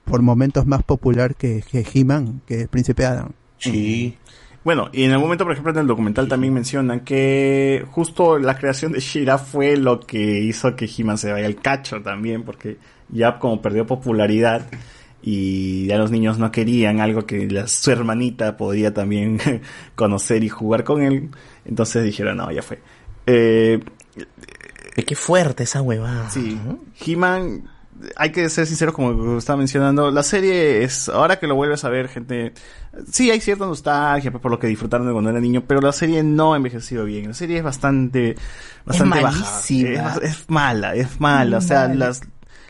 por 0.05 0.21
momentos 0.21 0.65
más 0.65 0.83
popular 0.83 1.35
que, 1.35 1.63
que 1.69 1.85
He-Man, 1.93 2.41
que 2.47 2.61
el 2.61 2.67
Príncipe 2.69 3.05
Adam. 3.05 3.31
Sí. 3.57 4.17
Bueno, 4.63 4.89
y 4.91 5.03
en 5.03 5.11
algún 5.11 5.27
momento, 5.27 5.45
por 5.45 5.53
ejemplo, 5.53 5.71
en 5.71 5.79
el 5.79 5.87
documental 5.87 6.27
también 6.27 6.53
mencionan 6.53 7.01
que 7.01 7.85
justo 7.91 8.37
la 8.37 8.57
creación 8.57 8.91
de 8.91 8.99
Shira 8.99 9.37
fue 9.37 9.77
lo 9.77 9.99
que 9.99 10.41
hizo 10.41 10.75
que 10.75 10.89
He-Man 10.93 11.17
se 11.17 11.31
vaya 11.31 11.45
al 11.45 11.55
cacho 11.55 12.01
también, 12.01 12.43
porque 12.43 12.77
ya 13.09 13.39
como 13.39 13.61
perdió 13.61 13.85
popularidad 13.85 14.67
y 15.21 15.87
ya 15.87 15.97
los 15.97 16.11
niños 16.11 16.37
no 16.37 16.51
querían 16.51 16.99
algo 16.99 17.25
que 17.25 17.49
la, 17.49 17.67
su 17.67 17.91
hermanita 17.91 18.57
podía 18.57 18.93
también 18.93 19.39
conocer 19.95 20.43
y 20.43 20.49
jugar 20.49 20.83
con 20.83 21.01
él, 21.01 21.29
entonces 21.65 22.03
dijeron, 22.03 22.37
no, 22.37 22.51
ya 22.51 22.61
fue. 22.61 22.79
Eh, 23.25 23.79
Qué 25.05 25.15
fuerte 25.15 25.63
esa 25.63 25.81
huevada. 25.81 26.29
Sí. 26.29 26.59
He-Man, 27.05 27.69
hay 28.15 28.31
que 28.31 28.49
ser 28.49 28.65
sinceros 28.65 28.93
como 28.93 29.37
estaba 29.37 29.57
mencionando, 29.57 30.11
la 30.11 30.23
serie 30.23 30.83
es, 30.83 31.07
ahora 31.09 31.39
que 31.39 31.47
lo 31.47 31.55
vuelves 31.55 31.83
a 31.83 31.89
ver, 31.89 32.07
gente, 32.09 32.53
sí 33.11 33.29
hay 33.31 33.39
cierta 33.39 33.65
nostalgia 33.65 34.31
por 34.31 34.51
lo 34.51 34.59
que 34.59 34.67
disfrutaron 34.67 35.07
de 35.07 35.13
cuando 35.13 35.29
era 35.29 35.39
niño, 35.39 35.63
pero 35.67 35.81
la 35.81 35.91
serie 35.91 36.23
no 36.23 36.53
ha 36.53 36.57
envejecido 36.57 37.05
bien. 37.05 37.27
La 37.27 37.33
serie 37.33 37.57
es 37.57 37.63
bastante, 37.63 38.35
bastante 38.85 39.21
baja. 39.21 39.59
Es, 39.59 39.71
es 40.21 40.49
mala, 40.49 40.95
es 40.95 41.19
mala. 41.19 41.57
O 41.57 41.61
sea, 41.61 41.87
las, 41.87 42.21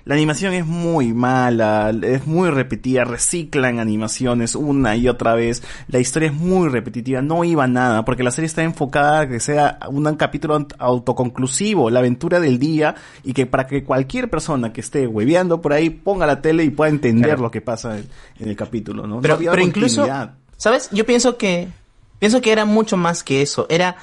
la 0.08 0.16
animación 0.16 0.54
es 0.54 0.66
muy 0.66 1.14
mala, 1.14 1.94
es 2.02 2.26
muy 2.26 2.50
repetida, 2.50 3.04
reciclan 3.04 3.80
animaciones 3.80 4.56
una 4.56 4.96
y 4.96 5.10
otra 5.10 5.36
vez. 5.36 5.62
La 5.90 6.00
historia 6.00 6.30
es 6.30 6.34
muy 6.34 6.70
repetitiva, 6.70 7.22
no 7.22 7.44
iba 7.44 7.68
nada, 7.68 8.06
porque 8.06 8.24
la 8.24 8.32
serie 8.32 8.46
está 8.46 8.64
enfocada 8.64 9.20
a 9.20 9.28
que 9.28 9.42
sea 9.42 9.80
un 9.90 10.16
capítulo 10.16 10.66
autoconclusivo, 10.80 11.90
la 11.90 12.00
aventura 12.00 12.40
del 12.40 12.58
día, 12.58 12.96
y 13.26 13.34
que 13.34 13.46
para 13.48 13.68
que 13.68 13.84
cualquier 13.84 14.30
persona 14.30 14.72
que 14.72 14.80
esté 14.80 15.08
hueveando 15.08 15.60
por 15.62 15.74
ahí 15.74 15.90
ponga 15.90 16.26
la 16.26 16.42
tele 16.42 16.64
y 16.64 16.70
pueda 16.70 16.90
entender 16.90 17.26
Claro. 17.32 17.42
lo 17.42 17.52
que 17.52 17.60
pasa 17.60 17.98
en, 17.98 18.08
en 18.40 18.48
el 18.48 18.56
capítulo, 18.56 19.06
¿no? 19.08 19.20
Pero, 19.20 19.34
No 19.34 19.38
había 19.40 19.52
pero 19.52 19.64
incluso. 19.64 20.08
¿sabes? 20.56 20.90
Yo 20.94 21.06
pienso 21.06 21.36
que, 21.38 21.68
pienso 22.18 22.40
que 22.40 22.54
era 22.54 22.64
mucho 22.64 22.96
más 22.96 23.24
que 23.24 23.42
eso. 23.42 23.68
Era 23.70 23.98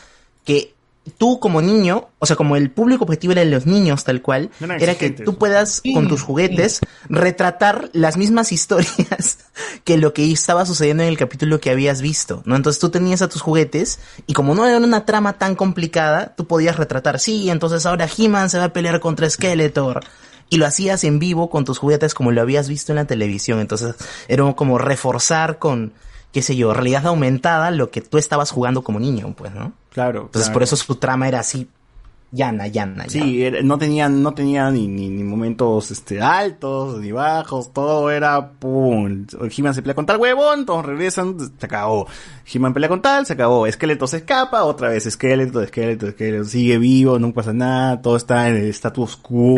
que 0.45 0.74
tú 1.11 1.39
como 1.39 1.61
niño, 1.61 2.09
o 2.19 2.27
sea, 2.27 2.37
como 2.37 2.57
el 2.57 2.71
público 2.71 3.05
objetivo 3.05 3.33
era 3.33 3.45
los 3.45 3.67
niños 3.67 4.05
tal 4.05 4.23
cual, 4.23 4.51
Eran 4.61 4.83
era 4.83 4.95
que 4.95 5.11
tú 5.11 5.37
puedas 5.37 5.83
con 5.93 6.09
tus 6.09 6.23
juguetes 6.23 6.81
retratar 7.09 7.91
las 7.93 8.17
mismas 8.17 8.53
historias 8.53 9.39
que 9.85 9.99
lo 9.99 10.15
que 10.15 10.31
estaba 10.33 10.65
sucediendo 10.65 11.03
en 11.03 11.11
el 11.11 11.19
capítulo 11.19 11.61
que 11.61 11.71
habías 11.71 12.01
visto, 12.01 12.43
¿no? 12.47 12.57
Entonces 12.57 12.81
tú 12.81 12.89
tenías 12.89 13.23
a 13.23 13.29
tus 13.29 13.43
juguetes 13.43 14.01
y 14.27 14.33
como 14.33 14.55
no 14.55 14.67
era 14.67 14.79
una 14.79 15.05
trama 15.05 15.35
tan 15.35 15.55
complicada, 15.55 16.35
tú 16.37 16.47
podías 16.47 16.77
retratar, 16.77 17.21
sí, 17.21 17.51
entonces 17.51 17.85
ahora 17.87 18.09
He-Man 18.17 18.51
se 18.51 18.59
va 18.59 18.65
a 18.65 18.73
pelear 18.73 19.01
contra 19.01 19.29
Skeletor. 19.29 20.01
Y 20.51 20.59
lo 20.59 20.67
hacías 20.67 21.03
en 21.05 21.19
vivo 21.19 21.49
con 21.49 21.65
tus 21.65 21.79
juguetes 21.79 22.15
como 22.15 22.31
lo 22.31 22.43
habías 22.43 22.69
visto 22.69 22.93
en 22.93 22.97
la 22.97 23.07
televisión. 23.07 23.61
Entonces 23.61 23.95
era 24.29 24.53
como 24.53 24.77
reforzar 24.77 25.59
con, 25.59 25.95
qué 26.33 26.43
sé 26.43 26.55
yo, 26.55 26.75
realidad 26.75 27.07
aumentada 27.07 27.71
lo 27.71 27.91
que 27.91 28.03
tú 28.03 28.19
estabas 28.19 28.51
jugando 28.51 28.85
como 28.85 29.01
niño, 29.01 29.35
pues, 29.37 29.55
¿no? 29.55 29.73
Claro. 29.95 30.23
Entonces 30.23 30.49
claro. 30.49 30.53
por 30.53 30.63
eso 30.65 30.77
su 30.77 30.97
trama 30.97 31.29
era 31.29 31.39
así, 31.41 31.69
llana, 32.33 32.67
llana, 32.67 33.07
llana. 33.07 33.09
Sí, 33.09 33.45
era- 33.45 33.63
no 33.63 33.79
tenía, 33.79 34.09
no 34.09 34.35
tenía 34.35 34.69
ni, 34.71 34.89
ni, 34.89 35.09
ni 35.09 35.23
momentos 35.23 35.91
este, 35.93 36.21
altos 36.21 36.99
ni 37.01 37.13
bajos, 37.13 37.73
todo 37.73 38.11
era 38.11 38.51
pum. 38.51 39.25
He-Man 39.57 39.73
se 39.73 39.83
pelea 39.83 39.95
con 39.95 40.05
tal 40.05 40.17
huevón, 40.19 40.67
todos 40.67 40.85
regresan, 40.85 41.37
se 41.39 41.65
acabó. 41.67 42.09
He-Man 42.53 42.75
pelea 42.75 42.89
con 42.89 43.01
tal, 43.03 43.25
se 43.25 43.35
acabó. 43.35 43.69
Esqueleto 43.69 44.09
se 44.09 44.17
escapa, 44.17 44.65
otra 44.65 44.89
vez 44.89 45.07
esqueleto, 45.07 45.63
esqueleto, 45.63 46.09
esqueleto, 46.09 46.45
sigue 46.45 46.77
vivo, 46.79 47.21
no 47.21 47.33
pasa 47.33 47.53
nada, 47.53 48.03
todo 48.03 48.17
está 48.17 48.49
en 48.49 48.57
el 48.57 48.65
status 48.71 49.17
quo. 49.17 49.55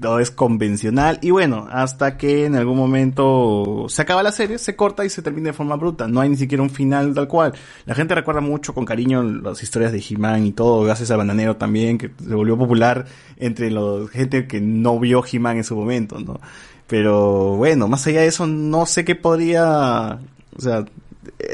Todo 0.00 0.18
es 0.20 0.30
convencional 0.30 1.18
y 1.22 1.30
bueno, 1.30 1.66
hasta 1.70 2.16
que 2.16 2.46
en 2.46 2.56
algún 2.56 2.76
momento 2.76 3.86
se 3.88 4.02
acaba 4.02 4.22
la 4.22 4.32
serie, 4.32 4.58
se 4.58 4.76
corta 4.76 5.04
y 5.04 5.10
se 5.10 5.22
termina 5.22 5.48
de 5.48 5.52
forma 5.52 5.76
bruta. 5.76 6.08
No 6.08 6.20
hay 6.20 6.28
ni 6.28 6.36
siquiera 6.36 6.62
un 6.62 6.70
final 6.70 7.14
tal 7.14 7.28
cual. 7.28 7.52
La 7.86 7.94
gente 7.94 8.14
recuerda 8.14 8.40
mucho 8.40 8.74
con 8.74 8.84
cariño 8.84 9.22
las 9.22 9.62
historias 9.62 9.92
de 9.92 10.02
He-Man 10.08 10.46
y 10.46 10.52
todo, 10.52 10.82
gracias 10.84 11.10
a 11.10 11.16
Bananero 11.16 11.56
también, 11.56 11.98
que 11.98 12.10
se 12.22 12.34
volvió 12.34 12.58
popular 12.58 13.06
entre 13.36 13.70
la 13.70 14.06
gente 14.10 14.46
que 14.46 14.60
no 14.60 14.98
vio 14.98 15.24
He-Man 15.30 15.58
en 15.58 15.64
su 15.64 15.76
momento, 15.76 16.18
¿no? 16.18 16.40
Pero 16.86 17.56
bueno, 17.56 17.86
más 17.86 18.06
allá 18.06 18.22
de 18.22 18.28
eso, 18.28 18.46
no 18.46 18.86
sé 18.86 19.04
qué 19.04 19.14
podría, 19.14 20.18
o 20.56 20.60
sea, 20.60 20.78
eh, 20.78 20.84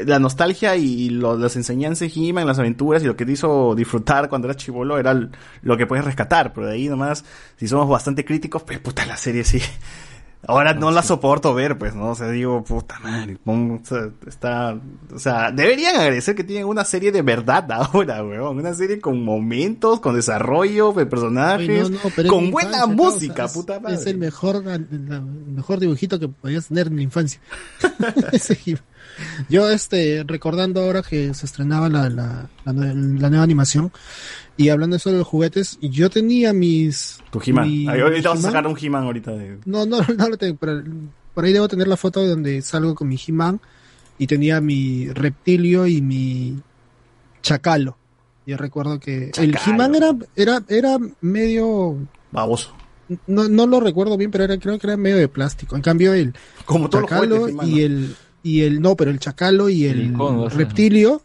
la 0.05 0.19
nostalgia 0.19 0.75
y 0.75 1.09
lo- 1.09 1.37
las 1.37 1.55
enseñanzas 1.55 2.13
de 2.13 2.27
He-Man, 2.29 2.47
las 2.47 2.59
aventuras 2.59 3.03
y 3.03 3.07
lo 3.07 3.15
que 3.15 3.25
te 3.25 3.33
hizo 3.33 3.75
disfrutar 3.75 4.29
cuando 4.29 4.47
eras 4.47 4.57
chivolo 4.57 4.97
era 4.97 5.13
lo 5.61 5.77
que 5.77 5.85
puedes 5.87 6.05
rescatar, 6.05 6.53
pero 6.53 6.67
de 6.67 6.73
ahí 6.73 6.87
nomás, 6.89 7.23
si 7.57 7.67
somos 7.67 7.87
bastante 7.89 8.23
críticos, 8.25 8.63
pues 8.63 8.79
puta, 8.79 9.05
la 9.05 9.17
serie 9.17 9.43
sí. 9.43 9.59
Ahora 10.47 10.75
no 10.75 10.91
la 10.91 11.01
soporto 11.01 11.55
ver, 11.55 11.75
pues, 11.75 11.95
¿no? 11.95 12.09
O 12.11 12.15
sea, 12.15 12.29
digo, 12.29 12.63
puta 12.63 12.99
madre, 12.99 13.35
pon- 13.43 13.81
o 13.81 13.83
sea, 13.83 14.09
está, 14.27 14.77
o 15.11 15.17
sea, 15.17 15.49
deberían 15.51 15.95
agradecer 15.95 16.35
que 16.35 16.43
tienen 16.43 16.67
una 16.67 16.85
serie 16.85 17.11
de 17.11 17.23
verdad 17.23 17.65
ahora, 17.71 18.23
weón, 18.23 18.55
una 18.59 18.75
serie 18.75 18.99
con 18.99 19.23
momentos, 19.23 19.99
con 20.01 20.13
desarrollo 20.15 20.93
de 20.93 21.07
personajes, 21.07 21.89
no, 21.89 21.97
no, 22.23 22.29
con 22.29 22.51
buena 22.51 22.69
infancia, 22.77 22.95
música, 22.95 23.47
puta 23.47 23.79
madre. 23.79 23.95
Es 23.95 24.05
el 24.05 24.19
mejor, 24.19 24.57
el 24.67 24.87
mejor 25.47 25.79
dibujito 25.79 26.19
que 26.19 26.27
podías 26.27 26.67
tener 26.67 26.87
en 26.87 26.97
la 26.97 27.01
infancia. 27.01 27.39
Yo, 29.49 29.69
este, 29.69 30.23
recordando 30.27 30.81
ahora 30.81 31.01
que 31.01 31.33
se 31.33 31.45
estrenaba 31.45 31.89
la, 31.89 32.09
la, 32.09 32.49
la 32.65 32.73
nue- 32.73 33.19
la 33.19 33.29
nueva 33.29 33.43
animación 33.43 33.91
y 34.57 34.69
hablando 34.69 34.95
de 34.95 34.97
eso 34.97 35.11
de 35.11 35.17
los 35.19 35.27
juguetes, 35.27 35.77
yo 35.81 36.09
tenía 36.09 36.53
mis. 36.53 37.19
Tu 37.31 37.41
He-Man. 37.45 37.67
mi- 37.67 37.87
ahorita 37.87 38.29
vas 38.29 38.39
a 38.39 38.41
sacar 38.43 38.67
un 38.67 38.77
He-Man 38.79 39.03
ahorita 39.03 39.31
de... 39.31 39.57
No, 39.65 39.85
no, 39.85 39.99
no 40.17 40.29
lo 40.29 40.37
tengo, 40.37 40.57
pero 40.57 40.83
por 41.33 41.43
ahí 41.45 41.53
debo 41.53 41.67
tener 41.67 41.87
la 41.87 41.97
foto 41.97 42.25
donde 42.25 42.61
salgo 42.61 42.95
con 42.95 43.07
mi 43.09 43.19
He-Man 43.27 43.59
y 44.17 44.27
tenía 44.27 44.61
mi 44.61 45.07
reptilio 45.09 45.85
y 45.87 46.01
mi 46.01 46.57
chacalo. 47.41 47.97
Yo 48.45 48.57
recuerdo 48.57 48.99
que 48.99 49.31
el. 49.37 49.57
He-Man 49.65 49.95
era, 49.95 50.15
era, 50.35 50.63
era 50.67 50.97
medio 51.21 51.97
Baboso. 52.31 52.73
no, 53.27 53.49
no 53.49 53.65
lo 53.67 53.79
recuerdo 53.79 54.17
bien, 54.17 54.29
pero 54.31 54.43
era, 54.43 54.57
creo 54.59 54.77
que 54.77 54.85
era 54.87 54.97
medio 54.97 55.17
de 55.17 55.27
plástico. 55.27 55.75
En 55.75 55.81
cambio, 55.81 56.13
el 56.13 56.33
Como 56.65 56.89
todos 56.89 57.01
los 57.03 57.09
chacalo 57.09 57.35
juguetes, 57.37 57.53
He-Man, 57.55 57.69
y 57.69 57.81
el 57.81 58.15
y 58.45 58.61
el 58.61 58.79
no, 58.79 58.95
pero 58.95 59.09
el 59.09 59.17
chacalo 59.17 59.69
y 59.69 59.85
el, 59.85 60.15
reptilio 60.51 61.23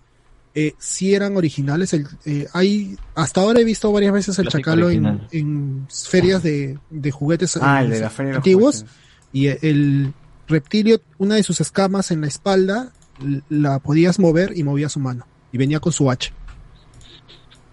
eh, 0.55 0.73
sí 0.79 1.15
eran 1.15 1.37
originales. 1.37 1.93
El, 1.93 2.07
eh, 2.25 2.47
hay 2.55 2.97
hasta 3.15 3.43
ahora 3.43 3.61
he 3.61 3.65
visto 3.65 3.93
varias 3.93 4.15
veces 4.15 4.39
el 4.39 4.45
Plástico 4.47 4.71
chacalo 4.71 4.89
en, 4.91 5.87
ferias 5.91 6.43
de, 6.43 6.79
de 6.89 7.11
juguetes 7.11 7.59
Ah, 7.61 7.83
eh, 7.83 7.85
el 7.85 7.91
de 7.91 8.01
la 8.01 8.09
feria 8.09 8.29
de 8.31 8.33
los 8.33 8.39
antiguos 8.39 8.77
juguetes. 8.77 8.97
y 9.35 9.47
el 9.49 10.15
reptilio, 10.49 11.03
una 11.19 11.35
de 11.35 11.43
sus 11.43 11.61
escamas 11.61 12.11
en 12.11 12.23
la 12.23 12.29
espalda 12.29 12.91
la 13.51 13.81
podías 13.81 14.19
mover 14.19 14.57
y 14.57 14.65
movía 14.65 14.89
su 14.89 14.99
mano 14.99 15.27
y 15.53 15.59
venía 15.59 15.79
con 15.79 15.93
su 15.93 16.11
hacha. 16.11 16.33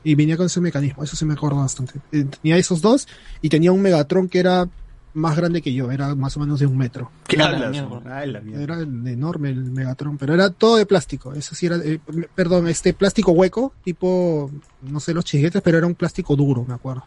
Y 0.03 0.15
venía 0.15 0.35
con 0.35 0.47
ese 0.47 0.59
mecanismo, 0.59 1.05
eso 1.05 1.15
sí 1.15 1.23
me 1.23 1.35
acuerdo 1.35 1.59
bastante. 1.59 1.93
Eh, 2.11 2.25
Tenía 2.41 2.57
esos 2.57 2.81
dos 2.81 3.07
y 3.41 3.47
tenía 3.47 3.71
un 3.71 3.81
Megatron 3.81 4.27
que 4.27 4.39
era 4.39 4.67
más 5.13 5.35
grande 5.35 5.61
que 5.61 5.73
yo, 5.73 5.89
era 5.91 6.13
más 6.15 6.37
o 6.37 6.39
menos 6.39 6.59
de 6.59 6.67
un 6.67 6.77
metro. 6.77 7.09
¿Qué 7.27 7.41
Ah, 7.41 7.47
hablas? 7.47 7.71
mierda. 7.71 8.23
Era 8.61 8.79
enorme 8.81 9.49
el 9.49 9.63
Megatron, 9.71 10.17
pero 10.17 10.33
era 10.33 10.49
todo 10.51 10.77
de 10.77 10.85
plástico. 10.85 11.33
Eso 11.33 11.55
sí 11.55 11.65
era, 11.65 11.77
eh, 11.77 11.99
perdón, 12.35 12.67
este 12.67 12.93
plástico 12.93 13.31
hueco, 13.31 13.73
tipo, 13.83 14.51
no 14.83 14.99
sé, 14.99 15.13
los 15.13 15.25
chisguetes, 15.25 15.61
pero 15.63 15.77
era 15.79 15.87
un 15.87 15.95
plástico 15.95 16.35
duro, 16.35 16.63
me 16.67 16.73
acuerdo. 16.75 17.03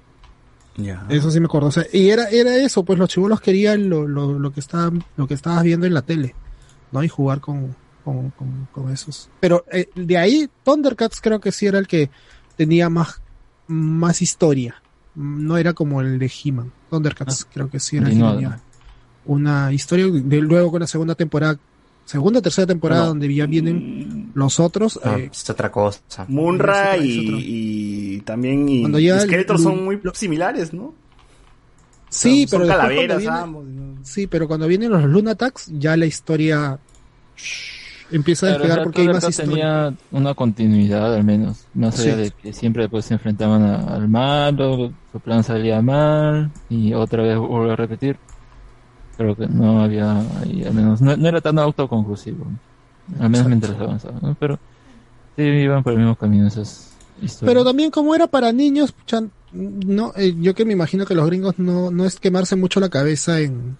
Eso 1.09 1.31
sí 1.31 1.41
me 1.41 1.47
acuerdo. 1.47 1.69
O 1.69 1.73
sea, 1.73 1.85
y 1.93 2.09
era, 2.11 2.29
era 2.31 2.57
eso, 2.57 2.85
pues 2.85 2.99
los 2.99 3.09
chivolos 3.09 3.41
querían 3.41 3.89
lo, 3.91 4.07
lo, 4.09 4.39
lo 4.39 4.53
que 4.53 4.61
estaban, 4.61 5.05
lo 5.17 5.27
que 5.29 5.35
estabas 5.35 5.63
viendo 5.63 5.87
en 5.87 5.95
la 5.95 6.03
tele, 6.03 6.35
¿no? 6.93 7.03
Y 7.05 7.09
jugar 7.09 7.41
con, 7.41 7.77
con, 8.05 8.31
con, 8.31 8.67
con 8.73 8.91
esos. 8.91 9.29
Pero 9.41 9.65
eh, 9.71 9.89
de 9.95 10.17
ahí, 10.17 10.49
Thundercats 10.65 11.21
creo 11.21 11.39
que 11.41 11.53
sí 11.53 11.67
era 11.67 11.79
el 11.79 11.87
que 11.87 12.09
tenía 12.57 12.89
más, 12.89 13.21
más 13.67 14.23
historia. 14.23 14.77
No 15.21 15.57
era 15.59 15.73
como 15.75 16.01
el 16.01 16.19
de 16.19 16.31
He-Man. 16.45 16.73
Thundercats 16.91 17.47
creo 17.53 17.69
que 17.71 17.79
sí 17.79 17.99
era 17.99 18.09
tenía 18.09 18.61
una 19.27 19.73
historia. 19.73 20.07
De, 20.11 20.41
luego 20.41 20.71
con 20.71 20.81
la 20.81 20.87
segunda 20.87 21.15
temporada, 21.15 21.59
segunda 22.05 22.41
tercera 22.41 22.67
temporada, 22.67 23.07
donde 23.07 23.33
ya 23.33 23.47
vienen 23.47 24.31
los 24.35 24.59
otros. 24.59 24.99
Ah, 25.05 25.17
eh, 25.19 25.29
es 25.31 25.49
otra 25.51 25.71
cosa. 25.71 26.01
Munra 26.29 26.97
y, 26.97 28.21
también 28.23 28.69
y, 28.69 28.81
Cuando 28.81 28.99
y 28.99 29.05
ya 29.05 29.17
el- 29.17 29.21
Skeletor 29.21 29.59
son 29.59 29.85
muy 29.85 30.01
similares, 30.15 30.73
¿no? 30.73 30.95
sí, 32.09 32.47
son 32.49 32.63
pero 32.63 32.69
cuando 32.71 32.83
calaveras 32.89 33.19
viene- 33.19 33.37
ambos. 33.37 33.65
¿no? 33.67 33.95
Sí, 34.03 34.27
pero 34.27 34.49
cuando 34.49 34.67
vienen 34.67 34.91
los 34.91 35.05
Lunatax, 35.05 35.71
ya 35.79 35.97
la 35.97 36.07
historia 36.07 36.79
empieza 38.11 38.47
a 38.47 38.51
despegar 38.51 38.83
porque 38.83 39.03
hay 39.03 39.09
más 39.09 39.29
historia. 39.29 39.51
tenía 39.53 39.95
una 40.11 40.35
continuidad 40.35 41.15
al 41.15 41.23
menos, 41.23 41.67
más 41.75 42.01
allá 42.01 42.15
Sí. 42.17 42.21
de 42.23 42.31
que 42.33 42.53
siempre 42.53 42.83
después 42.85 43.05
se 43.05 43.15
enfrentaban 43.15 43.63
a- 43.63 43.95
al 43.95 44.09
malo, 44.09 44.93
su 45.13 45.21
plan 45.21 45.43
salía 45.43 45.83
mal 45.83 46.51
y 46.69 46.95
otra 46.95 47.23
vez 47.23 47.39
vuelve 47.39 47.73
a 47.73 47.77
repetir. 47.77 48.17
Creo 49.17 49.37
que 49.37 49.47
no 49.49 49.83
había, 49.83 50.21
al 50.21 50.75
menos, 50.75 51.01
no, 51.01 51.17
no 51.17 51.29
era 51.29 51.41
tan 51.41 51.59
autoconclusivo, 51.59 52.47
al 53.19 53.29
menos 53.29 53.47
mientras 53.49 53.79
avanzaba, 53.79 54.19
¿no? 54.23 54.35
pero 54.39 54.59
sí 55.37 55.43
iban 55.43 55.83
por 55.83 55.93
el 55.93 55.99
mismo 55.99 56.17
camino 56.17 56.47
esas 56.47 56.95
historias. 57.21 57.53
Pero 57.53 57.65
también 57.65 57.91
como 57.91 58.15
era 58.15 58.27
para 58.27 58.53
niños, 58.53 58.95
no, 59.53 60.13
eh, 60.17 60.35
yo 60.39 60.55
que 60.55 60.65
me 60.65 60.73
imagino 60.73 61.05
que 61.05 61.15
los 61.15 61.27
gringos 61.27 61.59
no, 61.59 61.91
no 61.91 62.07
es 62.07 62.19
quemarse 62.19 62.57
mucho 62.57 62.81
la 62.81 62.89
cabeza 62.89 63.41
en, 63.41 63.77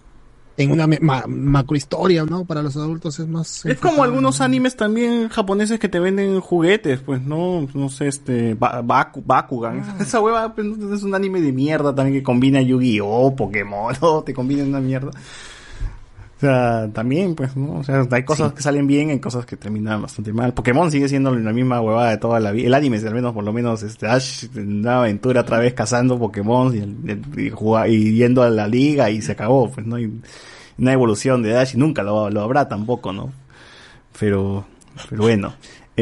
en 0.57 0.71
una 0.71 0.85
ma- 0.87 1.23
macrohistoria, 1.27 2.23
¿no? 2.25 2.45
Para 2.45 2.61
los 2.61 2.75
adultos 2.75 3.19
es 3.19 3.27
más... 3.27 3.65
Es 3.65 3.79
como 3.79 4.03
algunos 4.03 4.41
animes 4.41 4.75
también 4.75 5.29
japoneses 5.29 5.79
que 5.79 5.89
te 5.89 5.99
venden 5.99 6.39
juguetes, 6.41 6.99
pues, 6.99 7.21
¿no? 7.21 7.67
No 7.73 7.89
sé, 7.89 8.07
este, 8.07 8.53
Ba- 8.53 8.81
Baku- 8.83 9.23
Bakugan. 9.25 9.79
Ah. 9.85 9.95
Esa 10.01 10.19
hueva 10.19 10.53
pues, 10.53 10.67
es 10.67 11.03
un 11.03 11.15
anime 11.15 11.41
de 11.41 11.51
mierda 11.51 11.95
también 11.95 12.17
que 12.19 12.23
combina 12.23 12.61
Yu-Gi-Oh, 12.61 13.35
Pokémon, 13.35 13.95
¿no? 14.01 14.21
te 14.23 14.33
combina 14.33 14.63
una 14.63 14.79
mierda. 14.81 15.11
O 16.41 16.43
sea, 16.43 16.89
también, 16.91 17.35
pues, 17.35 17.55
¿no? 17.55 17.73
O 17.73 17.83
sea, 17.83 18.03
hay 18.09 18.23
cosas 18.23 18.51
que 18.53 18.63
salen 18.63 18.87
bien, 18.87 19.11
hay 19.11 19.19
cosas 19.19 19.45
que 19.45 19.57
terminan 19.57 20.01
bastante 20.01 20.33
mal. 20.33 20.55
Pokémon 20.55 20.89
sigue 20.89 21.07
siendo 21.07 21.35
la 21.35 21.53
misma 21.53 21.79
huevada 21.81 22.09
de 22.09 22.17
toda 22.17 22.39
la 22.39 22.51
vida. 22.51 22.65
El 22.65 22.73
anime, 22.73 22.97
al 22.97 23.13
menos, 23.13 23.31
por 23.31 23.43
lo 23.43 23.53
menos, 23.53 23.83
este, 23.83 24.07
Ash, 24.07 24.45
en 24.55 24.79
una 24.79 25.01
aventura 25.01 25.41
otra 25.41 25.59
vez 25.59 25.75
cazando 25.75 26.17
Pokémon 26.17 26.75
y, 26.75 28.15
yendo 28.15 28.41
a 28.41 28.49
la 28.49 28.67
liga 28.67 29.11
y 29.11 29.21
se 29.21 29.33
acabó, 29.33 29.69
pues, 29.71 29.85
¿no? 29.85 29.99
Y 29.99 30.19
una 30.79 30.93
evolución 30.93 31.43
de 31.43 31.59
Ash 31.59 31.75
y 31.75 31.77
nunca 31.77 32.01
lo, 32.01 32.31
lo 32.31 32.41
habrá 32.41 32.67
tampoco, 32.67 33.13
¿no? 33.13 33.31
Pero, 34.19 34.65
pero 35.11 35.21
bueno. 35.21 35.53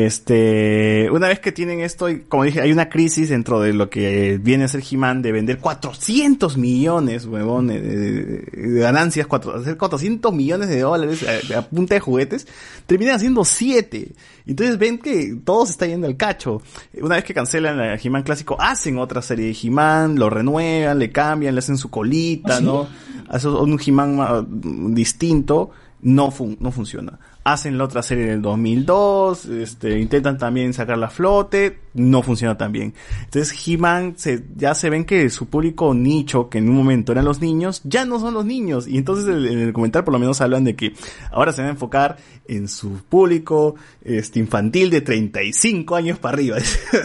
Este, 0.06 1.10
una 1.11 1.28
vez 1.28 1.40
que 1.40 1.52
tienen 1.52 1.80
esto, 1.80 2.08
como 2.28 2.44
dije, 2.44 2.61
hay 2.61 2.72
una 2.72 2.90
crisis 2.90 3.30
dentro 3.30 3.60
de 3.61 3.74
lo 3.74 3.90
que 3.90 4.40
viene 4.42 4.64
a 4.64 4.68
ser 4.68 4.82
He-Man 4.90 5.22
de 5.22 5.32
vender 5.32 5.60
400 5.60 6.58
millones, 6.58 7.26
huevón, 7.26 7.68
de, 7.68 7.80
de- 7.82 8.40
de 8.52 8.80
ganancias, 8.80 9.28
cuatro- 9.28 9.56
hacer 9.56 9.78
400 9.78 10.34
millones 10.34 10.69
de 10.69 10.80
dólares 10.82 11.26
a, 11.53 11.60
a 11.60 11.61
punta 11.64 11.94
de 11.95 12.00
juguetes, 12.00 12.48
terminan 12.86 13.16
haciendo 13.16 13.44
7. 13.45 14.11
Entonces 14.45 14.78
ven 14.78 14.98
que 14.98 15.38
todo 15.44 15.66
se 15.66 15.74
está 15.74 15.86
yendo 15.86 16.08
al 16.08 16.18
cacho. 16.18 16.61
Una 17.02 17.16
vez 17.16 17.24
que 17.24 17.34
cancelan 17.34 17.80
a 17.80 17.95
He-Man 17.95 18.24
clásico, 18.24 18.58
hacen 18.60 18.98
otra 18.98 19.22
serie 19.22 19.48
de 19.48 19.58
He-Man, 19.61 20.16
lo 20.18 20.30
renuevan, 20.30 21.00
le 21.00 21.11
cambian, 21.11 21.53
le 21.56 21.60
hacen 21.60 21.78
su 21.78 21.90
colita, 21.90 22.60
¿no? 22.61 22.88
Hacen 23.30 23.52
un 23.52 23.80
He-Man 23.86 24.16
ma- 24.16 24.45
distinto, 24.94 25.69
no, 26.02 26.32
fun- 26.32 26.58
no 26.60 26.72
funciona. 26.72 27.19
Hacen 27.45 27.77
la 27.77 27.85
otra 27.85 28.03
serie 28.03 28.26
en 28.26 28.30
el 28.32 28.42
2002, 28.42 29.45
este, 29.45 29.98
intentan 29.98 30.38
también 30.38 30.74
sacarla 30.74 31.08
a 31.08 31.09
flote, 31.09 31.80
no 31.93 32.22
funciona 32.22 32.58
tan 32.58 32.72
bien. 32.72 32.93
Entonces 33.24 33.56
He-Man 33.66 34.16
se, 34.18 34.43
ya 34.58 34.76
se 34.76 34.90
ven 34.90 35.06
que 35.06 35.30
su 35.30 35.48
público 35.48 35.93
nicho, 35.93 36.50
que 36.50 36.58
en 36.59 36.69
un 36.69 36.76
momento 36.76 37.11
eran 37.14 37.26
los 37.26 37.40
niños, 37.40 37.82
ya 37.85 38.06
no 38.06 38.19
son 38.19 38.34
los 38.34 38.45
niños. 38.45 38.88
Y 38.88 38.98
entonces 38.98 39.26
el- 39.27 39.48
en 39.48 39.59
el 39.59 39.74
comentario 39.74 40.06
por 40.06 40.14
lo 40.14 40.19
menos 40.19 40.42
hablan 40.42 40.66
de 40.66 40.76
que 40.76 40.93
ahora 41.32 41.53
se 41.53 41.61
van 41.61 41.69
a 41.69 41.74
enfocar 41.74 42.18
en 42.48 42.68
su 42.68 42.92
público 43.08 43.76
este, 44.03 44.40
infantil 44.40 44.90
de 44.90 45.01
35 45.01 45.95
años 45.95 46.19
para 46.19 46.34
arriba. 46.35 46.58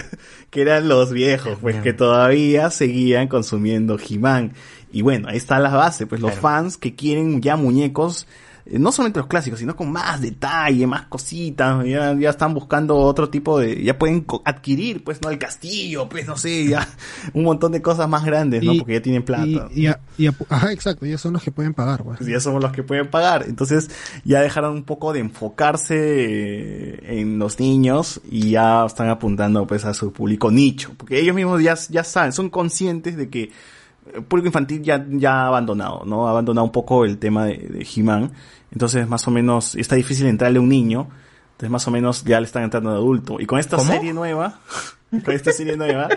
que 0.51 0.61
eran 0.63 0.89
los 0.89 1.13
viejos, 1.13 1.57
pues 1.61 1.77
que 1.83 1.93
todavía 1.93 2.71
seguían 2.71 3.29
consumiendo 3.29 3.99
He-Man. 3.99 4.53
Y 4.93 5.03
bueno, 5.03 5.29
ahí 5.29 5.37
está 5.37 5.59
la 5.59 5.71
base, 5.71 6.07
pues 6.07 6.21
los 6.21 6.33
fans 6.35 6.77
que 6.77 6.95
quieren 6.95 7.41
ya 7.43 7.57
muñecos, 7.57 8.27
no 8.67 8.91
solamente 8.93 9.19
los 9.21 9.27
clásicos, 9.29 9.59
sino 9.61 9.77
con 9.77 9.93
más 9.93 10.21
detalle, 10.21 10.87
más 10.87 11.07
cositas, 11.07 11.85
ya, 11.87 12.15
ya 12.19 12.31
están 12.31 12.55
buscando 12.55 12.97
otro 12.97 13.29
tipo 13.29 13.59
de, 13.59 13.83
ya 13.85 13.99
pueden 13.99 14.25
adquirir, 14.45 15.05
pues, 15.05 15.21
no, 15.23 15.29
el 15.31 15.39
castillo, 15.39 16.09
pues, 16.09 16.27
no 16.27 16.37
sé, 16.37 16.67
ya, 16.67 16.89
un 17.35 17.45
montón 17.45 17.73
de 17.73 17.83
cosas 17.83 18.09
más 18.09 18.25
grandes, 18.25 18.63
¿no? 18.65 18.73
Y- 18.73 18.79
Porque 18.79 18.95
ya 18.95 19.03
tienen 19.03 19.23
plata. 19.23 19.69
Y, 19.75 19.83
y 19.83 19.87
a- 19.89 20.01
y 20.17 20.27
a- 20.29 20.35
ajá, 20.49 20.73
exacto, 20.73 21.05
ellos 21.05 21.21
son 21.21 21.35
los 21.35 21.43
que 21.43 21.51
pueden 21.53 21.75
pagar, 21.75 22.03
pues. 22.05 22.19
Pues 22.19 22.31
ya 22.31 22.41
somos 22.41 22.63
los 22.63 22.73
que 22.73 22.83
pueden 22.83 23.11
pagar. 23.11 23.45
Entonces 23.49 23.91
ya 24.25 24.41
dejaron 24.41 24.73
un 24.75 24.85
poco 24.85 25.13
de 25.13 25.21
enfocarse 25.21 25.95
eh, 25.99 27.21
en 27.21 27.39
los 27.39 27.61
niños 27.61 28.21
y 28.31 28.51
ya 28.51 28.85
están 28.87 29.09
apuntando 29.09 29.67
pues 29.67 29.85
a 29.85 29.95
su 29.95 30.13
público 30.13 30.51
nicho. 30.51 30.93
Porque 30.97 31.21
ellos 31.21 31.35
mismos 31.35 31.63
ya, 31.63 31.75
ya 31.91 32.05
saben, 32.05 32.33
son 32.33 32.51
conscientes 32.51 33.17
de 33.17 33.29
que 33.29 33.51
el 34.13 34.23
público 34.25 34.49
infantil 34.49 34.83
ya, 34.83 35.05
ya 35.11 35.43
ha 35.43 35.47
abandonado, 35.47 36.03
¿no? 36.05 36.27
Ha 36.27 36.31
abandonado 36.31 36.65
un 36.65 36.73
poco 36.73 37.05
el 37.05 37.19
tema 37.19 37.47
de, 37.47 37.57
de 37.59 37.87
He-Man. 37.95 38.33
Entonces 38.73 39.09
más 39.09 39.27
o 39.29 39.31
menos 39.31 39.75
está 39.77 39.95
difícil 39.97 40.27
entrarle 40.27 40.59
a 40.59 40.61
un 40.63 40.69
niño. 40.69 41.09
Entonces 41.53 41.71
más 41.71 41.87
o 41.87 41.91
menos 41.91 42.25
ya 42.25 42.41
le 42.41 42.47
están 42.47 42.65
entrando 42.65 42.91
de 42.91 42.97
adulto. 42.97 43.41
Y 43.41 43.47
con 43.47 43.59
esta 43.59 43.77
¿Cómo? 43.77 43.91
serie 43.91 44.13
nueva, 44.13 44.59
con 45.25 45.35
esta 45.35 45.53
serie 45.53 45.77
nueva, 45.77 46.09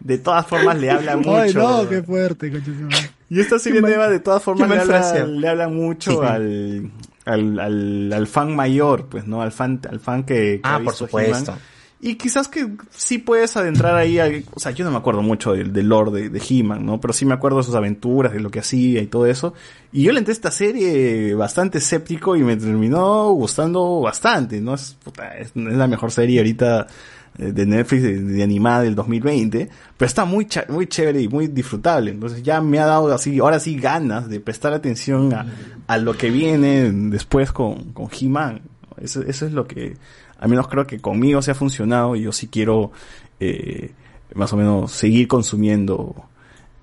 de 0.00 0.18
todas 0.18 0.46
formas 0.46 0.78
le 0.78 0.90
habla 0.90 1.16
mucho. 1.16 1.36
Ay, 1.36 1.54
no, 1.54 1.88
qué 1.88 2.02
fuerte. 2.02 2.52
Y 3.28 3.38
esta 3.40 3.58
serie 3.58 3.80
nueva 3.80 4.08
de 4.08 4.18
todas 4.20 4.42
formas 4.42 4.68
le 4.68 4.78
habla, 4.80 5.24
le 5.26 5.48
habla 5.48 5.68
mucho 5.68 6.10
Sí. 6.22 6.26
al, 6.26 6.90
al, 7.24 7.60
al, 7.60 8.12
al 8.12 8.26
fan 8.26 8.56
mayor, 8.56 9.06
pues, 9.06 9.26
¿no? 9.26 9.40
Al 9.42 9.52
fan, 9.52 9.80
al 9.88 10.00
fan 10.00 10.24
que, 10.24 10.34
que 10.34 10.60
Ah, 10.64 10.76
ha 10.76 10.80
por 10.80 10.94
supuesto. 10.94 11.54
Y 12.02 12.14
quizás 12.14 12.48
que 12.48 12.66
sí 12.90 13.18
puedes 13.18 13.58
adentrar 13.58 13.94
ahí, 13.94 14.18
al- 14.18 14.44
o 14.54 14.58
sea, 14.58 14.72
yo 14.72 14.86
no 14.86 14.90
me 14.90 14.96
acuerdo 14.96 15.20
mucho 15.20 15.52
del, 15.52 15.70
del 15.72 15.86
lore 15.88 16.10
de, 16.12 16.28
de 16.30 16.42
He-Man, 16.48 16.86
¿no? 16.86 16.98
Pero 16.98 17.12
sí 17.12 17.26
me 17.26 17.34
acuerdo 17.34 17.58
de 17.58 17.64
sus 17.64 17.74
aventuras, 17.74 18.32
de 18.32 18.40
lo 18.40 18.50
que 18.50 18.60
hacía 18.60 19.02
y 19.02 19.06
todo 19.06 19.26
eso. 19.26 19.52
Y 19.92 20.04
yo 20.04 20.12
le 20.12 20.18
entré 20.20 20.32
a 20.32 20.34
esta 20.34 20.50
serie 20.50 21.34
bastante 21.34 21.76
escéptico 21.78 22.36
y 22.36 22.42
me 22.42 22.56
terminó 22.56 23.30
gustando 23.32 24.00
bastante, 24.00 24.62
¿no? 24.62 24.74
Es, 24.74 24.96
puta, 25.04 25.36
es, 25.36 25.52
la 25.54 25.86
mejor 25.88 26.10
serie 26.10 26.38
ahorita 26.38 26.86
eh, 27.38 27.52
de 27.52 27.66
Netflix 27.66 28.02
de, 28.02 28.42
animada 28.42 28.82
del 28.82 28.94
2020, 28.94 29.68
pero 29.98 30.06
está 30.06 30.24
muy 30.24 30.46
cha- 30.46 30.64
muy 30.70 30.86
chévere 30.86 31.20
y 31.20 31.28
muy 31.28 31.48
disfrutable. 31.48 32.12
Entonces 32.12 32.42
ya 32.42 32.62
me 32.62 32.78
ha 32.78 32.86
dado 32.86 33.12
así, 33.12 33.38
ahora 33.40 33.60
sí 33.60 33.76
ganas 33.76 34.26
de 34.30 34.40
prestar 34.40 34.72
atención 34.72 35.34
a, 35.34 35.44
a 35.86 35.98
lo 35.98 36.16
que 36.16 36.30
viene 36.30 36.90
después 37.10 37.52
con, 37.52 37.92
con 37.92 38.08
He-Man. 38.18 38.62
Eso, 39.02 39.22
eso 39.22 39.46
es 39.46 39.52
lo 39.52 39.66
que, 39.66 39.96
al 40.40 40.48
menos 40.48 40.66
creo 40.66 40.86
que 40.86 40.98
conmigo 41.00 41.40
se 41.42 41.52
ha 41.52 41.54
funcionado 41.54 42.16
y 42.16 42.22
yo 42.22 42.32
sí 42.32 42.48
quiero 42.48 42.90
eh, 43.38 43.92
más 44.34 44.52
o 44.52 44.56
menos 44.56 44.90
seguir 44.90 45.28
consumiendo 45.28 46.16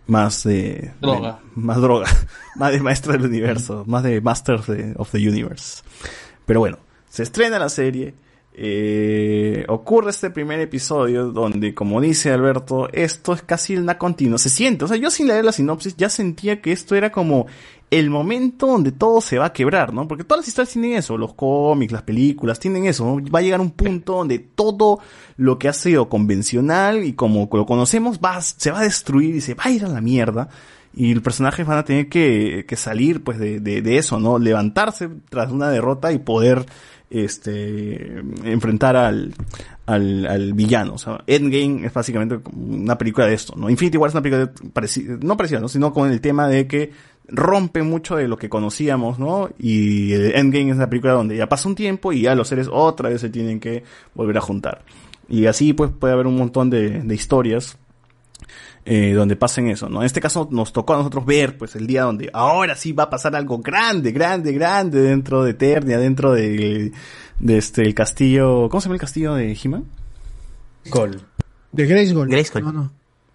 más 0.08 0.44
de 0.44 0.94
Droga. 1.02 1.40
de- 1.56 1.61
más 1.61 1.77
droga, 1.82 2.06
más 2.56 2.72
de 2.72 2.80
maestro 2.80 3.11
del 3.14 3.24
universo, 3.26 3.84
más 3.88 4.03
de 4.03 4.22
Masters 4.22 4.68
de- 4.68 4.94
of 4.98 5.11
the 5.11 5.18
Universe. 5.18 5.82
Pero 6.45 6.61
bueno, 6.61 6.77
se 7.10 7.24
estrena 7.24 7.60
la 7.60 7.68
serie. 7.69 8.14
Eh, 8.60 9.66
ocurre 9.68 10.10
este 10.10 10.32
primer 10.32 10.60
episodio 10.60 11.27
donde, 11.27 11.76
como 11.76 12.02
dice 12.02 12.32
Alberto, 12.32 12.90
esto 12.92 13.34
es 13.34 13.44
casi 13.44 13.77
una 13.77 14.00
continua. 14.00 14.40
Se 14.40 14.50
siente, 14.50 14.84
o 14.84 14.88
sea, 14.88 14.98
yo 14.98 15.11
sin 15.11 15.27
leer 15.27 15.45
la 15.45 15.52
sinopsis 15.52 15.95
ya 15.95 16.10
sentía 16.10 16.60
que 16.60 16.72
esto 16.72 16.95
era 16.95 17.11
como 17.11 17.45
el 17.92 18.10
momento 18.10 18.66
donde 18.66 18.92
todo 18.92 19.22
se 19.22 19.38
va 19.38 19.45
a 19.45 19.53
quebrar, 19.53 19.94
¿no? 19.94 20.08
Porque 20.08 20.24
todas 20.24 20.40
las 20.42 20.48
historias 20.48 20.74
tienen 20.74 20.94
eso, 20.94 21.18
los 21.18 21.36
cómics, 21.36 21.94
las 21.94 22.02
películas, 22.02 22.60
tienen 22.60 22.88
eso, 22.88 23.06
¿no? 23.06 23.32
Va 23.32 23.40
a 23.40 23.42
llegar 23.44 23.61
un 23.61 23.69
punto 23.69 24.14
donde 24.14 24.40
todo 24.40 25.00
lo 25.38 25.60
que 25.60 25.69
ha 25.69 25.74
sido 25.74 26.10
convencional 26.10 27.03
y 27.03 27.14
como 27.14 27.48
lo 27.52 27.66
conocemos 27.68 28.19
va, 28.19 28.42
se 28.42 28.72
va 28.72 28.80
a 28.80 28.84
destruir 28.84 29.36
y 29.36 29.42
se 29.42 29.53
va 29.53 29.66
a 29.66 29.72
ir 29.72 29.86
a 29.86 29.88
la 29.88 30.02
mierda. 30.02 30.50
Y 30.94 31.14
los 31.14 31.24
personajes 31.24 31.66
van 31.66 31.77
a 31.77 31.86
tener 31.86 32.10
que, 32.10 32.66
que 32.68 32.76
salir, 32.76 33.24
pues, 33.24 33.38
de, 33.38 33.60
de, 33.60 33.84
de 33.84 33.98
eso, 33.98 34.19
¿no? 34.19 34.40
Levantarse 34.40 35.10
tras 35.30 35.52
una 35.52 35.69
derrota 35.69 36.11
y 36.11 36.18
poder, 36.18 36.66
este, 37.10 38.19
enfrentar 38.44 38.95
al, 38.95 39.34
al, 39.86 40.26
al 40.27 40.53
villano. 40.53 40.94
O 40.94 40.98
sea, 40.98 41.24
Endgame 41.27 41.86
es 41.86 41.94
básicamente 41.94 42.40
una 42.53 42.98
película 42.98 43.27
de 43.27 43.34
esto, 43.34 43.53
¿no? 43.56 43.69
Infinity 43.69 43.98
War 43.98 44.10
es 44.10 44.16
una 44.16 44.22
película 44.22 44.52
parecida, 44.74 45.18
no 45.22 45.38
parecida, 45.38 45.60
¿no? 45.60 45.68
Sino 45.68 45.94
con 45.94 46.11
el 46.11 46.22
tema 46.22 46.48
de 46.48 46.68
que 46.68 46.92
rompe 47.30 47.84
mucho 47.84 48.16
de 48.16 48.27
lo 48.27 48.38
que 48.38 48.50
conocíamos, 48.50 49.19
¿no? 49.19 49.50
Y 49.60 50.14
Endgame 50.14 50.69
es 50.69 50.76
una 50.77 50.90
película 50.90 51.14
donde 51.14 51.36
ya 51.36 51.50
pasa 51.50 51.68
un 51.68 51.76
tiempo 51.76 52.14
y 52.14 52.22
ya 52.22 52.36
los 52.36 52.48
seres 52.48 52.69
otra 52.72 53.10
vez 53.10 53.22
se 53.22 53.30
tienen 53.30 53.60
que 53.60 53.84
volver 54.14 54.38
a 54.38 54.42
juntar. 54.42 54.84
Y 55.30 55.45
así, 55.45 55.74
pues, 55.74 55.92
puede 55.92 56.14
haber 56.14 56.27
un 56.27 56.38
montón 56.38 56.69
de, 56.69 57.02
de 57.02 57.16
historias 57.16 57.77
eh, 58.90 59.11
donde 59.11 59.35
pasen 59.35 59.67
eso, 59.67 59.90
¿no? 59.90 59.99
En 59.99 60.06
este 60.06 60.22
caso 60.22 60.48
nos 60.49 60.72
tocó 60.72 60.93
a 60.93 60.98
nosotros 60.98 61.25
ver, 61.25 61.57
pues, 61.57 61.75
el 61.75 61.85
día 61.88 62.03
donde 62.03 62.30
ahora 62.32 62.74
sí 62.74 62.93
va 62.93 63.03
a 63.03 63.09
pasar 63.09 63.35
algo 63.35 63.57
grande, 63.57 64.14
grande, 64.14 64.53
grande 64.53 65.01
dentro 65.01 65.43
de 65.43 65.51
Eternia, 65.51 65.98
dentro 65.98 66.32
de, 66.32 66.93
de 67.38 67.57
este, 67.57 67.82
el 67.82 67.93
castillo, 67.93 68.69
¿cómo 68.69 68.80
se 68.80 68.85
llama 68.85 68.95
el 68.95 69.01
castillo 69.01 69.35
de 69.35 69.57
He-Man? 69.61 69.83
Gol. 70.90 71.22
De 71.74 71.85
Grayskull. 71.85 72.30
Grayskull. 72.30 72.64
No, 72.64 72.72
no. 72.72 72.91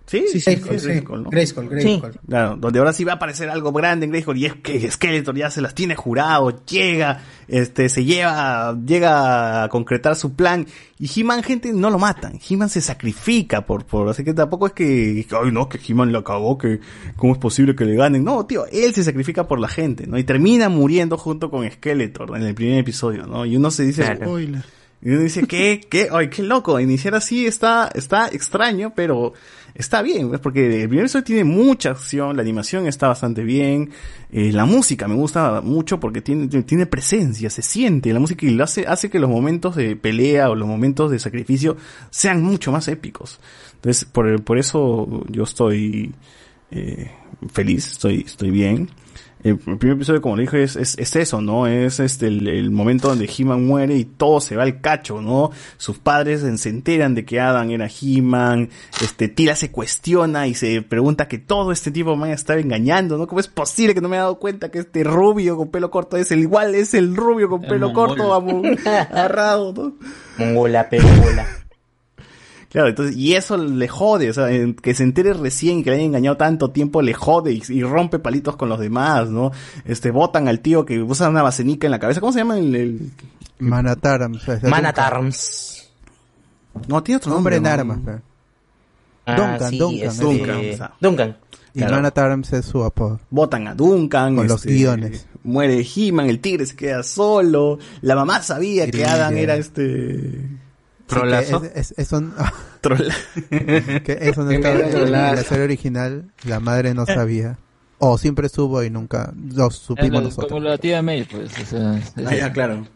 Sí, 0.07 0.25
Sí, 0.31 0.41
sí, 0.41 0.55
sí, 0.55 0.61
Grayskull, 0.61 1.23
¿no? 1.23 1.31
Grayskull, 1.31 1.69
Grayskull. 1.69 2.13
Claro, 2.29 2.57
donde 2.57 2.79
ahora 2.79 2.93
sí 2.93 3.05
va 3.05 3.13
a 3.13 3.15
aparecer 3.17 3.49
algo 3.49 3.73
grande 3.73 4.05
en 4.05 4.11
Grayskull 4.11 4.37
y 4.37 4.47
es 4.47 4.55
que 4.57 4.91
Skeletor 4.91 5.35
ya 5.37 5.51
se 5.51 5.61
las 5.61 5.75
tiene 5.75 5.95
jurado, 5.95 6.65
llega, 6.67 7.23
este, 7.49 7.89
se 7.89 8.05
lleva, 8.05 8.77
llega 8.85 9.65
a 9.65 9.69
concretar 9.69 10.17
su 10.17 10.35
plan 10.35 10.67
y 10.99 11.11
He-Man, 11.21 11.43
gente, 11.43 11.73
no 11.73 11.89
lo 11.89 11.99
matan, 11.99 12.39
He-Man 12.49 12.69
se 12.69 12.81
sacrifica 12.81 13.65
por, 13.65 13.85
por, 13.85 14.09
así 14.09 14.23
que 14.25 14.35
tampoco 14.35 14.67
es 14.67 14.73
que, 14.73 15.27
ay 15.31 15.51
no, 15.51 15.69
que 15.69 15.79
He-Man 15.87 16.13
la 16.13 16.23
cagó, 16.23 16.59
que 16.59 16.81
cómo 17.17 17.33
es 17.33 17.39
posible 17.39 17.75
que 17.75 17.85
le 17.85 17.95
ganen, 17.95 18.25
no, 18.25 18.45
tío, 18.45 18.67
él 18.67 18.93
se 18.95 19.05
sacrifica 19.05 19.47
por 19.47 19.61
la 19.61 19.69
gente, 19.69 20.07
¿no? 20.07 20.19
Y 20.19 20.25
termina 20.25 20.69
muriendo 20.69 21.17
junto 21.17 21.51
con 21.51 21.69
Skeletor 21.71 22.37
en 22.37 22.43
el 22.43 22.55
primer 22.55 22.79
episodio, 22.79 23.27
¿no? 23.27 23.47
Y 23.47 23.57
uno 23.57 23.71
se 23.71 23.85
dice, 23.85 24.05
Spoiler. 24.17 24.63
y 25.01 25.11
uno 25.11 25.21
dice, 25.21 25.47
¿qué? 25.47 25.81
¿Qué? 25.89 26.09
Ay, 26.13 26.29
qué 26.29 26.43
loco. 26.43 26.79
Iniciar 26.79 27.15
así 27.15 27.47
está, 27.47 27.91
está 27.95 28.29
extraño, 28.29 28.93
pero 28.95 29.33
está 29.75 30.03
bien, 30.03 30.29
pues, 30.29 30.41
porque 30.41 30.83
el 30.83 30.89
primer 30.89 31.05
episodio 31.05 31.25
tiene 31.25 31.45
mucha 31.45 31.91
acción, 31.91 32.37
la 32.37 32.43
animación 32.43 32.87
está 32.87 33.09
bastante 33.09 33.43
bien, 33.43 33.91
eh, 34.31 34.53
la 34.53 34.65
música 34.65 35.09
me 35.09 35.15
gusta 35.15 35.61
mucho 35.61 35.99
porque 36.01 36.21
tiene, 36.21 36.49
tiene 36.63 36.87
presencia, 36.87 37.51
se 37.51 37.63
siente, 37.63 38.13
la 38.13 38.21
música 38.21 38.47
y 38.47 38.51
lo 38.51 38.65
hace, 38.65 38.87
hace 38.87 39.11
que 39.11 39.19
los 39.19 39.31
momentos 39.31 39.77
de 39.77 39.97
pelea 39.97 40.51
o 40.51 40.55
los 40.55 40.69
momentos 40.69 41.11
de 41.11 41.19
sacrificio 41.19 41.77
sean 42.11 42.43
mucho 42.43 42.73
más 42.73 42.89
épicos. 42.89 43.41
Entonces, 43.75 44.05
por, 44.05 44.43
por 44.43 44.59
eso 44.59 45.25
yo 45.29 45.45
estoy, 45.45 46.15
eh, 46.71 47.11
feliz, 47.53 47.93
estoy, 47.93 48.23
estoy 48.27 48.51
bien. 48.51 48.89
El 49.45 49.59
primer 49.59 49.97
episodio, 49.97 50.23
como 50.23 50.37
le 50.37 50.43
dije, 50.43 50.63
es, 50.63 50.77
es, 50.77 50.97
es 50.99 51.17
eso, 51.17 51.41
¿no? 51.41 51.67
Es 51.67 51.99
este 51.99 52.29
el, 52.29 52.47
el 52.47 52.71
momento 52.71 53.09
donde 53.09 53.29
He-Man 53.29 53.67
muere 53.67 53.97
y 53.97 54.05
todo 54.05 54.41
se 54.41 54.55
va 54.55 54.63
al 54.63 54.81
cacho, 54.81 55.21
¿no? 55.21 55.51
Sus 55.79 55.99
padres 55.99 56.43
se 56.61 56.69
enteran 56.69 57.17
de 57.17 57.25
que 57.25 57.41
Adam 57.41 57.71
era 57.71 57.89
He-Man, 57.89 58.71
este, 59.03 59.29
Tila 59.29 59.57
se 59.57 59.73
cuestiona 59.73 60.47
y 60.47 60.55
se 60.55 60.83
pregunta 60.83 61.27
que 61.27 61.39
todo 61.39 61.73
este 61.73 61.91
tipo 61.91 62.15
me 62.15 62.27
haya 62.27 62.35
estado 62.35 62.61
engañando, 62.61 63.19
¿no? 63.19 63.27
¿Cómo 63.27 63.41
es 63.41 63.49
posible 63.49 63.95
que 63.95 64.01
no 64.01 64.09
me 64.09 64.17
haya 64.17 64.25
dado 64.25 64.39
cuenta 64.39 64.71
que 64.71 64.79
este 64.79 65.03
rubio 65.03 65.57
con 65.57 65.71
pelo 65.71 65.91
corto 65.91 66.17
es 66.17 66.31
el 66.31 66.41
igual, 66.41 66.75
es 66.77 66.95
el 66.95 67.17
rubio 67.17 67.49
con 67.49 67.63
pelo 67.63 67.89
mongol. 67.89 68.09
corto, 68.09 68.29
vamos, 68.29 68.65
agarrado, 68.87 69.73
¿no? 69.73 69.95
Mongola, 70.39 70.89
pegola. 70.89 71.62
Claro, 72.73 72.89
entonces, 72.89 73.15
y 73.17 73.35
eso 73.35 73.59
le 73.59 73.87
jode, 73.87 74.31
o 74.31 74.33
sea, 74.33 74.51
en- 74.51 74.73
que 74.75 74.95
se 74.95 75.03
entere 75.03 75.35
recién 75.35 75.79
y 75.81 75.83
que 75.85 75.91
le 75.91 75.97
haya 75.97 76.05
engañado 76.07 76.39
tanto 76.39 76.71
tiempo 76.71 77.03
le 77.03 77.13
jode 77.13 77.53
y, 77.53 77.63
y 77.69 77.83
rompe 77.83 78.19
palitos 78.19 78.57
con 78.57 78.71
los 78.71 78.81
demás, 78.81 79.29
¿no? 79.29 79.53
Este, 79.85 80.11
botan 80.11 80.49
al 80.49 80.61
tío 80.61 80.87
que 80.87 81.03
usa 81.03 81.29
una 81.29 81.43
basenica 81.43 81.87
en 81.87 81.91
la 81.91 81.99
cabeza, 81.99 82.21
¿cómo 82.21 82.33
se 82.33 82.39
llama 82.39 82.59
el, 82.59 82.75
el- 82.75 83.11
Manataram. 83.59 84.37
Manatarms. 84.63 85.91
No, 86.89 87.03
tiene 87.03 87.17
otro 87.19 87.37
Hombre 87.37 87.57
en 87.57 87.63
nombre, 87.63 87.81
armas. 87.81 87.99
pero. 88.05 88.21
Ah, 89.27 89.37
Duncan, 89.37 89.71
sí, 89.71 89.79
Duncan. 89.79 90.09
este, 90.09 90.25
Duncan, 90.25 90.57
o 90.57 90.77
sea. 90.77 90.93
Duncan. 91.01 91.37
Y 91.75 91.79
Claro. 91.79 91.95
Manatarms 91.97 92.53
es 92.55 92.65
su 92.67 92.83
apodo. 92.85 93.21
Botan 93.31 93.69
a 93.69 93.75
Duncan. 93.75 94.35
Con 94.37 94.49
los 94.49 94.65
guiones. 94.65 95.27
Muere 95.45 95.87
He-Man, 95.95 96.29
el 96.29 96.41
tigre 96.41 96.67
se 96.67 96.75
queda 96.77 97.03
solo. 97.03 97.79
La 98.01 98.15
mamá 98.15 98.43
sabía 98.43 98.91
que. 98.91 99.05
Adam 99.05 99.37
era 99.37 99.57
este... 99.57 100.41
Que 101.73 101.73
es- 101.75 101.93
es- 101.93 101.95
eso, 101.99 102.21
que 104.47 104.59
no 104.59 104.69
estaba 104.69 104.75
en 104.81 105.13
la 105.13 105.37
serie 105.43 105.65
original. 105.65 106.25
La 106.45 106.61
madre 106.61 106.95
no 106.95 107.07
sabía. 107.07 107.59
O 107.99 108.19
siempre 108.19 108.49
subo 108.49 108.83
y 108.83 108.91
nunca 108.91 109.33
lo 109.55 109.71
supimos 109.71 110.07
Es 110.09 110.13
la- 110.15 110.21
nosotros. 110.23 110.49
como 110.53 110.61
la 110.69 110.79
tía 110.79 111.03
May, 111.03 111.25
pues. 111.25 111.53
O 111.61 111.65
sea, 111.67 112.01
Ah, 112.27 112.35
ya, 112.35 112.53
claro. 112.53 112.87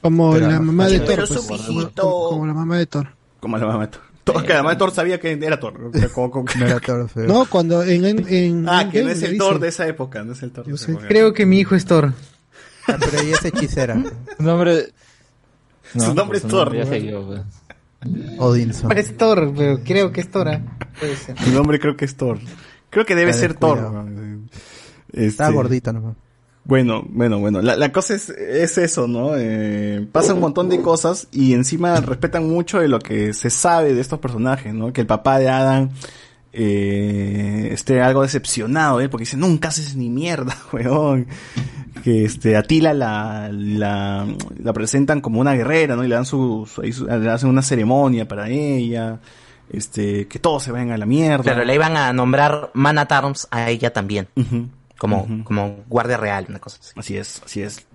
Como 0.00 0.32
Pero- 0.34 0.48
la 0.50 0.60
mamá 0.60 0.86
de 0.88 0.98
Thor. 1.00 1.08
pero 1.08 1.26
pues, 1.26 1.40
su 1.40 1.46
como- 1.48 1.80
hijito. 1.80 2.02
como, 2.30 2.46
la 2.46 2.54
mamá 2.54 2.78
de 2.78 2.86
Thor. 2.86 3.08
Como 3.40 3.58
la 3.58 3.66
mamá 3.66 3.86
de 3.86 3.92
Thor. 3.92 4.02
Thor- 4.24 4.42
que 4.44 4.48
la 4.52 4.58
mamá 4.62 4.70
de 4.70 4.76
Thor 4.76 4.90
sabía 4.92 5.18
que 5.18 5.32
era 5.32 5.58
Thor. 5.58 5.90
Como- 6.14 6.30
como- 6.30 6.44
No 6.58 6.66
era 6.66 6.78
Thor, 6.80 7.08
No, 7.26 7.46
cuando 7.46 7.82
en, 7.82 8.04
en, 8.04 8.28
en 8.28 8.68
Ah, 8.68 8.88
que 8.90 9.02
no 9.02 9.10
es 9.10 9.22
el 9.22 9.36
Thor 9.38 9.54
dice- 9.54 9.62
de 9.64 9.68
esa 9.68 9.86
época, 9.88 10.22
no 10.22 10.32
es 10.32 10.42
el 10.44 10.52
Thor 10.52 10.66
de 10.66 10.74
esa 10.74 10.92
época. 10.92 11.08
Creo 11.08 11.32
que 11.32 11.44
mi 11.46 11.58
hijo 11.58 11.74
es 11.74 11.84
Thor. 11.84 12.12
Ah, 12.88 12.96
pero 12.98 13.18
ella 13.22 13.36
es 13.36 13.44
hechicera. 13.44 14.00
Su 14.38 14.48
Su 15.98 16.14
nombre 16.14 16.38
es 16.38 16.44
Thor, 16.44 16.74
Ya 16.74 16.84
¿no? 16.84 16.90
sé 16.90 17.04
yo, 17.06 17.26
pues. 17.26 17.40
Odinson. 18.38 18.92
Es 18.96 19.16
Thor, 19.16 19.52
pero 19.56 19.80
creo 19.84 20.12
que 20.12 20.20
es 20.20 20.30
Thor. 20.30 20.48
ah. 20.48 20.60
Puede 20.98 21.16
ser. 21.16 21.38
Su 21.38 21.50
nombre 21.52 21.78
creo 21.78 21.96
que 21.96 22.04
es 22.04 22.16
Thor. 22.16 22.38
Creo 22.90 23.06
que 23.06 23.14
debe 23.14 23.32
ser 23.32 23.54
Thor. 23.54 24.04
Este, 25.12 25.26
Está 25.26 25.50
gordito 25.50 25.92
nomás. 25.92 26.16
Bueno, 26.64 27.02
bueno, 27.08 27.38
bueno. 27.40 27.60
La, 27.60 27.74
la 27.76 27.90
cosa 27.92 28.14
es, 28.14 28.28
es 28.30 28.78
eso, 28.78 29.08
¿no? 29.08 29.32
Eh, 29.36 30.06
pasa 30.12 30.32
un 30.34 30.40
montón 30.40 30.68
de 30.68 30.80
cosas 30.80 31.26
y 31.32 31.54
encima 31.54 32.00
respetan 32.00 32.48
mucho 32.48 32.78
de 32.80 32.88
lo 32.88 32.98
que 33.00 33.34
se 33.34 33.50
sabe 33.50 33.94
de 33.94 34.00
estos 34.00 34.20
personajes, 34.20 34.72
¿no? 34.72 34.92
Que 34.92 35.00
el 35.00 35.06
papá 35.08 35.38
de 35.40 35.48
Adam 35.48 35.90
eh, 36.52 37.70
esté 37.72 38.02
algo 38.02 38.22
decepcionado, 38.22 39.00
¿eh? 39.00 39.08
Porque 39.08 39.22
dice, 39.22 39.36
nunca 39.36 39.68
haces 39.68 39.96
ni 39.96 40.10
mierda, 40.10 40.56
weón. 40.72 41.26
Que 42.04 42.24
este, 42.24 42.56
a 42.56 42.62
Tila 42.62 42.92
la, 42.92 43.48
la, 43.52 44.26
la 44.58 44.72
presentan 44.72 45.20
como 45.20 45.40
una 45.40 45.54
guerrera, 45.54 45.96
¿no? 45.96 46.04
Y 46.04 46.08
le 46.08 46.14
dan 46.14 46.26
su, 46.26 46.68
le 46.82 47.30
hacen 47.30 47.48
una 47.48 47.62
ceremonia 47.62 48.26
para 48.26 48.48
ella. 48.48 49.20
Este, 49.70 50.26
que 50.28 50.38
todos 50.38 50.64
se 50.64 50.72
vayan 50.72 50.90
a 50.90 50.98
la 50.98 51.06
mierda. 51.06 51.44
Claro, 51.44 51.64
le 51.64 51.74
iban 51.74 51.96
a 51.96 52.12
nombrar 52.12 52.70
Manatarms 52.74 53.48
a 53.50 53.70
ella 53.70 53.92
también. 53.92 54.28
Como, 54.98 55.44
como 55.44 55.84
guardia 55.88 56.16
real, 56.16 56.46
una 56.48 56.58
cosa 56.58 56.78
así. 56.80 56.92
Así 56.96 57.16
es, 57.16 57.42
así 57.44 57.62
es. 57.62 57.86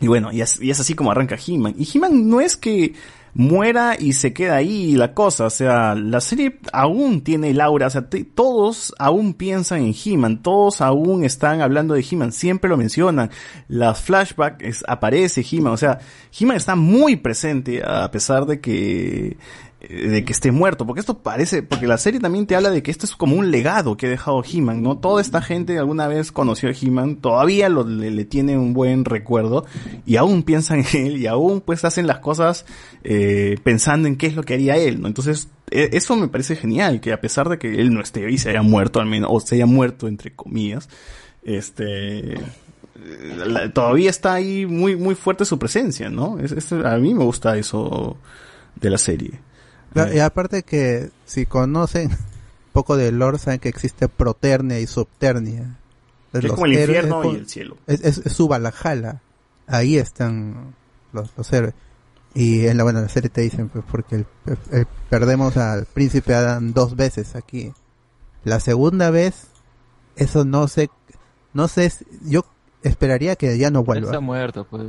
Y 0.00 0.08
bueno, 0.08 0.32
y 0.32 0.40
es, 0.40 0.60
y 0.60 0.70
es 0.70 0.80
así 0.80 0.94
como 0.94 1.10
arranca 1.10 1.36
He-Man. 1.36 1.74
Y 1.78 1.88
He-Man 1.92 2.28
no 2.28 2.40
es 2.40 2.56
que 2.56 2.94
muera 3.34 3.96
y 3.98 4.12
se 4.12 4.32
queda 4.32 4.56
ahí 4.56 4.94
la 4.94 5.12
cosa, 5.12 5.46
o 5.46 5.50
sea, 5.50 5.94
la 5.94 6.20
serie 6.20 6.58
aún 6.72 7.22
tiene 7.22 7.50
el 7.50 7.60
aura, 7.60 7.88
o 7.88 7.90
sea, 7.90 8.06
todos 8.34 8.94
aún 8.98 9.34
piensan 9.34 9.82
en 9.82 9.94
He-Man, 9.94 10.42
todos 10.42 10.80
aún 10.80 11.24
están 11.24 11.60
hablando 11.60 11.94
de 11.94 12.04
He-Man, 12.08 12.32
siempre 12.32 12.70
lo 12.70 12.76
mencionan. 12.76 13.30
Las 13.68 14.00
flashbacks 14.00 14.84
aparece 14.86 15.44
He-Man, 15.50 15.72
o 15.72 15.76
sea, 15.76 15.98
He-Man 16.38 16.56
está 16.56 16.76
muy 16.76 17.16
presente 17.16 17.82
a 17.84 18.10
pesar 18.10 18.46
de 18.46 18.60
que 18.60 19.36
de 19.88 20.24
que 20.24 20.32
esté 20.32 20.52
muerto, 20.52 20.86
porque 20.86 21.00
esto 21.00 21.18
parece, 21.18 21.62
porque 21.62 21.86
la 21.86 21.98
serie 21.98 22.20
también 22.20 22.46
te 22.46 22.56
habla 22.56 22.70
de 22.70 22.82
que 22.82 22.90
esto 22.90 23.06
es 23.06 23.14
como 23.16 23.36
un 23.36 23.50
legado 23.50 23.96
que 23.96 24.06
ha 24.06 24.10
dejado 24.10 24.42
He-Man, 24.42 24.82
¿no? 24.82 24.98
Toda 24.98 25.20
esta 25.20 25.42
gente 25.42 25.78
alguna 25.78 26.08
vez 26.08 26.32
conoció 26.32 26.68
a 26.68 26.72
He-Man, 26.72 27.16
todavía 27.16 27.68
lo, 27.68 27.84
le, 27.84 28.24
tiene 28.24 28.56
un 28.58 28.72
buen 28.74 29.04
recuerdo 29.04 29.64
y 30.06 30.16
aún 30.16 30.42
piensan 30.42 30.80
en 30.92 31.06
él 31.06 31.16
y 31.18 31.26
aún 31.26 31.60
pues 31.60 31.84
hacen 31.84 32.06
las 32.06 32.18
cosas 32.18 32.66
eh, 33.02 33.56
pensando 33.62 34.08
en 34.08 34.16
qué 34.16 34.26
es 34.26 34.36
lo 34.36 34.42
que 34.42 34.54
haría 34.54 34.76
él, 34.76 35.00
¿no? 35.00 35.08
Entonces, 35.08 35.48
e- 35.70 35.90
eso 35.92 36.16
me 36.16 36.28
parece 36.28 36.56
genial, 36.56 37.00
que 37.00 37.12
a 37.12 37.20
pesar 37.20 37.48
de 37.48 37.58
que 37.58 37.80
él 37.80 37.92
no 37.92 38.00
esté 38.00 38.30
y 38.30 38.38
se 38.38 38.50
haya 38.50 38.62
muerto 38.62 39.00
al 39.00 39.06
menos, 39.06 39.30
o 39.32 39.40
se 39.40 39.56
haya 39.56 39.66
muerto 39.66 40.08
entre 40.08 40.32
comillas, 40.34 40.88
este... 41.42 42.34
eh, 42.34 43.70
todavía 43.72 44.10
está 44.10 44.34
ahí 44.34 44.66
muy 44.66 44.96
muy 44.96 45.14
fuerte 45.14 45.44
su 45.44 45.58
presencia, 45.58 46.08
¿no? 46.10 46.38
A 46.84 46.96
mí 46.96 47.14
me 47.14 47.24
gusta 47.24 47.56
eso 47.58 48.16
de 48.80 48.90
la 48.90 48.98
serie. 48.98 49.32
Claro, 49.92 50.12
Y 50.14 50.18
aparte 50.18 50.62
que 50.62 51.10
si 51.24 51.46
conocen 51.46 52.10
un 52.10 52.16
poco 52.72 52.96
de 52.96 53.12
lore 53.12 53.38
saben 53.38 53.60
que 53.60 53.68
existe 53.68 54.08
proternia 54.08 54.80
y 54.80 54.86
subternia. 54.86 55.78
Es 56.32 56.42
Los 56.42 56.52
como 56.54 56.66
el 56.66 56.72
infierno 56.74 57.20
y 57.20 57.22
como- 57.28 57.34
el 57.38 57.48
cielo. 57.48 57.76
Es, 57.86 58.00
es- 58.02 58.18
es 58.26 58.32
su 58.32 58.48
Valhalla. 58.48 59.20
Ahí 59.66 59.96
están 59.98 60.74
los, 61.12 61.30
los 61.36 61.52
héroes. 61.52 61.74
Y 62.34 62.66
en 62.66 62.76
la 62.76 62.82
buena 62.82 63.00
la 63.00 63.08
serie 63.08 63.30
te 63.30 63.42
dicen 63.42 63.68
pues 63.68 63.84
porque 63.88 64.16
el- 64.16 64.26
el- 64.72 64.86
perdemos 65.08 65.56
al 65.56 65.84
príncipe 65.86 66.34
Adam 66.34 66.72
dos 66.72 66.96
veces 66.96 67.36
aquí. 67.36 67.72
La 68.42 68.58
segunda 68.60 69.10
vez 69.10 69.46
eso 70.16 70.44
no 70.44 70.66
sé 70.68 70.90
no 71.52 71.66
sé 71.68 71.92
yo 72.24 72.44
esperaría 72.82 73.36
que 73.36 73.56
ya 73.56 73.70
no 73.70 73.80
Él 73.80 73.84
vuelva. 73.86 74.06
está 74.08 74.20
muerto, 74.20 74.66
pues. 74.68 74.82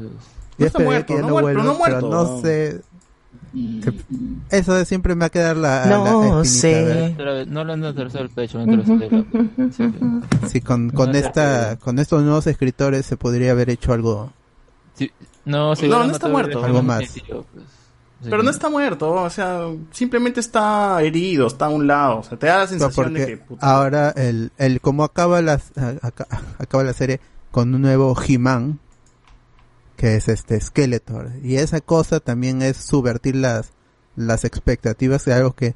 Yo 0.57 0.65
está 0.65 0.79
muerto, 0.79 1.05
que 1.07 1.15
ya 1.15 1.21
no 1.21 1.27
no, 1.27 1.33
vuelva, 1.33 1.49
pero 1.49 1.63
no 1.63 1.79
pero 1.83 2.01
muerto. 2.01 2.09
no 2.09 2.41
sé. 2.41 2.81
Eso 4.49 4.73
de 4.73 4.85
siempre 4.85 5.15
me 5.15 5.21
va 5.21 5.25
a 5.27 5.29
quedar 5.29 5.55
la, 5.57 5.85
No 5.85 6.03
la 6.03 6.41
espinita, 6.41 7.15
sé. 7.17 7.45
No 7.47 7.63
le 7.63 7.73
han 7.73 7.83
atravesado 7.85 8.23
el 8.25 8.29
pecho 8.29 8.59
sí, 10.49 10.61
con, 10.61 10.89
con 10.89 11.11
No, 11.11 11.17
esta, 11.17 11.77
con 11.77 11.99
estos 11.99 12.23
nuevos 12.23 12.47
escritores 12.47 13.05
se 13.05 13.17
podría 13.17 13.51
haber 13.51 13.69
hecho 13.69 13.93
algo. 13.93 14.31
Sí, 14.95 15.11
No, 15.45 15.73
No, 15.75 16.03
no 16.05 16.11
está 16.11 16.27
muerto. 16.27 16.59
al 16.59 16.65
Algo 16.65 16.83
más. 16.83 16.99
pues. 16.99 17.11
Sí. 18.21 18.29
Pero 18.29 18.41
no 18.43 18.49
está 18.49 18.69
muerto, 18.69 19.11
o 19.11 19.29
sea, 19.29 19.59
simplemente 19.91 20.39
está 20.39 20.99
herido, 21.03 21.47
está 21.47 21.65
a 21.65 21.69
un 21.69 21.85
lado, 21.85 22.19
o 22.19 22.23
sea, 22.23 22.39
te 22.39 22.47
da 22.47 22.55
la 22.59 22.63
No, 22.63 22.67
sensación 22.69 23.13
de 23.13 23.25
que 23.25 23.37
puta, 23.37 23.67
ahora 23.75 24.09
el, 24.11 24.51
el 24.57 24.79
como 24.81 25.03
acaba 25.03 25.41
la, 25.41 25.59
aca- 26.01 26.27
acaba 26.57 26.83
la 26.85 26.93
serie 26.93 27.19
con 27.51 27.75
un 27.75 27.81
nuevo 27.81 28.15
He-Man 28.19 28.79
que 29.97 30.15
es 30.15 30.27
este 30.27 30.59
Skeletor 30.59 31.31
y 31.43 31.55
esa 31.55 31.79
cosa 31.81 32.19
también 32.19 32.61
es 32.61 32.77
subvertir 32.77 33.35
las 33.35 33.71
las 34.15 34.43
expectativas 34.45 35.25
de 35.25 35.33
algo 35.33 35.53
que 35.55 35.75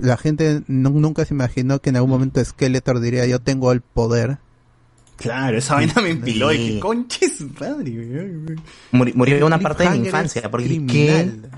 la 0.00 0.16
gente 0.16 0.62
nu- 0.66 0.90
nunca 1.00 1.24
se 1.24 1.34
imaginó 1.34 1.80
que 1.80 1.90
en 1.90 1.96
algún 1.96 2.10
momento 2.10 2.44
Skeletor 2.44 3.00
diría 3.00 3.26
yo 3.26 3.38
tengo 3.40 3.72
el 3.72 3.80
poder 3.80 4.38
claro, 5.16 5.58
esa 5.58 5.74
vaina 5.74 5.94
me 6.02 6.10
empiló 6.10 6.52
y 6.52 6.74
que 6.74 6.80
conches 6.80 7.36
su 7.38 7.48
madre, 7.60 7.90
güey. 7.90 8.56
Muri- 8.92 9.12
murió 9.14 9.46
una 9.46 9.58
parte 9.58 9.84
de 9.84 9.90
mi 9.90 10.06
infancia. 10.06 10.50
Porque 10.50 10.66
criminal. 10.66 11.40
¿qué? 11.42 11.48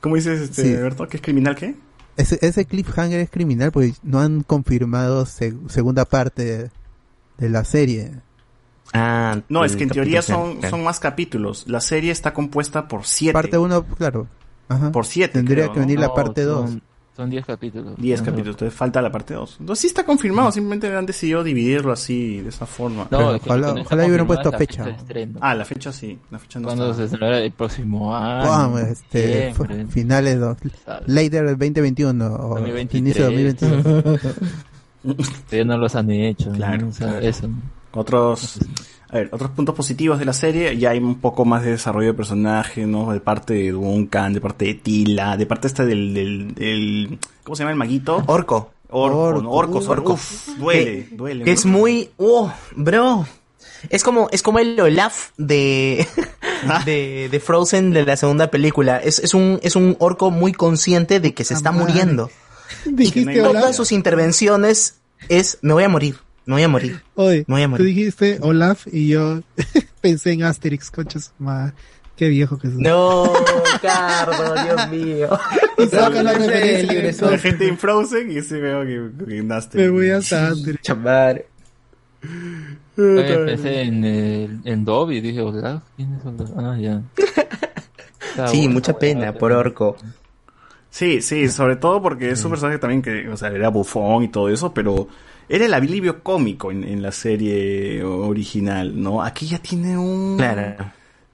¿Cómo 0.00 0.16
dices, 0.16 0.40
este, 0.40 0.62
Sí. 0.62 0.74
Alberto? 0.74 1.08
¿Que 1.08 1.16
es 1.18 1.22
criminal 1.22 1.56
qué? 1.56 1.74
Ese, 2.16 2.38
ese 2.40 2.64
cliffhanger 2.64 3.20
es 3.20 3.30
criminal 3.30 3.70
porque 3.72 3.92
no 4.02 4.20
han 4.20 4.42
confirmado 4.42 5.26
se- 5.26 5.54
segunda 5.68 6.04
parte 6.04 6.70
de 7.38 7.48
la 7.48 7.64
serie. 7.64 8.12
Ah, 8.92 9.38
No, 9.48 9.64
es 9.64 9.76
que 9.76 9.84
en 9.84 9.90
teoría 9.90 10.22
son, 10.22 10.56
final. 10.56 10.70
son 10.70 10.84
más 10.84 10.98
capítulos. 11.00 11.64
La 11.68 11.80
serie 11.80 12.10
está 12.10 12.32
compuesta 12.32 12.88
por 12.88 13.04
siete. 13.04 13.32
Parte 13.34 13.58
1, 13.58 13.84
claro. 13.96 14.26
Ajá. 14.68 14.90
Por 14.92 15.04
siete, 15.06 15.34
Tendría 15.34 15.64
creo, 15.64 15.72
que 15.74 15.80
¿no? 15.80 15.86
venir 15.86 16.00
la 16.00 16.06
No, 16.08 16.14
parte 16.14 16.42
2. 16.42 16.70
son- 16.70 16.82
Son 17.16 17.28
10 17.28 17.44
capítulos. 17.46 17.94
Diez 17.98 18.20
Ajá. 18.20 18.30
capítulos, 18.30 18.54
entonces 18.54 18.78
falta 18.78 19.02
la 19.02 19.10
parte 19.10 19.34
2. 19.34 19.56
Entonces 19.58 19.80
sí 19.80 19.86
está 19.88 20.04
confirmado, 20.04 20.52
simplemente 20.52 20.94
han 20.96 21.04
decidido 21.04 21.42
dividirlo 21.42 21.90
así, 21.92 22.40
de 22.42 22.50
esa 22.50 22.64
forma. 22.64 23.08
No, 23.10 23.30
ojalá- 23.34 23.74
no 23.74 23.80
ojalá 23.80 24.06
hubieran 24.06 24.26
puesto 24.28 24.50
es 24.50 24.52
la 24.52 24.58
fecha. 24.58 24.88
estreno. 24.88 25.38
Ah, 25.42 25.52
la 25.56 25.64
fecha 25.64 25.90
sí, 25.92 26.16
la 26.30 26.38
fecha 26.38 26.60
no 26.60 26.66
Cuando 26.68 26.92
está. 26.92 27.02
se 27.02 27.08
celebrará 27.08 27.40
el 27.40 27.50
próximo 27.50 28.14
año. 28.16 28.48
Vamos, 28.48 28.80
este, 28.82 29.52
Siempre. 29.52 29.86
finales, 29.88 30.38
dos, 30.38 30.58
later 31.06 31.44
2021 31.58 32.24
o 32.36 32.48
2023. 32.54 33.00
inicio 33.00 33.24
de 33.30 33.52
2022. 33.64 34.20
Todavía 35.50 35.64
no 35.64 35.76
los 35.78 35.96
han 35.96 36.10
hecho. 36.12 36.50
¿no? 36.50 36.56
Claro, 36.56 36.88
O 36.88 36.92
sea, 36.92 37.08
claro. 37.08 37.26
eso. 37.26 37.48
Otros, 37.92 38.58
a 39.10 39.16
ver, 39.16 39.30
otros 39.32 39.50
puntos 39.50 39.74
positivos 39.74 40.18
de 40.18 40.24
la 40.24 40.32
serie, 40.32 40.76
ya 40.76 40.90
hay 40.90 40.98
un 40.98 41.20
poco 41.20 41.44
más 41.44 41.62
de 41.64 41.70
desarrollo 41.72 42.08
de 42.08 42.14
personaje, 42.14 42.86
¿no? 42.86 43.12
De 43.12 43.20
parte 43.20 43.54
de 43.54 43.70
Duncan, 43.72 44.32
de 44.34 44.40
parte 44.40 44.66
de 44.66 44.74
Tila, 44.74 45.36
de 45.36 45.46
parte 45.46 45.66
esta 45.68 45.84
del, 45.84 46.12
del, 46.14 46.54
del 46.54 47.18
¿cómo 47.42 47.56
se 47.56 47.62
llama 47.62 47.72
el 47.72 47.78
maguito? 47.78 48.22
Orco. 48.26 48.72
Orco, 48.90 49.42
¿no? 49.42 49.50
Orcos, 49.50 49.86
Orco. 49.88 50.14
Uf, 50.14 50.48
duele, 50.58 51.06
Que- 51.08 51.16
duele. 51.16 51.44
Que 51.44 51.52
es 51.52 51.66
muy. 51.66 52.10
Oh, 52.16 52.52
bro. 52.76 53.26
Es 53.90 54.02
como, 54.02 54.28
es 54.32 54.42
como 54.42 54.58
el 54.58 54.78
Olaf 54.80 55.30
de, 55.36 56.06
Ah. 56.66 56.82
de, 56.84 57.28
de 57.30 57.40
Frozen 57.40 57.92
de 57.92 58.04
la 58.04 58.16
segunda 58.16 58.50
película. 58.50 58.98
Es, 58.98 59.18
es 59.20 59.34
un, 59.34 59.60
es 59.62 59.76
un 59.76 59.94
orco 60.00 60.30
muy 60.30 60.52
consciente 60.52 61.20
de 61.20 61.32
que 61.34 61.44
se 61.44 61.54
está 61.54 61.70
muriendo. 61.70 62.30
Dijiste 62.84 63.32
y 63.34 63.36
todas 63.36 63.76
sus 63.76 63.92
intervenciones 63.92 64.96
es, 65.28 65.58
me 65.62 65.72
voy 65.74 65.84
a 65.84 65.88
morir, 65.88 66.16
me 66.48 66.54
voy 66.54 66.62
a 66.62 66.68
morir. 66.68 67.02
Oye, 67.14 67.44
Me 67.46 67.54
voy 67.66 67.74
a 67.74 67.76
tú 67.76 67.82
dijiste 67.84 68.38
Olaf 68.40 68.86
y 68.90 69.08
yo 69.08 69.40
pensé 70.00 70.32
en 70.32 70.44
Asterix, 70.44 70.90
conchas. 70.90 71.32
madre. 71.38 71.74
Qué 72.16 72.28
viejo 72.28 72.58
que 72.58 72.68
es. 72.68 72.74
No, 72.74 73.30
Cardo, 73.82 74.54
Dios 74.64 74.88
mío. 74.90 75.28
Y 75.76 75.86
saca 75.86 76.22
la 76.22 76.32
referencia. 76.32 76.92
libreto. 76.92 77.30
La 77.30 77.38
gente 77.38 77.68
en 77.68 77.78
Frozen 77.78 78.32
y 78.32 78.38
ese 78.38 78.60
veo 78.60 78.82
que, 78.82 79.26
que 79.26 79.42
naste. 79.42 79.78
Me 79.78 79.88
voy 79.90 80.10
hasta 80.10 80.48
Asterix. 80.48 80.82
Chamar. 80.82 81.44
También 82.96 83.44
pensé 83.46 83.82
en, 83.82 84.04
el, 84.04 84.60
en 84.64 84.84
Dobby, 84.84 85.20
dije, 85.20 85.40
Olaf, 85.42 85.82
¿quién 85.96 86.14
es 86.14 86.24
Olaf? 86.24 86.50
Ah, 86.56 86.76
ya. 86.80 87.02
Está 88.30 88.48
Sí, 88.48 88.68
mucha 88.68 88.98
pena 88.98 89.34
por 89.34 89.52
orco. 89.52 89.96
Sí, 90.90 91.20
sí, 91.22 91.48
sobre 91.50 91.76
todo 91.76 92.00
porque 92.02 92.30
es 92.30 92.42
un 92.42 92.50
personaje 92.50 92.78
también 92.78 93.02
que, 93.02 93.28
o 93.28 93.36
sea, 93.36 93.50
era 93.50 93.68
bufón 93.68 94.24
y 94.24 94.28
todo 94.28 94.48
eso, 94.48 94.72
pero 94.74 95.06
era 95.48 95.64
el 95.66 95.74
alivio 95.74 96.22
cómico 96.22 96.70
en, 96.70 96.84
en 96.84 97.02
la 97.02 97.12
serie 97.12 98.02
original, 98.04 99.00
¿no? 99.00 99.22
Aquí 99.22 99.46
ya 99.46 99.58
tiene 99.58 99.96
un... 99.98 100.36
Claro. 100.36 100.92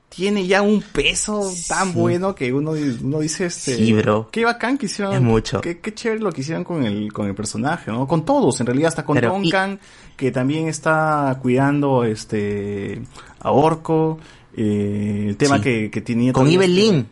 Tiene 0.08 0.46
ya 0.46 0.62
un 0.62 0.80
peso 0.80 1.50
tan 1.66 1.92
bueno 1.92 2.36
que 2.36 2.52
uno, 2.52 2.70
uno 3.02 3.18
dice, 3.18 3.46
este... 3.46 3.74
Sí, 3.76 3.92
bro. 3.94 4.28
Qué 4.30 4.44
bacán 4.44 4.78
que 4.78 4.86
hicieron... 4.86 5.12
Es 5.12 5.20
mucho. 5.20 5.60
Qué, 5.60 5.80
qué 5.80 5.92
chévere 5.92 6.20
lo 6.20 6.30
que 6.30 6.42
hicieron 6.42 6.62
con 6.62 6.84
el, 6.84 7.12
con 7.12 7.26
el 7.26 7.34
personaje, 7.34 7.90
¿no? 7.90 8.06
Con 8.06 8.24
todos, 8.24 8.60
en 8.60 8.66
realidad, 8.66 8.88
hasta 8.90 9.04
con 9.04 9.16
Pero, 9.16 9.30
y- 9.38 9.42
Duncan, 9.50 9.80
que 10.16 10.30
también 10.30 10.68
está 10.68 11.36
cuidando, 11.42 12.04
este... 12.04 13.02
A 13.40 13.50
Orco, 13.50 14.20
eh, 14.56 15.26
el 15.30 15.36
tema 15.36 15.56
Sí. 15.56 15.62
que, 15.64 15.90
que 15.90 16.00
tenía... 16.00 16.32
Con 16.32 16.46
Evelyn. 16.48 17.08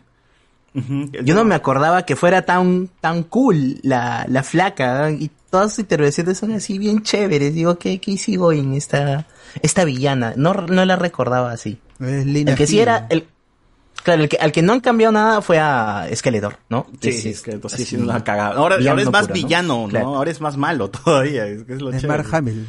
El 0.75 1.25
Yo 1.25 1.35
no 1.35 1.45
me 1.45 1.57
acordaba 1.57 2.07
que 2.07 2.15
fuera 2.15 2.43
tan, 2.47 2.89
tan 3.01 3.25
cool 3.25 3.81
la, 3.83 4.25
la 4.29 4.43
flaca 4.45 5.11
¿eh? 5.11 5.17
y 5.21 5.31
todas 5.53 5.73
sus 5.73 5.81
intervenciones 5.81 6.39
son 6.39 6.53
así 6.53 6.79
bien 6.79 7.03
chéveres. 7.03 7.53
Digo, 7.55 7.79
¿qué, 7.79 8.01
qué 8.01 8.13
hicieron 8.13 8.55
en 8.55 8.73
esta, 8.73 9.27
esta 9.61 9.85
villana? 9.85 10.33
No, 10.35 10.55
no 10.55 10.85
la 10.87 10.97
recordaba 10.97 11.53
así. 11.53 11.79
Es 12.01 12.25
Lina 12.25 12.53
El 12.53 12.57
que 12.57 12.67
sí 12.67 12.81
era, 12.81 13.07
el, 13.11 13.27
claro, 14.03 14.23
el 14.23 14.31
que, 14.31 14.39
al 14.39 14.51
que 14.51 14.63
no 14.63 14.73
han 14.73 14.81
cambiado 14.81 15.13
nada 15.13 15.43
fue 15.43 15.59
a 15.59 16.09
Skeletor, 16.15 16.57
¿no? 16.71 16.87
Sí, 17.03 17.11
Es- 17.11 17.27
es 17.27 17.43
que 17.43 17.51
entonces 17.53 17.81
sí, 17.81 17.85
sí 17.85 17.97
nos 17.99 18.15
ha 18.17 18.25
cagado. 18.25 18.59
Ahora, 18.59 18.77
ahora 18.77 19.03
es 19.03 19.11
más 19.11 19.29
villano, 19.31 19.83
¿no? 19.83 19.89
Claro. 19.89 20.17
Ahora 20.17 20.31
es 20.31 20.41
más 20.41 20.57
malo 20.57 20.89
todavía. 21.05 21.47
Es, 21.47 21.65
que 21.65 21.75
es 21.75 21.83
lo 21.83 21.91
Es 21.91 22.01
chévere. 22.01 22.09
Mark 22.23 22.35
Hamill. 22.35 22.67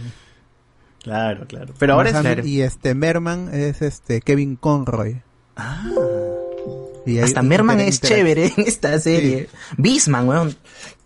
Claro, 1.01 1.47
claro. 1.47 1.73
Pero 1.79 1.93
ahora 1.93 2.09
es... 2.09 2.15
Hamill 2.17 2.45
Y 2.45 2.61
este 2.61 2.93
Merman 2.95 3.49
es 3.53 3.81
este 3.81 4.19
Kevin 4.21 4.55
Conroy. 4.57 5.21
Ah. 5.55 5.83
Y 7.05 7.19
Hasta 7.19 7.41
Merman 7.41 7.81
es 7.81 7.99
chévere 7.99 8.53
en 8.57 8.63
esta 8.65 8.97
serie. 8.99 9.49
Bisman, 9.77 10.27
weón. 10.27 10.55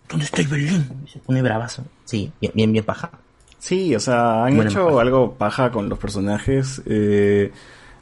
¿Dónde 0.08 0.24
está 0.24 0.42
Evelyn? 0.42 1.06
Se 1.12 1.18
pone 1.18 1.42
bravazo. 1.42 1.84
Sí, 2.04 2.32
bien, 2.40 2.52
bien, 2.54 2.72
bien 2.72 2.84
paja. 2.84 3.10
Sí, 3.58 3.94
o 3.94 4.00
sea, 4.00 4.44
han 4.44 4.60
hecho 4.60 4.86
paja. 4.86 5.00
algo 5.00 5.34
paja 5.34 5.70
con 5.70 5.88
los 5.88 5.98
personajes. 5.98 6.80
Eh, 6.86 7.52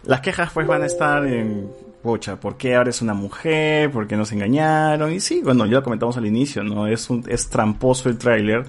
las 0.04 0.20
quejas 0.20 0.50
pues 0.52 0.66
van 0.66 0.82
a 0.82 0.86
estar 0.86 1.26
en... 1.26 1.68
Pucha, 2.02 2.36
¿por 2.36 2.56
qué 2.56 2.76
ahora 2.76 2.90
es 2.90 3.02
una 3.02 3.14
mujer? 3.14 3.90
¿Por 3.90 4.06
qué 4.06 4.16
nos 4.16 4.30
engañaron? 4.30 5.12
Y 5.12 5.18
sí, 5.18 5.40
bueno, 5.42 5.66
ya 5.66 5.72
lo 5.72 5.82
comentamos 5.82 6.16
al 6.16 6.26
inicio, 6.26 6.62
¿no? 6.62 6.86
Es 6.86 7.10
un, 7.10 7.24
es 7.26 7.48
tramposo 7.48 8.08
el 8.08 8.16
tráiler. 8.16 8.64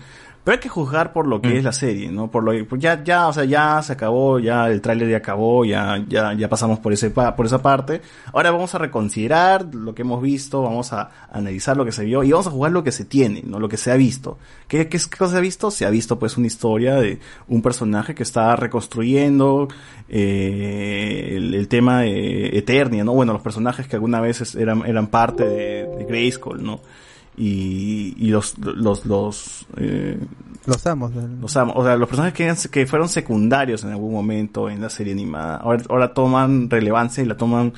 Pero 0.47 0.55
hay 0.55 0.61
que 0.61 0.69
juzgar 0.69 1.11
por 1.11 1.27
lo 1.27 1.41
que 1.41 1.49
Mm. 1.49 1.57
es 1.57 1.63
la 1.65 1.73
serie, 1.73 2.09
¿no? 2.09 2.31
Por 2.31 2.41
lo 2.41 2.65
pues 2.69 2.81
ya, 2.81 3.03
ya, 3.03 3.27
o 3.27 3.33
sea, 3.33 3.43
ya 3.43 3.81
se 3.83 3.91
acabó, 3.91 4.39
ya 4.39 4.69
el 4.69 4.79
tráiler 4.79 5.09
ya 5.09 5.17
acabó, 5.17 5.65
ya, 5.65 6.01
ya, 6.07 6.31
ya 6.35 6.47
pasamos 6.47 6.79
por 6.79 6.93
ese 6.93 7.09
por 7.09 7.45
esa 7.45 7.61
parte. 7.61 7.99
Ahora 8.31 8.51
vamos 8.51 8.73
a 8.73 8.77
reconsiderar 8.77 9.65
lo 9.75 9.93
que 9.93 10.03
hemos 10.03 10.21
visto, 10.21 10.61
vamos 10.61 10.93
a 10.93 11.09
analizar 11.33 11.75
lo 11.75 11.83
que 11.83 11.91
se 11.91 12.05
vio 12.05 12.23
y 12.23 12.31
vamos 12.31 12.47
a 12.47 12.51
jugar 12.51 12.71
lo 12.71 12.81
que 12.81 12.93
se 12.93 13.03
tiene, 13.03 13.43
¿no? 13.45 13.59
Lo 13.59 13.67
que 13.67 13.75
se 13.75 13.91
ha 13.91 13.97
visto. 13.97 14.37
¿Qué, 14.69 14.87
qué, 14.87 14.97
qué 14.99 15.17
cosa 15.17 15.33
se 15.33 15.37
ha 15.37 15.41
visto? 15.41 15.69
Se 15.69 15.85
ha 15.85 15.89
visto 15.89 16.17
pues 16.17 16.37
una 16.37 16.47
historia 16.47 16.95
de 16.95 17.19
un 17.49 17.61
personaje 17.61 18.15
que 18.15 18.23
está 18.23 18.55
reconstruyendo 18.55 19.67
eh, 20.07 21.33
el, 21.35 21.55
el 21.55 21.67
tema 21.67 22.03
de 22.03 22.57
Eternia, 22.57 23.03
¿no? 23.03 23.11
Bueno, 23.11 23.33
los 23.33 23.41
personajes 23.41 23.85
que 23.89 23.97
alguna 23.97 24.21
vez 24.21 24.55
eran, 24.55 24.85
eran 24.85 25.07
parte 25.07 25.43
de, 25.43 25.87
de 25.97 26.05
Grayskull, 26.05 26.63
¿no? 26.63 26.79
Y, 27.37 28.15
y 28.17 28.29
los, 28.29 28.57
los, 28.57 29.05
los, 29.05 29.67
eh, 29.77 30.17
Los 30.65 30.85
amos. 30.87 31.11
los 31.13 31.55
amo. 31.55 31.73
O 31.75 31.83
sea, 31.85 31.95
los 31.95 32.09
personajes 32.09 32.35
que, 32.35 32.43
eran- 32.45 32.57
que 32.71 32.87
fueron 32.87 33.07
secundarios 33.09 33.83
en 33.83 33.91
algún 33.91 34.11
momento 34.11 34.69
en 34.69 34.81
la 34.81 34.89
serie 34.89 35.13
animada, 35.13 35.57
ahora, 35.57 35.83
ahora 35.89 36.13
toman 36.13 36.69
relevancia 36.69 37.23
y 37.23 37.27
la 37.27 37.37
toman 37.37 37.73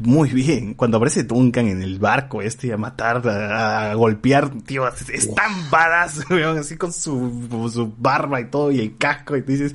muy 0.00 0.30
bien. 0.30 0.74
Cuando 0.74 0.96
aparece 0.96 1.22
Duncan 1.24 1.68
en 1.68 1.80
el 1.82 1.98
barco 2.00 2.42
este 2.42 2.72
a 2.72 2.76
matar, 2.76 3.26
a, 3.28 3.90
a 3.90 3.94
golpear, 3.94 4.50
tío, 4.64 4.86
es, 4.88 5.08
es 5.10 5.34
tan 5.34 5.52
badass, 5.70 6.24
weón, 6.30 6.58
así 6.58 6.76
con 6.76 6.92
su, 6.92 7.68
su 7.72 7.92
barba 7.98 8.40
y 8.40 8.46
todo 8.50 8.72
y 8.72 8.80
el 8.80 8.96
casco 8.96 9.36
y 9.36 9.42
tú 9.42 9.52
dices, 9.52 9.74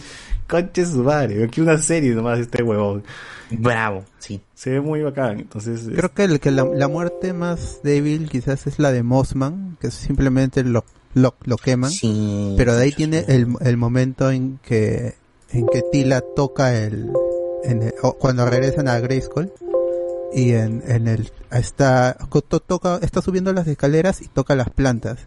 conche 0.61 0.85
su 0.85 1.03
madre, 1.03 1.43
aquí 1.43 1.61
una 1.61 1.77
serie 1.77 2.13
nomás 2.13 2.39
este 2.39 2.61
huevón. 2.63 3.03
Bravo, 3.51 4.03
sí. 4.19 4.41
Se 4.55 4.69
ve 4.71 4.81
muy 4.81 5.01
bacán, 5.01 5.39
entonces... 5.39 5.81
es- 5.87 5.95
Creo 5.95 6.13
que, 6.13 6.23
el, 6.23 6.39
que 6.39 6.51
la, 6.51 6.63
la 6.65 6.87
muerte 6.87 7.33
más 7.33 7.79
débil 7.83 8.29
quizás 8.29 8.65
es 8.67 8.79
la 8.79 8.91
de 8.91 9.03
Mossman, 9.03 9.77
que 9.81 9.91
simplemente 9.91 10.63
lo, 10.63 10.85
lo, 11.13 11.35
lo 11.43 11.57
queman. 11.57 11.91
pero 12.57 12.75
de 12.75 12.83
ahí 12.83 12.91
tiene 12.91 13.25
el, 13.27 13.47
el 13.61 13.77
momento 13.77 14.31
en 14.31 14.59
que 14.63 15.15
en 15.51 15.67
que 15.67 15.83
Tila 15.91 16.21
toca 16.35 16.75
el, 16.75 17.11
en 17.63 17.83
el- 17.83 17.93
o 18.01 18.13
cuando 18.13 18.45
regresan 18.49 18.87
a 18.87 18.99
Grayskull 18.99 19.51
y 20.33 20.53
en, 20.53 20.81
en 20.87 21.07
el 21.07 21.31
está 21.51 22.17
to- 22.47 22.59
toca 22.59 22.97
está 23.03 23.21
subiendo 23.21 23.53
las 23.53 23.67
escaleras 23.67 24.21
y 24.23 24.27
toca 24.29 24.55
las 24.55 24.69
plantas 24.71 25.19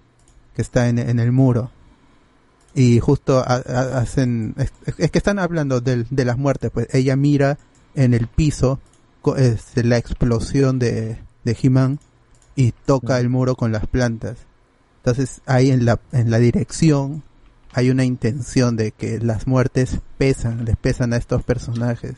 que 0.57 0.63
está 0.63 0.89
en, 0.89 0.99
en 0.99 1.21
el 1.21 1.31
muro 1.31 1.71
y 2.77 3.01
justo 3.01 3.39
ha- 3.39 3.99
hacen 3.99 4.55
es, 4.59 4.71
es 4.99 5.11
que 5.11 5.19
están 5.19 5.39
hablando 5.41 5.81
del- 5.81 6.07
de 6.11 6.25
las 6.25 6.37
muertes 6.39 6.71
pues. 6.71 6.87
Ella 6.95 7.17
mira 7.17 7.59
en 7.97 8.15
el 8.15 8.29
piso 8.29 8.79
este, 9.37 9.83
la 9.83 9.97
explosión 9.97 10.79
de 10.79 11.19
de 11.45 11.57
He-Man 11.61 11.99
y 12.55 12.73
toca 12.73 13.19
el 13.19 13.29
muro 13.29 13.57
con 13.57 13.73
las 13.73 13.87
plantas. 13.87 14.37
Entonces 14.99 15.41
ahí 15.47 15.71
en 15.71 15.85
la 15.85 15.99
en 16.13 16.31
la 16.31 16.39
dirección 16.39 17.23
hay 17.73 17.91
una 17.91 18.05
intención 18.05 18.77
de 18.77 18.93
que 18.93 19.19
las 19.21 19.47
muertes 19.47 19.99
pesan 20.19 20.65
les 20.65 20.77
pesan 20.77 21.13
a 21.13 21.17
estos 21.17 21.43
personajes. 21.43 22.15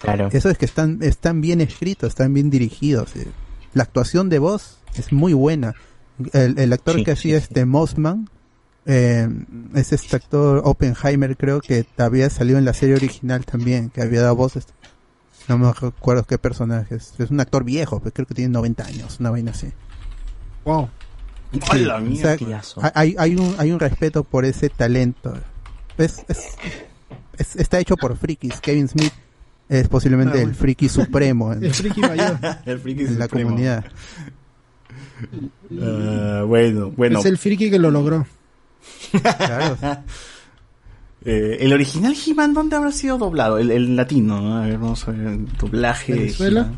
Claro. 0.00 0.28
eso 0.32 0.48
es 0.48 0.56
que 0.58 0.64
están 0.64 0.98
están 1.02 1.40
bien 1.42 1.60
escritos 1.60 2.08
están 2.10 2.32
bien 2.34 2.48
dirigidos. 2.50 3.12
La 3.74 3.82
actuación 3.84 4.28
de 4.30 4.38
voz 4.38 4.78
es 4.96 5.12
muy 5.12 5.32
buena. 5.34 5.74
El, 6.32 6.58
el 6.58 6.72
actor 6.72 6.96
Sí, 6.96 7.04
que 7.04 7.12
hacía 7.12 7.36
este 7.38 7.64
Mossman 7.66 8.28
eh, 8.86 9.28
es 9.74 9.92
este 9.92 10.16
actor 10.16 10.62
Oppenheimer 10.64 11.36
creo 11.36 11.60
que 11.60 11.84
había 11.98 12.28
salido 12.30 12.58
en 12.58 12.64
la 12.64 12.72
serie 12.74 12.94
original 12.96 13.44
también 13.44 13.90
que 13.90 14.02
había 14.02 14.22
dado 14.22 14.36
voces. 14.36 14.66
No 15.48 15.58
me 15.58 15.72
recuerdo 15.72 16.24
qué 16.24 16.38
personaje 16.38 16.94
es. 16.96 17.14
Es 17.18 17.30
un 17.30 17.40
actor 17.40 17.64
viejo 17.64 18.00
pues 18.00 18.14
creo 18.14 18.26
que 18.26 18.34
tiene 18.34 18.52
90 18.52 18.84
años 18.84 19.18
una 19.20 19.30
vaina 19.30 19.50
así. 19.50 19.68
Wow. 20.64 20.88
Hay, 22.94 23.16
hay 23.18 23.34
un 23.36 23.54
hay 23.58 23.72
un 23.72 23.80
respeto 23.80 24.22
por 24.24 24.44
ese 24.44 24.68
talento. 24.68 25.34
Es, 25.98 26.24
es, 26.28 26.46
es- 27.36 27.56
está 27.56 27.78
hecho 27.80 27.96
por 27.96 28.16
frikis. 28.16 28.60
Kevin 28.60 28.88
Smith 28.88 29.12
es 29.68 29.88
posiblemente 29.88 30.38
Ah, 30.38 30.42
el 30.42 30.54
friki 30.54 30.88
supremo 30.88 31.52
en, 31.52 31.64
El 31.64 31.74
friki 31.74 32.00
mayor. 32.00 32.38
el 32.66 32.78
friki 32.78 33.02
en 33.04 33.18
la 33.18 33.28
comunidad. 33.28 33.84
Ah, 35.80 36.44
bueno, 36.46 36.90
bueno. 36.90 37.18
Es 37.20 37.26
el 37.26 37.38
friki 37.38 37.70
que 37.70 37.78
lo 37.78 37.90
logró. 37.90 38.26
Eh, 41.22 41.58
el 41.60 41.72
original 41.72 42.14
He-Man, 42.14 42.54
¿dónde 42.54 42.76
habrá 42.76 42.92
sido 42.92 43.18
doblado? 43.18 43.58
El, 43.58 43.70
el 43.70 43.94
latino, 43.94 44.40
¿no? 44.40 44.56
A 44.56 44.60
ver, 44.66 44.78
vamos 44.78 45.06
a 45.06 45.10
ver 45.10 45.20
el 45.26 45.52
doblaje. 45.58 46.14
¿Venezuela? 46.14 46.70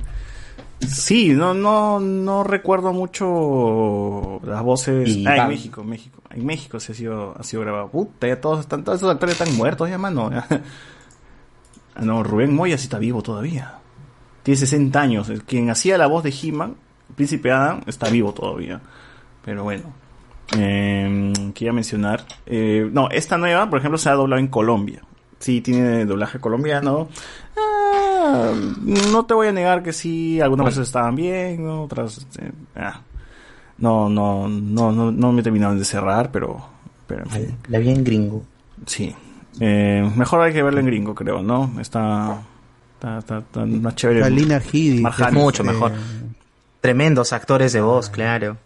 Sí, 0.81 1.29
no, 1.29 1.55
no, 1.55 2.01
no 2.01 2.43
recuerdo 2.43 2.93
mucho 2.93 4.41
las 4.45 4.63
voces. 4.65 5.09
Y 5.11 5.25
Ah, 5.29 5.37
en. 5.45 5.49
México, 5.49 5.85
México. 5.85 6.21
En 6.31 6.45
México 6.45 6.81
se 6.81 6.91
ha 6.91 6.95
sido, 6.97 7.37
ha 7.39 7.43
sido 7.45 7.63
grabado. 7.63 7.89
Puta, 7.91 8.27
ya 8.27 8.41
todos 8.41 8.61
están, 8.61 8.83
todos 8.83 8.99
esos 8.99 9.11
actores 9.13 9.41
están 9.41 9.57
muertos 9.57 9.89
ya, 9.89 9.99
mano. 9.99 10.31
Ah, 11.95 12.01
no, 12.07 12.23
Rubén 12.23 12.55
Moya 12.57 12.79
sí 12.79 12.85
está 12.85 12.99
vivo 12.99 13.23
todavía. 13.23 13.75
Tiene 14.43 14.57
60 14.59 14.99
años. 14.99 15.29
El- 15.29 15.45
Quien 15.45 15.69
hacía 15.69 15.99
la 15.99 16.07
voz 16.07 16.25
de 16.25 16.31
He-Man, 16.43 16.75
el 17.11 17.15
Príncipe 17.15 17.53
Adam, 17.53 17.83
está 17.87 18.09
vivo 18.09 18.33
todavía. 18.33 18.81
Pero 19.45 19.63
bueno. 19.63 19.93
Eh, 20.59 21.33
quería 21.55 21.73
mencionar. 21.73 22.25
eh, 22.47 22.89
no, 22.93 23.09
esta 23.11 23.39
nueva, 23.39 23.69
por 23.71 23.79
ejemplo, 23.79 23.99
se 23.99 24.09
ha 24.11 24.15
doblado 24.15 24.41
en 24.41 24.49
Colombia. 24.49 25.03
Sí, 25.39 25.61
tiene 25.61 26.05
doblaje 26.05 26.39
colombiano. 26.39 27.09
Ah, 27.57 28.53
no 28.77 29.25
te 29.25 29.35
voy 29.35 29.49
a 29.49 29.53
negar 29.53 29.83
que 29.83 29.93
sí, 29.93 30.41
algunas 30.41 30.67
veces 30.67 30.87
estaban 30.87 31.17
bien, 31.17 31.65
¿no? 31.65 31.83
otras. 31.83 32.27
eh, 32.39 32.53
ah. 32.77 33.01
no, 33.79 34.09
no, 34.09 34.49
no, 34.49 34.93
no, 34.93 35.11
no 35.11 35.33
me 35.33 35.43
terminaron 35.43 35.79
de 35.79 35.85
cerrar, 35.85 36.31
pero, 36.31 36.65
pero 37.07 37.25
en 37.25 37.31
fin. 37.31 37.57
La 37.69 37.79
vi 37.79 37.91
en 37.91 38.05
gringo. 38.05 38.45
Sí. 38.87 39.15
Eh, 39.61 40.09
mejor 40.17 40.41
hay 40.43 40.53
que 40.53 40.63
verla 40.63 40.81
en 40.81 40.87
gringo, 40.87 41.15
creo, 41.15 41.43
¿no? 41.43 41.73
Está, 41.81 42.41
está, 42.95 43.19
está, 43.19 43.39
está 43.39 43.67
más 43.67 43.97
chévere. 43.97 44.21
La 44.21 44.31
Lina 44.31 44.57
Headey, 44.59 45.01
Mark 45.01 45.17
que 45.17 45.23
es 45.23 45.29
Hamill. 45.29 45.43
Mucho 45.43 45.65
mejor. 45.65 45.93
Tremendos 46.81 47.33
actores 47.33 47.73
de 47.73 47.81
voz, 47.81 48.09
claro. 48.11 48.57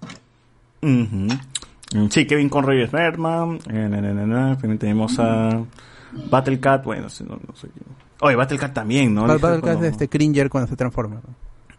Mm, 0.83 1.29
Sí, 2.11 2.27
Kevin 2.27 2.49
Conroy 2.49 2.83
es 2.83 2.91
Birdman. 2.93 3.59
Eh, 3.71 3.89
na, 3.89 4.01
na, 4.01 4.27
na. 4.27 4.59
También 4.59 4.79
tenemos 4.79 5.19
a 5.19 5.63
Battlecat. 6.31 6.85
Bueno, 6.85 7.09
sí, 7.09 7.25
no, 7.25 7.39
no 7.47 7.55
sé 7.55 7.69
quién. 7.69 7.85
Oye, 8.21 8.35
Battlecat 8.37 8.73
también, 8.73 9.15
¿no? 9.15 9.27
Val- 9.27 9.61
cuando- 9.61 9.85
este 9.87 10.09
Cringer 10.09 10.49
cuando 10.51 10.69
se 10.69 10.77
transforma. 10.77 11.21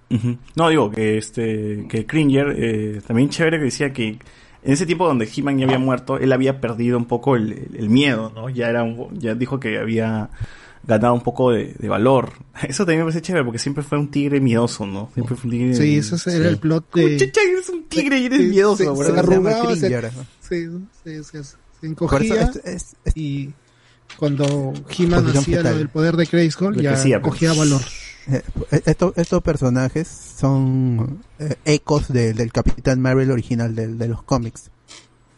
Ujú. 0.10 0.38
No, 0.56 0.70
digo 0.70 0.90
que 0.90 1.18
este 1.18 1.86
que 1.90 2.06
Cringer 2.06 2.56
eh, 2.58 3.02
también 3.06 3.30
chévere 3.30 3.58
que 3.58 3.66
decía 3.66 3.92
que 3.92 4.08
en 4.64 4.74
ese 4.74 4.86
tiempo 4.86 5.06
donde 5.06 5.28
He-Man 5.36 5.58
ya 5.60 5.66
había 5.66 5.80
muerto, 5.80 6.18
él 6.18 6.32
había 6.32 6.62
perdido 6.62 6.98
un 6.98 7.06
poco 7.06 7.36
el- 7.36 7.70
el 7.76 7.90
miedo, 7.90 8.32
¿no? 8.34 8.50
Ya 8.50 8.70
era 8.70 8.84
un- 8.84 9.20
ya 9.20 9.36
dijo 9.36 9.60
que 9.60 9.78
había 9.78 10.30
ganado 10.86 11.14
un 11.14 11.22
poco 11.22 11.52
de, 11.52 11.76
de 11.78 11.90
valor. 11.90 12.34
Eso 12.68 12.84
también 12.86 13.00
me 13.00 13.06
parece 13.06 13.22
chévere 13.22 13.44
porque 13.46 13.60
siempre 13.60 13.84
fue 13.84 13.98
un 13.98 14.10
tigre 14.10 14.40
miedoso, 14.40 14.86
¿no? 14.86 15.10
Siempre 15.14 15.36
fue 15.36 15.46
un 15.46 15.52
tigre. 15.52 15.76
Sí, 15.76 15.98
ese 15.98 16.36
era 16.38 16.50
el 16.50 16.58
plot 16.58 16.94
de... 16.94 17.12
Muchacha, 17.12 17.42
eres 17.50 17.70
un 17.70 17.84
tigre 17.86 18.20
y 18.20 18.26
eres 18.26 18.40
Sí, 18.40 18.46
miedoso, 18.48 18.78
se- 18.78 18.90
bro. 18.90 19.14
Se, 19.14 19.20
arrugaba, 19.20 19.76
se, 19.76 19.90
sí, 20.42 20.68
sí, 21.04 21.24
sí, 21.24 21.38
se 21.82 21.88
encogía 21.88 22.42
eso 22.42 22.60
es- 22.64 22.96
y 23.16 23.50
cuando 24.18 24.74
He-Man 24.98 25.28
hacía 25.36 25.62
lo 25.62 25.78
del 25.78 25.90
poder 25.90 26.16
de 26.16 26.26
Grayskull 26.26 26.82
ya 26.82 26.94
crecía, 26.94 27.22
pues. 27.22 27.34
cogía 27.34 27.54
valor. 27.54 27.82
Eh, 28.30 28.42
estos, 28.86 29.14
estos 29.18 29.42
personajes 29.42 30.08
son 30.08 31.24
eh, 31.40 31.56
ecos 31.66 32.08
de- 32.10 32.34
del 32.34 32.52
Capitán 32.52 33.00
Marvel 33.02 33.32
original 33.32 33.74
del- 33.76 33.98
de, 33.98 34.08
los 34.08 34.24
cómics. 34.24 34.70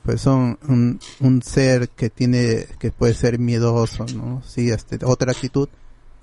Pues 0.09 0.21
son 0.21 0.57
un, 0.67 0.99
un 1.19 1.43
ser 1.43 1.89
que 1.89 2.09
tiene, 2.09 2.65
que 2.79 2.89
puede 2.89 3.13
ser 3.13 3.37
miedoso, 3.37 4.07
¿no? 4.15 4.41
Sí, 4.43 4.71
este, 4.71 4.97
otra 5.05 5.33
actitud. 5.33 5.69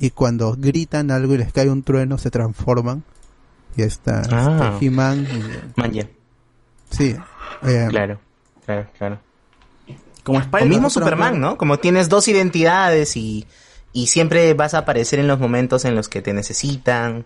Y 0.01 0.11
cuando 0.11 0.57
gritan 0.59 1.13
algo 1.13 1.35
y 1.35 1.39
les 1.39 1.53
cae 1.53 1.71
un 1.71 1.85
trueno, 1.85 2.19
se 2.19 2.33
transforman. 2.33 3.05
Y 3.77 3.83
está 3.83 4.23
Ah. 4.33 4.71
este, 4.75 4.87
He-Man. 4.87 5.25
y- 5.31 5.81
Manja. 5.81 6.09
Sí. 6.91 7.15
eh, 7.63 7.87
Claro, 7.89 8.19
claro, 8.65 8.89
claro. 8.99 9.21
Como 10.25 10.41
O 10.41 10.65
mismo 10.65 10.91
Superman, 10.91 11.39
¿no? 11.41 11.57
Como 11.57 11.79
tienes 11.79 12.09
dos 12.09 12.27
identidades 12.27 13.17
y, 13.17 13.47
y 13.93 14.09
siempre 14.09 14.53
vas 14.55 14.75
a 14.75 14.79
aparecer 14.79 15.21
en 15.21 15.29
los 15.29 15.39
momentos 15.39 15.85
en 15.85 15.95
los 15.95 16.09
que 16.09 16.23
te 16.23 16.33
necesitan. 16.33 17.25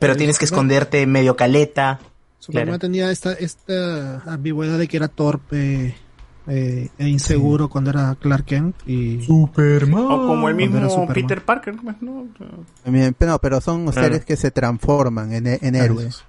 Pero 0.00 0.16
tienes 0.16 0.36
que 0.36 0.48
Superman. 0.48 0.66
esconderte 0.72 1.06
medio 1.06 1.36
caleta. 1.36 2.00
Superman 2.40 2.66
Claro. 2.66 2.78
tenía 2.80 3.10
esta, 3.12 3.32
esta 3.34 4.22
ambigüedad 4.32 4.78
de 4.78 4.88
que 4.88 4.96
era 4.96 5.06
torpe 5.08 5.94
eh, 6.48 6.88
e 6.98 7.08
inseguro 7.08 7.68
cuando 7.68 7.90
era 7.90 8.16
Clark 8.18 8.44
Kent 8.46 8.76
y 8.88 9.22
Superman 9.22 10.04
O 10.04 10.26
como 10.26 10.48
el 10.48 10.54
mismo. 10.56 11.06
Peter 11.12 11.44
Parker, 11.44 11.76
pues, 11.82 11.96
¿no? 12.00 12.26
También, 12.82 13.14
pero, 13.16 13.32
no, 13.32 13.38
pero 13.38 13.60
son 13.60 13.84
Claro. 13.90 14.02
seres 14.08 14.24
que 14.24 14.36
se 14.36 14.50
transforman 14.50 15.32
en, 15.32 15.46
en 15.46 15.74
héroes. 15.76 16.24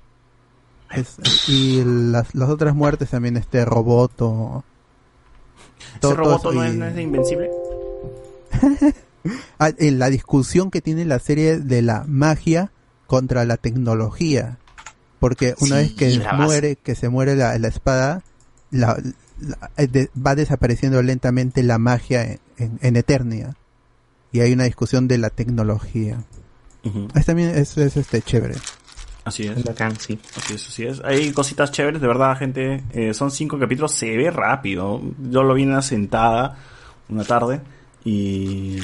Es- 0.94 1.18
y 1.50 1.82
las, 1.86 2.36
las 2.36 2.50
otras 2.50 2.76
muertes 2.76 3.10
también, 3.10 3.38
este 3.38 3.64
Roboto. 3.66 4.64
Ese 6.02 6.14
robot 6.14 6.44
no, 6.54 6.64
y- 6.64 6.68
es, 6.68 6.76
no 6.76 6.86
es 6.86 6.96
de 6.96 7.02
Invencible. 7.02 7.50
Ah, 9.60 9.70
en 9.78 10.00
la 10.00 10.10
discusión 10.10 10.72
que 10.72 10.82
tiene 10.82 11.06
la 11.06 11.20
serie 11.20 11.60
de 11.60 11.84
la 11.84 12.04
magia 12.08 12.72
contra 13.06 13.46
la 13.46 13.58
tecnología. 13.58 14.58
Porque 15.22 15.56
una 15.62 15.78
Sí, 15.78 15.84
vez 15.84 15.92
que 15.94 16.28
muere, 16.36 16.76
que 16.76 16.96
se 16.96 17.08
muere 17.08 17.36
la, 17.38 17.58
la 17.58 17.68
espada, 17.70 18.24
la- 18.72 18.98
la- 19.40 19.70
eh, 19.78 19.88
de- 19.88 20.10
va 20.18 20.36
desapareciendo 20.36 21.02
lentamente 21.02 21.64
la 21.64 21.78
magia 21.78 22.24
en, 22.24 22.40
en- 22.58 22.80
en 22.82 22.96
Eternia. 22.98 23.56
Y 24.34 24.40
hay 24.42 24.52
una 24.52 24.64
discusión 24.66 25.08
de 25.08 25.18
la 25.20 25.30
tecnología. 25.30 26.18
Ujú. 26.84 27.08
Es 27.16 27.26
también 27.28 27.50
es, 27.52 27.78
es, 27.78 27.96
este 27.98 28.22
chévere. 28.22 28.56
Así 29.24 29.46
es. 29.46 29.64
Bacán, 29.64 29.96
sí. 30.00 30.20
Así 30.36 30.56
es, 30.56 30.68
así 30.68 30.84
es. 30.86 31.02
Hay 31.06 31.32
cositas 31.32 31.72
chéveres, 31.72 32.02
de 32.02 32.08
verdad, 32.08 32.36
gente. 32.38 32.84
Eh, 32.92 33.14
son 33.14 33.30
cinco 33.30 33.60
capítulos, 33.60 33.94
se 33.94 34.18
ve 34.18 34.32
rápido. 34.32 35.00
Yo 35.30 35.44
lo 35.44 35.54
vi 35.54 35.64
en 35.64 35.70
una 35.70 35.82
sentada 35.84 36.58
una 37.10 37.24
tarde. 37.24 37.62
Y, 38.04 38.80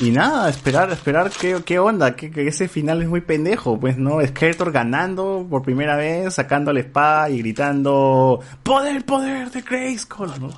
y 0.00 0.10
nada, 0.10 0.48
esperar, 0.50 0.90
esperar 0.90 1.30
qué, 1.30 1.62
qué 1.64 1.78
onda, 1.78 2.16
que, 2.16 2.30
que 2.32 2.48
ese 2.48 2.66
final 2.66 3.00
es 3.00 3.08
muy 3.08 3.20
pendejo, 3.20 3.78
pues 3.78 3.96
no, 3.96 4.18
Skeletor 4.26 4.72
ganando 4.72 5.46
por 5.48 5.62
primera 5.62 5.96
vez, 5.96 6.34
sacando 6.34 6.72
la 6.72 6.80
espada 6.80 7.30
y 7.30 7.38
gritando 7.38 8.40
poder, 8.64 9.04
poder 9.04 9.50
de 9.52 9.62
Grayskull, 9.62 10.32
¿no? 10.40 10.50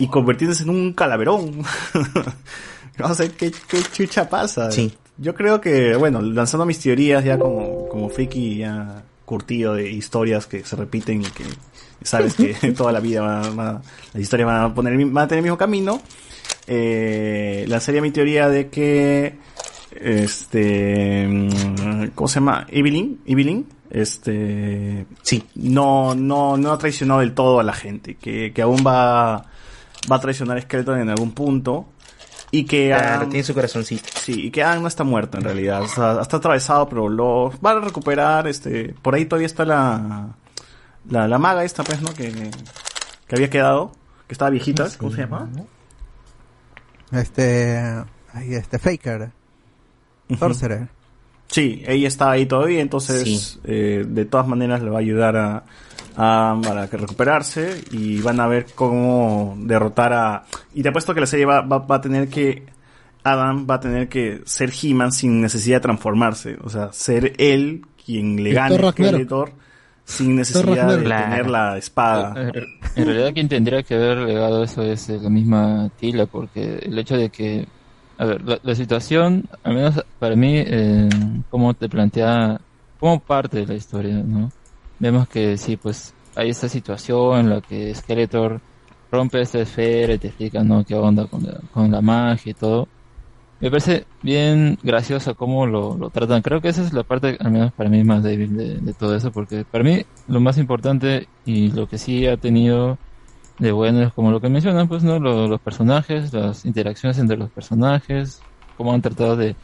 Y 0.00 0.08
convirtiéndose 0.08 0.64
en 0.64 0.70
un 0.70 0.92
calaverón. 0.92 1.62
no 2.98 3.14
sé 3.14 3.30
qué, 3.32 3.52
qué 3.68 3.82
chucha 3.92 4.28
pasa. 4.28 4.70
Sí. 4.70 4.92
Yo 5.16 5.34
creo 5.34 5.60
que, 5.60 5.96
bueno, 5.96 6.20
lanzando 6.20 6.64
mis 6.66 6.78
teorías 6.78 7.24
ya 7.24 7.38
como, 7.38 7.88
como 7.88 8.08
friki 8.08 8.58
ya 8.58 9.02
curtido 9.24 9.74
de 9.74 9.90
historias 9.90 10.46
que 10.46 10.64
se 10.64 10.76
repiten 10.76 11.22
y 11.22 11.26
que 11.26 11.44
sabes 12.02 12.34
que 12.34 12.54
toda 12.76 12.92
la 12.92 13.00
vida 13.00 13.20
va- 13.22 13.50
va- 13.50 13.82
las 14.12 14.22
historias 14.22 14.46
van 14.46 14.62
a 14.62 14.74
poner 14.74 14.96
van 15.06 15.24
a 15.24 15.28
tener 15.28 15.38
el 15.38 15.44
mismo 15.44 15.58
camino. 15.58 16.00
Eh, 16.68 17.64
lanzaría 17.66 18.02
mi 18.02 18.10
teoría 18.10 18.48
de 18.48 18.68
que 18.68 19.38
este 20.00 21.26
mm, 21.26 22.08
¿cómo 22.14 22.28
se 22.28 22.34
llama? 22.36 22.66
Evelyn, 22.70 23.20
Evelyn, 23.26 23.66
este 23.90 25.06
sí. 25.22 25.44
no, 25.54 26.14
no, 26.14 26.56
no 26.56 26.72
ha 26.72 26.78
traicionado 26.78 27.20
del 27.20 27.32
todo 27.34 27.58
a 27.60 27.62
la 27.62 27.72
gente, 27.72 28.16
que, 28.16 28.52
que 28.52 28.62
aún 28.62 28.84
va, 28.86 29.46
va 30.10 30.16
a 30.16 30.20
traicionar 30.20 30.58
a 30.58 30.60
Skeleton 30.60 31.00
en 31.00 31.08
algún 31.10 31.32
punto. 31.32 31.88
Y 32.50 32.64
que 32.64 32.88
Claro, 32.88 33.08
Adam- 33.16 33.28
tiene 33.30 33.44
su 33.44 33.52
corazoncito. 33.52 34.08
Sí, 34.14 34.46
y 34.46 34.50
que 34.50 34.62
Adam 34.62 34.80
no 34.80 34.88
está 34.88 35.04
muerto 35.04 35.36
en 35.36 35.44
realidad. 35.44 35.82
O 35.82 35.86
sea, 35.88 36.18
está 36.22 36.38
atravesado, 36.38 36.88
pero 36.88 37.06
lo 37.10 37.52
va 37.60 37.72
a 37.72 37.80
recuperar. 37.80 38.46
Este, 38.46 38.94
por 39.02 39.14
ahí 39.14 39.26
todavía 39.26 39.44
está 39.46 39.66
la, 39.66 40.28
la, 41.10 41.28
la 41.28 41.38
maga 41.38 41.62
esta, 41.64 41.84
pues, 41.84 42.00
¿no? 42.00 42.14
Que, 42.14 42.32
que 43.26 43.34
había 43.34 43.50
quedado, 43.50 43.92
que 44.26 44.32
estaba 44.32 44.50
viejita. 44.50 44.88
¿Cómo 44.96 45.12
se 45.12 45.18
llama? 45.18 45.46
Este, 47.12 48.04
este 48.50 48.78
Faker. 48.78 49.30
Sorcerer. 50.38 50.88
Sí, 51.50 51.82
ella 51.86 52.08
está 52.08 52.30
ahí 52.30 52.44
todavía, 52.44 52.82
entonces 52.82 53.22
Sí. 53.24 53.60
eh, 53.64 54.04
de 54.06 54.24
todas 54.26 54.46
maneras 54.46 54.82
le 54.82 54.90
va 54.90 54.96
a 54.98 55.00
ayudar 55.00 55.36
a, 55.36 55.64
a 56.16 56.60
para 56.62 56.90
que 56.90 56.98
recuperarse 56.98 57.82
y 57.90 58.20
van 58.20 58.38
a 58.40 58.46
ver 58.46 58.66
cómo 58.74 59.56
derrotar 59.60 60.12
a... 60.12 60.44
Y 60.74 60.82
te 60.82 60.90
apuesto 60.90 61.14
que 61.14 61.20
la 61.20 61.26
serie 61.26 61.46
va, 61.46 61.62
va, 61.62 61.78
va 61.78 61.96
a 61.96 62.00
tener 62.00 62.28
que... 62.28 62.66
Adam 63.24 63.66
va 63.68 63.74
a 63.76 63.80
tener 63.80 64.08
que 64.08 64.42
ser 64.44 64.70
He-Man 64.80 65.12
sin 65.12 65.40
necesidad 65.40 65.78
de 65.78 65.80
transformarse, 65.82 66.56
o 66.62 66.68
sea, 66.70 66.92
ser 66.92 67.34
él 67.38 67.82
quien 68.04 68.42
le 68.42 68.50
El 68.50 68.54
gane 68.54 68.76
Ragnarok. 68.78 68.92
Skeletor 68.94 69.52
sin 70.08 70.36
necesidad 70.36 70.88
de 70.88 71.02
tener 71.02 71.50
la 71.50 71.76
espada. 71.76 72.32
En 72.34 72.52
en 72.96 73.06
realidad 73.06 73.34
quien 73.34 73.48
tendría 73.48 73.82
que 73.82 73.94
haber 73.94 74.18
legado 74.18 74.64
eso 74.64 74.82
es 74.82 75.08
eh, 75.10 75.18
la 75.20 75.28
misma 75.28 75.90
Tila, 76.00 76.24
porque 76.24 76.78
el 76.82 76.98
hecho 76.98 77.16
de 77.16 77.28
que, 77.28 77.66
a 78.16 78.24
ver, 78.24 78.42
la, 78.42 78.58
la 78.62 78.74
situación, 78.74 79.46
al 79.62 79.74
menos 79.74 80.02
para 80.18 80.34
mí, 80.34 80.54
eh, 80.56 81.10
como 81.50 81.74
te 81.74 81.90
plantea, 81.90 82.58
como 82.98 83.20
parte 83.20 83.58
de 83.58 83.66
la 83.66 83.74
historia, 83.74 84.14
¿no? 84.14 84.50
Vemos 84.98 85.28
que 85.28 85.58
sí, 85.58 85.76
pues 85.76 86.14
hay 86.34 86.48
esta 86.48 86.70
situación 86.70 87.40
en 87.40 87.50
la 87.50 87.60
que 87.60 87.94
Skeletor 87.94 88.60
rompe 89.12 89.42
esta 89.42 89.60
esfera 89.60 90.14
y 90.14 90.18
te 90.18 90.28
explica, 90.28 90.64
¿no? 90.64 90.84
Qué 90.84 90.94
onda 90.94 91.26
con 91.26 91.44
la, 91.44 91.60
con 91.72 91.90
la 91.90 92.00
magia 92.00 92.50
y 92.50 92.54
todo. 92.54 92.88
Me 93.60 93.70
parece 93.70 94.06
bien 94.20 94.78
gracioso 94.82 95.34
cómo 95.34 95.66
lo, 95.66 95.96
lo 95.98 96.10
tratan. 96.10 96.42
Creo 96.42 96.60
que 96.60 96.68
esa 96.68 96.82
es 96.82 96.92
la 96.92 97.02
parte, 97.04 97.36
al 97.40 97.50
menos 97.50 97.72
para 97.72 97.90
mí, 97.90 98.04
más 98.04 98.22
débil 98.22 98.56
de, 98.56 98.80
de 98.80 98.94
todo 98.94 99.16
eso, 99.16 99.32
porque 99.32 99.64
para 99.64 99.82
mí 99.82 100.02
lo 100.26 100.38
más 100.40 100.58
importante 100.58 101.28
y 101.42 101.70
lo 101.72 101.88
que 101.88 101.98
sí 101.98 102.26
ha 102.26 102.36
tenido 102.36 103.00
de 103.58 103.72
bueno 103.72 104.02
es 104.02 104.12
como 104.14 104.30
lo 104.32 104.40
que 104.40 104.48
mencionan, 104.50 104.88
pues, 104.88 105.04
¿no? 105.04 105.18
Lo- 105.20 105.48
los 105.48 105.60
personajes, 105.62 106.32
las 106.34 106.64
interacciones 106.66 107.18
entre 107.18 107.36
los 107.38 107.52
personajes, 107.52 108.46
cómo 108.74 108.92
han 108.94 109.02
tratado 109.02 109.36
de 109.36 109.58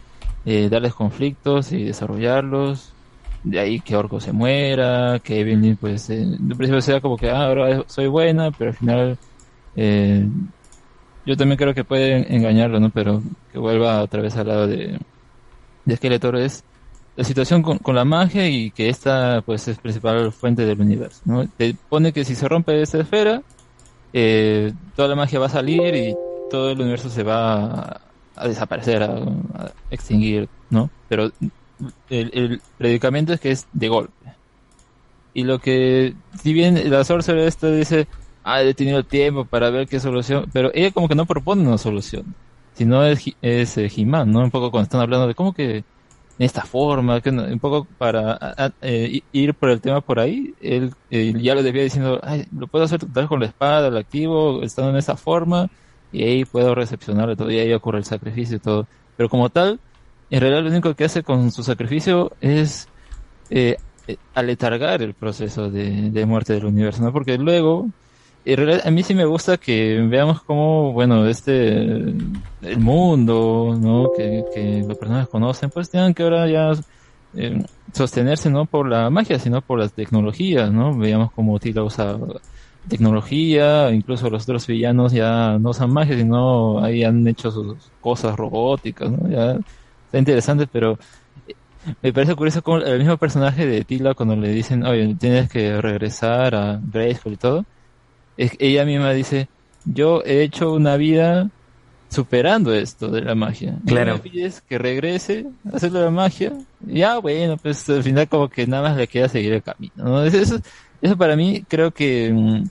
eh, 0.45 0.69
darles 0.71 0.95
conflictos 0.95 1.73
y 1.73 1.85
desarrollarlos. 1.85 2.97
De 3.43 3.61
ahí 3.61 3.83
que 3.83 3.97
Orco 3.97 4.21
se 4.21 4.33
muera, 4.33 5.21
que 5.25 5.41
Evelyn, 5.41 5.77
pues, 5.79 6.11
eh, 6.11 6.25
de 6.39 6.57
principio 6.57 6.81
sea 6.83 7.01
como 7.01 7.19
que, 7.19 7.31
ah, 7.31 7.47
ahora 7.47 7.85
soy 7.89 8.09
buena, 8.09 8.53
pero 8.53 8.71
al 8.71 8.77
final, 8.77 9.19
eh, 9.75 10.29
yo 11.27 11.37
también 11.37 11.59
creo 11.59 11.75
que 11.75 11.85
pueden 11.85 12.27
engañarlo, 12.33 12.81
¿no? 12.81 12.91
Pero 12.91 13.23
que 13.53 13.59
vuelva 13.59 14.03
otra 14.03 14.23
vez 14.23 14.37
al 14.37 14.49
lado 14.49 14.67
de, 14.67 14.99
de 15.85 15.97
Skeletor 15.97 16.37
es 16.37 16.65
la 17.17 17.25
situación 17.25 17.63
con, 17.63 17.79
con 17.79 17.95
la 17.95 18.05
magia 18.05 18.49
y 18.49 18.71
que 18.71 18.89
esta 18.89 19.43
pues 19.43 19.69
es 19.69 19.79
principal 19.79 20.33
fuente 20.33 20.65
del 20.67 20.81
universo, 20.81 21.21
¿no? 21.25 21.47
Te 21.49 21.75
pone 21.89 22.13
que 22.13 22.25
si 22.25 22.35
se 22.35 22.49
rompe 22.49 22.83
esa 22.83 22.99
esfera, 22.99 23.43
eh, 24.13 24.73
toda 24.97 25.09
la 25.09 25.17
magia 25.17 25.39
va 25.39 25.47
a 25.47 25.51
salir 25.51 25.95
y 25.95 26.15
todo 26.51 26.71
el 26.71 26.81
universo 26.81 27.09
se 27.09 27.23
va 27.23 27.65
a, 27.65 28.01
a 28.37 28.49
desaparecer, 28.49 29.03
a, 29.03 29.73
extinguir, 29.91 30.49
¿no? 30.71 30.91
Pero 31.09 31.31
el, 32.11 32.31
el 32.35 32.61
predicamento 32.79 33.33
es 33.33 33.41
que 33.41 33.51
es 33.51 33.67
de 33.73 33.89
golpe. 33.89 34.13
Y 35.35 35.43
lo 35.43 35.59
que, 35.59 36.15
si 36.41 36.53
bien 36.53 36.91
la 36.91 37.05
sorcerer 37.05 37.49
esta 37.49 37.69
dice, 37.71 38.07
ah, 38.45 38.63
he 38.63 38.75
tenido 38.75 39.03
tiempo 39.05 39.45
para 39.45 39.71
ver 39.71 39.89
qué 39.89 40.01
solución, 40.01 40.49
pero 40.53 40.71
ella 40.75 40.93
como 40.93 41.09
que 41.09 41.15
no 41.15 41.27
propone 41.27 41.67
una 41.67 41.79
solución, 41.79 42.35
sino 42.75 43.05
es, 43.05 43.25
es 43.43 43.79
eh, 43.79 43.91
He-Man, 43.95 44.31
¿no? 44.31 44.41
Un 44.41 44.51
poco 44.51 44.71
cuando 44.71 44.85
están 44.85 45.01
hablando 45.01 45.27
de 45.27 45.35
cómo 45.35 45.53
que 45.55 45.85
en 46.39 46.47
esta 46.47 46.63
forma, 46.63 47.21
que 47.21 47.31
un 47.31 47.61
poco 47.61 47.87
para 47.97 48.73
eh, 48.83 49.21
ir 49.33 49.55
por 49.55 49.71
el 49.71 49.81
tema 49.81 50.01
por 50.01 50.19
ahí, 50.19 50.55
él 50.61 50.93
eh, 51.11 51.33
ya 51.41 51.55
lo 51.55 51.63
debía 51.63 51.85
diciendo, 51.85 52.21
ay, 52.23 52.47
lo 52.57 52.67
puedo 52.67 52.85
hacer 52.85 53.01
tal 53.13 53.29
con 53.29 53.41
la 53.41 53.47
espada, 53.47 53.91
lo 53.91 53.99
activo, 53.99 54.63
estando 54.63 54.91
en 54.91 54.97
esa 54.97 55.17
forma, 55.17 55.71
y 56.13 56.25
ahí 56.25 56.45
puedo 56.45 56.75
recepcionarlo 56.75 57.37
todo, 57.37 57.51
y 57.51 57.59
ahí 57.59 57.73
ocurre 57.73 57.99
el 57.99 58.05
sacrificio 58.05 58.57
y 58.57 58.61
todo. 58.61 58.87
Pero 59.17 59.29
como 59.29 59.49
tal, 59.49 59.79
en 60.31 60.41
realidad 60.41 60.63
lo 60.65 60.71
único 60.71 60.95
que 60.95 61.05
hace 61.05 61.23
con 61.23 61.53
su 61.53 61.63
sacrificio 61.63 62.33
es 62.41 62.89
eh, 63.51 63.77
eh, 64.09 64.17
aletargar 64.35 65.03
el 65.03 65.15
proceso 65.15 65.71
de, 65.71 66.11
de 66.11 66.27
muerte 66.27 66.53
del 66.55 66.65
universo, 66.65 67.03
¿no? 67.03 67.13
Porque 67.13 67.39
luego, 67.39 67.89
realidad, 68.45 68.83
a 68.87 68.91
mí 68.91 69.03
sí 69.03 69.15
me 69.15 69.25
gusta 69.25 69.57
que 69.59 70.01
veamos 70.09 70.43
cómo, 70.43 70.93
bueno, 70.93 71.27
este, 71.27 71.69
el 72.61 72.79
mundo, 72.79 73.77
¿no? 73.81 74.11
Que, 74.11 74.45
que 74.51 74.83
los 74.87 74.99
personajes 74.99 75.29
conocen, 75.29 75.71
pues 75.71 75.91
tengan 75.91 76.13
que 76.15 76.23
ahora 76.23 76.49
ya 76.49 76.73
eh, 77.33 77.65
sostenerse 77.93 78.51
no 78.51 78.67
por 78.67 78.89
la 78.89 79.11
magia, 79.11 79.39
sino 79.39 79.63
por 79.63 79.79
las 79.79 79.95
tecnologías, 79.95 80.71
¿no? 80.73 80.97
Veamos 80.97 81.33
cómo 81.33 81.59
Tila 81.59 81.83
usa 81.85 82.19
tecnología, 82.89 83.91
incluso 83.93 84.29
los 84.31 84.43
otros 84.45 84.67
villanos 84.67 85.13
ya 85.13 85.59
no 85.59 85.71
usan 85.71 85.91
magia, 85.93 86.17
sino 86.17 86.83
ahí 86.85 87.03
han 87.05 87.27
hecho 87.27 87.51
sus 87.51 87.93
cosas 88.01 88.37
robóticas, 88.37 89.11
¿no? 89.11 89.29
Ya 89.29 89.53
está 90.07 90.19
interesante, 90.19 90.67
pero 90.67 90.99
eh, 91.47 91.55
me 92.03 92.13
parece 92.13 92.35
curioso 92.37 92.63
como 92.63 92.79
el 92.79 92.99
mismo 92.99 93.19
personaje 93.19 93.67
de 93.67 93.85
Tila 93.85 94.15
cuando 94.15 94.37
le 94.37 94.51
dicen, 94.51 94.85
oye, 94.85 95.15
tienes 95.17 95.51
que 95.51 95.81
regresar 95.81 96.55
a 96.55 96.81
Grayskull 96.83 97.35
y 97.35 97.37
todo, 97.39 97.67
es- 98.37 98.53
ella 98.59 98.85
misma 98.85 99.13
dice, 99.13 99.49
yo 99.85 100.23
he 100.25 100.43
hecho 100.43 100.73
una 100.73 100.97
vida 100.97 101.51
superando 102.11 102.73
esto 102.75 103.11
de 103.11 103.23
la 103.23 103.35
magia. 103.35 103.79
Claro. 103.87 104.21
pides 104.23 104.63
que 104.63 104.79
regrese 104.79 105.47
a 105.73 105.77
hacer 105.77 105.93
la 105.93 106.11
magia. 106.11 106.53
Ya, 106.81 107.19
bueno, 107.19 107.59
pues 107.59 107.89
al 107.89 108.03
final 108.03 108.29
como 108.29 108.49
que 108.49 108.67
nada 108.67 108.83
más 108.91 108.97
le 108.97 109.09
queda 109.09 109.29
seguir 109.29 109.53
el 109.55 109.63
camino. 109.63 110.05
¿no? 110.05 110.25
Eso, 110.25 110.59
eso, 111.01 111.17
para 111.19 111.37
mí 111.37 111.65
creo 111.69 111.93
que 111.93 112.33
mm, 112.33 112.69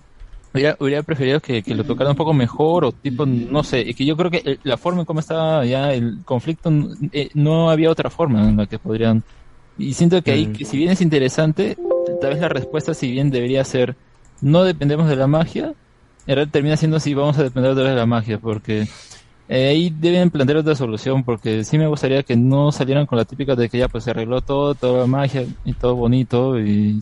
hubiera, 0.54 0.78
hubiera 0.80 1.04
preferido 1.04 1.42
que, 1.42 1.64
que 1.64 1.76
lo 1.76 1.84
tocara 1.86 2.12
un 2.12 2.16
poco 2.16 2.34
mejor 2.34 2.86
o 2.86 2.92
tipo, 2.94 3.26
no 3.26 3.64
sé, 3.64 3.82
y 3.82 3.94
que 3.94 4.06
yo 4.06 4.16
creo 4.18 4.32
que 4.32 4.42
el- 4.46 4.60
la 4.64 4.78
forma 4.78 5.02
en 5.02 5.06
cómo 5.06 5.20
estaba 5.20 5.66
ya 5.66 5.94
el 5.94 6.24
conflicto, 6.26 6.70
eh, 7.12 7.30
no 7.34 7.70
había 7.70 7.92
otra 7.92 8.10
forma 8.10 8.50
en 8.50 8.58
la 8.58 8.68
que 8.68 8.80
podrían... 8.80 9.24
Y 9.76 9.94
siento 9.96 10.22
que 10.22 10.32
ahí, 10.32 10.48
que 10.48 10.66
si 10.66 10.78
bien 10.78 10.92
es 10.92 11.02
interesante, 11.02 11.78
tal 12.20 12.32
vez 12.32 12.40
la 12.40 12.50
respuesta 12.50 12.94
si 12.94 13.12
bien 13.12 13.32
debería 13.32 13.64
ser, 13.66 13.98
no 14.44 14.64
dependemos 14.64 15.08
de 15.08 15.16
la 15.16 15.26
magia, 15.26 15.74
en 16.28 16.36
realidad 16.36 16.52
termina 16.52 16.78
siendo 16.78 17.00
si 17.00 17.14
vamos 17.14 17.38
a 17.38 17.44
depender 17.44 17.74
de 17.76 17.96
la 17.96 18.06
magia, 18.06 18.38
porque 18.40 18.88
eh, 19.48 19.68
ahí 19.70 19.90
deben 19.90 20.30
plantear 20.30 20.58
otra 20.58 20.76
solución, 20.76 21.24
porque 21.24 21.64
sí 21.64 21.78
me 21.78 21.88
gustaría 21.88 22.24
que 22.24 22.36
no 22.36 22.72
salieran 22.72 23.06
con 23.06 23.18
la 23.18 23.26
típica 23.26 23.56
de 23.56 23.70
que 23.70 23.78
ya 23.78 23.88
pues 23.88 24.04
se 24.04 24.12
arregló 24.12 24.42
todo, 24.42 24.76
toda 24.76 25.02
la 25.02 25.08
magia 25.08 25.46
y 25.64 25.74
todo 25.74 25.96
bonito, 25.96 26.60
y 26.60 27.02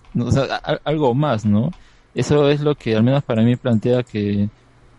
algo 0.83 1.13
más, 1.15 1.43
¿no? 1.43 1.71
Eso 2.13 2.49
es 2.49 2.61
lo 2.61 2.75
que 2.75 2.95
al 2.95 3.03
menos 3.03 3.23
para 3.23 3.41
mí 3.41 3.55
plantea 3.55 4.03
que 4.03 4.49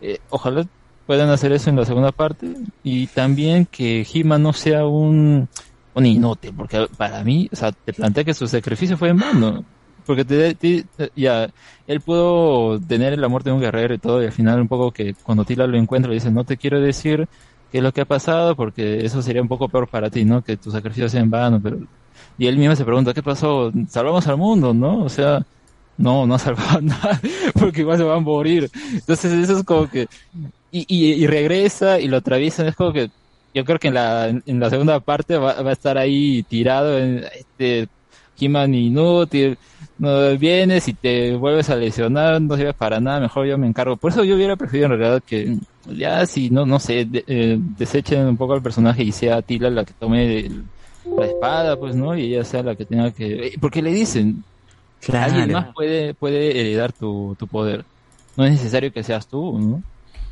eh, 0.01 0.19
ojalá 0.31 0.67
puedan 1.07 1.29
hacer 1.31 1.53
eso 1.53 1.71
en 1.71 1.77
la 1.77 1.85
segunda 1.85 2.11
parte, 2.11 2.55
y 2.83 3.07
también 3.07 3.67
que 3.67 4.05
He-Man 4.13 4.43
no 4.43 4.53
sea 4.53 4.85
un, 4.85 5.49
un 5.95 6.07
inútil, 6.07 6.53
porque 6.57 6.89
para 6.97 7.23
mí, 7.23 7.49
o 7.53 7.57
sea, 7.57 7.71
te 7.71 7.93
plantea 7.93 8.25
que 8.25 8.35
su 8.35 8.49
sacrificio 8.49 8.97
fue 8.97 9.11
en 9.11 9.19
vano. 9.19 9.65
Porque 10.07 10.25
te, 10.25 10.55
te- 10.55 10.85
ya, 11.17 11.49
él 11.87 12.01
pudo 12.01 12.81
tener 12.81 13.19
la 13.19 13.29
muerte 13.29 13.51
de 13.51 13.55
un 13.57 13.61
guerrero 13.63 13.95
y 13.95 13.99
todo, 13.99 14.23
y 14.23 14.27
al 14.27 14.33
final 14.33 14.61
un 14.61 14.69
poco 14.69 14.91
que 14.93 15.15
cuando 15.23 15.45
Tila 15.45 15.67
lo 15.67 15.77
encuentra 15.79 16.09
le 16.09 16.15
dice, 16.17 16.31
no 16.31 16.45
te 16.45 16.57
quiero 16.57 16.81
decir 16.81 17.29
qué 17.71 17.79
es 17.79 17.85
lo 17.85 17.93
que 17.93 18.03
ha 18.03 18.05
pasado, 18.05 18.57
porque 18.57 19.05
eso 19.05 19.23
sería 19.23 19.43
un 19.43 19.49
poco 19.49 19.69
peor 19.69 19.89
para 19.89 20.11
ti, 20.11 20.25
¿no? 20.25 20.43
Que 20.43 20.57
tu 20.57 20.71
sacrificio 20.71 21.09
sea 21.09 21.21
en 21.21 21.31
vano, 21.31 21.61
pero... 21.63 21.79
Y 22.39 22.47
él 22.47 22.57
mismo 22.59 22.75
se 22.77 22.85
pregunta, 22.85 23.15
¿qué 23.15 23.23
pasó? 23.23 23.71
Salvamos 23.89 24.27
al 24.27 24.37
mundo, 24.37 24.75
¿no? 24.75 25.05
O 25.05 25.09
sea, 25.09 25.45
no, 25.97 26.27
no 26.27 26.35
ha 26.35 26.39
salvado 26.39 26.81
nada, 26.83 27.21
porque 27.59 27.81
igual 27.83 27.99
se 27.99 28.05
van 28.05 28.19
a 28.19 28.21
morir. 28.21 28.71
Entonces 28.93 29.33
eso 29.33 29.59
es 29.59 29.65
como 29.65 29.89
que... 29.89 30.09
Y, 30.71 30.87
y, 31.23 31.27
regresa 31.27 32.01
y 32.01 32.09
lo 32.09 32.19
atraviesa, 32.19 32.67
es 32.67 32.75
como 32.77 32.93
que... 32.93 33.11
Yo 33.55 33.65
creo 33.67 33.79
que 33.79 33.89
en 33.89 33.95
la, 33.95 34.29
en 34.29 34.61
la 34.61 34.71
segunda 34.71 35.01
parte 35.01 35.37
va, 35.37 35.61
va 35.63 35.71
a 35.71 35.73
estar 35.75 35.99
ahí 35.99 36.43
tirado 36.45 36.99
en 36.99 37.25
este 37.35 37.89
He-Man 38.37 38.75
inútil, 38.75 39.59
no 39.99 40.37
vienes 40.39 40.89
y 40.89 40.95
te 40.95 41.37
vuelves 41.37 41.71
a 41.71 41.77
lesionar, 41.77 42.41
no 42.43 42.57
sirve 42.57 42.75
para 42.75 43.01
nada, 43.01 43.21
mejor 43.21 43.47
yo 43.47 43.59
me 43.59 43.67
encargo. 43.67 43.97
Por 43.97 44.11
eso 44.13 44.25
yo 44.25 44.37
hubiera 44.37 44.57
preferido 44.57 44.87
en 44.87 44.99
realidad 44.99 45.23
que 45.25 45.57
ya 45.85 46.27
si 46.27 46.51
no, 46.51 46.67
no 46.67 46.79
sé, 46.81 47.05
de- 47.07 47.25
eh, 47.27 47.57
desechen 47.61 48.27
un 48.27 48.37
poco 48.37 48.55
al 48.55 48.63
personaje 48.63 49.03
y 49.05 49.13
sea 49.13 49.43
Tila 49.43 49.71
la 49.71 49.85
que 49.85 49.95
tome 49.95 50.39
el- 50.47 50.71
la 51.15 51.27
espada, 51.27 51.77
pues, 51.79 51.95
¿no? 51.97 52.17
Y 52.17 52.23
ella 52.35 52.45
sea 52.45 52.63
la 52.63 52.75
que 52.77 52.87
tenga 52.87 53.13
que... 53.13 53.49
eh, 53.49 53.53
Porque 53.61 53.83
le 53.83 53.93
dicen, 53.93 54.45
Claro. 55.01 55.25
alguien 55.27 55.51
más 55.53 55.73
puede, 55.75 56.15
puede 56.15 56.61
heredar 56.61 56.93
tu, 56.93 57.35
tu 57.39 57.49
poder. 57.49 57.87
No 58.37 58.45
es 58.45 58.53
necesario 58.53 58.93
que 58.93 59.03
seas 59.03 59.29
tú, 59.29 59.59
¿no? 59.59 59.85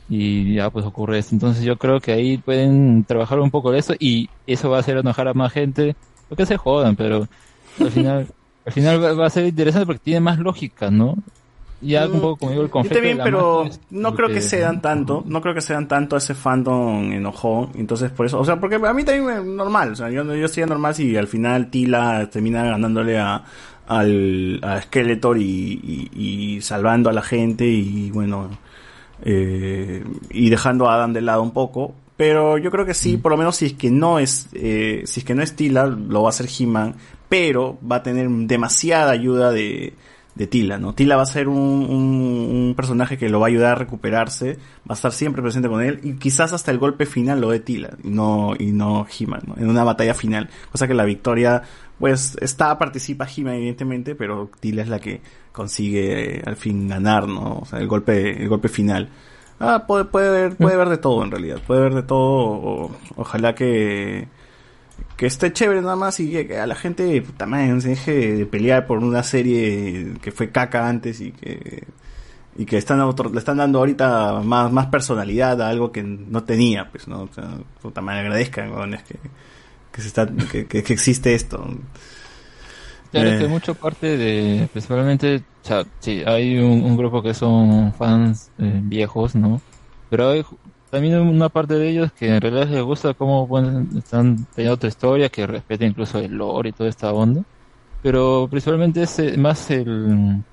Y 0.09 0.55
ya 0.57 0.70
pues 0.70 0.85
ocurre 0.87 1.19
esto. 1.19 1.35
Entonces 1.35 1.65
yo 1.65 1.77
creo 1.79 2.01
que 2.01 2.12
ahí 2.12 2.39
pueden 2.39 3.05
trabajar 3.05 3.41
un 3.41 3.51
poco 3.51 3.70
de 3.73 3.79
eso 3.79 3.95
y 3.99 4.31
eso 4.47 4.70
va 4.70 4.79
a 4.79 4.81
hacer 4.81 4.99
enojar 4.99 5.29
a 5.29 5.35
más 5.35 5.53
gente. 5.53 5.97
Lo 6.29 6.37
que 6.37 6.47
se 6.47 6.57
jodan, 6.57 6.97
pero 6.97 7.27
al 7.78 7.90
final, 7.90 8.26
al 8.66 8.73
final 8.73 9.20
va, 9.20 9.26
a 9.26 9.31
ser 9.31 9.47
interesante 9.47 9.86
porque 9.86 10.00
tiene 10.02 10.20
más 10.20 10.39
lógica, 10.39 10.90
¿no? 10.90 11.16
Ya 11.82 12.07
un 12.07 12.20
poco 12.20 12.36
como 12.36 12.50
digo 12.50 12.62
el 12.62 12.68
Yo 12.68 12.73
conflicto. 12.73 12.97
también, 12.97 13.16
de 13.16 13.18
la 13.18 13.24
pero 13.24 13.65
es 13.65 13.81
no 13.90 14.15
creo 14.15 14.28
que 14.28 14.42
cedan 14.42 14.82
tanto, 14.82 15.24
no 15.26 15.40
creo 15.40 15.55
que 15.55 15.62
cedan 15.62 15.89
tanto 15.89 16.15
a 16.15 16.18
ese 16.18 16.34
fandom 16.34 17.10
enojón, 17.10 17.70
entonces 17.74 18.10
por 18.10 18.26
eso, 18.26 18.39
o 18.39 18.44
sea, 18.44 18.60
porque 18.60 18.76
a 18.76 18.92
mí 18.92 19.02
también 19.02 19.39
es 19.39 19.44
normal, 19.44 19.92
o 19.92 19.97
sea, 19.97 20.10
yo, 20.10 20.23
yo 20.23 20.44
estoy 20.44 20.65
normal 20.66 20.94
si 20.94 21.16
al 21.16 21.26
final 21.26 21.70
Tila 21.70 22.28
termina 22.31 22.65
ganándole 22.65 23.18
a, 23.18 23.44
al, 23.86 24.60
a 24.62 24.82
Skeletor 24.82 25.39
y, 25.39 25.42
y, 25.42 26.10
y 26.57 26.60
salvando 26.60 27.08
a 27.08 27.15
la 27.15 27.23
gente 27.23 27.65
y 27.66 28.10
bueno, 28.10 28.50
eh, 29.23 30.05
y 30.31 30.50
dejando 30.50 30.89
a 30.89 30.94
Adam 30.94 31.12
de 31.12 31.23
lado 31.23 31.42
un 31.42 31.52
poco, 31.52 31.94
pero 32.16 32.58
yo 32.58 32.70
creo 32.70 32.84
que 32.84 32.94
sí, 32.94 33.16
por 33.16 33.32
lo 33.32 33.39
menos 33.39 33.57
si 33.57 33.66
es 33.66 33.73
que 33.73 33.90
no 33.90 34.18
es, 34.18 34.49
eh, 34.52 35.02
si 35.07 35.20
es 35.20 35.26
que 35.26 35.34
no 35.34 35.42
es 35.42 35.57
Tila, 35.57 35.86
lo 35.86 36.23
va 36.23 36.28
a 36.28 36.31
hacer 36.31 36.47
He-Man, 36.47 36.94
pero 37.31 37.78
va 37.91 37.97
a 37.97 38.02
tener 38.02 38.28
demasiada 38.28 39.10
ayuda 39.12 39.50
de, 39.52 39.94
de 40.34 40.47
Tila, 40.47 40.78
¿no? 40.78 40.94
Tila 40.94 41.17
va 41.17 41.23
a 41.23 41.26
ser 41.26 41.49
un, 41.49 41.57
un, 41.59 42.75
personaje 42.76 43.17
que 43.17 43.28
lo 43.28 43.41
va 43.41 43.47
a 43.47 43.49
ayudar 43.50 43.73
a 43.73 43.75
recuperarse, 43.76 44.55
va 44.81 44.91
a 44.91 44.94
estar 44.94 45.12
siempre 45.12 45.41
presente 45.42 45.68
con 45.68 45.83
él 45.83 46.00
y 46.02 46.15
quizás 46.15 46.52
hasta 46.52 46.70
el 46.70 46.78
golpe 46.78 47.07
final 47.07 47.41
lo 47.41 47.50
de 47.50 47.60
Tila 47.60 47.91
y 48.05 48.09
no, 48.10 48.52
y 48.59 48.73
no 48.73 49.07
He-Man, 49.18 49.42
¿no? 49.47 49.55
En 49.57 49.70
una 49.70 49.84
batalla 49.84 50.12
final, 50.15 50.50
cosa 50.73 50.86
que 50.89 50.94
la 50.94 51.05
victoria, 51.05 51.62
pues 51.99 52.36
está, 52.41 52.76
participa 52.78 53.26
He-Man 53.34 53.55
evidentemente, 53.55 54.15
pero 54.15 54.50
Tila 54.60 54.83
es 54.83 54.89
la 54.89 54.99
que 54.99 55.20
consigue 55.52 56.39
eh, 56.39 56.42
al 56.44 56.57
fin 56.57 56.89
ganar, 56.89 57.28
¿no? 57.28 57.60
O 57.60 57.65
sea, 57.65 57.78
el 57.78 57.86
golpe, 57.89 58.42
el 58.42 58.49
golpe 58.49 58.68
final. 58.68 59.09
Ah, 59.60 59.84
puede, 59.86 60.07
puede 60.07 60.31
ver, 60.31 60.57
puede 60.57 60.76
ver 60.76 60.89
de 60.89 60.97
todo 60.99 61.23
en 61.23 61.31
realidad, 61.31 61.59
puede 61.67 61.83
ver 61.83 61.94
de 61.94 62.02
todo, 62.02 62.26
o- 62.26 62.97
ojalá 63.17 63.55
que, 63.55 64.26
que 65.17 65.27
esté 65.27 65.53
chévere 65.53 65.83
nada 65.83 65.97
más 65.97 66.19
y 66.20 66.31
que 66.47 66.59
a 66.59 66.67
la 66.67 66.75
gente 66.75 67.20
puta 67.23 67.47
madre, 67.47 67.69
no 67.69 67.81
se 67.81 67.91
deje 67.91 68.35
de 68.37 68.47
pelear 68.47 68.87
por 68.87 68.99
una 68.99 69.23
serie 69.23 70.15
que 70.23 70.33
fue 70.33 70.51
caca 70.51 70.89
antes 70.89 71.20
y 71.20 71.33
que 71.33 71.85
y 72.57 72.65
que 72.65 72.77
están 72.79 73.01
otro- 73.01 73.31
le 73.31 73.39
están 73.39 73.59
dando 73.59 73.79
ahorita 73.79 74.41
más 74.45 74.73
más 74.73 74.87
personalidad 74.87 75.61
a 75.62 75.69
algo 75.69 75.93
que 75.93 76.03
no 76.03 76.43
tenía 76.45 76.91
pues 76.91 77.07
no 77.09 77.23
o 77.23 77.29
sea, 77.33 77.49
puta 77.81 78.01
madre 78.01 78.20
agradezcan 78.20 78.70
que 79.07 79.17
que 79.93 80.03
se 80.03 80.09
está 80.09 80.27
que, 80.27 80.67
existe 80.79 81.35
esto 81.35 81.67
Claro, 83.12 83.31
Eh. 83.31 83.39
que 83.41 83.49
mucho 83.49 83.75
parte 83.75 84.17
de, 84.17 84.69
principalmente, 84.73 85.43
o 85.65 85.67
sea, 85.67 85.85
sí, 85.99 86.23
hay 86.25 86.59
un, 86.59 86.85
un 86.85 86.97
grupo 86.97 87.20
que 87.23 87.35
son 87.35 87.93
fans 87.95 88.53
eh, 88.59 88.81
viejos, 88.85 89.35
¿no? 89.35 89.61
Pero 90.09 90.29
hay 90.31 90.45
también 90.91 91.19
una 91.20 91.49
parte 91.51 91.75
de 91.75 91.89
ellos 91.91 92.12
que 92.12 92.28
en 92.35 92.41
realidad 92.41 92.69
les 92.69 92.83
gusta 92.83 93.15
cómo 93.15 93.49
están 93.97 94.47
teniendo 94.55 94.75
otra 94.75 94.89
historia, 94.89 95.28
que 95.31 95.47
respeta 95.47 95.85
incluso 95.86 96.19
el 96.19 96.33
lore 96.33 96.70
y 96.70 96.73
toda 96.73 96.91
esta 96.91 97.12
onda. 97.12 97.43
Pero 98.02 98.49
principalmente 98.51 99.02
es 99.02 99.19
eh, 99.20 99.36
más 99.39 99.70
el, 99.70 100.44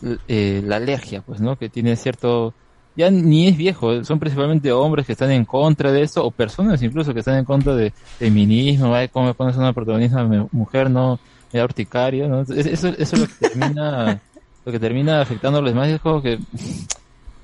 el- 0.00 0.20
eh, 0.28 0.62
la 0.64 0.76
alergia, 0.76 1.22
pues, 1.22 1.40
¿no? 1.40 1.56
Que 1.56 1.70
tiene 1.70 1.96
cierto, 1.96 2.56
ya 2.94 3.10
ni 3.10 3.48
es 3.48 3.56
viejo, 3.56 4.04
son 4.04 4.18
principalmente 4.18 4.72
hombres 4.72 5.06
que 5.06 5.12
están 5.12 5.30
en 5.30 5.44
contra 5.44 5.92
de 5.92 6.02
esto, 6.02 6.24
o 6.24 6.32
personas 6.32 6.82
incluso 6.82 7.12
que 7.14 7.20
están 7.20 7.38
en 7.38 7.44
contra 7.44 7.74
de 7.74 7.94
feminismo, 8.18 8.94
ay, 8.94 9.08
cómo 9.08 9.26
me 9.26 9.34
pones 9.34 9.56
una 9.56 9.72
protagonista 9.72 10.24
mujer, 10.52 10.90
no, 10.90 11.20
me 11.52 11.58
da 11.58 11.64
urticaria, 11.64 12.28
¿no? 12.28 12.42
Es- 12.42 12.50
Eso, 12.50 12.88
eso 12.88 13.16
es 13.16 13.20
lo 13.20 13.26
que 13.28 13.34
termina, 13.48 14.22
lo 14.64 14.72
que 14.72 14.80
termina 14.80 15.20
afectando 15.22 15.58
a 15.58 15.62
los 15.62 15.70
demás, 15.72 15.88
es 15.88 16.00
como 16.00 16.22
que 16.22 16.38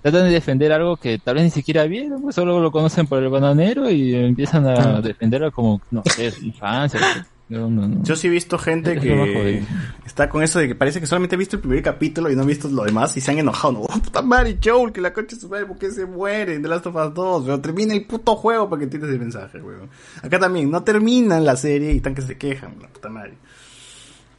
tratan 0.02 0.24
de 0.24 0.30
defender 0.30 0.72
algo 0.72 0.96
que 0.96 1.18
tal 1.18 1.36
vez 1.36 1.44
ni 1.44 1.50
siquiera 1.50 1.84
vieron, 1.84 2.20
pues 2.22 2.34
solo 2.34 2.60
lo 2.60 2.70
conocen 2.72 3.06
por 3.06 3.22
el 3.22 3.28
bananero 3.28 3.88
y 3.90 4.14
empiezan 4.14 4.66
a 4.68 4.74
Claro. 4.74 5.02
defenderlo 5.02 5.50
como, 5.52 5.80
no 5.90 6.02
sé, 6.14 6.32
infancia. 6.42 7.00
No, 7.48 7.68
no, 7.68 7.86
no. 7.86 8.02
Yo 8.02 8.16
sí 8.16 8.28
he 8.28 8.30
visto 8.30 8.56
gente 8.56 8.94
Es 8.94 9.00
que 9.00 9.62
está 10.06 10.30
con 10.30 10.42
eso 10.42 10.58
de 10.58 10.68
que 10.68 10.74
parece 10.74 11.00
que 11.00 11.06
solamente 11.06 11.34
ha 11.34 11.38
visto 11.38 11.56
el 11.56 11.60
primer 11.60 11.82
capítulo 11.82 12.30
y 12.30 12.36
no 12.36 12.42
ha 12.42 12.46
visto 12.46 12.66
lo 12.68 12.84
demás 12.84 13.14
y 13.18 13.20
se 13.20 13.30
han 13.30 13.38
enojado. 13.40 13.74
¿no? 13.74 13.80
Oh, 13.94 13.98
puta 14.00 14.22
madre, 14.22 14.56
Joel, 14.64 14.90
que 14.90 15.02
la 15.02 15.12
concha 15.12 15.36
de 15.36 15.42
su 15.42 15.48
madre, 15.50 15.66
¿por 15.66 15.76
qué 15.76 15.90
se 15.90 16.06
muere 16.06 16.54
en 16.54 16.62
The 16.62 16.68
Last 16.68 16.86
of 16.86 16.94
Us 16.96 17.12
2? 17.12 17.44
Pero 17.44 17.60
termina 17.60 17.92
el 17.92 18.06
puto 18.06 18.36
juego 18.36 18.70
para 18.70 18.78
que 18.80 18.84
entiendas 18.84 19.10
el 19.10 19.18
mensaje, 19.18 19.60
weón. 19.60 19.90
Acá 20.22 20.38
también, 20.38 20.70
no 20.70 20.82
terminan 20.82 21.44
la 21.44 21.56
serie 21.56 21.92
y 21.92 21.96
están 21.98 22.14
que 22.14 22.22
se 22.22 22.38
quejan, 22.38 22.74
la 22.80 22.88
puta 22.88 23.10
madre. 23.10 23.34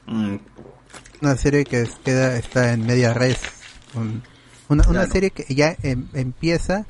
Mm, 0.07 0.35
Una 1.21 1.35
serie 1.37 1.63
que 1.65 1.87
queda, 2.03 2.35
está 2.35 2.73
en 2.73 2.85
media 2.85 3.13
res. 3.13 3.39
Un- 3.93 4.23
una, 4.69 4.87
una 4.87 5.05
serie 5.07 5.31
que 5.31 5.53
ya 5.53 5.75
em- 5.83 6.07
empieza 6.13 6.85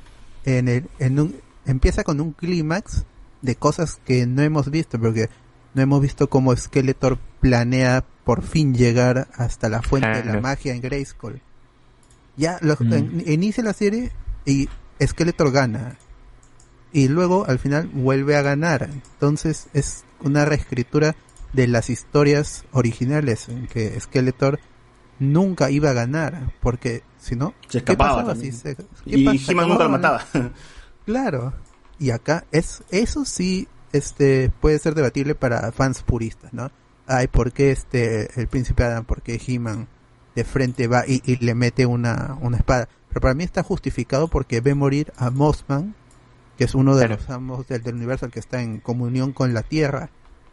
en 0.46 0.68
el, 0.68 0.90
en 1.00 1.20
un, 1.20 1.36
empieza 1.66 2.04
con 2.04 2.20
un 2.22 2.34
clímax 2.34 3.04
de 3.42 3.56
cosas 3.56 4.00
que 4.06 4.26
no 4.26 4.42
hemos 4.42 4.70
visto, 4.70 5.00
porque 5.00 5.30
no 5.74 5.82
hemos 5.82 6.02
visto 6.02 6.30
cómo 6.30 6.56
Skeletor 6.56 7.18
planea 7.40 8.04
por 8.24 8.42
fin 8.44 8.74
llegar 8.74 9.28
hasta 9.36 9.70
la 9.70 9.82
fuente 9.82 10.08
de 10.22 10.24
la 10.26 10.40
magia 10.42 10.74
en 10.74 10.82
Grayskull. 10.82 11.42
Ya 12.38 12.58
lo- 12.62 12.78
Mm. 12.80 12.94
en- 12.94 13.24
inicia 13.28 13.64
la 13.64 13.74
serie 13.74 14.12
y 14.46 14.70
Skeletor 15.02 15.52
gana. 15.52 15.98
Y 16.92 17.08
luego 17.08 17.46
al 17.48 17.60
final 17.60 17.88
vuelve 17.92 18.36
a 18.36 18.42
ganar. 18.44 18.88
Entonces 18.92 19.68
es 19.74 20.04
una 20.22 20.46
reescritura 20.46 21.16
de 21.52 21.68
las 21.68 21.90
historias 21.90 22.66
originales 22.72 23.50
en 23.50 23.68
que 23.68 24.00
Skeletor 24.00 24.60
nunca 25.20 25.70
iba 25.70 25.90
a 25.92 25.94
ganar. 25.94 26.52
Porque 26.62 27.04
si 27.20 27.36
no, 27.36 27.54
Se 27.68 27.70
¿qué 27.70 27.78
escapaba 27.94 28.12
pasaba 28.18 28.34
también. 28.34 28.54
si 28.54 28.60
se- 28.60 28.76
qué 28.76 28.86
Y? 29.06 29.52
He-Man 29.52 29.70
nunca 29.70 29.84
lo 29.84 29.90
mataba. 29.90 30.24
Claro. 31.06 31.54
Y 32.00 32.12
acá 32.12 32.46
es 32.52 32.84
eso 32.90 33.26
sí 33.26 33.68
este 33.92 34.50
puede 34.62 34.80
ser 34.80 34.96
debatible 34.96 35.36
para 35.36 35.72
fans 35.72 36.02
puristas, 36.04 36.54
¿no? 36.54 36.72
Ay, 37.06 37.28
¿por 37.28 37.52
qué 37.52 37.72
este 37.72 38.40
el 38.40 38.48
príncipe 38.48 38.84
Adam, 38.84 39.06
por 39.06 39.22
qué 39.22 39.40
He-Man 39.46 39.88
de 40.36 40.44
frente 40.44 40.88
va 40.88 41.04
y, 41.08 41.22
y 41.26 41.36
le 41.38 41.54
mete 41.56 41.86
una, 41.86 42.38
una 42.42 42.58
espada? 42.58 42.88
Pero 43.10 43.22
para 43.22 43.34
mí 43.36 43.44
está 43.44 43.62
justificado 43.64 44.28
porque 44.30 44.62
ve 44.62 44.74
morir 44.74 45.12
a 45.18 45.30
Mossman, 45.30 45.94
que 46.58 46.64
es 46.64 46.74
uno 46.74 46.96
de 46.96 47.10
los 47.10 47.30
amos 47.30 47.68
del, 47.68 47.84
del 47.84 47.96
universo, 47.96 48.26
el 48.26 48.32
que 48.32 48.40
está 48.40 48.62
en 48.62 48.80
comunión 48.80 49.34
con 49.34 49.54
la 49.54 49.62
tierra, 49.62 50.10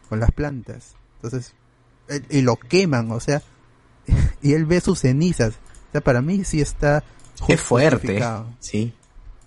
con 0.09 0.19
las 0.19 0.31
plantas. 0.31 0.95
Entonces, 1.15 1.53
él- 2.09 2.25
y 2.29 2.41
lo 2.41 2.57
queman, 2.57 3.09
o 3.11 3.19
sea, 3.19 3.41
y 4.41 4.53
él 4.53 4.65
ve 4.65 4.81
sus 4.81 4.99
cenizas. 4.99 5.53
O 5.89 5.91
sea, 5.91 6.01
para 6.01 6.21
mí 6.21 6.43
sí 6.43 6.61
está 6.61 7.03
Qué 7.47 7.57
fuerte. 7.57 8.21
Sí. 8.59 8.93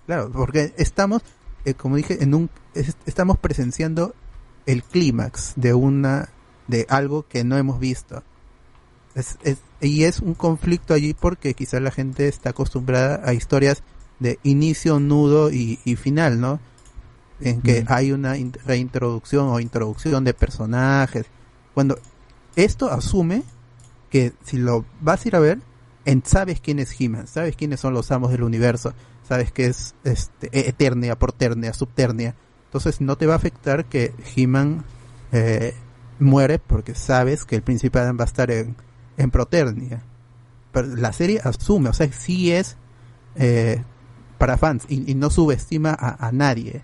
Claro, 0.07 0.31
porque 0.33 0.74
estamos, 0.76 1.23
eh, 1.65 1.74
como 1.74 1.97
dije, 1.97 2.23
en 2.23 2.34
un, 2.34 2.50
es- 2.74 2.97
estamos 3.07 3.39
presenciando 3.39 4.15
el 4.66 4.83
clímax 4.83 5.52
de 5.57 5.74
una, 5.74 6.28
de 6.68 6.86
algo 6.89 7.26
que 7.28 7.44
no 7.44 7.57
hemos 7.57 7.78
visto. 7.78 8.23
Es, 9.15 9.39
es- 9.44 9.58
y 9.81 10.05
es 10.05 10.18
un 10.20 10.34
conflicto 10.34 10.92
allí 10.94 11.15
porque 11.15 11.55
quizás 11.55 11.81
la 11.81 11.91
gente 11.91 12.26
está 12.28 12.50
acostumbrada 12.50 13.20
a 13.24 13.33
historias 13.33 13.83
de 14.18 14.39
inicio, 14.42 14.99
nudo 15.00 15.50
y, 15.52 15.78
y 15.84 15.97
final, 15.97 16.41
¿no? 16.41 16.60
En 17.41 17.60
que 17.62 17.83
Mm. 17.83 17.86
hay 17.89 18.12
una 18.12 18.36
in- 18.36 18.52
reintroducción 18.65 19.49
o 19.49 19.60
introducción 19.60 20.24
de 20.24 20.34
personajes. 20.34 21.26
Cuando 21.74 21.99
esto 22.57 22.91
asume 22.91 23.42
que 24.15 24.33
si 24.44 24.59
lo 24.59 24.84
vas 25.01 25.25
a 25.25 25.28
ir 25.28 25.34
a 25.34 25.41
ver, 25.41 25.59
sabes 26.23 26.60
quién 26.60 26.78
es 26.78 26.94
He-Man, 27.01 27.26
sabes 27.26 27.57
quiénes 27.57 27.81
son 27.81 27.94
los 27.94 28.12
amos 28.12 28.31
del 28.31 28.44
universo, 28.44 28.94
sabes 29.28 29.51
que 29.51 29.67
es 29.67 29.97
este, 30.05 30.47
e- 30.52 30.68
Eternia, 30.68 31.18
Porternia, 31.18 31.73
Subternia. 31.75 32.36
Entonces 32.67 33.01
no 33.01 33.17
te 33.17 33.26
va 33.26 33.33
a 33.33 33.39
afectar 33.39 33.86
que 33.86 34.15
He-Man 34.36 34.84
eh, 35.33 35.75
muere 36.20 36.60
porque 36.60 36.94
sabes 36.94 37.44
que 37.44 37.57
el 37.57 37.62
príncipe 37.62 37.99
Adam 37.99 38.17
va 38.17 38.23
a 38.23 38.26
estar 38.26 38.52
en, 38.52 38.76
en 39.17 39.33
Proternia. 39.33 40.05
Pero 40.70 40.94
la 40.94 41.12
serie 41.12 41.41
asume, 41.43 41.89
o 41.89 41.93
sea, 41.93 42.12
sí 42.12 42.52
es 42.52 42.76
eh, 43.34 43.83
para 44.39 44.57
fans 44.59 44.84
y, 44.89 45.12
no 45.17 45.28
subestima 45.28 45.91
a, 45.91 46.25
a 46.25 46.31
nadie 46.31 46.83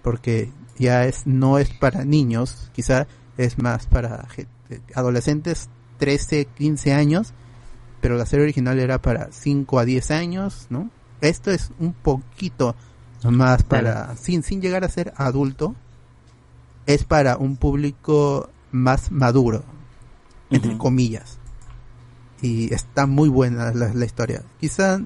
porque 0.00 0.50
ya 0.78 1.04
es 1.04 1.26
no 1.26 1.58
es 1.58 1.68
para 1.68 2.06
niños, 2.06 2.70
quizá 2.72 3.06
es 3.36 3.58
más 3.58 3.86
para 3.88 4.26
ge- 4.30 4.46
adolescentes 4.94 5.68
13, 6.02 6.46
15 6.46 6.94
años, 6.94 7.32
pero 8.00 8.16
la 8.16 8.26
serie 8.26 8.42
original 8.42 8.80
era 8.80 9.00
para 9.00 9.28
5 9.30 9.78
a 9.78 9.84
10 9.84 10.10
años, 10.10 10.66
¿no? 10.68 10.90
Esto 11.20 11.52
es 11.52 11.70
un 11.78 11.92
poquito 11.92 12.74
más 13.22 13.62
para 13.62 14.16
sin 14.16 14.42
sin 14.42 14.60
llegar 14.60 14.82
a 14.82 14.88
ser 14.88 15.14
adulto, 15.16 15.76
es 16.86 17.04
para 17.04 17.36
un 17.36 17.56
público 17.56 18.50
más 18.72 19.12
maduro, 19.12 19.62
entre 20.50 20.76
comillas. 20.76 21.38
Y 22.40 22.74
está 22.74 23.06
muy 23.06 23.28
buena 23.28 23.70
la, 23.70 23.94
la 23.94 24.04
historia. 24.04 24.42
Quizá 24.58 24.98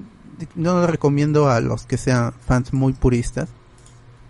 no 0.55 0.81
lo 0.81 0.87
recomiendo 0.87 1.47
a 1.47 1.61
los 1.61 1.85
que 1.85 1.97
sean 1.97 2.33
fans 2.33 2.73
muy 2.73 2.93
puristas 2.93 3.49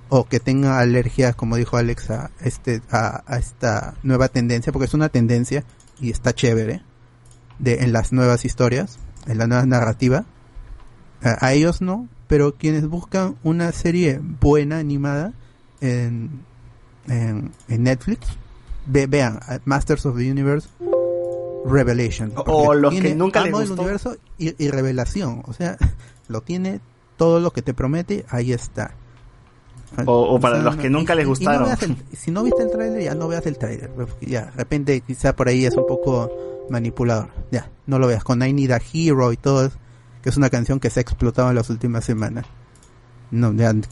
o 0.09 0.25
que 0.25 0.41
tengan 0.41 0.73
alergias, 0.73 1.33
como 1.33 1.55
dijo 1.55 1.77
Alex, 1.77 2.11
a, 2.11 2.31
este, 2.41 2.81
a, 2.91 3.23
a 3.25 3.37
esta 3.37 3.95
nueva 4.03 4.27
tendencia, 4.27 4.73
porque 4.73 4.87
es 4.87 4.93
una 4.93 5.07
tendencia 5.07 5.63
y 5.99 6.11
está 6.11 6.33
chévere 6.33 6.81
de, 7.59 7.83
en 7.83 7.91
las 7.93 8.11
nuevas 8.13 8.45
historias, 8.45 8.99
en 9.27 9.37
la 9.37 9.47
nueva 9.47 9.65
narrativa. 9.65 10.25
A, 11.23 11.45
a 11.45 11.53
ellos 11.53 11.81
no, 11.81 12.07
pero 12.27 12.55
quienes 12.55 12.87
buscan 12.87 13.35
una 13.43 13.71
serie 13.71 14.19
buena 14.21 14.77
animada 14.77 15.33
en, 15.81 16.41
en, 17.07 17.51
en 17.67 17.83
Netflix, 17.83 18.27
ve- 18.85 19.07
vean 19.07 19.39
Masters 19.65 20.05
of 20.05 20.17
the 20.17 20.29
Universe 20.31 20.67
Revelation. 21.65 22.31
O- 22.35 22.73
los 22.73 22.93
que 22.93 23.15
nunca 23.15 23.41
les 23.43 23.51
gustó. 23.69 23.81
universo 23.81 24.17
y, 24.37 24.63
y 24.63 24.69
revelación. 24.69 25.43
O 25.45 25.53
sea, 25.53 25.77
lo 26.27 26.41
tiene 26.41 26.79
todo 27.17 27.39
lo 27.39 27.51
que 27.51 27.61
te 27.61 27.73
promete, 27.73 28.25
ahí 28.29 28.53
está. 28.53 28.91
O- 30.05 30.35
o 30.35 30.39
para 30.39 30.55
sea, 30.57 30.63
los 30.65 30.75
que 30.77 30.89
nunca 30.89 31.15
les 31.15 31.25
no 31.25 31.29
gustaron. 31.29 31.69
el- 31.81 32.17
si 32.17 32.29
no 32.31 32.43
viste 32.43 32.61
el 32.63 32.69
tráiler, 32.69 33.01
ya 33.03 33.15
no 33.15 33.27
veas 33.27 33.45
el 33.45 33.57
tráiler. 33.57 33.89
pues, 33.91 34.09
Ya, 34.21 34.45
de 34.45 34.51
repente 34.51 35.01
quizá 35.01 35.35
por 35.35 35.47
ahí 35.47 35.65
es 35.65 35.75
un 35.75 35.87
poco 35.87 36.29
manipulador. 36.69 37.29
Ya, 37.51 37.69
no 37.85 37.97
lo 37.99 38.07
veas. 38.07 38.23
Con 38.23 38.41
I 38.43 38.53
Need 38.53 38.71
a 38.71 38.81
Hero 38.93 39.31
y 39.31 39.37
todo, 39.37 39.71
que 40.21 40.29
es 40.29 40.37
una 40.37 40.49
canción 40.49 40.79
que 40.79 40.89
se 40.89 40.99
ha 40.99 41.01
explotado 41.01 41.49
en 41.49 41.55
las 41.55 41.69
últimas 41.69 42.03
semanas. 42.05 42.45
No, 43.31 43.53
ya, 43.53 43.73
no, 43.73 43.83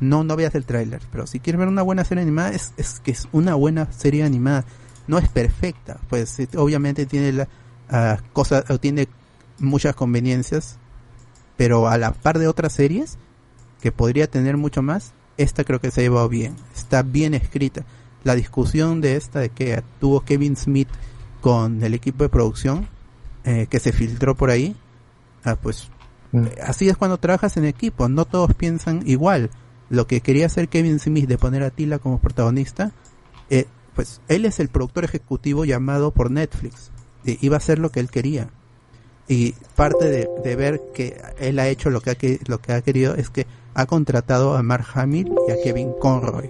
no, 0.00 0.24
no 0.24 0.36
veas 0.36 0.54
el 0.54 0.64
tráiler. 0.64 1.00
Pero 1.10 1.26
si 1.26 1.40
quieres 1.40 1.58
ver 1.58 1.68
una 1.68 1.82
buena 1.82 2.04
serie 2.04 2.22
animada, 2.22 2.50
es, 2.50 2.72
es 2.76 3.00
que 3.00 3.10
es 3.12 3.28
una 3.32 3.54
buena 3.54 3.90
serie 3.92 4.24
animada. 4.24 4.64
No 5.06 5.18
es 5.18 5.28
perfecta, 5.28 5.98
pues 6.08 6.38
eh, 6.40 6.48
obviamente 6.56 7.06
tiene 7.06 7.32
la, 7.32 7.48
ah, 7.90 8.18
cosas, 8.32 8.68
o 8.70 8.78
tiene 8.78 9.08
muchas 9.58 9.94
conveniencias, 9.96 10.78
pero 11.56 11.88
a 11.88 11.96
la 11.98 12.12
par 12.12 12.38
de 12.38 12.46
otras 12.46 12.72
series 12.72 13.16
que 13.80 13.90
podría 13.90 14.28
tener 14.28 14.56
mucho 14.56 14.82
más, 14.82 15.12
esta 15.38 15.64
creo 15.64 15.80
que 15.80 15.90
se 15.90 16.00
ha 16.00 16.04
llevado 16.04 16.28
bien. 16.28 16.54
Está 16.76 17.02
bien 17.02 17.32
escrita. 17.32 17.84
La 18.24 18.34
discusión 18.34 19.00
de 19.00 19.16
esta 19.16 19.40
de 19.40 19.48
que 19.48 19.82
tuvo 20.00 20.20
Kevin 20.20 20.56
Smith 20.56 20.88
con 21.40 21.82
el 21.82 21.94
equipo 21.94 22.24
de 22.24 22.28
producción 22.28 22.88
eh, 23.44 23.66
que 23.70 23.80
se 23.80 23.92
filtró 23.92 24.34
por 24.34 24.50
ahí, 24.50 24.76
ah, 25.44 25.56
pues 25.56 25.88
eh, 26.34 26.58
así 26.62 26.88
es 26.88 26.96
cuando 26.96 27.16
trabajas 27.16 27.56
en 27.56 27.64
equipo. 27.64 28.08
No 28.08 28.24
todos 28.26 28.52
piensan 28.54 29.02
igual. 29.06 29.50
Lo 29.88 30.06
que 30.06 30.20
quería 30.20 30.46
hacer 30.46 30.68
Kevin 30.68 30.98
Smith 30.98 31.26
de 31.26 31.38
poner 31.38 31.62
a 31.62 31.70
Tila 31.70 31.98
como 31.98 32.18
protagonista, 32.18 32.92
eh, 33.48 33.66
pues 33.94 34.20
él 34.28 34.44
es 34.44 34.60
el 34.60 34.68
productor 34.68 35.04
ejecutivo 35.04 35.64
llamado 35.64 36.10
por 36.10 36.30
Netflix. 36.30 36.90
Y 37.24 37.44
iba 37.46 37.56
a 37.56 37.58
hacer 37.58 37.78
lo 37.78 37.90
que 37.90 38.00
él 38.00 38.10
quería 38.10 38.50
y 39.28 39.52
parte 39.76 40.08
de, 40.08 40.28
de 40.42 40.56
ver 40.56 40.80
que 40.94 41.20
él 41.38 41.58
ha 41.58 41.68
hecho 41.68 41.90
lo 41.90 42.00
que 42.00 42.10
ha, 42.10 42.16
lo 42.46 42.58
que 42.60 42.72
ha 42.72 42.80
querido 42.80 43.14
es 43.14 43.28
que 43.28 43.46
ha 43.74 43.86
contratado 43.86 44.56
a 44.56 44.62
Mark 44.62 44.86
Hamill 44.94 45.32
y 45.48 45.52
a 45.52 45.56
Kevin 45.62 45.92
Conroy. 46.00 46.46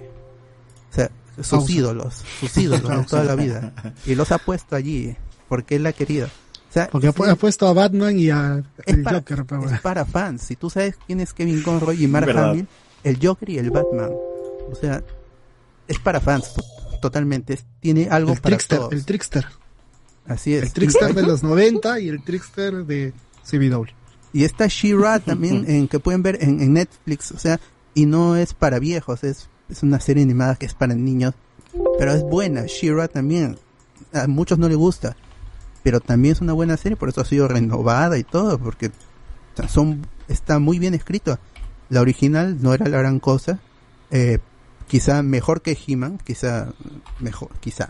O 0.91 0.95
sea, 0.95 1.09
sus 1.37 1.47
Pausa. 1.49 1.71
ídolos, 1.71 2.23
sus 2.39 2.57
ídolos 2.57 2.89
de 2.89 3.03
toda 3.05 3.23
la 3.23 3.35
vida. 3.35 3.73
Y 4.05 4.15
los 4.15 4.31
ha 4.31 4.37
puesto 4.39 4.75
allí 4.75 5.15
porque 5.47 5.75
él 5.75 5.85
ha 5.85 5.93
querido. 5.93 6.27
O 6.27 6.71
sea, 6.71 6.87
Porque 6.91 7.07
ha 7.07 7.13
pu- 7.13 7.27
ha 7.27 7.35
puesto 7.35 7.67
a 7.67 7.73
Batman 7.73 8.19
y 8.19 8.29
a 8.29 8.63
es 8.85 8.93
el 8.95 9.01
para, 9.03 9.17
Joker. 9.19 9.43
pero 9.45 9.69
es 9.69 9.79
para 9.81 10.05
fans. 10.05 10.43
Si 10.43 10.55
tú 10.55 10.69
sabes 10.69 10.95
quién 11.07 11.19
es 11.19 11.33
Kevin 11.33 11.63
Conroy 11.63 12.03
y 12.03 12.07
Mark 12.07 12.27
Verdad. 12.27 12.51
Hamill, 12.51 12.67
el 13.03 13.17
Joker 13.25 13.49
y 13.49 13.57
el 13.57 13.71
Batman. 13.71 14.11
O 14.71 14.75
sea, 14.79 15.01
es 15.87 15.97
para 15.97 16.19
fans 16.19 16.53
to- 16.53 16.63
totalmente. 17.01 17.53
Es- 17.53 17.65
tiene 17.79 18.07
algo 18.11 18.33
el 18.33 18.39
para 18.41 18.55
trickster, 18.57 18.77
todos. 18.77 18.93
el 18.93 19.03
trickster. 19.05 19.47
Así 20.27 20.53
es. 20.53 20.61
El 20.63 20.73
trickster 20.73 21.15
de 21.15 21.21
los 21.23 21.41
90 21.41 21.99
y 22.01 22.09
el 22.09 22.23
trickster 22.23 22.85
de 22.85 23.13
CW. 23.49 23.85
Y 24.33 24.43
está 24.43 24.67
She-Ra 24.67 25.19
también 25.25 25.65
en 25.67 25.87
que 25.87 25.99
pueden 25.99 26.23
ver 26.23 26.37
en, 26.41 26.61
en 26.61 26.73
Netflix, 26.73 27.31
o 27.31 27.39
sea, 27.39 27.59
y 27.93 28.05
no 28.05 28.35
es 28.35 28.53
para 28.53 28.79
viejos, 28.79 29.23
es, 29.23 29.49
es 29.69 29.83
una 29.83 29.99
serie 29.99 30.23
animada 30.23 30.55
que 30.55 30.65
es 30.65 30.73
para 30.73 30.95
niños, 30.95 31.33
pero 31.97 32.13
es 32.13 32.23
buena. 32.23 32.65
She-Ra 32.65 33.07
también, 33.07 33.57
a 34.13 34.27
muchos 34.27 34.57
no 34.57 34.69
le 34.69 34.75
gusta, 34.75 35.15
pero 35.83 35.99
también 35.99 36.33
es 36.33 36.41
una 36.41 36.53
buena 36.53 36.77
serie, 36.77 36.95
por 36.95 37.09
eso 37.09 37.21
ha 37.21 37.25
sido 37.25 37.47
renovada 37.47 38.17
y 38.17 38.23
todo, 38.23 38.59
porque 38.59 38.91
son 39.67 40.05
está 40.27 40.59
muy 40.59 40.79
bien 40.79 40.93
escrito. 40.93 41.39
La 41.89 42.01
original 42.01 42.61
no 42.61 42.73
era 42.73 42.87
la 42.87 42.99
gran 42.99 43.19
cosa, 43.19 43.59
eh, 44.11 44.39
quizá 44.87 45.23
mejor 45.23 45.61
que 45.61 45.77
He-Man, 45.87 46.19
quizá 46.23 46.73
mejor, 47.19 47.49
quizá. 47.59 47.89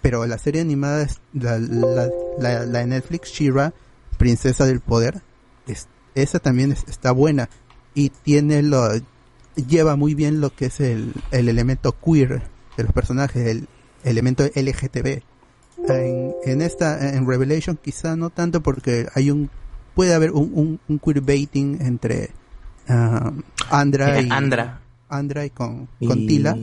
pero 0.00 0.26
la 0.26 0.38
serie 0.38 0.60
animada 0.60 1.02
es 1.02 1.20
la, 1.32 1.58
la, 1.58 2.08
la, 2.38 2.66
la 2.66 2.78
de 2.80 2.86
Netflix 2.86 3.30
Shira 3.30 3.72
Princesa 4.22 4.66
del 4.66 4.80
Poder 4.80 5.20
es- 5.66 5.88
esa 6.14 6.38
también 6.38 6.70
es- 6.72 6.84
está 6.88 7.10
buena 7.12 7.48
y 7.94 8.10
tiene 8.10 8.62
lo 8.62 8.88
lleva 9.56 9.96
muy 9.96 10.14
bien 10.14 10.40
lo 10.40 10.54
que 10.54 10.66
es 10.66 10.80
el, 10.80 11.12
el 11.30 11.48
elemento 11.48 11.92
queer 12.00 12.42
de 12.76 12.84
los 12.84 12.92
personajes 12.92 13.46
el 13.46 13.68
elemento 14.04 14.44
LGTB 14.44 15.22
en, 15.88 16.32
en 16.44 16.62
esta 16.62 17.14
en 17.16 17.26
Revelation 17.26 17.76
quizá 17.76 18.14
no 18.16 18.30
tanto 18.30 18.62
porque 18.62 19.08
hay 19.14 19.30
un 19.30 19.50
puede 19.94 20.14
haber 20.14 20.30
un, 20.30 20.52
un, 20.54 20.80
un 20.88 20.98
queerbaiting 20.98 21.78
entre 21.82 22.30
ah, 22.88 23.32
Andra 23.70 24.20
y 24.22 24.28
Andra. 24.30 24.80
Andra 25.08 25.44
y 25.44 25.50
con, 25.50 25.88
Y- 26.00 26.06
con 26.06 26.26
Tila 26.26 26.56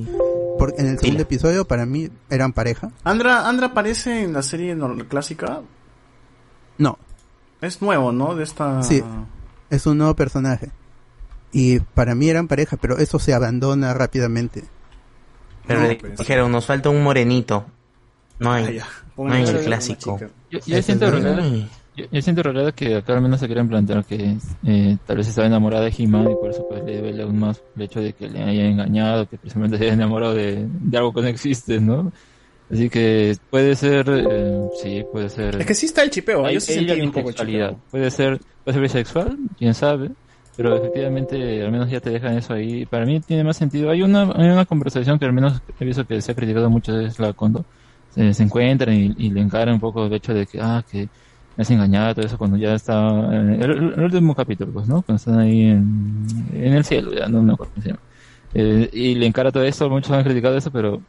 porque 0.58 0.82
en 0.82 0.88
el 0.88 1.00
segundo 1.00 1.24
episodio 1.24 1.66
para 1.66 1.86
mí 1.86 2.10
eran 2.30 2.54
pareja 2.54 2.92
Andra, 3.04 3.48
Andra 3.48 3.68
aparece 3.68 4.24
en 4.24 4.34
la 4.34 4.42
serie 4.42 4.76
clásica. 5.10 5.62
no 6.78 6.98
Es 7.62 7.82
nuevo, 7.82 8.12
¿no? 8.12 8.36
De 8.36 8.44
esta. 8.44 8.82
Sí, 8.84 9.04
es 9.70 9.86
un 9.86 9.98
nuevo 9.98 10.16
personaje. 10.16 10.72
Y 11.52 11.80
para 11.80 12.16
mí 12.16 12.30
eran 12.30 12.48
pareja, 12.48 12.78
pero 12.78 12.98
eso 12.98 13.20
se 13.20 13.34
abandona 13.34 13.94
rápidamente. 13.94 14.64
Pero 15.68 15.82
le 15.82 16.00
dijeron, 16.18 16.52
nos 16.52 16.66
falta 16.66 16.90
un 16.90 17.04
morenito. 17.04 17.66
No 18.40 18.52
hay. 18.52 18.80
Ah, 18.80 18.88
no 19.18 19.32
hay 19.32 19.44
el 19.44 19.60
clásico. 19.60 20.20
Yo, 20.50 20.60
yo 20.66 20.82
siento 20.82 21.08
en 21.08 21.24
realidad, 21.24 21.68
yo, 21.96 22.06
yo 22.12 22.22
siento 22.22 22.44
realidad 22.44 22.74
que 22.74 22.96
acá 22.96 23.14
al 23.14 23.22
menos 23.22 23.40
se 23.40 23.48
quieren 23.48 23.68
plantear 23.68 24.06
que 24.06 24.38
eh, 24.66 24.98
tal 25.06 25.18
vez 25.18 25.28
estaba 25.28 25.48
enamorada 25.48 25.84
de 25.86 25.94
He-Man 25.96 26.32
y 26.32 26.36
por 26.36 26.50
eso 26.50 26.64
pues 26.64 26.84
le 26.84 27.02
duele 27.02 27.24
aún 27.24 27.40
más 27.40 27.62
el 27.76 27.82
hecho 27.82 28.00
de 28.00 28.14
que 28.14 28.30
le 28.30 28.42
haya 28.42 28.66
engañado, 28.66 29.28
que 29.28 29.38
precisamente 29.38 29.78
se 29.78 29.84
haya 29.84 29.94
enamorado 29.94 30.34
de, 30.34 30.66
de 30.68 30.98
algo 30.98 31.14
que 31.14 31.22
no 31.22 31.28
existe, 31.28 31.80
¿no? 31.82 32.12
Así 32.70 32.90
que 32.90 33.36
puede 33.50 33.76
ser, 33.76 34.06
eh, 34.10 34.62
sí, 34.74 35.04
puede 35.04 35.30
ser. 35.30 35.60
Es 35.60 35.66
que 35.66 35.74
sí 35.74 35.88
está 35.88 36.04
el 36.04 36.12
chipeo, 36.12 36.46
Hay- 36.46 36.54
yo 36.56 36.60
sí 36.60 36.74
sentí 36.74 37.02
un 37.02 37.12
poco 37.12 37.30
el 37.30 37.36
chipeo. 37.36 37.82
Puede 37.90 38.12
ser, 38.12 38.40
puede 38.64 38.74
ser 38.76 38.82
bisexual, 38.84 39.38
quién 39.58 39.74
sabe, 39.74 40.12
pero 40.56 40.76
efectivamente 40.76 41.64
al 41.64 41.72
menos 41.72 41.90
ya 41.90 42.00
te 42.00 42.12
dejan 42.12 42.38
eso 42.38 42.54
ahí. 42.54 42.86
Para 42.86 43.06
mí 43.06 43.20
tiene 43.22 43.44
más 43.44 43.58
sentido. 43.58 43.90
Hay 43.90 44.04
una, 44.04 44.24
hay 44.36 44.50
una 44.50 44.66
conversación 44.66 45.18
que 45.18 45.26
al 45.26 45.34
menos 45.34 45.62
he 45.80 45.86
visto 45.86 46.06
que 46.06 46.22
se 46.22 46.32
ha 46.32 46.36
criticado 46.36 46.70
mucho 46.70 47.00
es 47.00 47.18
la 47.18 47.34
cuando 47.34 47.66
se, 48.10 48.34
se 48.36 48.44
encuentran 48.44 48.94
y, 48.96 49.14
y 49.18 49.32
le 49.32 49.42
encaran 49.42 49.74
un 49.76 49.80
poco 49.80 50.06
el 50.06 50.14
hecho 50.14 50.34
de 50.36 50.46
que, 50.46 50.60
ah, 50.62 50.84
que 50.88 51.10
me 51.56 51.62
has 51.64 51.72
engañado, 51.72 52.14
todo 52.16 52.26
eso 52.26 52.38
cuando 52.38 52.58
ya 52.58 52.76
está, 52.76 52.94
eh, 53.34 53.58
el, 53.62 53.72
el 53.96 54.00
último 54.04 54.36
capítulo, 54.36 54.72
pues, 54.74 54.88
¿no? 54.88 55.02
Cuando 55.02 55.18
están 55.18 55.40
ahí 55.40 55.62
en, 55.64 56.26
en 56.54 56.74
el 56.74 56.86
cielo, 56.86 57.14
ya 57.14 57.28
no 57.28 57.42
me 57.42 57.54
acuerdo 57.54 57.74
llama. 57.84 58.00
Eh, 58.54 58.90
y 58.94 59.16
le 59.16 59.26
encara 59.28 59.52
todo 59.52 59.64
esto, 59.64 59.90
muchos 59.90 60.12
han 60.12 60.24
criticado 60.24 60.58
eso, 60.58 60.72
pero 60.72 61.04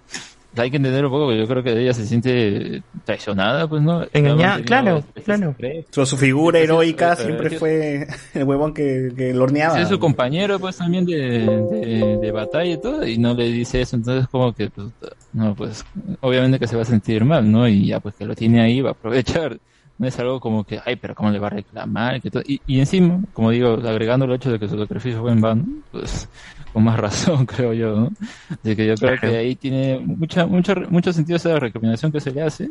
hay 0.56 0.70
que 0.70 0.76
entender 0.78 1.04
un 1.04 1.10
poco 1.10 1.28
que 1.28 1.38
yo 1.38 1.46
creo 1.46 1.62
que 1.62 1.80
ella 1.80 1.94
se 1.94 2.06
siente 2.06 2.82
traicionada, 3.04 3.68
pues, 3.68 3.82
¿no? 3.82 4.04
Engañada, 4.12 4.62
claro, 4.62 5.04
claro. 5.24 5.54
Su, 5.90 6.06
su 6.06 6.16
figura 6.16 6.58
heroica 6.58 7.16
sí, 7.16 7.24
siempre 7.24 7.50
sí. 7.50 7.56
fue 7.56 8.08
el 8.34 8.44
huevón 8.44 8.74
que, 8.74 9.12
que 9.16 9.32
lo 9.32 9.44
horneaba. 9.44 9.76
Sí, 9.76 9.82
es 9.82 9.88
su 9.88 9.98
compañero, 9.98 10.58
pues, 10.58 10.76
también 10.76 11.06
de, 11.06 11.16
de, 11.16 12.18
de 12.20 12.32
batalla 12.32 12.72
y 12.72 12.78
todo, 12.78 13.06
y 13.06 13.18
no 13.18 13.34
le 13.34 13.44
dice 13.44 13.80
eso, 13.82 13.96
entonces 13.96 14.28
como 14.28 14.52
que, 14.52 14.70
pues, 14.70 14.88
no, 15.32 15.54
pues, 15.54 15.84
obviamente 16.20 16.58
que 16.58 16.66
se 16.66 16.76
va 16.76 16.82
a 16.82 16.86
sentir 16.86 17.24
mal, 17.24 17.50
¿no? 17.50 17.68
Y 17.68 17.86
ya, 17.86 18.00
pues, 18.00 18.14
que 18.14 18.24
lo 18.24 18.34
tiene 18.34 18.60
ahí, 18.60 18.80
va 18.80 18.90
a 18.90 18.92
aprovechar. 18.92 19.58
No 20.00 20.06
es 20.08 20.18
algo 20.18 20.40
como 20.40 20.64
que, 20.64 20.80
ay, 20.82 20.96
pero 20.96 21.14
¿cómo 21.14 21.28
le 21.30 21.38
va 21.38 21.48
a 21.48 21.50
reclamar? 21.50 22.22
Y, 22.46 22.62
y 22.66 22.80
encima, 22.80 23.20
como 23.34 23.50
digo, 23.50 23.74
agregando 23.74 24.24
el 24.24 24.32
hecho 24.32 24.50
de 24.50 24.58
que 24.58 24.66
su 24.66 24.78
sacrificio 24.78 25.20
fue 25.20 25.30
en 25.30 25.42
vano, 25.42 25.66
pues, 25.92 26.26
con 26.72 26.84
más 26.84 26.98
razón, 26.98 27.44
creo 27.44 27.74
yo, 27.74 27.94
¿no? 27.94 28.10
Así 28.48 28.74
que 28.74 28.86
yo 28.86 28.94
creo 28.94 29.20
que 29.20 29.26
ahí 29.26 29.54
tiene 29.56 29.98
mucha, 29.98 30.46
mucho, 30.46 30.74
mucho 30.88 31.12
sentido 31.12 31.36
esa 31.36 31.58
recomendación 31.58 32.10
que 32.10 32.20
se 32.20 32.30
le 32.30 32.40
hace. 32.40 32.70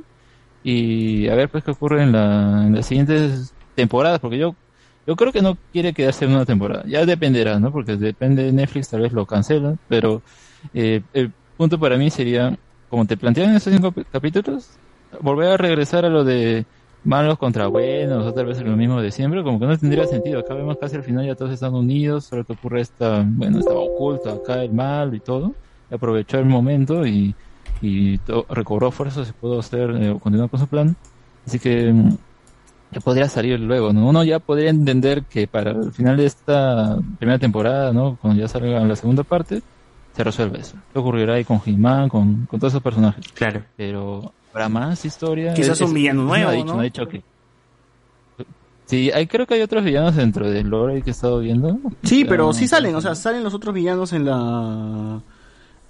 Y 0.64 1.28
a 1.28 1.36
ver, 1.36 1.50
pues, 1.50 1.64
qué 1.64 1.70
ocurre 1.70 2.02
en, 2.02 2.14
la, 2.14 2.64
en 2.66 2.74
las 2.74 2.88
siguientes 2.88 3.54
temporadas, 3.76 4.20
porque 4.20 4.40
yo 4.40 4.56
yo 5.06 5.16
creo 5.16 5.32
que 5.32 5.42
no 5.44 5.56
quiere 5.72 5.94
quedarse 5.94 6.26
en 6.26 6.32
una 6.34 6.46
temporada. 6.46 6.84
Ya 6.88 7.06
dependerá, 7.06 7.60
¿no? 7.60 7.72
Porque 7.72 7.96
depende 7.96 8.44
de 8.44 8.52
Netflix, 8.52 8.90
tal 8.90 9.02
vez 9.02 9.14
lo 9.14 9.26
cancelan. 9.26 9.80
Pero 9.88 10.24
eh, 10.74 11.02
el 11.14 11.32
punto 11.58 11.80
para 11.80 11.98
mí 11.98 12.10
sería, 12.10 12.58
como 12.90 13.06
te 13.06 13.18
plantean 13.18 13.52
en 13.52 13.56
esos 13.58 13.74
cinco 13.74 13.94
capítulos, 14.12 14.70
volver 15.22 15.50
a 15.52 15.58
regresar 15.58 16.06
a 16.06 16.10
lo 16.10 16.24
de 16.24 16.66
malos 17.04 17.38
contra 17.38 17.68
buenos, 17.68 18.26
o 18.26 18.34
tal 18.34 18.46
vez 18.46 18.62
lo 18.62 18.76
mismo 18.76 19.02
de 19.02 19.12
siempre, 19.12 19.44
como 19.44 19.60
que 19.60 19.66
no 19.66 19.78
tendría 19.78 20.06
sentido. 20.06 20.40
Acá 20.40 20.54
vemos 20.54 20.78
casi 20.78 20.96
al 20.96 21.04
final 21.04 21.26
ya 21.26 21.36
todos 21.36 21.52
están 21.52 21.74
unidos, 21.74 22.26
solo 22.26 22.44
que 22.44 22.54
ocurre 22.54 22.82
esta, 22.82 23.24
bueno, 23.26 23.60
estaba 23.60 23.80
oculto 23.80 24.32
acá 24.32 24.64
el 24.64 24.74
mal 24.74 25.14
y 25.16 25.20
todo. 25.20 25.54
Y 25.90 25.96
aprovechó 25.96 26.40
el 26.40 26.46
momento 26.46 27.06
y, 27.06 27.34
y 27.82 28.20
recobró 28.50 28.92
fuerzas 28.92 29.30
y 29.30 29.34
pudo 29.34 29.60
hacer, 29.60 29.90
eh, 29.92 30.18
continuar 30.22 30.50
con 30.50 30.60
su 30.60 30.68
plan. 30.68 30.96
Así 31.46 31.60
que 31.60 31.92
mm, 31.92 32.18
que 32.92 33.02
podría 33.02 33.30
salir 33.30 33.60
luego, 33.60 33.94
¿no? 33.94 34.08
Uno 34.08 34.24
ya 34.24 34.40
podría 34.40 34.70
entender 34.70 35.24
que 35.24 35.48
para 35.48 35.72
el 35.72 35.92
final 35.92 36.18
de 36.18 36.26
esta 36.26 36.98
primera 37.20 37.38
temporada, 37.38 37.94
¿no? 37.94 38.18
Cuando 38.20 38.42
ya 38.42 38.48
salga 38.48 38.80
la 38.80 38.96
segunda 38.96 39.24
parte, 39.24 39.62
se 40.16 40.24
resuelve 40.24 40.60
eso. 40.60 40.76
¿Qué 40.92 41.00
ocurrirá 41.00 41.36
ahí 41.36 41.46
con 41.46 41.62
He-Man, 41.64 42.10
con, 42.10 42.48
con 42.48 42.60
todos 42.60 42.74
esos 42.74 42.84
personajes? 42.84 43.28
Claro. 43.34 43.62
Pero 43.78 44.34
habrá 44.54 44.70
más 44.70 45.06
historia. 45.06 45.54
Quizás 45.54 45.80
un 45.82 45.94
villano 45.94 46.22
no 46.24 46.28
nuevo, 46.30 46.50
ha 46.50 46.54
dicho, 46.54 46.66
¿no? 46.66 46.74
no 46.76 46.80
ha 46.80 46.84
dicho 46.84 47.08
que... 47.08 47.22
Sí, 48.86 49.12
hay, 49.14 49.28
creo 49.28 49.46
que 49.46 49.54
hay 49.54 49.62
otros 49.62 49.84
villanos 49.84 50.16
dentro 50.16 50.50
del 50.50 50.68
lore 50.68 51.04
que 51.04 51.12
he 51.12 51.14
estado 51.14 51.40
viendo. 51.40 51.78
Sí, 52.04 52.26
pero 52.26 52.52
sí 52.54 52.68
salen, 52.68 52.96
o 52.96 53.02
sea, 53.02 53.14
salen 53.14 53.44
los 53.44 53.54
otros 53.54 53.76
villanos 53.76 54.14
en 54.14 54.26
la 54.26 55.22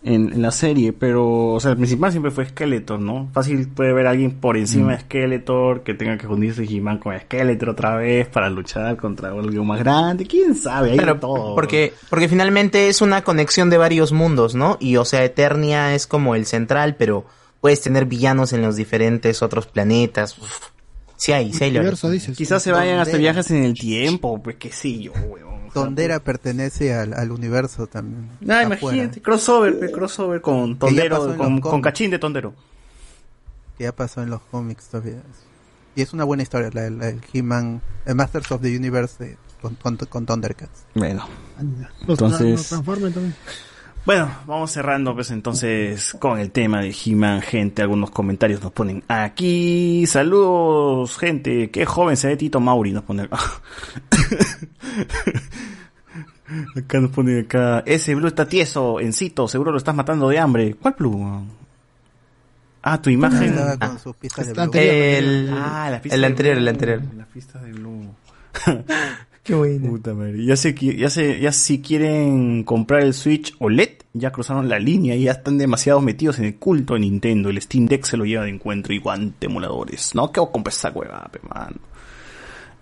en, 0.02 0.32
en 0.34 0.42
la 0.42 0.52
serie, 0.52 0.92
pero 0.94 1.54
o 1.54 1.60
sea, 1.62 1.72
el 1.72 1.78
principal 1.78 2.12
siempre 2.12 2.32
fue 2.32 2.46
Skeletor, 2.46 3.00
¿no? 3.00 3.30
Fácil 3.34 3.68
puede 3.70 3.94
ver 3.94 4.08
a 4.08 4.12
alguien 4.12 4.32
por 4.32 4.56
encima 4.58 4.88
Mm. 4.88 4.90
de 4.90 5.00
Skeletor 5.00 5.84
que 5.84 5.94
tenga 5.94 6.18
que 6.18 6.28
unirse 6.28 6.64
He-Man 6.66 6.98
con 7.00 7.18
Skeletor 7.18 7.70
otra 7.70 7.96
vez 7.96 8.28
para 8.28 8.50
luchar 8.50 8.96
contra 8.98 9.30
algo 9.30 9.64
más 9.64 9.80
grande, 9.80 10.26
quién 10.26 10.56
sabe, 10.56 10.92
hay 10.92 10.98
de 10.98 11.04
Claro, 11.04 11.20
todo. 11.22 11.56
porque, 11.56 11.94
porque 12.10 12.28
finalmente 12.28 12.90
es 12.90 13.02
una 13.02 13.24
conexión 13.24 13.70
de 13.70 13.78
varios 13.78 14.12
mundos, 14.12 14.56
¿no? 14.56 14.76
Y 14.82 14.98
o 14.98 15.06
sea, 15.06 15.24
Eternia 15.24 15.96
es 15.96 16.06
como 16.08 16.36
el 16.36 16.46
central, 16.46 16.96
pero 16.98 17.26
puedes 17.62 17.82
tener 17.82 18.06
villanos 18.06 18.54
en 18.54 18.62
los 18.62 18.76
diferentes 18.76 19.42
otros 19.42 19.66
planetas. 19.68 20.38
Uf. 20.38 20.50
Sí 21.18 21.32
hay, 21.34 21.52
sí 21.54 21.64
hay. 21.66 21.78
Quizás 22.36 22.64
se 22.64 22.72
vayan 22.72 23.00
hasta 23.00 23.18
viajes 23.18 23.52
en 23.52 23.64
el 23.64 23.74
tiempo, 23.74 24.42
pues 24.42 24.56
qué 24.58 24.72
sé 24.72 25.00
yo, 25.00 25.12
weón. 25.28 25.50
Tondera 25.74 26.20
pertenece 26.24 26.96
al, 26.96 27.14
al 27.14 27.32
universo 27.32 27.86
también. 27.86 28.28
Ah, 28.50 28.62
Afuera. 28.62 28.66
imagínate, 28.66 29.22
crossover, 29.22 29.78
pues, 29.78 29.92
crossover 29.92 30.42
con 30.42 30.80
Tondero, 30.80 31.36
con, 31.38 31.56
los 31.58 31.62
con 31.62 31.82
cachín 31.82 32.10
de 32.10 32.18
Tondero. 32.18 32.56
Que 33.78 33.84
ya 33.84 33.92
pasó 33.96 34.24
en 34.24 34.30
los 34.32 34.42
cómics 34.42 34.88
todavía. 34.88 35.22
Y 35.96 36.02
es 36.02 36.12
una 36.14 36.24
buena 36.24 36.42
historia, 36.44 36.70
la 36.74 36.82
del 36.84 37.02
el 37.04 37.22
He-Man, 37.34 37.82
el 38.06 38.16
Masters 38.16 38.52
of 38.52 38.62
the 38.62 38.76
Universe 38.76 39.24
de- 39.24 39.38
con, 39.62 39.76
con, 39.76 39.98
con 39.98 40.26
Thundercats. 40.26 40.86
Bueno. 40.96 41.28
Los 42.08 42.18
tra- 42.18 42.26
Entonces- 42.26 42.50
los 42.52 42.68
transformen 42.70 43.14
también. 43.14 43.36
Bueno, 44.06 44.32
vamos 44.48 44.72
cerrando 44.72 45.14
pues 45.14 45.30
entonces 45.30 46.16
con 46.20 46.40
el 46.40 46.50
tema 46.52 46.82
de 46.82 46.96
He-Man, 47.06 47.42
gente. 47.42 47.82
Algunos 47.84 48.10
comentarios 48.10 48.62
nos 48.64 48.72
ponen 48.72 49.04
aquí. 49.08 50.06
Saludos, 50.08 51.18
gente. 51.18 51.70
Qué 51.70 51.86
joven 51.86 52.18
se 52.18 52.28
ve 52.30 52.38
Tito 52.38 52.60
Mauri, 52.60 52.92
nos 52.92 53.04
pone. 53.04 53.24
acá 53.24 53.38
nos 57.00 57.12
pone 57.12 57.42
acá. 57.42 57.84
Ese 57.86 58.16
Blue 58.16 58.28
está 58.28 58.48
tieso, 58.48 59.00
encito, 59.00 59.48
seguro 59.48 59.72
lo 59.72 59.78
estás 59.78 59.94
matando 59.94 60.30
de 60.30 60.40
hambre. 60.40 60.76
¿Cuál 60.76 60.96
Blue? 60.98 61.46
Ah, 62.82 63.00
tu 63.02 63.10
imagen. 63.12 63.56
Ah. 63.60 63.78
con 63.78 64.00
sus 64.00 64.16
pistas 64.16 64.48
de 64.48 64.54
Blue. 64.54 64.72
El, 64.74 65.54
Ah, 65.54 65.90
la 65.92 66.02
pista 66.02 66.16
el 66.16 66.22
de 66.22 66.28
anterior, 66.28 66.56
Blue. 66.56 66.62
el 66.64 66.68
anterior. 66.70 67.02
La 67.16 67.26
pista 67.26 67.60
de 67.60 67.74
Blue. 67.74 68.16
Qué 69.50 69.56
bueno. 69.56 69.90
Puta 69.90 70.14
madre. 70.14 70.46
Ya 70.46 70.56
sé 70.56 70.76
que, 70.76 70.96
ya 70.96 71.10
sé, 71.10 71.40
ya 71.40 71.52
si 71.52 71.82
quieren 71.82 72.64
comprar 72.64 73.02
el 73.02 73.16
Switch 73.16 73.56
OLED, 73.58 74.04
ya 74.14 74.32
cruzaron 74.32 74.70
la 74.70 74.78
línea 74.78 75.16
y 75.16 75.24
ya 75.24 75.32
están 75.32 75.58
demasiado 75.58 76.02
metidos 76.02 76.38
en 76.38 76.46
el 76.46 76.58
culto 76.58 76.94
de 76.94 77.00
Nintendo. 77.00 77.50
El 77.50 77.60
Steam 77.60 77.88
Deck 77.88 78.06
se 78.06 78.16
lo 78.16 78.26
lleva 78.26 78.44
de 78.44 78.52
encuentro 78.52 78.94
y 78.94 79.00
guante 79.00 79.48
emuladores. 79.48 80.14
No, 80.14 80.32
que 80.32 80.40
comprar 80.40 80.72
esa 80.72 80.92
hueva, 80.92 81.28
pe, 81.32 81.40
mano. 81.50 81.78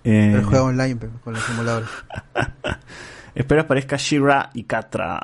Eh, 0.03 0.33
El 0.35 0.43
juego 0.43 0.65
online 0.65 0.97
pero 0.97 1.13
con 1.23 1.35
los 1.35 1.43
simuladores. 1.43 1.87
espero 3.35 3.61
aparezca 3.61 3.95
Shira 3.95 4.49
y 4.53 4.63
Katra. 4.63 5.21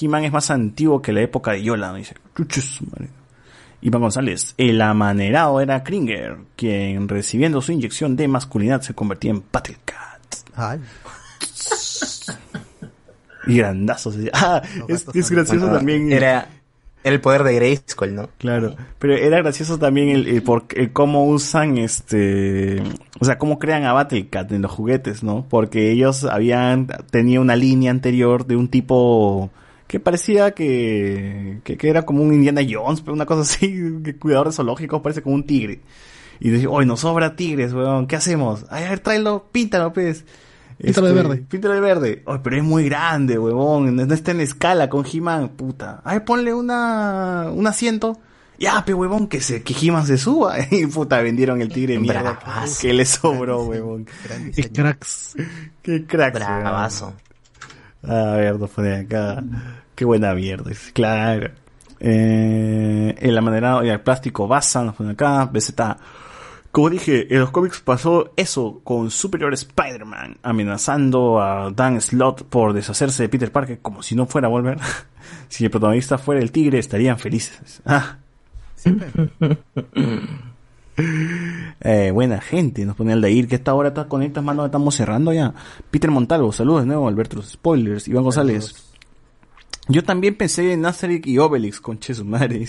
He-Man 0.00 0.24
es 0.24 0.32
más 0.32 0.50
antiguo 0.50 1.02
que 1.02 1.12
la 1.12 1.20
época 1.20 1.50
de 1.50 1.62
Yola, 1.62 1.92
dice. 1.92 2.14
Chuchus, 2.34 2.80
madre. 2.90 3.10
Iván 3.82 4.00
González, 4.00 4.54
el 4.56 4.80
amanerado 4.80 5.60
era 5.60 5.84
Kringer, 5.84 6.38
quien 6.56 7.06
recibiendo 7.06 7.60
su 7.60 7.72
inyección 7.72 8.16
de 8.16 8.28
masculinidad 8.28 8.80
se 8.80 8.94
convertía 8.94 9.32
en 9.32 9.42
Battlecat. 9.52 10.09
Ay. 10.54 10.78
Y 13.46 13.56
grandazos. 13.56 14.16
Ah, 14.34 14.62
es, 14.88 15.06
es 15.14 15.30
gracioso 15.30 15.60
Bueno, 15.62 15.76
también. 15.78 16.12
Era 16.12 16.48
el 17.02 17.20
poder 17.22 17.42
de 17.42 17.54
Grayskull, 17.54 18.14
¿no? 18.14 18.28
Claro, 18.36 18.76
pero 18.98 19.14
era 19.16 19.38
gracioso 19.38 19.78
también 19.78 20.10
el, 20.10 20.28
el 20.28 20.42
por- 20.42 20.66
el 20.76 20.92
cómo 20.92 21.26
usan 21.26 21.78
este, 21.78 22.82
o 23.18 23.24
sea, 23.24 23.38
cómo 23.38 23.58
crean 23.58 23.84
a 23.84 23.94
Battlecat 23.94 24.52
en 24.52 24.60
los 24.62 24.70
juguetes, 24.70 25.22
¿no? 25.22 25.46
Porque 25.48 25.90
ellos 25.90 26.24
habían, 26.24 26.88
tenía 27.10 27.40
una 27.40 27.56
línea 27.56 27.90
anterior 27.90 28.46
de 28.46 28.56
un 28.56 28.68
tipo 28.68 29.50
que 29.86 29.98
parecía 29.98 30.50
que, 30.52 31.60
que, 31.64 31.78
que 31.78 31.88
era 31.88 32.02
como 32.02 32.22
un 32.22 32.34
Indiana 32.34 32.60
Jones, 32.68 33.00
pero 33.00 33.14
una 33.14 33.24
cosa 33.26 33.40
así, 33.40 33.82
que 34.04 34.16
cuidador 34.16 34.48
de 34.48 34.52
zoológicos, 34.52 35.00
parece 35.00 35.22
como 35.22 35.34
un 35.36 35.44
tigre. 35.46 35.80
Y 36.40 36.50
decía, 36.50 36.70
hoy 36.70 36.86
nos 36.86 37.00
sobra 37.00 37.36
tigres, 37.36 37.72
weón, 37.74 38.06
¿qué 38.06 38.16
hacemos? 38.16 38.64
Ay, 38.70 38.84
a 38.84 38.90
ver, 38.90 39.00
tráelo, 39.00 39.46
píntalo, 39.52 39.92
pues. 39.92 40.24
Píntalo 40.82 41.08
de 41.08 41.12
verde. 41.12 41.36
Píntalo 41.48 41.74
de 41.74 41.80
verde. 41.80 42.22
Ay, 42.26 42.38
pero 42.42 42.56
es 42.56 42.64
muy 42.64 42.84
grande, 42.86 43.38
huevón, 43.38 43.94
no 43.94 44.14
está 44.14 44.30
en 44.30 44.40
escala 44.40 44.88
con 44.88 45.04
He-Man, 45.04 45.50
puta. 45.50 46.00
Ay, 46.04 46.20
ponle 46.20 46.54
una, 46.54 47.50
un 47.52 47.66
asiento. 47.66 48.18
Ya, 48.58 48.84
pe 48.84 48.92
huevón, 48.92 49.26
que 49.26 49.40
se, 49.40 49.62
que 49.62 49.74
He-Man 49.74 50.06
se 50.06 50.16
suba. 50.18 50.56
Y 50.70 50.86
puta, 50.86 51.20
vendieron 51.20 51.60
el 51.60 51.70
tigre 51.70 51.98
mierda 51.98 52.38
Bravazo. 52.42 52.80
que 52.80 52.92
le 52.94 53.04
sobró, 53.04 53.64
huevón. 53.64 54.06
Qué 54.54 54.70
cracks. 54.70 55.34
Qué 55.82 56.06
cracks. 56.06 56.38
Bravazo. 56.38 57.14
A 58.02 58.32
ver, 58.36 58.58
nos 58.58 58.70
pone 58.70 58.96
acá. 58.96 59.42
Qué 59.94 60.04
buena 60.06 60.34
mierda. 60.34 60.70
Claro. 60.94 61.50
Eh, 62.00 63.14
en 63.18 63.34
la 63.34 63.40
manera 63.42 63.80
el 63.80 64.00
plástico 64.00 64.48
basa, 64.48 64.82
nos 64.82 64.94
pone 64.94 65.12
acá. 65.12 65.44
BZ. 65.44 65.74
Como 66.72 66.88
dije, 66.88 67.26
en 67.34 67.40
los 67.40 67.50
cómics 67.50 67.80
pasó 67.80 68.32
eso 68.36 68.80
con 68.84 69.10
Superior 69.10 69.52
Spider-Man, 69.52 70.38
amenazando 70.42 71.40
a 71.40 71.70
Dan 71.70 72.00
Slott 72.00 72.44
por 72.44 72.72
deshacerse 72.72 73.24
de 73.24 73.28
Peter 73.28 73.50
Parker 73.50 73.80
como 73.80 74.04
si 74.04 74.14
no 74.14 74.26
fuera 74.26 74.46
a 74.46 74.50
volver. 74.50 74.78
si 75.48 75.64
el 75.64 75.70
protagonista 75.70 76.16
fuera 76.16 76.40
el 76.40 76.52
tigre, 76.52 76.78
estarían 76.78 77.18
felices. 77.18 77.82
Ah. 77.86 78.18
Eh, 81.80 82.10
buena 82.12 82.42
gente, 82.42 82.84
nos 82.84 82.94
pone 82.94 83.14
Aldair, 83.14 83.48
que 83.48 83.54
esta 83.54 83.72
hora 83.72 83.88
está 83.88 84.06
con 84.06 84.22
estas 84.22 84.44
manos, 84.44 84.66
estamos 84.66 84.94
cerrando 84.94 85.32
ya. 85.32 85.54
Peter 85.90 86.10
Montalvo, 86.10 86.52
saludos 86.52 86.82
de 86.82 86.88
nuevo, 86.88 87.08
Alberto 87.08 87.36
los 87.36 87.52
Spoilers, 87.52 88.06
Iván 88.06 88.24
González. 88.24 88.74
Yo 89.88 90.04
también 90.04 90.36
pensé 90.36 90.72
en 90.72 90.84
Asterix 90.84 91.26
y 91.26 91.38
Obelix, 91.38 91.80
con 91.80 91.98
su 92.02 92.24
madre. 92.24 92.66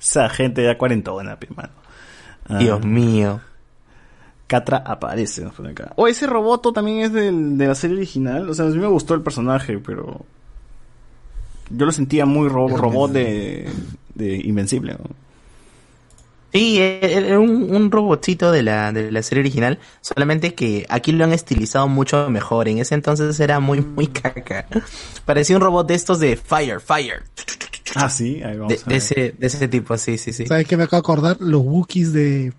Esa 0.00 0.28
gente 0.28 0.64
ya 0.64 0.76
cuarentona, 0.76 1.38
pe, 1.38 1.48
mano. 1.54 1.81
Ah. 2.48 2.58
Dios 2.58 2.84
mío. 2.84 3.40
Catra 4.46 4.78
aparece, 4.78 5.42
nos 5.42 5.54
pone 5.54 5.70
acá. 5.70 5.92
O 5.96 6.06
ese 6.08 6.26
roboto 6.26 6.72
también 6.72 6.98
es 7.00 7.12
del- 7.12 7.56
de 7.56 7.66
la 7.68 7.74
serie 7.74 7.96
original. 7.96 8.48
O 8.50 8.54
sea, 8.54 8.66
a 8.66 8.68
mí 8.68 8.76
me 8.78 8.86
gustó 8.86 9.14
el 9.14 9.22
personaje, 9.22 9.78
pero. 9.78 10.24
Yo 11.70 11.86
lo 11.86 11.92
sentía 11.92 12.26
muy 12.26 12.48
ro- 12.48 12.68
robot 12.68 13.12
de, 13.12 13.70
de 14.14 14.36
Invencible. 14.36 14.92
¿no? 14.92 15.22
Sí, 16.52 16.76
era 16.78 17.40
un, 17.40 17.74
un 17.74 17.90
robotcito 17.90 18.52
de 18.52 18.62
la, 18.62 18.92
de 18.92 19.10
la 19.10 19.22
serie 19.22 19.40
original, 19.40 19.78
solamente 20.02 20.54
que 20.54 20.84
aquí 20.90 21.12
lo 21.12 21.24
han 21.24 21.32
estilizado 21.32 21.88
mucho 21.88 22.28
mejor. 22.28 22.68
En 22.68 22.76
ese 22.76 22.94
entonces 22.94 23.40
era 23.40 23.58
muy, 23.58 23.80
muy 23.80 24.08
caca. 24.08 24.66
Parecía 25.24 25.56
un 25.56 25.62
robot 25.62 25.88
de 25.88 25.94
estos 25.94 26.18
de 26.20 26.36
Fire, 26.36 26.80
Fire. 26.80 27.22
Ah, 27.94 28.08
sí, 28.08 28.42
ahí 28.42 28.56
vamos 28.56 28.68
De, 28.68 28.74
a 28.76 28.78
de 28.78 28.84
ver. 28.86 28.96
ese, 28.96 29.34
de 29.38 29.46
ese 29.46 29.68
tipo, 29.68 29.96
sí, 29.98 30.18
sí, 30.18 30.32
sí. 30.32 30.46
¿Sabes 30.46 30.66
qué 30.66 30.76
me 30.76 30.84
acabo 30.84 31.00
de 31.02 31.04
acordar? 31.04 31.36
Los 31.40 31.62
Wookiees 31.62 32.12
de 32.12 32.52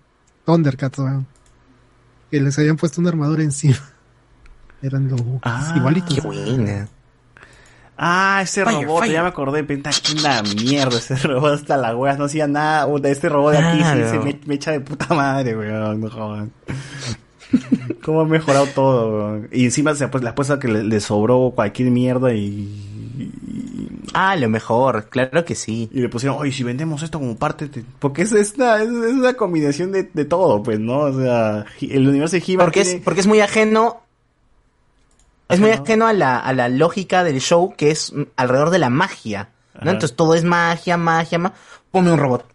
Thundercats, 0.44 0.98
weón. 0.98 1.26
Que 2.30 2.40
les 2.40 2.58
habían 2.58 2.76
puesto 2.76 3.00
una 3.00 3.10
armadura 3.10 3.42
encima. 3.42 3.76
Eran 4.82 5.08
los 5.08 5.20
Wookiees, 5.20 5.40
Ah, 5.44 5.74
igualitos. 5.76 6.14
Qué 6.14 6.20
buena. 6.20 6.88
Ah, 7.96 8.40
ese 8.42 8.64
Fire, 8.64 8.84
robot, 8.86 9.02
fire. 9.02 9.12
ya 9.12 9.22
me 9.22 9.28
acordé, 9.28 9.62
penta, 9.62 9.90
que 9.90 10.12
una 10.18 10.42
mierda 10.42 10.98
ese 10.98 11.14
robot 11.28 11.54
hasta 11.54 11.76
las 11.76 11.94
weas, 11.94 12.18
no 12.18 12.24
hacía 12.24 12.48
nada, 12.48 12.88
este 13.04 13.28
robot 13.28 13.52
de 13.52 13.58
aquí 13.58 13.76
sí 13.78 13.82
Claro. 13.84 14.10
se 14.10 14.18
me, 14.18 14.40
me 14.46 14.54
echa 14.56 14.72
de 14.72 14.80
puta 14.80 15.14
madre, 15.14 15.56
weón, 15.56 16.00
no 16.00 16.10
jodan. 16.10 16.50
Cómo 18.04 18.22
ha 18.22 18.24
mejorado 18.24 18.66
todo, 18.66 19.16
weón. 19.28 19.48
Y 19.52 19.64
encima 19.66 19.94
se 19.94 20.08
pues, 20.08 20.24
la 20.24 20.34
puesta 20.34 20.58
que 20.58 20.66
le, 20.68 20.82
le 20.82 21.00
sobró 21.00 21.52
cualquier 21.54 21.90
mierda 21.92 22.34
y, 22.34 23.30
Ah, 24.14 24.36
lo 24.36 24.48
mejor, 24.48 25.08
claro 25.08 25.44
que 25.44 25.54
sí. 25.54 25.90
y 25.92 26.00
le 26.00 26.08
pusieron, 26.08 26.38
oye, 26.38 26.52
si 26.52 26.62
vendemos 26.62 27.02
esto 27.02 27.18
como 27.18 27.36
parte, 27.36 27.68
de-". 27.68 27.84
porque 27.98 28.22
es, 28.22 28.32
es, 28.32 28.54
una, 28.54 28.82
es, 28.82 28.88
una 28.88 29.34
combinación 29.34 29.92
de, 29.92 30.04
de 30.12 30.24
todo, 30.24 30.62
pues, 30.62 30.78
¿no? 30.78 31.00
O 31.00 31.20
sea, 31.20 31.64
el 31.80 32.08
universo 32.08 32.36
de 32.36 32.44
He-Man 32.46 32.66
Porque 32.66 32.80
es, 32.80 32.96
porque 33.04 33.20
es 33.20 33.26
muy 33.26 33.40
ajeno. 33.40 34.02
Es 35.48 35.60
muy 35.60 35.70
ajeno 35.70 36.06
a 36.06 36.12
la, 36.12 36.38
a 36.38 36.52
la 36.54 36.68
lógica 36.68 37.22
del 37.22 37.40
show 37.40 37.74
que 37.76 37.90
es 37.90 38.12
alrededor 38.36 38.70
de 38.70 38.78
la 38.78 38.88
magia. 38.88 39.50
¿no? 39.74 39.80
Ajá. 39.80 39.90
Entonces 39.90 40.16
todo 40.16 40.34
es 40.34 40.42
magia, 40.42 40.96
magia, 40.96 41.38
magia. 41.38 41.58
Ponme 41.90 42.12
un 42.12 42.18
robot. 42.18 42.46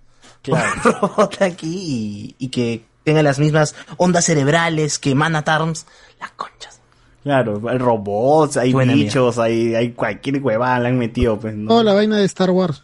Claro. 0.41 0.71
Un 0.85 0.91
robot 0.93 1.41
aquí 1.41 2.35
y, 2.39 2.45
y 2.45 2.49
que 2.49 2.83
tenga 3.03 3.21
las 3.21 3.39
mismas 3.39 3.75
ondas 3.97 4.25
cerebrales 4.25 4.97
que 4.97 5.13
Man 5.13 5.35
at 5.35 5.47
Arms. 5.47 5.85
Las 6.19 6.31
conchas. 6.31 6.78
Claro, 7.29 7.61
hay 7.69 7.77
robots, 7.77 8.57
hay 8.57 8.73
Buena 8.73 8.95
bichos, 8.95 9.37
hay, 9.37 9.75
hay 9.75 9.91
cualquier 9.91 10.41
huevada 10.41 10.79
le 10.79 10.87
han 10.87 10.97
metido, 10.97 11.39
pues, 11.39 11.55
¿no? 11.55 11.67
Toda 11.67 11.83
la 11.83 11.93
vaina 11.93 12.17
de 12.17 12.25
Star 12.25 12.49
Wars. 12.49 12.81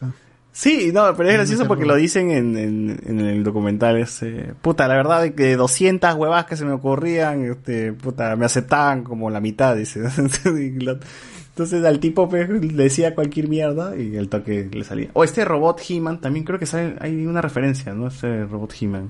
Sí, 0.51 0.91
no, 0.93 1.11
pero 1.17 1.29
es 1.29 1.35
gracioso 1.35 1.67
porque 1.67 1.83
lo 1.83 1.95
dicen 1.95 2.29
en, 2.29 2.55
en, 2.55 3.01
en 3.07 3.19
el 3.21 3.43
documental. 3.43 3.97
Este, 3.97 4.53
puta, 4.61 4.87
la 4.87 4.97
verdad, 4.97 5.23
de 5.23 5.33
que 5.33 5.55
200 5.55 6.13
huevadas 6.13 6.45
que 6.45 6.57
se 6.57 6.63
me 6.63 6.73
ocurrían, 6.73 7.43
este, 7.43 7.91
puta, 7.93 8.35
me 8.35 8.45
aceptaban 8.45 9.03
como 9.03 9.31
la 9.31 9.41
mitad, 9.41 9.75
dice. 9.75 10.01
Entonces 10.45 11.83
al 11.83 11.99
tipo 11.99 12.29
pues, 12.29 12.47
le 12.47 12.83
decía 12.83 13.15
cualquier 13.15 13.47
mierda 13.47 13.95
y 13.97 14.15
el 14.15 14.29
toque 14.29 14.69
le 14.71 14.83
salía. 14.83 15.09
O 15.13 15.23
este 15.23 15.43
robot 15.43 15.81
He-Man, 15.89 16.21
también 16.21 16.45
creo 16.45 16.59
que 16.59 16.67
sale, 16.67 16.97
hay 16.99 17.25
una 17.25 17.41
referencia, 17.41 17.95
¿no? 17.95 18.09
Este 18.09 18.45
robot 18.45 18.75
He-Man. 18.79 19.09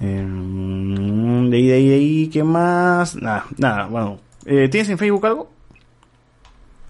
Em, 0.00 1.50
de 1.50 1.56
ahí, 1.56 1.66
de 1.66 1.74
ahí, 1.74 1.88
de 1.88 1.94
ahí, 1.94 2.28
¿qué 2.28 2.42
más? 2.44 3.14
Nada, 3.16 3.44
nada, 3.58 3.86
bueno. 3.86 4.18
Eh, 4.44 4.68
¿Tienes 4.68 4.88
en 4.90 4.98
Facebook 4.98 5.24
algo? 5.26 5.50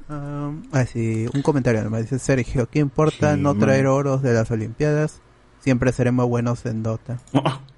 Um, 0.08 0.62
ah, 0.72 0.84
sí, 0.84 1.26
un 1.34 1.42
comentario 1.42 1.82
nomás. 1.82 2.02
Dice 2.02 2.18
Sergio, 2.18 2.68
¿qué 2.70 2.78
importa 2.81 3.34
Sí, 3.34 3.40
no 3.40 3.55
man. 3.55 3.60
traer 3.60 3.86
oros 3.86 4.22
de 4.22 4.32
las 4.32 4.50
Olimpiadas? 4.50 5.20
Siempre 5.60 5.92
seremos 5.92 6.28
buenos 6.28 6.66
en 6.66 6.82
Dota. 6.82 7.18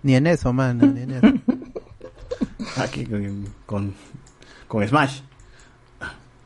Ni 0.03 0.15
en 0.17 0.27
eso, 0.27 0.53
mano, 0.53 0.87
ni 0.87 1.03
en 1.03 1.11
eso. 1.13 1.27
Aquí 2.83 3.05
con, 3.05 3.47
con, 3.67 3.95
con 4.69 4.87
Smash. 4.89 5.21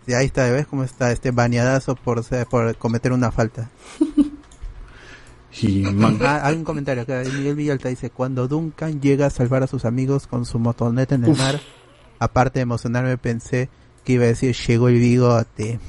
Y 0.07 0.15
ahí 0.15 0.27
está, 0.27 0.51
¿ves 0.51 0.67
cómo 0.67 0.85
está 0.85 1.13
este 1.13 1.31
baneadazo 1.31 1.95
por, 1.95 2.25
por 2.49 2.77
cometer 2.77 3.13
una 3.13 3.31
falta? 3.31 3.69
He-Man. 5.53 6.19
Ah, 6.23 6.41
hay 6.45 6.57
un 6.57 6.65
comentario 6.65 7.03
acá. 7.03 7.23
Miguel 7.25 7.55
Villalta 7.55 7.89
dice: 7.89 8.11
Cuando 8.11 8.49
Duncan 8.49 9.01
llega 9.01 9.27
a 9.27 9.31
salvar 9.31 9.63
a 9.63 9.67
sus 9.67 9.85
amigos 9.85 10.27
con 10.27 10.45
su 10.45 10.59
motoneta 10.59 11.15
en 11.15 11.25
el 11.25 11.31
Uf. 11.31 11.39
mar, 11.39 11.61
aparte 12.19 12.59
de 12.59 12.65
emocionarme, 12.65 13.17
pensé 13.19 13.69
que 14.05 14.15
iba 14.15 14.25
a 14.25 14.29
decir: 14.29 14.55
Llegó 14.55 14.89
el 14.89 14.99
bigote. 14.99 15.81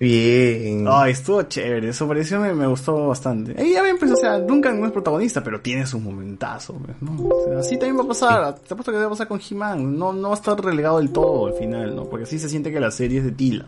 Bien. 0.00 0.86
Ay, 0.88 1.12
estuvo 1.12 1.42
chévere, 1.42 1.88
eso 1.88 2.06
pareció, 2.06 2.38
me, 2.38 2.54
me 2.54 2.66
gustó 2.68 3.08
bastante. 3.08 3.60
Ahí 3.60 3.72
ya 3.72 3.82
me 3.82 3.90
empezó, 3.90 4.14
o 4.14 4.16
sea, 4.16 4.38
Duncan 4.38 4.80
no 4.80 4.86
es 4.86 4.92
protagonista, 4.92 5.42
pero 5.42 5.60
tiene 5.60 5.86
su 5.86 5.98
momentazo, 5.98 6.74
pues, 6.74 6.96
¿no? 7.00 7.28
O 7.28 7.44
sea, 7.44 7.58
así 7.58 7.76
también 7.78 7.98
va 7.98 8.04
a 8.04 8.08
pasar, 8.08 8.54
te 8.60 8.74
apuesto 8.74 8.92
que 8.92 8.98
va 8.98 9.06
a 9.06 9.10
pasar 9.10 9.26
con 9.26 9.40
He-Man, 9.40 9.98
no, 9.98 10.12
no 10.12 10.28
va 10.28 10.34
a 10.34 10.38
estar 10.38 10.62
relegado 10.62 10.98
del 10.98 11.10
todo 11.10 11.48
al 11.48 11.54
final, 11.54 11.96
¿no? 11.96 12.04
Porque 12.04 12.24
así 12.24 12.38
se 12.38 12.48
siente 12.48 12.70
que 12.70 12.78
la 12.78 12.92
serie 12.92 13.18
es 13.18 13.24
de 13.24 13.32
Tila, 13.32 13.66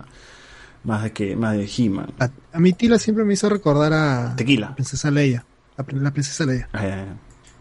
más 0.84 1.02
de 1.02 1.12
que, 1.12 1.36
más 1.36 1.56
de 1.56 1.68
He-Man. 1.76 2.12
A, 2.18 2.30
a 2.52 2.58
mi 2.60 2.72
tila 2.72 2.98
siempre 2.98 3.24
me 3.24 3.34
hizo 3.34 3.48
recordar 3.48 3.92
a 3.92 4.34
Tequila. 4.36 4.74
Princesa 4.74 5.10
Leia. 5.10 5.44
La, 5.76 5.84
prin- 5.84 6.02
la 6.02 6.10
princesa 6.10 6.44
Leia. 6.46 6.68
Ah, 6.72 6.82
ya, 6.82 6.88
ya. 6.96 7.16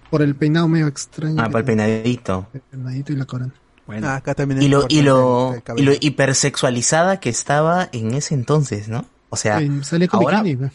Por 0.09 0.21
el 0.21 0.35
peinado 0.35 0.67
medio 0.67 0.87
extraño. 0.87 1.35
Ah, 1.41 1.45
para 1.45 1.59
el 1.59 1.65
peinadito. 1.65 2.47
el 2.53 2.61
peinadito 2.61 3.13
y 3.13 3.15
la 3.15 3.25
corona. 3.25 3.53
Bueno. 3.85 4.07
Ah, 4.07 4.15
acá 4.17 4.35
también 4.35 4.61
Y 4.61 4.67
lo, 4.67 4.85
y 4.87 5.01
lo, 5.01 5.55
y 5.75 5.81
lo 5.81 5.93
hipersexualizada 5.99 7.19
que 7.19 7.29
estaba 7.29 7.89
en 7.91 8.13
ese 8.13 8.35
entonces, 8.35 8.87
¿no? 8.87 9.05
O 9.29 9.35
sea, 9.35 9.59
Salía 9.83 10.07
con 10.07 10.21
ahora 10.23 10.41
bikini. 10.43 10.69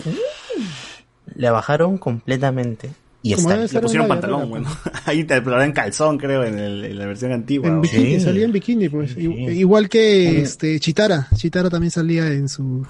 le 1.35 1.51
bajaron 1.51 1.99
completamente. 1.99 2.91
Y 3.27 3.33
está 3.33 3.57
Le 3.57 3.81
pusieron 3.81 4.07
pantalón, 4.07 4.51
guerrera, 4.51 4.69
bueno. 4.69 4.69
Ahí 5.07 5.25
te 5.25 5.41
pero 5.41 5.61
en 5.62 5.73
calzón, 5.73 6.19
creo, 6.19 6.44
en, 6.44 6.59
el- 6.59 6.85
en 6.85 6.99
la 6.99 7.07
versión 7.07 7.33
antigua. 7.33 7.69
En 7.69 7.81
bikini, 7.81 8.05
Sí. 8.17 8.20
salía 8.20 8.44
en 8.44 8.53
bikini, 8.53 8.89
pues. 8.91 9.17
Igual 9.17 9.89
que 9.89 10.43
este 10.43 10.78
Chitara. 10.78 11.28
Chitara 11.35 11.70
también 11.70 11.91
salía 11.91 12.27
en 12.28 12.49
su. 12.49 12.86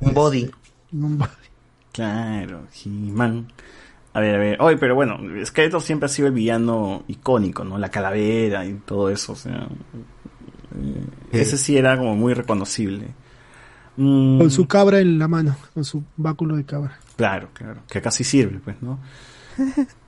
Un 0.00 0.14
body. 0.14 0.50
en 0.92 1.04
un 1.04 1.16
body. 1.18 1.30
Claro, 1.92 2.66
He-Man. 2.84 3.46
A 4.12 4.20
ver, 4.20 4.34
a 4.34 4.38
ver. 4.38 4.56
Oye, 4.60 4.76
pero 4.76 4.94
bueno, 4.94 5.18
Skeletor 5.44 5.80
siempre 5.80 6.06
ha 6.06 6.08
sido 6.08 6.28
el 6.28 6.34
villano 6.34 7.02
icónico, 7.08 7.64
¿no? 7.64 7.78
La 7.78 7.88
calavera 7.90 8.66
y 8.66 8.74
todo 8.84 9.08
eso, 9.08 9.32
o 9.32 9.36
sea. 9.36 9.66
eh, 10.76 11.04
Ese 11.40 11.56
sí 11.56 11.76
era 11.76 11.96
como 11.96 12.14
muy 12.16 12.34
reconocible. 12.34 13.08
Mm, 13.96 14.38
Con 14.38 14.50
su 14.50 14.66
cabra 14.66 15.00
en 15.00 15.18
la 15.18 15.26
mano. 15.28 15.56
Con 15.72 15.84
su 15.84 16.02
báculo 16.16 16.56
de 16.56 16.64
cabra. 16.64 16.98
Claro, 17.16 17.48
claro. 17.52 17.80
Que 17.88 18.02
casi 18.02 18.24
sirve, 18.24 18.60
pues, 18.62 18.76
¿no? 18.82 18.98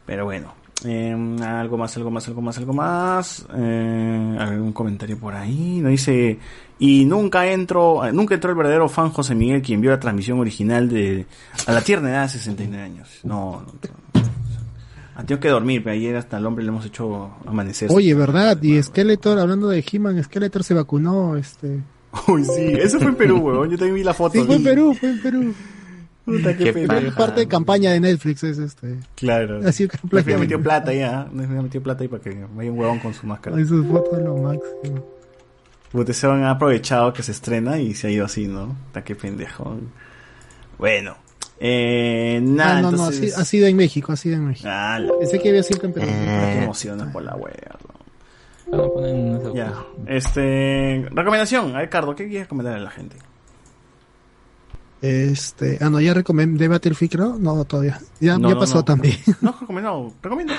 Pero 0.07 0.25
bueno. 0.25 0.55
eh, 0.85 1.13
algo 1.43 1.79
más, 1.79 1.97
algo 1.97 2.11
más, 2.11 2.29
algo 2.29 2.43
más, 2.43 2.59
algo 2.59 2.73
más. 2.73 3.47
Eh, 3.57 4.37
algún 4.39 4.73
comentario 4.73 5.19
por 5.19 5.35
ahí. 5.35 5.81
Nos 5.81 5.91
dice. 5.91 6.39
Y 6.79 7.05
nunca 7.07 7.47
entró, 7.47 8.05
eh, 8.07 8.13
nunca 8.13 8.35
entró 8.35 8.51
el 8.51 8.57
verdadero 8.57 8.89
fan 8.89 9.11
José 9.11 9.35
Miguel, 9.35 9.63
quien 9.63 9.81
vio 9.81 9.91
la 9.91 9.99
transmisión 9.99 10.39
original 10.39 10.89
de 10.89 11.25
A 11.67 11.73
la 11.73 11.81
tierna 11.81 12.11
edad 12.11 12.23
de 12.25 12.29
69 12.29 12.83
años. 12.85 13.09
No, 13.25 13.63
no 13.67 13.73
entró. 13.73 13.93
Ah, 15.19 15.25
tengo 15.25 15.41
que 15.41 15.49
dormir, 15.49 15.83
pero 15.83 15.95
ayer 15.95 16.15
hasta 16.15 16.37
el 16.37 16.45
hombre 16.45 16.63
le 16.63 16.69
hemos 16.69 16.85
hecho 16.85 17.31
amanecer. 17.47 17.89
Oye, 17.91 18.13
¿verdad? 18.13 18.63
Y 18.63 18.83
Skeletor, 18.83 19.39
hablando 19.39 19.69
de 19.69 19.83
He-Man, 19.91 20.23
Skeletor 20.23 20.63
se 20.63 20.75
vacunó, 20.75 21.37
este... 21.37 21.81
Uy, 22.29 22.45
sí, 22.45 22.75
eso 22.79 22.99
fue 22.99 23.09
en 23.09 23.15
Perú, 23.15 23.39
weón. 23.39 23.71
Yo 23.71 23.79
también 23.79 23.95
vi 23.95 24.05
la 24.05 24.13
foto. 24.13 24.39
Sí, 24.39 24.45
fue 24.45 24.57
en 24.57 24.65
Perú, 24.65 24.95
fue 25.01 25.09
en 25.09 25.23
Perú. 25.23 25.55
Puta, 26.27 26.57
qué 26.57 26.87
parte 27.17 27.41
de 27.41 27.49
campaña 27.49 27.93
de 27.93 28.01
Netflix 28.01 28.43
es 28.45 28.59
este. 28.59 28.97
Claro. 29.15 29.61
Así 29.67 29.87
que 29.89 29.97
Netflix 30.13 30.39
metido 30.41 30.61
plata 30.61 30.93
ya. 30.93 31.29
Netflix 31.33 31.63
metido 31.63 31.83
plata 31.85 32.03
ahí 32.03 32.09
para 32.09 32.23
que 32.23 32.45
vaya 32.55 32.71
un 32.73 32.79
huevón 32.79 32.99
con 32.99 33.15
su 33.15 33.27
máscara. 33.27 33.57
Ay, 33.57 33.65
sus 33.65 33.87
fotos 33.87 34.19
lo 34.21 34.37
máximo. 34.37 35.07
Puta, 35.93 36.13
se 36.13 36.27
han 36.27 36.43
aprovechado 36.45 37.13
que 37.13 37.23
se 37.23 37.31
estrena 37.33 37.79
y 37.79 37.95
se 37.95 38.09
ha 38.09 38.11
ido 38.11 38.25
así, 38.27 38.49
¿no? 38.49 38.77
Está 38.89 39.03
qué 39.05 39.15
pendejo. 39.15 39.79
Bueno. 40.79 41.17
Eh, 41.61 42.39
nada, 42.43 42.79
Ah, 42.79 42.83
no, 42.83 42.91
no, 42.93 43.05
ha 43.07 43.13
sido 43.13 43.67
en 43.67 43.77
México, 43.77 44.13
ha 44.13 44.17
sido 44.17 44.37
en 44.37 44.49
México. 44.49 44.69
Ah, 44.71 44.99
la- 44.99 45.13
Pensé 45.19 45.39
que 45.39 45.49
había 45.49 45.63
sido 45.63 45.85
en 45.87 45.93
Perú. 45.95 46.07
¿Para 46.07 46.53
qué 46.53 46.63
emocionas 46.65 47.13
por 47.13 47.23
la 47.23 47.35
wea? 47.37 47.79
Ya. 49.55 49.73
Este. 50.07 51.07
Recomendación. 51.13 51.75
A 51.75 51.79
ver, 51.79 51.89
Cardo, 51.89 52.15
¿qué 52.15 52.29
quieres 52.29 52.49
comentar 52.49 52.75
a 52.75 52.79
la 52.81 52.91
gente? 52.91 53.17
Este, 55.03 55.79
ah, 55.81 55.91
no, 55.91 56.01
ya 56.01 56.15
recomendé 56.15 56.69
Battlefield, 56.69 57.13
creo. 57.13 57.37
No, 57.39 57.65
todavía. 57.65 58.01
Ya, 58.21 58.39
No, 58.39 58.49
ya 58.49 58.55
no, 58.55 58.61
pasó 58.61 58.77
no. 58.77 58.85
también. 58.85 59.17
No, 59.41 59.57
recomendado. 59.61 60.13
Recomiendo. 60.23 60.55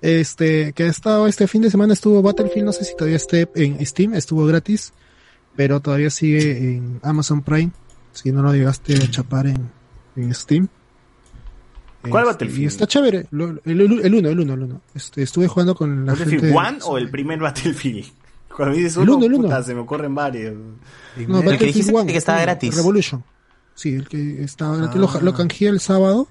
Este, 0.00 0.72
que 0.72 0.84
ha 0.84 0.86
estado 0.88 1.26
este 1.26 1.46
fin 1.46 1.62
de 1.62 1.70
semana 1.70 1.92
estuvo 1.92 2.20
Battlefield, 2.22 2.64
no 2.66 2.72
sé 2.72 2.84
si 2.84 2.96
todavía 2.96 3.16
esté 3.16 3.48
en 3.54 3.84
Steam, 3.86 4.14
estuvo 4.14 4.44
gratis, 4.46 4.92
pero 5.54 5.80
todavía 5.80 6.10
sigue 6.10 6.74
en 6.74 6.98
Amazon 7.02 7.42
Prime, 7.42 7.70
si 8.12 8.32
no 8.32 8.42
lo 8.42 8.52
llegaste 8.52 8.96
a 8.96 9.10
chapar 9.10 9.46
en, 9.46 9.70
en 10.16 10.34
Steam. 10.34 10.66
¿Cuál 12.08 12.24
Este, 12.24 12.32
Battlefield? 12.32 12.62
Y 12.62 12.66
está 12.66 12.86
chévere, 12.88 13.26
lo- 13.30 13.50
el, 13.64 13.80
el, 13.80 13.80
el 14.04 14.14
uno, 14.14 14.28
el 14.30 14.40
uno, 14.40 14.54
el 14.54 14.62
uno. 14.64 14.80
Este, 14.92 15.22
estuve 15.22 15.46
jugando 15.46 15.76
con 15.76 16.04
la 16.04 16.12
¿Battlefield 16.12 16.42
gente. 16.46 16.56
1 16.58 16.86
o 16.86 16.98
el 16.98 17.08
primer 17.10 17.38
Battlefield? 17.38 18.06
Cuando 18.56 18.74
dices 18.74 18.96
El 18.96 19.02
uno, 19.04 19.16
uno, 19.18 19.26
el 19.26 19.34
uno. 19.34 19.42
puta, 19.44 19.62
se 19.62 19.72
me 19.74 19.80
ocurren 19.82 20.14
varios. 20.14 20.54
No, 21.28 21.42
Battlefield 21.42 21.94
One, 21.94 22.10
que 22.10 22.18
estaba 22.18 22.40
gratis. 22.42 22.74
Revolution. 22.74 23.22
Sí, 23.74 23.94
el 23.94 24.08
que 24.08 24.42
estaba 24.44 24.76
gratis. 24.76 24.96
Ah. 24.96 24.98
Lo, 25.14 25.20
lo 25.20 25.34
canjeé 25.34 25.68
el 25.68 25.80
sábado. 25.80 26.28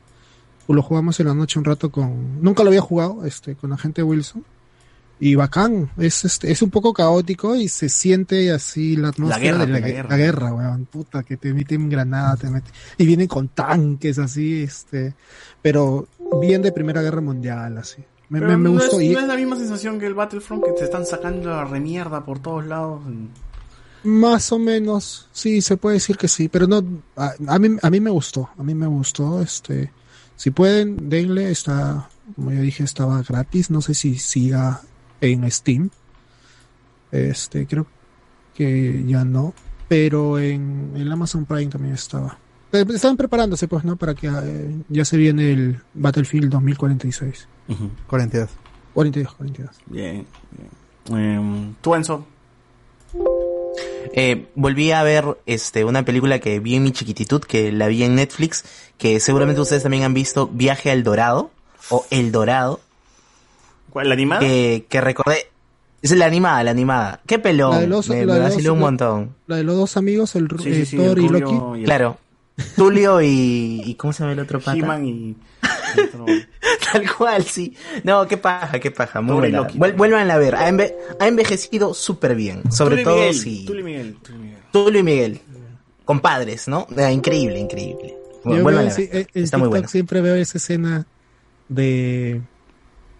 o 0.68 0.74
Lo 0.74 0.82
jugamos 0.82 1.20
en 1.20 1.28
la 1.28 1.34
noche 1.34 1.60
un 1.60 1.66
rato 1.66 1.92
con. 1.92 2.42
Nunca 2.42 2.64
lo 2.64 2.70
había 2.70 2.82
jugado, 2.82 3.26
este, 3.26 3.56
con 3.56 3.70
la 3.72 3.78
gente 3.78 4.03
Wilson. 4.03 4.44
Y 5.20 5.36
bacán. 5.36 5.92
Es, 5.98 6.26
este, 6.26 6.52
es 6.52 6.61
un 6.64 6.72
poco 6.72 6.94
caótico 6.94 7.56
y 7.56 7.68
se 7.68 7.90
siente 7.90 8.52
así 8.52 8.95
la 8.95 9.10
atmósfera 9.10 9.40
guerra, 9.40 9.66
de 9.68 9.72
la, 9.74 9.80
la 9.80 9.86
gue- 9.88 9.92
guerra. 9.94 10.10
la 10.10 10.18
guerra, 10.18 10.53
weón. 10.53 10.86
Puta, 10.86 11.22
que 11.24 11.38
te 11.38 11.53
meten 11.53 11.90
granada, 11.90 12.36
te 12.38 12.50
meten. 12.50 12.72
Y 12.98 13.06
vienen 13.06 13.28
con 13.28 13.50
tanques 13.50 14.18
así, 14.18 14.64
este. 14.64 15.14
Pero 15.61 16.08
bien 16.42 16.61
de 16.64 16.72
Primera 16.72 17.02
Guerra 17.03 17.22
Mundial, 17.22 17.78
así. 17.78 18.03
Me, 18.30 18.40
Pero 18.40 18.52
me, 18.52 18.58
me 18.58 18.64
no 18.64 18.72
gustó. 18.72 19.00
Es, 19.00 19.03
y 19.08 19.10
no 19.14 19.20
es 19.20 19.28
la 19.28 19.36
misma 19.36 19.58
sensación 19.58 20.00
que 20.00 20.08
el 20.08 20.14
Battlefront 20.16 20.64
que 20.64 20.72
te 20.72 20.86
están 20.86 21.06
sacando 21.06 21.50
la 21.52 21.66
remierda 21.66 22.24
por 22.26 22.40
todos 22.40 22.66
lados. 22.66 23.02
Más 24.04 24.52
o 24.52 24.60
menos, 24.60 25.30
sí, 25.32 25.62
se 25.62 25.78
puede 25.78 25.96
decir 25.96 26.18
que 26.18 26.28
sí, 26.28 26.50
pero 26.50 26.68
no, 26.68 26.84
a, 27.16 27.34
a 27.48 27.60
mí, 27.60 27.78
a 27.82 27.90
mí 27.90 28.00
me 28.00 28.10
gustó, 28.10 28.50
a 28.58 28.64
mí 28.64 28.74
me 28.74 28.88
gustó, 28.88 29.42
este, 29.42 29.92
si 30.36 30.50
pueden, 30.50 31.10
denle, 31.10 31.52
está, 31.52 32.10
como 32.36 32.52
ya 32.52 32.62
dije, 32.62 32.84
estaba 32.84 33.22
gratis, 33.22 33.70
no 33.70 33.82
sé 33.82 33.94
si 33.94 34.18
siga 34.18 34.82
en 35.22 35.50
Steam, 35.52 35.92
este, 37.12 37.68
creo 37.68 37.86
que 38.56 39.04
ya 39.06 39.24
no, 39.24 39.54
pero 39.88 40.40
en 40.40 40.94
el 40.96 41.12
Amazon 41.12 41.46
Prime 41.46 41.68
también 41.68 41.94
estaba. 41.94 42.38
Estaban 42.72 43.18
preparándose, 43.18 43.68
pues, 43.68 43.84
¿no? 43.84 43.98
Para 43.98 44.16
que 44.16 44.28
eh, 44.28 44.78
ya 44.88 45.04
se 45.04 45.18
viene 45.18 45.52
el 45.52 45.82
Battlefield 45.94 46.50
2046. 46.50 47.48
42. 48.08 48.50
42, 48.94 49.34
42. 49.34 49.70
Bien. 49.88 50.26
bien. 51.10 51.76
¿Tú, 51.82 51.96
Enzo? 51.96 52.26
Eh, 54.14 54.48
volví 54.56 54.91
a 54.91 55.03
ver 55.03 55.25
este 55.45 55.85
una 55.85 56.03
película 56.03 56.40
que 56.40 56.59
vi 56.59 56.75
en 56.75 56.83
mi 56.83 56.91
chiquititud, 56.91 57.41
que 57.41 57.72
la 57.72 57.88
vi 57.88 58.03
en 58.03 58.16
Netflix, 58.16 58.66
que 58.98 59.19
seguramente 59.19 59.61
ustedes 59.61 59.83
también 59.83 60.03
han 60.03 60.14
visto, 60.14 60.48
Viaje 60.48 60.91
al 60.91 61.03
Dorado, 61.03 61.51
o 61.90 62.06
El 62.09 62.32
Dorado. 62.32 62.82
¿Cuál, 63.90 64.09
la 64.09 64.14
animada? 64.14 64.41
Que, 64.41 64.85
que 64.90 65.01
recordé. 65.01 65.48
Es 66.01 66.11
la 66.11 66.25
animada, 66.25 66.64
la 66.64 66.72
animada. 66.72 67.22
Qué 67.27 67.38
pelón. 67.40 67.72
La 67.72 67.80
de 67.82 67.88
los- 67.88 68.09
me 68.09 68.25
la 68.25 68.33
me 68.33 68.40
de 68.40 68.45
vaciló 68.45 68.69
los- 68.69 68.74
un 68.74 68.80
la- 68.80 68.85
montón. 68.85 69.35
La 69.48 69.56
de 69.58 69.64
los 69.64 69.75
dos 69.77 69.98
amigos, 69.98 70.35
el 70.35 70.48
Sí, 70.61 70.69
eh, 70.69 70.74
sí, 70.74 70.85
sí, 70.85 70.98
Thor 70.98 71.17
el 71.19 71.25
y 71.25 71.30
Loki. 71.30 71.53
y 71.53 71.80
el- 71.82 71.85
Claro. 71.85 72.17
Tulio 72.75 73.22
y, 73.22 73.82
y 73.85 73.95
¿cómo 73.95 74.11
se 74.14 74.19
llama 74.24 74.33
el 74.33 74.40
otro 74.40 74.59
pata? 74.59 74.77
He-Man 74.77 75.06
y... 75.06 75.35
Tal 76.92 77.16
cual, 77.16 77.44
sí. 77.44 77.76
No, 78.03 78.28
qué 78.28 78.38
paja, 78.38 78.80
qué 78.80 78.92
paja. 78.92 79.22
Muy 79.22 79.36
buena. 79.36 79.60
Loki. 79.60 79.78
Vuel- 79.78 79.95
vuelvan 79.95 80.30
a 80.32 80.38
ver. 80.38 80.56
Ha, 80.56 80.70
enve- 80.70 80.94
ha 81.20 81.28
envejecido 81.28 81.94
súper 81.94 82.36
bien. 82.36 82.64
Sobre 82.72 83.03
todo 83.03 83.16
Miguel, 83.16 83.36
si... 83.36 83.66
Tulio 83.66 83.82
y 83.82 83.84
Miguel, 83.86 84.18
Tulio 84.72 85.00
y 85.00 85.03
Miguel. 85.03 85.42
Compadres, 86.06 86.68
¿no? 86.68 86.88
Eh, 86.98 87.11
increíble, 87.11 87.60
increíble. 87.60 88.16
Yo 88.44 88.52
veo 88.52 88.64
Vuelvan 88.64 88.86
a 88.86 88.88
así, 88.90 89.08
ver. 89.08 89.16
eh, 89.22 89.28
en 89.34 89.44
Está 89.44 89.58
muy 89.58 89.68
bueno. 89.70 89.88
siempre 89.88 90.20
veo 90.22 90.36
esa 90.36 90.58
escena 90.58 91.06
de 91.70 92.42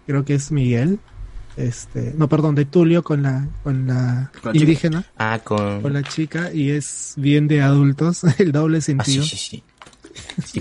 creo 0.06 0.24
que 0.24 0.34
es 0.34 0.50
Miguel 0.50 0.98
este 1.56 2.12
no 2.16 2.28
perdón 2.28 2.54
de 2.54 2.64
Tulio 2.64 3.02
con 3.04 3.22
la 3.22 3.46
con 3.62 3.86
la 3.86 4.30
Con 4.42 4.52
la 4.52 4.58
indígena 4.58 5.04
Ah, 5.16 5.38
con... 5.44 5.80
con 5.82 5.92
la 5.92 6.02
chica 6.02 6.50
y 6.52 6.70
es 6.70 7.14
bien 7.16 7.46
de 7.46 7.62
adultos 7.62 8.24
el 8.38 8.52
doble 8.52 8.80
sentido 8.80 9.22
sí, 9.22 9.36
sí. 9.36 9.62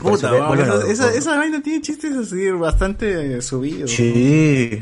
Puta, 0.02 0.32
ve- 0.32 0.40
vamos, 0.40 0.58
vuelvan 0.58 0.82
a 0.82 0.92
esa, 0.92 1.14
esa, 1.14 1.38
vaina 1.38 1.62
tiene 1.62 1.82
chistes 1.82 2.16
así 2.16 2.50
bastante 2.52 3.42
subidos. 3.42 3.92
Sí. 3.92 4.82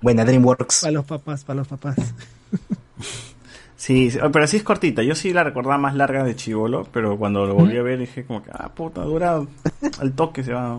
Buena 0.00 0.24
DreamWorks. 0.24 0.80
para 0.80 0.92
los 0.92 1.04
papás 1.04 1.44
para 1.44 1.58
los 1.58 1.68
papás 1.68 1.96
Sí, 3.76 4.12
sí, 4.12 4.18
pero 4.32 4.46
sí 4.46 4.58
es 4.58 4.62
cortita. 4.62 5.02
Yo 5.02 5.16
sí 5.16 5.32
la 5.32 5.42
recordaba 5.42 5.76
más 5.76 5.96
larga 5.96 6.22
de 6.22 6.36
Chivolo, 6.36 6.86
pero 6.92 7.18
cuando 7.18 7.46
lo 7.46 7.54
volví 7.54 7.76
a 7.76 7.82
ver 7.82 7.98
dije 7.98 8.24
como 8.24 8.40
que, 8.40 8.50
ah, 8.52 8.70
puta, 8.72 9.02
dura 9.02 9.42
al 9.98 10.12
toque 10.12 10.44
se 10.44 10.52
va. 10.52 10.78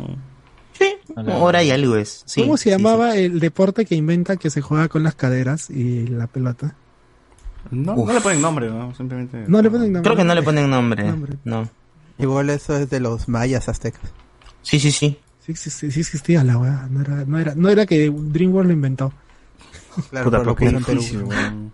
Hora 1.16 1.64
y 1.64 1.72
algo 1.72 1.98
es. 1.98 2.24
Sí, 2.26 2.42
cómo 2.42 2.56
se 2.56 2.64
sí, 2.64 2.70
llamaba 2.70 3.18
el 3.18 3.42
deporte 3.42 3.86
que 3.86 3.96
inventa 3.96 4.38
que 4.38 4.50
se 4.50 4.62
juega 4.62 4.88
con 4.88 5.04
las 5.04 5.16
caderas 5.16 5.70
y 5.70 6.08
la 6.08 6.28
pelota 6.28 6.76
No, 7.72 7.96
no 7.96 8.14
le 8.14 8.22
ponen 8.22 8.42
nombre, 8.42 8.70
¿no? 8.70 8.96
Simplemente. 8.96 9.44
no 9.48 9.62
le 9.62 9.70
ponen 9.70 9.92
nombre 9.92 10.10
Creo 10.10 10.16
que 10.16 10.24
no 10.24 10.34
le 10.36 10.44
ponen 10.44 10.70
nombre. 10.70 11.04
Nombre. 11.04 11.34
No. 11.44 11.68
Igual 12.18 12.50
eso 12.50 12.76
es 12.78 12.90
de 12.90 13.00
los 13.00 13.28
mayas 13.28 13.70
aztecas. 13.70 14.02
Sí, 14.62 14.80
sí, 14.80 14.92
sí. 14.92 15.20
sí 15.40 15.56
sí 15.56 15.70
sí, 15.70 15.92
sí 15.92 16.00
existía 16.00 16.44
la 16.44 16.58
weá 16.58 16.88
no 16.90 17.02
era 17.02 17.26
no 17.26 17.38
era 17.38 17.54
no 17.54 17.70
era 17.70 17.86
que 17.86 18.10
DreamWorks 18.10 18.68
lo 18.68 18.74
inventó 18.74 19.14
Claro, 20.10 20.26
Puta, 20.26 20.38
pero 20.40 20.52
lo 20.52 20.56
pero 20.56 20.80
Perú. 20.80 21.00
difícil, 21.02 21.24
weón. 21.24 21.72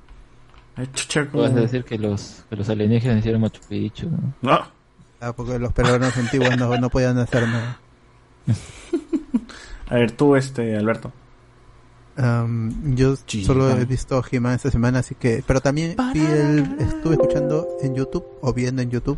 Vas 1.33 1.51
a 1.51 1.55
decir 1.55 1.83
que 1.83 1.97
los, 1.97 2.43
que 2.49 2.55
los 2.55 2.69
alienígenas 2.69 3.19
hicieron 3.19 3.41
Machu 3.41 3.61
Picchu, 3.67 4.09
¿no? 4.09 4.33
No. 4.41 4.67
Ah, 5.21 5.33
porque 5.33 5.59
los 5.59 5.73
peruanos 5.73 6.15
antiguos 6.15 6.55
no, 6.57 6.77
no 6.77 6.89
podían 6.89 7.17
hacer 7.17 7.47
nada. 7.47 7.79
A 9.89 9.95
ver, 9.95 10.11
tú, 10.11 10.35
este, 10.35 10.77
Alberto. 10.77 11.11
Yo 12.95 13.15
solo 13.45 13.69
he 13.77 13.85
visto 13.85 14.23
He-Man 14.29 14.55
esta 14.55 14.71
semana, 14.71 14.99
así 14.99 15.15
que... 15.15 15.43
Pero 15.45 15.61
también 15.61 15.95
vi 16.13 16.19
el, 16.19 16.75
estuve 16.79 17.13
escuchando 17.13 17.67
en 17.81 17.95
YouTube, 17.95 18.25
o 18.41 18.53
viendo 18.53 18.81
en 18.81 18.89
YouTube, 18.89 19.17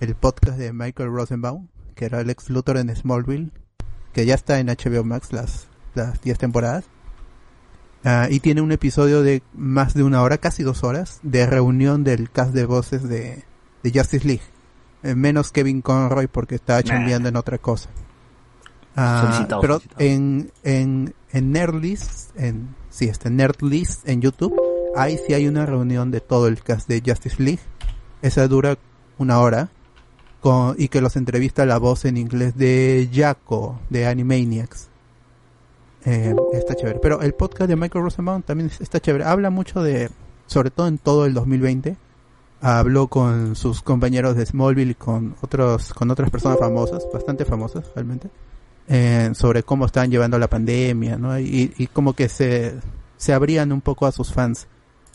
el 0.00 0.14
podcast 0.14 0.58
de 0.58 0.72
Michael 0.72 1.10
Rosenbaum, 1.10 1.68
que 1.94 2.06
era 2.06 2.20
el 2.20 2.30
ex 2.30 2.50
Luthor 2.50 2.76
en 2.78 2.94
Smallville, 2.94 3.50
que 4.12 4.26
ya 4.26 4.34
está 4.34 4.58
en 4.58 4.66
HBO 4.68 5.04
Max 5.04 5.32
las 5.32 5.68
las 5.94 6.20
10 6.20 6.38
temporadas. 6.38 6.84
Ah, 8.04 8.28
y 8.30 8.40
tiene 8.40 8.60
un 8.60 8.70
episodio 8.70 9.22
de 9.22 9.42
más 9.54 9.94
de 9.94 10.02
una 10.02 10.22
hora, 10.22 10.36
casi 10.38 10.62
dos 10.62 10.84
horas, 10.84 11.20
de 11.22 11.46
reunión 11.46 12.04
del 12.04 12.30
cast 12.30 12.52
de 12.52 12.66
voces 12.66 13.08
de, 13.08 13.44
de 13.82 13.98
Justice 13.98 14.26
League. 14.26 14.42
Eh, 15.02 15.14
menos 15.14 15.52
Kevin 15.52 15.80
Conroy 15.80 16.26
porque 16.26 16.54
está 16.54 16.82
chambeando 16.82 17.28
en 17.28 17.36
otra 17.36 17.58
cosa. 17.58 17.88
Solicitado, 18.94 19.60
pero 19.60 19.74
solicitado. 19.74 20.04
en, 20.04 20.52
en, 20.62 21.14
en 21.32 21.52
Nerdlist, 21.52 22.38
en, 22.38 22.74
sí, 22.90 23.06
este 23.06 23.30
Nerdlist 23.30 24.06
en 24.06 24.20
YouTube, 24.20 24.54
ahí 24.96 25.18
sí 25.26 25.32
hay 25.32 25.48
una 25.48 25.66
reunión 25.66 26.10
de 26.10 26.20
todo 26.20 26.46
el 26.46 26.62
cast 26.62 26.88
de 26.88 27.02
Justice 27.04 27.42
League. 27.42 27.62
Esa 28.20 28.46
dura 28.48 28.76
una 29.18 29.40
hora. 29.40 29.70
Con, 30.40 30.74
y 30.78 30.88
que 30.88 31.00
los 31.00 31.16
entrevista 31.16 31.64
la 31.64 31.78
voz 31.78 32.04
en 32.04 32.18
inglés 32.18 32.56
de 32.56 33.08
Jaco, 33.12 33.80
de 33.88 34.06
Animaniacs. 34.06 34.88
Eh, 36.04 36.34
está 36.52 36.74
chévere. 36.74 36.98
Pero 37.00 37.22
el 37.22 37.34
podcast 37.34 37.68
de 37.68 37.76
Michael 37.76 38.04
Rosenbaum 38.04 38.42
también 38.42 38.70
está 38.78 39.00
chévere. 39.00 39.24
Habla 39.24 39.50
mucho 39.50 39.82
de, 39.82 40.10
sobre 40.46 40.70
todo 40.70 40.86
en 40.86 40.98
todo 40.98 41.26
el 41.26 41.34
2020. 41.34 41.96
Habló 42.60 43.08
con 43.08 43.56
sus 43.56 43.82
compañeros 43.82 44.36
de 44.36 44.46
Smallville 44.46 44.92
y 44.92 44.94
con 44.94 45.34
otros, 45.40 45.92
con 45.92 46.10
otras 46.10 46.30
personas 46.30 46.58
famosas, 46.58 47.06
bastante 47.12 47.44
famosas 47.44 47.90
realmente, 47.94 48.30
eh, 48.88 49.30
sobre 49.34 49.62
cómo 49.62 49.84
están 49.86 50.10
llevando 50.10 50.38
la 50.38 50.48
pandemia. 50.48 51.18
Y, 51.40 51.72
y 51.76 51.86
como 51.88 52.14
que 52.14 52.28
se, 52.28 52.74
se 53.16 53.32
abrían 53.32 53.72
un 53.72 53.80
poco 53.80 54.06
a 54.06 54.12
sus 54.12 54.32
fans 54.32 54.66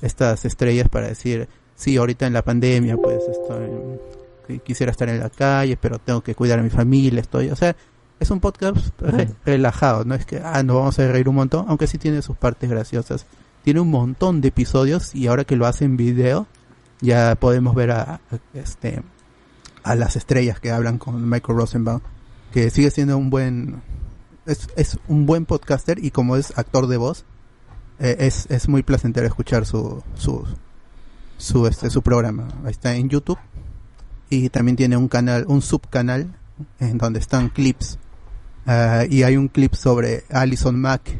estas 0.02 0.46
estrellas 0.46 0.90
para 0.90 1.08
decir, 1.08 1.48
sí, 1.80 1.96
ahorita 1.98 2.28
en 2.28 2.34
la 2.34 2.44
pandemia, 2.44 2.98
pues 2.98 3.20
estoy, 3.28 4.60
quisiera 4.64 4.92
estar 4.92 5.08
en 5.10 5.20
la 5.20 5.30
calle, 5.30 5.78
pero 5.78 5.98
tengo 5.98 6.22
que 6.22 6.36
cuidar 6.36 6.60
a 6.60 6.64
mi 6.64 6.70
familia, 6.70 7.22
estoy, 7.22 7.50
o 7.50 7.56
sea, 7.56 7.76
es 8.20 8.30
un 8.32 8.40
podcast 8.42 8.78
re- 9.00 9.30
relajado, 9.46 10.04
no 10.04 10.14
es 10.14 10.26
que 10.26 10.42
ah, 10.44 10.62
nos 10.62 10.76
vamos 10.76 11.00
a 11.00 11.08
reír 11.08 11.30
un 11.30 11.36
montón, 11.36 11.66
aunque 11.70 11.88
sí 11.88 11.98
tiene 11.98 12.22
sus 12.22 12.36
partes 12.36 12.70
graciosas. 12.70 13.26
Tiene 13.64 13.80
un 13.80 13.90
montón 13.92 14.42
de 14.42 14.50
episodios 14.50 15.16
y 15.16 15.28
ahora 15.28 15.44
que 15.46 15.56
lo 15.56 15.66
hace 15.68 15.86
en 15.86 15.96
video, 15.98 16.48
ya 17.02 17.36
podemos 17.36 17.76
ver 17.76 17.92
a, 17.92 18.02
a- 18.16 18.20
este 18.54 19.02
a 19.84 19.96
las 19.96 20.18
estrellas 20.18 20.60
que 20.60 20.72
hablan 20.72 20.98
con 20.98 21.30
Michael 21.30 21.58
Rosenbaum, 21.58 22.02
que 22.52 22.70
sigue 22.72 22.92
siendo 22.92 23.18
un 23.18 23.30
buen 23.30 23.82
es, 24.46 24.68
es 24.76 24.98
un 25.08 25.26
buen 25.26 25.46
podcaster 25.46 26.04
y 26.04 26.12
como 26.12 26.36
es 26.36 26.58
actor 26.58 26.88
de 26.88 26.98
voz, 26.98 27.24
eh, 28.00 28.18
es, 28.20 28.48
es 28.50 28.68
muy 28.68 28.84
placentero 28.84 29.28
escuchar 29.28 29.66
su 29.66 30.04
su 30.16 30.46
su 31.40 31.66
este 31.66 31.90
su 31.90 32.04
programa. 32.04 32.48
Está 32.68 32.94
en 32.96 33.10
YouTube. 33.10 33.40
Y 34.30 34.50
también 34.50 34.76
tiene 34.76 34.96
un 34.96 35.08
canal, 35.08 35.46
un 35.48 35.64
subcanal 35.64 36.36
en 36.80 37.00
donde 37.00 37.20
están 37.20 37.50
clips. 37.50 37.98
Ah, 38.68 39.06
y 39.10 39.24
hay 39.24 39.38
un 39.38 39.48
clip 39.48 39.74
sobre 39.74 40.26
Alison 40.30 40.80
Mack 40.80 41.18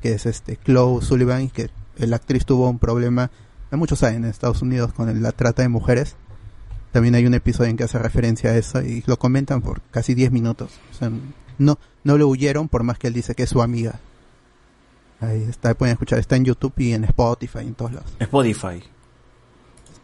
que 0.00 0.14
es 0.14 0.24
este 0.24 0.56
Chloe 0.56 1.02
Sullivan 1.02 1.50
que 1.50 1.68
la 1.98 2.16
actriz 2.16 2.46
tuvo 2.46 2.70
un 2.70 2.78
problema 2.78 3.30
muchos 3.72 4.02
años 4.02 4.18
en 4.18 4.24
Estados 4.24 4.62
Unidos 4.62 4.92
con 4.92 5.22
la 5.22 5.32
trata 5.32 5.62
de 5.62 5.68
mujeres. 5.68 6.16
También 6.92 7.14
hay 7.14 7.26
un 7.26 7.34
episodio 7.34 7.70
en 7.70 7.76
que 7.76 7.84
hace 7.84 7.98
referencia 7.98 8.50
a 8.50 8.56
eso 8.56 8.82
y 8.82 9.04
lo 9.06 9.18
comentan 9.18 9.60
por 9.60 9.82
casi 9.90 10.14
10 10.14 10.32
minutos. 10.32 10.70
No 11.58 11.78
no 12.04 12.16
le 12.16 12.24
huyeron 12.24 12.68
por 12.68 12.84
más 12.84 12.98
que 12.98 13.08
él 13.08 13.14
dice 13.14 13.34
que 13.34 13.42
es 13.42 13.50
su 13.50 13.60
amiga. 13.60 14.00
Ahí 15.20 15.42
está 15.42 15.74
pueden 15.74 15.92
escuchar 15.92 16.18
está 16.18 16.36
en 16.36 16.44
YouTube 16.44 16.72
y 16.78 16.92
en 16.92 17.04
Spotify 17.04 17.60
en 17.60 17.74
todos 17.74 17.92
lados. 17.92 18.12
Spotify. 18.18 18.82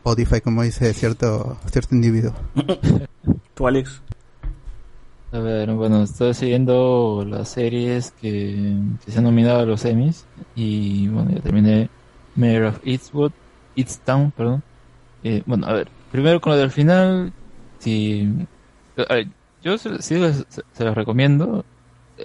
Spotify 0.04 0.40
como 0.40 0.62
dice 0.62 0.92
cierto 0.94 1.56
cierto 1.70 1.94
individuo 1.94 2.32
¿Tú, 3.54 3.66
Alex? 3.68 4.02
A 5.30 5.38
ver, 5.38 5.72
bueno, 5.74 6.02
estoy 6.02 6.34
siguiendo 6.34 7.24
las 7.26 7.48
series 7.48 8.10
que, 8.20 8.74
que 9.04 9.12
se 9.12 9.18
han 9.18 9.24
nominado 9.24 9.60
a 9.60 9.64
los 9.64 9.84
Emmys 9.84 10.26
y 10.56 11.06
bueno, 11.08 11.30
ya 11.30 11.40
terminé 11.40 11.88
Mayor 12.34 12.64
of 12.64 12.80
Eastwood, 12.84 13.30
Easttown, 13.76 14.32
perdón. 14.32 14.62
Eh, 15.22 15.42
bueno, 15.46 15.66
a 15.68 15.72
ver, 15.74 15.88
primero 16.10 16.40
con 16.40 16.52
lo 16.52 16.58
del 16.58 16.70
final, 16.70 17.32
si 17.78 18.28
a 19.08 19.14
ver, 19.14 19.28
yo 19.62 19.78
sí 19.78 19.88
les- 20.18 20.44
se, 20.48 20.62
se 20.72 20.84
los 20.84 20.94
recomiendo. 20.94 21.64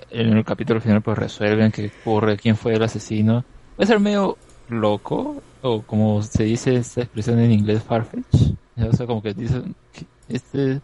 En 0.09 0.35
el 0.35 0.43
capítulo 0.43 0.81
final 0.81 1.01
pues 1.01 1.17
resuelven 1.17 1.71
qué 1.71 1.91
ocurre, 2.01 2.37
quién 2.37 2.57
fue 2.57 2.73
el 2.73 2.83
asesino. 2.83 3.45
Va 3.79 3.83
a 3.83 3.87
ser 3.87 3.99
medio 4.01 4.37
loco, 4.67 5.41
o 5.61 5.81
como 5.83 6.21
se 6.21 6.43
dice 6.43 6.75
esta 6.75 7.01
expresión 7.01 7.39
en 7.39 7.51
inglés, 7.51 7.83
farfetch. 7.83 8.53
O 8.77 8.93
sea, 8.93 9.07
como 9.07 9.21
que 9.21 9.33
dicen, 9.33 9.75
este, 10.27 10.81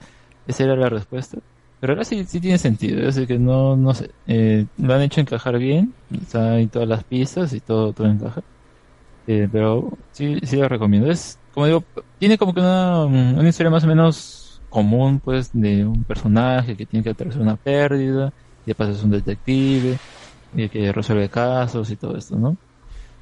esa 0.48 0.64
era 0.64 0.76
la 0.76 0.90
respuesta. 0.90 1.38
Pero 1.80 1.94
ahora 1.94 2.06
sí, 2.06 2.24
sí 2.26 2.40
tiene 2.40 2.58
sentido, 2.58 3.08
así 3.08 3.28
que 3.28 3.38
no, 3.38 3.76
no 3.76 3.94
sé, 3.94 4.12
eh, 4.26 4.66
lo 4.78 4.94
han 4.94 5.02
hecho 5.02 5.20
encajar 5.22 5.58
bien, 5.60 5.94
está 6.10 6.54
ahí 6.54 6.68
todas 6.68 6.88
las 6.88 7.04
pistas 7.04 7.54
y 7.54 7.60
todo, 7.60 7.94
todo 7.94 8.08
encaja. 8.08 8.42
Eh, 9.28 9.48
pero 9.52 9.98
sí, 10.12 10.40
sí 10.44 10.58
lo 10.58 10.68
recomiendo. 10.70 11.10
Es, 11.12 11.40
como 11.54 11.66
digo, 11.68 11.84
tiene 12.18 12.38
como 12.38 12.54
que 12.54 12.62
una, 12.62 13.06
una 13.06 13.50
historia 13.50 13.70
más 13.70 13.84
o 13.84 13.88
menos 13.88 14.62
común, 14.70 15.20
pues, 15.20 15.52
de 15.54 15.86
un 15.86 16.04
personaje 16.04 16.76
que 16.76 16.86
tiene 16.86 17.04
que 17.04 17.12
atravesar 17.12 17.42
una 17.42 17.58
pérdida, 17.58 18.34
y 18.66 18.70
de 18.72 18.76
paso 18.76 18.92
es 18.92 19.04
un 19.04 19.12
detective, 19.12 19.98
y 20.54 20.70
que 20.70 20.92
resuelve 20.92 21.30
casos 21.30 21.90
y 21.92 21.98
todo 21.98 22.18
esto, 22.18 22.38
¿no? 22.38 22.58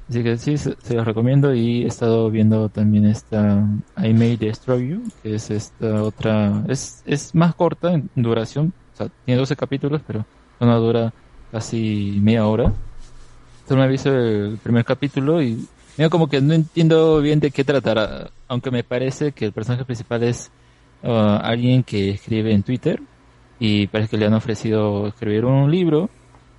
Así 0.08 0.22
que 0.22 0.36
sí, 0.36 0.58
se, 0.58 0.76
se 0.82 0.94
los 0.94 1.06
recomiendo 1.06 1.54
y 1.54 1.84
he 1.84 1.86
estado 1.86 2.30
viendo 2.30 2.68
también 2.68 3.06
esta 3.06 3.66
I 3.96 4.12
May 4.12 4.36
Destroy 4.36 4.88
You, 4.88 5.02
que 5.22 5.36
es 5.36 5.50
esta 5.50 6.02
otra, 6.02 6.64
es, 6.68 7.02
es 7.06 7.34
más 7.34 7.54
corta 7.54 7.92
en 7.94 8.10
duración, 8.16 8.72
o 8.92 8.96
sea, 8.96 9.08
tiene 9.24 9.38
12 9.38 9.56
capítulos, 9.56 10.02
pero 10.06 10.26
no 10.60 10.80
dura 10.80 11.12
casi 11.50 12.18
media 12.22 12.46
hora. 12.46 12.72
Solo 13.68 13.80
me 13.80 13.86
he 13.86 13.90
visto 13.90 14.10
el 14.10 14.58
primer 14.62 14.84
capítulo 14.84 15.42
y 15.42 15.66
medio 15.96 16.10
como 16.10 16.28
que 16.28 16.40
no 16.40 16.54
entiendo 16.54 17.20
bien 17.20 17.40
de 17.40 17.50
qué 17.50 17.64
tratará, 17.64 18.30
aunque 18.48 18.70
me 18.70 18.84
parece 18.84 19.32
que 19.32 19.46
el 19.46 19.52
personaje 19.52 19.84
principal 19.84 20.22
es 20.24 20.50
uh, 21.02 21.08
alguien 21.42 21.82
que 21.84 22.10
escribe 22.10 22.52
en 22.52 22.62
Twitter 22.62 23.00
y 23.58 23.86
parece 23.86 24.10
que 24.10 24.16
le 24.16 24.26
han 24.26 24.34
ofrecido 24.34 25.06
escribir 25.06 25.44
un 25.44 25.70
libro 25.70 26.10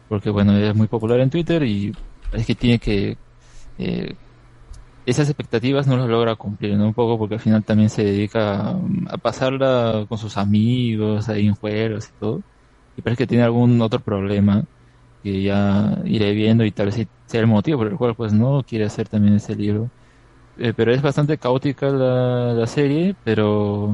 porque 0.07 0.30
bueno, 0.30 0.55
es 0.57 0.75
muy 0.75 0.88
popular 0.88 1.19
en 1.19 1.30
Twitter 1.30 1.63
y 1.63 1.91
parece 2.30 2.47
que 2.47 2.55
tiene 2.55 2.80
que 2.80 3.17
eh, 3.77 4.18
esas 5.06 5.30
expectativas 5.30 5.88
no 5.88 5.98
las 5.98 6.08
logra 6.08 6.35
cumplir, 6.35 6.77
¿no? 6.77 6.88
Un 6.88 6.93
poco 6.93 7.18
porque 7.19 7.35
al 7.35 7.42
final 7.42 7.64
también 7.66 7.90
se 7.90 8.03
dedica 8.03 8.72
a, 8.72 8.82
a 9.10 9.18
pasarla 9.18 10.06
con 10.08 10.18
sus 10.18 10.38
amigos, 10.38 11.30
ahí 11.30 11.48
en 11.48 11.56
juegos 11.56 12.10
y 12.10 12.14
todo. 12.19 12.43
Y 12.95 13.02
parece 13.02 13.24
que 13.24 13.27
tiene 13.27 13.43
algún 13.43 13.82
otro 13.82 14.02
problema 14.02 14.66
que 15.24 15.43
ya 15.43 16.02
iré 16.06 16.34
viendo 16.34 16.66
y 16.66 16.72
tal 16.74 16.88
vez 16.88 17.08
sea 17.27 17.42
el 17.42 17.48
motivo 17.48 17.80
por 17.80 17.88
el 17.88 17.98
cual 17.98 18.16
pues 18.16 18.34
no 18.34 18.64
quiere 18.66 18.85
hacer 18.85 19.10
también 19.10 19.35
ese 19.35 19.56
libro. 19.56 19.92
Eh, 20.56 20.74
pero 20.76 20.93
es 20.93 21.02
bastante 21.02 21.38
caótica 21.40 21.90
la, 21.90 22.53
la 22.53 22.68
serie, 22.68 23.16
pero 23.24 23.90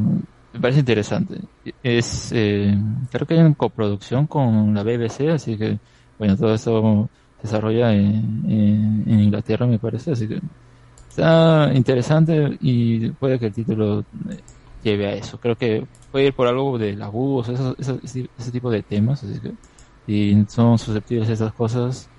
me 0.51 0.59
parece 0.59 0.79
interesante. 0.81 1.39
Es, 1.81 2.31
eh, 2.33 2.75
creo 3.09 3.25
que 3.27 3.35
hay 3.35 3.39
una 3.41 3.55
coproducción 3.55 4.27
con 4.27 4.73
la 4.73 4.83
BBC, 4.83 5.29
así 5.29 5.57
que, 5.57 5.79
bueno, 6.17 6.35
todo 6.37 6.53
eso 6.53 7.11
desarrolla 7.41 7.93
en, 7.93 8.43
en, 8.47 9.03
en 9.07 9.19
Inglaterra, 9.19 9.65
me 9.65 9.79
parece, 9.79 10.11
así 10.11 10.27
que 10.27 10.39
está 11.09 11.71
interesante 11.73 12.57
y 12.61 13.09
puede 13.11 13.39
que 13.39 13.47
el 13.47 13.53
título 13.53 14.01
eh, 14.29 14.39
lleve 14.83 15.07
a 15.07 15.13
eso. 15.13 15.39
Creo 15.39 15.55
que 15.55 15.85
puede 16.11 16.27
ir 16.27 16.33
por 16.33 16.47
algo 16.47 16.77
del 16.77 17.01
abuso, 17.01 17.51
eso- 17.53 17.75
eso- 17.77 17.99
ese, 18.03 18.29
ese 18.37 18.51
tipo 18.51 18.69
de 18.69 18.83
temas, 18.83 19.23
así 19.23 19.39
que 19.39 19.51
si 20.05 20.45
son 20.47 20.77
susceptibles 20.77 21.29
a 21.29 21.33
esas 21.33 21.53
cosas, 21.53 22.09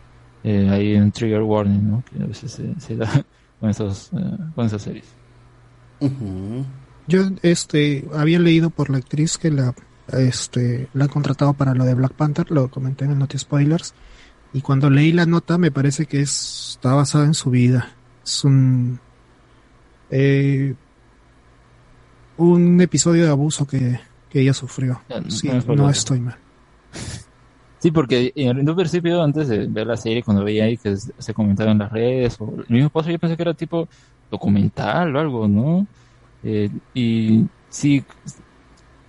eh, 0.45 0.69
hay 0.71 0.95
un 0.95 1.11
trigger 1.13 1.43
warning, 1.43 1.91
¿no? 1.91 2.03
Que 2.11 2.23
a 2.23 2.27
veces 2.27 2.53
se, 2.53 2.81
se 2.81 2.97
da 2.97 3.09
con, 3.61 3.71
esos, 3.71 4.11
eh, 4.13 4.37
con 4.55 4.67
esas 4.67 4.83
series. 4.83 5.05
Yo 7.07 7.23
este 7.43 8.09
había 8.15 8.39
leído 8.39 8.71
por 8.71 8.89
la 8.91 8.99
actriz 8.99 9.37
que 9.37 9.51
la 9.51 9.75
este 10.13 10.89
la 10.95 11.05
han 11.05 11.11
contratado 11.11 11.53
para 11.55 11.75
lo 11.75 11.85
de 11.85 11.95
Black 11.95 12.13
Panther, 12.13 12.51
lo 12.51 12.69
comenté 12.69 13.05
en 13.05 13.13
el 13.13 13.19
Noti 13.19 13.39
Spoilers 13.39 13.95
y 14.53 14.61
cuando 14.63 14.91
leí 14.91 15.13
la 15.13 15.27
nota 15.27 15.59
me 15.59 15.71
parece 15.71 16.07
que 16.07 16.21
es- 16.21 16.71
está 16.73 16.95
basada 16.95 17.25
en 17.27 17.35
su 17.35 17.51
vida. 17.51 17.91
Es 18.25 18.45
un 18.45 18.99
eh, 20.11 20.75
un 22.37 22.81
episodio 22.81 23.25
de 23.25 23.31
abuso 23.31 23.67
que, 23.67 24.01
que 24.29 24.41
ella 24.41 24.55
sufrió. 24.55 25.01
no 25.09 25.31
Sí, 25.31 25.49
no 25.49 25.91
estoy 25.91 26.21
mal. 26.21 26.37
Sí, 27.79 27.91
porque 27.91 28.33
en 28.35 28.69
un 28.69 28.77
principio, 28.77 29.23
antes 29.23 29.49
de 29.49 29.67
ver 29.67 29.87
la 29.87 29.97
serie, 29.97 30.23
cuando 30.23 30.45
veía 30.45 30.65
ahí 30.65 30.77
que 30.77 30.97
se 30.97 31.33
comentaba 31.35 31.71
en 31.71 31.79
las 31.79 31.91
redes, 31.91 32.37
o 32.39 32.55
el 32.61 32.67
mismo 32.69 32.91
paso, 32.91 33.11
yo 33.11 33.19
pensé 33.19 33.37
que 33.37 33.43
era 33.43 33.55
tipo 33.55 33.89
documental 34.31 35.17
o 35.17 35.21
algo, 35.21 35.49
¿no? 35.49 35.87
Eh, 36.43 36.71
y 36.93 37.47
sí, 37.71 38.05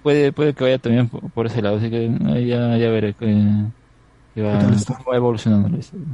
puede, 0.01 0.31
puede 0.31 0.53
que 0.53 0.63
vaya 0.63 0.79
también 0.79 1.09
por, 1.09 1.45
ese 1.45 1.61
lado, 1.61 1.77
así 1.77 1.89
que 1.89 2.09
ya, 2.47 2.77
ya 2.77 2.89
veré 2.89 3.13
que, 3.13 3.25
que 4.33 4.41
va, 4.41 4.53
va 5.09 5.15
evolucionando 5.15 5.69
la 5.69 5.77
historia. 5.77 6.07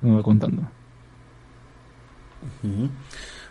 Me 0.00 0.14
va 0.16 0.22
contando. 0.22 0.62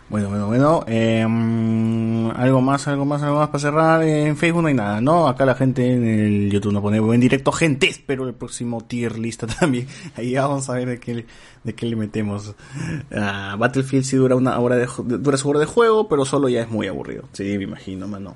Bueno, 0.08 0.30
bueno, 0.30 0.46
bueno. 0.46 0.84
eh, 0.86 1.26
mm, 1.28 2.30
algo 2.34 2.62
más, 2.62 2.88
algo 2.88 3.04
más, 3.04 3.22
algo 3.22 3.38
más 3.40 3.48
para 3.48 3.58
cerrar. 3.58 4.02
En 4.02 4.36
Facebook 4.38 4.62
no 4.62 4.68
hay 4.68 4.74
nada, 4.74 5.00
¿no? 5.02 5.28
Acá 5.28 5.44
la 5.44 5.54
gente 5.54 5.92
en 5.92 6.04
el 6.06 6.50
YouTube 6.50 6.72
nos 6.72 6.80
pone 6.82 6.98
buen 6.98 7.20
directo. 7.20 7.52
Gente, 7.52 7.88
espero 7.88 8.26
el 8.26 8.34
próximo 8.34 8.80
tier 8.82 9.18
lista 9.18 9.46
también. 9.60 9.86
Ahí 10.16 10.30
ya 10.30 10.46
vamos 10.46 10.70
a 10.70 10.74
ver 10.74 10.88
de 10.88 10.98
qué, 11.00 11.14
le- 11.14 11.26
de 11.64 11.74
qué 11.74 11.84
le 11.84 11.96
metemos. 11.96 12.54
Ah, 13.12 13.56
Battlefield 13.58 14.04
sí 14.04 14.16
dura 14.16 14.34
una 14.34 14.58
hora 14.58 14.76
de, 14.76 14.88
dura 15.04 15.36
su 15.36 15.50
hora 15.50 15.60
de 15.60 15.66
juego, 15.66 16.08
pero 16.08 16.24
solo 16.24 16.48
ya 16.48 16.62
es 16.62 16.70
muy 16.70 16.86
aburrido. 16.86 17.24
Sí, 17.32 17.58
me 17.58 17.64
imagino, 17.64 18.08
mano. 18.08 18.34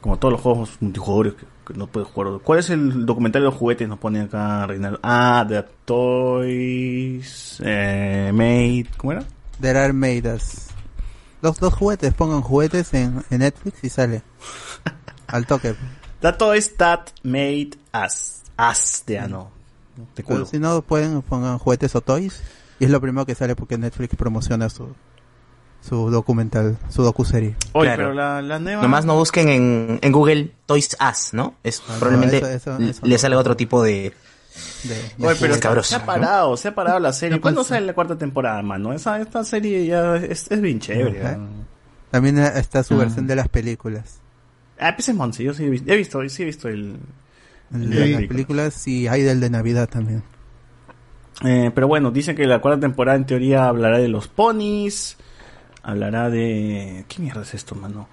Como 0.00 0.18
todos 0.18 0.32
los 0.32 0.40
juegos 0.40 0.76
multijugadores 0.80 1.34
que, 1.34 1.46
que 1.66 1.74
no 1.74 1.86
puedes 1.86 2.08
jugar. 2.08 2.40
¿Cuál 2.42 2.58
es 2.58 2.70
el 2.70 3.04
documental 3.04 3.42
de 3.42 3.46
los 3.46 3.54
juguetes? 3.54 3.88
Nos 3.88 3.98
pone 3.98 4.20
acá 4.20 4.66
Reinaldo. 4.66 4.98
Ah, 5.02 5.44
The 5.46 5.64
Toys 5.84 7.60
eh, 7.64 8.30
Made. 8.32 8.86
¿Cómo 8.96 9.12
era? 9.12 9.24
There 9.60 9.78
are 9.78 9.92
made 9.92 10.26
us. 10.32 10.68
Los 11.42 11.58
dos 11.58 11.74
juguetes, 11.74 12.14
pongan 12.14 12.40
juguetes 12.42 12.92
en, 12.94 13.22
en 13.30 13.38
Netflix 13.40 13.84
y 13.84 13.88
sale. 13.88 14.22
Al 15.26 15.46
toque. 15.46 15.74
The 16.20 16.32
Toys 16.32 16.76
That 16.76 17.08
Made 17.22 17.70
Us. 17.94 18.42
Us 18.58 19.04
de 19.06 19.18
ano. 19.18 19.50
Pero 20.14 20.46
si 20.46 20.58
no, 20.58 20.82
pueden 20.82 21.22
pongan 21.22 21.58
juguetes 21.58 21.94
o 21.94 22.00
toys. 22.00 22.42
Y 22.78 22.84
es 22.84 22.90
lo 22.90 23.00
primero 23.00 23.26
que 23.26 23.34
sale 23.34 23.54
porque 23.56 23.76
Netflix 23.76 24.16
promociona 24.16 24.68
su, 24.70 24.88
su 25.80 26.10
documental, 26.10 26.76
su 26.88 27.02
docuserie. 27.02 27.56
Oye, 27.72 27.88
Claro. 27.88 27.96
pero 28.02 28.14
la, 28.14 28.42
la 28.42 28.58
nueva... 28.58 28.82
Nomás 28.82 29.04
no 29.04 29.14
busquen 29.16 29.48
en, 29.48 29.98
en 30.02 30.12
Google 30.12 30.52
Toys 30.66 30.96
Us, 31.00 31.32
¿no? 31.32 31.54
Es 31.64 31.80
Ah, 31.88 31.92
no, 31.94 31.98
probablemente 31.98 32.36
eso- 32.38 32.48
eso- 32.50 32.78
le- 32.78 32.90
eso 32.90 33.00
le 33.06 33.12
no. 33.14 33.18
sale 33.18 33.36
otro 33.36 33.56
tipo 33.56 33.82
de, 33.82 34.12
Oye, 35.18 35.36
pero 35.40 35.82
se 35.82 35.94
ha 35.96 35.98
¿no? 36.00 36.06
parado, 36.06 36.56
se 36.56 36.68
ha 36.68 36.74
parado 36.74 36.98
la 37.00 37.12
serie. 37.12 37.36
Ya, 37.36 37.40
pues, 37.40 37.42
¿Cuándo 37.42 37.64
sale 37.64 37.86
la 37.86 37.92
cuarta 37.94 38.16
temporada, 38.18 38.60
mano? 38.62 38.92
Esa, 38.92 39.20
esta 39.20 39.42
serie 39.44 39.86
ya 39.86 40.16
es, 40.16 40.50
es 40.50 40.60
bien 40.60 40.80
chévere. 40.80 41.22
También 42.10 42.38
está 42.38 42.82
su 42.82 42.94
Ah. 42.94 42.98
versión 42.98 43.26
de 43.26 43.36
las 43.36 43.48
películas. 43.48 44.20
Ah, 44.78 44.92
pues 44.96 45.08
es 45.08 45.14
Monse, 45.14 45.44
yo 45.44 45.54
sí 45.54 45.64
he 45.64 45.70
visto, 45.70 45.92
he 45.92 45.96
visto, 45.96 46.28
sí 46.28 46.42
he 46.42 46.46
visto 46.46 46.68
el, 46.68 46.96
El 47.72 47.90
de 47.90 47.96
de 47.96 48.00
las 48.12 48.20
las 48.22 48.28
películas 48.28 48.88
y 48.88 49.06
hay 49.08 49.22
del 49.22 49.38
de 49.40 49.50
Navidad 49.50 49.88
también. 49.88 50.22
Eh, 51.44 51.70
pero 51.74 51.86
bueno, 51.88 52.10
dicen 52.10 52.34
que 52.36 52.46
la 52.46 52.60
cuarta 52.60 52.80
temporada 52.80 53.16
en 53.16 53.24
teoría 53.26 53.68
hablará 53.68 53.98
de 53.98 54.08
los 54.08 54.28
ponis, 54.28 55.16
hablará 55.82 56.30
de... 56.30 57.04
¿Qué 57.08 57.20
mierda 57.22 57.42
es 57.42 57.54
esto, 57.54 57.74
mano? 57.74 58.08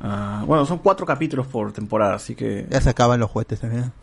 Ah, 0.00 0.44
bueno, 0.46 0.64
son 0.66 0.78
cuatro 0.78 1.04
capítulos 1.06 1.46
por 1.46 1.72
temporada, 1.72 2.14
así 2.14 2.34
que... 2.34 2.66
Ya 2.70 2.80
se 2.80 2.90
acaban 2.90 3.18
los 3.20 3.30
juguetes 3.30 3.60
también. 3.60 3.92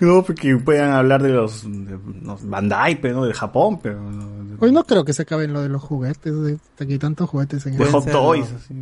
No, 0.00 0.22
porque 0.22 0.54
puedan 0.56 0.90
hablar 0.90 1.22
de 1.22 1.30
los, 1.30 1.62
de 1.64 1.98
los 2.22 2.46
Bandai, 2.46 3.00
pero 3.00 3.14
no 3.20 3.24
de 3.24 3.32
Japón, 3.32 3.80
pero 3.82 3.98
no, 4.02 4.56
Hoy 4.60 4.70
no 4.70 4.84
creo 4.84 5.02
que 5.04 5.14
se 5.14 5.22
acaben 5.22 5.52
lo 5.54 5.62
de 5.62 5.70
los 5.70 5.80
juguetes. 5.80 6.38
De, 6.42 6.58
aquí 6.78 6.92
hay 6.92 6.98
tantos 6.98 7.30
juguetes 7.30 7.64
en 7.64 7.78
de 7.78 7.84
el- 7.84 7.90
Hot 7.90 8.04
Toys. 8.10 8.52
así. 8.52 8.74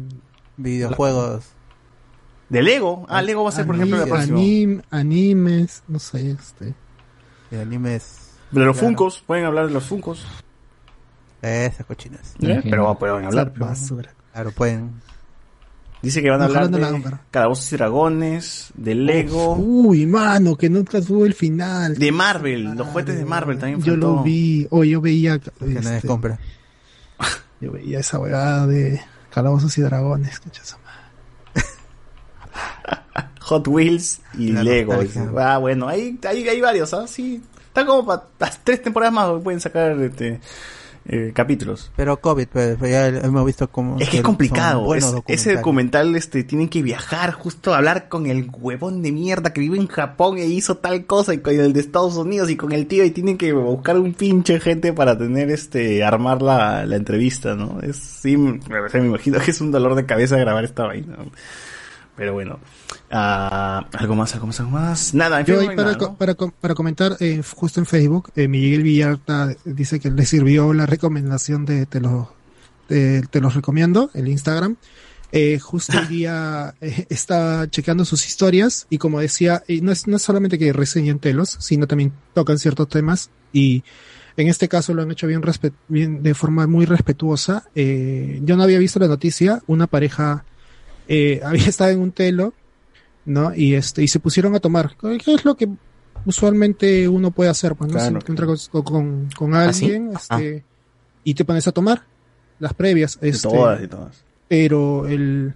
Videojuegos. 0.57 1.45
De 2.49 2.63
Lego. 2.63 3.07
Ah, 3.09 3.23
Lego 3.23 3.45
va 3.45 3.51
a 3.51 3.53
ser, 3.53 3.67
por 3.67 3.77
ejemplo, 3.77 3.99
la 3.99 4.07
próxima. 4.07 4.37
anim- 4.39 4.83
animes, 4.91 5.85
no 5.87 6.01
sé, 6.01 6.33
este. 6.33 6.75
De 7.53 7.61
animes. 7.61 8.33
De 8.51 8.65
los 8.65 8.77
Claro. 8.77 8.89
Funcos, 8.89 9.23
pueden 9.25 9.45
hablar 9.45 9.69
de 9.69 9.73
los 9.75 9.85
Funcos. 9.85 10.27
Esas 11.43 11.87
cochinas. 11.87 12.35
¿Eh? 12.41 12.61
Pero 12.65 12.99
pueden 12.99 13.25
hablar. 13.25 13.53
pero- 13.53 13.67
basura. 13.67 14.13
Claro, 14.33 14.53
pueden. 14.53 14.93
Dice 16.03 16.23
que 16.23 16.31
van 16.31 16.41
a 16.41 16.47
hablar 16.47 16.71
la 16.71 16.91
de 16.93 17.01
pero- 17.01 17.19
Calabozos 17.31 17.71
y 17.73 17.77
Dragones, 17.77 18.71
de 18.75 18.95
Lego, 18.95 19.55
Uy, 19.57 20.07
mano, 20.07 20.57
que 20.57 20.71
nunca 20.71 21.01
tuvo 21.03 21.27
el 21.27 21.35
final. 21.35 21.95
de 21.97 22.11
Marvel, 22.13 22.65
los 22.75 22.87
juguetes 22.89 23.17
de 23.19 23.25
Marvel 23.27 23.59
también 23.59 23.81
Yo 23.83 23.93
faltó. 23.93 24.17
lo 24.17 24.23
vi, 24.23 24.67
o 24.71 24.83
yo 24.83 25.01
veía. 25.03 25.39
Que 25.39 25.51
nadie 25.67 25.97
este, 25.97 26.09
compra. 26.09 26.39
Yo 27.61 27.73
veía 27.73 27.99
esa 28.01 28.19
huevada 28.19 28.67
de 28.67 28.99
calabozos 29.31 29.77
y 29.77 29.83
dragones. 29.83 30.41
cachazo. 30.41 30.79
Hot 33.41 33.67
Wheels 33.69 34.21
y 34.39 34.53
La 34.53 34.63
Lego. 34.63 34.95
nostalgia. 34.95 35.31
Ah, 35.55 35.59
bueno, 35.59 35.89
hay, 35.89 36.19
hay, 36.27 36.49
hay 36.49 36.61
varios, 36.61 36.95
¿ah? 36.95 37.07
Sí. 37.07 37.43
Está 37.67 37.85
como 37.85 38.07
para 38.07 38.25
las 38.39 38.63
tres 38.65 38.83
temporadas 38.83 39.13
más 39.13 39.43
pueden 39.43 39.61
sacar 39.61 39.93
este, 40.01 40.41
eh, 41.13 41.33
capítulos. 41.35 41.91
Pero 41.97 42.21
COVID, 42.21 42.47
pues, 42.47 42.77
pues, 42.79 42.91
ya 42.93 43.09
hemos 43.09 43.45
visto 43.45 43.69
cómo. 43.69 43.99
Es 43.99 44.09
que 44.09 44.19
es 44.19 44.23
complicado. 44.23 44.95
es- 44.95 45.05
ese 45.27 45.51
documental 45.57 46.15
este, 46.15 46.45
tienen 46.45 46.69
que 46.69 46.83
viajar 46.83 47.33
justo 47.33 47.75
a 47.75 47.79
hablar 47.79 48.09
con 48.09 48.27
el 48.27 48.49
huevón 48.53 49.03
de 49.03 49.11
mierda 49.11 49.53
que 49.53 49.61
vive 49.61 49.77
en 49.77 49.89
Japón 49.89 50.39
e 50.39 50.47
hizo 50.47 50.77
tal 50.77 51.07
cosa 51.07 51.35
y 51.35 51.39
con 51.39 51.53
el 51.59 51.73
de 51.73 51.81
Estados 51.81 52.17
Unidos 52.17 52.49
y 52.51 52.57
con 52.57 52.71
el 52.73 52.87
tío 52.87 53.05
y 53.05 53.11
tienen 53.11 53.37
que 53.39 53.53
buscar 53.53 53.99
un 53.99 54.15
pinche 54.15 54.61
gente 54.61 54.93
para 54.93 55.19
tener 55.19 55.51
este 55.51 56.05
armar 56.05 56.43
la, 56.43 56.87
la 56.87 56.95
entrevista, 56.97 57.57
¿no? 57.57 57.81
Es 57.83 57.97
sí, 57.97 58.37
me, 58.37 58.61
me 58.69 59.07
imagino 59.07 59.39
que 59.41 59.51
es 59.51 59.61
un 59.61 59.73
dolor 59.73 59.97
de 59.97 60.07
cabeza 60.07 60.37
grabar 60.39 60.63
esta 60.65 60.87
vaina. 60.87 61.17
Pero 62.17 62.33
bueno, 62.35 62.59
ah, 63.11 63.87
algo 63.93 64.15
más, 64.15 64.35
algo 64.35 64.47
más, 64.47 64.61
algo 64.61 64.73
más. 64.73 65.15
Nada, 65.15 65.41
en 65.41 65.47
Yo 65.47 65.61
ahí 65.61 65.67
para, 65.69 65.83
nada, 65.93 65.99
co- 65.99 66.07
¿no? 66.09 66.17
para, 66.17 66.35
para 66.35 66.75
comentar, 66.75 67.17
eh, 67.21 67.41
justo 67.55 67.81
en 67.81 67.87
Facebook, 67.87 68.31
eh, 68.37 68.47
Miguel 68.49 68.83
Villalta 68.83 69.55
dice 69.65 70.01
que 70.01 70.11
le 70.11 70.27
sirvió 70.27 70.73
la 70.75 70.87
recomendación 70.87 71.65
de 71.65 71.87
te 71.87 72.01
lo, 72.01 72.33
de- 72.89 73.23
te 73.31 73.41
los 73.41 73.55
recomiendo, 73.55 74.11
el 74.15 74.29
Instagram. 74.29 74.77
Eh, 75.33 75.59
justo 75.61 75.97
el 75.99 76.09
día 76.09 76.75
eh, 76.81 77.07
está 77.09 77.69
checando 77.71 78.05
sus 78.05 78.27
historias 78.27 78.87
y 78.91 78.99
como 78.99 79.21
decía, 79.21 79.63
eh, 79.69 79.81
no, 79.81 79.93
es, 79.93 80.07
no 80.07 80.17
es 80.17 80.23
solamente 80.23 80.59
que 80.59 80.73
reseñen 80.73 81.21
telos, 81.21 81.57
sino 81.61 81.87
también 81.87 82.13
tocan 82.35 82.59
ciertos 82.59 82.89
temas 82.89 83.31
y 83.53 83.83
en 84.37 84.49
este 84.49 84.69
caso 84.69 84.93
lo 84.93 85.03
han 85.03 85.11
hecho 85.11 85.27
bien, 85.27 85.41
bien 85.89 86.23
de 86.23 86.35
forma 86.35 86.67
muy 86.67 86.85
respetuosa. 86.85 87.65
Eh, 87.75 88.41
yo 88.45 88.57
no 88.57 88.63
había 88.65 88.79
visto 88.79 88.99
la 88.99 89.07
noticia, 89.09 89.63
una 89.69 89.87
pareja 89.87 90.45
eh, 91.11 91.41
había 91.45 91.67
estado 91.67 91.91
en 91.91 92.01
un 92.01 92.13
telo 92.13 92.55
¿no? 93.25 93.55
Y 93.55 93.75
este, 93.75 94.03
y 94.03 94.09
se 94.09 94.21
pusieron 94.21 94.55
a 94.55 94.61
tomar, 94.61 94.97
¿qué 94.97 95.35
es 95.35 95.45
lo 95.45 95.57
que 95.57 95.69
usualmente 96.25 97.09
uno 97.09 97.31
puede 97.31 97.51
hacer? 97.51 97.75
Pues, 97.75 97.91
¿no? 97.91 97.99
Claro. 97.99 98.21
Se 98.21 98.33
encuentra 98.33 98.47
con, 98.47 98.83
con, 98.83 99.29
con 99.37 99.55
¿Ah, 99.55 99.73
sí? 99.73 99.85
alguien, 99.87 100.13
este, 100.15 100.65
y 101.25 101.35
te 101.35 101.45
pones 101.45 101.67
a 101.69 101.73
tomar 101.73 102.03
las 102.59 102.75
previas, 102.75 103.19
este, 103.21 103.49
todas 103.49 103.83
y 103.83 103.89
todas. 103.89 104.25
pero 104.49 105.07
el, 105.07 105.55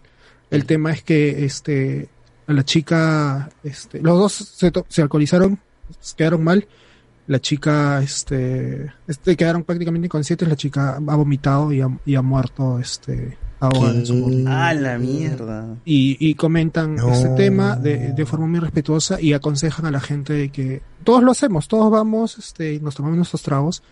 el 0.51 0.67
tema 0.67 0.93
es 0.93 1.03
que, 1.03 1.45
este, 1.45 2.09
a 2.47 2.53
la 2.53 2.65
chica, 2.65 3.51
este, 3.63 4.01
los 4.01 4.19
dos 4.19 4.33
se, 4.33 4.73
se 4.89 5.03
alcoholizaron, 5.03 5.59
se 6.01 6.17
quedaron 6.17 6.45
mal, 6.45 6.67
la 7.27 7.41
chica, 7.41 8.03
este, 8.03 8.93
este, 9.07 9.37
quedaron 9.37 9.65
prácticamente 9.65 10.07
inconscientes, 10.07 10.47
la 10.47 10.57
chica 10.57 10.97
ha 10.97 11.17
vomitado 11.17 11.73
y 11.73 11.81
ha, 11.81 11.89
y 12.05 12.15
ha 12.15 12.23
muerto, 12.23 12.79
este, 12.79 13.37
Ah, 13.61 14.75
la 14.75 14.99
mierda. 14.99 15.67
y, 15.85 16.17
y 16.21 16.35
comentan 16.35 16.97
este 17.11 17.29
tema 17.31 17.77
de, 17.77 18.13
de 18.13 18.27
forma 18.27 18.47
muy 18.47 18.61
respetuosa 18.61 19.21
y 19.21 19.33
aconsejan 19.33 19.87
a 19.87 19.91
la 19.91 20.01
gente 20.01 20.33
de 20.35 20.49
que 20.51 20.83
todos 21.03 21.23
lo 21.23 21.31
hacemos, 21.31 21.69
todos 21.69 21.91
vamos, 21.91 22.37
este, 22.39 22.75
y 22.75 22.81
nos 22.81 22.95
tomamos 22.95 23.17
nuestros 23.17 23.43
tragos, 23.43 23.83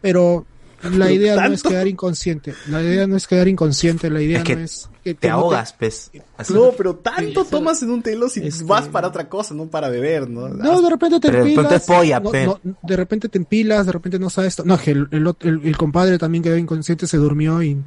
pero 0.00 0.44
la 0.82 1.10
idea 1.10 1.36
no 1.36 1.54
es 1.54 1.62
tanto. 1.62 1.70
quedar 1.70 1.88
inconsciente, 1.88 2.54
la 2.68 2.82
idea 2.82 3.06
no 3.06 3.16
es 3.16 3.26
quedar 3.26 3.48
inconsciente, 3.48 4.10
la 4.10 4.20
idea 4.20 4.38
Es 4.38 4.44
que 4.44 4.56
no 4.56 4.62
es 4.62 4.90
que 5.02 5.14
te 5.14 5.28
no 5.28 5.34
ahogas, 5.36 5.74
pues. 5.78 6.10
Así. 6.36 6.52
No, 6.52 6.72
pero 6.76 6.96
tanto 6.96 7.44
tomas 7.44 7.82
en 7.82 7.90
un 7.90 8.02
telo 8.02 8.28
si 8.28 8.40
vas 8.64 8.88
para 8.88 9.08
otra 9.08 9.28
cosa, 9.28 9.54
no 9.54 9.66
para 9.66 9.88
beber, 9.88 10.28
¿no? 10.28 10.48
No, 10.48 10.82
de 10.82 10.90
repente 10.90 11.20
te 11.20 11.28
Pero 11.30 11.44
de 11.44 11.50
empilas. 11.52 11.72
es 11.72 11.82
polla, 11.86 12.20
no- 12.20 12.30
pe. 12.30 12.46
no, 12.46 12.60
de 12.82 12.96
repente 12.96 13.28
te 13.30 13.38
empilas, 13.38 13.86
de 13.86 13.92
repente 13.92 14.18
no 14.18 14.28
sabes. 14.30 14.62
No, 14.64 14.76
que 14.78 14.90
el, 14.92 15.08
el, 15.10 15.34
el- 15.40 15.60
el 15.64 15.76
compadre 15.78 16.18
también 16.18 16.42
quedó 16.44 16.56
inconsciente, 16.58 17.06
se 17.06 17.16
durmió 17.18 17.62
y 17.62 17.78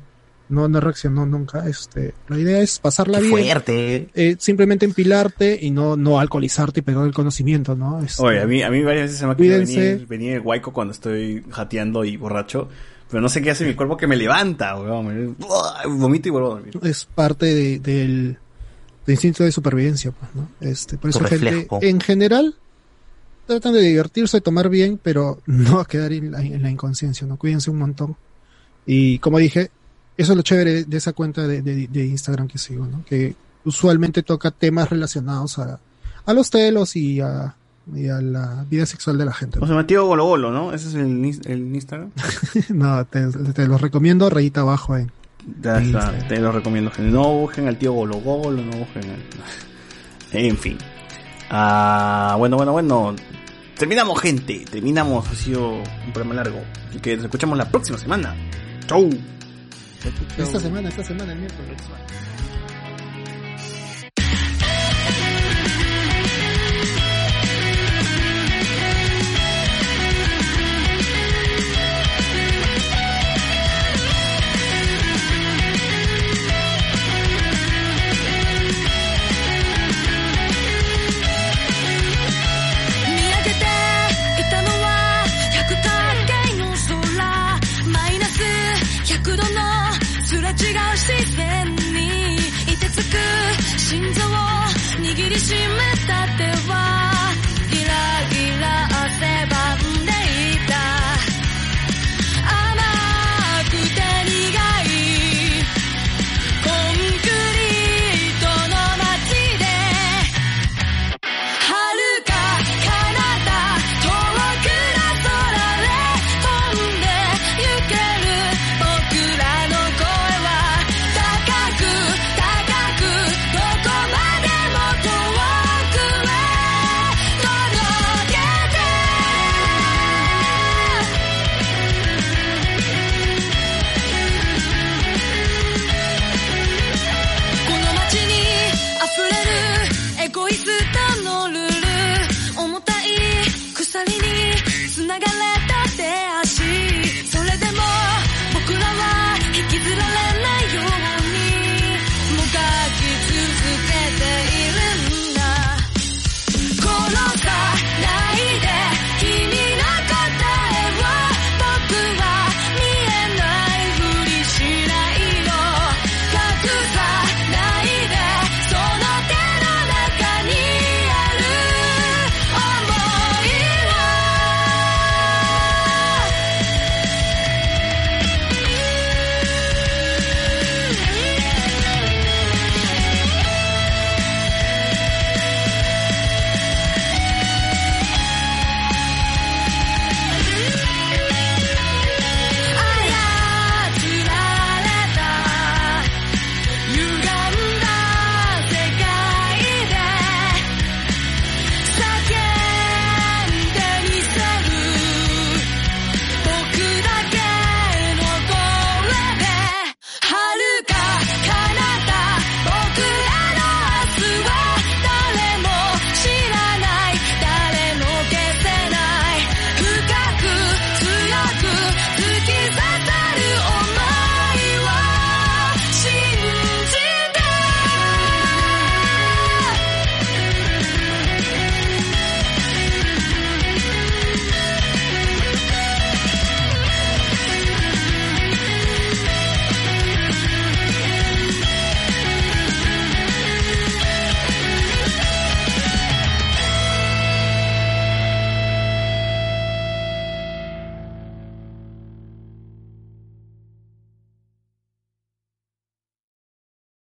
no, 0.49 0.67
no 0.67 0.79
reaccionó 0.79 1.25
nunca. 1.25 1.67
Este, 1.67 2.13
la 2.29 2.37
idea 2.39 2.59
es 2.61 2.79
pasarla 2.79 3.17
Qué 3.19 3.25
bien. 3.27 3.31
fuerte. 3.31 4.09
eh, 4.13 4.35
simplemente 4.39 4.85
empilarte 4.85 5.57
y 5.61 5.71
no, 5.71 5.95
no 5.97 6.19
alcoholizarte 6.19 6.79
y 6.79 6.83
perder 6.83 7.05
el 7.07 7.13
conocimiento, 7.13 7.75
¿no? 7.75 8.01
Este, 8.01 8.21
Oye, 8.23 8.41
a 8.41 8.47
mí, 8.47 8.63
a 8.63 8.69
mí 8.69 8.81
varias 8.83 9.05
veces 9.05 9.17
se 9.19 9.25
me 9.25 9.33
ha 9.33 9.35
querido 9.35 9.59
venir, 9.59 10.07
venir 10.07 10.33
el 10.33 10.41
guayco 10.41 10.71
cuando 10.73 10.91
estoy 10.93 11.43
jateando 11.51 12.05
y 12.05 12.15
borracho, 12.17 12.69
pero 13.09 13.21
no 13.21 13.29
sé 13.29 13.41
qué 13.41 13.51
hace 13.51 13.65
mi 13.65 13.73
cuerpo 13.73 13.97
que 13.97 14.07
me 14.07 14.15
levanta, 14.15 14.79
weón. 14.79 15.35
Vomito 15.87 16.27
y 16.27 16.31
vuelvo 16.31 16.47
a 16.51 16.55
dormir. 16.55 16.79
es 16.83 17.05
parte 17.05 17.45
de- 17.53 17.79
del, 17.79 18.37
del 19.05 19.13
instinto 19.13 19.43
de 19.43 19.51
supervivencia, 19.51 20.11
pues, 20.11 20.31
¿no? 20.35 20.49
Este, 20.61 20.97
por 20.97 21.09
eso 21.09 21.19
gente, 21.21 21.67
en 21.81 22.01
general, 22.01 22.55
tratan 23.45 23.73
de 23.73 23.81
divertirse, 23.81 24.41
tomar 24.41 24.67
bien, 24.69 24.99
pero 25.01 25.39
no 25.45 25.79
a 25.79 25.85
quedar 25.85 26.11
en 26.11 26.31
la, 26.31 26.41
en 26.41 26.61
la 26.61 26.69
inconsciencia, 26.69 27.25
¿no? 27.25 27.37
Cuídense 27.37 27.69
un 27.71 27.77
montón. 27.79 28.17
Y 28.85 29.19
como 29.19 29.37
dije, 29.37 29.71
eso 30.17 30.31
es 30.33 30.35
lo 30.37 30.41
chévere 30.41 30.83
de 30.85 30.97
esa 30.97 31.13
cuenta 31.13 31.47
de, 31.47 31.61
de- 31.61 31.87
de 31.87 32.05
Instagram 32.05 32.47
que 32.47 32.57
sigo, 32.57 32.85
¿no? 32.87 33.03
Que 33.05 33.35
usualmente 33.65 34.23
toca 34.23 34.51
temas 34.51 34.89
relacionados 34.89 35.59
a, 35.59 35.79
a 36.25 36.33
los 36.33 36.49
telos 36.49 36.95
y 36.95 37.21
a, 37.21 37.53
y 37.93 38.07
a 38.07 38.19
la 38.21 38.65
vida 38.69 38.85
sexual 38.85 39.17
de 39.17 39.25
la 39.25 39.33
gente. 39.33 39.59
O 39.61 39.65
sea, 39.67 39.75
Mateo 39.75 40.05
Golo 40.07 40.25
Golo, 40.25 40.51
¿no? 40.51 40.73
Ese 40.73 40.87
es 40.89 40.95
el, 40.95 41.23
el 41.45 41.75
Instagram. 41.75 42.11
no, 42.69 43.05
te, 43.05 43.27
te 43.53 43.67
los 43.67 43.79
recomiendo, 43.81 44.29
rayita 44.29 44.61
abajo 44.61 44.97
en, 44.97 45.11
Ya 45.61 45.77
está, 45.81 46.11
te 46.27 46.39
lo 46.39 46.51
recomiendo. 46.51 46.91
gente. 46.91 47.11
No 47.11 47.31
busquen 47.41 47.67
al 47.67 47.77
tío 47.77 47.93
Golo 47.93 48.19
Golo, 48.19 48.61
no 48.63 48.77
busquen 48.77 49.03
al... 49.11 49.23
En 50.33 50.57
fin. 50.57 50.77
Ah, 51.49 52.35
bueno, 52.37 52.57
bueno, 52.57 52.73
bueno. 52.73 53.15
Terminamos, 53.77 54.19
gente. 54.19 54.65
Terminamos. 54.69 55.25
Ha 55.29 55.35
sido 55.35 55.69
un 55.75 56.11
programa 56.13 56.33
largo. 56.43 56.59
Así 56.89 56.99
que 56.99 57.15
nos 57.15 57.25
escuchamos 57.25 57.57
la 57.57 57.69
próxima 57.69 57.97
semana. 57.97 58.35
Chau. 58.87 59.09
Esta 60.37 60.59
semana, 60.59 60.89
esta 60.89 61.03
semana, 61.03 61.33
el 61.33 61.39
miércoles. 61.39 61.77